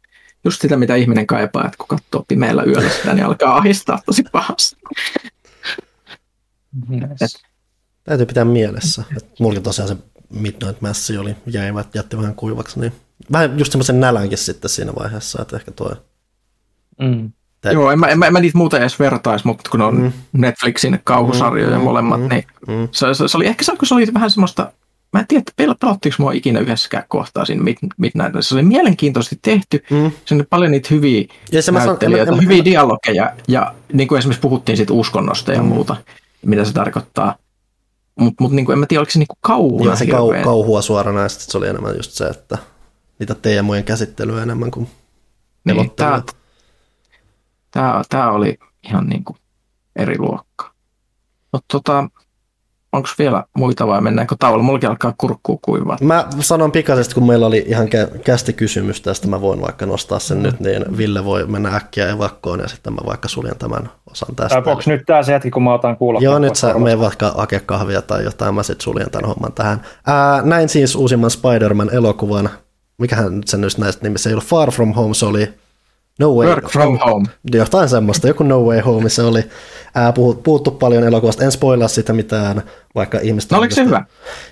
just 0.45 0.61
sitä, 0.61 0.77
mitä 0.77 0.95
ihminen 0.95 1.27
kaipaa, 1.27 1.65
että 1.65 1.77
kun 1.79 1.89
katsoo 1.89 2.25
pimeällä 2.29 2.63
yöllä 2.65 2.91
sitä, 2.91 3.15
niin 3.15 3.25
alkaa 3.25 3.57
ahistaa 3.57 4.03
tosi 4.07 4.23
pahasti. 4.33 4.77
Yes. 7.21 7.43
Täytyy 8.05 8.27
pitää 8.27 8.45
mielessä, 8.45 9.05
että 9.17 9.35
mulla 9.41 9.61
tosiaan 9.61 9.89
se 9.89 9.97
Midnight 10.31 10.81
Mass 10.81 11.11
oli, 11.11 11.37
jäivät, 11.47 11.95
jätti 11.95 12.17
vähän 12.17 12.35
kuivaksi, 12.35 12.81
niin 12.81 12.93
vähän 13.33 13.59
just 13.59 13.73
semmoisen 13.73 14.01
nälänkin 14.01 14.39
sitten 14.39 14.69
siinä 14.69 14.93
vaiheessa, 14.99 15.43
että 15.43 15.57
ehkä 15.57 15.71
tuo 15.71 15.97
mm. 17.01 17.33
Tä... 17.61 17.73
Joo, 17.73 17.91
en 17.91 18.01
mä, 18.01 18.07
en, 18.07 18.19
mä, 18.19 18.27
en 18.27 18.33
mä 18.33 18.41
niitä 18.41 18.59
muuta 18.59 18.79
edes 18.79 18.99
vertaisi, 18.99 19.47
mutta 19.47 19.71
kun 19.71 19.83
on 19.83 20.01
mm. 20.01 20.13
Netflixin 20.33 21.01
kauhusarjoja 21.05 21.79
mm, 21.79 21.85
molemmat, 21.85 22.21
mm, 22.21 22.29
niin 22.29 22.45
mm. 22.69 22.89
Se, 22.91 23.15
se, 23.15 23.29
se, 23.29 23.37
oli 23.37 23.47
ehkä 23.47 23.65
se, 23.65 23.77
kun 23.77 23.89
se 23.89 23.95
oli 23.95 24.07
vähän 24.15 24.31
semmoista, 24.31 24.73
mä 25.13 25.21
en 25.21 25.27
tiedä, 25.27 25.41
että 25.41 25.53
pelattiinko 25.57 26.17
mua 26.19 26.33
ikinä 26.33 26.61
yhdessäkään 26.61 27.05
kohtaa 27.09 27.45
siinä 27.45 27.63
Midnight. 27.97 28.35
Se 28.41 28.55
oli 28.55 28.63
mielenkiintoisesti 28.63 29.39
tehty, 29.43 29.85
mm. 29.91 30.11
se 30.25 30.35
on 30.35 30.45
paljon 30.51 30.71
niitä 30.71 30.89
hyviä 30.91 31.25
ja 31.53 31.63
se 31.63 31.73
näyttelijöitä, 31.73 32.33
mä, 32.33 32.43
hyviä 32.43 32.65
dialogeja, 32.65 33.33
ja 33.49 33.75
niin 33.93 34.09
kuin 34.09 34.19
esimerkiksi 34.19 34.41
puhuttiin 34.41 34.77
siitä 34.77 34.93
uskonnosta 34.93 35.53
ja 35.53 35.63
mm. 35.63 35.69
muuta, 35.69 35.97
mitä 36.47 36.65
se 36.65 36.73
tarkoittaa. 36.73 37.37
Mutta 38.21 38.43
mut, 38.45 38.53
niin 38.53 38.71
en 38.71 38.79
mä 38.79 38.87
tiedä, 38.87 39.01
oliko 39.01 39.11
se 39.11 39.19
niinku 39.19 39.39
kauhua. 39.41 39.85
Joo, 39.85 39.97
se 39.97 40.07
kau, 40.07 40.33
kauhua 40.45 40.83
suoranaisesti, 40.83 41.53
se 41.53 41.59
oli 41.59 41.69
enemmän 41.69 41.97
just 41.97 42.13
se, 42.13 42.25
että 42.25 42.59
niitä 43.19 43.35
teemojen 43.35 43.85
käsittelyä 43.85 44.43
enemmän 44.43 44.71
kuin 44.71 44.89
niin, 45.65 45.91
tää, 45.91 46.23
Tämä, 47.71 48.03
tämä 48.09 48.31
oli 48.31 48.59
ihan 48.85 49.07
niin 49.07 49.25
kuin 49.25 49.37
eri 49.97 50.19
luokka. 50.19 50.71
No, 51.53 51.61
tota, 51.73 52.09
onko 52.93 53.09
vielä 53.19 53.45
muita 53.57 53.87
vai 53.87 54.01
mennäänkö 54.01 54.37
tauolla? 54.39 54.63
Mullakin 54.63 54.89
alkaa 54.89 55.15
kurkkuu 55.19 55.59
kuivaa. 55.63 55.97
Mä 56.01 56.27
sanon 56.41 56.73
pikaisesti, 56.73 57.15
kun 57.15 57.27
meillä 57.27 57.47
oli 57.47 57.65
ihan 57.67 57.89
kästi 58.25 58.53
kysymys 58.53 59.01
tästä, 59.01 59.29
mä 59.29 59.41
voin 59.41 59.61
vaikka 59.61 59.87
nostaa 59.87 60.19
sen 60.19 60.37
mm. 60.37 60.43
nyt, 60.43 60.61
niin 60.61 60.97
Ville 60.97 61.25
voi 61.25 61.47
mennä 61.47 61.77
äkkiä 61.77 62.09
evakkoon 62.09 62.61
ja 62.61 62.69
sitten 62.69 62.93
mä 62.93 62.99
vaikka 63.07 63.29
suljen 63.29 63.59
tämän 63.59 63.91
osan 64.11 64.37
tästä. 64.37 64.59
onko 64.59 64.83
nyt 64.87 65.03
tämä 65.07 65.23
se 65.23 65.33
hetki, 65.33 65.51
kun 65.51 65.63
mä 65.63 65.75
otan 65.75 65.97
kuulla? 65.97 66.21
Joo, 66.23 66.39
nyt 66.39 66.57
sä 66.57 66.75
me 66.75 66.99
vaikka 66.99 67.31
hakea 67.37 67.61
kahvia 67.61 68.03
tai 68.03 68.25
jotain, 68.25 68.55
mä 68.55 68.63
sitten 68.63 68.85
suljen 68.85 69.11
tämän 69.11 69.29
homman 69.29 69.53
tähän. 69.53 69.81
Ää, 70.07 70.43
näin 70.43 70.69
siis 70.69 70.95
uusimman 70.95 71.31
Spider-Man 71.31 71.95
elokuvan, 71.95 72.51
mikähän 72.99 73.41
se 73.45 73.57
nyt 73.57 73.79
näistä 73.79 74.03
nimissä 74.03 74.31
ei 74.31 74.35
ollut 74.35 74.45
Far 74.45 74.71
From 74.71 74.93
Home, 74.93 75.15
se 75.15 75.27
oli 75.27 75.55
No 76.21 76.35
way 76.35 76.49
Work 76.49 76.69
from 76.71 76.99
home. 76.99 77.27
Jotain 77.53 77.89
semmoista, 77.89 78.29
joku 78.29 78.43
No 78.43 78.61
Way 78.61 78.81
Home, 78.81 79.09
se 79.09 79.23
oli 79.23 79.45
ää, 79.95 80.13
puhuttu 80.43 80.71
paljon 80.71 81.05
elokuvasta. 81.05 81.45
En 81.45 81.53
spoilaa 81.53 81.89
sitä 81.89 82.13
mitään, 82.13 82.63
vaikka 82.95 83.19
ihmiset... 83.23 83.51
No 83.51 83.59
oliko 83.59 83.75
se 83.75 83.85
hyvä? 83.85 84.05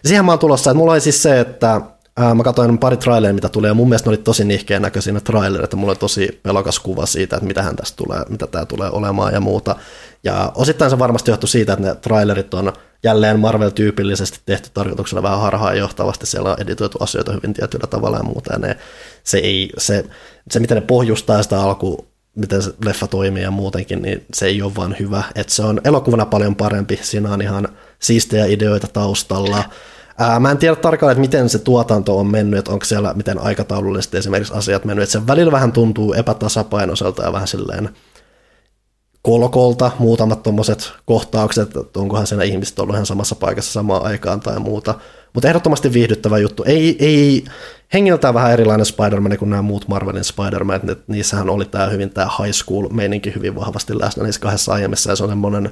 Siihen 0.04 0.24
mä 0.24 0.32
oon 0.32 0.38
tulossa, 0.38 0.70
että 0.70 0.78
mulla 0.78 0.92
oli 0.92 1.00
siis 1.00 1.22
se, 1.22 1.40
että 1.40 1.80
ää, 2.18 2.34
mä 2.34 2.42
katsoin 2.42 2.78
pari 2.78 2.96
traileria, 2.96 3.34
mitä 3.34 3.48
tulee, 3.48 3.68
ja 3.68 3.74
mun 3.74 3.88
mielestä 3.88 4.10
ne 4.10 4.10
oli 4.10 4.22
tosi 4.22 4.44
nihkeä 4.44 4.80
näköisiä 4.80 5.12
ne 5.12 5.20
trailerit, 5.20 5.64
että 5.64 5.76
mulla 5.76 5.90
oli 5.90 5.98
tosi 5.98 6.40
pelokas 6.42 6.78
kuva 6.78 7.06
siitä, 7.06 7.36
että 7.36 7.46
mitä 7.46 7.62
hän 7.62 7.76
tästä 7.76 7.96
tulee, 7.96 8.22
mitä 8.28 8.46
tämä 8.46 8.66
tulee 8.66 8.90
olemaan 8.90 9.32
ja 9.34 9.40
muuta. 9.40 9.76
Ja 10.24 10.52
osittain 10.54 10.90
se 10.90 10.98
varmasti 10.98 11.30
johtui 11.30 11.48
siitä, 11.48 11.72
että 11.72 11.86
ne 11.86 11.94
trailerit 11.94 12.54
on 12.54 12.72
jälleen 13.02 13.40
Marvel-tyypillisesti 13.40 14.38
tehty 14.46 14.70
tarkoituksella 14.74 15.22
vähän 15.22 15.40
harhaan 15.40 15.78
johtavasti. 15.78 16.26
Siellä 16.26 16.50
on 16.50 16.60
editoitu 16.60 16.98
asioita 17.00 17.32
hyvin 17.32 17.54
tietyllä 17.54 17.86
tavalla 17.86 18.16
ja 18.16 18.22
muuta. 18.22 18.52
Ja 18.52 18.58
ne, 18.58 18.76
se, 19.24 19.38
ei, 19.38 19.70
se, 19.78 20.04
se, 20.50 20.60
miten 20.60 20.74
ne 20.74 20.80
pohjustaa 20.80 21.42
sitä 21.42 21.60
alku, 21.60 22.06
miten 22.34 22.62
se 22.62 22.72
leffa 22.84 23.06
toimii 23.06 23.42
ja 23.42 23.50
muutenkin, 23.50 24.02
niin 24.02 24.24
se 24.34 24.46
ei 24.46 24.62
ole 24.62 24.74
vaan 24.76 24.96
hyvä. 24.98 25.22
Et 25.34 25.48
se 25.48 25.62
on 25.62 25.80
elokuvana 25.84 26.26
paljon 26.26 26.56
parempi. 26.56 26.98
Siinä 27.02 27.32
on 27.32 27.42
ihan 27.42 27.68
siistejä 27.98 28.46
ideoita 28.46 28.86
taustalla. 28.92 29.64
Ää, 30.18 30.40
mä 30.40 30.50
en 30.50 30.58
tiedä 30.58 30.76
tarkalleen, 30.76 31.12
että 31.12 31.20
miten 31.20 31.48
se 31.48 31.58
tuotanto 31.58 32.18
on 32.18 32.26
mennyt, 32.26 32.58
että 32.58 32.72
onko 32.72 32.84
siellä 32.84 33.14
miten 33.14 33.38
aikataulullisesti 33.38 34.16
esimerkiksi 34.16 34.54
asiat 34.54 34.84
mennyt. 34.84 35.02
Että 35.02 35.12
se 35.12 35.26
välillä 35.26 35.52
vähän 35.52 35.72
tuntuu 35.72 36.12
epätasapainoiselta 36.12 37.22
ja 37.22 37.32
vähän 37.32 37.48
silleen 37.48 37.90
kolkolta 39.22 39.90
muutamat 39.98 40.42
tuommoiset 40.42 40.92
kohtaukset, 41.04 41.76
että 41.76 42.00
onkohan 42.00 42.26
siinä 42.26 42.44
ihmiset 42.44 42.78
ollut 42.78 42.94
ihan 42.94 43.06
samassa 43.06 43.34
paikassa 43.34 43.72
samaan 43.72 44.02
aikaan 44.02 44.40
tai 44.40 44.58
muuta. 44.58 44.94
Mutta 45.34 45.48
ehdottomasti 45.48 45.92
viihdyttävä 45.92 46.38
juttu. 46.38 46.64
Ei, 46.66 46.96
ei 46.98 47.44
hengiltään 47.94 48.34
vähän 48.34 48.52
erilainen 48.52 48.86
Spider-Man 48.86 49.38
kuin 49.38 49.50
nämä 49.50 49.62
muut 49.62 49.88
Marvelin 49.88 50.24
Spider-Man. 50.24 50.80
Niissähän 51.06 51.50
oli 51.50 51.64
tämä 51.64 51.86
hyvin 51.86 52.10
tämä 52.10 52.30
high 52.42 52.54
school 52.54 52.88
meininki 52.88 53.34
hyvin 53.34 53.54
vahvasti 53.54 53.98
läsnä 53.98 54.24
niissä 54.24 54.40
kahdessa 54.40 54.72
aiemmissa 54.72 55.10
ja 55.10 55.16
se 55.16 55.22
on 55.22 55.28
semmoinen 55.28 55.70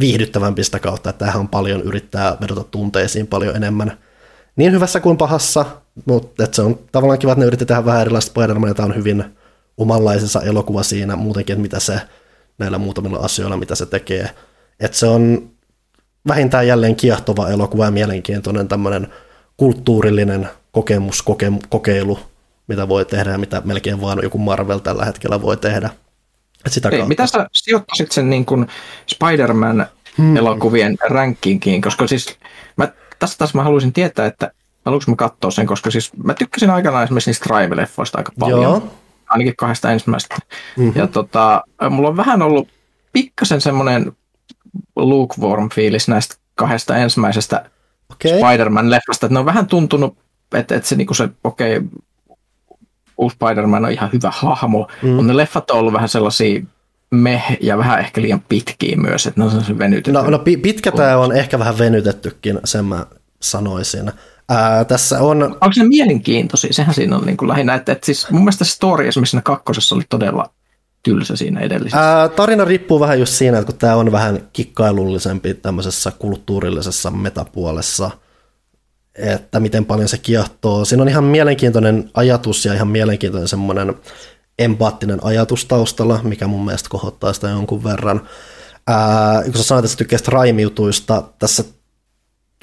viihdyttävämpi 0.00 0.64
sitä 0.64 0.78
kautta, 0.78 1.10
että 1.10 1.18
tämähän 1.18 1.40
on 1.40 1.48
paljon 1.48 1.82
yrittää 1.82 2.36
vedota 2.40 2.64
tunteisiin 2.64 3.26
paljon 3.26 3.56
enemmän 3.56 3.98
niin 4.56 4.72
hyvässä 4.72 5.00
kuin 5.00 5.16
pahassa, 5.16 5.64
mutta 6.04 6.46
se 6.52 6.62
on 6.62 6.78
tavallaan 6.92 7.18
kiva, 7.18 7.32
että 7.32 7.40
ne 7.40 7.46
yritti 7.46 7.66
tehdä 7.66 7.84
vähän 7.84 8.00
erilaista 8.00 8.30
Spider-Man, 8.30 8.70
ja 8.70 8.74
tämä 8.74 8.86
on 8.86 8.96
hyvin 8.96 9.24
omanlaisensa 9.76 10.42
elokuva 10.42 10.82
siinä 10.82 11.16
muutenkin, 11.16 11.52
että 11.52 11.62
mitä 11.62 11.80
se 11.80 12.00
näillä 12.58 12.78
muutamilla 12.78 13.18
asioilla, 13.18 13.56
mitä 13.56 13.74
se 13.74 13.86
tekee. 13.86 14.30
Että 14.80 14.98
se 14.98 15.06
on 15.06 15.50
vähintään 16.28 16.66
jälleen 16.66 16.96
kiehtova 16.96 17.48
elokuva 17.48 17.84
ja 17.84 17.90
mielenkiintoinen 17.90 18.68
tämmöinen 18.68 19.08
kulttuurillinen 19.56 20.48
kokemus, 20.72 21.22
koke, 21.22 21.52
kokeilu, 21.68 22.18
mitä 22.68 22.88
voi 22.88 23.04
tehdä 23.04 23.30
ja 23.30 23.38
mitä 23.38 23.62
melkein 23.64 24.00
vaan 24.00 24.18
joku 24.22 24.38
Marvel 24.38 24.78
tällä 24.78 25.04
hetkellä 25.04 25.42
voi 25.42 25.56
tehdä. 25.56 25.90
Et 26.66 26.72
sitä 26.72 26.88
Hei, 26.92 27.06
mitä 27.06 27.26
sä 27.26 27.46
sijoittaisit 27.52 28.12
sen 28.12 28.30
niin 28.30 28.44
kuin 28.44 28.66
Spider-Man 29.06 29.86
hmm. 30.18 30.36
elokuvien 30.36 30.96
rankingkiin, 31.08 31.82
koska 31.82 32.06
siis 32.06 32.38
mä, 32.76 32.88
tässä 33.18 33.38
taas 33.38 33.54
mä 33.54 33.62
haluaisin 33.62 33.92
tietää, 33.92 34.26
että 34.26 34.50
haluanko 34.84 35.04
mä 35.08 35.16
katsoa 35.16 35.50
sen, 35.50 35.66
koska 35.66 35.90
siis 35.90 36.12
mä 36.24 36.34
tykkäsin 36.34 36.70
aikanaan 36.70 37.04
esimerkiksi 37.04 37.30
niistä 37.30 37.46
Drive-leffoista 37.54 38.18
aika 38.18 38.32
paljon. 38.38 38.62
Joo 38.62 38.90
ainakin 39.28 39.56
kahdesta 39.56 39.92
ensimmäisestä. 39.92 40.36
Mm-hmm. 40.76 41.00
Ja 41.00 41.06
tota, 41.06 41.62
mulla 41.90 42.08
on 42.08 42.16
vähän 42.16 42.42
ollut 42.42 42.68
pikkasen 43.12 43.60
semmoinen 43.60 44.12
lukewarm 44.96 45.70
fiilis 45.70 46.08
näistä 46.08 46.36
kahdesta 46.54 46.96
ensimmäisestä 46.96 47.70
okay. 48.12 48.30
Spider-Man-leffasta, 48.30 49.26
että 49.26 49.28
ne 49.28 49.38
on 49.38 49.46
vähän 49.46 49.66
tuntunut, 49.66 50.18
että, 50.54 50.74
että 50.74 50.88
se, 50.88 50.96
niin 50.96 51.14
se 51.14 51.28
okei, 51.44 51.76
okay, 51.76 51.88
uusi 53.16 53.36
Spider-Man 53.36 53.84
on 53.84 53.92
ihan 53.92 54.10
hyvä 54.12 54.30
hahmo, 54.34 54.88
mm. 55.02 55.08
mutta 55.08 55.26
ne 55.26 55.36
leffat 55.36 55.70
on 55.70 55.78
ollut 55.78 55.92
vähän 55.92 56.08
sellaisia 56.08 56.62
meh 57.10 57.58
ja 57.60 57.78
vähän 57.78 58.00
ehkä 58.00 58.22
liian 58.22 58.42
pitkiä 58.48 58.96
myös, 58.96 59.26
että 59.26 59.40
ne 59.40 59.46
on 59.46 59.78
venytetty. 59.78 60.12
No, 60.12 60.30
no 60.30 60.38
pitkä 60.38 60.92
tämä 60.92 61.16
on 61.18 61.36
ehkä 61.36 61.58
vähän 61.58 61.78
venytettykin, 61.78 62.60
sen 62.64 62.84
mä 62.84 63.06
sanoisin. 63.40 64.12
Ää, 64.48 64.84
tässä 64.84 65.20
on... 65.20 65.42
Onko 65.42 65.72
se 65.72 65.84
mielenkiintoisia? 65.84 66.72
Sehän 66.72 66.94
siinä 66.94 67.16
on 67.16 67.26
niin 67.26 67.36
kuin 67.36 67.48
lähinnä, 67.48 67.74
että, 67.74 67.92
että 67.92 68.06
siis 68.06 68.30
mun 68.30 68.40
mielestä 68.40 68.64
story 68.64 69.08
esimerkiksi 69.08 69.30
siinä 69.30 69.42
kakkosessa 69.42 69.94
oli 69.94 70.04
todella 70.08 70.50
tylsä 71.02 71.36
siinä 71.36 71.60
edellisessä. 71.60 72.20
Ää, 72.20 72.28
tarina 72.28 72.64
riippuu 72.64 73.00
vähän 73.00 73.20
just 73.20 73.32
siinä, 73.32 73.58
että 73.58 73.72
kun 73.72 73.78
tämä 73.78 73.96
on 73.96 74.12
vähän 74.12 74.40
kikkailullisempi 74.52 75.54
tämmöisessä 75.54 76.12
kulttuurillisessa 76.18 77.10
metapuolessa, 77.10 78.10
että 79.14 79.60
miten 79.60 79.84
paljon 79.84 80.08
se 80.08 80.18
kiehtoo. 80.18 80.84
Siinä 80.84 81.02
on 81.02 81.08
ihan 81.08 81.24
mielenkiintoinen 81.24 82.10
ajatus 82.14 82.64
ja 82.64 82.74
ihan 82.74 82.88
mielenkiintoinen 82.88 83.48
semmoinen 83.48 83.94
empaattinen 84.58 85.24
ajatus 85.24 85.64
taustalla, 85.64 86.20
mikä 86.22 86.46
mun 86.46 86.64
mielestä 86.64 86.88
kohottaa 86.88 87.32
sitä 87.32 87.48
jonkun 87.48 87.84
verran. 87.84 88.28
Ää, 88.86 89.42
kun 89.44 89.54
sä 89.54 89.62
sanoit, 89.62 89.84
että 89.84 89.92
sä 89.92 89.98
tykkäisit 89.98 90.28
raimiutuista, 90.28 91.22
tässä 91.38 91.64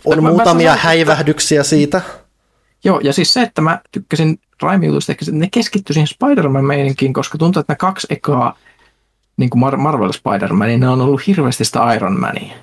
on 0.06 0.15
Mä- 0.18 0.22
mä 0.22 0.30
muutamia 0.30 0.48
sanoin, 0.53 0.76
että- 0.78 0.88
häivähdyksiä 0.88 1.64
siitä. 1.64 2.02
Joo, 2.84 2.99
ja 2.99 3.14
siis 3.14 3.34
se, 3.34 3.41
että 3.41 3.61
mä 3.61 3.82
tykkäsin 3.91 4.40
raimiutusta, 4.61 5.11
ehkä 5.11 5.26
ne 5.32 5.48
keskittyi 5.52 5.94
siihen 5.94 6.07
Spider-Man-meininkiin, 6.07 7.14
koska 7.14 7.38
tuntuu, 7.38 7.60
että 7.60 7.73
ne 7.73 7.78
kaksi 7.78 8.07
ekaa 8.10 8.57
niin 9.38 9.49
kuin 9.49 9.64
Mar- 9.64 9.78
Marvel 9.78 10.11
Spider-Man, 10.11 10.68
niin 10.68 10.80
ne 10.80 10.90
on 10.90 11.02
ollut 11.02 11.28
hirveästi 11.28 11.65
sitä 11.65 11.94
Iron 11.94 12.19
Mania. 12.19 12.56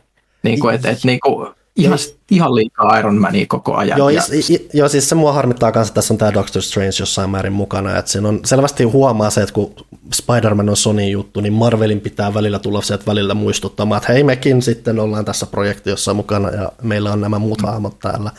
Niin 0.42 0.60
kuin, 0.60 0.74
että, 0.74 0.90
että 0.90 1.06
niin 1.06 1.20
kuin, 1.20 1.48
ihan, 1.78 1.98
ihan 2.30 2.54
liikaa 2.54 2.98
Iron 2.98 3.18
Mania 3.18 3.46
koko 3.48 3.74
ajan. 3.74 3.98
Joo, 3.98 4.08
ja, 4.08 4.22
i- 4.50 4.68
joo, 4.72 4.88
siis 4.88 5.08
se 5.08 5.14
mua 5.14 5.32
harmittaa 5.32 5.72
kanssa, 5.72 5.90
että 5.90 5.94
tässä 5.98 6.14
on 6.14 6.18
tämä 6.18 6.34
Doctor 6.34 6.62
Strange 6.62 6.90
jossain 7.00 7.30
määrin 7.30 7.52
mukana, 7.52 7.98
että 7.98 8.10
siinä 8.10 8.28
on 8.28 8.40
selvästi 8.44 8.84
huomaa 8.84 9.30
se, 9.30 9.42
että 9.42 9.52
kun 9.52 9.74
Spider-Man 10.14 10.68
on 10.68 10.76
Sony 10.76 11.08
juttu, 11.08 11.40
niin 11.40 11.52
Marvelin 11.52 12.00
pitää 12.00 12.34
välillä 12.34 12.58
tulla 12.58 12.82
sieltä 12.82 13.06
välillä 13.06 13.34
muistuttamaan, 13.34 13.96
että 14.02 14.12
hei 14.12 14.24
mekin 14.24 14.62
sitten 14.62 14.98
ollaan 15.00 15.24
tässä 15.24 15.46
projektiossa 15.46 16.14
mukana 16.14 16.50
ja 16.50 16.72
meillä 16.82 17.12
on 17.12 17.20
nämä 17.20 17.38
muut 17.38 17.62
hahmot 17.62 17.98
täällä. 17.98 18.30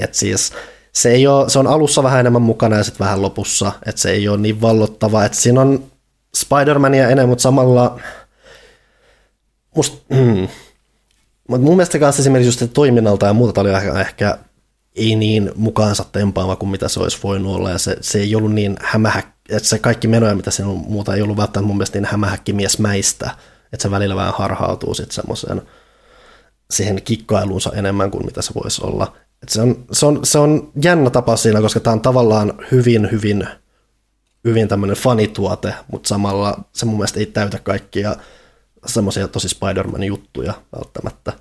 että 0.00 0.16
siis 0.18 0.52
se, 0.92 1.10
ei 1.10 1.26
ole, 1.26 1.48
se 1.50 1.58
on 1.58 1.66
alussa 1.66 2.02
vähän 2.02 2.20
enemmän 2.20 2.42
mukana 2.42 2.76
ja 2.76 2.84
sitten 2.84 3.04
vähän 3.04 3.22
lopussa, 3.22 3.72
että 3.86 4.00
se 4.00 4.10
ei 4.10 4.28
ole 4.28 4.38
niin 4.38 4.60
vallottava, 4.60 5.24
että 5.24 5.38
siinä 5.38 5.60
on 5.60 5.84
Spider-Mania 6.36 6.94
enemmän, 7.10 7.28
mutta 7.28 7.42
samalla 7.42 8.00
musta, 9.76 9.96
mm, 10.14 10.48
mutta 11.48 11.64
mun 11.64 11.76
mielestä 11.76 11.98
kanssa 11.98 12.22
esimerkiksi 12.22 12.64
just 12.64 12.72
toiminnalta 12.74 13.26
ja 13.26 13.32
muuta 13.32 13.60
oli 13.60 13.70
ehkä, 13.70 14.00
ehkä 14.00 14.38
ei 14.96 15.16
niin 15.16 15.52
mukaansa 15.56 16.04
tempaava 16.12 16.56
kuin 16.56 16.70
mitä 16.70 16.88
se 16.88 17.00
olisi 17.00 17.18
voinut 17.22 17.56
olla, 17.56 17.70
ja 17.70 17.78
se, 17.78 17.96
se 18.00 18.18
ei 18.18 18.34
ollut 18.34 18.52
niin 18.52 18.76
hämähäkki, 18.80 19.32
että 19.48 19.68
se 19.68 19.78
kaikki 19.78 20.08
menoja, 20.08 20.34
mitä 20.34 20.50
siinä 20.50 20.70
on 20.70 20.84
muuta, 20.88 21.14
ei 21.14 21.22
ollut 21.22 21.36
välttämättä 21.36 21.66
mun 21.66 21.76
mielestä 21.76 21.98
niin 21.98 22.08
hämähäkkimiesmäistä, 22.10 23.30
että 23.72 23.82
se 23.82 23.90
välillä 23.90 24.16
vähän 24.16 24.34
harhautuu 24.36 24.94
sitten 24.94 25.14
semmoiseen 25.14 25.62
siihen 26.70 27.02
kikkailuunsa 27.02 27.72
enemmän 27.74 28.10
kuin 28.10 28.26
mitä 28.26 28.42
se 28.42 28.54
voisi 28.62 28.84
olla. 28.84 29.16
Et 29.42 29.48
se, 29.48 29.62
on, 29.62 29.84
se, 29.92 30.06
on, 30.06 30.20
se 30.22 30.38
on 30.38 30.72
jännä 30.82 31.10
tapa 31.10 31.36
siinä, 31.36 31.60
koska 31.60 31.80
tämä 31.80 31.92
on 31.92 32.00
tavallaan 32.00 32.52
hyvin, 32.72 33.08
hyvin, 33.12 33.48
hyvin 34.44 34.68
tämmöinen 34.68 34.96
fanituote, 34.96 35.74
mutta 35.92 36.08
samalla 36.08 36.64
se 36.72 36.86
mun 36.86 36.96
mielestä 36.96 37.20
ei 37.20 37.26
täytä 37.26 37.58
kaikkia 37.58 38.16
semmoisia 38.88 39.28
tosi 39.28 39.48
Spider-Man-juttuja 39.48 40.54
välttämättä. 40.76 41.32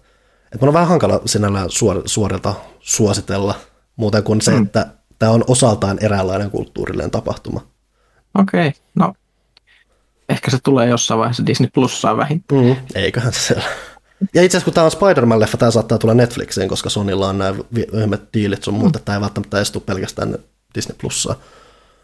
Et 0.54 0.62
mun 0.62 0.68
on 0.68 0.74
vähän 0.74 0.88
hankala 0.88 1.22
sinällään 1.26 1.70
suor, 1.70 2.02
suorilta 2.06 2.54
suositella, 2.80 3.56
muuten 3.96 4.24
kuin 4.24 4.42
se, 4.42 4.52
mm. 4.52 4.64
että 4.64 4.88
tämä 5.20 5.32
on 5.32 5.44
osaltaan 5.48 5.98
eräänlainen 6.02 6.52
kulttuurillinen 6.52 7.12
tapahtuma. 7.12 7.68
Okei, 8.40 8.68
okay, 8.68 8.82
no 8.96 9.14
ehkä 10.30 10.52
se 10.52 10.58
tulee 10.64 10.90
jossain 10.90 11.20
vaiheessa 11.20 11.46
Disney 11.46 11.70
Plussaan 11.74 12.18
vähintään. 12.18 12.66
Mm. 12.66 12.76
Eiköhän 12.96 13.34
se 13.34 13.40
siellä. 13.40 13.64
Ja 14.34 14.44
itse 14.44 14.58
asiassa 14.58 14.66
kun 14.66 14.74
tämä 14.74 14.86
on 14.86 14.92
Spider-Man-leffa, 14.92 15.58
tämä 15.58 15.72
saattaa 15.72 15.98
tulla 15.98 16.14
Netflixiin, 16.14 16.70
koska 16.70 16.90
Sonylla 16.90 17.30
on 17.30 17.38
nämä 17.38 17.56
yhdet 17.92 18.34
diilit 18.34 18.64
sun 18.64 18.74
muuta, 18.74 19.00
tämä 19.00 19.16
ei 19.16 19.22
välttämättä 19.22 19.58
edes 19.58 19.72
tule 19.72 19.84
pelkästään 19.86 20.38
Disney 20.76 20.98
Plussaa. 21.02 21.36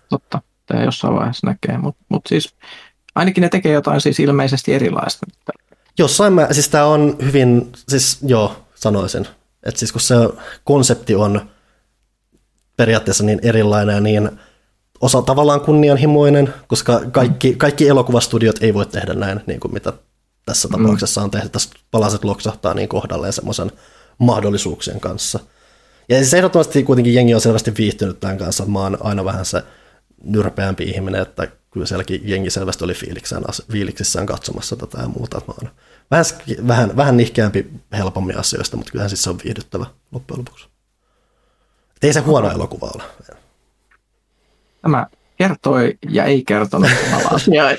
Totta, 0.10 0.42
tämä 0.66 0.84
jossain 0.84 1.16
vaiheessa 1.16 1.48
näkee, 1.48 1.78
mutta 1.78 2.04
mut 2.10 2.22
siis 2.28 2.56
ainakin 3.16 3.42
ne 3.42 3.50
tekee 3.50 3.74
jotain 3.74 4.02
siis 4.02 4.20
ilmeisesti 4.20 4.74
erilaista. 4.74 5.26
Jossain 6.00 6.34
mä, 6.34 6.48
siis 6.52 6.70
tämä 6.70 6.86
on 6.86 7.18
hyvin, 7.24 7.72
siis 7.90 8.18
joo, 8.22 8.66
sanoisin, 8.76 9.28
että 9.64 9.80
siis 9.80 9.92
kun 9.92 10.02
se 10.02 10.16
konsepti 10.64 11.16
on 11.16 11.42
periaatteessa 12.78 13.24
niin 13.24 13.40
erilainen 13.44 13.96
ja 13.96 14.02
niin 14.02 14.32
osa 15.02 15.22
tavallaan 15.22 15.62
kunnianhimoinen, 15.62 16.54
koska 16.68 17.02
kaikki, 17.12 17.56
kaikki 17.56 17.88
elokuvastudiot 17.88 18.64
ei 18.64 18.74
voi 18.74 18.86
tehdä 18.86 19.14
näin, 19.14 19.42
niin 19.46 19.60
kuin 19.60 19.74
mitä 19.74 19.94
tässä 20.46 20.68
tapauksessa 20.72 21.22
on 21.22 21.32
tehty. 21.32 21.50
Tässä 21.50 21.70
palaset 21.92 22.24
loksahtaa 22.24 22.74
niin 22.74 22.90
kohdalleen 22.90 23.34
semmoisen 23.34 23.72
mahdollisuuksien 24.18 25.00
kanssa. 25.00 25.40
Ja 26.10 26.18
siis 26.18 26.34
ehdottomasti 26.34 26.84
kuitenkin 26.84 27.14
jengi 27.14 27.36
on 27.36 27.42
selvästi 27.42 27.74
viihtynyt 27.78 28.20
tämän 28.20 28.38
kanssa, 28.38 28.66
mä 28.66 28.80
oon 28.80 28.98
aina 29.00 29.26
vähän 29.26 29.46
se 29.46 29.64
nyrpeämpi 30.24 30.84
ihminen, 30.84 31.22
että 31.22 31.48
kyllä 31.72 31.86
sielläkin 31.86 32.22
jengi 32.24 32.50
selvästi 32.50 32.84
oli 32.84 32.94
fiiliksissään, 32.94 33.44
fiiliksissään 33.72 34.26
katsomassa 34.26 34.76
tätä 34.76 35.02
ja 35.02 35.08
muuta. 35.08 35.38
Että 35.38 35.52
mä 35.52 35.56
oon 35.62 35.72
vähän, 36.12 36.26
vähän, 36.68 36.98
vähän 36.98 37.18
nihkeämpi 37.18 37.68
helpommin 37.94 38.38
asioista, 38.38 38.78
mutta 38.78 38.92
kyllähän 38.92 39.10
siis 39.10 39.24
se 39.24 39.30
on 39.30 39.40
viihdyttävä 39.44 39.86
loppujen 40.12 40.40
lopuksi. 40.40 40.68
Et 41.96 42.04
ei 42.04 42.14
se 42.14 42.20
huono 42.20 42.52
elokuva 42.52 42.92
ole. 42.96 43.04
Tämä 44.82 45.08
kertoi 45.38 45.98
ja 46.10 46.26
ei 46.26 46.44
kertonut 46.44 46.90
asiaa. 47.36 47.70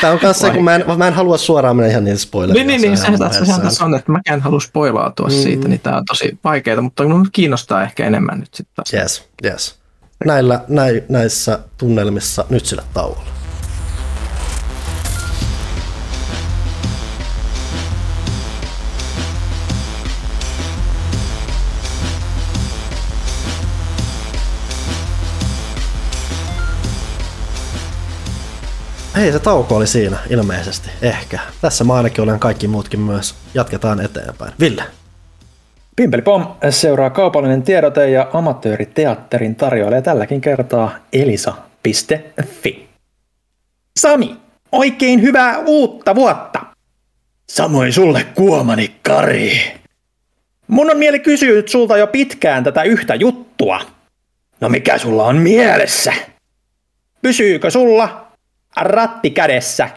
Tämä 0.00 0.12
on 0.12 0.18
kanssa 0.18 0.46
se, 0.46 0.52
kun 0.52 0.64
mä 0.64 0.74
en, 0.74 0.84
mä 0.96 1.08
en 1.08 1.14
halua 1.14 1.38
suoraan 1.38 1.76
mennä 1.76 1.90
ihan 1.90 2.04
niin 2.04 2.18
spoileria. 2.18 2.64
niin, 2.64 2.80
niin, 2.80 2.90
niin 2.90 2.98
sehän 2.98 3.18
tässä, 3.18 3.44
sehän 3.44 3.60
tässä 3.60 3.84
on, 3.84 3.94
että 3.94 4.12
mäkään 4.12 4.40
halua 4.40 4.60
spoilaatua 4.60 5.26
mm. 5.26 5.32
siitä, 5.32 5.68
niin 5.68 5.80
tämä 5.80 5.96
on 5.96 6.04
tosi 6.04 6.38
vaikeaa, 6.44 6.80
mutta 6.80 7.02
minun 7.02 7.28
kiinnostaa 7.32 7.82
ehkä 7.82 8.06
enemmän 8.06 8.40
nyt 8.40 8.54
sitten. 8.54 8.84
Yes, 8.94 9.28
yes. 9.44 9.77
Näillä, 10.24 10.64
näin, 10.68 11.02
näissä 11.08 11.58
tunnelmissa 11.78 12.44
nyt 12.50 12.66
sillä 12.66 12.82
tauolla. 12.94 13.28
Hei, 29.16 29.32
se 29.32 29.38
tauko 29.38 29.76
oli 29.76 29.86
siinä 29.86 30.18
ilmeisesti, 30.30 30.90
ehkä. 31.02 31.40
Tässä 31.60 31.84
mä 31.84 31.94
ainakin 31.94 32.24
olen 32.24 32.40
kaikki 32.40 32.68
muutkin 32.68 33.00
myös. 33.00 33.34
Jatketaan 33.54 34.00
eteenpäin. 34.00 34.52
Ville. 34.60 34.97
Pimpeli 35.98 36.22
Pom 36.22 36.46
seuraa 36.70 37.10
kaupallinen 37.10 37.62
tiedote 37.62 38.10
ja 38.10 38.28
amatööriteatterin 38.32 39.54
tarjoilee 39.54 40.02
tälläkin 40.02 40.40
kertaa 40.40 40.96
elisa.fi. 41.12 42.88
Sami, 43.98 44.36
oikein 44.72 45.22
hyvää 45.22 45.58
uutta 45.58 46.14
vuotta! 46.14 46.60
Samoin 47.48 47.92
sulle 47.92 48.26
kuomani 48.34 48.94
Kari. 49.02 49.74
Mun 50.68 50.90
on 50.90 50.98
mieli 50.98 51.20
kysyä 51.20 51.62
sulta 51.66 51.96
jo 51.96 52.06
pitkään 52.06 52.64
tätä 52.64 52.82
yhtä 52.82 53.14
juttua. 53.14 53.80
No 54.60 54.68
mikä 54.68 54.98
sulla 54.98 55.24
on 55.24 55.36
mielessä? 55.36 56.12
Pysyykö 57.22 57.70
sulla 57.70 58.26
ratti 58.80 59.30
kädessä? 59.30 59.88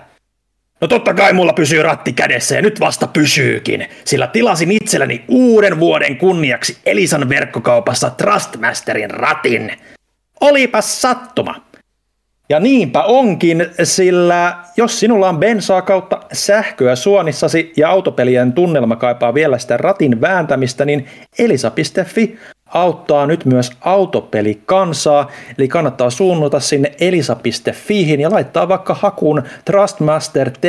No 0.82 0.88
totta 0.88 1.14
kai 1.14 1.34
mulla 1.34 1.54
pysyy 1.54 1.84
ratti 1.84 2.14
kädessä 2.14 2.56
ja 2.56 2.62
nyt 2.62 2.80
vasta 2.80 3.08
pysyykin, 3.08 3.90
sillä 4.06 4.28
tilasin 4.28 4.72
itselleni 4.72 5.24
uuden 5.28 5.80
vuoden 5.80 6.18
kunniaksi 6.18 6.78
Elisan 6.86 7.30
verkkokaupassa 7.30 8.10
Trustmasterin 8.10 9.10
ratin. 9.10 9.72
Olipas 10.42 11.02
sattuma. 11.02 11.56
Ja 12.50 12.60
niinpä 12.60 13.04
onkin, 13.04 13.66
sillä 13.84 14.58
jos 14.78 15.00
sinulla 15.00 15.30
on 15.30 15.38
bensaa 15.38 15.82
kautta 15.82 16.20
sähköä 16.34 16.96
suonissasi 16.96 17.74
ja 17.78 17.90
autopelien 17.90 18.54
tunnelma 18.54 18.96
kaipaa 18.96 19.34
vielä 19.34 19.58
sitä 19.58 19.78
ratin 19.78 20.22
vääntämistä, 20.22 20.86
niin 20.86 21.08
elisa.fi 21.40 22.38
auttaa 22.74 23.28
nyt 23.28 23.46
myös 23.46 23.72
autopelikansaa, 23.82 25.28
eli 25.58 25.68
kannattaa 25.68 26.10
suunnata 26.10 26.60
sinne 26.60 26.92
elisa.fiihin 27.00 28.22
ja 28.22 28.32
laittaa 28.32 28.68
vaikka 28.68 28.94
hakuun 28.94 29.44
Trustmaster 29.66 30.52
T 30.52 30.66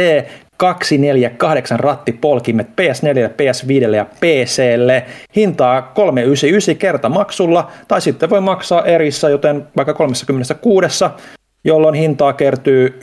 248 0.56 1.80
rattipolkimet 1.80 2.66
PS4, 2.68 3.30
PS5 3.30 3.94
ja 3.94 4.04
PClle. 4.04 5.06
Hintaa 5.36 5.82
399 5.82 6.76
kerta 6.76 7.08
maksulla, 7.08 7.70
tai 7.88 8.00
sitten 8.00 8.30
voi 8.30 8.40
maksaa 8.40 8.84
erissä, 8.84 9.28
joten 9.30 9.66
vaikka 9.76 9.94
36, 9.94 11.04
jolloin 11.64 11.94
hintaa 11.94 12.32
kertyy 12.32 12.98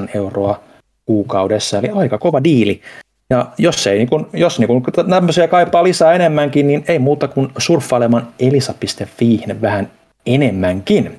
11,08 0.00 0.08
euroa 0.14 0.60
kuukaudessa, 1.06 1.78
eli 1.78 1.88
aika 1.94 2.18
kova 2.18 2.44
diili. 2.44 2.80
Ja 3.30 3.46
jos, 3.58 3.86
ei, 3.86 3.98
niin 3.98 4.08
kun, 4.08 4.28
jos 4.32 4.58
niin 4.58 4.68
kun, 4.68 4.82
tämmöisiä 5.10 5.48
kaipaa 5.48 5.84
lisää 5.84 6.12
enemmänkin, 6.12 6.66
niin 6.66 6.84
ei 6.88 6.98
muuta 6.98 7.28
kuin 7.28 7.52
surffailemaan 7.58 8.28
elisa.fiihin 8.40 9.62
vähän 9.62 9.90
enemmänkin. 10.26 11.18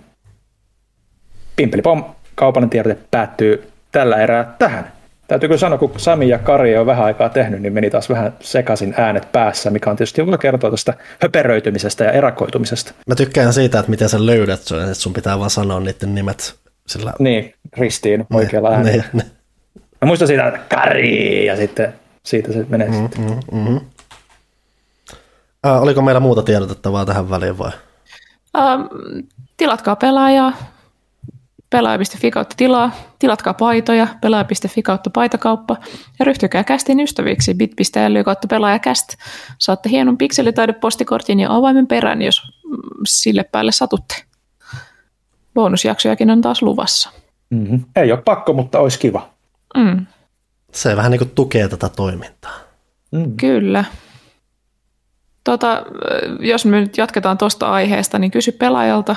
Pimpelipom, 1.56 2.03
kaupallinen 2.36 2.69
tiedote 2.69 2.98
päättyy 3.11 3.72
tällä 3.91 4.18
erää 4.18 4.56
tähän. 4.60 4.91
Täytyykö 5.27 5.57
sanoa, 5.57 5.77
kun 5.77 5.91
Sami 5.98 6.30
ja 6.30 6.40
Kari 6.40 6.77
on 6.77 6.86
vähän 6.86 7.06
aikaa 7.06 7.30
tehnyt, 7.30 7.61
niin 7.61 7.73
meni 7.73 7.90
taas 7.90 8.10
vähän 8.10 8.34
sekaisin 8.40 8.94
äänet 8.98 9.32
päässä, 9.32 9.69
mikä 9.69 9.90
on 9.90 9.95
tietysti 9.95 10.22
joku 10.22 10.38
kertoo 10.38 10.72
tästä 10.72 10.94
höperöitymisestä 11.22 12.03
ja 12.03 12.11
erakoitumisesta. 12.11 12.94
Mä 13.07 13.15
tykkään 13.15 13.53
siitä, 13.53 13.80
että 13.80 13.90
miten 13.90 14.10
sä 14.10 14.26
löydät 14.26 14.61
sen, 14.61 14.82
että 14.82 14.94
sun 14.94 15.14
pitää 15.14 15.40
vaan 15.40 15.49
sanoa 15.49 15.80
niiden 15.80 16.15
nimet 16.15 16.56
sillä... 16.88 17.14
Niin, 17.19 17.53
ristiin 17.77 18.26
oikealla 18.34 18.69
äänellä. 18.69 18.91
Niin, 18.91 19.03
niin. 19.14 19.35
Mä 20.06 20.07
muistan 20.07 20.27
siitä, 20.27 20.48
että 20.48 20.76
Kari, 20.76 21.45
ja 21.45 21.57
sitten 21.57 21.94
siitä 22.23 22.53
se 22.53 22.65
menee 22.69 22.88
mm, 22.88 22.94
sitten. 22.94 23.41
Mm, 23.52 23.69
mm. 23.69 23.80
Äh, 25.65 25.82
oliko 25.82 26.02
meillä 26.02 26.19
muuta 26.19 26.44
tiedotettavaa 26.44 27.06
tähän 27.06 27.30
väliin 27.30 27.57
vai? 27.57 27.72
Ähm, 28.57 28.82
tilatkaa 29.57 29.95
pelaajaa. 29.95 30.53
pelaaja.fi 31.69 32.32
kautta 32.32 32.56
tilaa, 32.57 32.91
tilatkaa 33.19 33.53
paitoja, 33.53 34.07
pelaaja.fi 34.22 34.82
kautta 34.82 35.10
paitakauppa 35.10 35.77
ja 36.19 36.26
ryhtykää 36.26 36.64
kästin 36.64 36.99
ystäviksi 36.99 37.53
bit.ly 37.53 38.23
kautta 38.23 38.48
pelaajakäst. 38.48 39.07
Saatte 39.57 39.90
hienon 39.90 40.18
pikselitaidepostikortin 40.18 41.40
ja 41.40 41.56
avaimen 41.56 41.88
perään, 41.88 42.22
jos 42.22 42.41
mm, 42.44 42.77
sille 43.07 43.45
päälle 43.52 43.72
satutte. 43.72 44.15
Bonusjaksojakin 45.53 46.30
on 46.30 46.41
taas 46.41 46.61
luvassa. 46.61 47.10
Mm-hmm. 47.49 47.86
Ei 47.95 48.11
ole 48.11 48.22
pakko, 48.22 48.53
mutta 48.53 48.80
olisi 48.80 48.99
kiva. 48.99 49.35
Mm, 49.76 50.06
Se 50.72 50.95
vähän 50.95 51.11
niin 51.11 51.19
kuin 51.19 51.31
tukee 51.35 51.68
tätä 51.68 51.89
toimintaa. 51.89 52.53
Mm. 53.11 53.38
kyllä. 53.38 53.84
Tota, 55.43 55.84
jos 56.39 56.65
me 56.65 56.80
nyt 56.80 56.97
jatketaan 56.97 57.38
tuosta 57.38 57.72
aiheesta, 57.72 58.19
niin 58.19 58.31
kysy 58.31 58.52
pelaajalta. 58.52 59.15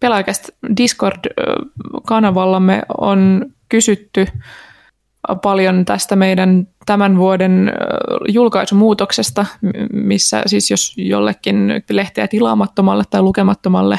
Pelaajakästä 0.00 0.48
Discord-kanavallamme 0.76 2.82
on 2.98 3.46
kysytty 3.68 4.26
paljon 5.42 5.84
tästä 5.84 6.16
meidän 6.16 6.68
tämän 6.86 7.16
vuoden 7.16 7.72
julkaisumuutoksesta, 8.28 9.46
missä 9.92 10.42
siis 10.46 10.70
jos 10.70 10.94
jollekin 10.96 11.82
lehteä 11.90 12.28
tilaamattomalle 12.28 13.04
tai 13.10 13.22
lukemattomalle 13.22 13.98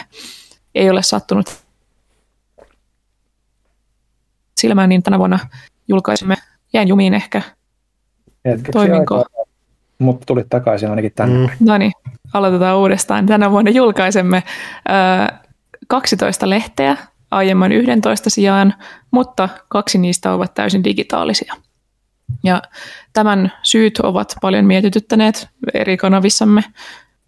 ei 0.75 0.89
ole 0.89 1.01
sattunut 1.01 1.61
silmään, 4.61 4.89
niin 4.89 5.03
tänä 5.03 5.19
vuonna 5.19 5.39
julkaisimme, 5.87 6.35
jäin 6.73 6.87
jumiin 6.87 7.13
ehkä, 7.13 7.41
Hetkeksi 8.45 8.71
Toiminko? 8.71 9.17
aikaa, 9.17 9.45
Mutta 9.99 10.25
tulit 10.25 10.49
takaisin 10.49 10.89
ainakin 10.89 11.11
tänne. 11.15 11.37
Mm. 11.37 11.53
Mm. 11.59 11.67
No 11.67 11.77
niin, 11.77 11.91
aloitetaan 12.33 12.77
uudestaan. 12.77 13.25
Tänä 13.25 13.51
vuonna 13.51 13.71
julkaisemme 13.71 14.43
ö, 14.89 15.37
12 15.87 16.49
lehteä 16.49 16.97
aiemman 17.31 17.71
11 17.71 18.29
sijaan, 18.29 18.73
mutta 19.11 19.49
kaksi 19.69 19.97
niistä 19.97 20.33
ovat 20.33 20.53
täysin 20.53 20.83
digitaalisia. 20.83 21.53
Ja 22.43 22.61
tämän 23.13 23.51
syyt 23.63 23.97
ovat 23.99 24.35
paljon 24.41 24.65
mietityttäneet 24.65 25.47
eri 25.73 25.97
kanavissamme. 25.97 26.63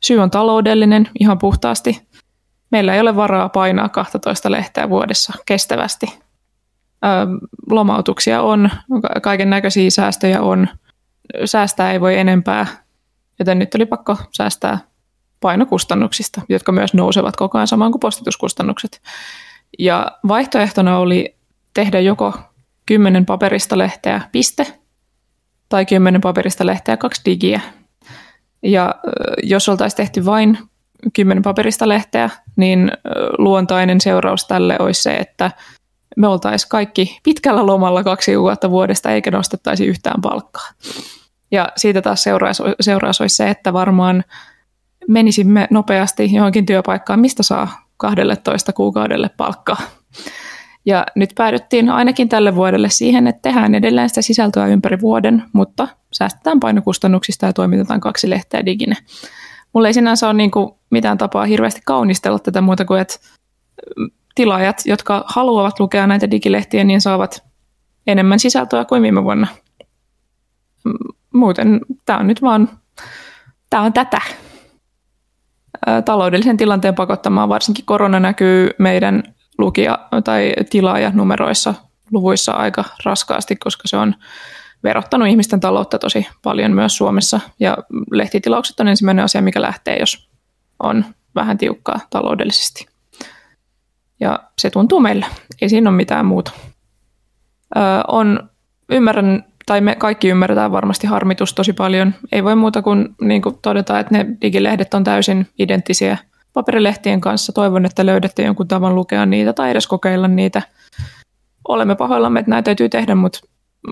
Syy 0.04 0.20
on 0.20 0.32
taloudellinen 0.32 1.10
ihan 1.20 1.38
puhtaasti. 1.38 2.02
Meillä 2.72 2.94
ei 2.94 3.02
ole 3.02 3.16
varaa 3.16 3.50
painaa 3.50 3.90
12 3.90 4.52
lehteä 4.52 4.90
vuodessa 4.90 5.34
kestävästi. 5.46 6.06
Ö, 7.04 7.08
lomautuksia 7.70 8.42
on, 8.42 8.70
kaiken 9.22 9.50
näköisiä 9.50 9.90
säästöjä 9.90 10.42
on. 10.42 10.68
Säästää 11.46 11.92
ei 11.92 12.02
voi 12.02 12.18
enempää, 12.18 12.68
joten 13.40 13.60
nyt 13.60 13.76
oli 13.76 13.86
pakko 13.86 14.18
säästää 14.32 14.80
painokustannuksista, 15.40 16.42
jotka 16.50 16.72
myös 16.72 16.94
nousevat 16.94 17.36
koko 17.36 17.58
ajan 17.58 17.68
samaan 17.68 17.92
kuin 17.92 18.00
postituskustannukset. 18.00 19.02
Ja 19.80 20.12
vaihtoehtona 20.28 20.98
oli 20.98 21.36
tehdä 21.74 22.00
joko 22.00 22.34
10 22.86 23.26
paperista 23.26 23.78
lehteä 23.78 24.22
piste 24.32 24.80
tai 25.70 25.86
10 25.86 26.22
paperista 26.22 26.66
lehteä 26.66 26.98
kaksi 26.98 27.22
digiä. 27.26 27.62
Ja 28.64 28.96
jos 29.44 29.70
oltaisiin 29.70 29.98
tehty 29.98 30.26
vain 30.26 30.58
10 31.14 31.44
paperista 31.44 31.88
lehteä, 31.90 32.30
niin 32.56 32.92
luontainen 33.38 34.02
seuraus 34.02 34.48
tälle 34.48 34.76
olisi 34.80 35.02
se, 35.02 35.16
että 35.16 35.52
me 36.18 36.28
oltaisiin 36.28 36.70
kaikki 36.70 37.20
pitkällä 37.24 37.66
lomalla 37.66 38.04
kaksi 38.04 38.36
kuukautta 38.36 38.70
vuodesta 38.70 39.12
eikä 39.12 39.32
nostettaisi 39.32 39.86
yhtään 39.86 40.22
palkkaa. 40.22 40.68
Ja 41.52 41.70
siitä 41.78 42.02
taas 42.02 42.24
seuraus, 42.24 42.62
seuraus 42.82 43.22
olisi 43.22 43.36
se, 43.36 43.50
että 43.50 43.74
varmaan 43.74 44.24
menisimme 45.08 45.68
nopeasti 45.72 46.34
johonkin 46.34 46.66
työpaikkaan, 46.66 47.20
mistä 47.20 47.44
saa 47.44 47.68
12 47.98 48.74
kuukaudelle 48.74 49.30
palkkaa. 49.38 49.82
Ja 50.86 51.06
nyt 51.16 51.30
päädyttiin 51.36 51.90
ainakin 51.90 52.30
tälle 52.30 52.56
vuodelle 52.56 52.90
siihen, 52.90 53.28
että 53.28 53.42
tehdään 53.42 53.76
edelleen 53.76 54.10
sitä 54.10 54.22
sisältöä 54.22 54.68
ympäri 54.68 55.02
vuoden, 55.02 55.44
mutta 55.54 55.88
säästetään 56.14 56.60
painokustannuksista 56.60 57.46
ja 57.46 57.54
toimitetaan 57.54 58.00
kaksi 58.00 58.30
lehteä 58.30 58.66
diginä. 58.66 58.96
Mulla 59.74 59.88
ei 59.88 59.94
sinänsä 59.94 60.28
ole 60.28 60.34
niin 60.34 60.52
kuin 60.52 60.72
mitään 60.90 61.18
tapaa 61.18 61.46
hirveästi 61.46 61.82
kaunistella 61.86 62.40
tätä 62.40 62.62
muuta 62.62 62.86
kuin, 62.86 63.02
että 63.02 63.16
tilaajat, 64.36 64.82
jotka 64.86 65.24
haluavat 65.28 65.80
lukea 65.80 66.08
näitä 66.08 66.32
digilehtiä, 66.32 66.84
niin 66.84 67.02
saavat 67.02 67.44
enemmän 68.08 68.40
sisältöä 68.40 68.86
kuin 68.86 69.02
viime 69.02 69.24
vuonna. 69.24 69.48
Muuten 71.34 71.82
tämä 72.06 72.20
on 72.20 72.28
nyt 72.28 72.42
vaan, 72.42 72.70
tämä 73.70 73.84
on 73.84 73.94
tätä. 73.94 74.22
Taloudellisen 76.06 76.58
tilanteen 76.58 76.96
pakottamaan 76.96 77.50
varsinkin 77.50 77.86
korona 77.86 78.20
näkyy 78.20 78.70
meidän 78.80 79.24
lukija- 79.58 80.08
tai 80.24 80.54
tilaajanumeroissa 80.70 81.74
luvuissa 82.12 82.52
aika 82.52 82.84
raskaasti, 83.06 83.56
koska 83.56 83.84
se 83.86 83.98
on 83.98 84.16
verottanut 84.84 85.28
ihmisten 85.28 85.60
taloutta 85.60 86.00
tosi 86.00 86.28
paljon 86.44 86.72
myös 86.72 86.98
Suomessa. 86.98 87.40
Ja 87.60 87.78
lehtitilaukset 88.12 88.80
on 88.80 88.88
ensimmäinen 88.88 89.26
asia, 89.26 89.42
mikä 89.42 89.62
lähtee, 89.62 90.00
jos 90.00 90.30
on 90.80 91.06
vähän 91.36 91.58
tiukkaa 91.58 92.00
taloudellisesti. 92.10 92.93
Ja 94.24 94.40
se 94.58 94.70
tuntuu 94.70 95.00
meillä. 95.00 95.26
Ei 95.62 95.70
siinä 95.70 95.90
ole 95.90 95.98
mitään 95.98 96.26
muuta. 96.26 96.52
Öö, 97.78 97.84
on, 98.08 98.50
ymmärrän, 98.90 99.44
tai 99.66 99.82
me 99.82 99.96
kaikki 99.96 100.30
ymmärretään 100.30 100.72
varmasti 100.72 101.08
harmitus 101.08 101.54
tosi 101.54 101.74
paljon. 101.74 102.14
Ei 102.32 102.44
voi 102.44 102.56
muuta 102.56 102.82
kuin, 102.82 103.16
niin 103.22 103.42
kuin 103.42 103.58
todeta, 103.62 104.00
että 104.00 104.18
ne 104.18 104.26
digilehdet 104.42 104.94
on 104.94 105.04
täysin 105.04 105.48
identtisiä 105.60 106.18
paperilehtien 106.54 107.22
kanssa. 107.22 107.54
Toivon, 107.54 107.86
että 107.86 108.06
löydätte 108.06 108.44
jonkun 108.44 108.68
tavan 108.68 108.96
lukea 108.96 109.26
niitä 109.26 109.54
tai 109.54 109.72
edes 109.72 109.88
kokeilla 109.88 110.28
niitä. 110.28 110.62
Olemme 111.68 111.96
pahoillamme, 111.96 112.40
että 112.40 112.50
näitä 112.50 112.66
täytyy 112.66 112.90
tehdä, 112.90 113.16
mutta 113.16 113.40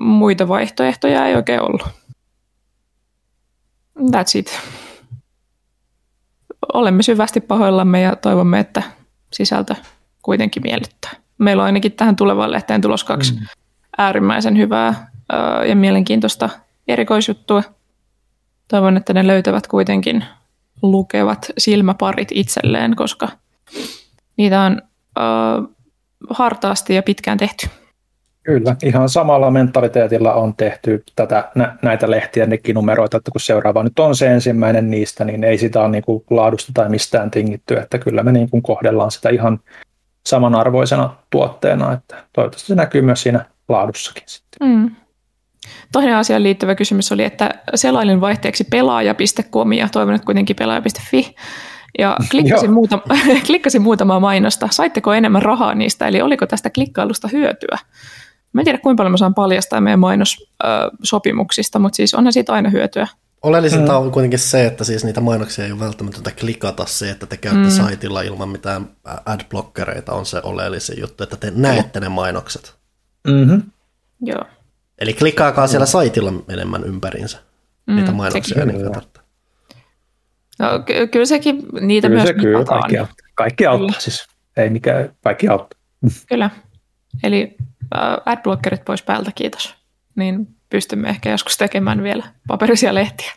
muita 0.01 0.47
vaihtoehtoja 0.47 1.25
ei 1.25 1.35
oikein 1.35 1.61
ollut. 1.61 1.83
That's 3.99 4.31
it. 4.35 4.59
Olemme 6.73 7.03
syvästi 7.03 7.41
pahoillamme 7.41 8.01
ja 8.01 8.15
toivomme, 8.15 8.59
että 8.59 8.83
sisältö 9.33 9.75
kuitenkin 10.21 10.63
miellyttää. 10.63 11.11
Meillä 11.37 11.61
on 11.61 11.65
ainakin 11.65 11.91
tähän 11.91 12.15
tulevaan 12.15 12.51
lehteen 12.51 12.81
tulos 12.81 13.03
kaksi 13.03 13.33
mm. 13.33 13.39
äärimmäisen 13.97 14.57
hyvää 14.57 15.11
ää, 15.31 15.65
ja 15.65 15.75
mielenkiintoista 15.75 16.49
erikoisjuttua. 16.87 17.63
Toivon, 18.67 18.97
että 18.97 19.13
ne 19.13 19.27
löytävät 19.27 19.67
kuitenkin 19.67 20.23
lukevat 20.81 21.51
silmäparit 21.57 22.27
itselleen, 22.31 22.95
koska 22.95 23.27
niitä 24.37 24.61
on 24.61 24.81
ää, 25.15 25.25
hartaasti 26.29 26.95
ja 26.95 27.03
pitkään 27.03 27.37
tehty. 27.37 27.67
Kyllä, 28.43 28.75
ihan 28.83 29.09
samalla 29.09 29.51
mentaliteetilla 29.51 30.33
on 30.33 30.55
tehty 30.55 31.03
tätä, 31.15 31.51
nä, 31.55 31.77
näitä 31.81 32.11
lehtiä, 32.11 32.45
nekin 32.45 32.73
numeroita, 32.73 33.17
että 33.17 33.31
kun 33.31 33.41
seuraava 33.41 33.83
nyt 33.83 33.99
on 33.99 34.15
se 34.15 34.27
ensimmäinen 34.27 34.91
niistä, 34.91 35.25
niin 35.25 35.43
ei 35.43 35.57
sitä 35.57 35.79
ole 35.79 35.89
niin 35.89 36.03
kuin 36.03 36.23
laadusta 36.29 36.71
tai 36.73 36.89
mistään 36.89 37.31
tingitty, 37.31 37.77
että 37.77 37.97
kyllä 37.97 38.23
me 38.23 38.31
niin 38.31 38.49
kuin 38.49 38.63
kohdellaan 38.63 39.11
sitä 39.11 39.29
ihan 39.29 39.59
samanarvoisena 40.25 41.13
tuotteena, 41.29 41.93
että 41.93 42.23
toivottavasti 42.33 42.67
se 42.67 42.75
näkyy 42.75 43.01
myös 43.01 43.21
siinä 43.21 43.45
laadussakin 43.69 44.23
sitten. 44.25 44.69
Mm. 44.69 44.95
Toinen 45.91 46.15
asiaan 46.15 46.43
liittyvä 46.43 46.75
kysymys 46.75 47.11
oli, 47.11 47.23
että 47.23 47.49
selailin 47.75 48.21
vaihteeksi 48.21 48.63
pelaaja.com 48.63 49.73
ja 49.73 49.89
toivon, 49.89 50.15
että 50.15 50.25
kuitenkin 50.25 50.55
pelaaja.fi. 50.55 51.35
Ja 51.99 52.17
klikkasin, 52.31 52.71
muuta, 52.71 52.99
klikkasin 53.47 53.81
muutamaa 53.81 54.19
mainosta. 54.19 54.67
Saitteko 54.71 55.13
enemmän 55.13 55.41
rahaa 55.41 55.75
niistä, 55.75 56.07
eli 56.07 56.21
oliko 56.21 56.45
tästä 56.47 56.69
klikkailusta 56.69 57.27
hyötyä? 57.27 57.77
Mä 58.53 58.61
en 58.61 58.65
tiedä, 58.65 58.77
kuinka 58.77 59.01
paljon 59.01 59.11
mä 59.11 59.17
saan 59.17 59.33
paljastaa 59.33 59.81
meidän 59.81 59.99
mainossopimuksista, 59.99 61.79
mutta 61.79 61.95
siis 61.95 62.13
onhan 62.13 62.33
siitä 62.33 62.53
aina 62.53 62.69
hyötyä. 62.69 63.07
Oleellisinta 63.43 63.97
on 63.97 64.11
kuitenkin 64.11 64.39
se, 64.39 64.65
että 64.65 64.83
siis 64.83 65.03
niitä 65.05 65.21
mainoksia 65.21 65.65
ei 65.65 65.71
ole 65.71 65.79
välttämätöntä 65.79 66.31
klikata. 66.31 66.85
Se, 66.85 67.09
että 67.11 67.25
te 67.25 67.37
käytte 67.37 67.63
Mm. 67.63 67.69
saitilla 67.69 68.21
ilman 68.21 68.49
mitään 68.49 68.89
adblockereita 69.25 70.13
on 70.13 70.25
se 70.25 70.41
oleellisin 70.43 70.99
juttu, 71.01 71.23
että 71.23 71.37
te 71.37 71.51
näette 71.55 71.99
ne 71.99 72.09
mainokset. 72.09 72.75
Mm-hmm. 73.27 73.61
Joo. 74.21 74.43
Eli 74.99 75.13
klikkaakaa 75.13 75.67
siellä 75.67 75.85
saitilla 75.85 76.33
enemmän 76.49 76.83
ympäriinsä 76.83 77.37
niitä 77.87 78.11
Mm, 78.11 78.17
mainoksia. 78.17 78.55
sekin. 78.65 78.67
Niin. 78.81 78.91
No, 80.59 80.79
ky- 80.85 81.07
kyllä 81.07 81.25
sekin 81.25 81.65
niitä 81.81 82.07
Kyllä 82.07 82.17
myös 82.23 82.27
se 82.27 82.33
kyllä, 82.33 82.59
mitataan. 82.59 82.79
kaikki 82.81 82.97
auttaa. 82.97 83.27
Kaikki 83.35 83.65
auttaa 83.65 83.87
Kyllä. 83.87 83.99
siis. 83.99 84.27
Ei 84.57 84.69
mikään, 84.69 85.15
kaikki 85.23 85.47
auttaa. 85.47 85.79
Kyllä. 86.29 86.49
Eli 87.23 87.55
äh, 87.95 88.17
adblockerit 88.25 88.85
pois 88.85 89.01
päältä, 89.03 89.31
kiitos. 89.35 89.75
Niin 90.15 90.47
pystymme 90.71 91.09
ehkä 91.09 91.29
joskus 91.29 91.57
tekemään 91.57 92.03
vielä 92.03 92.23
paperisia 92.47 92.93
lehtiä. 92.93 93.31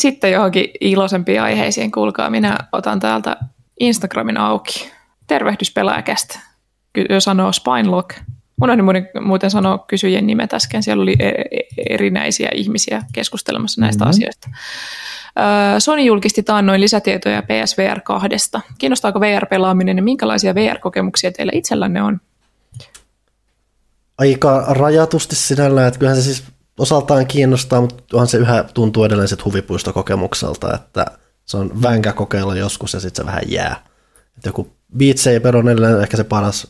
Sitten 0.00 0.32
johonkin 0.32 0.70
iloisempiin 0.80 1.42
aiheisiin, 1.42 1.92
kuulkaa, 1.92 2.30
minä 2.30 2.58
otan 2.72 3.00
täältä 3.00 3.36
Instagramin 3.80 4.36
auki. 4.36 4.92
Tervehdys 5.26 5.72
pelaajakästä. 5.72 6.38
Sanoo 7.18 7.52
Spinelock. 7.52 8.10
Unohdin 8.62 8.84
muuten 9.20 9.50
sanoa 9.50 9.78
kysyjien 9.78 10.26
nimet 10.26 10.54
äsken. 10.54 10.82
Siellä 10.82 11.02
oli 11.02 11.16
e- 11.18 11.28
e- 11.28 11.94
erinäisiä 11.94 12.48
ihmisiä 12.54 13.02
keskustelemassa 13.12 13.80
näistä 13.80 14.04
mm-hmm. 14.04 14.10
asioista. 14.10 14.48
Sony 15.78 16.02
julkisti 16.02 16.42
taannoin 16.42 16.80
lisätietoja 16.80 17.42
PSVR 17.42 18.00
2. 18.00 18.28
Kiinnostaako 18.78 19.20
VR-pelaaminen 19.20 19.96
ja 19.96 20.02
minkälaisia 20.02 20.54
VR-kokemuksia 20.54 21.32
teillä 21.32 21.52
itsellänne 21.54 22.02
on? 22.02 22.20
Aika 24.18 24.64
rajatusti 24.68 25.36
sinällään, 25.36 25.88
että 25.88 25.98
kyllähän 25.98 26.22
se 26.22 26.24
siis 26.24 26.44
osaltaan 26.78 27.26
kiinnostaa, 27.26 27.80
mutta 27.80 28.04
onhan 28.12 28.28
se 28.28 28.38
yhä 28.38 28.64
tuntuu 28.74 29.04
edelleen 29.04 29.28
sit 29.28 29.44
huvipuistokokemukselta, 29.44 30.74
että 30.74 31.06
se 31.44 31.56
on 31.56 31.82
vänkä 31.82 32.12
kokeilla 32.12 32.56
joskus 32.56 32.94
ja 32.94 33.00
sitten 33.00 33.24
se 33.24 33.26
vähän 33.26 33.42
jää. 33.46 33.84
Et 34.38 34.46
joku 34.46 34.72
Beat 34.96 35.18
Saber 35.18 35.56
on 35.56 35.68
edelleen 35.68 36.00
ehkä 36.00 36.16
se 36.16 36.24
paras 36.24 36.66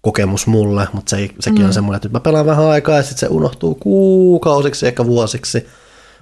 kokemus 0.00 0.46
mulle, 0.46 0.88
mutta 0.92 1.10
se, 1.10 1.28
sekin 1.40 1.60
mm. 1.60 1.66
on 1.66 1.72
semmoinen, 1.72 1.96
että 1.96 2.08
nyt 2.08 2.12
mä 2.12 2.20
pelaan 2.20 2.46
vähän 2.46 2.64
aikaa 2.64 2.96
ja 2.96 3.02
sitten 3.02 3.18
se 3.18 3.26
unohtuu 3.26 3.74
kuukausiksi, 3.74 4.86
ehkä 4.86 5.06
vuosiksi. 5.06 5.66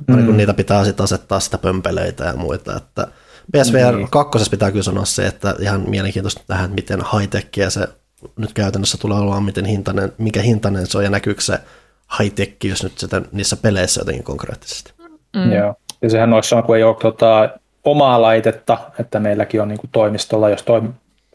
Mm. 0.07 0.27
kun 0.27 0.36
niitä 0.36 0.55
pitää 0.55 0.85
sitten 0.85 1.05
asettaa 1.05 1.41
sitä 1.41 1.59
pömpeleitä 1.59 2.25
ja 2.25 2.36
muita. 2.36 2.77
Että 2.77 3.07
PSVR 3.52 3.97
mm. 3.97 4.09
2 4.10 4.51
pitää 4.51 4.70
kyllä 4.70 4.83
sanoa 4.83 5.05
se, 5.05 5.27
että 5.27 5.55
ihan 5.60 5.91
mielenkiintoista 5.91 6.43
tähän, 6.47 6.70
miten 6.70 7.01
high 7.01 7.68
se 7.68 7.89
nyt 8.36 8.52
käytännössä 8.52 8.98
tulee 9.00 9.18
olemaan, 9.18 9.42
miten 9.42 9.64
hintainen, 9.64 10.12
mikä 10.18 10.42
hintainen 10.42 10.86
se 10.86 10.98
on 10.98 11.05
ja 11.05 11.10
näkyykö 11.10 11.40
se 11.40 11.58
high 12.18 12.58
jos 12.64 12.82
nyt 12.82 12.98
sitä, 12.98 13.22
niissä 13.32 13.56
peleissä 13.56 14.00
jotenkin 14.00 14.24
konkreettisesti. 14.24 14.92
Mm. 15.36 15.52
Joo, 15.52 15.74
ja 16.02 16.10
sehän 16.10 16.32
olisi 16.32 16.48
sama 16.48 16.62
kuin 16.62 16.76
ei 16.76 16.84
ole 16.84 16.97
tota, 17.02 17.50
omaa 17.84 18.22
laitetta, 18.22 18.78
että 19.00 19.20
meilläkin 19.20 19.62
on 19.62 19.68
niin 19.68 19.78
kuin 19.78 19.90
toimistolla, 19.92 20.50
jos, 20.50 20.62
toim- 20.62 20.92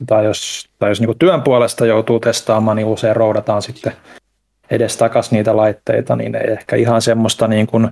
tai 0.08 0.26
jos, 0.26 0.70
tai 0.80 0.92
jos 0.92 1.00
niin 1.00 1.08
kuin 1.08 1.20
työn 1.20 1.42
puolesta 1.42 1.86
joutuu 1.86 2.20
testaamaan, 2.20 2.78
niin 2.78 2.88
usein 2.88 3.16
roudataan 3.16 3.62
sitten 3.62 3.94
edestakas 4.72 5.32
niitä 5.32 5.58
laitteita, 5.58 6.16
niin 6.16 6.36
ei 6.36 6.52
ehkä 6.52 6.76
ihan 6.76 7.02
semmoista 7.02 7.48
niin 7.48 7.68
kuin 7.68 7.90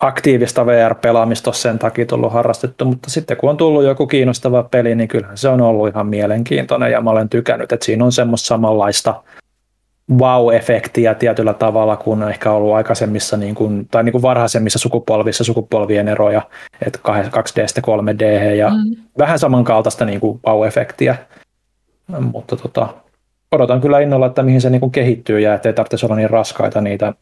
aktiivista 0.00 0.66
VR-pelaamista 0.66 1.52
sen 1.52 1.78
takia 1.78 2.06
tullut 2.06 2.32
harrastettu, 2.32 2.84
mutta 2.84 3.10
sitten 3.10 3.36
kun 3.36 3.50
on 3.50 3.56
tullut 3.56 3.84
joku 3.84 4.06
kiinnostava 4.06 4.62
peli, 4.62 4.94
niin 4.94 5.08
kyllähän 5.08 5.38
se 5.38 5.48
on 5.48 5.60
ollut 5.60 5.88
ihan 5.88 6.06
mielenkiintoinen 6.06 6.92
ja 6.92 7.00
mä 7.00 7.10
olen 7.10 7.28
tykännyt, 7.28 7.72
että 7.72 7.86
siinä 7.86 8.04
on 8.04 8.12
semmoista 8.12 8.46
samanlaista 8.46 9.22
wow-efektiä 10.12 11.14
tietyllä 11.14 11.54
tavalla 11.54 11.96
kuin 11.96 12.22
ehkä 12.22 12.52
ollut 12.52 12.74
aikaisemmissa 12.74 13.36
niin 13.36 13.54
kuin, 13.54 13.88
tai 13.90 14.04
niin 14.04 14.12
kuin 14.12 14.22
varhaisemmissa 14.22 14.78
sukupolvissa 14.78 15.44
sukupolvien 15.44 16.08
eroja, 16.08 16.42
että 16.86 16.98
2D 17.08 17.80
3D 17.80 18.24
ja 18.54 18.68
mm. 18.70 18.96
vähän 19.18 19.38
samankaltaista 19.38 20.04
niin 20.04 20.20
kuin 20.20 20.40
wow-efektiä, 20.46 21.16
mutta 22.20 22.56
tota, 22.56 22.88
odotan 23.52 23.80
kyllä 23.80 24.00
innolla, 24.00 24.26
että 24.26 24.42
mihin 24.42 24.60
se 24.60 24.70
niin 24.70 24.80
kuin 24.80 24.92
kehittyy 24.92 25.40
ja 25.40 25.54
ettei 25.54 25.72
tarvitse 25.72 26.06
olla 26.06 26.16
niin 26.16 26.30
raskaita 26.30 26.80
niitä 26.80 27.14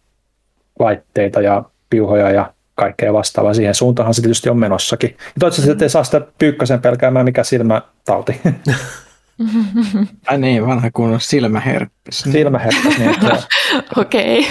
laitteita 0.79 1.41
ja 1.41 1.65
piuhoja 1.91 2.31
ja 2.31 2.54
kaikkea 2.75 3.13
vastaavaa. 3.13 3.55
Siihen 3.55 3.75
suuntaan 3.75 4.15
se 4.15 4.23
tietysti 4.23 4.51
on 4.51 4.59
menossakin. 4.59 5.11
Ja 5.11 5.17
toivottavasti 5.41 5.73
ettei 5.73 5.89
saa 5.89 6.05
sitä 6.05 6.21
pyykkösen 6.39 6.81
pelkäämään 6.81 7.25
mikä 7.25 7.45
silmätauti. 7.45 8.41
Ai 10.27 10.39
niin, 10.39 10.67
vanha 10.67 10.91
kunnon 10.91 11.21
silmäherpes. 11.21 12.19
Silmäherpes, 12.19 12.99
niin. 12.99 13.11
Okei. 13.97 14.39
okay. 14.39 14.51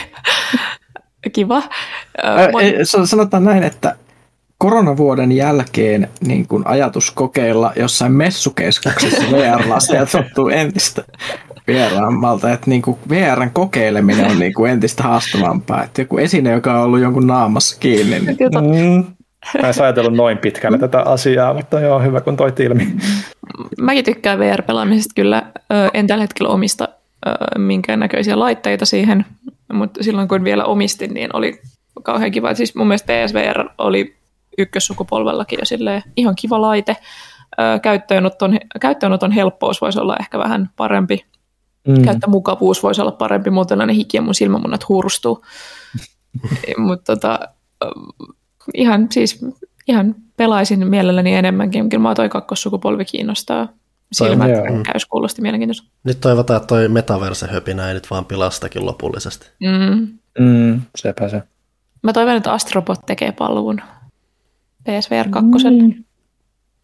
Kiva. 1.34 1.58
Äh, 1.58 2.50
sanotaan 3.04 3.44
näin, 3.44 3.64
että 3.64 3.96
koronavuoden 4.58 5.32
jälkeen 5.32 6.10
niin 6.28 6.48
kun 6.48 6.68
ajatus 6.68 7.12
kokeilla 7.12 7.74
jossain 7.76 8.12
messukeskuksessa 8.12 9.22
VR-lasteja 9.32 10.06
tottuu 10.06 10.48
entistä 10.48 11.04
vieraammalta, 11.68 12.52
että 12.52 12.70
niin 12.70 12.82
kuin 12.82 12.98
VRn 13.10 13.50
kokeileminen 13.54 14.32
on 14.32 14.40
niin 14.40 14.54
kuin 14.54 14.72
entistä 14.72 15.04
haastavampaa. 15.04 15.84
Että 15.84 16.02
joku 16.02 16.18
esine, 16.18 16.52
joka 16.52 16.74
on 16.74 16.84
ollut 16.84 17.00
jonkun 17.00 17.28
naamassa 17.28 17.78
kiinni. 17.80 18.20
Niin... 18.20 18.38
Mm. 18.96 19.06
Mä 19.62 19.68
en 19.68 19.82
ajatellut 19.84 20.14
noin 20.14 20.38
pitkälle 20.38 20.78
tätä 20.78 21.02
asiaa, 21.02 21.54
mutta 21.54 21.80
joo, 21.80 22.00
hyvä 22.00 22.22
kun 22.22 22.38
toit 22.38 22.60
ilmi. 22.60 22.88
Mäkin 23.82 24.06
tykkään 24.06 24.40
VR-pelaamisesta 24.40 25.14
kyllä. 25.16 25.44
En 25.94 26.08
tällä 26.08 26.24
hetkellä 26.24 26.50
omista 26.50 26.90
minkäännäköisiä 27.58 28.40
laitteita 28.40 28.86
siihen, 28.86 29.26
mutta 29.74 30.04
silloin 30.04 30.28
kun 30.28 30.44
vielä 30.44 30.66
omistin, 30.66 31.14
niin 31.14 31.36
oli 31.36 31.62
kauhean 32.04 32.32
kiva. 32.32 32.54
Siis 32.54 32.76
mun 32.76 32.88
mielestä 32.88 33.14
PSVR 33.14 33.70
oli 33.78 34.16
ykkössukupolvellakin 34.58 35.60
jo 35.60 35.66
silleen 35.66 36.04
ihan 36.18 36.36
kiva 36.36 36.62
laite. 36.62 36.98
Käyttöönoton, 37.82 38.60
käyttöönoton 38.82 39.32
helppous 39.32 39.82
voisi 39.82 40.00
olla 40.00 40.18
ehkä 40.20 40.40
vähän 40.40 40.70
parempi. 40.76 41.26
Mm. 41.88 42.04
Käyttömukavuus 42.04 42.84
voisi 42.84 43.02
olla 43.02 43.12
parempi, 43.12 43.50
muuten 43.50 43.82
aina 43.82 43.94
hiki 43.94 44.18
ja 44.18 44.22
mun 44.22 44.36
silmämunat 44.36 44.90
huurustuu. 44.90 45.46
mutta 46.78 47.16
tota, 47.16 47.40
ihan 48.74 49.08
siis 49.12 49.46
ihan 49.88 50.16
pelaisin 50.38 50.88
mielelläni 50.88 51.36
enemmänkin. 51.36 51.90
Kyllä 51.90 52.04
mä 52.04 52.16
toi 52.16 52.30
kakkossukupolvi 52.30 53.06
kiinnostaa. 53.06 53.68
Silmät 54.12 54.52
käys 54.92 55.06
kuulosti 55.06 55.42
mielenkiintoista. 55.42 55.88
Nyt 56.04 56.20
toivotaan, 56.22 56.58
että 56.58 56.68
toi 56.68 56.88
metaverse-höpinä 56.88 57.88
ei 57.88 57.94
nyt 57.94 58.12
vaan 58.12 58.26
pilastakin 58.26 58.86
lopullisesti. 58.86 59.48
Mm. 59.60 60.08
Mm, 60.40 60.82
sepä 60.96 61.30
se. 61.30 61.44
Mä 62.04 62.14
toivon, 62.14 62.36
että 62.36 62.54
Astrobot 62.54 63.00
tekee 63.06 63.32
palvelun 63.32 63.82
PSVR 64.84 65.30
2. 65.30 65.50
Mm. 65.50 66.04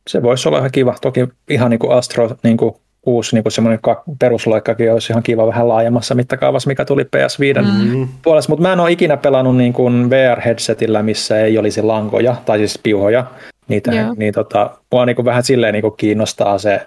Se 0.08 0.24
voisi 0.24 0.48
olla 0.48 0.58
ihan 0.58 0.72
kiva. 0.72 0.96
Toki 1.02 1.28
ihan 1.50 1.70
niin 1.70 1.80
kuin 1.80 1.98
Astro 1.98 2.38
niin 2.44 2.58
kuin 2.58 2.76
uusi 3.06 3.36
niin 3.36 3.52
semmoinen 3.52 3.80
perusloikkakin 4.20 4.94
olisi 4.94 5.14
ihan 5.14 5.24
kiva 5.24 5.48
vähän 5.48 5.68
laajemmassa 5.68 6.16
mittakaavassa, 6.16 6.68
mikä 6.68 6.86
tuli 6.86 7.04
PS5 7.04 7.62
mm. 7.62 8.08
puolesta, 8.22 8.52
mutta 8.52 8.64
mä 8.64 8.74
en 8.74 8.80
ole 8.80 8.92
ikinä 8.92 9.18
pelannut 9.18 9.58
niin 9.58 9.74
kuin 9.74 10.10
VR-headsetillä, 10.10 11.04
missä 11.04 11.40
ei 11.40 11.58
olisi 11.58 11.82
lankoja, 11.82 12.36
tai 12.46 12.58
siis 12.58 12.80
piuhoja, 12.84 13.26
niitä, 13.68 13.92
yeah. 13.92 14.18
niin 14.18 14.34
tota, 14.34 14.78
mua 14.92 15.06
niin 15.06 15.16
kuin 15.16 15.26
vähän 15.26 15.44
silleen 15.44 15.74
niin 15.74 15.82
kuin 15.82 15.98
kiinnostaa 15.98 16.58
se 16.58 16.82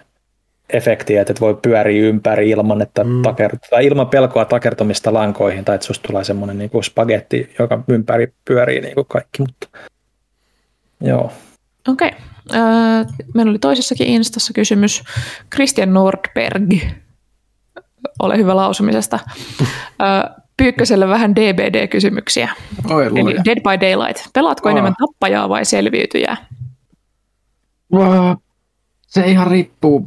efekti, 0.70 1.16
että 1.16 1.34
voi 1.41 1.58
pyöriä 1.62 2.08
ympäri 2.08 2.50
ilman, 2.50 2.82
että 2.82 3.05
mm. 3.05 3.23
taker, 3.23 3.57
tai 3.70 3.86
ilman 3.86 4.08
pelkoa 4.08 4.44
takertumista 4.44 5.12
lankoihin, 5.12 5.65
tai 5.65 5.74
että 5.74 5.86
susta 5.86 6.08
tulee 6.08 6.24
semmoinen 6.24 6.58
niin 6.58 6.70
kuin 6.70 6.84
spagetti, 6.84 7.55
joka 7.58 7.82
ympäri 7.89 8.32
pyörii 8.44 8.81
niin 8.81 8.94
kuin 8.94 9.07
kaikki, 9.08 9.42
mutta 9.42 9.68
joo. 11.00 11.32
Okei. 11.88 12.08
Okay. 12.08 12.20
Meillä 13.34 13.50
oli 13.50 13.58
toisessakin 13.58 14.06
Instassa 14.06 14.52
kysymys. 14.52 15.02
Christian 15.54 15.92
Nordberg, 15.94 16.72
ole 18.18 18.36
hyvä 18.36 18.56
lausumisesta. 18.56 19.18
Pyykköselle 20.56 21.08
vähän 21.08 21.36
DBD-kysymyksiä. 21.36 22.48
Oi, 22.90 23.06
Eli 23.06 23.36
Dead 23.44 23.60
by 23.60 23.86
Daylight. 23.86 24.26
Pelaatko 24.32 24.68
oh. 24.68 24.72
enemmän 24.72 24.94
tappajaa 24.98 25.48
vai 25.48 25.64
selviytyjää? 25.64 26.36
Se 29.06 29.26
ihan 29.26 29.46
riippuu. 29.46 30.06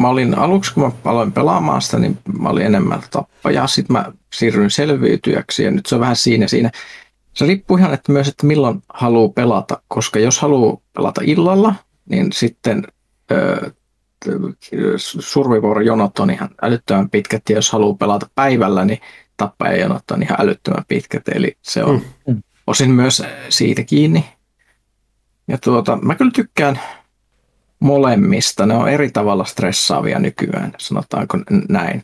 Mä 0.00 0.08
olin 0.08 0.38
aluksi, 0.38 0.74
kun 0.74 0.82
mä 0.82 1.10
aloin 1.10 1.32
pelaamaan 1.32 1.82
sitä, 1.82 1.98
niin 1.98 2.18
mä 2.38 2.48
olin 2.48 2.66
enemmän 2.66 3.00
tappajaa. 3.10 3.66
Sitten 3.66 3.96
mä 3.96 4.12
siirryin 4.32 4.70
selviytyjäksi 4.70 5.64
ja 5.64 5.70
nyt 5.70 5.86
se 5.86 5.94
on 5.94 6.00
vähän 6.00 6.16
siinä 6.16 6.48
siinä. 6.48 6.70
Se 7.36 7.46
riippuu 7.46 7.76
ihan 7.76 7.94
että 7.94 8.12
myös, 8.12 8.28
että 8.28 8.46
milloin 8.46 8.82
haluaa 8.88 9.28
pelata, 9.28 9.82
koska 9.88 10.18
jos 10.18 10.40
haluaa 10.40 10.76
pelata 10.92 11.20
illalla, 11.24 11.74
niin 12.10 12.32
sitten 12.32 12.86
survivor-jonot 15.20 16.18
on 16.18 16.30
ihan 16.30 16.48
älyttömän 16.62 17.10
pitkät, 17.10 17.42
ja 17.48 17.54
jos 17.54 17.72
haluaa 17.72 17.94
pelata 17.94 18.30
päivällä, 18.34 18.84
niin 18.84 19.00
tappajajonot 19.36 20.10
on 20.10 20.22
ihan 20.22 20.40
älyttömän 20.40 20.84
pitkät, 20.88 21.28
eli 21.28 21.56
se 21.62 21.84
on 21.84 22.02
mm. 22.26 22.42
osin 22.66 22.90
myös 22.90 23.22
siitä 23.48 23.82
kiinni. 23.82 24.24
Ja 25.48 25.58
tuota, 25.58 25.98
mä 26.02 26.14
kyllä 26.14 26.30
tykkään 26.34 26.80
molemmista, 27.80 28.66
ne 28.66 28.74
on 28.74 28.88
eri 28.88 29.10
tavalla 29.10 29.44
stressaavia 29.44 30.18
nykyään, 30.18 30.74
sanotaanko 30.78 31.38
näin. 31.68 32.02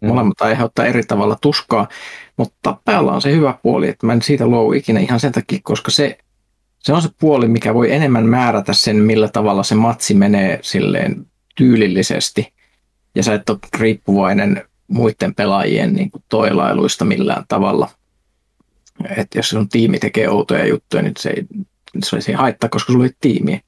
Mm. 0.00 0.08
Molemmat 0.08 0.40
aiheuttaa 0.40 0.86
eri 0.86 1.02
tavalla 1.02 1.36
tuskaa, 1.40 1.88
mutta 2.38 2.56
tappajalla 2.62 3.12
on 3.12 3.22
se 3.22 3.32
hyvä 3.32 3.58
puoli, 3.62 3.88
että 3.88 4.06
mä 4.06 4.12
en 4.12 4.22
siitä 4.22 4.46
luovu 4.46 4.72
ikinä 4.72 5.00
ihan 5.00 5.20
sen 5.20 5.32
takia, 5.32 5.58
koska 5.62 5.90
se, 5.90 6.18
se 6.78 6.92
on 6.92 7.02
se 7.02 7.08
puoli, 7.20 7.48
mikä 7.48 7.74
voi 7.74 7.92
enemmän 7.92 8.26
määrätä 8.26 8.72
sen, 8.72 8.96
millä 8.96 9.28
tavalla 9.28 9.62
se 9.62 9.74
matsi 9.74 10.14
menee 10.14 10.58
silleen 10.62 11.26
tyylillisesti. 11.56 12.52
Ja 13.14 13.22
sä 13.22 13.34
et 13.34 13.50
ole 13.50 13.58
riippuvainen 13.78 14.64
muiden 14.88 15.34
pelaajien 15.34 15.92
niin 15.92 16.10
kuin 16.10 16.24
toilailuista 16.28 17.04
millään 17.04 17.44
tavalla. 17.48 17.90
Että 19.16 19.38
jos 19.38 19.48
sun 19.48 19.68
tiimi 19.68 19.98
tekee 19.98 20.28
outoja 20.28 20.66
juttuja, 20.66 21.02
niin 21.02 21.14
se 21.18 21.30
ei, 21.30 21.46
se 22.02 22.30
ei 22.30 22.34
haittaa, 22.34 22.68
koska 22.68 22.92
sulla 22.92 23.04
ei 23.04 23.10
tiimiä. 23.20 23.60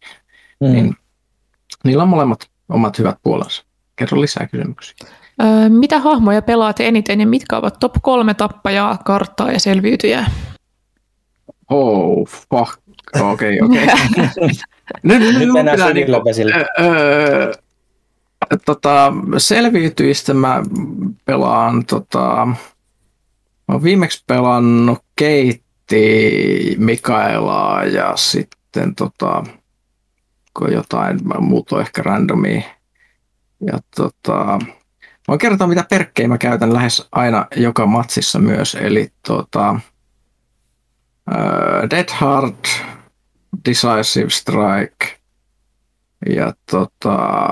Mm. 0.61 0.73
Niin, 0.73 0.97
niillä 1.85 2.03
on 2.03 2.09
molemmat 2.09 2.51
omat 2.69 2.99
hyvät 2.99 3.17
puolensa. 3.23 3.65
Kerro 3.97 4.21
lisää 4.21 4.47
kysymyksiä. 4.47 4.95
Mitä 5.69 5.99
hahmoja 5.99 6.43
pelaat 6.43 6.81
eniten 6.81 7.21
ja 7.21 7.27
mitkä 7.27 7.57
ovat 7.57 7.79
top 7.81 7.93
kolme 8.03 8.35
tappajaa, 8.35 8.99
karttaa 9.05 9.53
ja 9.53 9.61
selviytyjää? 9.61 10.31
Oh, 11.71 12.29
fuck. 12.29 12.81
Okei, 13.21 13.61
okay, 13.61 13.85
okei. 13.85 13.85
Okay. 13.85 14.49
nyt, 15.03 15.23
nyt, 15.23 15.39
nyt 15.39 15.53
mennään 15.53 15.79
syvillä 15.79 16.25
vesillä. 16.25 16.55
tota, 18.67 19.13
selviytyistä 19.39 20.35
mä 20.35 20.63
pelaan, 21.25 21.87
tota, 21.87 22.47
mä 23.69 23.75
oon 23.75 23.83
viimeksi 23.83 24.25
pelannut 24.27 24.99
Keitti, 25.17 26.77
Mikaelaa 26.79 27.85
ja 27.85 28.13
sitten 28.17 28.95
tota, 28.95 29.45
kun 30.57 30.73
jotain 30.73 31.21
muuta 31.39 31.81
ehkä 31.81 32.03
randomia. 32.03 32.63
Ja 33.67 33.79
tota, 33.97 34.59
Voin 35.31 35.39
kertoa, 35.39 35.67
mitä 35.67 35.85
perkkejä 35.91 36.29
mä 36.29 36.39
käytän 36.39 36.75
lähes 36.75 37.09
aina 37.13 37.47
joka 37.57 37.87
matsissa 37.87 38.39
myös. 38.39 38.75
Eli 38.75 39.13
tota, 39.27 39.71
uh, 41.31 41.91
Dead 41.91 42.09
Heart, 42.21 42.69
Decisive 43.65 44.31
Strike 44.31 45.21
ja 46.37 46.53
tota, 46.71 47.49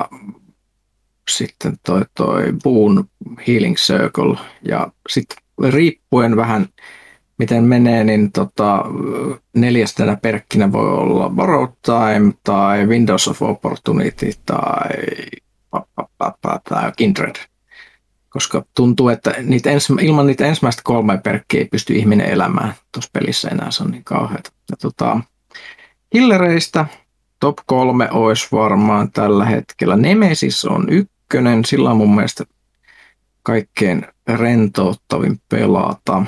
sitten 1.31 1.77
toi, 1.87 2.03
toi 2.15 2.53
Boon 2.63 3.05
Healing 3.47 3.77
Circle. 3.77 4.39
Ja 4.63 4.93
sitten 5.09 5.39
riippuen 5.71 6.37
vähän 6.37 6.67
miten 7.39 7.65
menee, 7.65 8.05
niin 8.05 8.33
tota, 8.33 8.85
neljästänä 9.57 10.17
perkkinä 10.17 10.73
voi 10.73 10.89
olla 10.89 11.29
Borrowed 11.29 11.75
Time 11.83 12.33
tai 12.43 12.87
Windows 12.87 13.29
of 13.29 13.43
Opportunity 13.43 14.33
tai 14.47 14.91
Kindred 16.97 17.48
koska 18.39 18.65
tuntuu, 18.75 19.09
että 19.09 19.35
niitä 19.43 19.71
ens, 19.71 19.91
ilman 19.91 20.27
niitä 20.27 20.47
ensimmäistä 20.47 20.83
kolme 20.85 21.19
perkkiä 21.19 21.61
ei 21.61 21.65
pysty 21.65 21.95
ihminen 21.95 22.27
elämään 22.27 22.75
tuossa 22.93 23.11
pelissä 23.13 23.49
enää, 23.49 23.71
se 23.71 23.83
on 23.83 23.91
niin 23.91 24.05
kauheata. 24.05 24.53
Ja 24.71 24.77
tota, 24.77 25.21
Hillereistä 26.15 26.87
top 27.41 27.59
kolme 27.67 28.11
olisi 28.11 28.49
varmaan 28.53 29.13
tällä 29.13 29.45
hetkellä. 29.45 29.97
Nemesis 29.97 30.65
on 30.65 30.89
ykkönen, 30.89 31.65
sillä 31.65 31.91
on 31.91 31.97
mun 31.97 32.15
mielestä 32.15 32.45
kaikkein 33.43 34.07
rentouttavin 34.29 35.41
pelata. 35.49 36.23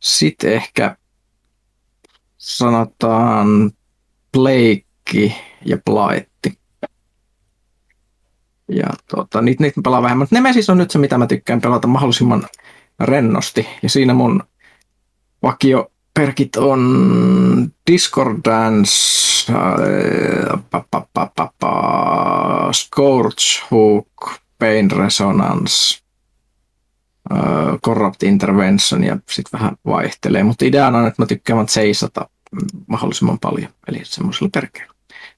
Sitten 0.00 0.52
ehkä 0.52 0.96
sanotaan 2.38 3.70
Blake 4.32 5.34
ja 5.64 5.78
Blightti. 5.90 6.31
Ja 8.68 8.86
tota, 9.08 9.42
niitä, 9.42 9.62
niitä 9.62 9.80
pelaa 9.84 10.02
vähemmän. 10.02 10.26
Nemesis 10.30 10.70
on 10.70 10.78
nyt 10.78 10.90
se, 10.90 10.98
mitä 10.98 11.18
mä 11.18 11.26
tykkään 11.26 11.60
pelata 11.60 11.88
mahdollisimman 11.88 12.42
rennosti. 13.00 13.68
Ja 13.82 13.88
siinä 13.88 14.14
mun 14.14 14.42
vakioperkit 15.42 16.56
on 16.56 17.72
Discord 17.90 18.38
Dance, 18.44 18.92
äh, 19.50 20.62
pa, 20.70 20.84
pa, 20.90 21.06
pa, 21.14 21.30
pa, 21.36 21.52
pa, 21.58 22.72
Scourge 22.72 23.66
Hook, 23.70 24.30
Pain 24.58 24.90
Resonance, 24.90 25.98
äh, 27.32 27.38
Corrupt 27.84 28.22
Intervention 28.22 29.04
ja 29.04 29.18
sitten 29.30 29.60
vähän 29.60 29.76
vaihtelee. 29.86 30.42
Mutta 30.42 30.64
ideana 30.64 30.98
on, 30.98 31.06
että 31.06 31.22
mä 31.22 31.26
tykkään 31.26 31.68
seisata 31.68 32.28
mahdollisimman 32.86 33.38
paljon, 33.38 33.68
eli 33.88 34.00
semmoisella 34.04 34.50
perkeillä. 34.52 34.92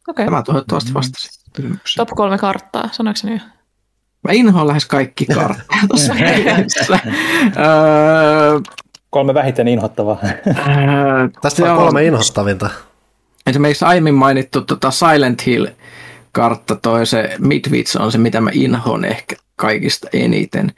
Okay. 0.09 0.25
Tämä 0.25 0.43
toivottavasti 0.43 0.95
vastasi 0.95 1.44
kysymykseen. 1.55 2.07
Top 2.07 2.17
kolme 2.17 2.39
karttaa, 2.39 2.89
sanoiko 2.93 3.17
se 3.17 3.27
niin? 3.27 3.43
Mä 4.25 4.33
inhoan 4.33 4.67
lähes 4.67 4.87
kaikki 4.87 5.27
karttaa 5.27 5.79
tuossa 5.89 6.15
kolme 9.11 9.35
vähiten 9.35 9.69
inhottavaa. 9.69 10.19
Tästä 11.43 11.73
on 11.73 11.79
kolme 11.79 12.05
inhottavinta. 12.05 12.71
Esimerkiksi 13.47 13.85
aiemmin 13.85 14.15
mainittu 14.15 14.61
tota 14.61 14.91
Silent 14.91 15.47
Hill-kartta, 15.47 16.77
toi 16.77 17.07
se 17.07 17.37
Midwich 17.39 18.01
on 18.01 18.13
se, 18.13 18.19
mitä 18.19 18.41
mä 18.41 18.51
inhoan 18.53 19.05
ehkä 19.05 19.37
kaikista 19.57 20.09
eniten. 20.13 20.73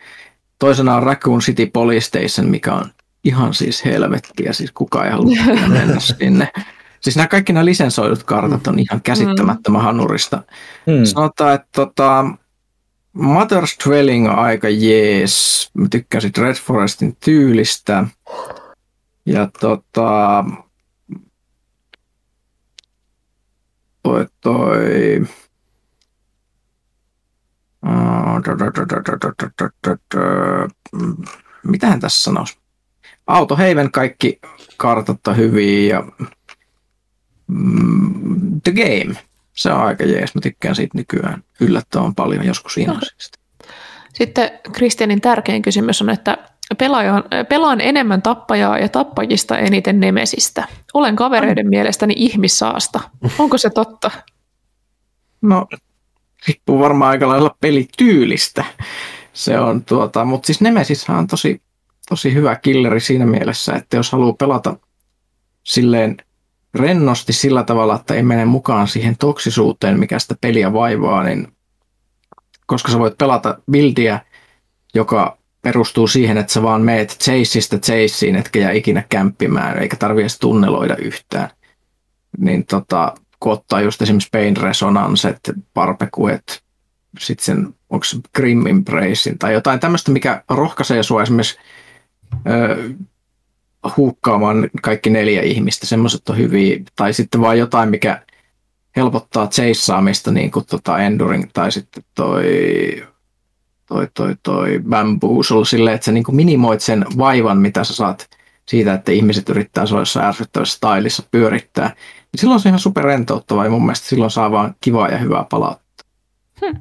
Toisena 0.59 0.97
on 0.97 1.03
Raccoon 1.03 1.41
City 1.41 1.67
Police 1.67 2.07
Station, 2.07 2.51
mikä 2.51 2.75
on 2.75 2.91
ihan 3.25 3.55
siis 3.55 3.85
helvettiä, 3.85 4.53
siis 4.53 4.73
kukaan 4.73 5.07
ei 5.07 5.13
halua 5.13 5.37
mennä 5.69 6.01
sinne. 6.19 6.49
Siis 7.01 7.17
nämä 7.17 7.29
kaikki 7.29 7.53
nämä 7.53 7.65
lisensoidut 7.65 8.23
kartat 8.23 8.67
on 8.67 8.79
ihan 8.79 9.03
käsittämättömän 9.03 9.83
hanurista. 9.83 10.43
Mm. 10.87 11.05
Sanotaan, 11.05 11.55
että 11.55 11.69
tota, 11.73 12.25
Mother's 13.17 13.87
Dwelling 13.87 14.29
on 14.29 14.39
aika 14.39 14.69
jees. 14.69 15.71
Mä 15.75 15.89
tykkäsin 15.89 16.33
Red 16.39 16.55
Forestin 16.55 17.17
tyylistä. 17.25 18.05
Ja 19.27 19.49
tota, 19.61 20.45
toi, 24.03 24.27
toi, 24.41 25.27
mitähän 31.63 32.01
tässä 32.01 32.23
sanoisi? 32.23 32.59
Auto 33.27 33.57
Heiven 33.57 33.93
kaikki 33.93 34.41
kartat 34.77 35.27
on 35.27 35.37
hyviä 35.37 35.97
ja 35.97 36.27
Mm, 37.47 38.61
The 38.61 38.73
Game. 38.73 39.17
Se 39.53 39.73
on 39.73 39.81
aika 39.81 40.05
jees. 40.05 40.35
Mä 40.35 40.41
tykkään 40.41 40.75
siitä 40.75 40.99
nykyään 40.99 41.45
yllättävän 41.61 42.15
paljon 42.15 42.47
joskus 42.47 42.79
innosista. 42.79 43.39
Sitten 44.13 44.51
Kristianin 44.73 45.21
tärkein 45.21 45.63
kysymys 45.63 46.03
on, 46.03 46.11
että 46.11 46.39
pelaajan, 46.79 47.25
pelaan 47.49 47.81
enemmän 47.81 48.23
tappajaa 48.23 48.79
ja 48.79 48.89
tappajista 48.89 49.59
eniten 49.59 50.01
nemesistä. 50.01 50.69
Olen 50.95 51.17
kavereiden 51.17 51.69
mielestäni 51.69 52.15
ihmissaasta. 52.17 53.01
Onko 53.39 53.59
se 53.59 53.71
totta? 53.71 54.11
No, 55.43 55.67
riippuu 56.49 56.79
varmaan 56.79 57.11
aika 57.11 57.29
lailla 57.29 57.57
pelityylistä. 57.61 58.65
Se 59.33 59.59
on 59.59 59.85
tuota, 59.85 60.25
mutta 60.25 60.47
siis 60.47 60.61
Nemesis 60.61 61.11
on 61.11 61.27
tosi, 61.27 61.63
tosi 62.09 62.35
hyvä 62.35 62.57
killeri 62.57 63.01
siinä 63.01 63.27
mielessä, 63.27 63.73
että 63.73 63.97
jos 63.97 64.13
haluaa 64.13 64.33
pelata 64.33 64.77
silleen 65.63 66.17
rennosti 66.77 67.33
sillä 67.33 67.63
tavalla, 67.63 67.95
että 67.95 68.15
ei 68.15 68.23
mene 68.23 68.45
mukaan 68.45 68.89
siihen 68.89 69.17
toksisuuteen, 69.17 70.01
mikä 70.01 70.19
sitä 70.19 70.35
peliä 70.41 70.73
vaivaa, 70.73 71.23
niin 71.23 71.49
koska 72.67 72.93
sä 72.93 72.99
voit 72.99 73.19
pelata 73.19 73.59
bildiä, 73.71 74.21
joka 74.95 75.39
perustuu 75.63 76.07
siihen, 76.07 76.37
että 76.37 76.53
sä 76.53 76.63
vaan 76.63 76.83
meet 76.83 77.19
chaseista 77.21 77.79
chaseen, 77.79 78.37
etkä 78.37 78.59
jää 78.59 78.73
ikinä 78.73 79.05
kämppimään, 79.09 79.79
eikä 79.79 79.97
tarvitse 79.97 80.23
edes 80.23 80.39
tunneloida 80.39 80.97
yhtään. 80.97 81.51
Niin 82.39 82.67
tota, 82.67 83.15
kun 83.41 83.53
ottaa 83.53 83.81
just 83.81 84.03
esimerkiksi 84.03 84.29
Pain 84.33 84.57
Resonanceet, 84.57 85.41
Parpekuet, 85.75 86.63
sitten 87.19 87.45
sen, 87.45 87.75
onko 87.91 88.07
Grim 88.35 88.67
Embracein 88.67 89.39
tai 89.39 89.53
jotain 89.53 89.81
tämmöistä, 89.81 90.11
mikä 90.11 90.43
rohkaisee 90.51 91.03
sua 91.03 91.23
esimerkiksi 91.23 91.59
ö, 92.51 92.91
huukkaamaan 93.97 94.71
kaikki 94.83 95.11
neljä 95.11 95.43
ihmistä, 95.43 95.87
semmoiset 95.87 96.29
on 96.29 96.39
hyviä, 96.39 96.79
tai 96.97 97.13
sitten 97.13 97.41
vaan 97.41 97.59
jotain, 97.59 97.89
mikä 97.89 98.23
helpottaa 98.97 99.47
chaseaamista, 99.47 100.31
niin 100.31 100.51
kuin 100.51 100.67
tota 100.67 100.99
Enduring, 100.99 101.45
tai 101.53 101.73
sitten 101.73 102.05
toi, 102.15 102.45
toi, 103.87 104.09
toi, 104.15 104.35
toi 104.43 104.81
Bamboozle, 104.89 105.65
silleen, 105.65 105.95
että 105.95 106.05
sä 106.05 106.13
niin 106.13 106.25
kuin 106.25 106.37
minimoit 106.37 106.81
sen 106.81 107.05
vaivan, 107.19 107.59
mitä 107.59 107.85
sä 107.85 107.95
saat 107.95 108.29
siitä, 108.69 108.95
että 108.95 109.13
ihmiset 109.13 109.49
yrittää 109.49 109.87
sellaisessa 109.87 110.21
ärsyttävässä 110.21 110.77
stylissa 110.77 111.23
pyörittää. 111.31 111.89
Niin 111.89 112.41
silloin 112.41 112.61
se 112.61 112.69
on 112.69 112.71
ihan 112.71 112.81
super 112.81 113.05
rentouttava 113.05 113.65
ja 113.65 113.71
mun 113.71 113.83
mielestä 113.83 114.09
silloin 114.09 114.31
saa 114.31 114.51
vaan 114.51 114.75
kivaa 114.81 115.09
ja 115.09 115.19
hyvää 115.19 115.45
palautetta. 115.51 116.05
Hmm. 116.61 116.81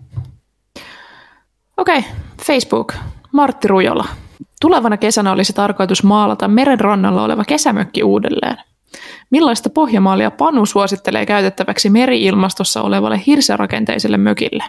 Okei, 1.78 2.00
okay. 2.00 2.12
Facebook. 2.46 2.94
Martti 3.32 3.68
Rujola. 3.68 4.06
Tulevana 4.62 4.98
kesänä 4.98 5.32
olisi 5.32 5.54
tarkoitus 5.54 6.04
maalata 6.04 6.48
meren 6.48 6.80
rannalla 6.80 7.24
oleva 7.24 7.44
kesämökki 7.44 8.04
uudelleen. 8.04 8.58
Millaista 9.30 9.70
pohjamaalia 9.70 10.32
Panu 10.32 10.66
suosittelee 10.66 11.26
käytettäväksi 11.26 11.90
meriilmastossa 11.90 12.82
olevalle 12.82 13.22
hirsirakenteiselle 13.28 14.18
mökille? 14.18 14.64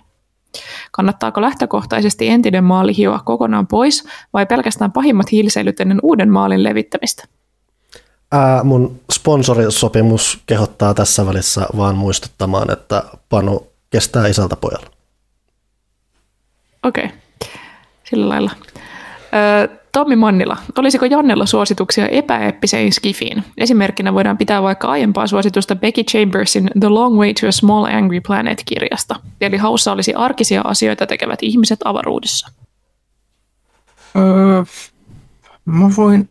Kannattaako 0.93 1.41
lähtökohtaisesti 1.41 2.29
entinen 2.29 2.65
maali 2.65 2.97
hioa 2.97 3.21
kokonaan 3.25 3.67
pois 3.67 4.05
vai 4.33 4.47
pelkästään 4.47 4.93
pahimmat 4.93 5.33
hiilisäilyt 5.33 5.81
ennen 5.81 5.99
uuden 6.03 6.31
maalin 6.31 6.63
levittämistä? 6.63 7.25
Ää, 8.33 8.65
mun 8.65 9.01
sponsorisopimus 9.13 10.43
kehottaa 10.47 10.95
tässä 10.95 11.27
välissä 11.27 11.67
vaan 11.77 11.97
muistuttamaan, 11.97 12.73
että 12.73 13.03
Panu 13.29 13.67
kestää 13.91 14.27
isältä 14.27 14.57
pojalla. 14.57 14.91
Okei, 16.83 17.05
okay. 17.05 17.17
sillä 18.05 18.29
lailla. 18.29 18.51
Tommi 19.93 20.17
Mannila, 20.17 20.57
olisiko 20.79 21.07
Jannella 21.07 21.47
suosituksia 21.47 22.09
epäeppiseen 22.09 22.93
skifiin? 22.93 23.45
Esimerkkinä 23.59 24.15
voidaan 24.15 24.39
pitää 24.39 24.63
vaikka 24.63 24.89
aiempaa 24.89 25.27
suositusta 25.27 25.77
Becky 25.77 26.03
Chambersin 26.05 26.71
The 26.81 26.89
Long 26.89 27.19
Way 27.19 27.35
to 27.41 27.47
a 27.47 27.53
Small 27.53 27.85
Angry 27.85 28.21
Planet-kirjasta. 28.21 29.15
Eli 29.41 29.57
haussa 29.57 29.93
olisi 29.93 30.15
arkisia 30.15 30.61
asioita 30.65 31.07
tekevät 31.07 31.43
ihmiset 31.43 31.81
avaruudessa. 31.85 32.49
Öö, 34.17 34.65
mä 35.65 35.91
voin... 35.97 36.29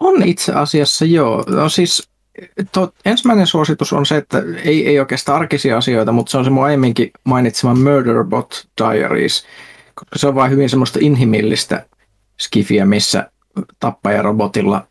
On 0.00 0.22
itse 0.22 0.52
asiassa 0.52 1.04
joo. 1.04 1.44
No 1.46 1.68
siis 1.68 2.08
to, 2.72 2.92
ensimmäinen 3.04 3.46
suositus 3.46 3.92
on 3.92 4.06
se, 4.06 4.16
että 4.16 4.42
ei, 4.64 4.88
ei 4.88 5.00
oikeastaan 5.00 5.40
arkisia 5.40 5.78
asioita, 5.78 6.12
mutta 6.12 6.30
se 6.30 6.38
on 6.38 6.44
se 6.44 6.50
mun 6.50 6.64
aiemminkin 6.64 7.10
mainitsema 7.24 7.74
Murderbot 7.74 8.68
Diaries, 8.80 9.44
koska 9.98 10.18
se 10.18 10.28
on 10.28 10.34
vain 10.34 10.50
hyvin 10.50 10.70
semmoista 10.70 10.98
inhimillistä 11.02 11.86
skifiä, 12.40 12.86
missä 12.86 13.30
tappajarobotilla 13.80 14.86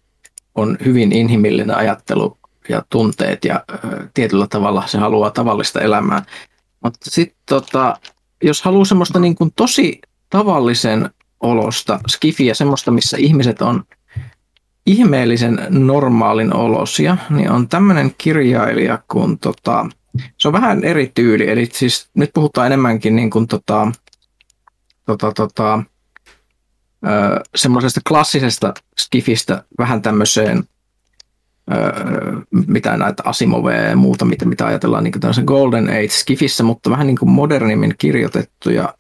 on 0.56 0.77
hyvin 0.86 1.11
inhimillinen 1.11 1.77
ajattelu 1.77 2.38
ja 2.69 2.84
tunteet 2.90 3.45
ja 3.45 3.64
tietyllä 4.14 4.48
tavalla 4.48 4.88
se 4.88 4.98
haluaa 4.98 5.32
tavallista 5.32 5.82
elämää. 5.82 6.24
Mutta 6.84 7.11
sitten 7.11 7.38
tota, 7.50 7.98
jos 8.44 8.61
haluaa 8.61 8.86
semmoista 8.86 9.19
niin 9.19 9.36
kuin 9.36 9.52
tosi 9.56 10.02
tavallisen 10.30 11.10
olosta 11.40 12.00
skifiä, 12.08 12.53
semmoista, 12.53 12.92
missä 12.92 13.18
ihmiset 13.19 13.61
on 13.61 13.84
ihmeellisen 14.86 15.68
normaalin 15.69 16.53
olosia, 16.53 17.18
niin 17.30 17.52
on 17.52 17.68
tämmöinen 17.68 18.16
kirjailija 18.18 19.00
kuin 19.08 19.40
tota, 19.40 19.90
se 20.38 20.48
on 20.48 20.53
vähän 20.53 20.84
eri 20.84 21.11
tyyli, 21.16 21.50
eli 21.50 21.69
siis 21.74 22.10
nyt 22.14 22.32
puhutaan 22.34 22.68
enemmänkin 22.68 23.16
niin 23.16 23.30
kuin 23.30 23.48
tota, 23.48 23.92
tota, 25.08 25.32
tota, 25.32 25.84
semmoisesta 27.56 28.02
klassisesta 28.08 28.74
skifistä 29.00 29.64
vähän 29.80 30.02
tämmöiseen 30.02 30.64
mitä 32.68 32.98
näitä 32.98 33.24
Asimoveja 33.26 33.82
ja 33.82 33.95
muuta, 33.95 34.26
mitä, 34.26 34.45
mitä 34.45 34.66
ajatellaan 34.66 35.03
niin 35.03 35.11
kuin 35.11 35.45
Golden 35.45 35.90
Age 35.90 36.08
skifissä, 36.08 36.64
mutta 36.64 36.90
vähän 36.90 37.08
niin 37.08 37.18
kuin 37.18 37.30
modernimmin 37.30 37.95
kirjoitettuja. 37.98 38.94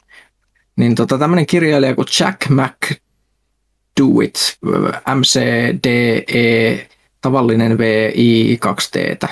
Niin 0.75 0.95
tota, 0.95 1.17
tämmöinen 1.17 1.45
kirjailija 1.45 1.95
kuin 1.95 2.07
Jack 2.19 2.41
McDewitt, 2.49 4.35
MCDE, 5.15 6.87
tavallinen 7.21 7.77
VI 7.77 8.59
2T. 8.65 9.27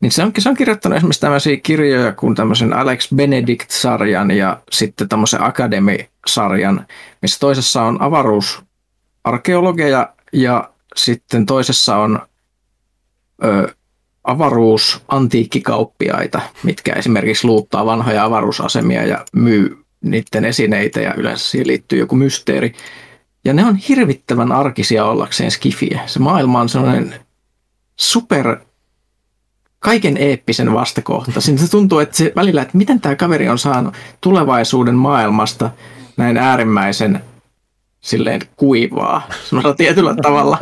Niin 0.00 0.12
se 0.12 0.22
on, 0.22 0.32
se 0.38 0.48
on 0.48 0.56
kirjoittanut 0.56 0.96
esimerkiksi 0.96 1.20
tämmöisiä 1.20 1.56
kirjoja 1.56 2.12
kuin 2.12 2.34
tämmöisen 2.34 2.72
Alex 2.72 3.14
Benedict-sarjan 3.14 4.30
ja 4.30 4.62
sitten 4.70 5.08
tämmöisen 5.08 5.42
Academy-sarjan, 5.42 6.86
missä 7.22 7.40
toisessa 7.40 7.82
on 7.82 8.02
avaruusarkeologeja 8.02 10.14
ja 10.32 10.70
sitten 10.96 11.46
toisessa 11.46 11.96
on 11.96 12.20
ö, 13.44 13.74
avaruusantiikkikauppiaita, 14.24 16.40
mitkä 16.62 16.92
esimerkiksi 16.92 17.46
luuttaa 17.46 17.86
vanhoja 17.86 18.24
avaruusasemia 18.24 19.06
ja 19.06 19.24
myy 19.32 19.84
niiden 20.00 20.44
esineitä 20.44 21.00
ja 21.00 21.14
yleensä 21.14 21.48
siihen 21.48 21.66
liittyy 21.66 21.98
joku 21.98 22.16
mysteeri. 22.16 22.72
Ja 23.44 23.52
ne 23.52 23.64
on 23.64 23.76
hirvittävän 23.76 24.52
arkisia 24.52 25.04
ollakseen 25.04 25.50
skifiä. 25.50 26.00
Se 26.06 26.18
maailma 26.18 26.60
on 26.60 26.68
sellainen 26.68 27.14
super 27.96 28.56
kaiken 29.80 30.16
eeppisen 30.16 30.72
vastakohta. 30.72 31.40
Siinä 31.40 31.60
se 31.60 31.70
tuntuu, 31.70 31.98
että 31.98 32.16
se 32.16 32.32
välillä, 32.36 32.62
että 32.62 32.76
miten 32.76 33.00
tämä 33.00 33.16
kaveri 33.16 33.48
on 33.48 33.58
saanut 33.58 33.94
tulevaisuuden 34.20 34.94
maailmasta 34.94 35.70
näin 36.16 36.36
äärimmäisen 36.36 37.20
silleen 38.00 38.40
kuivaa, 38.56 39.22
semmoisella 39.48 39.76
tietyllä 39.76 40.14
tavalla. 40.22 40.58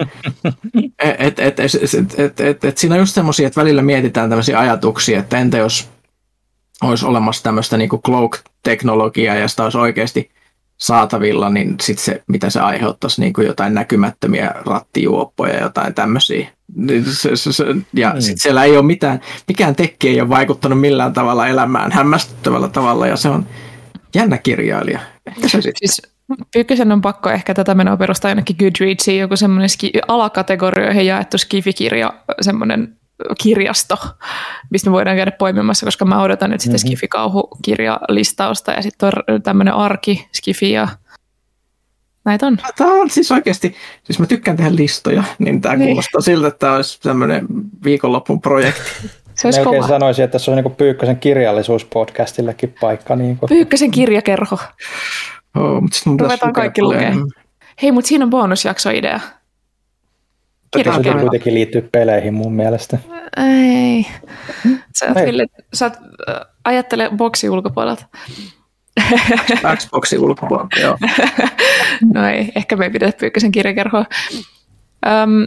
Et, 0.98 1.38
et, 1.38 1.38
et, 1.38 1.60
et, 1.60 2.18
et, 2.18 2.40
et, 2.40 2.64
et 2.64 2.78
siinä 2.78 2.94
on 2.94 3.00
just 3.00 3.14
semmoisia, 3.14 3.46
että 3.46 3.60
välillä 3.60 3.82
mietitään 3.82 4.28
tämmöisiä 4.28 4.58
ajatuksia, 4.58 5.18
että 5.18 5.38
entä 5.38 5.58
jos 5.58 5.88
olisi 6.82 7.06
olemassa 7.06 7.42
tämmöistä 7.42 7.76
niin 7.76 7.88
cloak-teknologiaa 7.88 9.36
ja 9.36 9.48
sitä 9.48 9.64
olisi 9.64 9.78
oikeasti 9.78 10.30
saatavilla, 10.76 11.50
niin 11.50 11.76
sitten 11.80 12.04
se, 12.04 12.22
mitä 12.26 12.50
se 12.50 12.60
aiheuttaisi, 12.60 13.20
niin 13.20 13.32
kuin 13.32 13.46
jotain 13.46 13.74
näkymättömiä 13.74 14.54
rattijuoppoja 14.66 15.54
ja 15.54 15.62
jotain 15.62 15.94
tämmöisiä. 15.94 16.48
Niin 16.76 17.04
ja 17.94 18.12
mm. 18.14 18.20
sitten 18.20 18.38
siellä 18.38 18.64
ei 18.64 18.76
ole 18.76 18.86
mitään, 18.86 19.20
mikään 19.48 19.76
tekki 19.76 20.08
ei 20.08 20.20
ole 20.20 20.28
vaikuttanut 20.28 20.80
millään 20.80 21.12
tavalla 21.12 21.48
elämään 21.48 21.92
hämmästyttävällä 21.92 22.68
tavalla 22.68 23.06
ja 23.06 23.16
se 23.16 23.28
on 23.28 23.46
jännä 24.14 24.38
kirjailija. 24.38 25.00
Ehkä 25.26 25.48
se 25.48 25.60
siis 25.62 26.02
Pyykkösen 26.52 26.92
on 26.92 27.00
pakko 27.00 27.30
ehkä 27.30 27.54
tätä 27.54 27.74
menoa 27.74 27.96
perustaa 27.96 28.30
jonnekin 28.30 28.56
Goodreadsiin, 28.58 29.20
joku 29.20 29.36
semmoinen 29.36 29.68
ski- 29.68 29.92
alakategorioihin 30.08 31.06
jaettu 31.06 31.38
skifikirja, 31.38 32.12
semmoinen 32.40 32.96
kirjasto, 33.42 33.96
mistä 34.70 34.90
me 34.90 34.94
voidaan 34.94 35.16
käydä 35.16 35.30
poimimassa, 35.30 35.86
koska 35.86 36.04
mä 36.04 36.22
odotan 36.22 36.50
nyt 36.50 36.60
sitten 36.60 36.78
mm-hmm. 36.78 36.88
skifikauhukirjalistausta 36.88 38.72
ja 38.72 38.82
sitten 38.82 39.12
on 39.28 39.42
tämmöinen 39.42 39.74
arki, 39.74 40.28
skifi 40.32 40.72
ja 40.72 40.88
näitä 42.28 42.46
on. 42.46 42.58
Tämä 42.76 42.92
on 42.92 43.10
siis 43.10 43.32
oikeasti, 43.32 43.74
siis 44.04 44.18
mä 44.18 44.26
tykkään 44.26 44.56
tehdä 44.56 44.76
listoja, 44.76 45.24
niin 45.38 45.60
tämä 45.60 45.76
niin. 45.76 45.86
kuulostaa 45.86 46.20
siltä, 46.20 46.48
että 46.48 46.58
tämä 46.58 46.74
olisi 46.74 47.00
tämmöinen 47.00 47.46
viikonlopun 47.84 48.40
projekti. 48.40 48.90
Se 49.34 49.46
olisi 49.48 49.60
kova. 49.60 49.88
sanoisin, 49.88 50.24
että 50.24 50.38
se 50.38 50.50
on 50.50 50.56
niin 50.56 50.74
Pyykkösen 50.76 51.16
kirjallisuuspodcastillekin 51.16 52.74
paikka. 52.80 53.16
Niin 53.16 53.36
kuin. 53.36 53.48
Pyykkösen 53.48 53.90
kirjakerho. 53.90 54.58
Oh, 55.56 55.82
mutta 55.82 55.98
mun 56.04 56.20
Ruvetaan 56.20 56.52
kaikki 56.52 56.82
lukea. 56.82 57.12
Hei, 57.82 57.92
mutta 57.92 58.08
siinä 58.08 58.24
on 58.24 58.30
bonusjaksoidea. 58.30 59.20
Se 60.76 60.84
kuitenkin 61.20 61.54
liittyy 61.54 61.88
peleihin 61.92 62.34
mun 62.34 62.52
mielestä. 62.52 62.98
Ei. 63.36 64.06
Sä, 64.98 65.06
oot, 65.06 65.26
Ville, 65.26 65.46
sä 65.74 65.84
oot, 65.84 65.94
ajattele 66.64 67.10
boksi 67.16 67.48
ulkopuolelta. 67.48 68.06
Xboxin 69.76 70.20
ulkopuolelta, 70.20 70.80
joo. 70.80 70.98
no 72.14 72.28
ei, 72.28 72.52
ehkä 72.56 72.76
me 72.76 72.84
ei 72.84 72.90
pidetä 72.90 73.18
Pyykkösen 73.20 73.52
kirjakerhoa. 73.52 74.04
Öm, 75.06 75.46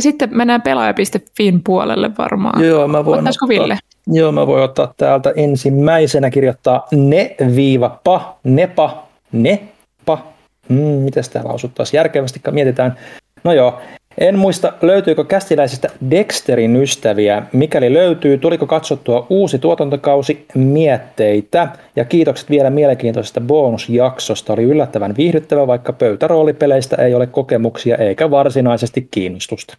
sitten 0.00 0.28
mennään 0.32 0.62
pelaaja.fin 0.62 1.62
puolelle 1.64 2.10
varmaan. 2.18 2.64
Joo, 2.64 2.88
mä 2.88 3.04
voin 3.04 3.28
ottaa, 3.28 3.48
Ville? 3.48 3.78
Joo, 4.06 4.32
mä 4.32 4.46
voin 4.46 4.64
ottaa 4.64 4.94
täältä 4.96 5.32
ensimmäisenä 5.36 6.30
kirjoittaa 6.30 6.86
ne-pa, 6.92 8.38
nepa, 8.44 9.08
nepa. 9.32 10.26
Hmm, 10.68 10.76
miten 10.78 11.24
sitä 11.24 11.40
lausuttaisiin 11.44 11.98
järkevästi, 11.98 12.40
mietitään. 12.50 12.98
No 13.44 13.52
joo, 13.52 13.80
en 14.18 14.38
muista, 14.38 14.72
löytyykö 14.82 15.24
kästiläisistä 15.24 15.88
Dexterin 16.10 16.76
ystäviä. 16.76 17.42
Mikäli 17.52 17.94
löytyy, 17.94 18.38
tuliko 18.38 18.66
katsottua 18.66 19.26
uusi 19.30 19.58
tuotantokausi 19.58 20.46
mietteitä. 20.54 21.68
Ja 21.96 22.04
kiitokset 22.04 22.50
vielä 22.50 22.70
mielenkiintoisesta 22.70 23.40
bonusjaksosta. 23.40 24.52
Oli 24.52 24.62
yllättävän 24.62 25.16
viihdyttävä, 25.16 25.66
vaikka 25.66 25.92
pöytäroolipeleistä 25.92 26.96
ei 26.96 27.14
ole 27.14 27.26
kokemuksia 27.26 27.96
eikä 27.96 28.30
varsinaisesti 28.30 29.08
kiinnostusta. 29.10 29.76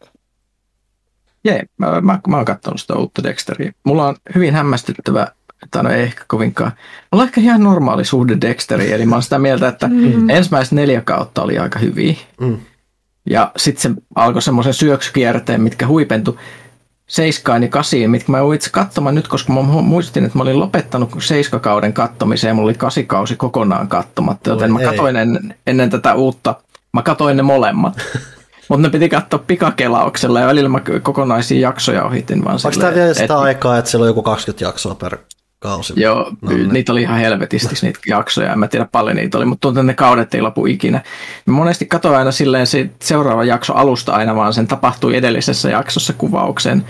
Jee, 1.43 1.64
mä, 1.77 2.01
mä, 2.01 2.19
mä 2.27 2.35
oon 2.35 2.45
katsonut 2.45 2.82
sitä 2.82 2.95
uutta 2.95 3.24
Dexteria. 3.24 3.72
Mulla 3.84 4.08
on 4.08 4.16
hyvin 4.35 4.53
hämmästyttävä 4.53 5.27
tai 5.72 5.84
no 5.84 5.90
ei 5.90 6.01
ehkä 6.01 6.24
kovinkaan. 6.27 6.72
Mulla 7.11 7.24
on 7.24 7.27
ehkä 7.27 7.42
ihan 7.42 7.64
normaali 7.64 8.06
suhde 8.06 8.38
Dexteriin, 8.42 8.93
eli 8.93 9.06
mä 9.06 9.16
oon 9.16 9.24
sitä 9.24 9.40
mieltä, 9.40 9.68
että 9.68 9.88
mm. 9.88 10.30
ensimmäiset 10.30 10.74
neljä 10.74 11.01
kautta 11.01 11.43
oli 11.43 11.59
aika 11.59 11.80
hyviä. 11.80 12.14
Mm. 12.40 12.58
Ja 13.30 13.51
sitten 13.58 13.95
se 13.95 14.01
alkoi 14.16 14.41
semmoisen 14.41 14.74
syöksykierteen, 14.74 15.61
mitkä 15.61 15.88
huipentu 15.88 16.40
seiskaan 17.08 17.64
ja 17.64 17.69
kasiin, 17.69 18.11
mitkä 18.11 18.32
mä 18.32 18.38
itse 18.56 18.69
katsomaan 18.69 19.16
nyt, 19.16 19.27
koska 19.27 19.53
mä 19.53 19.61
muistin, 19.61 20.25
että 20.25 20.38
mä 20.38 20.41
olin 20.41 20.59
lopettanut 20.59 21.09
seiskakauden 21.19 21.93
kattomiseen. 21.93 22.49
Ja 22.49 22.53
mulla 22.53 22.67
oli 22.67 22.74
kasikausi 22.74 23.35
kokonaan 23.35 23.88
kattomatta, 23.88 24.49
joten 24.49 24.75
Oi, 24.75 24.83
mä 24.83 24.91
katoin 24.91 25.16
ennen, 25.16 25.56
ennen 25.67 25.90
tätä 25.90 26.14
uutta, 26.14 26.56
mä 26.93 27.01
katoin 27.01 27.38
ne 27.38 27.43
molemmat. 27.43 27.93
Mutta 28.69 28.88
ne 28.88 28.91
piti 28.91 29.09
katsoa 29.09 29.43
pikakelauksella 29.48 30.40
ja 30.40 30.48
välillä 30.48 30.69
mä 30.69 30.82
kokonaisia 31.03 31.59
jaksoja 31.59 32.06
ohitin 32.06 32.45
vaan 32.45 32.59
Onko 32.66 32.80
tämä 32.80 32.95
vielä 32.95 33.14
sitä 33.14 33.24
et... 33.24 33.32
aikaa, 33.32 33.77
että 33.77 33.91
siellä 33.91 34.03
on 34.03 34.09
joku 34.09 34.22
20 34.22 34.66
jaksoa 34.66 34.95
per 34.95 35.17
kausi? 35.59 35.93
Joo, 35.95 36.31
no, 36.41 36.51
niin. 36.51 36.69
niitä 36.69 36.91
oli 36.91 37.01
ihan 37.01 37.19
helvetisti 37.19 37.75
niitä 37.81 37.99
jaksoja, 38.07 38.53
en 38.53 38.59
mä 38.59 38.67
tiedä 38.67 38.88
paljon 38.91 39.15
niitä 39.15 39.38
oli, 39.38 39.45
mutta 39.45 39.61
tuntuu, 39.61 39.81
että 39.81 39.91
ne 39.91 39.93
kaudet 39.93 40.33
ei 40.33 40.41
lopu 40.41 40.65
ikinä. 40.65 41.01
Mä 41.45 41.53
monesti 41.53 41.85
katsoin 41.85 42.17
aina 42.17 42.31
silleen 42.31 42.67
se 42.67 42.89
seuraava 43.01 43.43
jakso 43.43 43.73
alusta 43.73 44.13
aina, 44.13 44.35
vaan 44.35 44.53
sen 44.53 44.67
tapahtui 44.67 45.15
edellisessä 45.15 45.69
jaksossa 45.69 46.13
kuvauksen. 46.13 46.85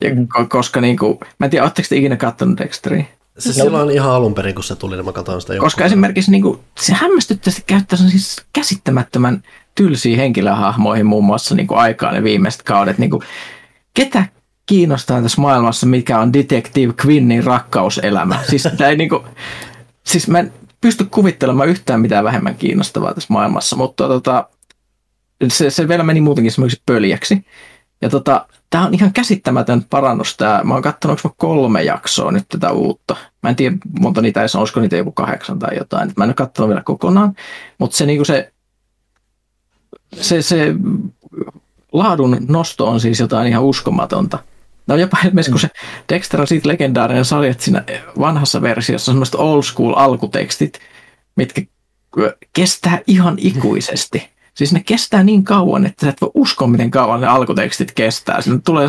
Ja 0.00 0.14
mm. 0.14 0.28
koska 0.48 0.80
niin 0.80 0.96
kuin, 0.98 1.18
mä 1.38 1.46
en 1.46 1.50
tiedä, 1.50 1.64
oletteko 1.64 1.88
te 1.88 1.96
ikinä 1.96 2.16
katsonut 2.16 2.58
Dexteria? 2.58 3.04
Se 3.38 3.48
no. 3.48 3.52
silloin 3.52 3.90
ihan 3.90 4.12
alun 4.12 4.34
perin, 4.34 4.54
kun 4.54 4.64
se 4.64 4.76
tuli, 4.76 4.96
niin 4.96 5.04
mä 5.04 5.12
katsoin 5.12 5.40
sitä 5.40 5.56
Koska 5.58 5.80
joku. 5.80 5.86
esimerkiksi 5.86 6.30
niin 6.30 6.42
kuin, 6.42 6.58
se 6.80 6.92
hämmästyttävästi 6.92 7.62
käyttää 7.66 7.98
siis 7.98 8.44
käsittämättömän 8.52 9.42
tylsiä 9.74 10.16
henkilöhahmoihin 10.16 11.06
muun 11.06 11.24
muassa 11.24 11.54
niin 11.54 11.66
kuin 11.66 11.78
aikaan 11.78 12.14
ne 12.14 12.22
viimeiset 12.22 12.62
kaudet. 12.62 12.98
Niin 12.98 13.10
kuin, 13.10 13.22
ketä 13.94 14.24
kiinnostaa 14.66 15.22
tässä 15.22 15.40
maailmassa, 15.40 15.86
mikä 15.86 16.18
on 16.18 16.32
Detective 16.32 16.94
Quinnin 17.06 17.44
rakkauselämä? 17.44 18.40
Siis, 18.50 18.66
ei, 18.66 18.96
niin 18.96 19.08
kuin, 19.08 19.22
siis 20.04 20.28
mä 20.28 20.38
en 20.38 20.52
pysty 20.80 21.04
kuvittelemaan 21.04 21.68
yhtään 21.68 22.00
mitään 22.00 22.24
vähemmän 22.24 22.54
kiinnostavaa 22.54 23.14
tässä 23.14 23.32
maailmassa, 23.32 23.76
mutta 23.76 24.08
tota, 24.08 24.48
se, 25.48 25.70
se 25.70 25.88
vielä 25.88 26.02
meni 26.02 26.20
muutenkin 26.20 26.52
semmoiksi 26.52 26.82
pöljäksi. 26.86 27.46
Ja 28.02 28.10
tota, 28.10 28.46
tämä 28.70 28.86
on 28.86 28.94
ihan 28.94 29.12
käsittämätön 29.12 29.84
parannus. 29.90 30.36
Tää. 30.36 30.64
Mä 30.64 30.74
oon 30.74 30.82
katsonut 30.82 31.20
kolme 31.36 31.82
jaksoa 31.82 32.32
nyt 32.32 32.44
tätä 32.48 32.70
uutta. 32.70 33.16
Mä 33.42 33.50
en 33.50 33.56
tiedä, 33.56 33.76
monta 34.00 34.22
niitä 34.22 34.42
ei 34.42 34.48
olisiko 34.58 34.80
niitä 34.80 34.96
joku 34.96 35.12
kahdeksan 35.12 35.58
tai 35.58 35.76
jotain. 35.76 36.12
Mä 36.16 36.24
en 36.24 36.28
ole 36.28 36.34
katsonut 36.34 36.68
vielä 36.68 36.82
kokonaan. 36.82 37.34
Mutta 37.78 37.96
se, 37.96 38.06
niinku 38.06 38.24
se 38.24 38.52
se, 40.20 40.42
se 40.42 40.74
laadun 41.92 42.36
nosto 42.48 42.88
on 42.88 43.00
siis 43.00 43.20
jotain 43.20 43.48
ihan 43.48 43.64
uskomatonta. 43.64 44.38
No 44.86 44.96
jopa 44.96 45.18
esimerkiksi 45.24 45.50
kun 45.50 45.60
se 45.60 45.70
Dexter 46.12 46.40
on 46.40 46.46
siitä 46.46 46.68
legendaarinen 46.68 47.24
sarja, 47.24 47.50
että 47.50 47.64
siinä 47.64 47.84
vanhassa 48.18 48.62
versiossa 48.62 49.10
on 49.10 49.14
semmoiset 49.14 49.34
old 49.34 49.62
school 49.62 49.94
alkutekstit, 49.96 50.80
mitkä 51.36 51.62
kestää 52.52 53.00
ihan 53.06 53.34
ikuisesti. 53.38 54.35
Siis 54.56 54.72
ne 54.72 54.82
kestää 54.86 55.22
niin 55.22 55.44
kauan, 55.44 55.86
että 55.86 56.06
sä 56.06 56.10
et 56.10 56.20
voi 56.20 56.30
uskoa, 56.34 56.68
miten 56.68 56.90
kauan 56.90 57.20
ne 57.20 57.26
alkutekstit 57.26 57.92
kestää. 57.92 58.40
Siinä 58.40 58.60
tulee 58.64 58.88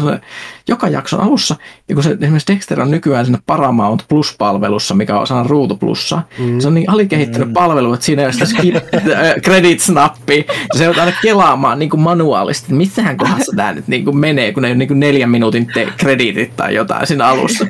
joka 0.67 0.87
jakson 0.87 1.19
alussa, 1.19 1.55
ja 1.89 1.95
kun 1.95 2.03
se 2.03 2.17
esimerkiksi 2.21 2.53
Dexter 2.53 2.81
on 2.81 2.91
nykyään 2.91 3.25
siinä 3.25 3.39
Paramount 3.45 4.05
Plus-palvelussa, 4.09 4.95
mikä 4.95 5.19
on 5.19 5.27
sana 5.27 5.43
Ruutu 5.43 5.77
Plussa, 5.77 6.21
mm. 6.39 6.59
se 6.59 6.67
on 6.67 6.73
niin 6.73 6.89
alikehittynyt 6.89 7.47
mm. 7.47 7.53
palvelu, 7.53 7.93
että 7.93 8.05
siinä 8.05 8.21
ei 8.21 8.25
ole 8.25 8.33
sitä 8.33 8.45
skip 8.45 8.75
credits-nappia. 9.45 10.43
Se 10.75 10.83
joutuu 10.83 11.01
aina 11.01 11.17
kelaamaan 11.21 11.79
niin 11.79 11.89
kuin 11.89 12.01
manuaalisesti, 12.01 12.65
että 12.65 12.75
missähän 12.75 13.17
kohdassa 13.17 13.55
tämä 13.55 13.73
nyt 13.73 13.87
niin 13.87 14.05
kuin 14.05 14.17
menee, 14.17 14.53
kun 14.53 14.63
ne 14.63 14.71
on 14.71 14.77
niin 14.77 14.87
kuin 14.87 14.99
neljän 14.99 15.29
minuutin 15.29 15.67
te- 15.73 15.93
krediitit 15.97 16.55
tai 16.55 16.75
jotain 16.75 17.07
siinä 17.07 17.25
alussa. 17.25 17.65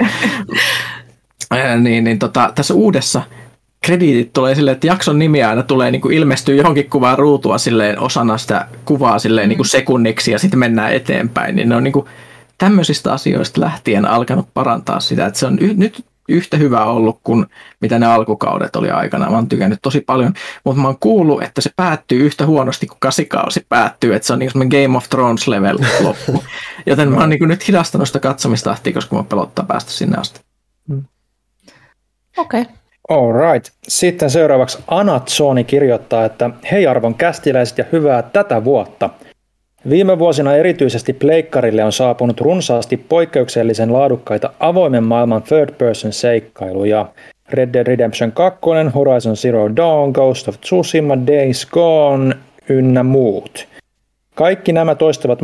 niin, 1.82 2.04
niin 2.04 2.20
tota, 2.20 2.52
tässä 2.56 2.74
uudessa 2.74 3.22
krediitit 3.82 4.34
tulee 4.34 4.56
silleen, 4.56 4.74
että 4.74 4.88
jakson 4.88 5.20
nimi 5.20 5.44
aina 5.44 5.64
tulee 5.64 5.92
niin 5.92 6.02
kuin 6.02 6.18
ilmestyy 6.18 6.56
johonkin 6.56 6.90
kuvaan 6.90 7.18
ruutua 7.18 7.58
silleen 7.58 8.00
osana 8.00 8.38
sitä 8.38 8.68
kuvaa 8.86 9.20
silleen 9.20 9.50
niin 9.50 9.58
kuin 9.58 9.68
sekunniksi 9.68 10.32
ja 10.32 10.40
sitten 10.40 10.60
mennään 10.60 10.94
eteenpäin. 10.94 11.56
Niin 11.56 11.70
ne 11.70 11.76
on 11.76 11.84
niin 11.84 11.92
kuin 11.92 12.06
tämmöisistä 12.58 13.14
asioista 13.14 13.62
lähtien 13.62 14.06
alkanut 14.06 14.48
parantaa 14.54 15.00
sitä, 15.00 15.26
että 15.26 15.40
se 15.40 15.46
on 15.46 15.58
y- 15.60 15.74
nyt 15.74 16.06
yhtä 16.30 16.58
hyvä 16.58 16.86
ollut 16.86 17.20
kuin 17.24 17.46
mitä 17.82 18.00
ne 18.00 18.06
alkukaudet 18.06 18.76
oli 18.76 18.90
aikana. 18.90 19.30
Mä 19.30 19.36
oon 19.36 19.50
tykännyt 19.50 19.80
tosi 19.82 20.02
paljon, 20.02 20.34
mutta 20.64 20.82
mä 20.82 20.88
oon 20.88 20.98
kuullut, 21.00 21.44
että 21.44 21.62
se 21.62 21.70
päättyy 21.76 22.26
yhtä 22.26 22.46
huonosti 22.46 22.88
kuin 22.88 22.98
kasikausi 23.00 23.66
päättyy, 23.70 24.16
että 24.16 24.26
se 24.26 24.34
on 24.34 24.40
niin 24.40 24.52
kuin 24.54 24.70
Game 24.70 24.98
of 24.98 25.10
Thrones 25.10 25.48
level 25.48 25.80
loppu. 26.04 26.44
Joten 26.86 27.12
mä 27.12 27.20
oon 27.20 27.30
niin 27.30 27.40
kuin 27.40 27.50
nyt 27.50 27.68
hidastanut 27.68 28.08
sitä 28.08 28.20
katsomistahtia, 28.20 28.94
koska 28.94 29.16
mä 29.16 29.24
pelottaa 29.24 29.66
päästä 29.66 29.92
sinne 29.92 30.18
asti. 30.18 30.42
Okei. 32.38 32.62
Okay. 32.62 32.74
Alright. 33.10 33.70
Sitten 33.88 34.30
seuraavaksi 34.30 34.78
Anatsoni 34.88 35.64
kirjoittaa, 35.64 36.26
että 36.26 36.50
hei 36.72 36.88
arvon 36.88 37.16
kästiläiset 37.16 37.78
ja 37.78 37.86
hyvää 37.92 38.22
tätä 38.22 38.64
vuotta. 38.64 39.10
Viime 39.90 40.20
vuosina 40.20 40.56
erityisesti 40.56 41.14
pleikkarille 41.14 41.84
on 41.84 41.92
saapunut 41.92 42.42
runsaasti 42.42 42.98
poikkeuksellisen 42.98 43.94
laadukkaita 43.94 44.50
avoimen 44.60 45.04
maailman 45.04 45.44
third 45.44 45.70
person 45.78 46.14
seikkailuja. 46.14 47.06
Red 47.50 47.74
Dead 47.74 47.88
Redemption 47.88 48.32
2, 48.32 48.60
Horizon 48.96 49.36
Zero 49.36 49.76
Dawn, 49.76 50.12
Ghost 50.12 50.48
of 50.48 50.62
Tsushima, 50.62 51.18
Days 51.28 51.66
Gone 51.66 52.36
ynnä 52.70 53.04
muut. 53.04 53.68
Kaikki 54.38 54.74
nämä 54.74 54.96
toistavat 54.96 55.40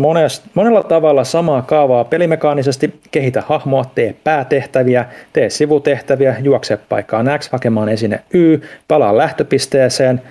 monella 0.54 0.84
tavalla 0.84 1.24
samaa 1.24 1.62
kaavaa 1.62 2.04
pelimekaanisesti, 2.04 3.00
kehitä 3.12 3.44
hahmoa, 3.48 3.86
tee 3.96 4.16
päätehtäviä, 4.24 5.06
tee 5.34 5.50
sivutehtäviä, 5.50 6.36
juokse 6.40 6.78
paikkaan 6.78 7.26
X 7.40 7.50
hakemaan 7.52 7.90
esine 7.90 8.24
Y, 8.34 8.58
palaa 8.88 9.18
lähtöpisteeseen. 9.18 10.22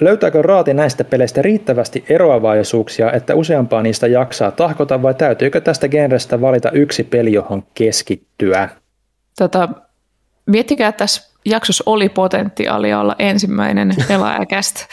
Löytääkö 0.00 0.42
raati 0.42 0.74
näistä 0.74 1.04
peleistä 1.04 1.42
riittävästi 1.42 2.04
eroavaisuuksia, 2.08 3.12
että 3.12 3.34
useampaa 3.34 3.82
niistä 3.82 4.06
jaksaa 4.06 4.50
tahkota 4.50 5.02
vai 5.02 5.14
täytyykö 5.14 5.60
tästä 5.60 5.88
genrestä 5.88 6.40
valita 6.40 6.70
yksi 6.70 7.04
peli, 7.04 7.32
johon 7.32 7.62
keskittyä? 7.74 8.68
Tota, 9.38 9.68
miettikää, 10.46 10.88
että 10.88 10.98
tässä 10.98 11.36
jaksossa 11.44 11.84
oli 11.86 12.08
potentiaalia 12.08 13.00
olla 13.00 13.16
ensimmäinen 13.18 13.94
pelaajakäst 14.08 14.86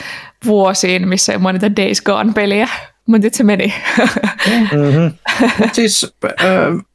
vuosiin, 0.46 1.08
missä 1.08 1.32
ei 1.32 1.38
mainita 1.38 1.76
Days 1.76 2.02
Gone-peliä. 2.02 2.68
Mutta 3.08 3.26
nyt 3.26 3.34
se 3.34 3.44
meni. 3.44 3.74
mm-hmm. 4.72 5.12
siis, 5.74 6.16
äh, 6.26 6.86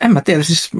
en 0.00 0.12
mä 0.12 0.20
tiedä, 0.20 0.42
siis 0.42 0.70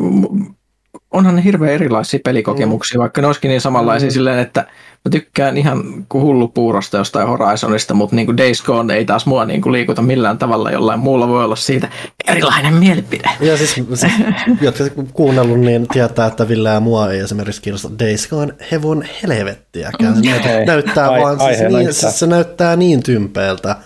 onhan 1.10 1.36
ne 1.36 1.44
hirveän 1.44 1.72
erilaisia 1.72 2.20
pelikokemuksia, 2.24 2.98
mm. 2.98 3.00
vaikka 3.00 3.20
ne 3.20 3.26
olisikin 3.26 3.48
niin 3.48 3.60
samanlaisia 3.60 4.08
mm. 4.08 4.12
silleen, 4.12 4.38
että 4.38 4.60
mä 5.04 5.10
tykkään 5.10 5.56
ihan 5.56 5.82
kuin 6.08 6.24
hullu 6.24 6.48
puurosta 6.48 6.96
jostain 6.96 7.28
Horizonista, 7.28 7.94
mutta 7.94 8.16
niin 8.16 8.26
kuin 8.26 8.36
Days 8.36 8.62
Gone 8.62 8.94
ei 8.94 9.04
taas 9.04 9.26
mua 9.26 9.44
niin 9.44 9.62
kuin 9.62 9.72
liikuta 9.72 10.02
millään 10.02 10.38
tavalla, 10.38 10.70
jollain 10.70 11.00
muulla 11.00 11.28
voi 11.28 11.44
olla 11.44 11.56
siitä 11.56 11.88
erilainen 12.26 12.74
mielipide. 12.74 13.30
Ja 13.40 13.56
siis, 13.56 13.74
siis 13.94 14.12
jotka 14.60 14.84
kuunnellut, 15.12 15.60
niin 15.60 15.88
tietää, 15.88 16.26
että 16.26 16.48
Ville 16.48 16.68
ja 16.68 16.80
mua 16.80 17.10
ei 17.10 17.18
esimerkiksi 17.20 17.62
kiinnosta 17.62 17.90
Days 17.98 18.28
Gone 18.28 18.54
hevon 18.72 19.04
helvettiäkään. 19.22 20.14
Se 20.14 20.20
mm. 20.20 20.66
näyttää, 20.66 21.08
ai, 21.08 21.20
vaan, 21.20 21.40
siis 21.40 21.72
niin, 21.72 21.94
siis 21.94 22.18
se 22.18 22.26
näyttää 22.26 22.76
niin 22.76 23.02
tympeältä. 23.02 23.76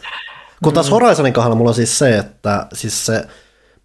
Kun 0.64 0.72
taas 0.72 0.86
mm. 0.86 0.90
Horizonin 0.90 1.32
kohdalla 1.32 1.56
mulla 1.56 1.70
on 1.70 1.74
siis 1.74 1.98
se, 1.98 2.18
että 2.18 2.66
siis 2.72 3.06
se, 3.06 3.26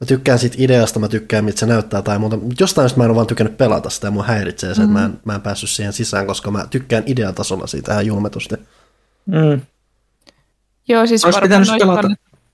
mä 0.02 0.08
tykkään 0.08 0.40
siitä 0.40 0.56
ideasta, 0.60 1.00
mä 1.00 1.08
tykkään, 1.08 1.46
mitä 1.46 1.60
se 1.60 1.66
näyttää 1.66 2.02
tai 2.02 2.20
muuta. 2.20 2.38
Jostain 2.60 2.90
mä 2.96 3.04
en 3.04 3.10
ole 3.10 3.16
vaan 3.16 3.28
tykännyt 3.28 3.58
pelata 3.58 3.90
sitä 3.90 4.08
ja 4.08 4.12
mua 4.12 4.24
häiritsee 4.24 4.76
se, 4.76 4.82
mm. 4.82 4.86
että 4.86 5.00
mä 5.00 5.06
en, 5.06 5.20
mä 5.26 5.36
en 5.36 5.42
päässyt 5.42 5.70
siihen 5.70 5.94
sisään, 5.94 6.28
koska 6.28 6.52
mä 6.52 6.66
tykkään 6.70 7.04
ideatasolla 7.06 7.68
siitä 7.68 7.92
ihan 7.92 8.06
julmetusti. 8.06 8.56
Mm. 9.26 9.62
Joo, 10.88 11.08
siis 11.08 11.26
Olisi 11.26 11.42
pitänyt 11.42 11.68
pelata, 11.80 12.10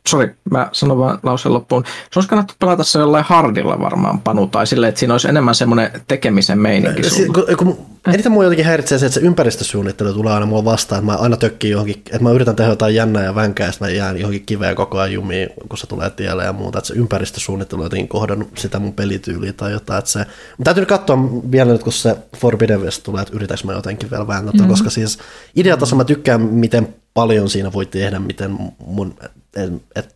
sori, 0.08 0.36
mä 0.52 0.70
sanon 0.72 0.98
vaan 0.98 1.20
lauseen 1.24 1.54
loppuun. 1.54 1.84
Se 1.86 2.20
olisi 2.20 2.30
kannattu 2.30 2.54
pelata 2.60 2.84
se 2.84 3.00
jollain 3.00 3.26
hardilla 3.28 3.80
varmaan, 3.80 4.20
Panu, 4.20 4.48
tai 4.48 4.68
silleen, 4.68 4.90
että 4.90 5.00
siinä 5.00 5.14
olisi 5.14 5.28
enemmän 5.28 5.56
semmoinen 5.56 5.92
tekemisen 6.08 6.60
meininki. 6.60 7.04
Si- 7.04 7.26
kun, 7.26 7.46
kun, 7.58 7.78
eniten 8.08 8.32
mua 8.32 8.44
jotenkin 8.44 8.66
häiritsee 8.66 9.00
se, 9.00 9.06
että 9.06 9.20
se 9.20 9.26
ympäristösuunnittelu 9.26 10.14
tulee 10.14 10.34
aina 10.34 10.46
mulla 10.46 10.66
vastaan, 10.66 11.00
että 11.00 11.12
mä 11.12 11.18
aina 11.18 11.38
tökkii 11.38 11.72
johonkin, 11.72 11.96
että 11.96 12.24
mä 12.24 12.32
yritän 12.32 12.56
tehdä 12.56 12.72
jotain 12.72 12.96
jännää 12.96 13.24
ja 13.24 13.36
vänkää, 13.36 13.68
ja 13.68 13.74
mä 13.80 13.90
jään 13.90 14.18
johonkin 14.18 14.46
kiveen 14.46 14.76
koko 14.76 14.98
ajan 14.98 15.14
jumiin, 15.14 15.50
kun 15.70 15.78
se 15.78 15.88
tulee 15.88 16.10
tielle 16.10 16.44
ja 16.44 16.54
muuta, 16.54 16.78
että 16.78 16.88
se 16.88 16.94
ympäristösuunnittelu 16.94 17.82
on 17.82 17.86
jotenkin 17.86 18.08
kohdannut 18.08 18.58
sitä 18.58 18.80
mun 18.80 18.94
pelityyliä 18.94 19.54
tai 19.54 19.72
jotain, 19.72 20.00
että 20.00 20.12
se, 20.12 20.20
mutta 20.20 20.64
täytyy 20.64 20.86
katsoa 20.86 21.18
vielä 21.52 21.72
nyt, 21.72 21.84
kun 21.84 21.94
se 21.94 22.16
Forbidden 22.38 22.82
West 22.82 23.04
tulee, 23.04 23.22
että 23.22 23.36
yritäks 23.36 23.64
mä 23.64 23.74
jotenkin 23.74 24.12
vielä 24.12 24.28
vääntää, 24.28 24.54
mm-hmm. 24.54 24.70
koska 24.70 24.90
siis 24.90 25.20
ideatasolla 25.56 26.04
mä 26.04 26.06
tykkään, 26.06 26.42
miten 26.42 26.96
paljon 27.14 27.50
siinä 27.50 27.74
voi 27.74 27.86
tehdä, 27.86 28.20
miten 28.20 28.58
mun, 28.86 29.16
et, 29.56 29.72
et, 29.96 30.16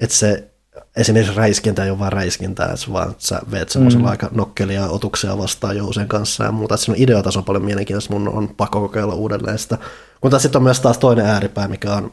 että 0.00 0.16
se 0.16 0.50
esimerkiksi 0.96 1.36
räiskintä 1.36 1.84
ei 1.84 1.90
ole 1.90 1.98
vain 1.98 2.12
räiskintää, 2.12 2.66
että 2.66 2.92
vaan 2.92 3.14
sä 3.18 3.40
veet 3.50 3.68
semmoisella 3.68 4.06
mm. 4.06 4.10
aika 4.10 4.28
nokkelia 4.32 4.86
otuksia 4.86 5.38
vastaan 5.38 5.76
jousen 5.76 6.08
kanssa 6.08 6.44
ja 6.44 6.52
muuta. 6.52 6.74
Että 6.74 6.84
siinä 6.84 6.96
on 6.96 7.02
ideataso 7.02 7.42
paljon 7.42 7.64
mielenkiintoista, 7.64 8.12
mun 8.14 8.28
on 8.28 8.48
pakko 8.48 8.80
kokeilla 8.80 9.14
uudelleen 9.14 9.58
sitä. 9.58 9.78
Mutta 10.22 10.38
sitten 10.38 10.58
on 10.58 10.62
myös 10.62 10.80
taas 10.80 10.98
toinen 10.98 11.26
ääripää, 11.26 11.68
mikä 11.68 11.94
on 11.94 12.12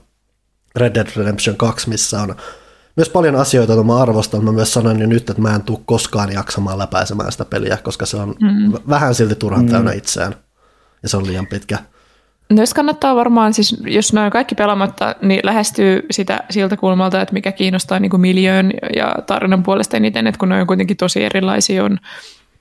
Red 0.76 0.96
Dead 0.96 1.08
Redemption 1.16 1.58
2, 1.58 1.90
missä 1.90 2.22
on 2.22 2.36
myös 2.96 3.10
paljon 3.10 3.36
asioita, 3.36 3.74
joita 3.74 3.88
mä 3.88 4.02
arvostan. 4.02 4.44
Mä 4.44 4.52
myös 4.52 4.74
sanoin 4.74 5.00
jo 5.00 5.08
nyt, 5.08 5.30
että 5.30 5.42
mä 5.42 5.56
en 5.56 5.62
tule 5.62 5.80
koskaan 5.86 6.32
jaksamaan 6.32 6.78
läpäisemään 6.78 7.32
sitä 7.32 7.46
peliä, 7.46 7.78
koska 7.78 8.06
se 8.06 8.18
on 8.18 8.36
mm. 8.42 8.74
vähän 8.90 9.16
silti 9.16 9.36
turhan 9.36 9.66
mm. 9.66 9.72
täynnä 9.72 9.92
itseään. 9.92 10.36
Ja 11.04 11.10
se 11.10 11.18
on 11.18 11.28
liian 11.28 11.48
pitkä. 11.48 11.80
Jos 12.50 12.74
kannattaa 12.74 13.16
varmaan, 13.16 13.54
siis 13.54 13.78
jos 13.86 14.14
noin 14.14 14.32
kaikki 14.32 14.56
pelaamatta, 14.56 15.16
niin 15.22 15.40
lähestyy 15.44 16.06
sitä 16.12 16.44
siltä 16.50 16.78
kulmalta, 16.78 17.22
että 17.22 17.34
mikä 17.34 17.52
kiinnostaa 17.52 18.00
niin 18.00 18.10
kuin 18.10 18.22
miljöön 18.22 18.74
ja 18.96 19.16
tarinan 19.26 19.64
puolesta 19.64 19.98
eniten, 19.98 20.28
että 20.28 20.40
kun 20.40 20.50
ne 20.50 20.62
on 20.62 20.68
kuitenkin 20.68 20.98
tosi 20.98 21.24
erilaisia, 21.24 21.84
on, 21.84 21.98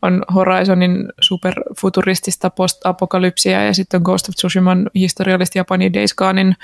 on 0.03 0.23
Horizonin 0.35 1.09
superfuturistista 1.21 2.51
post-apokalypsia 2.51 3.65
ja 3.65 3.75
sitten 3.75 3.99
on 3.99 4.03
Ghost 4.03 4.29
of 4.29 4.35
Tsushiman 4.35 4.91
historiallista 4.95 5.59
Japanin 5.59 5.95
Days 5.95 6.15
Gonein 6.15 6.57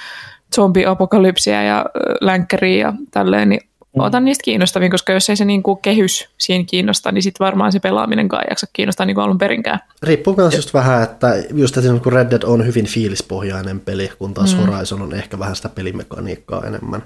zombi-apokalypsia 0.55 1.62
ja 1.62 1.86
länkkäriä 2.20 2.86
ja 2.86 2.92
tälleen, 3.10 3.49
niin 3.49 3.69
Mm. 3.96 4.00
otan 4.00 4.24
niistä 4.24 4.42
kiinnostavia, 4.42 4.90
koska 4.90 5.12
jos 5.12 5.30
ei 5.30 5.36
se 5.36 5.44
niin 5.44 5.62
kuin 5.62 5.78
kehys 5.82 6.28
siinä 6.38 6.64
kiinnosta, 6.64 7.12
niin 7.12 7.22
sitten 7.22 7.44
varmaan 7.44 7.72
se 7.72 7.80
pelaaminenkaan 7.80 8.42
ei 8.44 8.50
jaksa 8.50 8.66
kiinnostaa 8.72 9.06
niin 9.06 9.14
kuin 9.14 9.24
alun 9.24 9.38
perinkään. 9.38 9.80
Riippuu 10.02 10.34
myös 10.36 10.54
just 10.54 10.74
vähän, 10.74 11.02
että 11.02 11.34
just 11.54 11.76
että 11.76 11.90
kun 12.02 12.12
Red 12.12 12.30
Dead 12.30 12.42
on 12.42 12.66
hyvin 12.66 12.86
fiilispohjainen 12.86 13.80
peli, 13.80 14.10
kun 14.18 14.34
taas 14.34 14.56
mm. 14.56 14.60
Horizon 14.60 15.02
on 15.02 15.14
ehkä 15.14 15.38
vähän 15.38 15.56
sitä 15.56 15.68
pelimekaniikkaa 15.68 16.64
enemmän. 16.66 17.02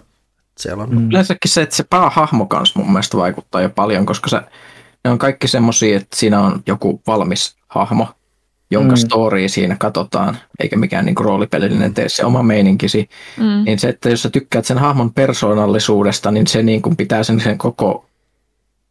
Siellä 0.58 0.82
on... 0.82 0.90
Mm. 0.90 1.08
Yleensäkin 1.10 1.50
se, 1.50 1.62
että 1.62 1.76
se 1.76 1.84
päähahmo 1.90 2.46
kanssa 2.46 2.78
mun 2.78 2.92
mielestä 2.92 3.16
vaikuttaa 3.16 3.62
jo 3.62 3.70
paljon, 3.70 4.06
koska 4.06 4.28
se, 4.28 4.40
ne 5.04 5.10
on 5.10 5.18
kaikki 5.18 5.48
semmoisia, 5.48 5.96
että 5.96 6.16
siinä 6.16 6.40
on 6.40 6.62
joku 6.66 7.02
valmis 7.06 7.56
hahmo, 7.68 8.08
jonka 8.75 8.94
mm. 8.94 9.01
story 9.01 9.49
siinä 9.49 9.77
katsotaan, 9.78 10.39
eikä 10.61 10.77
mikään 10.77 11.05
niin 11.05 11.17
roolipelillinen 11.20 11.94
tee 11.94 12.09
se 12.09 12.25
oma 12.25 12.43
meininkisi, 12.43 13.09
mm. 13.36 13.65
niin 13.65 13.78
se, 13.78 13.89
että 13.89 14.11
jos 14.11 14.23
sä 14.23 14.31
tykkäät 14.31 14.65
sen 14.65 14.78
hahmon 14.78 15.12
persoonallisuudesta, 15.12 16.31
niin 16.31 16.47
se 16.47 16.62
niin 16.62 16.83
kuin 16.83 16.97
pitää 16.97 17.23
sen, 17.23 17.41
sen 17.41 17.59
koko 17.59 18.07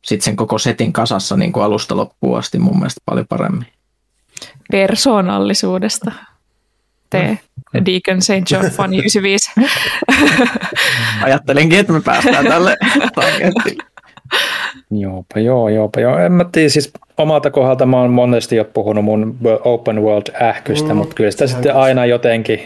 sit 0.05 0.21
sen 0.21 0.35
koko 0.35 0.57
setin 0.57 0.93
kasassa 0.93 1.37
niin 1.37 1.51
kuin 1.51 1.63
alusta 1.63 1.97
loppuun 1.97 2.37
asti 2.37 2.59
mun 2.59 2.77
mielestä 2.77 3.01
paljon 3.05 3.27
paremmin. 3.27 3.67
Persoonallisuudesta. 4.71 6.11
Tee 7.09 7.39
mm. 7.73 7.85
Deacon 7.85 8.21
St. 8.21 8.51
John 8.51 8.69
Fun 8.71 8.93
95. 8.93 9.51
Ajattelinkin, 11.23 11.79
että 11.79 11.93
me 11.93 12.01
päästään 12.01 12.45
tälle 12.45 12.77
tangentille. 13.15 13.92
Joopa 15.01 15.39
joo, 15.39 15.69
joopa 15.69 15.99
joo. 15.99 16.17
En 16.17 16.31
mä 16.31 16.45
tiedä, 16.51 16.69
siis 16.69 16.91
omalta 17.17 17.51
kohdalta 17.51 17.85
mä 17.85 18.01
oon 18.01 18.11
monesti 18.11 18.55
jo 18.55 18.65
puhunut 18.65 19.05
mun 19.05 19.37
open 19.63 20.01
world 20.01 20.41
ähkystä, 20.41 20.93
mm, 20.93 20.97
mutta 20.97 21.15
kyllä 21.15 21.31
sitä 21.31 21.47
sitten 21.47 21.75
aina 21.75 22.05
jotenkin 22.05 22.59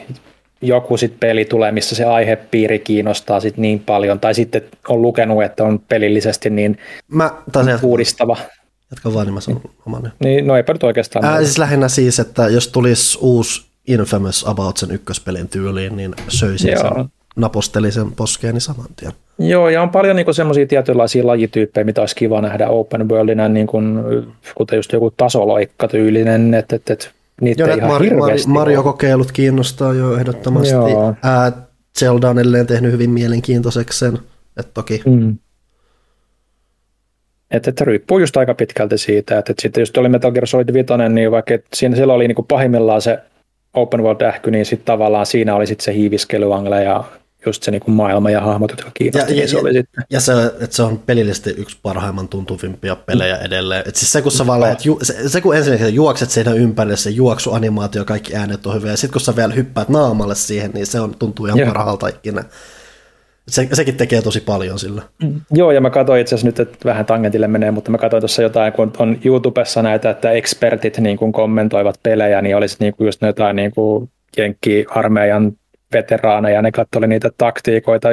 joku 0.61 0.97
sit 0.97 1.19
peli 1.19 1.45
tulee, 1.45 1.71
missä 1.71 1.95
se 1.95 2.05
aihepiiri 2.05 2.79
kiinnostaa 2.79 3.39
sit 3.39 3.57
niin 3.57 3.79
paljon, 3.79 4.19
tai 4.19 4.33
sitten 4.33 4.61
on 4.87 5.01
lukenut, 5.01 5.43
että 5.43 5.63
on 5.63 5.79
pelillisesti 5.79 6.49
niin 6.49 6.77
Mä 7.07 7.31
taas 7.51 7.83
uudistava. 7.83 8.37
Jatka 8.91 9.13
vaan, 9.13 9.25
niin 9.25 9.33
mä 9.33 9.41
sanon 9.41 9.61
oman. 9.85 10.13
Niin, 10.19 10.47
no 10.47 10.57
eipä 10.57 10.73
nyt 10.73 10.83
oikeastaan. 10.83 11.25
Ää, 11.25 11.37
siis 11.37 11.57
lähinnä 11.57 11.87
siis, 11.87 12.19
että 12.19 12.47
jos 12.47 12.67
tulisi 12.67 13.17
uusi 13.21 13.65
Infamous 13.87 14.47
About 14.47 14.77
sen 14.77 14.91
ykköspelin 14.91 15.49
tyyliin, 15.49 15.97
niin 15.97 16.15
söisin 16.27 16.71
Joo. 16.71 16.93
sen, 16.95 17.09
naposteli 17.37 17.91
sen 17.91 18.11
poskeeni 18.11 18.59
saman 18.59 18.87
tien. 18.95 19.11
Joo, 19.39 19.69
ja 19.69 19.81
on 19.81 19.89
paljon 19.89 20.15
niin 20.15 20.33
semmoisia 20.33 20.67
tietynlaisia 20.67 21.27
lajityyppejä, 21.27 21.85
mitä 21.85 22.01
olisi 22.01 22.15
kiva 22.15 22.41
nähdä 22.41 22.69
open 22.69 23.09
worldina, 23.09 23.47
niin 23.47 23.67
kuin, 23.67 23.99
kuten 24.55 24.77
just 24.77 24.93
joku 24.93 25.11
tasoloikka-tyylinen, 25.11 26.53
että, 26.53 26.75
että, 26.75 26.93
että 26.93 27.07
niitä 27.41 27.63
Joo, 27.63 27.71
ei 27.71 27.77
ihan 27.77 27.89
Mario, 27.89 28.17
Mario, 28.17 28.43
Mario-kokeilut 28.47 29.31
kiinnostaa 29.31 29.93
jo 29.93 30.17
ehdottomasti. 30.17 30.73
Joo. 30.73 31.13
Ää, 31.23 31.51
Zelda 31.99 32.29
on 32.29 32.39
edelleen 32.39 32.67
tehnyt 32.67 32.91
hyvin 32.91 33.09
mielenkiintoiseksi 33.09 33.99
sen, 33.99 34.17
että 34.57 34.71
toki 34.73 35.01
Mm. 35.05 35.37
Että, 37.51 37.69
että 37.69 37.85
riippuu 37.85 38.19
just 38.19 38.37
aika 38.37 38.53
pitkälti 38.53 38.97
siitä, 38.97 39.37
että, 39.37 39.51
että 39.51 39.61
sitten 39.61 39.81
just 39.81 39.97
oli 39.97 40.09
Metal 40.09 40.31
Gear 40.31 40.47
Solid 40.47 40.73
5, 40.73 40.87
niin 41.09 41.31
vaikka 41.31 41.53
siinä 41.73 41.95
siellä 41.95 42.13
oli 42.13 42.27
niin 42.27 42.35
kuin 42.35 42.45
pahimmillaan 42.47 43.01
se 43.01 43.19
open 43.73 44.03
world 44.03 44.21
ähky, 44.21 44.51
niin 44.51 44.65
sitten 44.65 44.85
tavallaan 44.85 45.25
siinä 45.25 45.55
oli 45.55 45.67
sitten 45.67 45.85
se 45.85 45.93
hiiviskelyangle 45.93 46.83
ja 46.83 47.03
just 47.47 47.63
se 47.63 47.71
niin 47.71 47.81
kuin 47.81 47.95
maailma 47.95 48.29
ja 48.29 48.41
hahmot, 48.41 48.71
jotka 48.71 48.91
kiinnosti, 48.93 49.31
Ja- 49.31 49.35
ja- 49.35 49.41
niin 49.41 49.49
se 49.49 49.57
oli 49.57 49.73
sitten. 49.73 50.03
Ja 50.09 50.19
se, 50.21 50.33
että 50.45 50.75
se 50.75 50.83
on 50.83 50.99
pelillisesti 51.05 51.49
yksi 51.57 51.77
parhaimman 51.83 52.27
tuntuvimpia 52.27 52.95
pelejä 52.95 53.37
edelleen. 53.37 53.83
Et 53.87 53.95
siis 53.95 54.11
se, 54.11 54.21
kun 54.21 54.31
sä 54.31 54.43
ju, 54.85 54.99
se, 55.01 55.29
se, 55.29 55.41
kun 55.41 55.55
ensinnäkin 55.55 55.95
juokset 55.95 56.29
siinä 56.29 56.51
ympärille, 56.53 56.97
se 56.97 57.09
juoksuanimaatio, 57.09 58.05
kaikki 58.05 58.35
äänet 58.35 58.65
on 58.65 58.75
hyviä, 58.75 58.91
ja 58.91 58.97
sitten 58.97 59.13
kun 59.13 59.21
sä 59.21 59.35
vielä 59.35 59.53
hyppäät 59.53 59.89
naamalle 59.89 60.35
siihen, 60.35 60.71
niin 60.73 60.85
se 60.85 60.99
on, 60.99 61.15
tuntuu 61.19 61.45
ihan 61.45 61.59
Joo. 61.59 61.67
parhaalta 61.67 62.07
ikinä. 62.07 62.43
Se, 63.47 63.67
sekin 63.73 63.95
tekee 63.95 64.21
tosi 64.21 64.41
paljon 64.41 64.79
sillä. 64.79 65.01
Joo, 65.51 65.71
ja 65.71 65.81
mä 65.81 65.89
katsoin 65.89 66.21
itse 66.21 66.35
asiassa 66.35 66.47
nyt, 66.47 66.59
että 66.59 66.77
vähän 66.85 67.05
tangentille 67.05 67.47
menee, 67.47 67.71
mutta 67.71 67.91
mä 67.91 67.97
katsoin 67.97 68.21
tuossa 68.21 68.41
jotain, 68.41 68.73
kun 68.73 68.91
on 68.99 69.17
YouTubessa 69.25 69.81
näitä, 69.81 70.09
että 70.09 70.31
expertit 70.31 70.97
niin 70.97 71.17
kuin 71.17 71.31
kommentoivat 71.31 71.99
pelejä, 72.03 72.41
niin 72.41 72.55
olisi 72.55 72.77
niin 72.79 72.93
kuin 72.95 73.05
just 73.05 73.21
jotain 73.21 73.55
niin 73.55 73.71
kuin 73.71 74.09
Jenkki-armeijan 74.37 75.51
veteraaneja, 75.93 76.61
ne 76.61 76.71
katsoi 76.71 77.07
niitä 77.07 77.29
taktiikoita. 77.37 78.09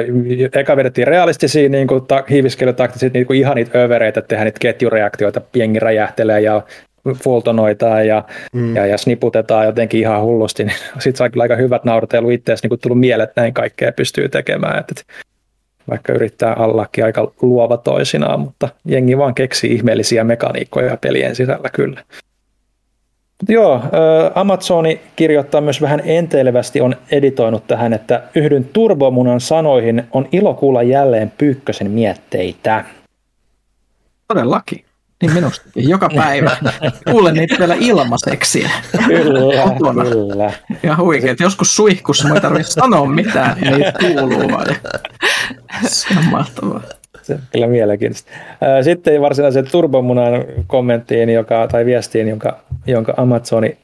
Eka 0.53 0.77
vedettiin 0.77 1.07
realistisia 1.07 1.69
niin 1.69 1.87
kuin 1.87 2.05
ta- 2.05 2.23
hiiviskelytaktisia, 2.29 3.09
niin 3.13 3.25
kuin 3.25 3.39
ihan 3.39 3.55
niitä 3.55 3.79
övereitä, 3.79 4.19
että 4.19 4.27
tehdään 4.27 4.45
niitä 4.45 4.59
ketjureaktioita, 4.59 5.41
jengi 5.55 5.79
räjähtelee 5.79 6.41
ja 6.41 6.61
fultonoitaan 7.13 8.07
ja, 8.07 8.23
mm. 8.53 8.75
ja, 8.75 8.85
ja 8.85 8.97
sniputetaan 8.97 9.65
jotenkin 9.65 9.99
ihan 9.99 10.21
hullusti, 10.21 10.63
niin 10.63 10.77
sitten 10.99 11.15
saa 11.15 11.29
kyllä 11.29 11.43
aika 11.43 11.55
hyvät 11.55 11.83
naurutelu 11.83 12.29
itseäsi 12.29 12.67
niin 12.67 12.79
tullut 12.79 12.99
mieleen, 12.99 13.29
että 13.29 13.41
näin 13.41 13.53
kaikkea 13.53 13.91
pystyy 13.91 14.29
tekemään. 14.29 14.79
Että, 14.79 14.93
että 14.97 15.13
vaikka 15.89 16.13
yrittää 16.13 16.53
allakin 16.53 17.05
aika 17.05 17.31
luova 17.41 17.77
toisinaan, 17.77 18.39
mutta 18.39 18.69
jengi 18.85 19.17
vaan 19.17 19.35
keksii 19.35 19.73
ihmeellisiä 19.73 20.23
mekaniikkoja 20.23 20.97
pelien 20.97 21.35
sisällä 21.35 21.69
kyllä. 21.73 22.03
Joo, 23.49 23.81
Amazoni 24.35 25.01
kirjoittaa 25.15 25.61
myös 25.61 25.81
vähän 25.81 26.01
enteilevästi, 26.05 26.81
on 26.81 26.95
editoinut 27.11 27.67
tähän, 27.67 27.93
että 27.93 28.23
yhdyn 28.35 28.65
Turbomunan 28.65 29.41
sanoihin, 29.41 30.03
on 30.11 30.27
ilo 30.31 30.53
kuulla 30.53 30.83
jälleen 30.83 31.31
Pyykkösen 31.37 31.91
mietteitä. 31.91 32.85
Todellakin. 34.27 34.85
Niin 35.21 35.33
minustakin. 35.33 35.89
Joka 35.89 36.09
päivä. 36.15 36.57
Kuulen 37.11 37.33
niitä 37.33 37.55
vielä 37.59 37.75
ilmaiseksi. 37.79 38.65
Kyllä, 39.07 39.63
Kotona. 39.69 40.03
kyllä. 40.03 40.51
Ja 40.83 40.95
huikeet. 40.97 41.39
Joskus 41.39 41.75
suihkussa 41.75 42.27
mun 42.27 42.37
ei 42.37 42.41
tarvitse 42.41 42.71
sanoa 42.71 43.05
mitään. 43.05 43.57
niin 43.61 43.85
kuuluu 43.99 44.51
vaan. 44.51 44.75
Se 45.87 46.07
on 46.17 46.25
mahtavaa. 46.25 46.81
Se 47.21 47.33
on 47.33 47.39
kyllä 47.51 47.67
mielenkiintoista. 47.67 48.31
Sitten 48.81 49.21
varsinaisen 49.21 49.71
Turbomunan 49.71 50.45
kommenttiin 50.67 51.29
joka, 51.29 51.67
tai 51.67 51.85
viestiin, 51.85 52.27
jonka, 52.27 52.59
jonka 52.87 53.13
Amazoni 53.17 53.77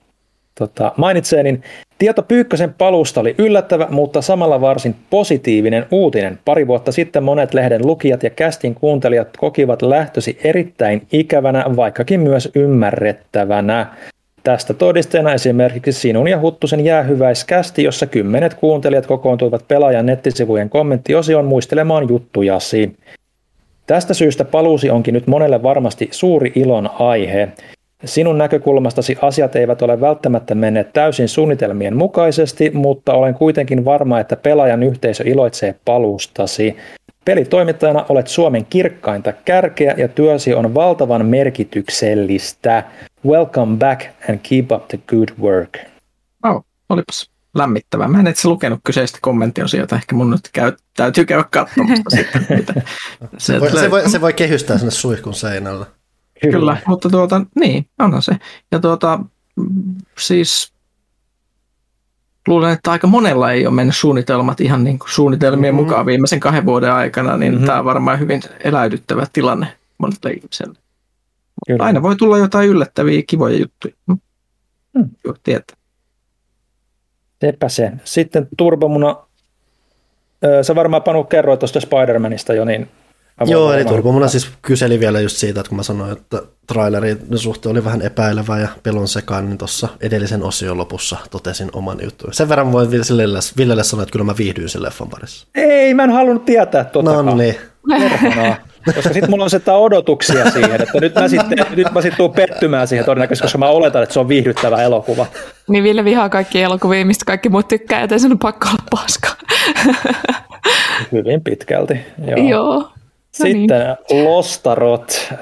tota, 0.59 0.91
mainitsee, 0.97 1.43
niin 1.43 1.63
tieto 1.97 2.21
Pyykkösen 2.21 2.73
palusta 2.73 3.21
oli 3.21 3.35
yllättävä, 3.37 3.87
mutta 3.89 4.21
samalla 4.21 4.61
varsin 4.61 4.95
positiivinen 5.09 5.85
uutinen. 5.91 6.39
Pari 6.45 6.67
vuotta 6.67 6.91
sitten 6.91 7.23
monet 7.23 7.53
lehden 7.53 7.87
lukijat 7.87 8.23
ja 8.23 8.29
kästin 8.29 8.75
kuuntelijat 8.75 9.27
kokivat 9.37 9.81
lähtösi 9.81 10.39
erittäin 10.43 11.07
ikävänä, 11.11 11.65
vaikkakin 11.75 12.19
myös 12.19 12.51
ymmärrettävänä. 12.55 13.85
Tästä 14.43 14.73
todisteena 14.73 15.33
esimerkiksi 15.33 16.01
sinun 16.01 16.27
ja 16.27 16.39
Huttusen 16.39 16.85
jäähyväiskästi, 16.85 17.83
jossa 17.83 18.05
kymmenet 18.05 18.53
kuuntelijat 18.53 19.05
kokoontuivat 19.05 19.67
pelaajan 19.67 20.05
nettisivujen 20.05 20.69
kommenttiosioon 20.69 21.45
muistelemaan 21.45 22.09
juttujasi. 22.09 22.95
Tästä 23.91 24.13
syystä 24.13 24.45
paluusi 24.45 24.89
onkin 24.89 25.13
nyt 25.13 25.27
monelle 25.27 25.63
varmasti 25.63 26.07
suuri 26.11 26.51
ilon 26.55 26.89
aihe. 26.99 27.47
Sinun 28.05 28.37
näkökulmastasi 28.37 29.17
asiat 29.21 29.55
eivät 29.55 29.81
ole 29.81 30.01
välttämättä 30.01 30.55
menneet 30.55 30.93
täysin 30.93 31.27
suunnitelmien 31.27 31.97
mukaisesti, 31.97 32.69
mutta 32.73 33.13
olen 33.13 33.33
kuitenkin 33.33 33.85
varma, 33.85 34.19
että 34.19 34.35
pelaajan 34.35 34.83
yhteisö 34.83 35.23
iloitsee 35.27 35.75
paluustasi. 35.85 36.77
Pelitoimittajana 37.25 38.05
olet 38.09 38.27
Suomen 38.27 38.65
kirkkainta 38.65 39.33
kärkeä 39.33 39.95
ja 39.97 40.07
työsi 40.07 40.53
on 40.53 40.73
valtavan 40.73 41.25
merkityksellistä. 41.25 42.83
Welcome 43.25 43.77
back 43.77 44.01
and 44.29 44.39
keep 44.49 44.71
up 44.71 44.87
the 44.87 44.99
good 45.07 45.29
work. 45.41 45.77
Oh, 46.45 46.65
olipas 46.89 47.29
lämmittävää. 47.55 48.07
Mä 48.07 48.19
en 48.19 48.27
itse 48.27 48.47
lukenut 48.47 48.79
kyseistä 48.83 49.19
kommenttiosiota. 49.21 49.95
Ehkä 49.95 50.15
mun 50.15 50.29
nyt 50.29 50.49
käy, 50.53 50.73
täytyy 50.97 51.25
käydä 51.25 51.45
katsomassa 51.51 52.09
sitten. 52.15 52.45
Mitä 52.49 52.73
Se 53.37 53.59
voi, 53.59 53.71
se, 53.71 53.91
voi, 53.91 54.09
se 54.09 54.21
voi 54.21 54.33
kehystää 54.33 54.77
sinne 54.77 54.91
suihkun 54.91 55.33
seinällä. 55.33 55.85
Kyllä, 56.51 56.77
mutta 56.87 57.09
tuota, 57.09 57.41
niin, 57.59 57.85
onhan 57.99 58.21
se. 58.21 58.37
Ja 58.71 58.79
tuota, 58.79 59.19
siis 60.19 60.73
luulen, 62.47 62.73
että 62.73 62.91
aika 62.91 63.07
monella 63.07 63.51
ei 63.51 63.67
ole 63.67 63.75
mennyt 63.75 63.95
suunnitelmat 63.95 64.61
ihan 64.61 64.83
niin 64.83 64.99
kuin 64.99 65.09
suunnitelmien 65.11 65.75
Mhm. 65.75 65.83
mukaan 65.83 66.05
viimeisen 66.05 66.39
kahden 66.39 66.65
vuoden 66.65 66.93
aikana, 66.93 67.37
niin 67.37 67.55
Mhm. 67.55 67.65
tämä 67.65 67.79
on 67.79 67.85
varmaan 67.85 68.19
hyvin 68.19 68.41
eläydyttävä 68.63 69.27
tilanne 69.33 69.67
monelle 69.97 70.31
ihmiselle. 70.37 70.77
Kyllä. 71.67 71.83
Aina 71.83 72.01
voi 72.01 72.15
tulla 72.15 72.37
jotain 72.37 72.69
yllättäviä, 72.69 73.21
kivoja 73.27 73.57
juttuja. 73.59 73.93
Mm. 74.07 74.17
Mm. 74.97 75.09
Joo, 75.25 75.35
tietää. 75.43 75.77
Sepä 77.41 77.69
se. 77.69 77.91
Sitten 78.03 78.47
Turbomuna, 78.57 79.15
sä 80.61 80.75
varmaan 80.75 81.03
Panu 81.03 81.23
kerroit 81.23 81.59
tuosta 81.59 81.79
Spider-Manista 81.79 82.53
jo, 82.53 82.65
niin... 82.65 82.89
Joo, 83.45 83.73
eli 83.73 83.77
varmaan- 83.77 83.95
Turbo 83.95 84.11
Muna 84.11 84.27
siis 84.27 84.49
kyseli 84.61 84.99
vielä 84.99 85.19
just 85.19 85.37
siitä, 85.37 85.59
että 85.59 85.69
kun 85.69 85.75
mä 85.75 85.83
sanoin, 85.83 86.11
että 86.11 86.41
trailerin 86.67 87.17
suhteen 87.35 87.71
oli 87.71 87.85
vähän 87.85 88.01
epäilevä 88.01 88.59
ja 88.59 88.67
pelon 88.83 89.07
sekaan, 89.07 89.45
niin 89.49 89.57
tuossa 89.57 89.87
edellisen 90.01 90.43
osion 90.43 90.77
lopussa 90.77 91.17
totesin 91.31 91.69
oman 91.73 91.97
jutun. 92.03 92.33
Sen 92.33 92.49
verran 92.49 92.71
voin 92.71 92.91
Villelle, 92.91 93.39
Villelle 93.57 93.83
sanoa, 93.83 94.03
että 94.03 94.11
kyllä 94.11 94.25
mä 94.25 94.37
viihdyin 94.37 94.69
sen 94.69 94.83
leffan 94.83 95.09
parissa. 95.09 95.47
Ei, 95.55 95.93
mä 95.93 96.03
en 96.03 96.09
halunnut 96.09 96.45
tietää 96.45 96.83
tuota. 96.83 97.23
No 97.23 97.35
niin. 97.35 97.55
Koska 98.85 99.13
sitten 99.13 99.29
mulla 99.29 99.43
on 99.43 99.49
sitä 99.49 99.73
odotuksia 99.73 100.51
siihen, 100.51 100.81
että 100.81 100.99
nyt 101.01 101.15
mä 101.15 101.27
sitten 101.27 101.65
nyt 101.75 101.91
mä 101.91 102.01
sit 102.01 102.13
tuun 102.17 102.33
pettymään 102.33 102.87
siihen 102.87 103.05
todennäköisesti, 103.05 103.43
koska 103.43 103.57
mä 103.57 103.67
oletan, 103.67 104.03
että 104.03 104.13
se 104.13 104.19
on 104.19 104.27
viihdyttävä 104.27 104.83
elokuva. 104.83 105.25
Niin 105.67 105.83
Ville 105.83 106.05
vihaa 106.05 106.29
kaikki 106.29 106.61
elokuvia, 106.61 107.05
mistä 107.05 107.25
kaikki 107.25 107.49
muut 107.49 107.67
tykkää, 107.67 108.01
joten 108.01 108.19
sen 108.19 108.31
on 108.31 108.39
pakko 108.39 108.67
olla 108.67 108.83
paska. 108.91 109.29
Hyvin 111.11 111.43
pitkälti. 111.43 111.99
Joo. 112.27 112.47
Joo. 112.49 112.73
No 113.39 113.43
niin. 113.43 113.57
Sitten 113.57 113.81
Lostarot 114.23 115.29
äh, 115.31 115.37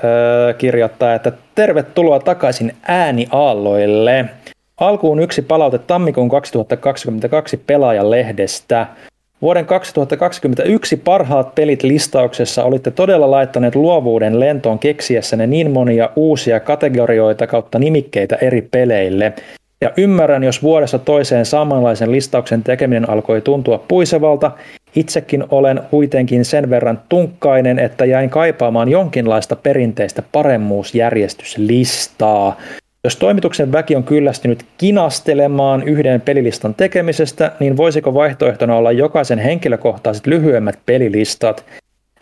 kirjoittaa, 0.58 1.14
että 1.14 1.32
tervetuloa 1.56 2.20
takaisin 2.20 2.76
ääniaalloille. 2.88 4.26
Alkuun 4.78 5.20
yksi 5.20 5.42
palaute 5.42 5.78
tammikuun 5.78 6.30
2022 6.30 7.58
pelaajalehdestä. 7.58 8.88
Vuoden 9.42 9.66
2021 9.66 10.98
parhaat 10.98 11.56
pelit 11.56 11.84
listauksessa 11.84 12.64
olitte 12.64 12.92
todella 12.92 13.32
laittaneet 13.32 13.76
luovuuden 13.76 14.40
lentoon 14.40 14.80
keksiessänne 14.80 15.48
niin 15.48 15.72
monia 15.72 16.10
uusia 16.16 16.60
kategorioita 16.60 17.48
kautta 17.48 17.80
nimikkeitä 17.80 18.36
eri 18.36 18.62
peleille. 18.62 19.34
Ja 19.82 19.92
ymmärrän, 19.98 20.44
jos 20.44 20.64
vuodessa 20.64 21.00
toiseen 21.00 21.46
samanlaisen 21.46 22.12
listauksen 22.12 22.64
tekeminen 22.64 23.10
alkoi 23.10 23.42
tuntua 23.42 23.86
puisevalta. 23.88 24.52
Itsekin 24.96 25.44
olen 25.52 25.82
kuitenkin 25.90 26.46
sen 26.46 26.70
verran 26.70 27.02
tunkkainen, 27.10 27.80
että 27.80 28.06
jäin 28.06 28.30
kaipaamaan 28.30 28.90
jonkinlaista 28.90 29.56
perinteistä 29.56 30.24
paremmuusjärjestyslistaa. 30.32 32.58
Jos 33.04 33.16
toimituksen 33.16 33.72
väki 33.72 33.96
on 33.96 34.04
kyllästynyt 34.04 34.66
kinastelemaan 34.78 35.84
yhden 35.84 36.22
pelilistan 36.22 36.76
tekemisestä, 36.76 37.52
niin 37.60 37.78
voisiko 37.78 38.14
vaihtoehtona 38.14 38.76
olla 38.76 38.92
jokaisen 38.92 39.40
henkilökohtaiset 39.40 40.28
lyhyemmät 40.28 40.80
pelilistat? 40.86 41.66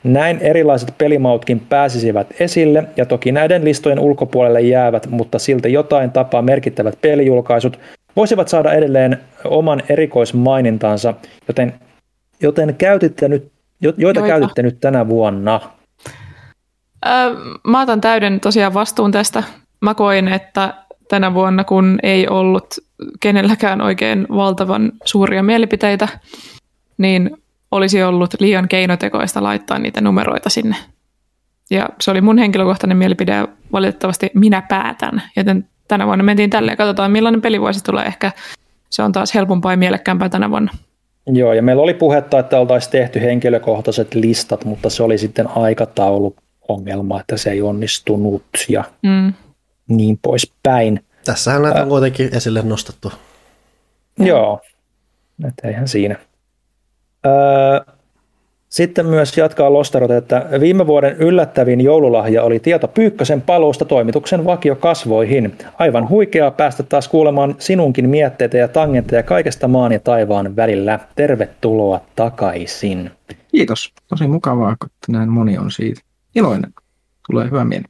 Näin 0.04 0.38
erilaiset 0.38 0.94
pelimautkin 0.98 1.60
pääsisivät 1.60 2.28
esille, 2.40 2.84
ja 2.98 3.06
toki 3.06 3.32
näiden 3.32 3.66
listojen 3.66 4.00
ulkopuolelle 4.00 4.62
jäävät, 4.62 5.08
mutta 5.10 5.40
silti 5.40 5.74
jotain 5.74 6.12
tapaa 6.12 6.42
merkittävät 6.42 6.98
pelijulkaisut, 7.02 7.80
voisivat 8.16 8.48
saada 8.48 8.74
edelleen 8.74 9.18
oman 9.46 9.82
erikoismainintansa, 9.90 11.14
joten, 11.48 11.74
joten 12.42 12.76
käytitte 12.76 13.28
nyt, 13.28 13.52
jo, 13.82 13.94
joita 13.98 14.20
Joita? 14.20 14.34
käytitte 14.34 14.64
nyt 14.64 14.80
tänä 14.80 15.08
vuonna? 15.08 15.62
Öö, 17.06 17.12
mä 17.68 17.82
otan 17.82 18.02
täyden 18.02 18.40
tosiaan 18.40 18.74
vastuun 18.74 19.12
tästä. 19.12 19.44
Mä 19.82 19.94
koin, 19.94 20.28
että 20.28 20.74
tänä 21.08 21.34
vuonna, 21.34 21.64
kun 21.64 22.00
ei 22.04 22.28
ollut 22.28 22.76
kenelläkään 23.20 23.82
oikein 23.82 24.28
valtavan 24.30 24.92
suuria 25.06 25.44
mielipiteitä, 25.44 26.08
niin 26.98 27.38
olisi 27.72 28.04
ollut 28.04 28.34
liian 28.40 28.68
keinotekoista 28.68 29.44
laittaa 29.44 29.80
niitä 29.80 30.02
numeroita 30.02 30.50
sinne. 30.50 30.76
Ja 31.70 31.90
se 32.02 32.12
oli 32.12 32.22
mun 32.22 32.38
henkilökohtainen 32.38 32.98
mielipide 32.98 33.36
ja 33.36 33.48
valitettavasti 33.72 34.32
minä 34.34 34.62
päätän. 34.62 35.22
Joten 35.36 35.68
tänä 35.88 36.06
vuonna 36.06 36.24
mentiin 36.24 36.50
tälleen. 36.50 36.78
Katsotaan 36.78 37.12
millainen 37.12 37.42
pelivuosi 37.42 37.84
tulee. 37.84 38.06
Ehkä 38.06 38.32
se 38.90 39.04
on 39.04 39.12
taas 39.12 39.34
helpompaa 39.34 39.74
ja 39.74 39.78
mielekkäämpää 39.78 40.30
tänä 40.30 40.50
vuonna. 40.50 40.72
Joo, 41.28 41.54
ja 41.54 41.64
meillä 41.64 41.84
oli 41.84 41.94
puhetta, 41.94 42.40
että 42.40 42.60
oltaisiin 42.60 42.92
tehty 42.92 43.22
henkilökohtaiset 43.22 44.16
listat, 44.16 44.66
mutta 44.66 44.90
se 44.90 45.04
oli 45.04 45.18
sitten 45.18 45.48
aikatauluongelma, 45.56 47.20
että 47.20 47.38
se 47.38 47.52
ei 47.52 47.62
onnistunut 47.62 48.44
ja 48.70 48.84
Mm. 49.04 49.34
Niin 49.88 50.20
poispäin. 50.22 51.06
Tässähän 51.26 51.62
näitä 51.62 51.82
on 51.82 51.90
kuitenkin 51.90 52.36
esille 52.36 52.62
nostettu. 52.62 53.12
Joo, 54.20 54.62
että 55.48 55.68
eihän 55.68 55.88
siinä. 55.88 56.16
Öö, 57.26 57.96
sitten 58.70 59.06
myös 59.06 59.38
jatkaa 59.38 59.74
Lostarot, 59.74 60.12
että 60.12 60.50
viime 60.60 60.88
vuoden 60.88 61.16
yllättävin 61.16 61.82
joululahja 61.82 62.44
oli 62.44 62.60
tieto 62.60 62.88
Pyykkösen 62.88 63.42
paluusta 63.42 63.86
toimituksen 63.86 64.46
vakiokasvoihin. 64.46 65.58
Aivan 65.80 66.10
huikeaa 66.10 66.52
päästä 66.52 66.84
taas 66.84 67.08
kuulemaan 67.08 67.56
sinunkin 67.60 68.10
mietteitä 68.10 68.58
ja 68.58 68.68
tangentteja 68.68 69.24
kaikesta 69.24 69.68
maan 69.68 69.92
ja 69.92 70.00
taivaan 70.00 70.56
välillä. 70.56 71.00
Tervetuloa 71.16 72.02
takaisin. 72.16 73.12
Kiitos. 73.52 73.94
Tosi 74.08 74.28
mukavaa, 74.28 74.76
kun 74.80 74.90
näin 75.08 75.30
moni 75.30 75.58
on 75.58 75.72
siitä. 75.72 76.02
Iloinen. 76.36 76.74
Tulee 77.28 77.46
hyvä 77.46 77.66
mieli. 77.66 77.84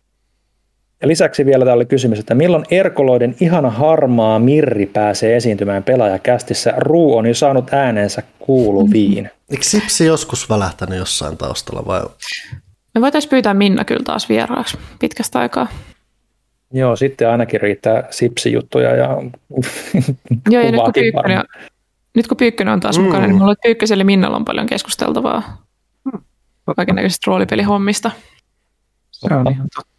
Ja 1.01 1.08
lisäksi 1.08 1.45
vielä 1.45 1.66
täällä 1.66 1.80
oli 1.80 1.85
kysymys, 1.85 2.19
että 2.19 2.35
milloin 2.35 2.66
Erkoloiden 2.72 3.35
ihana 3.42 3.69
harmaa 3.69 4.40
Mirri 4.40 4.85
pääsee 4.85 5.35
esiintymään 5.35 5.84
pelaajakästissä? 5.84 6.74
Ruu 6.77 7.17
on 7.17 7.26
jo 7.26 7.34
saanut 7.34 7.74
äänensä 7.74 8.24
kuuluviin. 8.40 9.30
Eikö 9.51 9.64
Sipsi 9.64 10.06
joskus 10.06 10.50
välähtänyt 10.50 11.00
jossain 11.00 11.38
taustalla 11.38 11.85
vai? 11.85 12.01
Me 12.95 13.01
voitaisiin 13.01 13.30
pyytää 13.30 13.53
Minna 13.53 13.85
kyllä 13.85 14.03
taas 14.03 14.30
vieraaksi 14.30 14.77
pitkästä 15.00 15.40
aikaa. 15.40 15.67
Joo, 16.74 16.95
sitten 16.95 17.30
ainakin 17.30 17.61
riittää 17.61 18.03
sipsijuttuja 18.09 18.95
ja 18.95 19.08
Joo, 20.50 20.64
ja 20.64 20.72
nyt 20.72 20.82
kun, 20.82 20.93
Pyykkönen, 20.93 21.14
varmaan. 21.38 21.45
nyt 22.16 22.27
kun 22.27 22.38
Pyykkönen 22.38 22.74
on 22.74 22.80
taas 22.80 22.98
Mm. 22.98 23.01
mm. 23.01 23.06
mukana, 23.06 23.27
niin 23.27 23.38
mulla 23.38 23.51
on 23.51 23.56
Pyykköselle 23.64 24.03
Minnalla 24.03 24.38
on 24.38 24.45
paljon 24.45 24.66
keskusteltavaa 24.67 25.64
kaikennäköisistä 26.76 27.24
roolipelihommista. 27.27 28.11
Se 29.11 29.34
on 29.34 29.51
ihan 29.51 29.67
totta. 29.76 29.97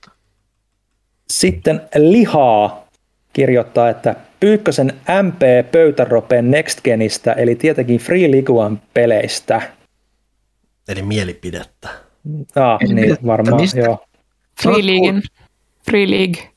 Sitten 1.33 1.81
lihaa 1.97 2.85
kirjoittaa, 3.33 3.89
että 3.89 4.17
Pyykkösen 4.41 4.93
MP 5.23 5.71
Pöytäropeen 5.73 6.51
Next 6.51 6.81
Genistä, 6.81 7.33
eli 7.33 7.55
tietenkin 7.55 8.01
Free 8.01 8.31
Liguan 8.31 8.81
peleistä. 8.95 9.63
Eli 10.89 11.03
mielipidettä. 11.03 11.89
Ah, 12.57 12.79
niin 12.89 13.17
varmaan, 13.27 13.61
mistä? 13.61 13.81
joo. 13.81 14.05
Free 14.63 14.75
Olet 14.75 14.85
Leaguein, 14.85 15.23
Free 15.91 16.11
League. 16.11 16.51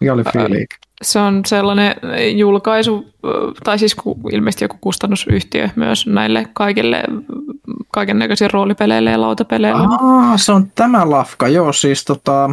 Mikä 0.00 0.12
oli 0.12 0.22
Free 0.22 0.50
League? 0.50 0.76
Se 1.02 1.18
on 1.18 1.42
sellainen 1.46 1.94
julkaisu, 2.36 3.12
tai 3.64 3.78
siis 3.78 3.94
ku- 3.94 4.20
ilmeisesti 4.32 4.64
joku 4.64 4.76
kustannusyhtiö 4.80 5.68
myös 5.76 6.06
näille 6.06 6.46
kaikille 6.52 7.04
kaiken 7.92 8.18
näköisille 8.18 8.50
roolipeleille 8.52 9.10
ja 9.10 9.20
lautapeleille. 9.20 9.82
Aa, 10.00 10.38
se 10.38 10.52
on 10.52 10.72
tämä 10.74 11.10
lafka, 11.10 11.48
joo, 11.48 11.72
siis 11.72 12.04
tota... 12.04 12.50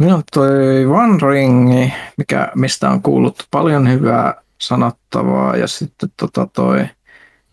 On 0.00 0.22
toi 0.32 0.86
One 0.86 1.18
Ring, 1.30 1.90
mikä, 2.16 2.48
mistä 2.54 2.90
on 2.90 3.02
kuullut 3.02 3.46
paljon 3.50 3.90
hyvää 3.90 4.34
sanottavaa, 4.58 5.56
ja 5.56 5.66
sitten 5.66 6.08
tota 6.16 6.48
toi 6.52 6.78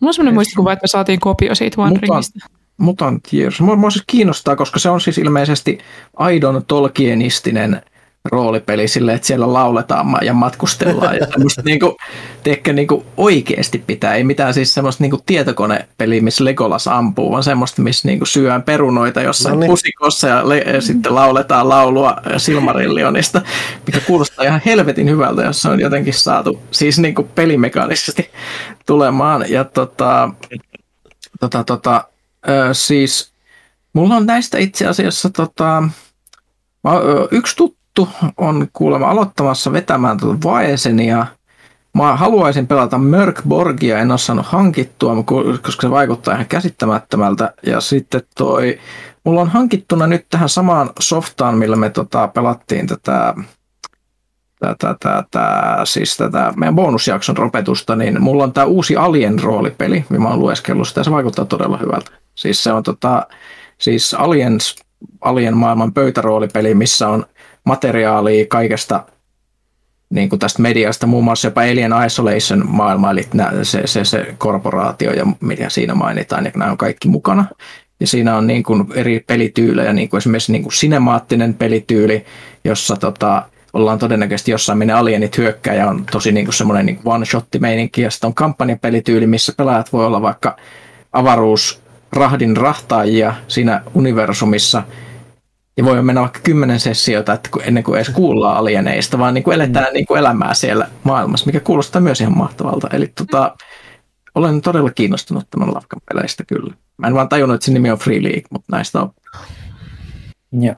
Mulla 0.00 0.10
on 0.10 0.14
sellainen 0.14 0.34
muistikuva, 0.34 0.72
että 0.72 0.84
me 0.84 0.88
saatiin 0.88 1.20
kopio 1.20 1.54
siitä 1.54 1.82
One 1.82 1.96
Mutant- 1.96 2.00
Ringistä. 2.00 2.38
Mutant 2.76 3.24
Years. 3.32 3.60
Mua, 3.60 3.76
mua 3.76 3.90
siis 3.90 4.04
kiinnostaa, 4.06 4.56
koska 4.56 4.78
se 4.78 4.90
on 4.90 5.00
siis 5.00 5.18
ilmeisesti 5.18 5.78
aidon 6.16 6.64
tolkienistinen 6.66 7.82
roolipeli 8.32 8.88
sille, 8.88 9.14
että 9.14 9.26
siellä 9.26 9.52
lauletaan 9.52 10.06
ja 10.22 10.32
matkustellaan 10.32 11.16
ja 11.16 11.26
semmoista 11.30 11.62
niinku, 11.64 11.96
teekö, 12.42 12.72
niinku 12.72 13.06
oikeasti 13.16 13.84
pitää, 13.86 14.14
ei 14.14 14.24
mitään 14.24 14.54
siis 14.54 14.74
semmoista 14.74 15.04
niinku 15.04 15.20
tietokonepeliä, 15.26 16.22
missä 16.22 16.44
Legolas 16.44 16.88
ampuu, 16.88 17.30
vaan 17.32 17.42
semmoista, 17.42 17.82
missä 17.82 18.08
niinku 18.08 18.24
syön 18.24 18.62
perunoita 18.62 19.20
jossain 19.20 19.52
No 19.52 19.56
no 19.56 19.60
niin. 19.60 19.70
pusikossa 19.70 20.28
ja, 20.28 20.48
le- 20.48 20.64
ja 20.66 20.80
sitten 20.80 21.14
lauletaan 21.14 21.68
laulua 21.68 22.16
Silmarillionista, 22.36 23.42
mikä 23.86 24.00
kuulostaa 24.00 24.44
ihan 24.44 24.62
helvetin 24.66 25.10
hyvältä, 25.10 25.42
jos 25.42 25.62
se 25.62 25.68
on 25.68 25.80
jotenkin 25.80 26.14
saatu 26.14 26.62
siis 26.70 26.98
niinku 26.98 27.22
pelimekaanisesti 27.34 28.30
tulemaan 28.86 29.44
ja 29.48 29.64
tota, 29.64 30.30
tota, 31.40 31.64
tota, 31.64 32.04
Ö, 32.48 32.74
siis 32.74 33.32
mulla 33.92 34.16
on 34.16 34.26
näistä 34.26 34.58
itse 34.58 34.86
asiassa 34.86 35.30
tota, 35.30 35.82
mä, 36.84 36.90
yksi 37.30 37.56
tuttu 37.56 37.77
on 38.36 38.68
kuulemma 38.72 39.10
aloittamassa 39.10 39.72
vetämään 39.72 40.20
tuota 40.20 40.48
Vaesenia. 40.48 41.26
Mä 41.94 42.16
haluaisin 42.16 42.66
pelata 42.66 42.98
Mörkborgia, 42.98 43.98
en 43.98 44.10
ole 44.10 44.18
saanut 44.18 44.46
hankittua, 44.46 45.22
koska 45.62 45.82
se 45.82 45.90
vaikuttaa 45.90 46.34
ihan 46.34 46.46
käsittämättömältä. 46.46 47.52
Ja 47.66 47.80
sitten 47.80 48.22
toi, 48.36 48.78
mulla 49.24 49.40
on 49.40 49.48
hankittuna 49.48 50.06
nyt 50.06 50.26
tähän 50.30 50.48
samaan 50.48 50.90
softaan, 51.00 51.58
millä 51.58 51.76
me 51.76 51.90
tota, 51.90 52.28
pelattiin 52.28 52.86
tätä 52.86 53.34
tätä, 54.58 54.96
tätä, 55.00 55.78
siis 55.84 56.16
tätä 56.16 56.52
meidän 56.56 56.74
bonusjakson 56.74 57.36
ropetusta, 57.36 57.96
niin 57.96 58.22
mulla 58.22 58.44
on 58.44 58.52
tämä 58.52 58.64
uusi 58.64 58.96
Alien 58.96 59.42
roolipeli, 59.42 60.04
ja 60.10 60.20
mä 60.20 60.28
oon 60.28 60.40
lueskellut 60.40 60.88
sitä, 60.88 61.04
se 61.04 61.10
vaikuttaa 61.10 61.44
todella 61.44 61.76
hyvältä. 61.76 62.10
Siis 62.34 62.64
se 62.64 62.72
on 62.72 62.82
tota, 62.82 63.26
siis 63.78 64.14
Aliens, 64.14 64.76
Alien 65.20 65.56
maailman 65.56 65.92
pöytäroolipeli, 65.92 66.74
missä 66.74 67.08
on 67.08 67.26
materiaalia 67.64 68.46
kaikesta 68.48 69.04
niin 70.10 70.28
kuin 70.28 70.38
tästä 70.38 70.62
mediasta, 70.62 71.06
muun 71.06 71.24
muassa 71.24 71.46
jopa 71.48 71.60
Alien 71.60 71.92
Isolation 72.06 72.64
maailma, 72.68 73.10
eli 73.10 73.28
se, 73.62 73.86
se, 73.86 74.04
se 74.04 74.34
korporaatio 74.38 75.12
ja 75.12 75.26
mitä 75.40 75.68
siinä 75.68 75.94
mainitaan, 75.94 76.44
niin 76.44 76.52
nämä 76.56 76.70
on 76.70 76.78
kaikki 76.78 77.08
mukana. 77.08 77.44
Ja 78.00 78.06
siinä 78.06 78.36
on 78.36 78.46
niin 78.46 78.62
kuin 78.62 78.84
eri 78.94 79.20
pelityylejä, 79.26 79.92
niin 79.92 80.08
kuin 80.08 80.18
esimerkiksi 80.18 80.52
niin 80.52 80.62
kuin 80.62 80.72
sinemaattinen 80.72 81.54
pelityyli, 81.54 82.24
jossa 82.64 82.96
tota, 82.96 83.42
ollaan 83.72 83.98
todennäköisesti 83.98 84.50
jossain 84.50 84.78
minne 84.78 84.92
alienit 84.92 85.38
hyökkää 85.38 85.74
ja 85.74 85.88
on 85.88 86.04
tosi 86.12 86.32
niin 86.32 86.46
kuin 86.46 86.54
semmoinen 86.54 86.86
niin 86.86 87.00
one-shot-meininki. 87.04 88.02
Ja 88.02 88.10
sitten 88.10 88.28
on 88.28 88.34
kampanjapelityyli, 88.34 89.26
missä 89.26 89.52
pelaajat 89.56 89.92
voi 89.92 90.06
olla 90.06 90.22
vaikka 90.22 90.56
avaruusrahdin 91.12 92.56
rahtaajia 92.56 93.34
siinä 93.48 93.82
universumissa. 93.94 94.82
Ja 95.78 95.84
voi 95.84 96.02
mennä 96.02 96.20
vaikka 96.20 96.40
kymmenen 96.42 96.80
sessiota 96.80 97.32
että 97.32 97.48
kun- 97.52 97.62
ennen 97.64 97.84
kuin 97.84 97.96
edes 97.96 98.08
kuullaan 98.08 98.56
alieneista, 98.56 99.18
vaan 99.18 99.34
niin 99.34 99.44
kuin 99.44 99.54
eletään 99.54 99.92
niin 99.92 100.06
kuin 100.06 100.18
elämää 100.18 100.54
siellä 100.54 100.88
maailmassa, 101.04 101.46
mikä 101.46 101.60
kuulostaa 101.60 102.00
myös 102.00 102.20
ihan 102.20 102.38
mahtavalta. 102.38 102.88
Eli 102.92 103.06
tota, 103.06 103.56
olen 104.34 104.60
todella 104.60 104.90
kiinnostunut 104.90 105.46
tämän 105.50 105.74
lafkan 105.74 106.00
peleistä 106.08 106.44
kyllä. 106.44 106.74
Mä 106.96 107.06
en 107.06 107.14
vaan 107.14 107.28
tajunnut, 107.28 107.54
että 107.54 107.66
se 107.66 107.72
nimi 107.72 107.90
on 107.90 107.98
Free 107.98 108.22
League, 108.22 108.42
mutta 108.50 108.76
näistä 108.76 109.00
on. 109.00 109.10
Joo. 110.52 110.74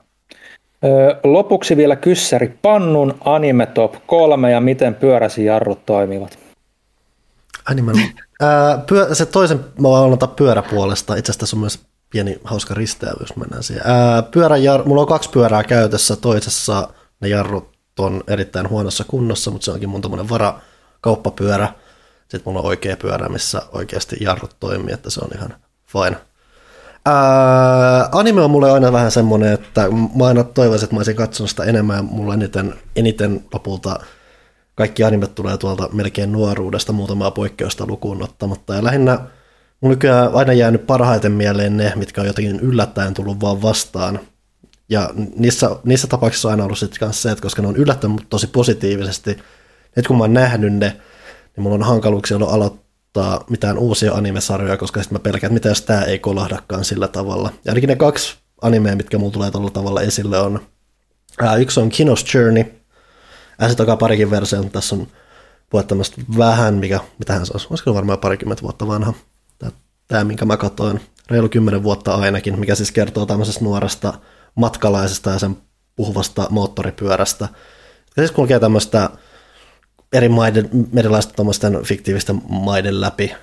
Ö, 0.83 1.19
Lopuksi 1.23 1.77
vielä 1.77 1.95
kyssäri 1.95 2.57
Pannun 2.61 3.17
Anime 3.25 3.65
Top 3.65 3.95
3 4.07 4.51
ja 4.51 4.61
miten 4.61 4.95
pyöräsi 4.95 5.45
jarrut 5.45 5.85
toimivat. 5.85 6.39
Animal. 7.71 7.95
Ää, 8.41 8.77
pyö, 8.87 9.15
se 9.15 9.25
toisen 9.25 9.59
mä 9.79 9.87
voin 9.87 10.13
ottaa 10.13 10.27
pyöräpuolesta. 10.27 11.15
Itse 11.15 11.31
asiassa 11.31 11.39
tässä 11.39 11.55
on 11.55 11.59
myös 11.59 11.79
pieni 12.11 12.39
hauska 12.43 12.73
risteävyys, 12.73 13.35
mennään 13.35 13.63
siihen. 13.63 13.83
Ää, 13.85 14.21
pyöräjar, 14.21 14.85
mulla 14.85 15.01
on 15.01 15.07
kaksi 15.07 15.29
pyörää 15.29 15.63
käytössä. 15.63 16.15
Toisessa 16.15 16.87
ne 17.19 17.27
jarrut 17.27 17.69
on 17.99 18.23
erittäin 18.27 18.69
huonossa 18.69 19.03
kunnossa, 19.03 19.51
mutta 19.51 19.65
se 19.65 19.71
onkin 19.71 19.89
mun 19.89 20.01
tommonen 20.01 20.29
varakauppapyörä. 20.29 21.67
Sitten 22.21 22.41
mulla 22.45 22.59
on 22.59 22.65
oikea 22.65 22.97
pyörä, 22.97 23.29
missä 23.29 23.61
oikeasti 23.71 24.17
jarrut 24.19 24.55
toimii, 24.59 24.93
että 24.93 25.09
se 25.09 25.19
on 25.23 25.29
ihan 25.35 25.55
fine. 25.87 26.17
Ää, 27.05 28.09
anime 28.11 28.41
on 28.41 28.51
mulle 28.51 28.71
aina 28.71 28.91
vähän 28.91 29.11
semmoinen, 29.11 29.53
että 29.53 29.87
mä 30.15 30.25
aina 30.25 30.43
toivoisin, 30.43 30.83
että 30.83 30.95
mä 30.95 30.99
olisin 30.99 31.15
katsonut 31.15 31.49
sitä 31.49 31.63
enemmän 31.63 31.97
ja 31.97 32.03
mulla 32.03 32.33
eniten, 32.33 32.75
eniten 32.95 33.45
lopulta 33.53 33.99
kaikki 34.75 35.03
animet 35.03 35.35
tulee 35.35 35.57
tuolta 35.57 35.89
melkein 35.93 36.31
nuoruudesta 36.31 36.93
muutamaa 36.93 37.31
poikkeusta 37.31 37.85
lukuun 37.87 38.23
ottamatta. 38.23 38.73
Ja 38.73 38.83
lähinnä 38.83 39.19
mulla 39.81 39.95
nykyään 39.95 40.33
aina 40.33 40.53
jäänyt 40.53 40.87
parhaiten 40.87 41.31
mieleen 41.31 41.77
ne, 41.77 41.93
mitkä 41.95 42.21
on 42.21 42.27
jotenkin 42.27 42.59
yllättäen 42.59 43.13
tullut 43.13 43.41
vaan 43.41 43.61
vastaan. 43.61 44.19
Ja 44.89 45.09
niissä, 45.35 45.69
niissä 45.83 46.07
tapauksissa 46.07 46.47
on 46.47 46.51
aina 46.51 46.63
ollut 46.63 46.77
sitten 46.77 46.99
kanssa 46.99 47.21
se, 47.21 47.31
että 47.31 47.41
koska 47.41 47.61
ne 47.61 47.67
on 47.67 47.75
yllättänyt 47.75 48.15
mut 48.15 48.29
tosi 48.29 48.47
positiivisesti, 48.47 49.37
Nyt 49.95 50.07
kun 50.07 50.17
mä 50.17 50.23
oon 50.23 50.33
nähnyt 50.33 50.73
ne, 50.73 51.01
niin 51.55 51.63
mulla 51.63 51.75
on 51.75 51.83
hankaluuksia 51.83 52.37
ollut 52.37 52.53
aloittaa 52.53 53.43
mitään 53.49 53.77
uusia 53.77 54.13
animesarjoja, 54.13 54.77
koska 54.77 55.03
sitten 55.03 55.15
mä 55.15 55.23
pelkään, 55.23 55.49
että 55.49 55.53
mitä 55.53 55.69
jos 55.69 55.81
tää 55.81 56.03
ei 56.03 56.19
kolahdakaan 56.19 56.85
sillä 56.85 57.07
tavalla. 57.07 57.51
Ja 57.65 57.71
ainakin 57.71 57.87
ne 57.87 57.95
kaksi 57.95 58.35
animea, 58.61 58.95
mitkä 58.95 59.17
mulla 59.17 59.31
tulee 59.31 59.51
tällä 59.51 59.69
tavalla 59.69 60.01
esille 60.01 60.39
on, 60.39 60.59
ää, 61.39 61.55
yksi 61.55 61.79
on 61.79 61.89
Kinos 61.89 62.33
Journey, 62.33 62.65
ja 63.59 63.67
sitten 63.67 63.89
on 63.89 63.97
parikin 63.97 64.31
versio, 64.31 64.63
tässä 64.63 64.95
on 64.95 65.07
puhua 65.69 65.83
tämmöistä 65.83 66.21
vähän, 66.37 66.73
mikä, 66.73 66.99
mitähän 67.19 67.45
se 67.45 67.53
olisi, 67.53 67.67
olisiko 67.69 67.93
varmaan 67.93 68.19
parikymmentä 68.19 68.63
vuotta 68.63 68.87
vanha, 68.87 69.13
tämä, 70.11 70.23
minkä 70.23 70.45
mä 70.45 70.57
katsoin, 70.57 71.01
reilu 71.29 71.49
kymmenen 71.49 71.83
vuotta 71.83 72.15
ainakin, 72.15 72.59
mikä 72.59 72.75
siis 72.75 72.91
kertoo 72.91 73.25
tämmöisestä 73.25 73.63
nuoresta 73.63 74.13
matkalaisesta 74.55 75.29
ja 75.29 75.39
sen 75.39 75.57
puhuvasta 75.95 76.47
moottoripyörästä. 76.49 77.47
Ja 78.17 78.23
siis 78.23 78.31
kulkee 78.31 78.59
tämmöistä 78.59 79.09
eri 80.13 80.29
maiden, 80.29 80.69
tuommoisten 81.35 81.83
fiktiivisten 81.83 82.41
maiden 82.49 83.01
läpi, 83.01 83.35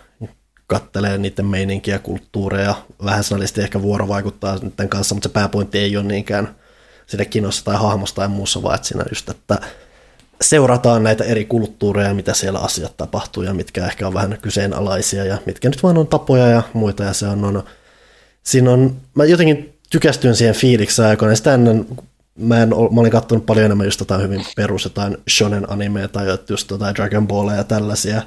kattelee 0.66 1.18
niiden 1.18 1.46
meininkiä, 1.46 1.98
kulttuureja, 1.98 2.74
vähän 3.04 3.24
sanallisesti 3.24 3.60
ehkä 3.60 3.82
vuorovaikuttaa 3.82 4.58
niiden 4.58 4.88
kanssa, 4.88 5.14
mutta 5.14 5.28
se 5.28 5.32
pääpointti 5.32 5.78
ei 5.78 5.96
ole 5.96 6.04
niinkään 6.04 6.56
siinä 7.06 7.24
kinossa 7.24 7.64
tai 7.64 7.76
hahmossa 7.76 8.16
tai 8.16 8.28
muussa, 8.28 8.62
vaan 8.62 8.74
että 8.74 8.88
siinä 8.88 9.04
just, 9.10 9.28
että 9.28 9.60
seurataan 10.40 11.02
näitä 11.02 11.24
eri 11.24 11.44
kulttuureja, 11.44 12.14
mitä 12.14 12.34
siellä 12.34 12.58
asiat 12.58 12.96
tapahtuu 12.96 13.42
ja 13.42 13.54
mitkä 13.54 13.86
ehkä 13.86 14.06
on 14.06 14.14
vähän 14.14 14.38
kyseenalaisia 14.42 15.24
ja 15.24 15.38
mitkä 15.46 15.68
nyt 15.68 15.82
vaan 15.82 15.98
on 15.98 16.06
tapoja 16.06 16.46
ja 16.46 16.62
muita 16.72 17.04
ja 17.04 17.12
se 17.12 17.26
on, 17.26 17.44
on 17.44 17.62
siinä 18.42 18.70
on, 18.70 18.96
mä 19.14 19.24
jotenkin 19.24 19.78
tykästyin 19.90 20.34
siihen 20.34 20.54
fiilikseen 20.54 21.08
aikoina, 21.08 21.36
sitä 21.36 21.54
ennen 21.54 21.86
mä, 22.38 22.62
en, 22.62 22.68
mä 22.68 23.00
olin 23.00 23.12
katsonut 23.12 23.46
paljon 23.46 23.66
enemmän 23.66 23.86
just 23.86 24.00
jotain 24.00 24.22
hyvin 24.22 24.44
perus, 24.56 24.84
jotain 24.84 25.16
shonen 25.30 25.70
animea 25.70 26.08
tai 26.08 26.38
just 26.48 26.70
jotain 26.70 26.94
Dragon 26.94 27.28
Ballia 27.28 27.56
ja 27.56 27.64
tällaisia. 27.64 28.22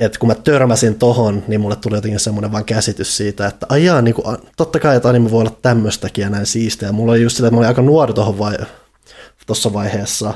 Et 0.00 0.18
kun 0.18 0.28
mä 0.28 0.34
törmäsin 0.34 0.94
tohon, 0.94 1.42
niin 1.48 1.60
mulle 1.60 1.76
tuli 1.76 1.96
jotenkin 1.96 2.20
semmoinen 2.20 2.52
vaan 2.52 2.64
käsitys 2.64 3.16
siitä, 3.16 3.46
että 3.46 3.66
ajaa, 3.68 4.02
niin 4.02 4.14
kuin, 4.14 4.38
totta 4.56 4.80
kai, 4.80 4.96
että 4.96 5.08
anime 5.08 5.30
voi 5.30 5.40
olla 5.40 5.56
tämmöistäkin 5.62 6.22
ja 6.22 6.30
näin 6.30 6.46
siistiä. 6.46 6.92
Mulla 6.92 7.12
oli 7.12 7.22
just 7.22 7.36
sitä, 7.36 7.46
että 7.46 7.54
mä 7.54 7.58
olin 7.58 7.68
aika 7.68 7.82
nuori 7.82 8.12
tohon 8.12 8.38
vai, 8.38 8.56
tossa 9.46 9.72
vaiheessa. 9.72 10.34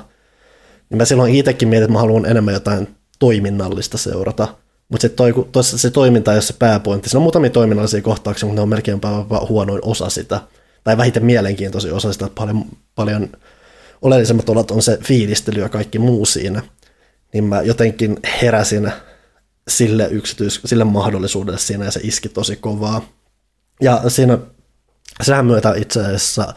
Niin 0.90 0.98
mä 0.98 1.04
silloin 1.04 1.34
itsekin 1.34 1.68
mietin, 1.68 1.84
että 1.84 1.92
mä 1.92 1.98
haluan 1.98 2.26
enemmän 2.26 2.54
jotain 2.54 2.88
toiminnallista 3.18 3.98
seurata. 3.98 4.48
Mutta 4.88 5.02
se, 5.02 5.08
toi, 5.08 5.34
se 5.62 5.90
toiminta 5.90 6.32
ei 6.32 6.36
ole 6.36 6.42
se 6.42 6.54
pääpointti. 6.58 7.08
Siinä 7.08 7.18
on 7.18 7.22
muutamia 7.22 7.50
toiminnallisia 7.50 8.02
kohtauksia, 8.02 8.46
mutta 8.46 8.60
ne 8.60 8.62
on 8.62 8.68
melkein 8.68 9.00
huonoin 9.48 9.80
osa 9.84 10.10
sitä 10.10 10.40
tai 10.84 10.96
vähiten 10.96 11.24
mielenkiintoisin 11.24 11.92
osa 11.92 12.12
sitä, 12.12 12.28
paljon, 12.34 12.64
paljon 12.94 13.28
oleellisemmat 14.02 14.48
olot 14.48 14.70
on 14.70 14.82
se 14.82 14.98
fiilistely 15.04 15.60
ja 15.60 15.68
kaikki 15.68 15.98
muu 15.98 16.26
siinä, 16.26 16.62
niin 17.32 17.44
mä 17.44 17.62
jotenkin 17.62 18.16
heräsin 18.42 18.92
sille, 19.68 20.08
yksityis, 20.10 20.60
sille 20.64 20.84
mahdollisuudelle 20.84 21.58
siinä 21.58 21.84
ja 21.84 21.90
se 21.90 22.00
iski 22.02 22.28
tosi 22.28 22.56
kovaa. 22.56 23.08
Ja 23.82 24.02
siinä 24.08 24.38
sehän 25.22 25.46
myötä 25.46 25.74
itse 25.76 26.00
asiassa 26.00 26.54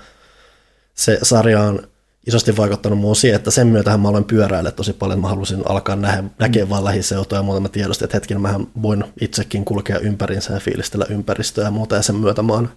se 0.93 1.19
sarja 1.23 1.61
on 1.61 1.90
isosti 2.27 2.57
vaikuttanut 2.57 2.99
muuhun 2.99 3.15
siihen, 3.15 3.35
että 3.35 3.51
sen 3.51 3.67
myötähän 3.67 3.99
mä 3.99 4.07
olen 4.07 4.23
pyöräille 4.23 4.71
tosi 4.71 4.93
paljon. 4.93 5.19
Mä 5.19 5.27
halusin 5.27 5.63
alkaa 5.65 5.95
nähdä, 5.95 6.23
näkeä 6.39 6.69
vaan 6.69 6.83
lähiseutoja 6.83 7.39
ja 7.39 7.43
muuta. 7.43 7.59
Mä 7.59 7.69
tiedostin, 7.69 8.05
että 8.05 8.17
hetken 8.17 8.41
mä 8.41 8.59
voin 8.81 9.03
itsekin 9.21 9.65
kulkea 9.65 9.99
ympärinsä 9.99 10.53
ja 10.53 10.59
fiilistellä 10.59 11.05
ympäristöä 11.09 11.65
ja 11.65 11.71
muuta. 11.71 11.95
Ja 11.95 12.01
sen 12.01 12.15
myötä 12.15 12.41
mä 12.41 12.53
oon 12.53 12.69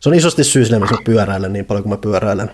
se 0.00 0.08
on 0.08 0.14
isosti 0.14 0.44
syy 0.44 0.64
sille, 0.64 0.78
miksi 0.78 0.94
mä 0.94 1.00
pyöräilen 1.04 1.52
niin 1.52 1.64
paljon 1.64 1.82
kuin 1.82 1.92
mä 1.92 1.96
pyöräilen. 1.96 2.50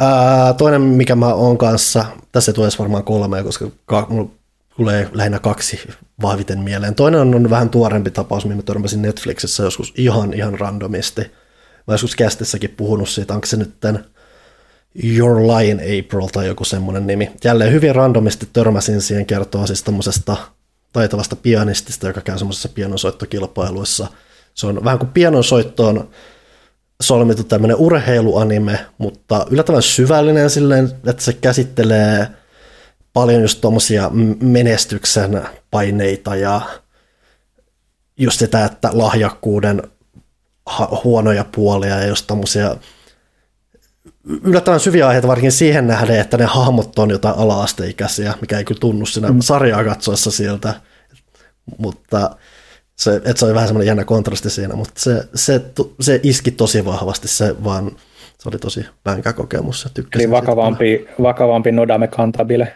Ää, 0.00 0.52
toinen, 0.52 0.80
mikä 0.80 1.16
mä 1.16 1.34
oon 1.34 1.58
kanssa, 1.58 2.04
tässä 2.32 2.52
tulee 2.52 2.70
varmaan 2.78 3.04
kolme, 3.04 3.42
koska 3.42 3.70
ka- 3.86 4.06
mulla 4.10 4.30
tulee 4.76 5.08
lähinnä 5.12 5.38
kaksi 5.38 5.80
vahviten 6.22 6.58
mieleen. 6.58 6.94
Toinen 6.94 7.20
on, 7.20 7.34
on 7.34 7.50
vähän 7.50 7.70
tuorempi 7.70 8.10
tapaus, 8.10 8.44
mihin 8.44 8.56
mä 8.56 8.62
törmäsin 8.62 9.02
Netflixissä 9.02 9.62
joskus 9.62 9.92
ihan, 9.96 10.34
ihan 10.34 10.60
randomisti. 10.60 11.20
Mä 11.86 11.94
joskus 11.94 12.16
kästissäkin 12.16 12.74
puhunut 12.76 13.08
siitä, 13.08 13.34
onko 13.34 13.46
se 13.46 13.56
nyt 13.56 13.80
tämän 13.80 14.04
Your 15.04 15.36
Line 15.36 15.82
April 15.82 16.26
tai 16.26 16.46
joku 16.46 16.64
semmoinen 16.64 17.06
nimi. 17.06 17.30
Jälleen 17.44 17.72
hyvin 17.72 17.94
randomisti 17.94 18.48
törmäsin 18.52 19.02
siihen 19.02 19.26
kertoa 19.26 19.66
siis 19.66 19.82
tommosesta 19.82 20.36
taitavasta 20.92 21.36
pianistista, 21.36 22.06
joka 22.06 22.20
käy 22.20 22.38
semmoisessa 22.38 22.68
pianosoittokilpailuissa– 22.68 24.06
se 24.58 24.66
on 24.66 24.84
vähän 24.84 24.98
kuin 24.98 25.10
pianonsoittoon 25.10 26.08
solmittu 27.02 27.44
tämmöinen 27.44 27.76
urheiluanime, 27.76 28.86
mutta 28.98 29.46
yllättävän 29.50 29.82
syvällinen 29.82 30.50
silleen, 30.50 30.92
että 31.06 31.22
se 31.22 31.32
käsittelee 31.32 32.28
paljon 33.12 33.42
just 33.42 33.60
tuommoisia 33.60 34.10
menestyksen 34.40 35.42
paineita 35.70 36.36
ja 36.36 36.60
just 38.16 38.38
sitä, 38.38 38.64
että 38.64 38.90
lahjakkuuden 38.92 39.82
huonoja 41.04 41.44
puolia 41.54 41.96
ja 41.96 42.06
just 42.06 42.26
tommosia 42.26 42.76
yllättävän 44.44 44.80
syviä 44.80 45.06
aiheita 45.06 45.28
varsinkin 45.28 45.52
siihen 45.52 45.86
nähden, 45.86 46.20
että 46.20 46.36
ne 46.36 46.44
hahmot 46.44 46.98
on 46.98 47.10
jotain 47.10 47.34
ala-asteikäisiä, 47.38 48.34
mikä 48.40 48.58
ei 48.58 48.64
kyllä 48.64 48.80
tunnu 48.80 49.06
siinä 49.06 49.28
mm. 49.28 49.40
sarjaa 49.40 49.84
katsoessa 49.84 50.30
sieltä, 50.30 50.74
mutta 51.78 52.36
se, 52.96 53.16
että 53.16 53.36
se 53.36 53.44
oli 53.44 53.54
vähän 53.54 53.68
semmoinen 53.68 53.86
jännä 53.86 54.04
kontrasti 54.04 54.50
siinä, 54.50 54.76
mutta 54.76 55.00
se, 55.00 55.28
se, 55.34 55.60
se 56.00 56.20
iski 56.22 56.50
tosi 56.50 56.84
vahvasti, 56.84 57.28
se 57.28 57.64
vaan, 57.64 57.90
se 58.38 58.48
oli 58.48 58.58
tosi 58.58 58.86
vänkä 59.04 59.32
kokemus. 59.32 59.84
Ja 59.96 60.04
Eli 60.14 60.30
vakavampi, 60.30 61.08
vakavampi 61.22 61.72
Nodame 61.72 62.08
Cantabile. 62.08 62.72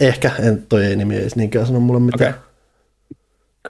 Ehkä, 0.00 0.30
en, 0.40 0.66
toi 0.68 0.84
ei 0.84 0.96
nimi 0.96 1.16
ei 1.16 1.28
niinkään 1.36 1.66
sano 1.66 1.80
mulle 1.80 2.00
mitään. 2.00 2.34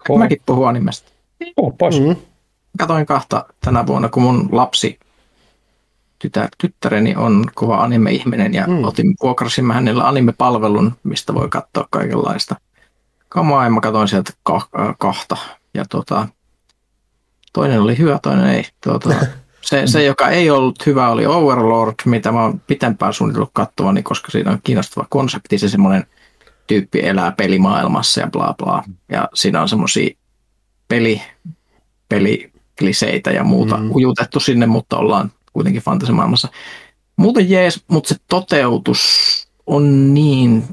Okay. 0.00 0.18
Mäkin 0.18 0.40
puhun 0.46 0.68
animesta. 0.68 1.12
Puhu 1.56 1.70
pois. 1.70 2.00
Mm-hmm. 2.00 2.16
Katoin 2.78 3.06
kahta 3.06 3.46
tänä 3.64 3.86
vuonna, 3.86 4.08
kun 4.08 4.22
mun 4.22 4.48
lapsi 4.52 4.98
tytär, 6.18 6.48
tyttäreni 6.58 7.14
on 7.16 7.44
kova 7.54 7.76
anime-ihminen 7.76 8.54
ja 8.54 8.66
mm. 8.66 8.84
otin, 8.84 9.14
vuokrasin 9.22 9.70
hänellä 9.70 10.08
anime-palvelun, 10.08 10.92
mistä 11.02 11.34
voi 11.34 11.48
katsoa 11.48 11.86
kaikenlaista 11.90 12.56
kamaa 13.34 13.64
ja 13.64 13.70
mä 13.70 13.80
katsoin 13.80 14.08
sieltä 14.08 14.32
kahta. 14.98 15.36
Ja 15.74 15.84
tota, 15.90 16.28
toinen 17.52 17.80
oli 17.80 17.98
hyvä, 17.98 18.18
toinen 18.22 18.46
ei. 18.46 18.64
Tota, 18.80 19.14
se, 19.60 19.86
se, 19.86 20.04
joka 20.04 20.28
ei 20.28 20.50
ollut 20.50 20.86
hyvä, 20.86 21.08
oli 21.08 21.26
Overlord, 21.26 21.94
mitä 22.04 22.32
mä 22.32 22.42
oon 22.42 22.60
pitempään 22.60 23.12
suunnitellut 23.12 23.50
katsovani, 23.52 24.02
koska 24.02 24.30
siinä 24.30 24.50
on 24.50 24.58
kiinnostava 24.64 25.06
konsepti, 25.10 25.58
se 25.58 25.68
semmoinen 25.68 26.06
tyyppi 26.66 27.06
elää 27.06 27.32
pelimaailmassa 27.32 28.20
ja 28.20 28.26
bla 28.26 28.54
bla. 28.58 28.84
Ja 29.08 29.28
siinä 29.34 29.62
on 29.62 29.68
semmoisia 29.68 30.16
peli, 30.88 31.22
pelikliseitä 32.08 33.30
ja 33.30 33.44
muuta 33.44 33.76
mm. 33.76 33.90
ujutettu 33.90 34.40
sinne, 34.40 34.66
mutta 34.66 34.96
ollaan 34.96 35.32
kuitenkin 35.54 35.82
fantasimaailmassa. 35.82 36.48
Muuten 37.16 37.50
jees, 37.50 37.84
mutta 37.88 38.08
se 38.08 38.16
toteutus 38.28 39.00
on 39.66 40.14
niin 40.14 40.64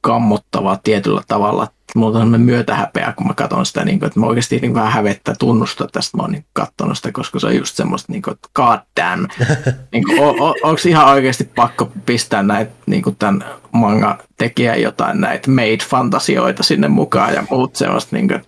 kammottavaa 0.00 0.78
tietyllä 0.84 1.22
tavalla. 1.28 1.68
Mulla 1.94 2.08
on 2.08 2.14
sellainen 2.14 2.40
myötähäpeä, 2.40 3.12
kun 3.16 3.26
mä 3.26 3.34
katson 3.34 3.66
sitä, 3.66 3.84
niin 3.84 3.98
kuin, 3.98 4.06
että 4.06 4.20
mä 4.20 4.26
oikeasti 4.26 4.58
niin 4.58 4.74
vähän 4.74 4.92
hävettä 4.92 5.34
tunnustaa 5.38 5.88
tästä, 5.92 6.16
mä 6.16 6.22
oon 6.22 6.32
niin 6.32 6.44
katsonut 6.52 6.96
sitä, 6.96 7.12
koska 7.12 7.38
se 7.38 7.46
on 7.46 7.56
just 7.56 7.76
semmoista, 7.76 8.12
niin 8.12 8.22
kuin, 8.22 8.34
että 8.34 8.48
god 8.54 8.78
damn. 9.00 9.28
niin 9.92 10.04
kuin, 10.04 10.20
o, 10.20 10.28
o, 10.28 10.54
onko 10.62 10.80
ihan 10.88 11.06
oikeasti 11.06 11.44
pakko 11.44 11.92
pistää 12.06 12.42
näitä, 12.42 12.72
niin 12.86 13.02
kuin 13.02 13.16
tämän 13.16 13.44
manga 13.72 14.18
tekijä 14.36 14.76
jotain 14.76 15.20
näitä 15.20 15.50
made-fantasioita 15.50 16.62
sinne 16.62 16.88
mukaan 16.88 17.34
ja 17.34 17.44
muut 17.50 17.76
semmoista, 17.76 18.16
niin 18.16 18.28
kuin, 18.28 18.42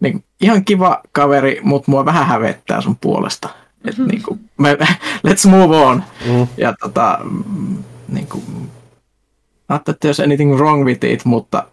niin 0.00 0.12
kuin, 0.12 0.24
ihan 0.40 0.64
kiva 0.64 1.00
kaveri, 1.12 1.60
mutta 1.62 1.90
mua 1.90 2.04
vähän 2.04 2.26
hävettää 2.26 2.80
sun 2.80 2.96
puolesta. 2.96 3.48
Et, 3.86 3.98
mm-hmm. 3.98 4.10
niin 4.10 4.22
kuin, 4.22 4.50
me, 4.58 4.78
let's 5.26 5.48
move 5.48 5.76
on. 5.76 6.04
Mm. 6.26 6.46
Ja 6.56 6.74
tota, 6.80 7.18
niin 8.08 8.26
kuin, 8.26 8.44
Not 9.68 9.84
that 9.84 9.96
there's 10.04 10.20
anything 10.24 10.54
wrong 10.54 10.84
with 10.84 11.04
it, 11.04 11.24
mutta 11.24 11.66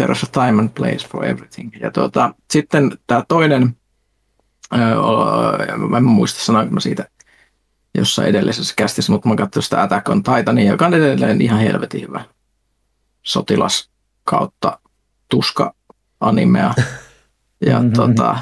there's 0.00 0.22
a 0.22 0.30
time 0.32 0.60
and 0.60 0.68
place 0.68 1.08
for 1.08 1.24
everything. 1.24 1.72
Ja 1.80 1.90
tuota, 1.90 2.34
sitten 2.50 2.98
tämä 3.06 3.24
toinen, 3.28 3.76
mä 5.88 5.96
en 5.96 6.04
muista 6.04 6.40
sanoinko 6.40 6.74
mä 6.74 6.80
siitä 6.80 7.08
jossain 7.94 8.28
edellisessä 8.28 8.74
kästissä, 8.76 9.12
mutta 9.12 9.28
mä 9.28 9.36
katsoin 9.36 9.64
sitä 9.64 9.82
Attack 9.82 10.08
on 10.08 10.22
Titania, 10.22 10.70
joka 10.70 10.86
on 10.86 10.94
edelleen 10.94 11.40
ihan 11.40 11.60
helvetin 11.60 12.02
hyvä 12.02 12.24
sotilas 13.22 13.90
kautta 14.24 14.80
tuska 15.28 15.74
animea. 16.20 16.74
Ja 17.66 17.78
mm-hmm. 17.78 17.92
tota, 17.92 18.38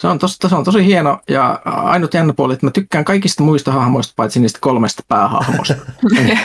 se 0.00 0.06
on, 0.06 0.18
tos, 0.18 0.36
se 0.48 0.54
on 0.54 0.64
tosi 0.64 0.86
hieno 0.86 1.20
ja 1.28 1.60
ainut 1.64 2.14
jännä 2.14 2.32
puoli, 2.32 2.52
että 2.54 2.66
mä 2.66 2.70
tykkään 2.70 3.04
kaikista 3.04 3.42
muista 3.42 3.72
hahmoista 3.72 4.12
paitsi 4.16 4.40
niistä 4.40 4.58
kolmesta 4.62 5.02
päähahmosta. 5.08 5.74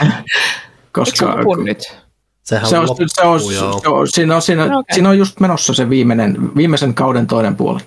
Koska, 0.92 1.36
Eikö 1.40 1.64
nyt? 1.64 1.98
Sehän 2.44 2.70
se 2.70 2.78
on, 2.78 2.88
loppu, 2.90 3.04
se 3.08 3.22
on, 3.22 3.40
se 3.40 3.90
on, 3.90 4.08
siinä, 4.08 4.36
on, 4.36 4.42
siinä, 4.42 4.64
okay. 4.64 4.84
siinä 4.94 5.10
on 5.10 5.18
just 5.18 5.40
menossa 5.40 5.74
se 5.74 5.90
viimeinen, 5.90 6.56
viimeisen 6.56 6.94
kauden 6.94 7.28
toinen 7.28 7.56
puoli. 7.56 7.80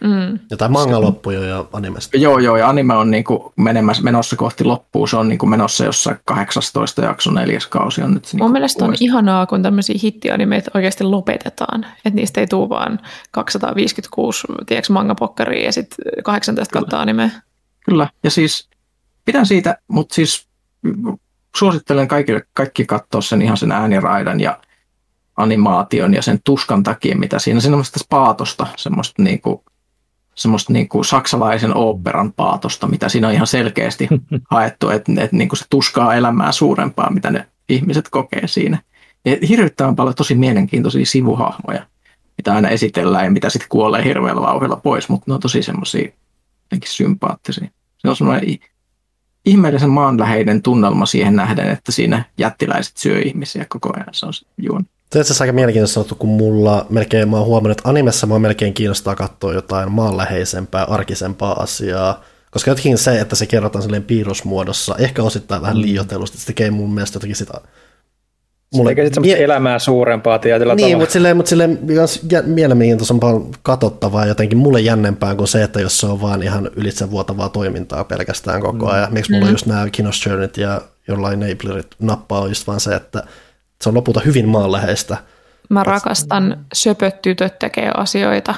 Mm. 0.00 0.38
Jotain 0.50 0.72
manga 0.72 1.00
loppui 1.00 1.34
jo 1.34 1.42
ja 1.42 1.64
animesta. 1.72 2.16
Joo, 2.16 2.38
joo, 2.38 2.56
ja 2.56 2.68
anime 2.68 2.94
on 2.94 3.10
niinku 3.10 3.52
menemässä, 3.56 4.02
menossa 4.02 4.36
kohti 4.36 4.64
loppuun. 4.64 5.08
Se 5.08 5.16
on 5.16 5.28
niinku 5.28 5.46
menossa 5.46 5.84
jossain 5.84 6.16
18 6.24 7.02
jakso 7.02 7.30
neljäs 7.30 7.66
kausi 7.66 8.02
on 8.02 8.14
nyt. 8.14 8.24
Niinku 8.24 8.44
Mun 8.44 8.52
mielestä 8.52 8.84
on 8.84 8.94
ihanaa, 9.00 9.46
kun 9.46 9.62
tämmöisiä 9.62 9.96
hittianimeita 10.02 10.70
oikeasti 10.74 11.04
lopetetaan. 11.04 11.86
Että 11.96 12.16
niistä 12.16 12.40
ei 12.40 12.46
tule 12.46 12.68
vaan 12.68 13.00
256 13.30 14.46
tiedätkö, 14.66 14.92
mangapokkaria 14.92 15.64
ja 15.64 15.72
sitten 15.72 16.24
18 16.24 16.72
kautta 16.72 17.00
animea. 17.00 17.28
Kyllä, 17.84 18.08
ja 18.24 18.30
siis 18.30 18.68
pidän 19.24 19.46
siitä, 19.46 19.78
mutta 19.88 20.14
siis 20.14 20.48
suosittelen 21.56 22.08
kaikille, 22.08 22.42
kaikki 22.54 22.84
katsoa 22.84 23.20
sen 23.20 23.42
ihan 23.42 23.56
sen 23.56 23.72
ääniraidan 23.72 24.40
ja 24.40 24.58
animaation 25.36 26.14
ja 26.14 26.22
sen 26.22 26.38
tuskan 26.44 26.82
takia, 26.82 27.16
mitä 27.16 27.38
siinä, 27.38 27.60
siinä 27.60 27.76
on 27.76 27.84
semmoista 27.84 28.06
paatosta, 28.08 28.66
semmoista 28.76 29.22
niinku, 29.22 29.64
semmoista 30.38 30.72
niinku 30.72 31.04
saksalaisen 31.04 31.76
oopperan 31.76 32.32
paatosta, 32.32 32.86
mitä 32.86 33.08
siinä 33.08 33.28
on 33.28 33.34
ihan 33.34 33.46
selkeästi 33.46 34.08
haettu, 34.50 34.90
että 34.90 35.12
et 35.18 35.32
niinku 35.32 35.56
se 35.56 35.64
tuskaa 35.70 36.14
elämää 36.14 36.52
suurempaa, 36.52 37.10
mitä 37.10 37.30
ne 37.30 37.46
ihmiset 37.68 38.08
kokee 38.10 38.46
siinä. 38.46 38.82
Ja 39.24 39.36
hirvittävän 39.48 39.96
paljon 39.96 40.14
tosi 40.14 40.34
mielenkiintoisia 40.34 41.06
sivuhahmoja, 41.06 41.86
mitä 42.36 42.54
aina 42.54 42.68
esitellään 42.68 43.24
ja 43.24 43.30
mitä 43.30 43.50
sitten 43.50 43.68
kuolee 43.68 44.04
hirveällä 44.04 44.42
vauhdilla 44.42 44.76
pois, 44.76 45.08
mutta 45.08 45.24
ne 45.26 45.34
on 45.34 45.40
tosi 45.40 45.62
semmoisia 45.62 46.08
jotenkin 46.62 46.90
sympaattisia. 46.90 47.68
Se 47.98 48.08
on 48.08 48.16
semmoinen 48.16 48.56
ihmeellisen 49.48 49.90
maanläheinen 49.90 50.62
tunnelma 50.62 51.06
siihen 51.06 51.36
nähden, 51.36 51.70
että 51.70 51.92
siinä 51.92 52.24
jättiläiset 52.38 52.96
syö 52.96 53.18
ihmisiä 53.18 53.66
koko 53.68 53.92
ajan. 53.96 54.06
Se 54.12 54.26
on 54.26 54.32
se 54.32 54.46
juoni. 54.56 54.84
Se 54.84 55.18
on 55.18 55.20
itse 55.20 55.20
asiassa 55.20 55.44
aika 55.44 55.52
mielenkiintoista 55.52 55.94
sanottu, 55.94 56.14
kun 56.14 56.30
mulla 56.30 56.86
melkein, 56.90 57.28
mä 57.28 57.36
oon 57.36 57.46
huomannut, 57.46 57.78
että 57.78 57.88
animessa 57.88 58.26
mä 58.26 58.38
melkein 58.38 58.74
kiinnostaa 58.74 59.14
katsoa 59.14 59.52
jotain 59.52 59.92
maanläheisempää, 59.92 60.84
arkisempaa 60.84 61.62
asiaa. 61.62 62.22
Koska 62.50 62.70
jotenkin 62.70 62.98
se, 62.98 63.20
että 63.20 63.36
se 63.36 63.46
kerrotaan 63.46 63.82
silleen 63.82 64.04
piirrosmuodossa, 64.04 64.96
ehkä 64.98 65.22
osittain 65.22 65.62
vähän 65.62 65.82
liioitellusti, 65.82 66.38
se 66.38 66.46
tekee 66.46 66.70
mun 66.70 66.94
mielestä 66.94 67.16
jotenkin 67.16 67.36
sitä... 67.36 67.60
Mulle 68.74 68.90
Eikä 68.90 69.04
sitten 69.04 69.22
mie- 69.22 69.44
elämää 69.44 69.78
suurempaa 69.78 70.38
tietyllä 70.38 70.74
niin, 70.74 70.84
tavalla. 70.84 70.98
mutta 70.98 71.12
silleen, 71.12 71.36
mutta 71.36 71.48
silleen 71.48 71.78
myös 71.82 72.20
jä- 72.30 72.42
mielenkiintoisempaa 72.42 73.40
katsottavaa 73.62 74.26
jotenkin 74.26 74.58
mulle 74.58 74.80
jännempää 74.80 75.34
kuin 75.34 75.48
se, 75.48 75.62
että 75.62 75.80
jos 75.80 76.00
se 76.00 76.06
on 76.06 76.20
vaan 76.20 76.42
ihan 76.42 76.70
ylitsevuotavaa 76.76 77.48
toimintaa 77.48 78.04
pelkästään 78.04 78.60
koko 78.60 78.90
ajan. 78.90 79.12
Miksi 79.12 79.32
mulla 79.32 79.46
mm. 79.46 79.52
just 79.52 79.66
nämä 79.66 79.90
Kinoshernit 79.90 80.56
ja 80.56 80.80
jollain 81.08 81.42
Enablerit 81.42 81.86
nappaa 81.98 82.40
on 82.40 82.48
just 82.48 82.66
vaan 82.66 82.80
se, 82.80 82.94
että 82.94 83.22
se 83.82 83.88
on 83.88 83.94
lopulta 83.94 84.20
hyvin 84.24 84.48
maanläheistä. 84.48 85.16
Mä 85.68 85.84
rakastan 85.84 86.64
söpöt 86.74 87.22
tytöt 87.22 87.58
tekee 87.58 87.90
asioita, 87.96 88.54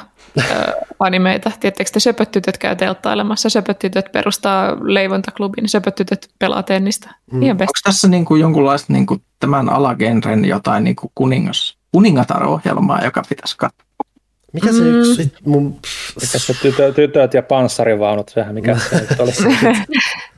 animeita. 0.98 1.50
Tiedättekö 1.60 1.90
te 1.90 2.00
söpöt 2.00 2.30
tytöt 2.30 2.58
käy 2.58 2.76
telttailemassa, 2.76 3.50
söpöt 3.50 3.78
tytöt 3.78 4.12
perustaa 4.12 4.76
leivontaklubin, 4.82 5.68
söpöt 5.68 5.94
tytöt 5.94 6.28
pelaa 6.38 6.62
tennistä. 6.62 7.14
Mm. 7.32 7.42
Ihan. 7.42 7.56
Onko 7.60 7.72
tässä 7.84 8.08
niin 8.08 8.24
kuin 8.24 8.40
jonkunlaista 8.40 8.92
niin 8.92 9.06
kuin 9.06 9.22
tämän 9.40 9.68
alagenren 9.68 10.44
jotain 10.44 10.84
niin 10.84 10.96
kuin 10.96 11.12
kuningas, 11.14 11.76
kuningatar-ohjelmaa, 11.92 13.04
joka 13.04 13.22
pitäisi 13.28 13.56
katsoa? 13.58 13.86
Mikä 14.52 14.72
se 14.72 14.80
Mm. 14.80 15.00
yksi 15.00 15.32
mun... 15.44 15.80
Mikä 16.20 16.38
se 16.38 16.54
tytö, 16.62 16.92
tytöt 16.92 17.34
ja 17.34 17.42
panssarivaunut, 17.42 18.28
sehän 18.28 18.54
mikä 18.54 18.78
se 18.78 18.96
nyt 19.00 19.20
oli. 19.20 19.30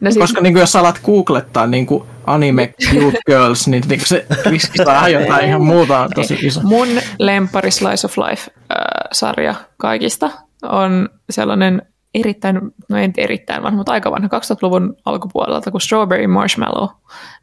No 0.00 0.10
siis, 0.10 0.18
Koska 0.22 0.40
niin 0.40 0.52
kuin 0.52 0.60
jos 0.60 0.76
alat 0.76 1.00
googlettaa 1.04 1.66
niin 1.66 1.86
kuin 1.86 2.04
anime 2.26 2.74
cute 2.82 3.18
girls, 3.26 3.68
niin, 3.68 3.84
niin 3.88 4.00
se 4.06 4.26
riski 4.46 4.78
saa 4.84 5.08
jotain 5.08 5.46
ihan 5.48 5.62
muuta 5.62 6.08
tosi 6.14 6.38
iso. 6.42 6.60
mun 6.62 6.88
lempari 7.18 7.70
Slice 7.70 8.06
of 8.06 8.18
Life-sarja 9.12 9.54
kaikista 9.76 10.30
on 10.62 11.08
sellainen 11.30 11.82
erittäin, 12.14 12.60
no 12.88 12.96
en 12.96 13.12
erittäin 13.16 13.62
vanha, 13.62 13.76
mutta 13.76 13.92
aika 13.92 14.10
vanha 14.10 14.28
2000-luvun 14.28 14.96
alkupuolelta 15.04 15.70
kuin 15.70 15.80
Strawberry 15.80 16.26
Marshmallow, 16.26 16.88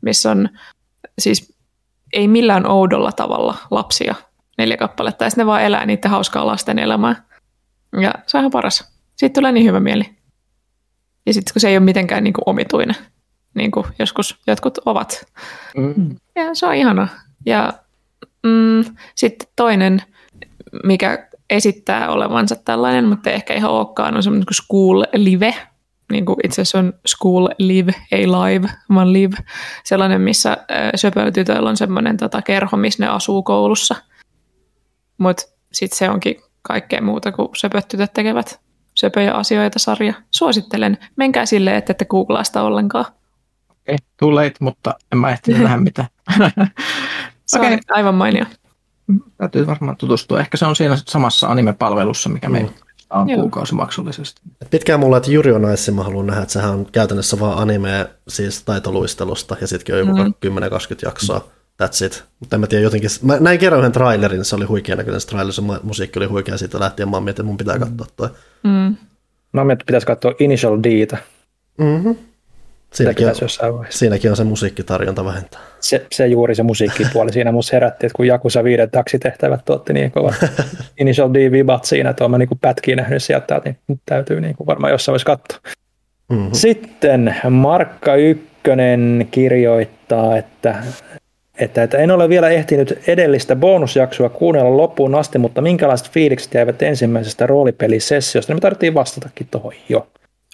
missä 0.02 0.32
on 0.32 0.50
siis 1.20 1.58
ei 2.14 2.28
millään 2.28 2.68
oudolla 2.68 3.12
tavalla 3.12 3.58
lapsia 3.72 4.16
neljä 4.58 4.78
kappaletta, 4.78 5.24
ja 5.24 5.30
sitten 5.30 5.44
ne 5.44 5.48
vaan 5.48 5.62
elää 5.62 5.86
niiden 5.86 6.12
hauskaa 6.12 6.48
lasten 6.48 6.80
elämää. 6.80 7.24
Ja 8.02 8.14
se 8.28 8.38
on 8.38 8.42
ihan 8.42 8.52
paras. 8.52 8.92
Siitä 9.16 9.34
tulee 9.34 9.52
niin 9.52 9.66
hyvä 9.66 9.80
mieli. 9.80 10.04
Ja 11.26 11.34
sitten 11.34 11.54
kun 11.54 11.60
se 11.60 11.70
ei 11.70 11.78
ole 11.78 11.86
mitenkään 11.86 12.24
niin 12.24 12.34
kuin 12.34 12.44
omituinen, 12.46 12.96
niin 13.54 13.72
kuin 13.72 13.86
joskus 14.00 14.40
jotkut 14.48 14.78
ovat. 14.78 15.26
Mm. 15.78 16.16
Ja 16.36 16.44
se 16.54 16.66
on 16.66 16.76
ihana. 16.76 17.08
Ja 17.46 17.74
mm, 18.44 18.96
sitten 19.16 19.50
toinen, 19.56 20.02
mikä 20.84 21.29
esittää 21.50 22.10
olevansa 22.10 22.56
tällainen, 22.56 23.06
mutta 23.06 23.30
ei 23.30 23.36
ehkä 23.36 23.54
ihan 23.54 23.72
olekaan, 23.72 24.16
on 24.16 24.24
semmoinen 24.24 24.46
kuin 24.46 24.56
School 24.56 25.04
Live. 25.14 25.56
Niin 26.12 26.26
kuin 26.26 26.38
itse 26.44 26.62
asiassa 26.62 26.80
on 26.80 26.94
School 27.08 27.48
Live, 27.58 27.92
ei 28.12 28.28
live, 28.28 28.68
vaan 28.94 29.14
live. 29.14 29.38
Sellainen, 29.84 30.22
missä 30.22 30.58
söpötytöillä 30.96 31.70
on 31.70 31.78
semmoinen 31.78 32.18
tota, 32.18 32.42
kerho, 32.42 32.78
missä 32.78 33.04
ne 33.04 33.10
asuu 33.10 33.44
koulussa. 33.44 33.96
Mutta 35.18 35.44
sitten 35.74 35.98
se 35.98 36.10
onkin 36.10 36.36
kaikkea 36.62 37.02
muuta 37.02 37.32
kuin 37.32 37.50
söpötytöt 37.56 38.14
tekevät 38.14 38.60
söpöjä 38.96 39.34
asioita 39.34 39.80
sarja. 39.80 40.14
Suosittelen. 40.32 40.98
Menkää 41.16 41.46
silleen, 41.46 41.76
että 41.76 41.92
ette 41.92 42.06
googlaa 42.06 42.44
sitä 42.44 42.64
ollenkaan. 42.64 43.06
Okei, 43.70 43.98
too 44.18 44.36
late, 44.36 44.54
mutta 44.60 44.94
en 45.12 45.18
mä 45.18 45.30
ehtinyt 45.30 45.62
tähän 45.62 45.84
mitään. 45.84 46.08
Se 47.46 47.60
on 47.60 47.80
aivan 47.90 48.16
mainio. 48.16 48.46
Täytyy 49.38 49.68
varmaan 49.68 49.98
tutustua. 49.98 50.40
Ehkä 50.40 50.58
se 50.58 50.66
on 50.66 50.76
siinä 50.76 50.98
samassa 51.08 51.48
anime-palvelussa, 51.48 52.30
mikä 52.30 52.50
meillä 52.50 52.72
on 53.10 53.30
Joo. 53.30 53.40
kuukausimaksullisesti. 53.42 54.42
Pitkään 54.70 55.00
mulla, 55.00 55.18
että 55.18 55.32
Yuri 55.32 55.52
on 55.52 55.74
Ice 55.74 55.92
mä 55.92 56.04
haluan 56.04 56.28
nähdä, 56.28 56.42
että 56.42 56.54
sehän 56.54 56.70
on 56.72 56.86
käytännössä 56.92 57.40
vaan 57.40 57.58
anime 57.58 58.10
siis 58.28 58.64
taitoluistelusta 58.64 59.56
ja 59.62 59.68
sittenkin 59.68 59.96
on 59.96 60.00
joku 60.18 60.24
Mm. 60.24 60.34
10-20 60.60 61.06
jaksoa. 61.06 61.48
That's 61.84 62.06
it. 62.06 62.24
Mutta 62.40 62.56
en 62.56 62.60
mä 62.60 62.68
tiedä 62.68 62.84
jotenkin, 62.84 63.10
mä 63.24 63.38
näin 63.40 63.60
kerran 63.60 63.80
yhden 63.80 63.92
trailerin, 63.92 64.46
se 64.46 64.56
oli 64.56 64.66
huikea 64.66 64.96
näköinen 64.96 65.22
se 65.22 65.28
trailer, 65.28 65.54
se 65.54 65.62
mu- 65.62 65.80
musiikki 65.84 66.20
oli 66.20 66.26
huikea 66.26 66.58
siitä 66.58 66.80
lähtien, 66.80 67.10
mä 67.10 67.16
oon 67.18 67.24
miettinyt, 67.24 67.46
että 67.46 67.50
mun 67.50 67.58
pitää 67.58 67.80
katsoa 67.80 68.08
toi. 68.16 68.30
Mm. 68.64 68.96
No, 69.54 69.66
me 69.66 69.76
pitäisi 69.76 70.08
katsoa 70.08 70.32
Initial 70.40 70.78
Dtä. 70.84 71.18
Mm-hmm. 71.78 72.16
Siinäkin, 72.94 73.28
on, 73.28 73.34
jossain 73.42 73.74
vaiheessa. 73.74 74.00
siinäkin 74.00 74.32
on 74.32 74.38
se 74.38 74.44
musiikkitarjonta 74.44 75.26
vähentää. 75.26 75.62
Se, 75.80 76.06
se 76.12 76.28
juuri 76.28 76.56
se 76.56 76.64
musiikkipuoli 76.64 77.34
siinä 77.34 77.52
musta 77.52 77.76
herätti, 77.76 78.06
että 78.06 78.16
kun 78.16 78.28
Jakusa 78.28 78.64
viiden 78.64 78.92
taksitehtävät 78.92 79.66
tuotti 79.66 79.94
niin 79.94 80.12
kova 80.12 80.34
Initial 81.00 81.34
D-vibat 81.34 81.86
siinä, 81.86 82.10
että 82.10 82.24
olen 82.24 82.32
mä 82.32 82.38
niin 82.38 82.50
pätkiä 82.62 82.96
nähnyt 82.96 83.24
sieltä, 83.24 83.62
niin 83.66 83.78
nyt 83.88 84.00
täytyy 84.06 84.42
niin 84.42 84.56
kuin 84.56 84.68
varmaan 84.68 84.92
jossain 84.92 85.14
voisi 85.14 85.26
katsoa. 85.26 85.60
Mm-hmm. 86.30 86.50
Sitten 86.54 87.36
Markka 87.50 88.16
Ykkönen 88.16 89.28
kirjoittaa, 89.32 90.38
että, 90.38 90.84
että, 91.60 91.84
että 91.84 91.98
en 91.98 92.12
ole 92.12 92.30
vielä 92.30 92.50
ehtinyt 92.50 93.00
edellistä 93.08 93.56
bonusjaksoa 93.56 94.30
kuunnella 94.30 94.78
loppuun 94.78 95.16
asti, 95.16 95.38
mutta 95.38 95.62
minkälaiset 95.62 96.12
fiilikset 96.12 96.54
jäivät 96.54 96.82
ensimmäisestä 96.82 97.48
roolipelisessiosta? 97.48 98.54
Niin 98.54 98.58
me 98.58 98.62
tarvittiin 98.62 98.94
vastatakin 98.94 99.48
tuohon 99.52 99.74
jo. 99.90 100.08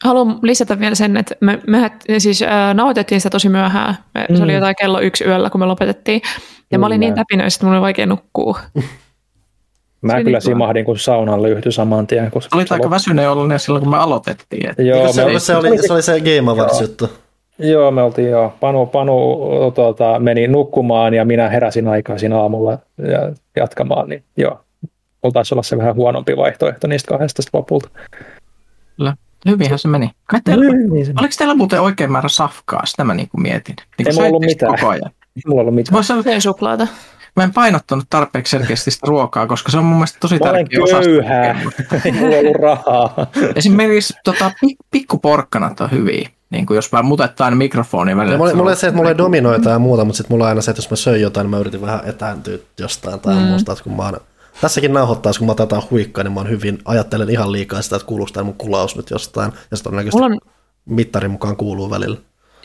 Haluan 0.03 0.39
lisätä 0.41 0.79
vielä 0.79 0.95
sen, 0.95 1.17
että 1.17 1.35
me, 1.41 1.59
me 1.67 1.91
siis 2.17 2.41
äh, 2.41 2.73
nauhoitettiin 2.75 3.21
sitä 3.21 3.29
tosi 3.29 3.49
myöhään. 3.49 3.95
Me, 4.13 4.25
mm. 4.29 4.35
Se 4.35 4.43
oli 4.43 4.51
Mm. 4.51 4.55
jotain 4.55 4.75
kello 4.81 4.99
yksi 4.99 5.23
yöllä, 5.23 5.49
kun 5.49 5.59
me 5.59 5.65
lopetettiin. 5.65 6.21
Ja 6.71 6.79
mä 6.79 6.85
olin 6.85 6.99
Kyllä. 6.99 7.09
niin 7.09 7.15
täpinöissä, 7.15 7.57
että 7.57 7.65
mulla 7.65 7.77
oli 7.77 7.81
vaikea 7.81 8.05
nukkua. 8.05 8.59
Mä 10.01 10.11
Se 10.13 10.23
kyllä 10.23 10.35
niin 10.35 10.41
simahdin, 10.41 10.85
kun 10.85 10.99
saunan 10.99 11.43
lyhtyi 11.43 11.71
saman 11.71 12.07
tien. 12.07 12.31
Kun 12.31 12.41
Olit 12.55 12.71
aika 12.71 12.89
väsyneen 12.89 13.29
ollut 13.31 13.47
silloin, 13.57 13.83
kun 13.83 13.91
me 13.91 13.97
aloitettiin. 13.97 14.69
Että 14.69 14.81
Joo, 14.81 15.13
se, 15.13 15.21
me, 15.21 15.31
oli, 15.31 15.39
se, 15.39 15.55
oli, 15.55 15.87
se 15.87 15.93
oli 15.93 16.01
se 16.01 16.19
Game 16.19 16.51
Awards 16.51 16.81
juttu. 16.81 17.09
joo, 17.59 17.91
me 17.91 18.01
oltiin 18.01 18.29
jo. 18.29 18.53
Panu, 18.59 18.85
Panu 18.85 19.37
tuota, 19.75 20.19
meni 20.19 20.47
nukkumaan 20.47 21.13
ja 21.13 21.25
minä 21.25 21.49
heräsin 21.49 21.87
aikaisin 21.87 22.33
aamulla 22.33 22.77
ja 22.97 23.31
jatkamaan. 23.55 24.09
Niin 24.09 24.23
joo, 24.37 24.59
mulla 25.23 25.33
taisi 25.33 25.53
olla 25.53 25.63
se 25.63 25.77
vähän 25.77 25.95
huonompi 25.95 26.37
vaihtoehto 26.37 26.87
niistä 26.87 27.09
kahdesta 27.09 27.43
lopulta. 27.53 27.89
Hyvinhän 29.49 29.79
se 29.79 29.87
meni. 29.87 30.11
Kai 30.25 30.41
teillä, 30.43 30.65
Niin 30.93 31.05
se- 31.05 31.13
oliko 31.19 31.33
teillä 31.37 31.55
muuten 31.55 31.81
oikein 31.81 32.11
määrä 32.11 32.29
safkaa? 32.29 32.85
Sitä 32.85 33.03
mä 33.03 33.13
niin 33.13 33.29
kuin 33.29 33.41
mietin. 33.41 33.75
Niin 33.97 34.07
Ei 34.07 34.13
mulla 34.13 34.27
ollut 34.27 34.41
mitään. 34.45 34.75
Koko 34.75 34.89
ajan. 34.89 35.11
Mulla 35.47 35.61
ollut 35.61 35.75
mitään. 35.75 35.93
Voisi 35.93 36.07
sanoa, 36.07 36.23
Teen 36.23 36.41
suklaata. 36.41 36.87
mä 37.35 37.43
en 37.43 37.53
painottanut 37.53 38.05
tarpeeksi 38.09 38.51
selkeästi 38.51 38.91
sitä 38.91 39.07
ruokaa, 39.07 39.47
koska 39.47 39.71
se 39.71 39.77
on 39.77 39.83
mun 39.85 39.95
mielestä 39.97 40.17
tosi 40.19 40.39
Mä 40.39 40.49
olen 40.49 40.55
tärkeä 40.65 40.83
osa. 40.83 40.95
sitä 40.95 41.05
köyhä. 41.05 41.43
tekemistä. 41.53 42.01
Ei 42.05 42.11
mulla 42.11 42.35
ollut 42.37 42.55
rahaa. 42.61 43.15
Esimerkiksi 43.55 44.13
tota, 44.23 44.51
pik- 44.65 44.85
pikkuporkkanat 44.91 45.79
on 45.81 45.91
hyviä. 45.91 46.29
Niin 46.49 46.65
kuin 46.65 46.75
jos 46.75 46.91
mä 46.91 47.01
mutettaan 47.03 47.45
aina 47.45 47.55
mikrofonin 47.57 48.17
välillä. 48.17 48.37
Mulla, 48.37 48.49
että 48.49 48.57
mulla 48.57 48.71
on- 48.71 48.77
se, 48.77 48.87
että 48.87 48.97
mulla 48.97 49.09
ei 49.09 49.17
dominoita 49.17 49.69
ja 49.69 49.79
muuta, 49.79 50.05
mutta 50.05 50.17
sitten 50.17 50.33
mulla 50.33 50.43
on 50.43 50.49
aina 50.49 50.61
se, 50.61 50.71
että 50.71 50.79
jos 50.79 50.89
mä 50.89 50.95
söin 50.95 51.21
jotain, 51.21 51.45
niin 51.45 51.49
mä 51.51 51.57
yritin 51.57 51.81
vähän 51.81 51.99
etääntyä 52.05 52.57
jostain 52.79 53.19
tai 53.19 53.35
mm. 53.35 53.41
muusta. 53.41 53.71
Että 53.71 53.83
kun 53.83 53.95
mä 53.95 54.03
oon, 54.03 54.19
tässäkin 54.61 54.93
nauhoittaisi, 54.93 55.39
kun 55.39 55.45
mä 55.45 55.51
otan 55.51 55.63
jotain 55.63 55.83
huikkaa, 55.91 56.23
niin 56.23 56.31
mä 56.33 56.39
oon 56.39 56.49
hyvin, 56.49 56.77
ajattelen 56.85 57.29
ihan 57.29 57.51
liikaa 57.51 57.81
sitä, 57.81 57.95
että 57.95 58.05
kuuluuko 58.05 58.31
tämä 58.33 58.43
mun 58.43 58.53
kulaus 58.57 58.95
nyt 58.95 59.09
jostain. 59.09 59.51
Ja 59.51 59.77
sitten 59.77 59.83
todennäköisesti 59.83 60.21
Mulla 60.21 60.35
on, 60.35 60.39
mittarin 60.85 61.31
mukaan 61.31 61.55
kuuluu 61.57 61.89
välillä. 61.89 62.17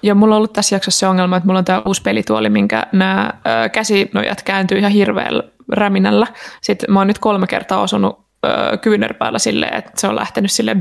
ja 0.02 0.14
mulla 0.14 0.34
on 0.34 0.36
ollut 0.36 0.52
tässä 0.52 0.76
jaksossa 0.76 0.98
se 1.00 1.06
ongelma, 1.06 1.36
että 1.36 1.46
mulla 1.46 1.58
on 1.58 1.64
tämä 1.64 1.82
uusi 1.86 2.02
pelituoli, 2.02 2.50
minkä 2.50 2.86
nämä 2.92 3.32
ö, 3.64 3.68
käsinojat 3.68 4.42
kääntyy 4.42 4.78
ihan 4.78 4.92
hirveällä 4.92 5.42
räminällä. 5.72 6.26
Sitten 6.62 6.92
mä 6.92 7.00
oon 7.00 7.06
nyt 7.06 7.18
kolme 7.18 7.46
kertaa 7.46 7.80
osunut 7.82 8.18
ö, 8.46 8.76
kyynärpäällä 8.78 9.38
silleen, 9.38 9.74
että 9.74 9.92
se 9.96 10.06
on 10.08 10.16
lähtenyt 10.16 10.52
sille 10.52 10.76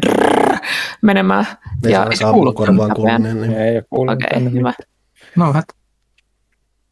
menemään. 1.01 1.45
Ei 1.85 1.91
ja 1.91 1.99
se 1.99 2.25
ainakaan 2.25 2.35
mun 2.35 2.53
korvaan 2.55 2.93
kuulu, 2.95 3.17
niin, 3.17 3.41
niin. 3.41 3.53
Ei 3.53 3.81
kuulunut 3.89 4.23
Okei, 4.23 4.29
tänne. 4.33 4.51
hyvä. 4.59 4.73
No. 5.35 5.53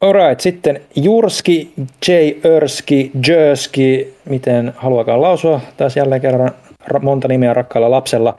Alright, 0.02 0.40
sitten 0.40 0.82
Jurski, 0.96 1.74
J. 2.08 2.12
Örski, 2.46 3.12
Jöski, 3.28 4.14
miten 4.30 4.74
haluakaan 4.78 5.22
lausua 5.22 5.62
taas 5.78 5.98
jälleen 5.98 6.22
kerran 6.22 6.52
ra- 6.94 7.00
monta 7.04 7.28
nimeä 7.28 7.54
rakkaalla 7.54 7.92
lapsella. 7.92 8.38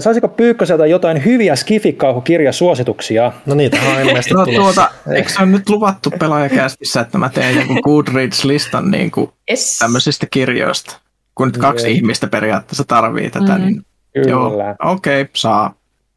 Saisiko 0.00 0.28
Pyykköseltä 0.28 0.86
jotain 0.86 1.24
hyviä 1.24 1.56
skifikauhukirjasuosituksia? 1.56 3.32
No 3.46 3.54
niitä 3.54 3.76
on 3.94 4.00
ilmeisesti 4.00 4.34
No 4.34 4.46
tuota, 4.46 4.90
eikö 5.14 5.28
se 5.28 5.42
ole 5.42 5.46
nyt 5.50 5.68
luvattu 5.68 6.10
pelaajakästissä, 6.18 7.00
että 7.00 7.18
mä 7.18 7.28
teen 7.28 7.56
joku 7.56 7.74
Goodreads-listan 7.82 8.90
niin 8.90 9.10
kuin 9.10 9.30
Yes. 9.50 9.78
tämmöisistä 9.78 10.26
kirjoista? 10.30 10.96
Kun 11.34 11.48
nyt 11.48 11.56
kaksi 11.56 11.86
Joo. 11.86 11.94
ihmistä 11.94 12.26
periaatteessa 12.26 12.84
tarvii 12.84 13.30
tätä, 13.30 13.58
Mm. 13.58 13.64
niin 13.64 13.82
Kyllä. 14.14 14.30
joo, 14.30 14.46
okei, 14.84 15.20
okay, 15.20 15.30
saa. 15.34 15.74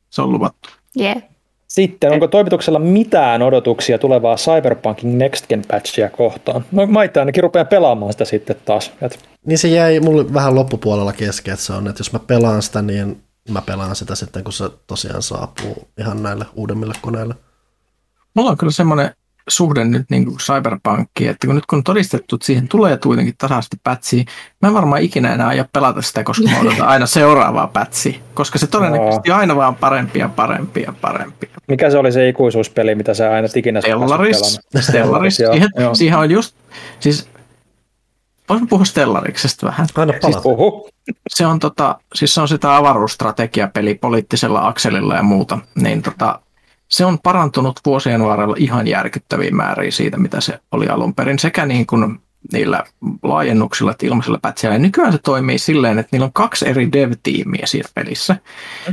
Se 0.09 0.21
on 0.21 0.31
luvattu. 0.31 0.69
Yeah. 1.01 1.23
Sitten, 1.69 2.11
onko 2.11 2.27
toimituksella 2.27 2.79
mitään 2.79 3.41
odotuksia 3.41 3.97
tulevaa 3.97 4.35
Cyberpunkin 4.35 5.17
Next 5.17 5.47
Gen 5.47 5.61
patchia 5.71 6.09
kohtaan? 6.09 6.65
No 6.71 6.85
mä 6.87 7.03
itse 7.03 7.19
ainakin 7.19 7.43
rupean 7.43 7.67
pelaamaan 7.67 8.11
sitä 8.13 8.25
sitten 8.25 8.55
taas. 8.65 8.91
Et, 9.01 9.19
Niin 9.45 9.57
se 9.57 9.67
jäi 9.67 9.99
mulle 9.99 10.33
vähän 10.33 10.55
loppupuolella 10.55 11.13
kesken, 11.13 11.53
että 11.53 11.65
se 11.65 11.73
on, 11.73 11.87
että 11.87 11.99
jos 11.99 12.13
mä 12.13 12.19
pelaan 12.19 12.61
sitä, 12.61 12.81
niin 12.81 13.23
mä 13.49 13.61
pelaan 13.61 13.95
sitä 13.95 14.15
sitten, 14.15 14.43
kun 14.43 14.53
se 14.53 14.69
tosiaan 14.87 15.21
saapuu 15.21 15.87
ihan 15.99 16.23
näille 16.23 16.45
uudemmille 16.55 16.93
koneille. 17.01 17.35
Mulla 18.33 18.49
on 18.49 18.57
kyllä 18.57 18.71
semmoinen 18.71 19.11
suhde 19.49 19.85
nyt 19.85 20.05
niin 20.09 20.25
kuin 20.25 20.37
Cyberpunkkiin, 20.37 21.29
että 21.29 21.47
kun 21.47 21.55
nyt 21.55 21.65
kun 21.65 21.77
on 21.77 21.83
todistettu, 21.83 22.35
että 22.35 22.45
siihen 22.45 22.67
tulee 22.67 22.97
kuitenkin 22.97 23.35
tasaisesti 23.37 23.77
pätsiä, 23.83 24.23
mä 24.61 24.67
en 24.67 24.73
varmaan 24.73 25.01
ikinä 25.01 25.33
enää 25.33 25.47
aio 25.47 25.65
pelata 25.73 26.01
sitä, 26.01 26.23
koska 26.23 26.49
mä 26.49 26.59
odotan 26.59 26.87
aina 26.87 27.05
seuraavaa 27.05 27.67
pätsiä, 27.67 28.13
koska 28.33 28.59
se 28.59 28.67
todennäköisesti 28.67 29.31
on 29.31 29.37
aina 29.37 29.55
vaan 29.55 29.75
parempi 29.75 30.19
ja 30.19 30.29
parempi 30.29 30.81
ja 30.81 30.93
parempi. 31.01 31.49
mikä 31.67 31.91
se 31.91 31.97
oli 31.97 32.11
se 32.11 32.29
ikuisuuspeli, 32.29 32.95
mitä 32.95 33.13
sä 33.13 33.31
aina 33.31 33.47
ikinä 33.55 33.81
Stellaris? 33.81 34.59
Stellaris, 34.79 35.35
siihen, 35.51 35.69
joo. 35.79 35.95
siihen 35.95 36.17
on 36.17 36.31
just, 36.31 36.55
siis 36.99 37.29
voisin 38.49 38.67
puhua 38.67 38.85
Stellariksesta 38.85 39.67
vähän. 39.67 39.87
Aina 39.95 40.11
Siis 40.11 40.21
palata. 40.21 40.41
puhu. 40.41 40.89
Se 41.29 41.45
on, 41.45 41.59
tota, 41.59 41.99
siis 42.15 42.33
se 42.33 42.41
on 42.41 42.47
sitä 42.47 42.75
avaruusstrategiapeli 42.75 43.95
poliittisella 43.95 44.67
akselilla 44.67 45.15
ja 45.15 45.23
muuta, 45.23 45.57
niin 45.75 46.01
tota, 46.01 46.39
se 46.89 47.05
on 47.05 47.19
parantunut 47.19 47.79
vuosien 47.85 48.23
varrella 48.23 48.55
ihan 48.59 48.87
järkyttäviin 48.87 49.55
määriin 49.55 49.91
siitä, 49.91 50.17
mitä 50.17 50.41
se 50.41 50.59
oli 50.71 50.87
alun 50.87 51.15
perin, 51.15 51.39
sekä 51.39 51.65
niin 51.65 51.87
kuin 51.87 52.19
niillä 52.53 52.83
laajennuksilla 53.23 53.91
että 53.91 54.05
ilmaisilla 54.05 54.39
pätsillä. 54.41 54.75
Ja 54.75 54.79
nykyään 54.79 55.11
se 55.11 55.17
toimii 55.17 55.59
silleen, 55.59 55.99
että 55.99 56.09
niillä 56.11 56.25
on 56.25 56.33
kaksi 56.33 56.69
eri 56.69 56.91
dev-tiimiä 56.91 57.65
siinä 57.65 57.89
pelissä. 57.95 58.35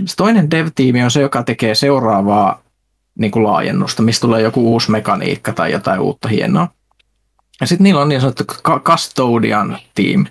Se 0.04 0.16
toinen 0.16 0.50
dev-tiimi 0.50 1.02
on 1.02 1.10
se, 1.10 1.20
joka 1.20 1.42
tekee 1.42 1.74
seuraavaa 1.74 2.62
niin 3.18 3.30
kuin 3.30 3.42
laajennusta, 3.42 4.02
mistä 4.02 4.20
tulee 4.20 4.42
joku 4.42 4.72
uusi 4.72 4.90
mekaniikka 4.90 5.52
tai 5.52 5.72
jotain 5.72 6.00
uutta 6.00 6.28
hienoa. 6.28 6.68
Ja 7.60 7.66
sitten 7.66 7.84
niillä 7.84 8.00
on 8.00 8.08
niin 8.08 8.20
sanottu 8.20 8.44
custodian 8.84 9.78
team, 9.94 10.26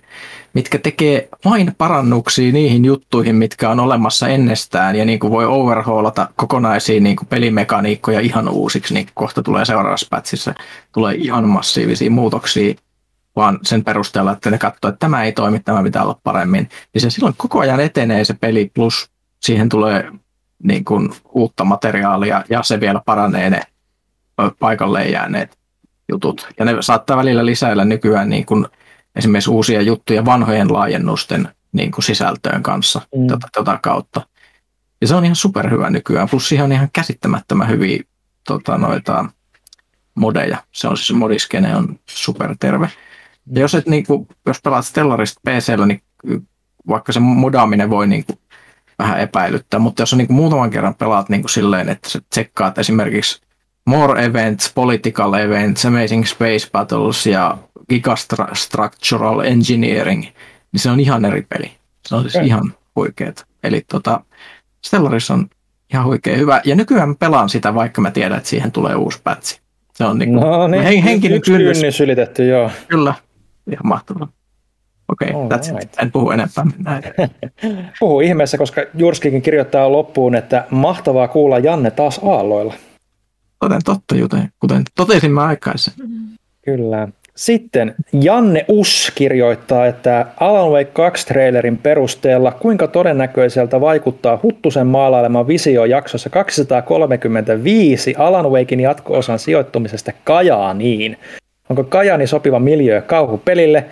mitkä 0.56 0.78
tekee 0.78 1.30
vain 1.46 1.76
parannuksia 1.78 2.52
niihin 2.52 2.86
juttuihin, 2.86 3.36
mitkä 3.36 3.70
on 3.70 3.80
olemassa 3.80 4.28
ennestään 4.28 4.96
ja 4.96 5.06
niin 5.06 5.20
kuin 5.20 5.32
voi 5.32 5.46
overhaulata 5.46 6.30
kokonaisia 6.36 7.02
niin 7.02 7.16
kuin 7.16 7.28
pelimekaniikkoja 7.28 8.20
ihan 8.20 8.50
uusiksi, 8.50 8.94
niin 8.94 9.08
kohta 9.14 9.44
tulee 9.44 9.66
seuraavassa 9.66 10.08
pätsissä, 10.10 10.56
tulee 10.94 11.16
ihan 11.16 11.50
massiivisia 11.50 12.12
muutoksia, 12.12 12.76
vaan 13.36 13.60
sen 13.64 13.84
perusteella, 13.84 14.32
että 14.32 14.52
ne 14.52 14.58
katsoo, 14.58 14.90
että 14.90 15.00
tämä 15.00 15.24
ei 15.24 15.32
toimi, 15.32 15.60
tämä 15.60 15.84
pitää 15.84 16.04
olla 16.04 16.20
paremmin. 16.24 16.70
Ja 16.94 17.02
se 17.02 17.10
silloin 17.10 17.36
koko 17.38 17.60
ajan 17.60 17.80
etenee 17.80 18.26
se 18.26 18.34
peli, 18.34 18.72
plus 18.74 19.10
siihen 19.40 19.70
tulee 19.70 20.12
niin 20.64 20.86
kuin 20.86 21.10
uutta 21.32 21.66
materiaalia 21.66 22.44
ja 22.50 22.64
se 22.64 22.80
vielä 22.80 23.02
paranee 23.06 23.50
ne 23.50 23.62
paikalleen 24.60 25.12
jääneet 25.12 25.58
jutut. 26.10 26.48
Ja 26.60 26.66
ne 26.66 26.78
saattaa 26.80 27.18
välillä 27.18 27.46
lisäillä 27.46 27.86
nykyään 27.86 28.30
niin 28.30 28.46
kuin 28.46 28.66
esimerkiksi 29.16 29.50
uusia 29.50 29.82
juttuja 29.82 30.26
vanhojen 30.26 30.74
laajennusten 30.74 31.50
niin 31.72 31.92
kuin 31.92 32.04
sisältöön 32.04 32.64
kanssa 32.64 33.02
Mm. 33.16 33.28
tota, 33.28 33.48
tota 33.54 33.80
kautta. 33.82 34.22
Ja 35.02 35.08
se 35.08 35.16
on 35.16 35.24
ihan 35.26 35.36
superhyvä 35.36 35.90
nykyään, 35.90 36.30
plus 36.30 36.50
siihen 36.50 36.66
on 36.66 36.72
ihan 36.72 36.90
käsittämättömän 36.94 37.70
hyviä 37.70 38.04
tota, 38.48 38.78
noita 38.78 39.26
modeja. 40.16 40.58
Se 40.72 40.88
on 40.88 40.98
siis 40.98 41.14
modiskene 41.14 41.76
on 41.76 42.00
superterve. 42.10 42.90
Ja 43.52 43.62
jos, 43.62 43.76
et, 43.76 43.86
niin 43.88 44.06
kuin, 44.06 44.28
jos 44.46 44.62
pelaat 44.62 44.86
Stellarista 44.86 45.42
PCllä, 45.50 45.86
niin 45.86 46.02
vaikka 46.88 47.12
se 47.12 47.20
modaaminen 47.20 47.90
voi 47.90 48.08
niin 48.08 48.26
kuin, 48.26 48.40
vähän 49.00 49.20
epäilyttää, 49.20 49.80
mutta 49.80 50.02
jos 50.02 50.14
on 50.14 50.18
niin 50.18 50.28
kuin, 50.28 50.38
muutaman 50.38 50.70
kerran 50.70 50.96
pelaat 50.96 51.30
niin 51.30 51.42
kuin, 51.42 51.50
silleen, 51.50 51.90
että 51.90 52.10
sä 52.10 52.22
tsekkaat 52.30 52.78
esimerkiksi 52.78 53.42
More 53.86 54.26
Events, 54.26 54.72
Political 54.76 55.34
Events, 55.34 55.86
Amazing 55.86 56.26
Space 56.26 56.70
Battles 56.72 57.28
ja 57.28 57.58
Gigastructural 57.90 59.40
Engineering, 59.40 60.22
niin 60.72 60.80
se 60.82 60.90
on 60.90 61.00
ihan 61.00 61.26
eri 61.26 61.42
peli. 61.50 61.72
Se 62.08 62.16
on 62.16 62.22
siis 62.22 62.36
Okei. 62.36 62.48
ihan 62.48 62.74
huikeeta. 62.96 63.46
Eli 63.64 63.82
tota, 63.92 64.24
Stellaris 64.86 65.32
on 65.32 65.48
ihan 65.94 66.06
huikea 66.06 66.38
hyvä. 66.38 66.62
Ja 66.66 66.76
nykyään 66.76 67.10
mä 67.10 67.16
pelaan 67.20 67.50
sitä, 67.50 67.74
vaikka 67.76 68.02
mä 68.02 68.12
tiedän, 68.12 68.38
että 68.38 68.50
siihen 68.50 68.72
tulee 68.72 68.96
uusi 68.96 69.20
pätsi. 69.24 69.60
Se 69.96 70.06
on 70.06 70.18
niin 70.20 70.30
kuin, 70.30 70.42
No 70.42 70.68
niin, 70.68 70.84
hen- 70.84 71.04
henkinen 71.04 71.38
yksi 71.38 71.52
kynnys. 71.52 71.78
kynnys 71.78 72.02
ylitetty, 72.02 72.48
joo. 72.48 72.72
Kyllä, 72.88 73.14
ihan 73.72 73.88
mahtavaa. 73.88 74.28
Okei, 75.08 75.30
okay, 75.34 75.58
that's 75.58 75.70
Alright. 75.70 75.94
it. 75.94 76.00
En 76.02 76.12
puhu 76.12 76.32
enempää. 76.32 76.66
Puhu 78.00 78.20
ihmeessä, 78.20 78.58
koska 78.58 78.82
Jurskikin 78.94 79.42
kirjoittaa 79.42 79.92
loppuun, 79.92 80.36
että 80.36 80.66
mahtavaa 80.70 81.28
kuulla 81.28 81.60
Janne 81.60 81.92
taas 81.92 82.20
aalloilla. 82.24 82.74
Toden 83.60 83.82
totta, 83.86 84.16
joten, 84.16 84.50
kuten 84.60 84.84
totesin 84.96 85.32
mä 85.32 85.44
aikaisemmin. 85.46 86.10
Kyllä. 86.66 87.08
Sitten 87.36 87.96
Janne 88.22 88.66
Us 88.68 89.12
kirjoittaa, 89.16 89.86
että 89.86 90.26
Alan 90.40 90.72
Wake 90.72 90.92
2 90.94 91.28
trailerin 91.28 91.78
perusteella 91.78 92.52
kuinka 92.52 92.88
todennäköiseltä 92.88 93.82
vaikuttaa 93.82 94.40
Huttusen 94.44 94.88
maalailema 94.88 95.48
visio 95.48 95.86
jaksossa 95.86 96.30
235 96.30 98.16
Alan 98.18 98.52
Wakein 98.52 98.80
jatko-osan 98.80 99.40
sijoittumisesta 99.40 100.12
Kajaaniin. 100.24 101.18
Onko 101.70 101.84
Kajaani 101.84 102.28
sopiva 102.28 102.60
miljöö 102.60 103.02
kauhupelille? 103.02 103.86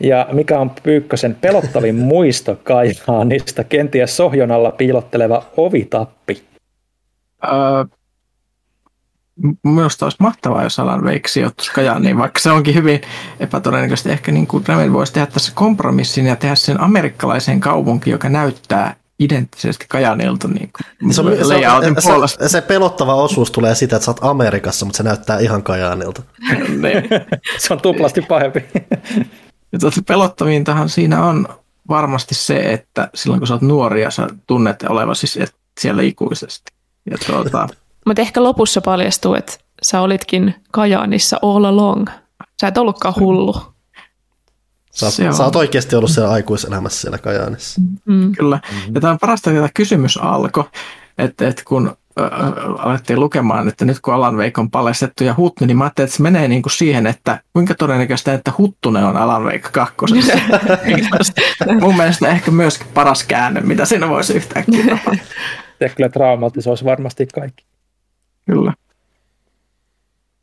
Ja 0.00 0.28
mikä 0.32 0.58
on 0.58 0.70
Pyykkösen 0.82 1.36
pelottavin 1.40 1.94
muisto 2.12 2.58
Kajaanista? 2.64 3.64
Kenties 3.64 4.16
sohjon 4.16 4.50
alla 4.50 4.70
piilotteleva 4.70 5.44
ovitappi. 5.56 6.42
Öö, 7.44 7.95
Minusta 9.62 10.06
olisi 10.06 10.16
mahtavaa, 10.20 10.62
jos 10.62 10.78
Alan 10.78 11.04
Wake 11.04 11.28
sijoittuisi 11.28 11.72
Kajaaniin, 11.72 12.18
vaikka 12.18 12.40
se 12.40 12.50
onkin 12.50 12.74
hyvin 12.74 13.00
epätodennäköistä. 13.40 14.10
Ehkä 14.10 14.32
niin 14.32 14.46
kuin 14.46 14.64
Remedy 14.68 14.92
voisi 14.92 15.12
tehdä 15.12 15.26
tässä 15.26 15.52
kompromissin 15.54 16.26
ja 16.26 16.36
tehdä 16.36 16.54
sen 16.54 16.80
amerikkalaisen 16.80 17.60
kaupunki, 17.60 18.10
joka 18.10 18.28
näyttää 18.28 18.96
identtisesti 19.18 19.86
Kajaanilta 19.88 20.48
niin 20.48 20.70
kuin 21.00 21.14
Se, 21.14 21.20
on, 21.20 21.36
se, 21.36 21.44
layoutin 21.44 21.90
on, 21.90 21.96
puolesta. 22.02 22.44
se, 22.44 22.48
se 22.48 22.60
pelottava 22.60 23.14
osuus 23.14 23.50
tulee 23.50 23.74
siitä, 23.74 23.96
että 23.96 24.04
sä 24.04 24.10
oot 24.10 24.24
Amerikassa, 24.24 24.86
mutta 24.86 24.96
se 24.96 25.02
näyttää 25.02 25.38
ihan 25.38 25.62
Kajaanilta. 25.62 26.22
Niin. 26.68 27.04
Se 27.58 27.74
on 27.74 27.80
tuplasti 27.80 28.22
pahempi. 28.22 28.64
Tuota, 29.80 30.02
pelottavintahan 30.08 30.88
siinä 30.88 31.24
on 31.24 31.48
varmasti 31.88 32.34
se, 32.34 32.72
että 32.72 33.08
silloin 33.14 33.40
kun 33.40 33.46
sä 33.46 33.54
oot 33.54 33.62
nuori 33.62 34.02
ja 34.02 34.10
sä 34.10 34.26
tunnet 34.46 34.82
olevasi 34.88 35.26
siis 35.26 35.52
siellä 35.80 36.02
ikuisesti. 36.02 36.72
Ja 37.10 37.18
tuota, 37.26 37.68
Mutta 38.06 38.22
ehkä 38.22 38.42
lopussa 38.42 38.80
paljastuu, 38.80 39.34
että 39.34 39.52
sä 39.82 40.00
olitkin 40.00 40.54
Kajaanissa 40.72 41.36
all 41.42 41.64
along. 41.64 42.06
Sä 42.60 42.68
et 42.68 42.78
ollutkaan 42.78 43.14
hullu. 43.20 43.56
Sä, 44.92 45.10
Se 45.10 45.32
sä 45.32 45.44
oot 45.44 45.56
oikeasti 45.56 45.96
ollut 45.96 46.10
siellä 46.10 46.30
aikuiselämässä 46.30 47.00
siellä 47.00 47.18
Kajaanissa. 47.18 47.80
Mm. 48.04 48.32
Kyllä. 48.32 48.60
Ja 48.94 49.00
tämä 49.00 49.10
on 49.10 49.18
parasta, 49.18 49.50
että 49.50 49.58
tämä 49.58 49.70
kysymys 49.74 50.16
alkoi, 50.16 50.64
että, 51.18 51.48
että 51.48 51.62
kun 51.66 51.96
ö, 52.20 52.22
alettiin 52.78 53.20
lukemaan, 53.20 53.68
että 53.68 53.84
nyt 53.84 54.00
kun 54.00 54.14
Alan 54.14 54.36
Wake 54.36 54.60
on 54.60 54.70
paljastettu 54.70 55.24
ja 55.24 55.34
Huttu, 55.36 55.64
niin 55.64 55.76
mä 55.76 55.84
ajattelin, 55.84 56.06
että 56.06 56.16
se 56.16 56.22
menee 56.22 56.48
niin 56.48 56.62
kuin 56.62 56.72
siihen, 56.72 57.06
että 57.06 57.40
kuinka 57.52 57.74
todennäköistä, 57.74 58.34
että 58.34 58.52
Huttunen 58.58 59.04
on 59.04 59.16
Alan 59.16 59.44
Wake 59.44 59.68
kakkosessa. 59.72 60.38
Mun 61.80 61.96
mielestä 61.96 62.28
ehkä 62.28 62.50
myöskin 62.50 62.86
paras 62.94 63.24
käänne, 63.24 63.60
mitä 63.60 63.84
siinä 63.84 64.08
voisi 64.08 64.34
yhtäkkiä 64.34 64.84
tapahtua. 64.96 65.26
Se 65.78 65.88
kyllä 65.88 66.08
traumatisoisi 66.08 66.84
varmasti 66.84 67.26
kaikki. 67.26 67.64
Kyllä. 68.46 68.72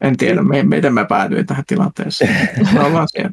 En 0.01 0.17
tiedä, 0.17 0.41
me, 0.41 0.63
miten 0.63 0.93
mä 0.93 1.05
päädyin 1.05 1.45
tähän 1.45 1.63
tilanteeseen. 1.67 2.49
Me 2.73 2.79
ollaan 2.79 3.07
siellä. 3.11 3.31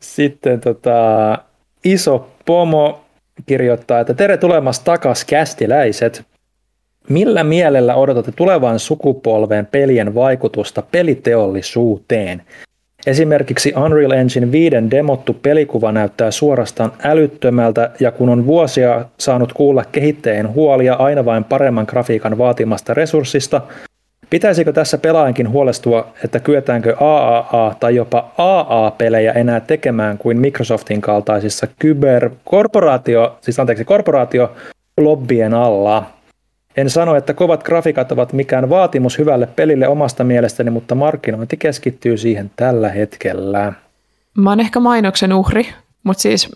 Sitten 0.00 0.60
tota, 0.60 1.38
iso 1.84 2.30
pomo 2.44 3.04
kirjoittaa, 3.46 4.00
että 4.00 4.14
tere 4.14 4.36
tulemasta 4.36 4.84
takas 4.84 5.24
kästiläiset. 5.24 6.24
Millä 7.08 7.44
mielellä 7.44 7.94
odotatte 7.94 8.32
tulevan 8.32 8.78
sukupolven 8.78 9.66
pelien 9.66 10.14
vaikutusta 10.14 10.82
peliteollisuuteen? 10.82 12.42
Esimerkiksi 13.06 13.74
Unreal 13.84 14.10
Engine 14.10 14.52
5 14.52 14.76
demottu 14.90 15.36
pelikuva 15.42 15.92
näyttää 15.92 16.30
suorastaan 16.30 16.92
älyttömältä 17.02 17.90
ja 18.00 18.10
kun 18.12 18.28
on 18.28 18.46
vuosia 18.46 19.04
saanut 19.18 19.52
kuulla 19.52 19.84
kehittäjien 19.92 20.54
huolia 20.54 20.94
aina 20.94 21.24
vain 21.24 21.44
paremman 21.44 21.86
grafiikan 21.88 22.38
vaatimasta 22.38 22.94
resurssista, 22.94 23.60
pitäisikö 24.30 24.72
tässä 24.72 24.98
pelaajankin 24.98 25.50
huolestua, 25.50 26.06
että 26.24 26.40
kyetäänkö 26.40 26.96
AAA 27.00 27.74
tai 27.80 27.96
jopa 27.96 28.32
AA-pelejä 28.38 29.32
enää 29.32 29.60
tekemään 29.60 30.18
kuin 30.18 30.38
Microsoftin 30.38 31.00
kaltaisissa 31.00 31.66
kyberkorporaatio, 31.78 33.38
siis 33.40 33.60
anteeksi, 33.60 33.84
korporaatio 33.84 34.52
lobbien 35.00 35.54
alla? 35.54 36.06
En 36.76 36.90
sano, 36.90 37.16
että 37.16 37.34
kovat 37.34 37.62
grafiikat 37.62 38.12
ovat 38.12 38.32
mikään 38.32 38.70
vaatimus 38.70 39.18
hyvälle 39.18 39.46
pelille 39.46 39.88
omasta 39.88 40.24
mielestäni, 40.24 40.70
mutta 40.70 40.94
markkinointi 40.94 41.56
keskittyy 41.56 42.16
siihen 42.16 42.50
tällä 42.56 42.88
hetkellä. 42.88 43.72
Mä 44.38 44.50
oon 44.50 44.60
ehkä 44.60 44.80
mainoksen 44.80 45.32
uhri, 45.32 45.68
mutta 46.04 46.20
siis 46.22 46.48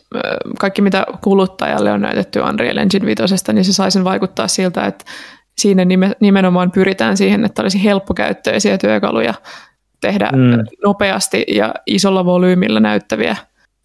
kaikki 0.59 0.83
mitä 0.83 1.07
kuluttajalle 1.21 1.93
on 1.93 2.01
näytetty 2.01 2.41
Unreal 2.41 2.77
Engine 2.77 3.07
5, 3.07 3.53
niin 3.53 3.65
se 3.65 3.73
sai 3.73 3.91
sen 3.91 4.05
vaikuttaa 4.05 4.49
siltä, 4.49 4.87
että 4.87 5.05
siinä 5.59 5.83
nimenomaan 6.21 6.71
pyritään 6.71 7.17
siihen, 7.17 7.45
että 7.45 7.63
olisi 7.63 7.85
helppokäyttöisiä 7.85 8.79
työkaluja 8.79 9.35
tehdä 10.01 10.31
mm. 10.33 10.65
nopeasti 10.85 11.45
ja 11.49 11.75
isolla 11.87 12.25
volyymilla 12.25 12.81
näyttäviä 12.81 13.37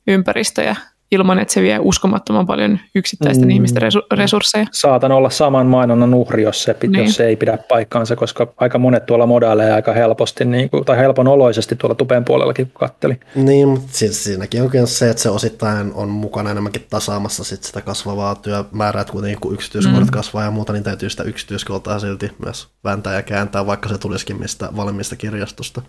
ympäristöjä 0.07 0.75
ilman, 1.13 1.39
että 1.39 1.53
se 1.53 1.61
vie 1.61 1.79
uskomattoman 1.81 2.45
paljon 2.45 2.79
yksittäisten 2.95 3.47
mm. 3.47 3.49
ihmisten 3.49 3.81
resursseja. 4.13 4.65
Saatan 4.71 5.11
olla 5.11 5.29
saman 5.29 5.67
mainonnan 5.67 6.13
uhri, 6.13 6.43
jos 6.43 6.63
se, 6.63 6.75
niin. 6.81 7.05
jos 7.05 7.15
se 7.15 7.27
ei 7.27 7.35
pidä 7.35 7.57
paikkaansa, 7.57 8.15
koska 8.15 8.53
aika 8.57 8.79
monet 8.79 9.05
tuolla 9.05 9.25
modailee 9.25 9.73
aika 9.73 9.93
helposti, 9.93 10.45
niin 10.45 10.69
kuin, 10.69 10.85
tai 10.85 10.97
helpon 10.97 11.27
oloisesti 11.27 11.75
tuolla 11.75 11.95
tupeen 11.95 12.25
puolellakin, 12.25 12.65
kun 12.65 12.73
katteli. 12.73 13.19
Niin, 13.35 13.67
mutta 13.67 13.87
siis 13.91 14.23
siinäkin 14.23 14.61
onkin 14.61 14.87
se, 14.87 15.09
että 15.09 15.23
se 15.23 15.29
osittain 15.29 15.93
on 15.93 16.09
mukana 16.09 16.51
enemmänkin 16.51 16.85
tasaamassa 16.89 17.43
sit 17.43 17.63
sitä 17.63 17.81
kasvavaa 17.81 18.35
työmäärää, 18.35 19.01
että 19.01 19.13
kuitenkin 19.13 19.39
kun 19.39 19.53
yksityiskohdat 19.53 20.03
mm. 20.03 20.11
kasvaa 20.11 20.43
ja 20.43 20.51
muuta, 20.51 20.73
niin 20.73 20.83
täytyy 20.83 21.09
sitä 21.09 21.23
yksityiskohtaa 21.23 21.99
silti 21.99 22.31
myös 22.43 22.67
vääntää 22.83 23.13
ja 23.13 23.21
kääntää, 23.21 23.65
vaikka 23.65 23.89
se 23.89 23.97
tulisikin 23.97 24.39
mistä 24.39 24.69
valmiista 24.75 25.15
kirjastosta. 25.15 25.81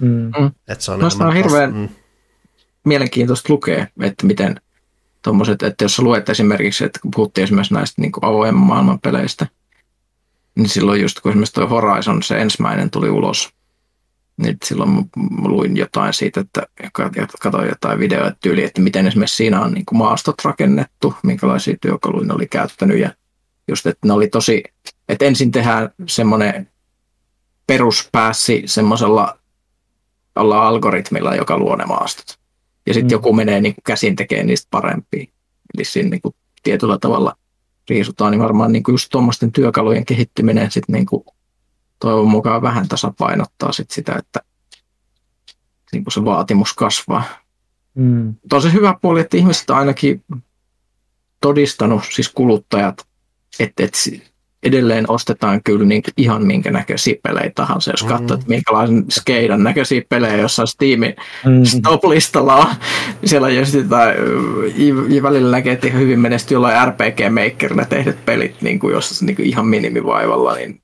Mm. 0.00 0.30
Että 0.68 0.84
se 0.84 0.92
on, 0.92 1.00
on 1.20 1.34
hirveän 1.34 1.74
mm. 1.74 1.88
mielenkiintoista 2.84 3.52
lukea, 3.52 3.86
että 4.00 4.26
miten 4.26 4.60
tommoset, 5.22 5.62
että 5.62 5.84
jos 5.84 5.96
sä 5.96 6.02
luet 6.02 6.28
esimerkiksi, 6.28 6.84
että 6.84 7.00
kun 7.00 7.10
puhuttiin 7.10 7.42
esimerkiksi 7.42 7.74
näistä 7.74 8.02
niin 8.02 8.12
avoimen 8.22 8.54
maailman 8.54 9.00
peleistä, 9.00 9.46
niin 10.54 10.68
silloin 10.68 11.00
just 11.00 11.20
kun 11.20 11.30
esimerkiksi 11.30 11.54
tuo 11.54 11.66
Horizon, 11.66 12.22
se 12.22 12.38
ensimmäinen 12.38 12.90
tuli 12.90 13.10
ulos, 13.10 13.52
niin 14.36 14.56
silloin 14.64 14.90
mä 14.90 15.48
luin 15.48 15.76
jotain 15.76 16.12
siitä, 16.12 16.40
että 16.40 16.66
katsoin 17.42 17.68
jotain 17.68 17.98
videoita 17.98 18.36
tyyliä, 18.40 18.66
että 18.66 18.80
miten 18.80 19.06
esimerkiksi 19.06 19.36
siinä 19.36 19.60
on 19.60 19.72
niin 19.72 19.86
kuin 19.86 19.98
maastot 19.98 20.44
rakennettu, 20.44 21.14
minkälaisia 21.22 21.76
työkaluja 21.80 22.26
ne 22.26 22.34
oli 22.34 22.46
käyttänyt 22.46 22.98
ja 22.98 23.10
just, 23.68 23.86
että 23.86 24.08
ne 24.08 24.12
oli 24.12 24.28
tosi, 24.28 24.64
että 25.08 25.24
ensin 25.24 25.50
tehdään 25.50 25.90
semmoinen 26.06 26.70
peruspäässi 27.66 28.62
semmoisella 28.66 29.38
algoritmilla, 30.34 31.34
joka 31.34 31.58
luo 31.58 31.76
ne 31.76 31.84
maastot 31.84 32.37
ja 32.88 32.94
sitten 32.94 33.08
mm. 33.08 33.12
joku 33.12 33.32
menee 33.32 33.60
niin 33.60 33.74
kuin 33.74 33.84
käsin 33.84 34.16
tekemään 34.16 34.46
niistä 34.46 34.68
parempia. 34.70 35.26
Eli 35.74 35.84
siinä 35.84 36.10
niin 36.10 36.22
kuin 36.22 36.34
tietyllä 36.62 36.98
tavalla 36.98 37.36
riisutaan, 37.88 38.30
niin 38.30 38.42
varmaan 38.42 38.72
niin 38.72 38.82
kuin 38.82 38.92
just 38.92 39.08
tuommoisten 39.10 39.52
työkalujen 39.52 40.04
kehittyminen 40.04 40.70
sitten 40.70 40.92
niin 40.92 41.06
kuin 41.06 41.24
toivon 42.00 42.28
mukaan 42.28 42.62
vähän 42.62 42.88
tasapainottaa 42.88 43.72
sit 43.72 43.90
sitä, 43.90 44.16
että 44.18 44.40
niin 45.92 46.04
kuin 46.04 46.12
se 46.12 46.24
vaatimus 46.24 46.74
kasvaa. 46.74 47.24
Mm. 47.94 48.34
on 48.52 48.62
se 48.62 48.72
hyvä 48.72 48.98
puoli, 49.02 49.20
että 49.20 49.36
ihmiset 49.36 49.70
on 49.70 49.76
ainakin 49.76 50.24
todistanut, 51.40 52.02
siis 52.12 52.28
kuluttajat, 52.28 53.06
että, 53.60 53.84
että 53.84 53.98
edelleen 54.62 55.04
ostetaan 55.08 55.62
kyllä 55.62 55.84
niin 55.84 56.02
ihan 56.16 56.46
minkä 56.46 56.70
näköisiä 56.70 57.14
pelejä 57.22 57.50
tahansa. 57.54 57.90
Jos 57.90 58.02
mm. 58.02 58.08
katsoo, 58.08 58.34
että 58.34 58.48
minkälaisen 58.48 59.04
skeidan 59.10 59.62
näköisiä 59.62 60.02
pelejä 60.08 60.36
jossain 60.36 60.68
Steamin 60.68 61.16
mm. 61.46 61.64
stop-listalla 61.64 62.56
on, 62.56 62.66
niin 63.20 63.28
siellä 63.28 63.46
on 63.46 63.56
jo 63.56 63.64
sitä, 63.64 64.14
ja 65.08 65.22
välillä 65.22 65.50
näkee, 65.50 65.72
että 65.72 65.86
ihan 65.86 66.00
hyvin 66.00 66.20
menestyy 66.20 66.54
jollain 66.54 66.88
RPG 66.88 67.18
Makerilla 67.30 67.84
tehdyt 67.84 68.24
pelit, 68.24 68.62
niin 68.62 68.78
kuin 68.78 68.92
jos 68.92 69.22
niin 69.22 69.36
kuin 69.36 69.48
ihan 69.48 69.66
minimivaivalla, 69.66 70.54
niin 70.54 70.80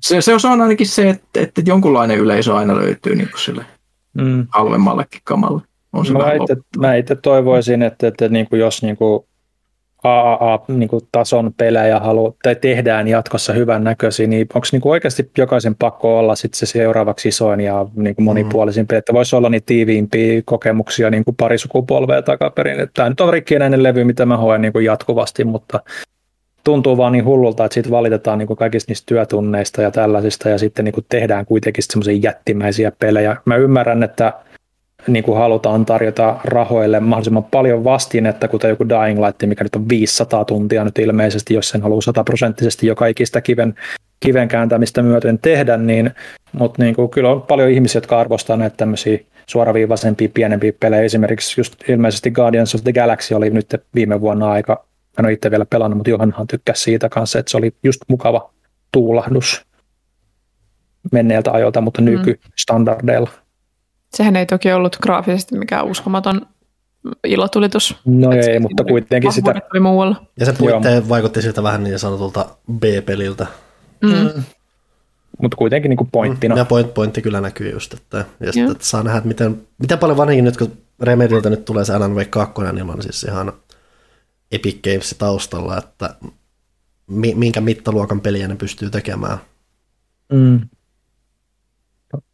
se, 0.00 0.20
se 0.20 0.48
on 0.48 0.60
ainakin 0.60 0.86
se, 0.86 1.10
että, 1.10 1.40
että 1.40 1.62
jonkunlainen 1.64 2.18
yleisö 2.18 2.54
aina 2.54 2.76
löytyy 2.76 3.16
niin 3.16 3.30
kuin 3.30 3.40
sille 3.40 3.66
mm. 4.14 4.46
halvemmallekin 4.48 5.20
kamalle. 5.24 5.62
On 5.92 6.06
se 6.06 6.12
mä, 6.12 6.32
itse, 6.32 6.56
mä 6.78 6.94
itse 6.94 7.14
toivoisin, 7.14 7.82
että, 7.82 8.08
että 8.08 8.28
niin 8.28 8.48
kuin 8.48 8.60
jos 8.60 8.82
niin 8.82 8.96
kuin 8.96 9.24
AAA-tason 10.06 11.44
niin 11.44 11.54
pelejä 11.56 12.00
halu, 12.00 12.36
tai 12.42 12.54
tehdään 12.54 13.08
jatkossa 13.08 13.52
hyvän 13.52 13.84
näköisiä, 13.84 14.26
niin 14.26 14.46
onko 14.54 14.66
niin 14.72 14.82
oikeasti 14.84 15.30
jokaisen 15.38 15.74
pakko 15.74 16.18
olla 16.18 16.34
sit 16.34 16.54
se 16.54 16.66
seuraavaksi 16.66 17.28
isoin 17.28 17.60
ja 17.60 17.86
niin 17.94 18.14
kuin 18.14 18.24
monipuolisin 18.24 18.86
peli, 18.86 18.98
että 18.98 19.12
voisi 19.12 19.36
olla 19.36 19.48
niitä 19.48 19.66
tiiviimpiä 19.66 20.42
kokemuksia 20.44 21.10
niin 21.10 21.24
kuin 21.24 21.36
pari 21.36 21.58
sukupolvea 21.58 22.22
takaperin. 22.22 22.88
Tämä 22.94 23.08
nyt 23.08 23.20
on 23.20 23.32
rikkinäinen 23.32 23.82
levy, 23.82 24.04
mitä 24.04 24.26
mä 24.26 24.36
hoen 24.36 24.62
niin 24.62 24.72
kuin 24.72 24.84
jatkuvasti, 24.84 25.44
mutta 25.44 25.80
tuntuu 26.64 26.96
vaan 26.96 27.12
niin 27.12 27.24
hullulta, 27.24 27.64
että 27.64 27.74
siitä 27.74 27.90
valitetaan 27.90 28.38
niin 28.38 28.46
kuin 28.46 28.56
kaikista 28.56 28.90
niistä 28.90 29.06
työtunneista 29.06 29.82
ja 29.82 29.90
tällaisista, 29.90 30.48
ja 30.48 30.58
sitten 30.58 30.84
niin 30.84 30.92
kuin 30.92 31.06
tehdään 31.08 31.46
kuitenkin 31.46 31.84
semmoisia 31.84 32.18
jättimäisiä 32.22 32.92
pelejä. 32.98 33.36
Mä 33.44 33.56
ymmärrän, 33.56 34.02
että 34.02 34.32
niin 35.08 35.24
kuin 35.24 35.38
halutaan 35.38 35.86
tarjota 35.86 36.36
rahoille 36.44 37.00
mahdollisimman 37.00 37.44
paljon 37.44 37.84
vastinetta, 37.84 38.48
kuten 38.48 38.68
joku 38.68 38.88
Dying 38.88 39.26
Light, 39.26 39.42
mikä 39.46 39.64
nyt 39.64 39.76
on 39.76 39.88
500 39.88 40.44
tuntia 40.44 40.84
nyt 40.84 40.98
ilmeisesti, 40.98 41.54
jos 41.54 41.68
sen 41.68 41.82
haluaa 41.82 42.00
sataprosenttisesti 42.00 42.86
joka 42.86 43.06
ikistä 43.06 43.40
kiven, 43.40 43.74
kiven 44.20 44.48
kääntämistä 44.48 45.02
myöten 45.02 45.38
tehdä, 45.38 45.76
niin, 45.76 46.10
mutta 46.52 46.82
niin 46.82 46.94
kuin, 46.94 47.10
kyllä 47.10 47.30
on 47.30 47.42
paljon 47.42 47.70
ihmisiä, 47.70 47.98
jotka 47.98 48.20
arvostaa 48.20 48.56
näitä 48.56 48.76
tämmöisiä 48.76 49.18
suoraviivaisempia, 49.46 50.28
pienempiä 50.34 50.72
pelejä. 50.80 51.02
Esimerkiksi 51.02 51.60
just 51.60 51.88
ilmeisesti 51.88 52.30
Guardians 52.30 52.74
of 52.74 52.84
the 52.84 52.92
Galaxy 52.92 53.34
oli 53.34 53.50
nyt 53.50 53.74
viime 53.94 54.20
vuonna 54.20 54.50
aika, 54.50 54.84
en 55.18 55.24
ole 55.24 55.32
itse 55.32 55.50
vielä 55.50 55.66
pelannut, 55.66 55.96
mutta 55.96 56.10
Johanhan 56.10 56.46
tykkäsi 56.46 56.82
siitä 56.82 57.08
kanssa, 57.08 57.38
että 57.38 57.50
se 57.50 57.56
oli 57.56 57.72
just 57.82 58.00
mukava 58.08 58.50
tuulahdus 58.92 59.66
menneeltä 61.12 61.52
ajoilta, 61.52 61.80
mutta 61.80 62.02
mm. 62.02 62.08
Sehän 64.16 64.36
ei 64.36 64.46
toki 64.46 64.72
ollut 64.72 64.96
graafisesti 65.02 65.58
mikään 65.58 65.86
uskomaton 65.86 66.46
ilotulitus. 67.24 67.96
No 68.04 68.32
ei, 68.32 68.50
ei 68.50 68.60
mutta 68.60 68.84
kuitenkin 68.84 69.32
sitä... 69.32 69.54
Oli 69.72 69.80
muualla. 69.80 70.26
Ja 70.40 70.46
se 70.46 70.52
puitteen 70.52 71.08
vaikutti 71.08 71.42
siltä 71.42 71.62
vähän 71.62 71.84
niin 71.84 71.98
sanotulta 71.98 72.56
B-peliltä. 72.78 73.46
Mm. 74.02 74.10
Mm. 74.10 74.42
Mutta 75.42 75.56
kuitenkin 75.56 75.88
niin 75.88 75.96
kuin 75.96 76.10
pointtina. 76.12 76.54
Mm. 76.54 76.58
Ja 76.58 76.64
point, 76.64 76.94
pointti 76.94 77.22
kyllä 77.22 77.40
näkyy 77.40 77.72
just, 77.72 77.94
että, 77.94 78.24
ja 78.40 78.52
sitten, 78.52 78.72
että 78.72 78.84
saa 78.84 79.02
nähdä, 79.02 79.18
että 79.18 79.28
miten, 79.28 79.62
miten 79.78 79.98
paljon 79.98 80.16
vanhinkin 80.16 80.44
nyt, 80.44 80.56
kun 80.56 80.72
Remediltä 81.00 81.50
nyt 81.50 81.64
tulee 81.64 81.84
se 81.84 81.98
NNV 81.98 82.26
2, 82.30 82.62
niin 82.72 82.90
on 82.90 83.02
siis 83.02 83.22
ihan 83.22 83.52
Epic 84.52 84.82
Games 84.82 85.14
taustalla, 85.18 85.78
että 85.78 86.14
minkä 87.34 87.60
mittaluokan 87.60 88.20
peliä 88.20 88.48
ne 88.48 88.56
pystyy 88.56 88.90
tekemään. 88.90 89.38
Mm. 90.32 90.60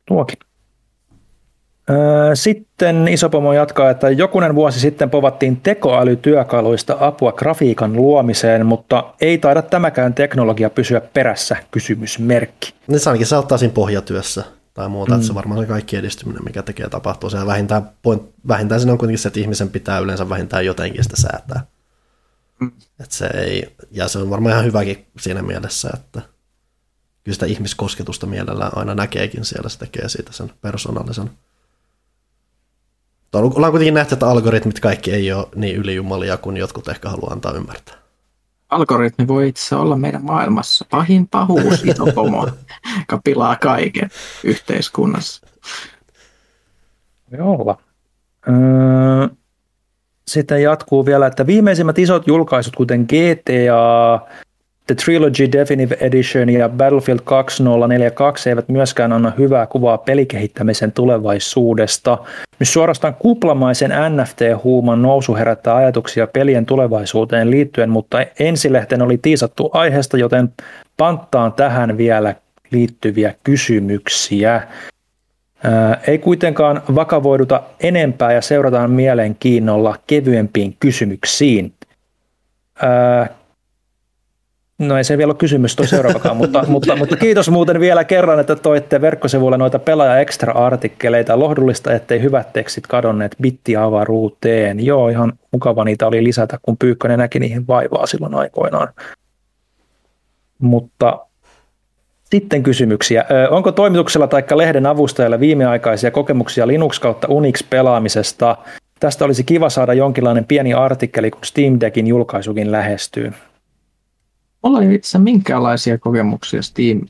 Tuokin. 0.08 0.38
Sitten 2.34 3.08
Isopomo 3.08 3.52
jatkaa, 3.52 3.90
että 3.90 4.10
jokunen 4.10 4.54
vuosi 4.54 4.80
sitten 4.80 5.10
povattiin 5.10 5.60
tekoälytyökaluista 5.60 6.96
apua 7.00 7.32
grafiikan 7.32 7.92
luomiseen, 7.92 8.66
mutta 8.66 9.14
ei 9.20 9.38
taida 9.38 9.62
tämäkään 9.62 10.14
teknologia 10.14 10.70
pysyä 10.70 11.00
perässä, 11.00 11.56
kysymysmerkki. 11.70 12.74
Niin 12.86 13.00
se 13.00 13.10
ainakin 13.10 13.26
se 13.26 13.36
auttaa 13.36 13.58
siinä 13.58 13.74
pohjatyössä 13.74 14.44
tai 14.74 14.88
muuta, 14.88 15.12
mm. 15.12 15.16
että 15.16 15.26
se 15.26 15.34
varmaan 15.34 15.60
se 15.60 15.66
kaikki 15.66 15.96
edistyminen, 15.96 16.44
mikä 16.44 16.62
tekee 16.62 16.88
tapahtuu. 16.88 17.30
Se 17.30 17.46
vähintään, 17.46 17.90
point, 18.02 18.22
vähintään 18.48 18.80
siinä 18.80 18.92
on 18.92 18.98
kuitenkin 18.98 19.18
se, 19.18 19.28
että 19.28 19.40
ihmisen 19.40 19.68
pitää 19.68 19.98
yleensä 19.98 20.28
vähintään 20.28 20.66
jotenkin 20.66 21.02
sitä 21.02 21.16
säätää. 21.16 21.66
Mm. 22.60 22.72
Että 23.00 23.14
se 23.14 23.26
ei, 23.26 23.74
ja 23.90 24.08
se 24.08 24.18
on 24.18 24.30
varmaan 24.30 24.52
ihan 24.52 24.64
hyväkin 24.64 25.06
siinä 25.20 25.42
mielessä, 25.42 25.90
että 25.94 26.22
kyllä 27.24 27.34
sitä 27.34 27.46
ihmiskosketusta 27.46 28.26
mielellään 28.26 28.78
aina 28.78 28.94
näkeekin 28.94 29.44
siellä, 29.44 29.68
se 29.68 29.78
tekee 29.78 30.08
siitä 30.08 30.32
sen 30.32 30.52
persoonallisen 30.60 31.30
ollaan 33.32 33.72
kuitenkin 33.72 33.94
nähty, 33.94 34.14
että 34.14 34.26
algoritmit 34.28 34.80
kaikki 34.80 35.12
ei 35.12 35.32
ole 35.32 35.48
niin 35.54 35.76
ylijumalia 35.76 36.36
kuin 36.36 36.56
jotkut 36.56 36.88
ehkä 36.88 37.08
haluaa 37.08 37.32
antaa 37.32 37.52
ymmärtää. 37.52 37.94
Algoritmi 38.68 39.28
voi 39.28 39.48
itse 39.48 39.76
olla 39.76 39.96
meidän 39.96 40.24
maailmassa 40.24 40.84
pahin 40.90 41.28
pahuus, 41.28 41.84
iso 41.84 42.06
pomo, 42.14 42.48
joka 42.98 43.20
pilaa 43.24 43.56
kaiken 43.56 44.10
yhteiskunnassa. 44.44 45.46
Voi 47.32 47.40
olla. 47.40 47.78
Öö, 48.48 49.28
sitten 50.28 50.62
jatkuu 50.62 51.06
vielä, 51.06 51.26
että 51.26 51.46
viimeisimmät 51.46 51.98
isot 51.98 52.26
julkaisut, 52.26 52.76
kuten 52.76 53.00
GTA, 53.00 54.20
The 54.86 54.94
Trilogy 54.94 55.52
Definitive 55.52 55.96
Edition 56.00 56.48
ja 56.50 56.68
Battlefield 56.68 57.20
2042 57.24 58.48
eivät 58.48 58.68
myöskään 58.68 59.12
anna 59.12 59.32
hyvää 59.38 59.66
kuvaa 59.66 59.98
pelikehittämisen 59.98 60.92
tulevaisuudesta. 60.92 62.18
Myös 62.58 62.72
suorastaan 62.72 63.14
kuplamaisen 63.14 63.90
NFT-huuman 63.90 65.02
nousu 65.02 65.34
herättää 65.34 65.74
ajatuksia 65.76 66.26
pelien 66.26 66.66
tulevaisuuteen 66.66 67.50
liittyen, 67.50 67.90
mutta 67.90 68.18
ensilehten 68.38 69.02
oli 69.02 69.18
tiisattu 69.18 69.70
aiheesta, 69.72 70.16
joten 70.16 70.52
panttaan 70.96 71.52
tähän 71.52 71.96
vielä 71.96 72.34
liittyviä 72.70 73.34
kysymyksiä. 73.44 74.62
Ää, 75.64 76.00
ei 76.06 76.18
kuitenkaan 76.18 76.82
vakavoiduta 76.94 77.62
enempää 77.80 78.32
ja 78.32 78.40
seurataan 78.40 78.90
mielenkiinnolla 78.90 79.96
kevyempiin 80.06 80.76
kysymyksiin. 80.80 81.72
Ää, 82.82 83.41
No 84.78 84.96
ei 84.96 85.04
se 85.04 85.18
vielä 85.18 85.30
ole 85.30 85.38
kysymys 85.38 85.76
tuo 85.76 85.86
seuraavakaan, 85.86 86.36
mutta, 86.36 86.64
mutta, 86.68 86.96
mutta, 86.96 87.16
kiitos 87.16 87.50
muuten 87.50 87.80
vielä 87.80 88.04
kerran, 88.04 88.40
että 88.40 88.56
toitte 88.56 89.00
verkkosivuille 89.00 89.56
noita 89.58 89.78
pelaaja 89.78 90.18
extra 90.18 90.52
artikkeleita. 90.52 91.38
Lohdullista, 91.38 91.92
ettei 91.92 92.22
hyvät 92.22 92.52
tekstit 92.52 92.86
kadonneet 92.86 93.36
bittiavaruuteen. 93.42 94.86
Joo, 94.86 95.08
ihan 95.08 95.32
mukava 95.52 95.84
niitä 95.84 96.06
oli 96.06 96.24
lisätä, 96.24 96.58
kun 96.62 96.76
Pyykkönen 96.78 97.18
näki 97.18 97.38
niihin 97.38 97.66
vaivaa 97.66 98.06
silloin 98.06 98.34
aikoinaan. 98.34 98.88
Mutta 100.58 101.26
sitten 102.24 102.62
kysymyksiä. 102.62 103.24
Onko 103.50 103.72
toimituksella 103.72 104.26
tai 104.26 104.42
lehden 104.54 104.86
avustajalla 104.86 105.40
viimeaikaisia 105.40 106.10
kokemuksia 106.10 106.66
Linux 106.66 106.98
kautta 106.98 107.28
Unix 107.28 107.64
pelaamisesta? 107.70 108.56
Tästä 109.00 109.24
olisi 109.24 109.44
kiva 109.44 109.70
saada 109.70 109.92
jonkinlainen 109.92 110.44
pieni 110.44 110.74
artikkeli, 110.74 111.30
kun 111.30 111.44
Steam 111.44 111.76
Deckin 111.80 112.06
julkaisukin 112.06 112.72
lähestyy. 112.72 113.32
Mulla 114.62 114.82
ei 114.82 114.94
itse 114.94 115.18
minkäänlaisia 115.18 115.98
kokemuksia 115.98 116.62
Steam, 116.62 117.00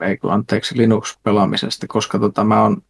ei 0.00 0.16
kun 0.16 0.32
anteeksi 0.32 0.76
Linux-pelaamisesta, 0.76 1.86
koska 1.88 2.18
tota, 2.18 2.44
mä, 2.44 2.62
on, 2.62 2.82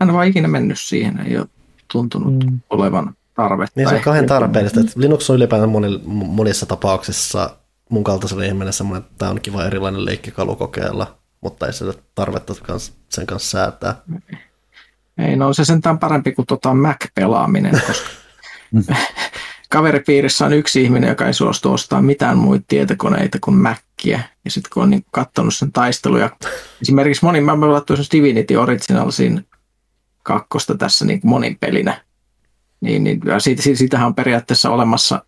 mä 0.00 0.06
en 0.06 0.12
vaan 0.12 0.26
ikinä 0.26 0.48
mennyt 0.48 0.80
siihen, 0.80 1.26
ei 1.26 1.38
ole 1.38 1.46
tuntunut 1.92 2.44
mm. 2.44 2.60
olevan 2.70 3.16
tarvetta. 3.34 3.80
Niin 3.80 3.88
se 3.88 3.94
on 3.94 4.00
kahden 4.00 4.26
tarpeellista, 4.26 4.80
että 4.80 4.92
Linux 4.96 5.30
on 5.30 5.36
ylipäätään 5.36 5.70
monissa 6.10 6.66
tapauksissa 6.66 7.56
mun 7.88 8.04
kaltaiselle 8.04 8.46
ihminen 8.46 8.72
semmoinen, 8.72 9.02
että 9.02 9.14
tämä 9.18 9.30
on 9.30 9.40
kiva 9.40 9.64
erilainen 9.64 10.04
leikkikalu 10.04 10.56
kokeilla, 10.56 11.18
mutta 11.40 11.66
ei 11.66 11.72
ole 11.84 11.94
tarvetta 12.14 12.54
sen 13.08 13.26
kanssa 13.26 13.50
säätää. 13.50 14.02
Ei, 15.18 15.36
no 15.36 15.52
se 15.52 15.64
sentään 15.64 15.98
parempi 15.98 16.32
kuin 16.32 16.46
tota 16.46 16.74
Mac-pelaaminen, 16.74 17.80
koska 17.86 18.08
kaveripiirissä 19.72 20.46
on 20.46 20.52
yksi 20.52 20.82
ihminen, 20.82 21.08
joka 21.08 21.26
ei 21.26 21.34
suostu 21.34 21.72
ostamaan 21.72 22.04
mitään 22.04 22.38
muita 22.38 22.64
tietokoneita 22.68 23.38
kuin 23.44 23.56
Mackiä. 23.56 24.20
Ja 24.44 24.50
sitten 24.50 24.70
kun 24.74 24.82
on 24.82 24.90
niin 24.90 25.04
katsonut 25.10 25.54
sen 25.54 25.72
taisteluja, 25.72 26.30
esimerkiksi 26.82 27.24
moni, 27.24 27.40
mä 27.40 27.56
pelattu 27.60 27.94
Divinity 28.12 28.56
Originalsin 28.56 29.46
kakkosta 30.22 30.74
tässä 30.76 31.04
niin 31.04 31.20
monin 31.24 31.56
pelinä, 31.60 32.04
niin, 32.80 33.04
niin 33.04 33.20
siitä, 33.38 33.62
siitähän 33.62 34.06
on 34.06 34.14
periaatteessa 34.14 34.70
olemassa 34.70 35.24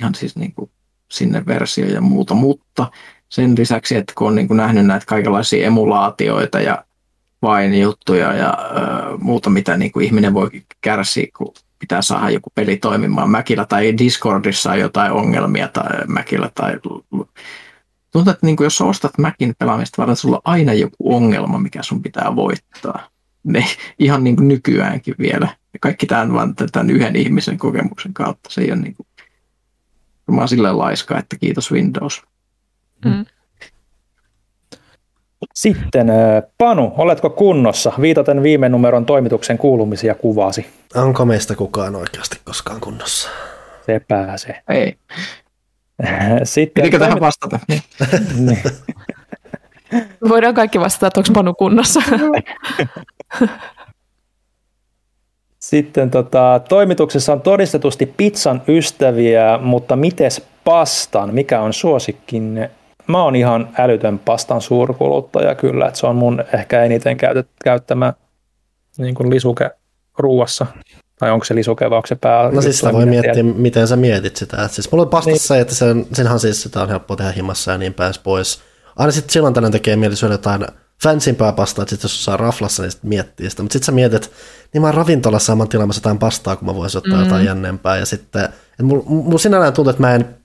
ihan 0.00 0.14
siis 0.14 0.36
niin 0.36 0.52
kuin 0.52 0.70
sinne 1.10 1.46
versio 1.46 1.86
ja 1.86 2.00
muuta, 2.00 2.34
mutta 2.34 2.90
sen 3.28 3.54
lisäksi, 3.58 3.96
että 3.96 4.12
kun 4.16 4.28
on 4.28 4.34
niin 4.34 4.48
kuin 4.48 4.56
nähnyt 4.56 4.86
näitä 4.86 5.06
kaikenlaisia 5.06 5.66
emulaatioita 5.66 6.60
ja 6.60 6.84
vain 7.42 7.80
juttuja 7.80 8.32
ja 8.32 8.50
ö, 8.50 9.16
muuta, 9.18 9.50
mitä 9.50 9.76
niin 9.76 9.92
kuin 9.92 10.06
ihminen 10.06 10.34
voi 10.34 10.50
kärsiä, 10.80 11.26
kun 11.36 11.54
pitää 11.78 12.02
saada 12.02 12.30
joku 12.30 12.50
peli 12.54 12.76
toimimaan 12.76 13.30
Mäkillä 13.30 13.64
tai 13.64 13.98
Discordissa 13.98 14.70
on 14.70 14.80
jotain 14.80 15.12
ongelmia 15.12 15.68
tai 15.68 16.06
Mäkillä 16.06 16.50
tai 16.54 16.78
tuntuu, 18.12 18.30
että 18.30 18.46
niin 18.46 18.56
kuin 18.56 18.64
jos 18.64 18.80
ostat 18.80 19.18
Mäkin 19.18 19.54
pelaamista 19.58 20.02
varten, 20.02 20.16
sulla 20.16 20.36
on 20.36 20.42
aina 20.44 20.72
joku 20.72 21.14
ongelma, 21.16 21.58
mikä 21.58 21.82
sun 21.82 22.02
pitää 22.02 22.36
voittaa. 22.36 23.08
Ne, 23.44 23.64
ihan 23.98 24.24
niin 24.24 24.36
kuin 24.36 24.48
nykyäänkin 24.48 25.14
vielä. 25.18 25.48
Ja 25.72 25.78
kaikki 25.80 26.06
tämän 26.06 26.32
vain 26.32 26.54
tämän 26.54 26.90
yhden 26.90 27.16
ihmisen 27.16 27.58
kokemuksen 27.58 28.14
kautta. 28.14 28.50
Se 28.50 28.60
ei 28.60 28.72
ole 28.72 28.80
niin 28.80 28.94
kuin, 28.94 30.48
silleen 30.48 30.78
laiska, 30.78 31.18
että 31.18 31.36
kiitos 31.36 31.72
Windows. 31.72 32.22
Mm. 33.04 33.26
Sitten 35.54 36.06
Panu, 36.58 36.92
oletko 36.96 37.30
kunnossa? 37.30 37.92
Viitaten 38.00 38.42
viime 38.42 38.68
numeron 38.68 39.06
toimituksen 39.06 39.58
kuulumisia 39.58 40.14
kuvasi. 40.14 40.66
Onko 40.94 41.24
meistä 41.24 41.54
kukaan 41.54 41.96
oikeasti 41.96 42.36
koskaan 42.44 42.80
kunnossa? 42.80 43.28
Se 43.86 44.00
pääsee. 44.08 44.62
Ei. 44.68 44.96
Sitten 46.44 46.82
Pitikö 46.82 46.98
tähän 46.98 47.20
vastata? 47.20 47.58
niin. 48.46 48.62
Voidaan 50.28 50.54
kaikki 50.54 50.80
vastata, 50.80 51.06
että 51.06 51.20
onko 51.20 51.30
Panu 51.34 51.54
kunnossa. 51.54 52.00
Sitten 55.58 56.10
tota, 56.10 56.60
toimituksessa 56.68 57.32
on 57.32 57.40
todistetusti 57.40 58.06
pizzan 58.16 58.62
ystäviä, 58.68 59.58
mutta 59.62 59.96
mites 59.96 60.46
pastan? 60.64 61.34
Mikä 61.34 61.60
on 61.60 61.72
suosikkinne 61.72 62.70
mä 63.06 63.22
oon 63.22 63.36
ihan 63.36 63.68
älytön 63.78 64.18
pastan 64.18 64.60
suurkuluttaja 64.60 65.54
kyllä, 65.54 65.86
että 65.86 66.00
se 66.00 66.06
on 66.06 66.16
mun 66.16 66.44
ehkä 66.54 66.84
eniten 66.84 67.16
käytet, 67.16 67.48
käyttämä 67.64 68.12
niin 68.98 69.14
kuin 69.14 69.30
lisuke 69.30 69.70
ruuassa. 70.18 70.66
Tai 71.18 71.30
onko 71.30 71.44
se 71.44 71.54
lisuke 71.54 71.90
vai 71.90 71.96
onko 71.96 72.06
se 72.06 72.14
pää? 72.14 72.50
No 72.50 72.62
siis 72.62 72.78
sitä 72.78 72.92
voi 72.92 73.06
miettiä, 73.06 73.34
tiedä. 73.34 73.48
miten 73.56 73.88
sä 73.88 73.96
mietit 73.96 74.36
sitä. 74.36 74.64
Et 74.64 74.72
siis 74.72 74.92
mulla 74.92 75.04
on 75.04 75.10
pastassa 75.10 75.54
niin. 75.54 75.62
että 75.62 75.74
sen, 75.74 76.06
senhan 76.12 76.40
siis 76.40 76.62
sitä 76.62 76.82
on 76.82 76.88
helppo 76.88 77.16
tehdä 77.16 77.32
himassa 77.32 77.72
ja 77.72 77.78
niin 77.78 77.94
pääs 77.94 78.18
pois. 78.18 78.60
Aina 78.96 79.12
sitten 79.12 79.32
silloin 79.32 79.54
tänne 79.54 79.70
tekee 79.70 79.96
mieli 79.96 80.16
syödä 80.16 80.34
jotain 80.34 80.66
fansimpää 81.02 81.52
pastaa, 81.52 81.82
että 81.82 81.94
sit 81.94 82.02
jos 82.02 82.24
saa 82.24 82.36
raflassa, 82.36 82.82
niin 82.82 82.90
sitten 82.90 83.08
miettii 83.08 83.50
sitä. 83.50 83.62
Mutta 83.62 83.72
sitten 83.72 83.86
sä 83.86 83.92
mietit, 83.92 84.30
niin 84.72 84.82
mä 84.82 84.88
oon 84.88 84.94
ravintolassa 84.94 85.52
ja 85.52 85.56
mä 85.56 85.62
oon 85.62 85.68
tilaamassa 85.68 85.98
jotain 85.98 86.18
pastaa, 86.18 86.56
kun 86.56 86.68
mä 86.68 86.74
voisin 86.74 86.98
ottaa 86.98 87.18
mm. 87.18 87.24
jotain 87.24 87.44
jännempää. 87.44 87.96
Ja 87.96 88.06
sitten, 88.06 88.44
että 88.44 88.82
mulla 88.82 89.02
mul 89.06 89.38
sinällään 89.38 89.72
tuntuu, 89.72 89.90
että 89.90 90.02
mä 90.02 90.14
en 90.14 90.36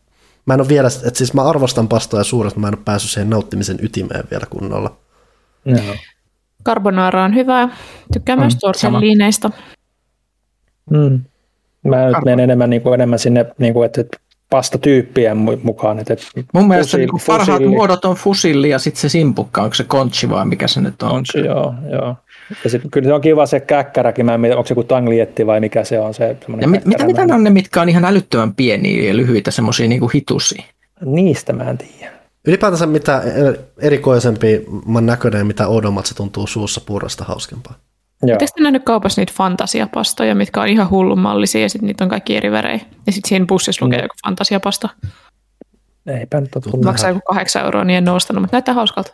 Mä 0.46 0.54
en 0.54 0.62
ole 0.62 0.68
vielä, 0.68 0.88
että 0.88 1.18
siis 1.18 1.34
mä 1.34 1.44
arvostan 1.44 1.88
pastoja 1.88 2.24
suuresti, 2.24 2.60
mä 2.60 2.68
en 2.68 2.76
ole 2.76 2.84
päässyt 2.86 3.12
siihen 3.12 3.30
nauttimisen 3.30 3.78
ytimeen 3.82 4.24
vielä 4.32 4.46
kunnolla. 4.50 4.96
Joo. 5.66 5.96
Carbonara 6.66 7.24
on 7.24 7.36
hyvä. 7.36 7.70
Tykkään 8.14 8.40
mm, 8.40 8.44
myös 8.44 8.56
tortelliineista. 8.56 9.52
Mm. 10.90 11.22
Mä 11.88 12.06
nyt 12.06 12.26
menen 12.26 12.40
enemmän, 12.40 12.70
niin 12.70 12.82
kuin, 12.82 12.94
enemmän 12.94 13.20
sinne, 13.20 13.46
niin 13.58 13.74
kuin, 13.74 13.86
että 13.86 14.04
pastatyyppien 14.50 15.38
mukaan. 15.64 16.00
Että, 16.00 16.14
että 16.14 16.26
Mun 16.54 16.68
mielestä 16.68 16.92
fusil, 16.92 17.00
niin 17.00 17.22
parhaat 17.28 17.58
fusilli. 17.58 17.76
muodot 17.76 18.06
on 18.06 18.16
fusilli 18.16 18.70
ja 18.70 18.80
sitten 18.80 19.02
se 19.02 19.10
simpukka, 19.10 19.62
onko 19.62 19.74
se 19.74 19.84
konchi 19.84 20.30
vai 20.30 20.46
mikä 20.46 20.68
se 20.68 20.82
nyt 20.82 21.04
on? 21.04 21.10
Konchi, 21.10 21.40
joo. 21.40 21.74
joo. 21.92 22.16
Ja 22.64 22.70
sit, 22.70 22.82
kyllä 22.92 23.08
se 23.08 23.14
on 23.14 23.22
kiva 23.22 23.46
se 23.46 23.60
käkkäräkin, 23.60 24.26
mä 24.26 24.34
en 24.34 24.58
onko 24.58 24.68
se 24.68 24.72
joku 24.72 24.84
tanglietti 24.84 25.48
vai 25.48 25.60
mikä 25.60 25.84
se 25.84 26.00
on. 26.00 26.14
Se, 26.14 26.38
ja 26.62 26.68
mit, 26.68 26.86
mitä, 26.86 27.06
mitä 27.06 27.26
ne 27.26 27.34
on 27.34 27.44
ne, 27.44 27.50
mitkä 27.50 27.82
on 27.82 27.90
ihan 27.90 28.06
älyttömän 28.06 28.56
pieniä 28.56 29.08
ja 29.08 29.18
lyhyitä, 29.18 29.52
semmoisia 29.52 29.88
niin 29.88 30.12
hitusia? 30.14 30.64
Niistä 31.06 31.54
mä 31.54 31.64
en 31.64 31.78
tiedä. 31.78 32.12
Ylipäätänsä 32.48 32.86
mitä 32.86 33.24
erikoisempi 33.82 34.66
man 34.86 35.06
näköinen, 35.06 35.48
mitä 35.48 35.68
oudommat 35.68 36.06
se 36.06 36.16
tuntuu 36.16 36.48
suussa 36.48 36.82
puurasta 36.86 37.24
hauskempaa. 37.24 37.76
Oletteko 38.24 38.52
te 38.56 38.64
nähnyt 38.64 38.84
kaupassa 38.84 39.22
niitä 39.22 39.34
fantasiapastoja, 39.36 40.36
mitkä 40.36 40.62
on 40.62 40.68
ihan 40.68 40.90
hullunmallisia 40.90 41.62
ja 41.62 41.70
sitten 41.70 41.88
niitä 41.88 42.04
on 42.04 42.10
kaikki 42.10 42.38
eri 42.38 42.52
värejä? 42.52 42.80
Ja 43.06 43.12
sitten 43.12 43.30
siinä 43.30 43.46
bussissa 43.46 43.86
lukee 43.86 44.00
mm. 44.00 44.04
joku 44.04 44.16
fantasiapasta. 44.26 44.90
Eipä 46.08 46.42
nyt 46.42 46.56
ole 46.56 46.84
Maksaa 46.84 47.10
joku 47.10 47.22
kahdeksan 47.28 47.66
euroa, 47.66 47.84
niin 47.84 47.98
en 47.98 48.10
ole 48.10 48.16
ostanut, 48.16 48.42
mutta 48.42 48.56
näyttää 48.56 48.74
hauskalta. 48.74 49.14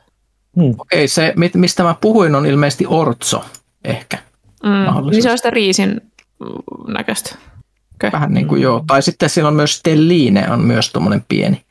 Hmm. 0.61 0.75
Okei, 0.77 1.07
se 1.07 1.33
mistä 1.53 1.83
mä 1.83 1.95
puhuin 2.01 2.35
on 2.35 2.45
ilmeisesti 2.45 2.85
ortso 2.87 3.45
ehkä. 3.83 4.17
Mm, 4.63 5.09
niin 5.11 5.23
se 5.23 5.31
on 5.31 5.37
sitä 5.37 5.49
riisin 5.49 6.01
näköistä. 6.87 7.35
Okay. 7.95 8.11
Vähän 8.11 8.33
niin 8.33 8.47
kuin 8.47 8.61
joo. 8.61 8.83
Tai 8.87 9.01
sitten 9.01 9.29
siinä 9.29 9.47
on 9.47 9.55
myös 9.55 9.75
stelliine 9.75 10.51
on 10.51 10.61
myös 10.61 10.91
tuommoinen 10.91 11.25
pieni. 11.27 11.61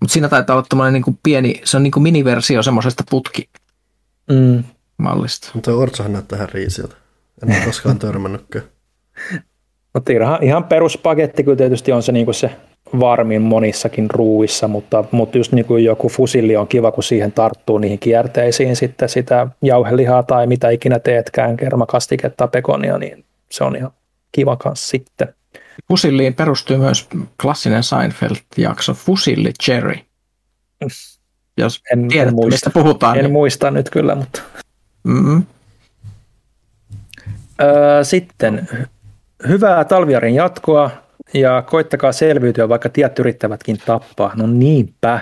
Mutta 0.00 0.12
siinä 0.12 0.28
taitaa 0.28 0.56
olla 0.56 0.66
tuommoinen 0.68 0.92
niin 0.92 1.02
kuin 1.02 1.18
pieni, 1.22 1.60
se 1.64 1.76
on 1.76 1.82
niin 1.82 1.90
kuin 1.90 2.02
miniversio 2.02 2.62
semmoisesta 2.62 3.04
putki. 3.10 3.48
Mm 4.30 4.64
mallista. 5.02 5.50
Mutta 5.54 5.74
Ortsahan 5.74 6.12
näyttää 6.12 6.36
ihan 6.36 6.48
riisiltä. 6.48 6.96
En 7.42 7.56
ole 7.56 7.64
koskaan 7.64 7.98
törmännytkään. 7.98 8.64
Mutta 9.94 10.12
ihan, 10.12 10.42
ihan 10.42 10.64
peruspaketti 10.64 11.44
kyllä 11.44 11.56
tietysti 11.56 11.92
on 11.92 12.02
se, 12.02 12.12
niin 12.12 12.24
kuin 12.24 12.34
se 12.34 12.56
varmin 13.00 13.42
monissakin 13.42 14.10
ruuissa, 14.10 14.68
mutta, 14.68 15.04
mutta 15.10 15.38
just 15.38 15.52
niin 15.52 15.64
kuin 15.64 15.84
joku 15.84 16.08
fusilli 16.08 16.56
on 16.56 16.68
kiva, 16.68 16.92
kun 16.92 17.02
siihen 17.02 17.32
tarttuu 17.32 17.78
niihin 17.78 17.98
kierteisiin 17.98 18.76
sitten 18.76 19.08
sitä 19.08 19.46
jauhelihaa 19.62 20.22
tai 20.22 20.46
mitä 20.46 20.70
ikinä 20.70 20.98
teetkään, 20.98 21.56
kermakastiketta, 21.56 22.48
pekonia, 22.48 22.98
niin 22.98 23.24
se 23.50 23.64
on 23.64 23.76
ihan 23.76 23.90
kiva 24.32 24.56
kanssa 24.56 24.88
sitten. 24.88 25.34
Fusilliin 25.88 26.34
perustuu 26.34 26.78
myös 26.78 27.08
klassinen 27.42 27.82
Seinfeld-jakso 27.82 28.94
Fusilli 28.94 29.52
Cherry. 29.62 29.94
Jos 31.56 31.82
en, 31.92 32.08
tiedät, 32.08 32.28
en 32.28 32.34
muista, 32.34 32.50
mistä 32.50 32.70
puhutaan. 32.70 33.16
En 33.16 33.24
niin... 33.24 33.32
muista 33.32 33.70
nyt 33.70 33.90
kyllä, 33.90 34.14
mutta... 34.14 34.42
Mm-hmm. 35.04 35.42
Öö, 37.62 38.04
sitten 38.04 38.68
hyvää 39.48 39.84
talviarin 39.84 40.34
jatkoa 40.34 40.90
ja 41.34 41.62
koittakaa 41.62 42.12
selviytyä, 42.12 42.68
vaikka 42.68 42.88
tiet 42.88 43.18
yrittävätkin 43.18 43.78
tappaa. 43.86 44.32
No 44.36 44.46
niinpä. 44.46 45.20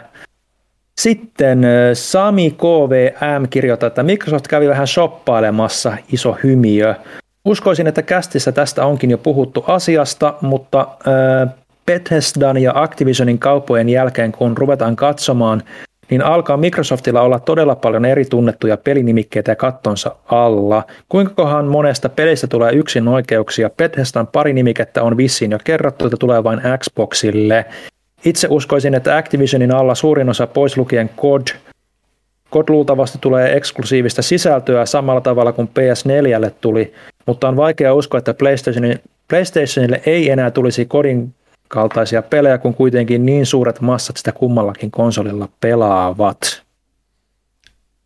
Sitten 1.00 1.62
Sami 1.94 2.50
KVM 2.50 3.48
kirjoittaa, 3.50 3.86
että 3.86 4.02
Microsoft 4.02 4.48
kävi 4.48 4.68
vähän 4.68 4.86
shoppailemassa, 4.86 5.96
iso 6.12 6.36
hymiö. 6.44 6.94
Uskoisin, 7.44 7.86
että 7.86 8.02
kästissä 8.02 8.52
tästä 8.52 8.86
onkin 8.86 9.10
jo 9.10 9.18
puhuttu 9.18 9.64
asiasta, 9.66 10.34
mutta 10.40 10.80
äh, 10.80 11.54
Bethesdan 11.86 12.58
ja 12.58 12.72
Activisionin 12.74 13.38
kauppojen 13.38 13.88
jälkeen, 13.88 14.32
kun 14.32 14.56
ruvetaan 14.56 14.96
katsomaan, 14.96 15.62
niin 16.10 16.22
alkaa 16.22 16.56
Microsoftilla 16.56 17.20
olla 17.20 17.40
todella 17.40 17.76
paljon 17.76 18.04
eri 18.04 18.24
tunnettuja 18.24 18.76
pelinimikkeitä 18.76 19.56
kattonsa 19.56 20.16
alla. 20.26 20.82
Kuinka 21.08 21.34
kohan 21.34 21.66
monesta 21.66 22.08
pelistä 22.08 22.46
tulee 22.46 22.72
yksin 22.72 23.08
oikeuksia? 23.08 23.70
Bethesdan 23.70 24.26
pari 24.26 24.52
nimikettä 24.52 25.02
on 25.02 25.16
vissiin 25.16 25.50
jo 25.50 25.58
kerrottu, 25.64 26.04
että 26.06 26.16
tulee 26.16 26.44
vain 26.44 26.60
Xboxille. 26.78 27.64
Itse 28.24 28.48
uskoisin, 28.50 28.94
että 28.94 29.16
Activisionin 29.16 29.74
alla 29.74 29.94
suurin 29.94 30.28
osa 30.28 30.46
pois 30.46 30.76
lukien 30.76 31.10
COD, 31.16 31.42
COD 32.52 32.64
luultavasti 32.68 33.18
tulee 33.20 33.56
eksklusiivista 33.56 34.22
sisältöä 34.22 34.86
samalla 34.86 35.20
tavalla 35.20 35.52
kuin 35.52 35.68
PS4 35.68 36.50
tuli, 36.60 36.92
mutta 37.26 37.48
on 37.48 37.56
vaikea 37.56 37.94
uskoa, 37.94 38.18
että 38.18 38.34
PlayStationille 39.28 40.00
ei 40.06 40.30
enää 40.30 40.50
tulisi 40.50 40.86
kodin 40.86 41.34
kaltaisia 41.70 42.22
pelejä, 42.22 42.58
kun 42.58 42.74
kuitenkin 42.74 43.26
niin 43.26 43.46
suuret 43.46 43.80
massat 43.80 44.16
sitä 44.16 44.32
kummallakin 44.32 44.90
konsolilla 44.90 45.48
pelaavat. 45.60 46.62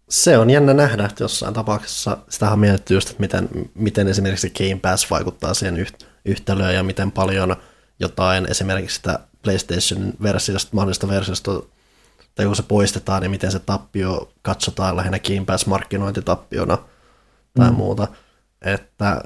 Se 0.09 0.39
on 0.39 0.51
jännä 0.51 0.75
nähdä, 0.75 1.05
että 1.05 1.25
jossain 1.25 1.55
tapauksessa 1.55 2.17
sitä 2.29 2.51
on 2.51 2.59
mietitty 2.59 2.95
just, 2.95 3.11
että 3.11 3.21
miten, 3.21 3.49
miten 3.75 4.09
esimerkiksi 4.09 4.51
Game 4.51 4.81
Pass 4.83 5.11
vaikuttaa 5.11 5.55
siihen 5.55 5.87
yhtälöön 6.25 6.75
ja 6.75 6.83
miten 6.83 7.13
paljon 7.13 7.57
jotain 8.01 8.51
esimerkiksi 8.51 8.97
sitä 8.97 9.19
PlayStation-versiosta, 9.43 10.71
mahdollista 10.73 11.09
versiosta, 11.09 11.53
tai 12.35 12.47
kun 12.47 12.57
se 12.57 12.63
poistetaan, 12.63 13.23
niin 13.23 13.31
miten 13.31 13.53
se 13.53 13.59
tappio 13.59 14.33
katsotaan 14.43 14.97
lähinnä 14.97 15.19
Game 15.19 15.45
Pass-markkinointitappiona 15.47 16.79
tai 17.55 17.71
mm. 17.71 17.77
muuta. 17.77 18.09
Että 18.63 19.23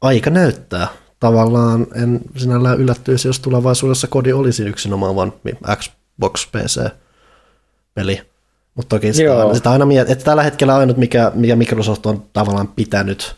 aika 0.00 0.30
näyttää 0.30 0.88
tavallaan 1.20 1.86
en 1.94 2.20
sinällään 2.36 2.78
yllättyisi, 2.78 3.28
jos 3.28 3.40
tulevaisuudessa 3.40 4.06
kodi 4.06 4.32
olisi 4.32 4.64
yksinomaan 4.64 5.16
vain 5.16 5.32
Xbox 5.76 6.46
PC-peli. 6.46 8.22
Mutta 8.74 8.96
toki 8.96 9.12
sitä, 9.12 9.38
aina, 9.38 9.54
sitä 9.54 9.70
aina 9.70 9.86
mietit, 9.86 10.12
että 10.12 10.24
tällä 10.24 10.42
hetkellä 10.42 10.76
ainut, 10.76 10.96
mikä, 10.96 11.32
mikä 11.34 11.56
Microsoft 11.56 12.06
on 12.06 12.22
tavallaan 12.32 12.68
pitänyt, 12.68 13.36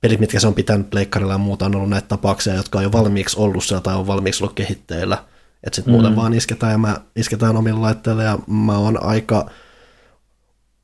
pelit, 0.00 0.20
mitkä 0.20 0.40
se 0.40 0.46
on 0.46 0.54
pitänyt 0.54 0.90
pleikkarilla 0.90 1.32
ja 1.32 1.38
muuta, 1.38 1.66
on 1.66 1.76
ollut 1.76 1.90
näitä 1.90 2.08
tapauksia, 2.08 2.54
jotka 2.54 2.78
on 2.78 2.84
jo 2.84 2.92
valmiiksi 2.92 3.40
ollut 3.40 3.64
siellä 3.64 3.82
tai 3.82 3.94
on 3.94 4.06
valmiiksi 4.06 4.44
ollut 4.44 4.56
kehitteillä. 4.56 5.18
Että 5.62 5.76
sitten 5.76 5.94
mm. 5.94 6.00
muuten 6.00 6.16
vaan 6.16 6.34
isketään 6.34 6.72
ja 6.72 6.78
mä 6.78 7.00
isketään 7.16 7.56
omilla 7.56 7.80
laitteilla 7.80 8.22
ja 8.22 8.38
mä 8.46 8.78
oon 8.78 9.02
aika 9.02 9.50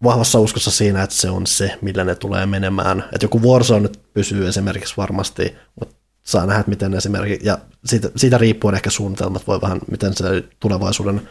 vahvassa 0.03 0.39
uskossa 0.39 0.71
siinä, 0.71 1.03
että 1.03 1.17
se 1.17 1.31
on 1.31 1.47
se, 1.47 1.79
millä 1.81 2.05
ne 2.05 2.15
tulee 2.15 2.47
menemään. 2.47 3.05
Että 3.13 3.25
joku 3.25 3.43
Warzone 3.43 3.81
nyt 3.81 4.01
pysyy 4.13 4.49
esimerkiksi 4.49 4.95
varmasti, 4.97 5.55
mutta 5.81 6.00
saa 6.23 6.47
nähdä, 6.47 6.65
miten 6.67 6.95
esimerkiksi, 6.95 7.47
ja 7.47 7.59
siitä, 7.85 8.11
siitä 8.17 8.39
riippuen 8.39 8.75
ehkä 8.75 8.91
suunnitelmat 8.91 9.47
voi 9.47 9.61
vähän, 9.61 9.79
miten 9.91 10.15
se 10.17 10.45
tulevaisuuden 10.61 11.29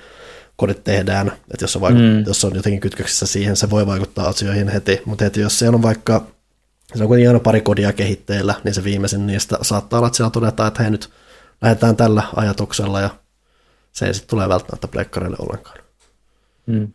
kodit 0.56 0.84
tehdään, 0.84 1.28
että 1.28 1.64
jos 1.64 1.74
se, 1.74 1.82
vaikut, 1.82 2.02
mm. 2.02 2.24
jos 2.28 2.42
se 2.42 2.48
on 2.48 2.56
jotenkin 2.56 2.82
kytköksissä 2.82 3.26
siihen, 3.26 3.56
se 3.56 3.70
voi 3.70 3.88
vaikuttaa 3.88 4.28
asioihin 4.28 4.68
heti, 4.68 5.02
mutta 5.06 5.24
heti 5.24 5.40
jos 5.40 5.60
siellä 5.60 5.76
on 5.76 5.82
vaikka, 5.82 6.28
se 6.96 7.04
on 7.04 7.08
kuitenkin 7.08 7.30
aina 7.30 7.40
pari 7.40 7.62
kodia 7.62 7.94
kehitteillä, 7.94 8.56
niin 8.64 8.74
se 8.74 8.84
viimeisin 8.84 9.28
niistä 9.28 9.58
saattaa 9.62 10.00
olla, 10.00 10.08
että 10.08 10.18
siellä 10.18 10.32
todetaan, 10.32 10.68
että 10.68 10.84
hei 10.84 10.92
nyt 10.92 11.10
lähdetään 11.62 11.96
tällä 11.96 12.24
ajatuksella, 12.36 13.02
ja 13.02 13.10
se 13.92 14.06
ei 14.06 14.14
sitten 14.14 14.30
tule 14.30 14.50
välttämättä 14.50 14.88
pleikkareille 14.88 15.38
ollenkaan. 15.40 15.78
Mm 16.66 16.94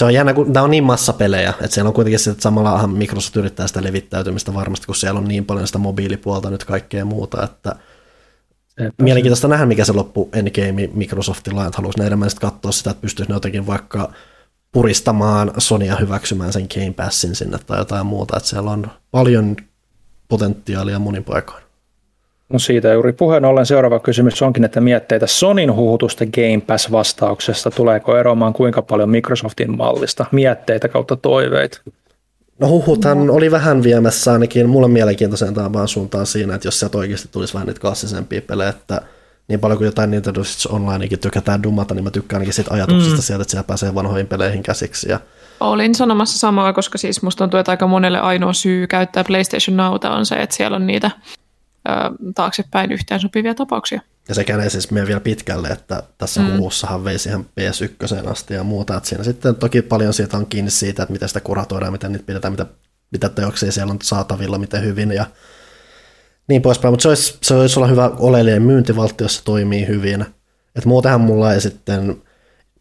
se 0.00 0.04
on 0.04 0.14
jännä, 0.14 0.34
kun 0.34 0.52
nämä 0.52 0.64
on 0.64 0.70
niin 0.70 0.84
massapelejä, 0.84 1.50
että 1.50 1.74
siellä 1.74 1.88
on 1.88 1.94
kuitenkin 1.94 2.18
se, 2.18 2.30
että 2.30 2.42
samalla 2.42 2.86
Microsoft 2.86 3.36
yrittää 3.36 3.66
sitä 3.66 3.82
levittäytymistä 3.82 4.54
varmasti, 4.54 4.86
kun 4.86 4.94
siellä 4.94 5.18
on 5.18 5.28
niin 5.28 5.44
paljon 5.44 5.66
sitä 5.66 5.78
mobiilipuolta 5.78 6.50
nyt 6.50 6.64
kaikkea 6.64 7.04
muuta, 7.04 7.44
että 7.44 7.76
Sepä 8.68 9.02
mielenkiintoista 9.02 9.48
nähdä, 9.48 9.66
mikä 9.66 9.84
se 9.84 9.92
loppu 9.92 10.28
endgame 10.32 10.90
Microsoftilla, 10.94 11.66
että 11.66 11.76
haluaisi 11.76 11.98
ne 11.98 12.06
enemmän 12.06 12.30
sitten 12.30 12.50
katsoa 12.50 12.72
sitä, 12.72 12.90
että 12.90 13.00
pystyisi 13.00 13.30
ne 13.30 13.36
jotenkin 13.36 13.66
vaikka 13.66 14.12
puristamaan 14.72 15.52
Sonya 15.58 15.96
hyväksymään 15.96 16.52
sen 16.52 16.66
Game 16.74 16.92
Passin 16.92 17.34
sinne 17.34 17.58
tai 17.58 17.78
jotain 17.78 18.06
muuta, 18.06 18.36
että 18.36 18.48
siellä 18.48 18.70
on 18.70 18.90
paljon 19.10 19.56
potentiaalia 20.28 20.98
monin 20.98 21.24
paikoin. 21.24 21.62
No 22.52 22.58
siitä 22.58 22.92
juuri 22.92 23.12
puheen 23.12 23.44
ollen 23.44 23.66
seuraava 23.66 23.98
kysymys 23.98 24.42
onkin, 24.42 24.64
että 24.64 24.80
mietteitä 24.80 25.26
Sonin 25.26 25.74
huhutusta 25.74 26.24
Game 26.26 26.62
Pass-vastauksesta. 26.66 27.70
Tuleeko 27.70 28.16
eroamaan 28.16 28.52
kuinka 28.52 28.82
paljon 28.82 29.10
Microsoftin 29.10 29.76
mallista? 29.76 30.24
Mietteitä 30.32 30.88
kautta 30.88 31.16
toiveita? 31.16 31.80
No 32.58 32.68
huhuthan 32.68 33.26
no. 33.26 33.34
oli 33.34 33.50
vähän 33.50 33.82
viemässä 33.82 34.32
ainakin 34.32 34.68
mulle 34.68 34.88
mielenkiintoisen 34.88 35.54
vaan 35.72 35.88
suuntaan 35.88 36.26
siinä, 36.26 36.54
että 36.54 36.68
jos 36.68 36.80
sieltä 36.80 36.98
oikeasti 36.98 37.28
tulisi 37.32 37.54
vähän 37.54 37.66
niitä 37.66 37.80
klassisempia 37.80 38.42
pelejä, 38.42 38.68
että 38.68 39.02
niin 39.48 39.60
paljon 39.60 39.78
kuin 39.78 39.86
jotain 39.86 40.10
Nintendo 40.10 40.44
Switch 40.44 40.74
Onlinekin 40.74 41.18
tykätään 41.18 41.62
dumata, 41.62 41.94
niin 41.94 42.04
mä 42.04 42.10
tykkään 42.10 42.38
ainakin 42.38 42.54
siitä 42.54 42.74
ajatuksesta 42.74 43.16
mm. 43.16 43.22
sieltä, 43.22 43.42
että 43.42 43.50
siellä 43.50 43.66
pääsee 43.66 43.94
vanhoihin 43.94 44.26
peleihin 44.26 44.62
käsiksi. 44.62 45.10
Ja... 45.10 45.20
Olin 45.60 45.94
sanomassa 45.94 46.38
samaa, 46.38 46.72
koska 46.72 46.98
siis 46.98 47.22
musta 47.22 47.38
tuntuu, 47.38 47.60
että 47.60 47.72
aika 47.72 47.86
monelle 47.86 48.18
ainoa 48.18 48.52
syy 48.52 48.86
käyttää 48.86 49.24
PlayStation 49.24 49.76
Nowta 49.76 50.10
on 50.10 50.26
se, 50.26 50.34
että 50.34 50.56
siellä 50.56 50.76
on 50.76 50.86
niitä 50.86 51.10
taaksepäin 52.34 52.92
yhteen 52.92 53.20
sopivia 53.20 53.54
tapauksia. 53.54 54.00
Ja 54.28 54.34
sekään 54.34 54.60
ei 54.60 54.70
siis 54.70 54.90
mene 54.90 55.06
vielä 55.06 55.20
pitkälle, 55.20 55.68
että 55.68 56.02
tässä 56.18 56.40
mm. 56.40 56.56
huussahan 56.56 57.04
veisi 57.04 57.28
ihan 57.28 57.46
PS1 57.60 58.30
asti 58.30 58.54
ja 58.54 58.64
muuta, 58.64 58.96
että 58.96 59.08
siinä 59.08 59.24
sitten 59.24 59.54
toki 59.54 59.82
paljon 59.82 60.14
siitä 60.14 60.36
on 60.36 60.46
kiinni 60.46 60.70
siitä, 60.70 61.02
että 61.02 61.12
miten 61.12 61.28
sitä 61.28 61.40
kuratoidaan, 61.40 61.92
miten 61.92 62.12
niitä 62.12 62.26
pidetään, 62.26 62.52
mitä, 62.52 62.66
mitä 63.12 63.28
teoksia 63.28 63.72
siellä 63.72 63.90
on 63.90 63.98
saatavilla, 64.02 64.58
miten 64.58 64.84
hyvin 64.84 65.12
ja 65.12 65.26
niin 66.48 66.62
poispäin, 66.62 66.92
mutta 66.92 67.02
se 67.02 67.08
olisi, 67.08 67.38
se 67.42 67.54
olisi 67.54 67.78
olla 67.78 67.88
hyvä 67.88 68.10
oleellinen 68.18 68.62
myyntivaltti, 68.62 69.24
jos 69.24 69.36
se 69.36 69.44
toimii 69.44 69.86
hyvin. 69.86 70.26
Et 70.76 70.84
muutenhan 70.84 71.20
mulla 71.20 71.54
ei 71.54 71.60
sitten 71.60 72.22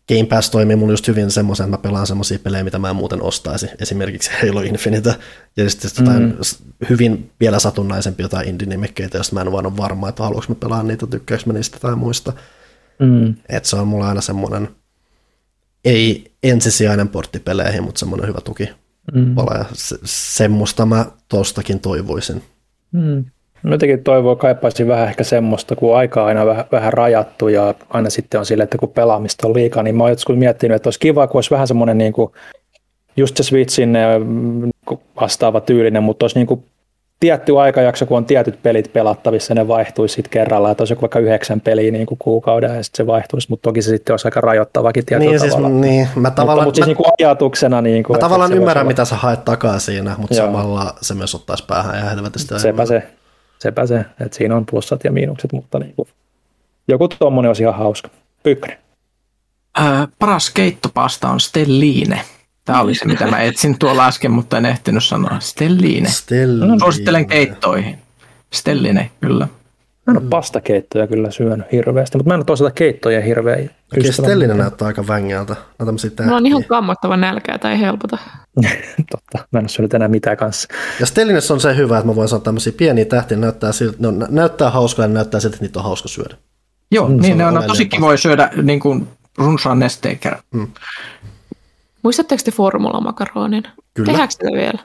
Game 0.09 0.25
Pass 0.25 0.49
toimii 0.49 0.75
mulle 0.75 0.93
just 0.93 1.07
hyvin 1.07 1.31
semmoisen, 1.31 1.63
että 1.63 1.77
mä 1.77 1.81
pelaan 1.81 2.07
semmoisia 2.07 2.39
pelejä, 2.39 2.63
mitä 2.63 2.79
mä 2.79 2.89
en 2.89 2.95
muuten 2.95 3.21
ostaisi. 3.21 3.67
Esimerkiksi 3.79 4.31
Halo 4.41 4.61
Infinite 4.61 5.15
ja 5.57 5.69
sitten 5.69 5.91
jotain 5.99 6.23
mm. 6.23 6.37
hyvin 6.89 7.31
vielä 7.39 7.59
satunnaisempi 7.59 8.23
jotain 8.23 8.47
indie-nimekkeitä, 8.47 9.17
jos 9.17 9.31
mä 9.31 9.41
en 9.41 9.51
vaan 9.51 9.65
ole 9.65 9.77
varma, 9.77 10.09
että 10.09 10.23
haluanko 10.23 10.45
mä 10.49 10.55
pelaa 10.55 10.83
niitä, 10.83 11.07
tykkääkö 11.07 11.43
mä 11.45 11.53
niistä 11.53 11.79
tai 11.79 11.95
muista. 11.95 12.33
Mm. 12.99 13.35
Että 13.49 13.69
se 13.69 13.75
on 13.75 13.87
mulla 13.87 14.09
aina 14.09 14.21
semmoinen, 14.21 14.69
ei 15.85 16.31
ensisijainen 16.43 17.09
portti 17.09 17.39
peleihin, 17.39 17.83
mutta 17.83 17.99
semmoinen 17.99 18.27
hyvä 18.27 18.41
tuki. 18.41 18.69
Mm. 19.13 19.35
Ja 19.37 19.65
se, 19.73 19.97
semmoista 20.05 20.85
mä 20.85 21.05
tostakin 21.27 21.79
toivoisin. 21.79 22.43
Mm. 22.91 23.25
Mä 23.63 23.73
jotenkin 23.73 24.03
toivoo, 24.03 24.35
kaipaisin 24.35 24.87
vähän 24.87 25.07
ehkä 25.07 25.23
semmoista, 25.23 25.75
kun 25.75 25.97
aika 25.97 26.21
on 26.21 26.27
aina 26.27 26.45
vähän, 26.45 26.65
vähän 26.71 26.93
rajattu 26.93 27.47
ja 27.47 27.73
aina 27.89 28.09
sitten 28.09 28.39
on 28.39 28.45
sille, 28.45 28.63
että 28.63 28.77
kun 28.77 28.89
pelaamista 28.89 29.47
on 29.47 29.53
liikaa, 29.53 29.83
niin 29.83 29.95
mä 29.95 30.03
oon 30.03 30.11
joskus 30.11 30.35
miettinyt, 30.35 30.75
että 30.75 30.87
olisi 30.87 30.99
kiva, 30.99 31.27
kun 31.27 31.37
olisi 31.37 31.51
vähän 31.51 31.67
semmoinen 31.67 31.97
niin 31.97 32.13
kuin, 32.13 32.31
just 33.17 33.37
se 33.37 33.43
Switchin 33.43 33.97
vastaava 35.21 35.61
tyylinen, 35.61 36.03
mutta 36.03 36.23
olisi 36.23 36.39
niin 36.39 36.47
kuin 36.47 36.63
tietty 37.19 37.59
aikajakso, 37.59 38.05
kun 38.05 38.17
on 38.17 38.25
tietyt 38.25 38.63
pelit 38.63 38.93
pelattavissa, 38.93 39.53
ne 39.53 39.67
vaihtuisi 39.67 40.15
sitten 40.15 40.31
kerralla, 40.31 40.71
että 40.71 40.81
olisi 40.81 40.91
joku 40.91 41.01
vaikka 41.01 41.19
yhdeksän 41.19 41.61
peliä 41.61 41.91
niin 41.91 42.05
kuin 42.05 42.17
kuukauden 42.17 42.75
ja 42.75 42.83
sitten 42.83 42.97
se 42.97 43.07
vaihtuisi, 43.07 43.49
mutta 43.49 43.69
toki 43.69 43.81
se 43.81 43.89
sitten 43.89 44.13
olisi 44.13 44.27
aika 44.27 44.41
rajoittavakin 44.41 45.05
tietyllä 45.05 45.31
niin, 45.31 45.39
siis 45.39 45.53
tavalla. 45.53 45.69
Siis, 45.69 45.81
niin, 45.81 46.07
mä 46.15 46.31
tavallaan, 46.31 46.55
mutta, 46.55 46.65
mutta 46.65 46.75
siis 46.75 46.87
niin 46.87 46.97
kuin 46.97 47.11
ajatuksena. 47.19 47.81
Niin 47.81 48.03
kuin, 48.03 48.17
mä 48.17 48.19
tavallaan 48.19 48.53
ymmärrän, 48.53 48.87
mitä 48.87 49.05
sä 49.05 49.15
haet 49.15 49.45
takaa 49.45 49.79
siinä, 49.79 50.15
mutta 50.17 50.35
Joo. 50.35 50.45
samalla 50.45 50.93
se 51.01 51.13
myös 51.13 51.35
ottaisi 51.35 51.63
päähän 51.67 51.99
ja 51.99 52.09
helvetistä. 52.09 52.59
Sepä 52.59 52.85
se, 52.85 53.03
sepä 53.59 53.85
se, 53.85 53.99
että 53.99 54.37
siinä 54.37 54.55
on 54.55 54.65
plussat 54.65 55.03
ja 55.03 55.11
miinukset, 55.11 55.53
mutta 55.53 55.79
niin 55.79 55.93
kuin, 55.95 56.09
joku 56.87 57.07
tuommoinen 57.07 57.49
olisi 57.49 57.63
ihan 57.63 57.75
hauska. 57.75 58.09
Pyykkönen. 58.43 58.77
Ää, 59.75 60.07
paras 60.19 60.49
keittopasta 60.49 61.29
on 61.29 61.39
Stelline. 61.39 62.21
Tämä 62.65 62.81
oli 62.81 62.95
se, 62.95 63.05
mitä 63.05 63.27
mä 63.27 63.39
etsin 63.39 63.79
tuolla 63.79 64.07
äsken, 64.07 64.31
mutta 64.31 64.57
en 64.57 64.65
ehtinyt 64.65 65.03
sanoa. 65.03 65.39
Stelline. 65.39 66.09
Stelline. 66.09 66.79
Suosittelen 66.79 67.27
keittoihin. 67.27 67.97
Stelline, 68.53 69.11
kyllä. 69.21 69.47
Mä 70.09 70.17
en 70.17 70.23
ole 70.23 70.29
pastakeittoja 70.29 71.07
kyllä 71.07 71.31
syönyt 71.31 71.71
hirveästi, 71.71 72.17
mutta 72.17 72.27
mä 72.27 72.33
en 72.33 72.39
ole 72.39 72.45
toisaalta 72.45 72.73
keittoja 72.73 73.21
hirveä. 73.21 73.55
Okei, 73.97 74.13
Stellinen 74.13 74.57
näyttää 74.57 74.87
aika 74.87 75.07
vängältä. 75.07 75.55
No 76.25 76.35
on 76.35 76.45
ihan 76.45 76.63
kammottava 76.63 77.17
nälkää 77.17 77.57
tai 77.57 77.79
helpota. 77.79 78.17
Totta, 79.11 79.47
mä 79.51 79.59
en 79.59 79.63
ole 79.63 79.67
syönyt 79.67 79.93
enää 79.93 80.07
mitään 80.07 80.37
kanssa. 80.37 80.67
Ja 80.99 81.05
Stellinessä 81.05 81.53
on 81.53 81.59
se 81.59 81.75
hyvä, 81.75 81.97
että 81.97 82.07
mä 82.07 82.15
voin 82.15 82.29
sanoa 82.29 82.43
tämmöisiä 82.43 82.73
pieniä 82.77 83.05
tähtiä, 83.05 83.37
näyttää, 83.37 83.71
siltä, 83.71 83.97
no, 83.99 84.11
näyttää 84.29 84.69
hauskaa 84.69 85.05
ja 85.05 85.09
näyttää 85.09 85.39
siltä, 85.39 85.55
että 85.55 85.65
niitä 85.65 85.79
on 85.79 85.85
hauska 85.85 86.07
syödä. 86.07 86.35
Joo, 86.91 87.09
mm, 87.09 87.21
niin 87.21 87.37
ne 87.37 87.45
on, 87.45 87.57
on 87.57 87.63
tosi 87.67 87.85
kivoja 87.85 88.17
syödä 88.17 88.49
niin 88.61 88.79
kuin 88.79 89.07
runsaan 89.37 89.79
nesteen 89.79 90.19
kerran. 90.19 90.41
Mm. 90.53 90.67
Muistatteko 92.03 92.41
te 92.45 92.51
formulamakaronin? 92.51 93.63
Kyllä. 93.93 94.05
Tehdäänkö 94.05 94.31
sitä 94.31 94.51
vielä? 94.53 94.79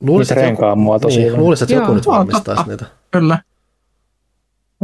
Luulisin, 0.00 0.38
että 0.38 0.50
joku, 0.50 0.76
muotoisia. 0.76 1.22
Niin, 1.22 1.36
luulisin, 1.36 1.64
että 1.64 1.74
joku 1.74 1.86
Joo, 1.86 1.94
nyt 1.94 2.06
valmistaisi 2.06 2.62
niitä. 2.68 2.86
Kyllä. 3.10 3.38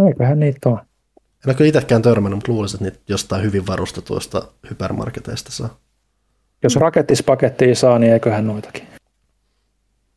Eiköhän 0.09 0.41
niitä 0.41 0.69
ole. 0.69 0.79
En 0.79 1.51
ole 1.51 1.55
kyllä 1.55 1.69
itsekään 1.69 2.03
törmännyt, 2.03 2.37
mutta 2.37 2.53
luulisin, 2.53 2.77
että 2.77 2.85
niitä 2.85 3.13
jostain 3.13 3.43
hyvin 3.43 3.67
varustetuista 3.67 4.43
hypermarketeista 4.71 5.53
saa. 5.53 5.79
Jos 6.63 6.77
rakettispakettia 6.77 7.75
saa, 7.75 7.99
niin 7.99 8.13
eiköhän 8.13 8.47
noitakin. 8.47 8.83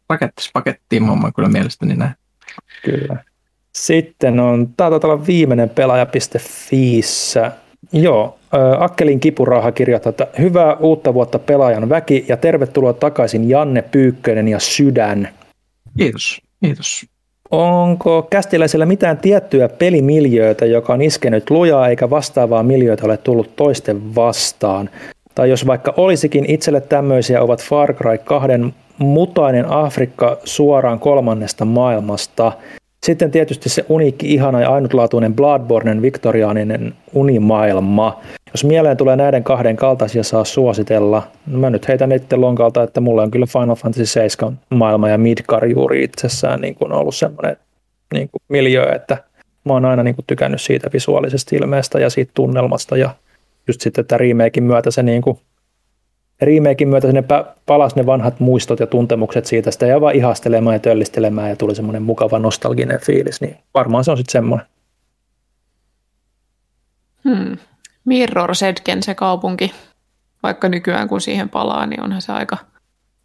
Rakettispakettiin 0.10 1.04
mä 1.04 1.12
oon 1.12 1.34
kyllä 1.36 1.50
mielestäni 1.50 1.96
näin. 1.96 2.14
Kyllä. 2.86 3.24
Sitten 3.76 4.40
on, 4.40 4.74
tämä 4.78 4.90
taitaa 4.90 5.12
olla 5.12 5.28
viimeinen 5.28 5.70
pelaaja.fiissä. 5.70 7.52
Joo, 7.94 8.40
äh, 8.54 8.84
Akkelin 8.84 9.20
kipuraha 9.20 9.72
kirjoittaa, 9.72 10.10
että 10.10 10.28
hyvää 10.40 10.76
uutta 10.76 11.14
vuotta 11.14 11.40
pelaajan 11.40 11.90
väki 11.90 12.26
ja 12.28 12.38
tervetuloa 12.38 12.94
takaisin 12.94 13.50
Janne 13.50 13.82
Pyykkönen 13.82 14.48
ja 14.48 14.60
Sydän. 14.60 15.30
Kiitos, 15.98 16.42
kiitos. 16.64 17.06
Onko 17.52 18.28
kästiläisellä 18.30 18.86
mitään 18.86 19.18
tiettyä 19.18 19.70
pelimiljöötä, 19.70 20.66
joka 20.66 20.94
on 20.94 21.02
iskenyt 21.02 21.50
lujaa 21.50 21.88
eikä 21.88 22.10
vastaavaa 22.10 22.64
miljöötä 22.64 23.06
ole 23.06 23.18
tullut 23.18 23.56
toisten 23.56 24.16
vastaan? 24.16 24.90
Tai 25.36 25.50
jos 25.50 25.68
vaikka 25.68 25.94
olisikin 25.98 26.46
itselle 26.48 26.82
tämmöisiä, 26.82 27.42
ovat 27.42 27.64
Far 27.64 27.94
Cry 27.94 28.18
2 28.18 28.48
mutainen 28.98 29.66
Afrikka 29.70 30.38
suoraan 30.44 31.00
kolmannesta 31.00 31.66
maailmasta. 31.66 32.52
Sitten 33.06 33.32
tietysti 33.32 33.70
se 33.70 33.86
uniikki, 33.90 34.34
ihana 34.34 34.62
ja 34.62 34.70
ainutlaatuinen 34.70 35.36
Bloodbornen 35.36 36.02
viktoriaaninen 36.02 36.94
unimaailma. 37.14 38.20
Jos 38.54 38.64
mieleen 38.64 38.98
tulee 38.98 39.16
näiden 39.16 39.44
kahden 39.44 39.76
kaltaisia 39.76 40.24
saa 40.24 40.44
suositella, 40.44 41.24
no 41.48 41.60
mä 41.60 41.70
nyt 41.70 41.88
heitän 41.88 42.12
itse 42.12 42.36
lonkalta, 42.36 42.84
että 42.84 43.02
mulla 43.02 43.22
on 43.22 43.32
kyllä 43.32 43.46
Final 43.46 43.76
Fantasy 43.76 44.06
7 44.06 44.60
maailma 44.70 45.10
ja 45.10 45.18
Midgar 45.18 45.66
juuri 45.66 46.04
itsessään 46.04 46.62
niin 46.62 46.76
kuin 46.76 46.92
ollut 46.92 47.16
semmoinen 47.16 47.58
niin 48.14 48.30
kuin 48.30 48.42
miljö, 48.50 48.92
että 48.96 49.18
mä 49.64 49.74
oon 49.74 49.86
aina 49.86 50.04
niin 50.04 50.16
kuin 50.16 50.26
tykännyt 50.28 50.62
siitä 50.62 50.90
visuaalisesta 50.94 51.56
ilmeestä 51.56 52.00
ja 52.00 52.10
siitä 52.10 52.32
tunnelmasta 52.34 52.98
ja 52.98 53.10
just 53.68 53.82
sitten, 53.82 54.02
että 54.02 54.18
remakein 54.18 54.64
myötä 54.64 54.92
se 54.92 55.04
niin 55.04 55.22
kuin 55.22 55.40
remakein 56.42 56.90
myötä 56.90 57.12
ne 57.12 57.24
palas 57.66 57.96
ne 57.96 58.06
vanhat 58.06 58.40
muistot 58.40 58.80
ja 58.80 58.88
tuntemukset 58.88 59.46
siitä, 59.46 59.72
sitä 59.72 59.86
ja 59.86 60.02
vaan 60.02 60.16
ihastelemaan 60.16 60.76
ja 60.76 60.80
töllistelemään 60.80 61.50
ja 61.50 61.56
tuli 61.56 61.76
semmoinen 61.76 62.04
mukava 62.04 62.40
nostalginen 62.40 63.00
fiilis, 63.00 63.42
niin 63.42 63.58
varmaan 63.74 64.04
se 64.04 64.12
on 64.12 64.18
sitten 64.18 64.32
semmoinen. 64.32 64.68
Hmm. 67.24 67.58
Mirror 68.06 68.56
Sedgen 68.56 69.04
se 69.04 69.16
kaupunki, 69.16 69.72
vaikka 70.44 70.70
nykyään 70.70 71.08
kun 71.08 71.22
siihen 71.22 71.50
palaa, 71.50 71.86
niin 71.86 72.04
onhan 72.04 72.22
se 72.22 72.32
aika 72.32 72.58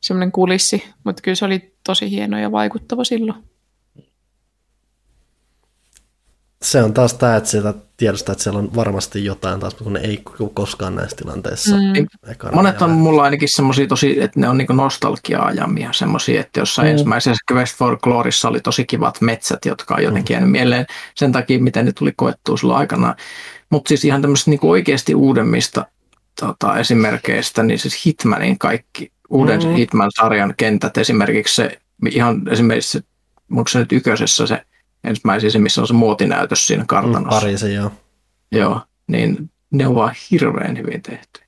semmoinen 0.01 0.33
kulissi, 0.33 0.85
mutta 1.05 1.23
kyllä 1.23 1.35
se 1.35 1.45
oli 1.45 1.75
tosi 1.87 2.11
hieno 2.11 2.39
ja 2.39 2.53
vaikuttava 2.53 3.05
silloin. 3.05 3.45
Se 6.65 6.83
on 6.83 6.95
taas 6.95 7.15
tämä, 7.15 7.37
että 7.37 7.51
sieltä 7.51 7.75
tiedostaa, 7.97 8.33
että 8.33 8.43
siellä 8.43 8.59
on 8.59 8.75
varmasti 8.75 9.25
jotain 9.25 9.61
taas, 9.61 9.75
kun 9.75 9.93
ne 9.93 10.01
ei 10.01 10.23
koskaan 10.55 10.95
näissä 10.95 11.17
tilanteissa. 11.17 11.77
Mm. 11.77 12.07
Monet 12.53 12.83
on 12.83 12.91
mulla 12.91 13.23
ainakin 13.23 13.49
semmoisia 13.49 13.87
tosi, 13.87 14.23
että 14.23 14.41
ne 14.41 14.49
on 14.49 14.59
niinku 14.59 14.73
nostalgia-ajamia 14.73 15.93
semmoisia, 15.93 16.41
että 16.41 16.61
jossain 16.61 16.89
mm. 16.89 16.93
ensimmäisessä 16.93 17.45
Quest 17.53 17.77
for 17.77 17.99
Glorissa 18.03 18.49
oli 18.49 18.61
tosi 18.61 18.85
kivat 18.85 19.21
metsät, 19.21 19.65
jotka 19.65 19.95
on 19.95 20.03
jotenkin 20.03 20.41
mm. 20.41 20.49
mieleen 20.49 20.87
sen 21.15 21.33
takia, 21.33 21.59
miten 21.59 21.85
ne 21.85 21.93
tuli 21.93 22.13
koettua 22.17 22.57
silloin 22.57 22.79
aikanaan. 22.79 23.15
Mutta 23.71 23.89
siis 23.89 24.05
ihan 24.05 24.23
tämmöistä 24.23 24.51
niinku 24.51 24.71
oikeasti 24.71 25.15
uudemmista 25.15 25.87
tota, 26.41 26.79
esimerkkeistä, 26.79 27.63
niin 27.63 27.79
siis 27.79 28.07
Hitmanin 28.07 28.59
kaikki, 28.59 29.13
uuden 29.31 29.63
mm. 29.65 29.75
Hitman-sarjan 29.75 30.55
kentät, 30.57 30.99
esimerkiksi 30.99 31.55
se, 31.55 31.79
ihan 32.11 32.43
esimerkiksi 32.51 32.91
se, 32.91 33.05
onko 33.51 33.69
se 33.69 33.79
nyt 33.79 33.93
yköisessä 33.93 34.47
se 34.47 34.65
ensimmäisiä 35.05 35.51
se, 35.51 35.59
missä 35.59 35.81
on 35.81 35.87
se 35.87 35.93
muotinäytös 35.95 36.67
siinä 36.67 36.85
kartanossa. 36.87 37.29
Mm, 37.29 37.41
Pariisi, 37.41 37.75
joo. 37.75 37.91
Joo, 38.53 38.81
niin 39.07 39.51
ne 39.71 39.87
on 39.87 39.95
vaan 39.95 40.15
hirveän 40.31 40.79
hyvin 40.79 41.03
tehty. 41.03 41.41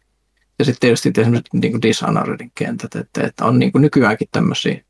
Ja 0.58 0.64
sitten 0.64 0.80
tietysti 0.80 1.12
esimerkiksi 1.16 1.58
niin 1.58 1.72
kuin 1.72 1.82
Dishonoredin 1.82 2.52
kentät, 2.54 2.96
että, 2.96 3.26
että 3.26 3.44
on 3.44 3.58
niin 3.58 3.72
kuin 3.72 3.82
nykyäänkin 3.82 4.28
tämmöisiä 4.32 4.80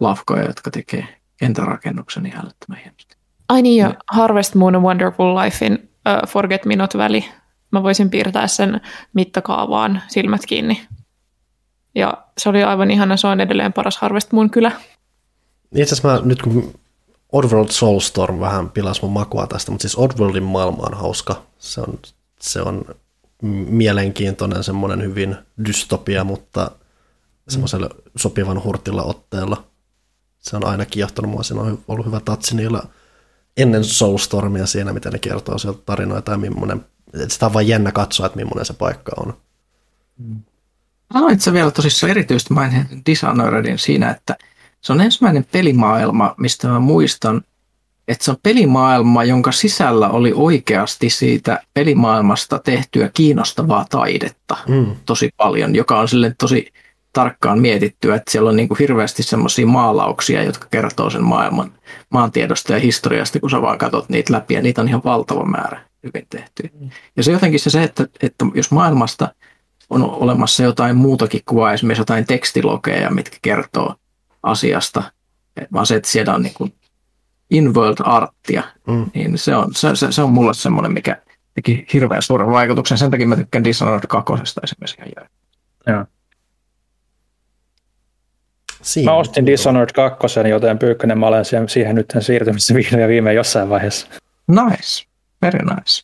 lafkoja, 0.00 0.44
jotka 0.44 0.70
tekee 0.70 1.08
kentärakennuksen 1.36 2.26
ihan 2.26 2.44
älyttömän 2.44 2.78
hienosti. 2.78 3.16
Ai 3.48 3.62
niin, 3.62 3.76
ja 3.76 3.94
Harvest 4.10 4.54
Moon 4.54 4.82
Wonderful 4.82 5.36
Lifein 5.36 5.72
uh, 5.74 6.28
Forget 6.28 6.64
Me 6.64 6.76
Not 6.76 6.96
väli. 6.96 7.24
Mä 7.70 7.82
voisin 7.82 8.10
piirtää 8.10 8.46
sen 8.46 8.80
mittakaavaan 9.12 10.02
silmät 10.08 10.46
kiinni. 10.46 10.86
Ja 11.94 12.24
se 12.38 12.48
oli 12.48 12.62
aivan 12.62 12.90
ihana, 12.90 13.16
se 13.16 13.26
on 13.26 13.40
edelleen 13.40 13.72
paras 13.72 13.98
Harvest 13.98 14.32
Moon 14.32 14.50
kylä. 14.50 14.72
Itse 15.74 15.94
asiassa 15.94 16.08
mä, 16.08 16.20
nyt 16.24 16.42
kun 16.42 16.74
Oddworld 17.34 17.68
Soulstorm 17.70 18.40
vähän 18.40 18.70
pilasi 18.70 19.02
mun 19.02 19.12
makua 19.12 19.46
tästä, 19.46 19.70
mutta 19.70 19.82
siis 19.82 19.98
Oddworldin 19.98 20.42
maailma 20.42 20.82
on 20.82 20.98
hauska. 20.98 21.42
Se 21.58 21.80
on, 21.80 21.98
se 22.40 22.62
on 22.62 22.84
mielenkiintoinen, 23.68 24.64
semmoinen 24.64 25.02
hyvin 25.02 25.36
dystopia, 25.64 26.24
mutta 26.24 26.70
semmoisella 27.48 27.88
sopivan 28.16 28.64
hurtilla 28.64 29.02
otteella. 29.02 29.64
Se 30.40 30.56
on 30.56 30.66
aina 30.66 30.84
kiehtonut 30.84 31.30
mua, 31.30 31.42
siinä 31.42 31.62
on 31.62 31.84
ollut 31.88 32.06
hyvä 32.06 32.20
tatsi 32.20 32.56
niillä 32.56 32.82
ennen 33.56 33.84
Soulstormia 33.84 34.66
siinä, 34.66 34.92
miten 34.92 35.12
ne 35.12 35.18
kertoo 35.18 35.58
sieltä 35.58 35.82
tarinoita 35.86 36.32
ja 36.32 36.38
millainen, 36.38 36.84
sitä 37.28 37.46
on 37.46 37.54
vain 37.54 37.68
jännä 37.68 37.92
katsoa, 37.92 38.26
että 38.26 38.36
millainen 38.36 38.64
se 38.64 38.72
paikka 38.72 39.12
on. 39.16 39.36
Sanoit 41.12 41.40
sä 41.40 41.52
vielä 41.52 41.70
tosissaan 41.70 42.10
erityisesti 42.10 42.54
mainin 42.54 43.02
Dishonoredin 43.06 43.78
siinä, 43.78 44.10
että– 44.10 44.36
se 44.84 44.92
on 44.92 45.00
ensimmäinen 45.00 45.46
pelimaailma, 45.52 46.34
mistä 46.38 46.68
mä 46.68 46.78
muistan, 46.78 47.42
että 48.08 48.24
se 48.24 48.30
on 48.30 48.36
pelimaailma, 48.42 49.24
jonka 49.24 49.52
sisällä 49.52 50.08
oli 50.08 50.32
oikeasti 50.34 51.10
siitä 51.10 51.62
pelimaailmasta 51.74 52.58
tehtyä 52.58 53.10
kiinnostavaa 53.14 53.86
taidetta 53.90 54.56
mm. 54.68 54.86
tosi 55.06 55.30
paljon, 55.36 55.74
joka 55.74 55.98
on 55.98 56.08
sille 56.08 56.34
tosi 56.38 56.72
tarkkaan 57.12 57.58
mietitty, 57.58 58.14
että 58.14 58.30
siellä 58.30 58.50
on 58.50 58.56
niin 58.56 58.68
kuin 58.68 58.78
hirveästi 58.78 59.22
semmoisia 59.22 59.66
maalauksia, 59.66 60.42
jotka 60.42 60.66
kertoo 60.70 61.10
sen 61.10 61.24
maailman 61.24 61.72
maantiedosta 62.10 62.72
ja 62.72 62.78
historiasta, 62.78 63.40
kun 63.40 63.50
sä 63.50 63.62
vaan 63.62 63.78
katsot 63.78 64.08
niitä 64.08 64.32
läpi, 64.32 64.54
ja 64.54 64.62
niitä 64.62 64.80
on 64.80 64.88
ihan 64.88 65.02
valtava 65.04 65.44
määrä 65.44 65.80
hyvin 66.02 66.26
tehty. 66.30 66.70
Mm. 66.80 66.90
Ja 67.16 67.22
se 67.22 67.32
jotenkin 67.32 67.60
se, 67.60 67.82
että, 67.82 68.06
että 68.22 68.46
jos 68.54 68.70
maailmasta 68.70 69.34
on 69.90 70.02
olemassa 70.02 70.62
jotain 70.62 70.96
muutakin 70.96 71.40
kuin 71.46 71.74
esimerkiksi 71.74 72.00
jotain 72.00 72.26
tekstilogeja, 72.26 73.10
mitkä 73.10 73.36
kertoo 73.42 73.94
asiasta, 74.44 75.02
vaan 75.72 75.86
se, 75.86 75.94
että 75.94 76.08
siellä 76.08 76.34
on 76.34 76.42
niin 76.42 76.54
kuin 76.54 76.74
in-world 77.50 77.96
arttia, 78.00 78.62
mm. 78.86 79.06
niin 79.14 79.38
se 79.38 79.56
on, 79.56 79.74
se, 79.74 79.96
se, 79.96 80.12
se 80.12 80.22
on 80.22 80.32
mulle 80.32 80.54
semmoinen, 80.54 80.92
mikä 80.92 81.16
teki 81.54 81.86
hirveän 81.92 82.22
suuren 82.22 82.50
vaikutuksen. 82.50 82.98
Sen 82.98 83.10
takia 83.10 83.26
mä 83.26 83.36
tykkään 83.36 83.64
Dishonored 83.64 84.06
2 84.08 84.32
esimerkiksi 84.62 84.96
ihan 84.98 85.12
jäi. 85.16 85.26
Joo. 85.86 86.04
Siinä 88.82 89.10
mä 89.10 89.16
ostin 89.16 89.46
Dishonored 89.46 89.90
2, 89.94 90.26
joten 90.48 90.78
Pyykkönen 90.78 91.18
mä 91.18 91.26
olen 91.26 91.44
siihen 91.68 91.96
nyt 91.96 92.12
siirtymässä 92.20 92.74
vihdoin 92.74 93.02
ja 93.02 93.08
viimein 93.08 93.36
jossain 93.36 93.68
vaiheessa. 93.68 94.06
Nice, 94.48 95.06
very 95.42 95.58
nice. 95.58 96.02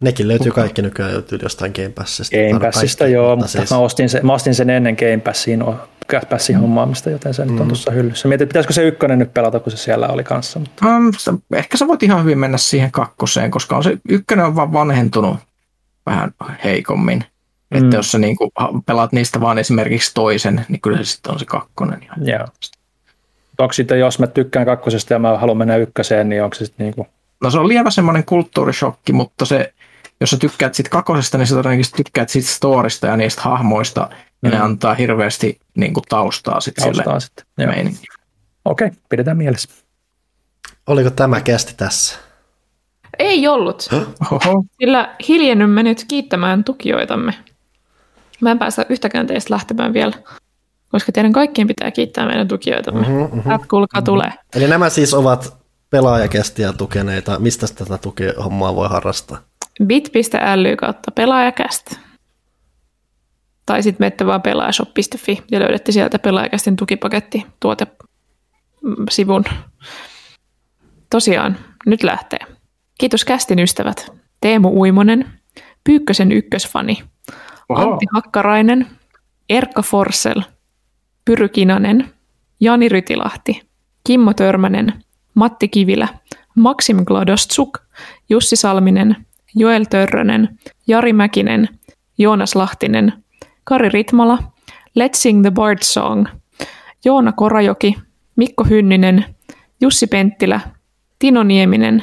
Nekin 0.00 0.28
löytyy 0.28 0.52
kaikki 0.52 0.82
nykyään 0.82 1.12
jostain 1.42 1.72
Game 1.72 1.88
Passista. 1.88 2.36
Game 2.36 2.60
Passista, 2.60 3.06
joo, 3.06 3.36
mutta 3.36 3.52
siis... 3.52 3.70
mä, 3.70 3.78
ostin 3.78 4.08
sen, 4.08 4.26
mä 4.26 4.32
ostin 4.32 4.54
sen 4.54 4.70
ennen 4.70 4.94
Game 4.94 5.20
Passiin 5.24 5.62
Passin 6.30 6.56
hommaamista, 6.56 7.10
joten 7.10 7.34
se 7.34 7.44
mm. 7.44 7.50
nyt 7.50 7.60
on 7.60 7.66
mm. 7.66 7.68
tuossa 7.68 7.90
hyllyssä. 7.90 8.28
Mietin, 8.28 8.48
pitäisikö 8.48 8.72
se 8.72 8.82
ykkönen 8.82 9.18
nyt 9.18 9.34
pelata, 9.34 9.60
kun 9.60 9.72
se 9.72 9.76
siellä 9.76 10.08
oli 10.08 10.24
kanssa. 10.24 10.58
Mutta... 10.58 10.86
Um, 10.86 11.40
ehkä 11.54 11.76
sä 11.76 11.88
voit 11.88 12.02
ihan 12.02 12.22
hyvin 12.22 12.38
mennä 12.38 12.58
siihen 12.58 12.92
kakkoseen, 12.92 13.50
koska 13.50 13.76
on 13.76 13.84
se 13.84 13.98
ykkönen 14.08 14.46
on 14.46 14.56
vaan 14.56 14.72
vanhentunut 14.72 15.36
vähän 16.06 16.34
heikommin. 16.64 17.24
Mm. 17.70 17.84
Että 17.84 17.96
jos 17.96 18.12
sä 18.12 18.18
niin 18.18 18.36
kuin 18.36 18.50
pelaat 18.86 19.12
niistä 19.12 19.40
vaan 19.40 19.58
esimerkiksi 19.58 20.10
toisen, 20.14 20.66
niin 20.68 20.80
kyllä 20.80 20.98
se 20.98 21.04
sitten 21.04 21.32
on 21.32 21.38
se 21.38 21.44
kakkonen. 21.44 22.02
Ihan. 22.02 22.26
Joo. 22.26 22.46
Onko 23.58 23.72
sitten, 23.72 24.00
jos 24.00 24.18
mä 24.18 24.26
tykkään 24.26 24.66
kakkosesta 24.66 25.12
ja 25.12 25.18
mä 25.18 25.38
haluan 25.38 25.58
mennä 25.58 25.76
ykköseen, 25.76 26.28
niin 26.28 26.42
onko 26.42 26.54
se 26.54 26.64
sitten 26.66 26.84
niin 26.84 26.94
kuin... 26.94 27.08
No 27.42 27.50
se 27.50 27.58
on 27.58 27.68
lievä 27.68 27.90
semmoinen 27.90 28.24
kulttuurishokki, 28.24 29.12
mutta 29.12 29.44
se, 29.44 29.72
jos 30.20 30.30
sä 30.30 30.36
tykkäät 30.36 30.74
siitä 30.74 30.90
kakkosesta, 30.90 31.38
niin 31.38 31.46
sä 31.46 31.54
todennäköisesti 31.54 32.02
tykkäät 32.04 32.28
siitä 32.28 32.48
storista 32.48 33.06
ja 33.06 33.16
niistä 33.16 33.42
hahmoista, 33.42 34.10
ja 34.42 34.48
mm. 34.48 34.54
ne 34.54 34.60
antaa 34.60 34.94
hirveästi 34.94 35.60
niin 35.74 35.94
kuin 35.94 36.04
taustaa, 36.08 36.60
sit 36.60 36.74
taustaa 36.74 37.20
sille 37.20 37.20
sitten. 37.20 37.46
Okei, 38.64 38.86
okay, 38.86 38.98
pidetään 39.08 39.36
mielessä. 39.36 39.68
Oliko 40.86 41.10
tämä 41.10 41.40
kästi 41.40 41.74
tässä? 41.76 42.18
Ei 43.18 43.48
ollut, 43.48 43.88
Oho. 44.30 44.64
sillä 44.80 45.14
hiljennymme 45.28 45.82
nyt 45.82 46.04
kiittämään 46.08 46.64
tukijoitamme. 46.64 47.34
Mä 48.40 48.50
en 48.50 48.58
päästä 48.58 48.86
yhtäkään 48.88 49.26
teistä 49.26 49.54
lähtemään 49.54 49.92
vielä, 49.92 50.12
koska 50.88 51.12
teidän 51.12 51.32
kaikkien 51.32 51.66
pitää 51.66 51.90
kiittää 51.90 52.26
meidän 52.26 52.48
tukijoitamme. 52.48 53.00
Mm-hmm, 53.00 53.36
mm-hmm, 53.36 53.68
kuulkaa 53.70 54.00
mm-hmm. 54.00 54.04
tulee. 54.04 54.32
Eli 54.54 54.68
nämä 54.68 54.90
siis 54.90 55.14
ovat 55.14 55.56
pelaajakästiä 55.90 56.72
tukeneita. 56.72 57.38
Mistä 57.38 57.66
tätä 57.74 57.98
tukihommaa 57.98 58.76
voi 58.76 58.88
harrastaa? 58.88 59.38
bit.ly 59.84 60.76
kautta 60.76 61.10
pelaajakästä. 61.10 61.96
Tai 63.66 63.82
sitten 63.82 64.04
menette 64.04 64.26
vaan 64.26 64.42
pelaajashop.fi 64.42 65.42
ja 65.50 65.60
löydätte 65.60 65.92
sieltä 65.92 66.18
pelaajakästin 66.18 66.76
tukipaketti 66.76 67.46
tuote 67.60 67.86
sivun. 69.10 69.44
tosiaan, 71.10 71.56
nyt 71.86 72.02
lähtee. 72.02 72.38
Kiitos 72.98 73.24
kästin 73.24 73.58
ystävät. 73.58 74.12
Teemu 74.40 74.68
Uimonen, 74.68 75.32
Pyykkösen 75.84 76.32
ykkösfani, 76.32 77.04
Oho. 77.68 77.90
Antti 77.90 78.06
Hakkarainen, 78.14 78.86
Erkka 79.48 79.82
Forsell, 79.82 80.40
Pyry 81.24 81.48
Kinanen, 81.48 82.10
Jani 82.60 82.88
Rytilahti, 82.88 83.62
Kimmo 84.04 84.34
Törmänen, 84.34 84.92
Matti 85.34 85.68
Kivilä, 85.68 86.08
Maksim 86.56 87.04
Gladostsuk, 87.04 87.78
Jussi 88.28 88.56
Salminen, 88.56 89.26
Joel 89.54 89.84
Törrönen, 89.90 90.58
Jari 90.86 91.12
Mäkinen, 91.12 91.68
Joonas 92.18 92.54
Lahtinen, 92.54 93.21
Kari 93.64 93.88
Ritmala, 93.88 94.38
Let's 94.98 95.22
Sing 95.22 95.42
the 95.42 95.50
Bard 95.50 95.78
Song, 95.82 96.26
Joona 97.04 97.32
Korajoki, 97.32 97.96
Mikko 98.36 98.64
Hynninen, 98.64 99.24
Jussi 99.80 100.06
Penttilä, 100.06 100.60
Tino 101.18 101.42
Nieminen, 101.42 102.02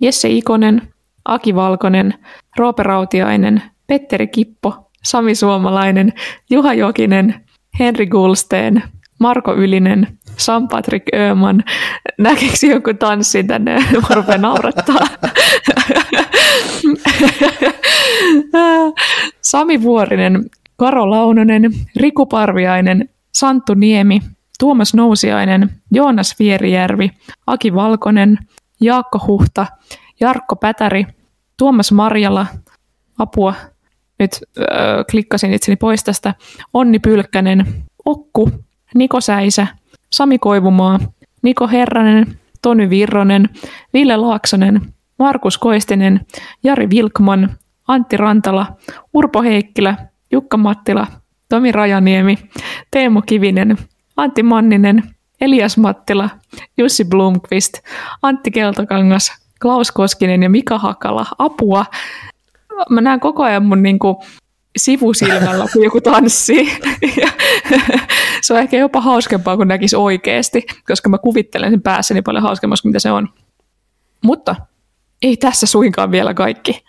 Jesse 0.00 0.28
Ikonen, 0.28 0.82
Aki 1.24 1.54
Valkonen, 1.54 2.14
Roope 2.58 2.82
Rautiainen, 2.82 3.62
Petteri 3.86 4.26
Kippo, 4.26 4.90
Sami 5.04 5.34
Suomalainen, 5.34 6.12
Juha 6.50 6.74
Jokinen, 6.74 7.34
Henri 7.78 8.06
Gulsteen, 8.06 8.82
Marko 9.20 9.54
Ylinen, 9.54 10.18
Sam-Patrik 10.36 11.02
Öman. 11.14 11.64
Näkeekö 12.18 12.66
joku 12.66 12.94
tanssin 12.94 13.46
tänne? 13.46 13.74
Mä 13.74 14.14
rupean 14.14 14.40
naurattaa. 14.40 15.06
Sami 19.42 19.82
Vuorinen, 19.82 20.44
Karo 20.78 21.10
Launonen, 21.10 21.62
Riku 21.96 22.26
Parviainen, 22.26 23.08
Santtu 23.34 23.74
Niemi, 23.74 24.20
Tuomas 24.58 24.94
Nousiainen, 24.94 25.70
Joonas 25.92 26.34
Vierijärvi, 26.38 27.10
Aki 27.46 27.74
Valkonen, 27.74 28.38
Jaakko 28.80 29.20
Huhta, 29.26 29.66
Jarkko 30.20 30.56
Pätäri, 30.56 31.06
Tuomas 31.56 31.92
Marjala, 31.92 32.46
apua, 33.18 33.54
nyt 34.18 34.30
ö, 34.58 34.64
klikkasin 35.10 35.52
itseni 35.52 35.76
pois 35.76 36.04
tästä, 36.04 36.34
Onni 36.72 36.98
Pylkkänen, 36.98 37.66
Okku, 38.04 38.50
Niko 38.94 39.20
Säisä, 39.20 39.66
Sami 40.12 40.38
Koivumaa, 40.38 40.98
Niko 41.42 41.68
Herranen, 41.68 42.38
Tony 42.62 42.90
Virronen, 42.90 43.48
Ville 43.94 44.16
Laaksonen, 44.16 44.80
Markus 45.18 45.58
Koistinen, 45.58 46.20
Jari 46.64 46.90
Vilkman, 46.90 47.56
Antti 47.88 48.16
Rantala, 48.16 48.76
Urpo 49.14 49.42
Heikkilä, 49.42 49.96
Jukka 50.32 50.56
Mattila, 50.56 51.06
Tomi 51.48 51.72
Rajaniemi, 51.72 52.38
Teemu 52.90 53.22
Kivinen, 53.22 53.78
Antti 54.16 54.42
Manninen, 54.42 55.02
Elias 55.40 55.76
Mattila, 55.76 56.30
Jussi 56.78 57.04
Blomqvist, 57.04 57.78
Antti 58.22 58.50
Keltokangas, 58.50 59.32
Klaus 59.62 59.92
Koskinen 59.92 60.42
ja 60.42 60.50
Mika 60.50 60.78
Hakala. 60.78 61.26
Apua! 61.38 61.84
Mä 62.90 63.00
näen 63.00 63.20
koko 63.20 63.42
ajan 63.42 63.64
mun 63.64 63.82
niinku 63.82 64.22
sivusilmällä, 64.76 65.66
kun 65.72 65.84
joku 65.84 66.00
tanssii. 66.00 66.78
Se 68.42 68.54
on 68.54 68.60
ehkä 68.60 68.76
jopa 68.76 69.00
hauskempaa, 69.00 69.56
kun 69.56 69.68
näkisi 69.68 69.96
oikeasti, 69.96 70.66
koska 70.86 71.08
mä 71.08 71.18
kuvittelen 71.18 71.70
sen 71.70 71.82
päässäni 71.82 72.22
paljon 72.22 72.42
hauskemmassa 72.42 72.82
kuin 72.82 72.90
mitä 72.90 72.98
se 72.98 73.10
on. 73.10 73.28
Mutta 74.24 74.56
ei 75.22 75.36
tässä 75.36 75.66
suinkaan 75.66 76.10
vielä 76.10 76.34
kaikki. 76.34 76.84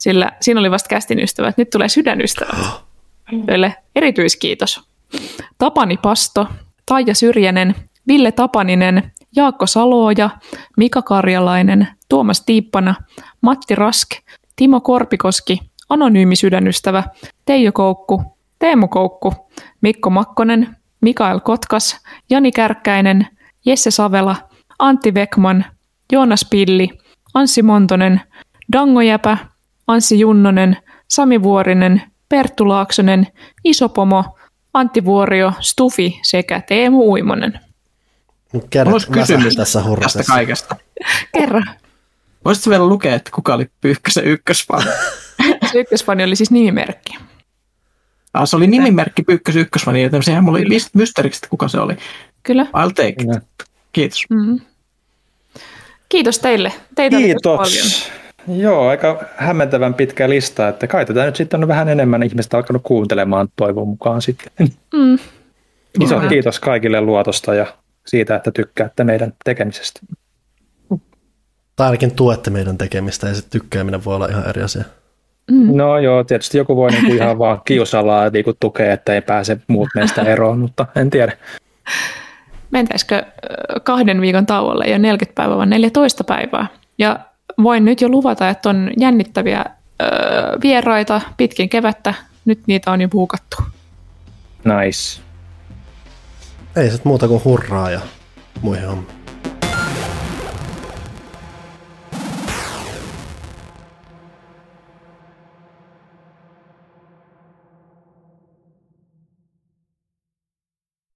Sillä 0.00 0.32
siinä 0.40 0.60
oli 0.60 0.70
vasta 0.70 0.88
kästin 0.88 1.20
ystävät. 1.20 1.56
Nyt 1.58 1.70
tulee 1.70 1.88
sydänystävät. 1.88 2.56
Joille 3.48 3.74
erityiskiitos. 3.96 4.80
Tapani 5.58 5.96
Pasto, 5.96 6.48
Taija 6.86 7.14
Syrjänen, 7.14 7.74
Ville 8.08 8.32
Tapaninen, 8.32 9.12
Jaakko 9.36 9.66
Salooja, 9.66 10.30
Mika 10.76 11.02
Karjalainen, 11.02 11.88
Tuomas 12.08 12.40
Tiippana, 12.40 12.94
Matti 13.40 13.74
Rask, 13.74 14.08
Timo 14.56 14.80
Korpikoski, 14.80 15.58
Anonyymi 15.88 16.36
sydänystävä, 16.36 17.04
Teijo 17.44 17.72
Koukku, 17.72 18.22
Teemu 18.58 18.88
Koukku, 18.88 19.32
Mikko 19.80 20.10
Makkonen, 20.10 20.76
Mikael 21.00 21.40
Kotkas, 21.40 22.00
Jani 22.30 22.52
Kärkkäinen, 22.52 23.26
Jesse 23.66 23.90
Savela, 23.90 24.36
Antti 24.78 25.14
Vekman, 25.14 25.64
Joonas 26.12 26.46
Pilli, 26.50 26.88
Anssi 27.34 27.62
Montonen, 27.62 28.20
Dango 28.72 29.00
Jäpä, 29.00 29.38
Anssi 29.90 30.18
Junnonen, 30.18 30.76
Sami 31.08 31.42
Vuorinen, 31.42 32.02
Perttu 32.28 32.68
Laaksonen, 32.68 33.26
Iso 33.64 33.88
Pomo, 33.88 34.24
Antti 34.74 35.04
Vuorio, 35.04 35.52
Stufi 35.60 36.20
sekä 36.22 36.60
Teemu 36.60 37.12
Uimonen. 37.12 37.60
Väsähti 38.54 39.12
kysymys 39.12 39.56
tässä 39.56 39.78
tästä 39.78 39.88
hurratessa. 39.88 40.32
kaikesta. 40.32 40.76
Kerro. 41.38 41.60
Voisitko 42.44 42.70
vielä 42.70 42.86
lukea, 42.86 43.14
että 43.14 43.30
kuka 43.34 43.54
oli 43.54 43.70
Pyykkösen 43.80 44.24
ykkösfani? 44.24 44.84
Se 45.72 45.78
ykkösfani 45.78 46.24
oli 46.24 46.36
siis 46.36 46.50
nimimerkki. 46.50 47.16
Ah, 48.34 48.48
se 48.48 48.56
oli 48.56 48.66
nimimerkki 48.66 49.22
Pyykkösen 49.22 49.62
ykkösfani, 49.62 50.02
joten 50.02 50.22
sehän 50.22 50.44
mulla 50.44 50.58
oli 50.58 50.78
mysteeriksi, 50.94 51.38
että 51.38 51.48
kuka 51.48 51.68
se 51.68 51.80
oli. 51.80 51.96
Kyllä. 52.42 52.62
I'll 52.64 52.92
take 52.94 53.08
it. 53.08 53.68
Kiitos. 53.92 54.24
Mm-hmm. 54.30 54.60
Kiitos 56.08 56.38
teille. 56.38 56.72
Teitä 56.94 57.16
oli 57.16 57.34
tosi 57.42 57.56
paljon. 57.56 58.19
Joo, 58.48 58.88
aika 58.88 59.24
hämmentävän 59.36 59.94
pitkä 59.94 60.30
lista, 60.30 60.68
että 60.68 60.86
kai 60.86 61.06
tätä 61.06 61.24
nyt 61.24 61.36
sitten 61.36 61.62
on 61.62 61.68
vähän 61.68 61.88
enemmän 61.88 62.22
ihmistä 62.22 62.56
alkanut 62.56 62.82
kuuntelemaan 62.82 63.48
toivon 63.56 63.88
mukaan 63.88 64.22
sitten. 64.22 64.68
Mm. 64.94 65.18
Iso 66.00 66.14
Kyllä. 66.16 66.28
kiitos 66.28 66.60
kaikille 66.60 67.00
luotosta 67.00 67.54
ja 67.54 67.66
siitä, 68.06 68.36
että 68.36 68.50
tykkäätte 68.50 69.04
meidän 69.04 69.32
tekemisestä. 69.44 70.00
Tai 71.76 71.86
ainakin 71.86 72.14
tuette 72.14 72.50
meidän 72.50 72.78
tekemistä 72.78 73.28
ja 73.28 73.34
se 73.34 73.48
tykkääminen 73.50 74.04
voi 74.04 74.14
olla 74.14 74.26
ihan 74.26 74.48
eri 74.48 74.62
asia. 74.62 74.84
Mm. 75.50 75.76
No 75.76 75.98
joo, 75.98 76.24
tietysti 76.24 76.58
joku 76.58 76.76
voi 76.76 76.90
niinku 76.90 77.12
ihan 77.12 77.38
vaan 77.44 77.60
kiusalla 77.64 78.24
ja 78.24 78.30
niinku 78.30 78.54
tukea, 78.60 78.92
että 78.92 79.14
ei 79.14 79.20
pääse 79.20 79.60
muut 79.66 79.88
meistä 79.94 80.22
eroon, 80.22 80.58
mutta 80.58 80.86
en 80.96 81.10
tiedä. 81.10 81.32
Mentäisikö 82.70 83.22
kahden 83.82 84.20
viikon 84.20 84.46
tauolle 84.46 84.84
jo 84.84 84.98
40 84.98 85.34
päivää 85.34 85.56
vai 85.56 85.66
14 85.66 86.24
päivää? 86.24 86.66
Ja 86.98 87.18
voin 87.62 87.84
nyt 87.84 88.00
jo 88.00 88.08
luvata, 88.08 88.48
että 88.48 88.68
on 88.68 88.90
jännittäviä 88.96 89.64
ö, 90.02 90.06
vieraita 90.62 91.20
pitkin 91.36 91.68
kevättä. 91.68 92.14
Nyt 92.44 92.60
niitä 92.66 92.90
on 92.90 93.00
jo 93.00 93.08
puukattu. 93.08 93.56
Nice. 94.64 95.20
Ei 96.76 96.90
sit 96.90 97.04
muuta 97.04 97.28
kuin 97.28 97.44
hurraa 97.44 97.90
ja 97.90 98.00
muihin 98.62 98.86
hommiin. 98.86 99.19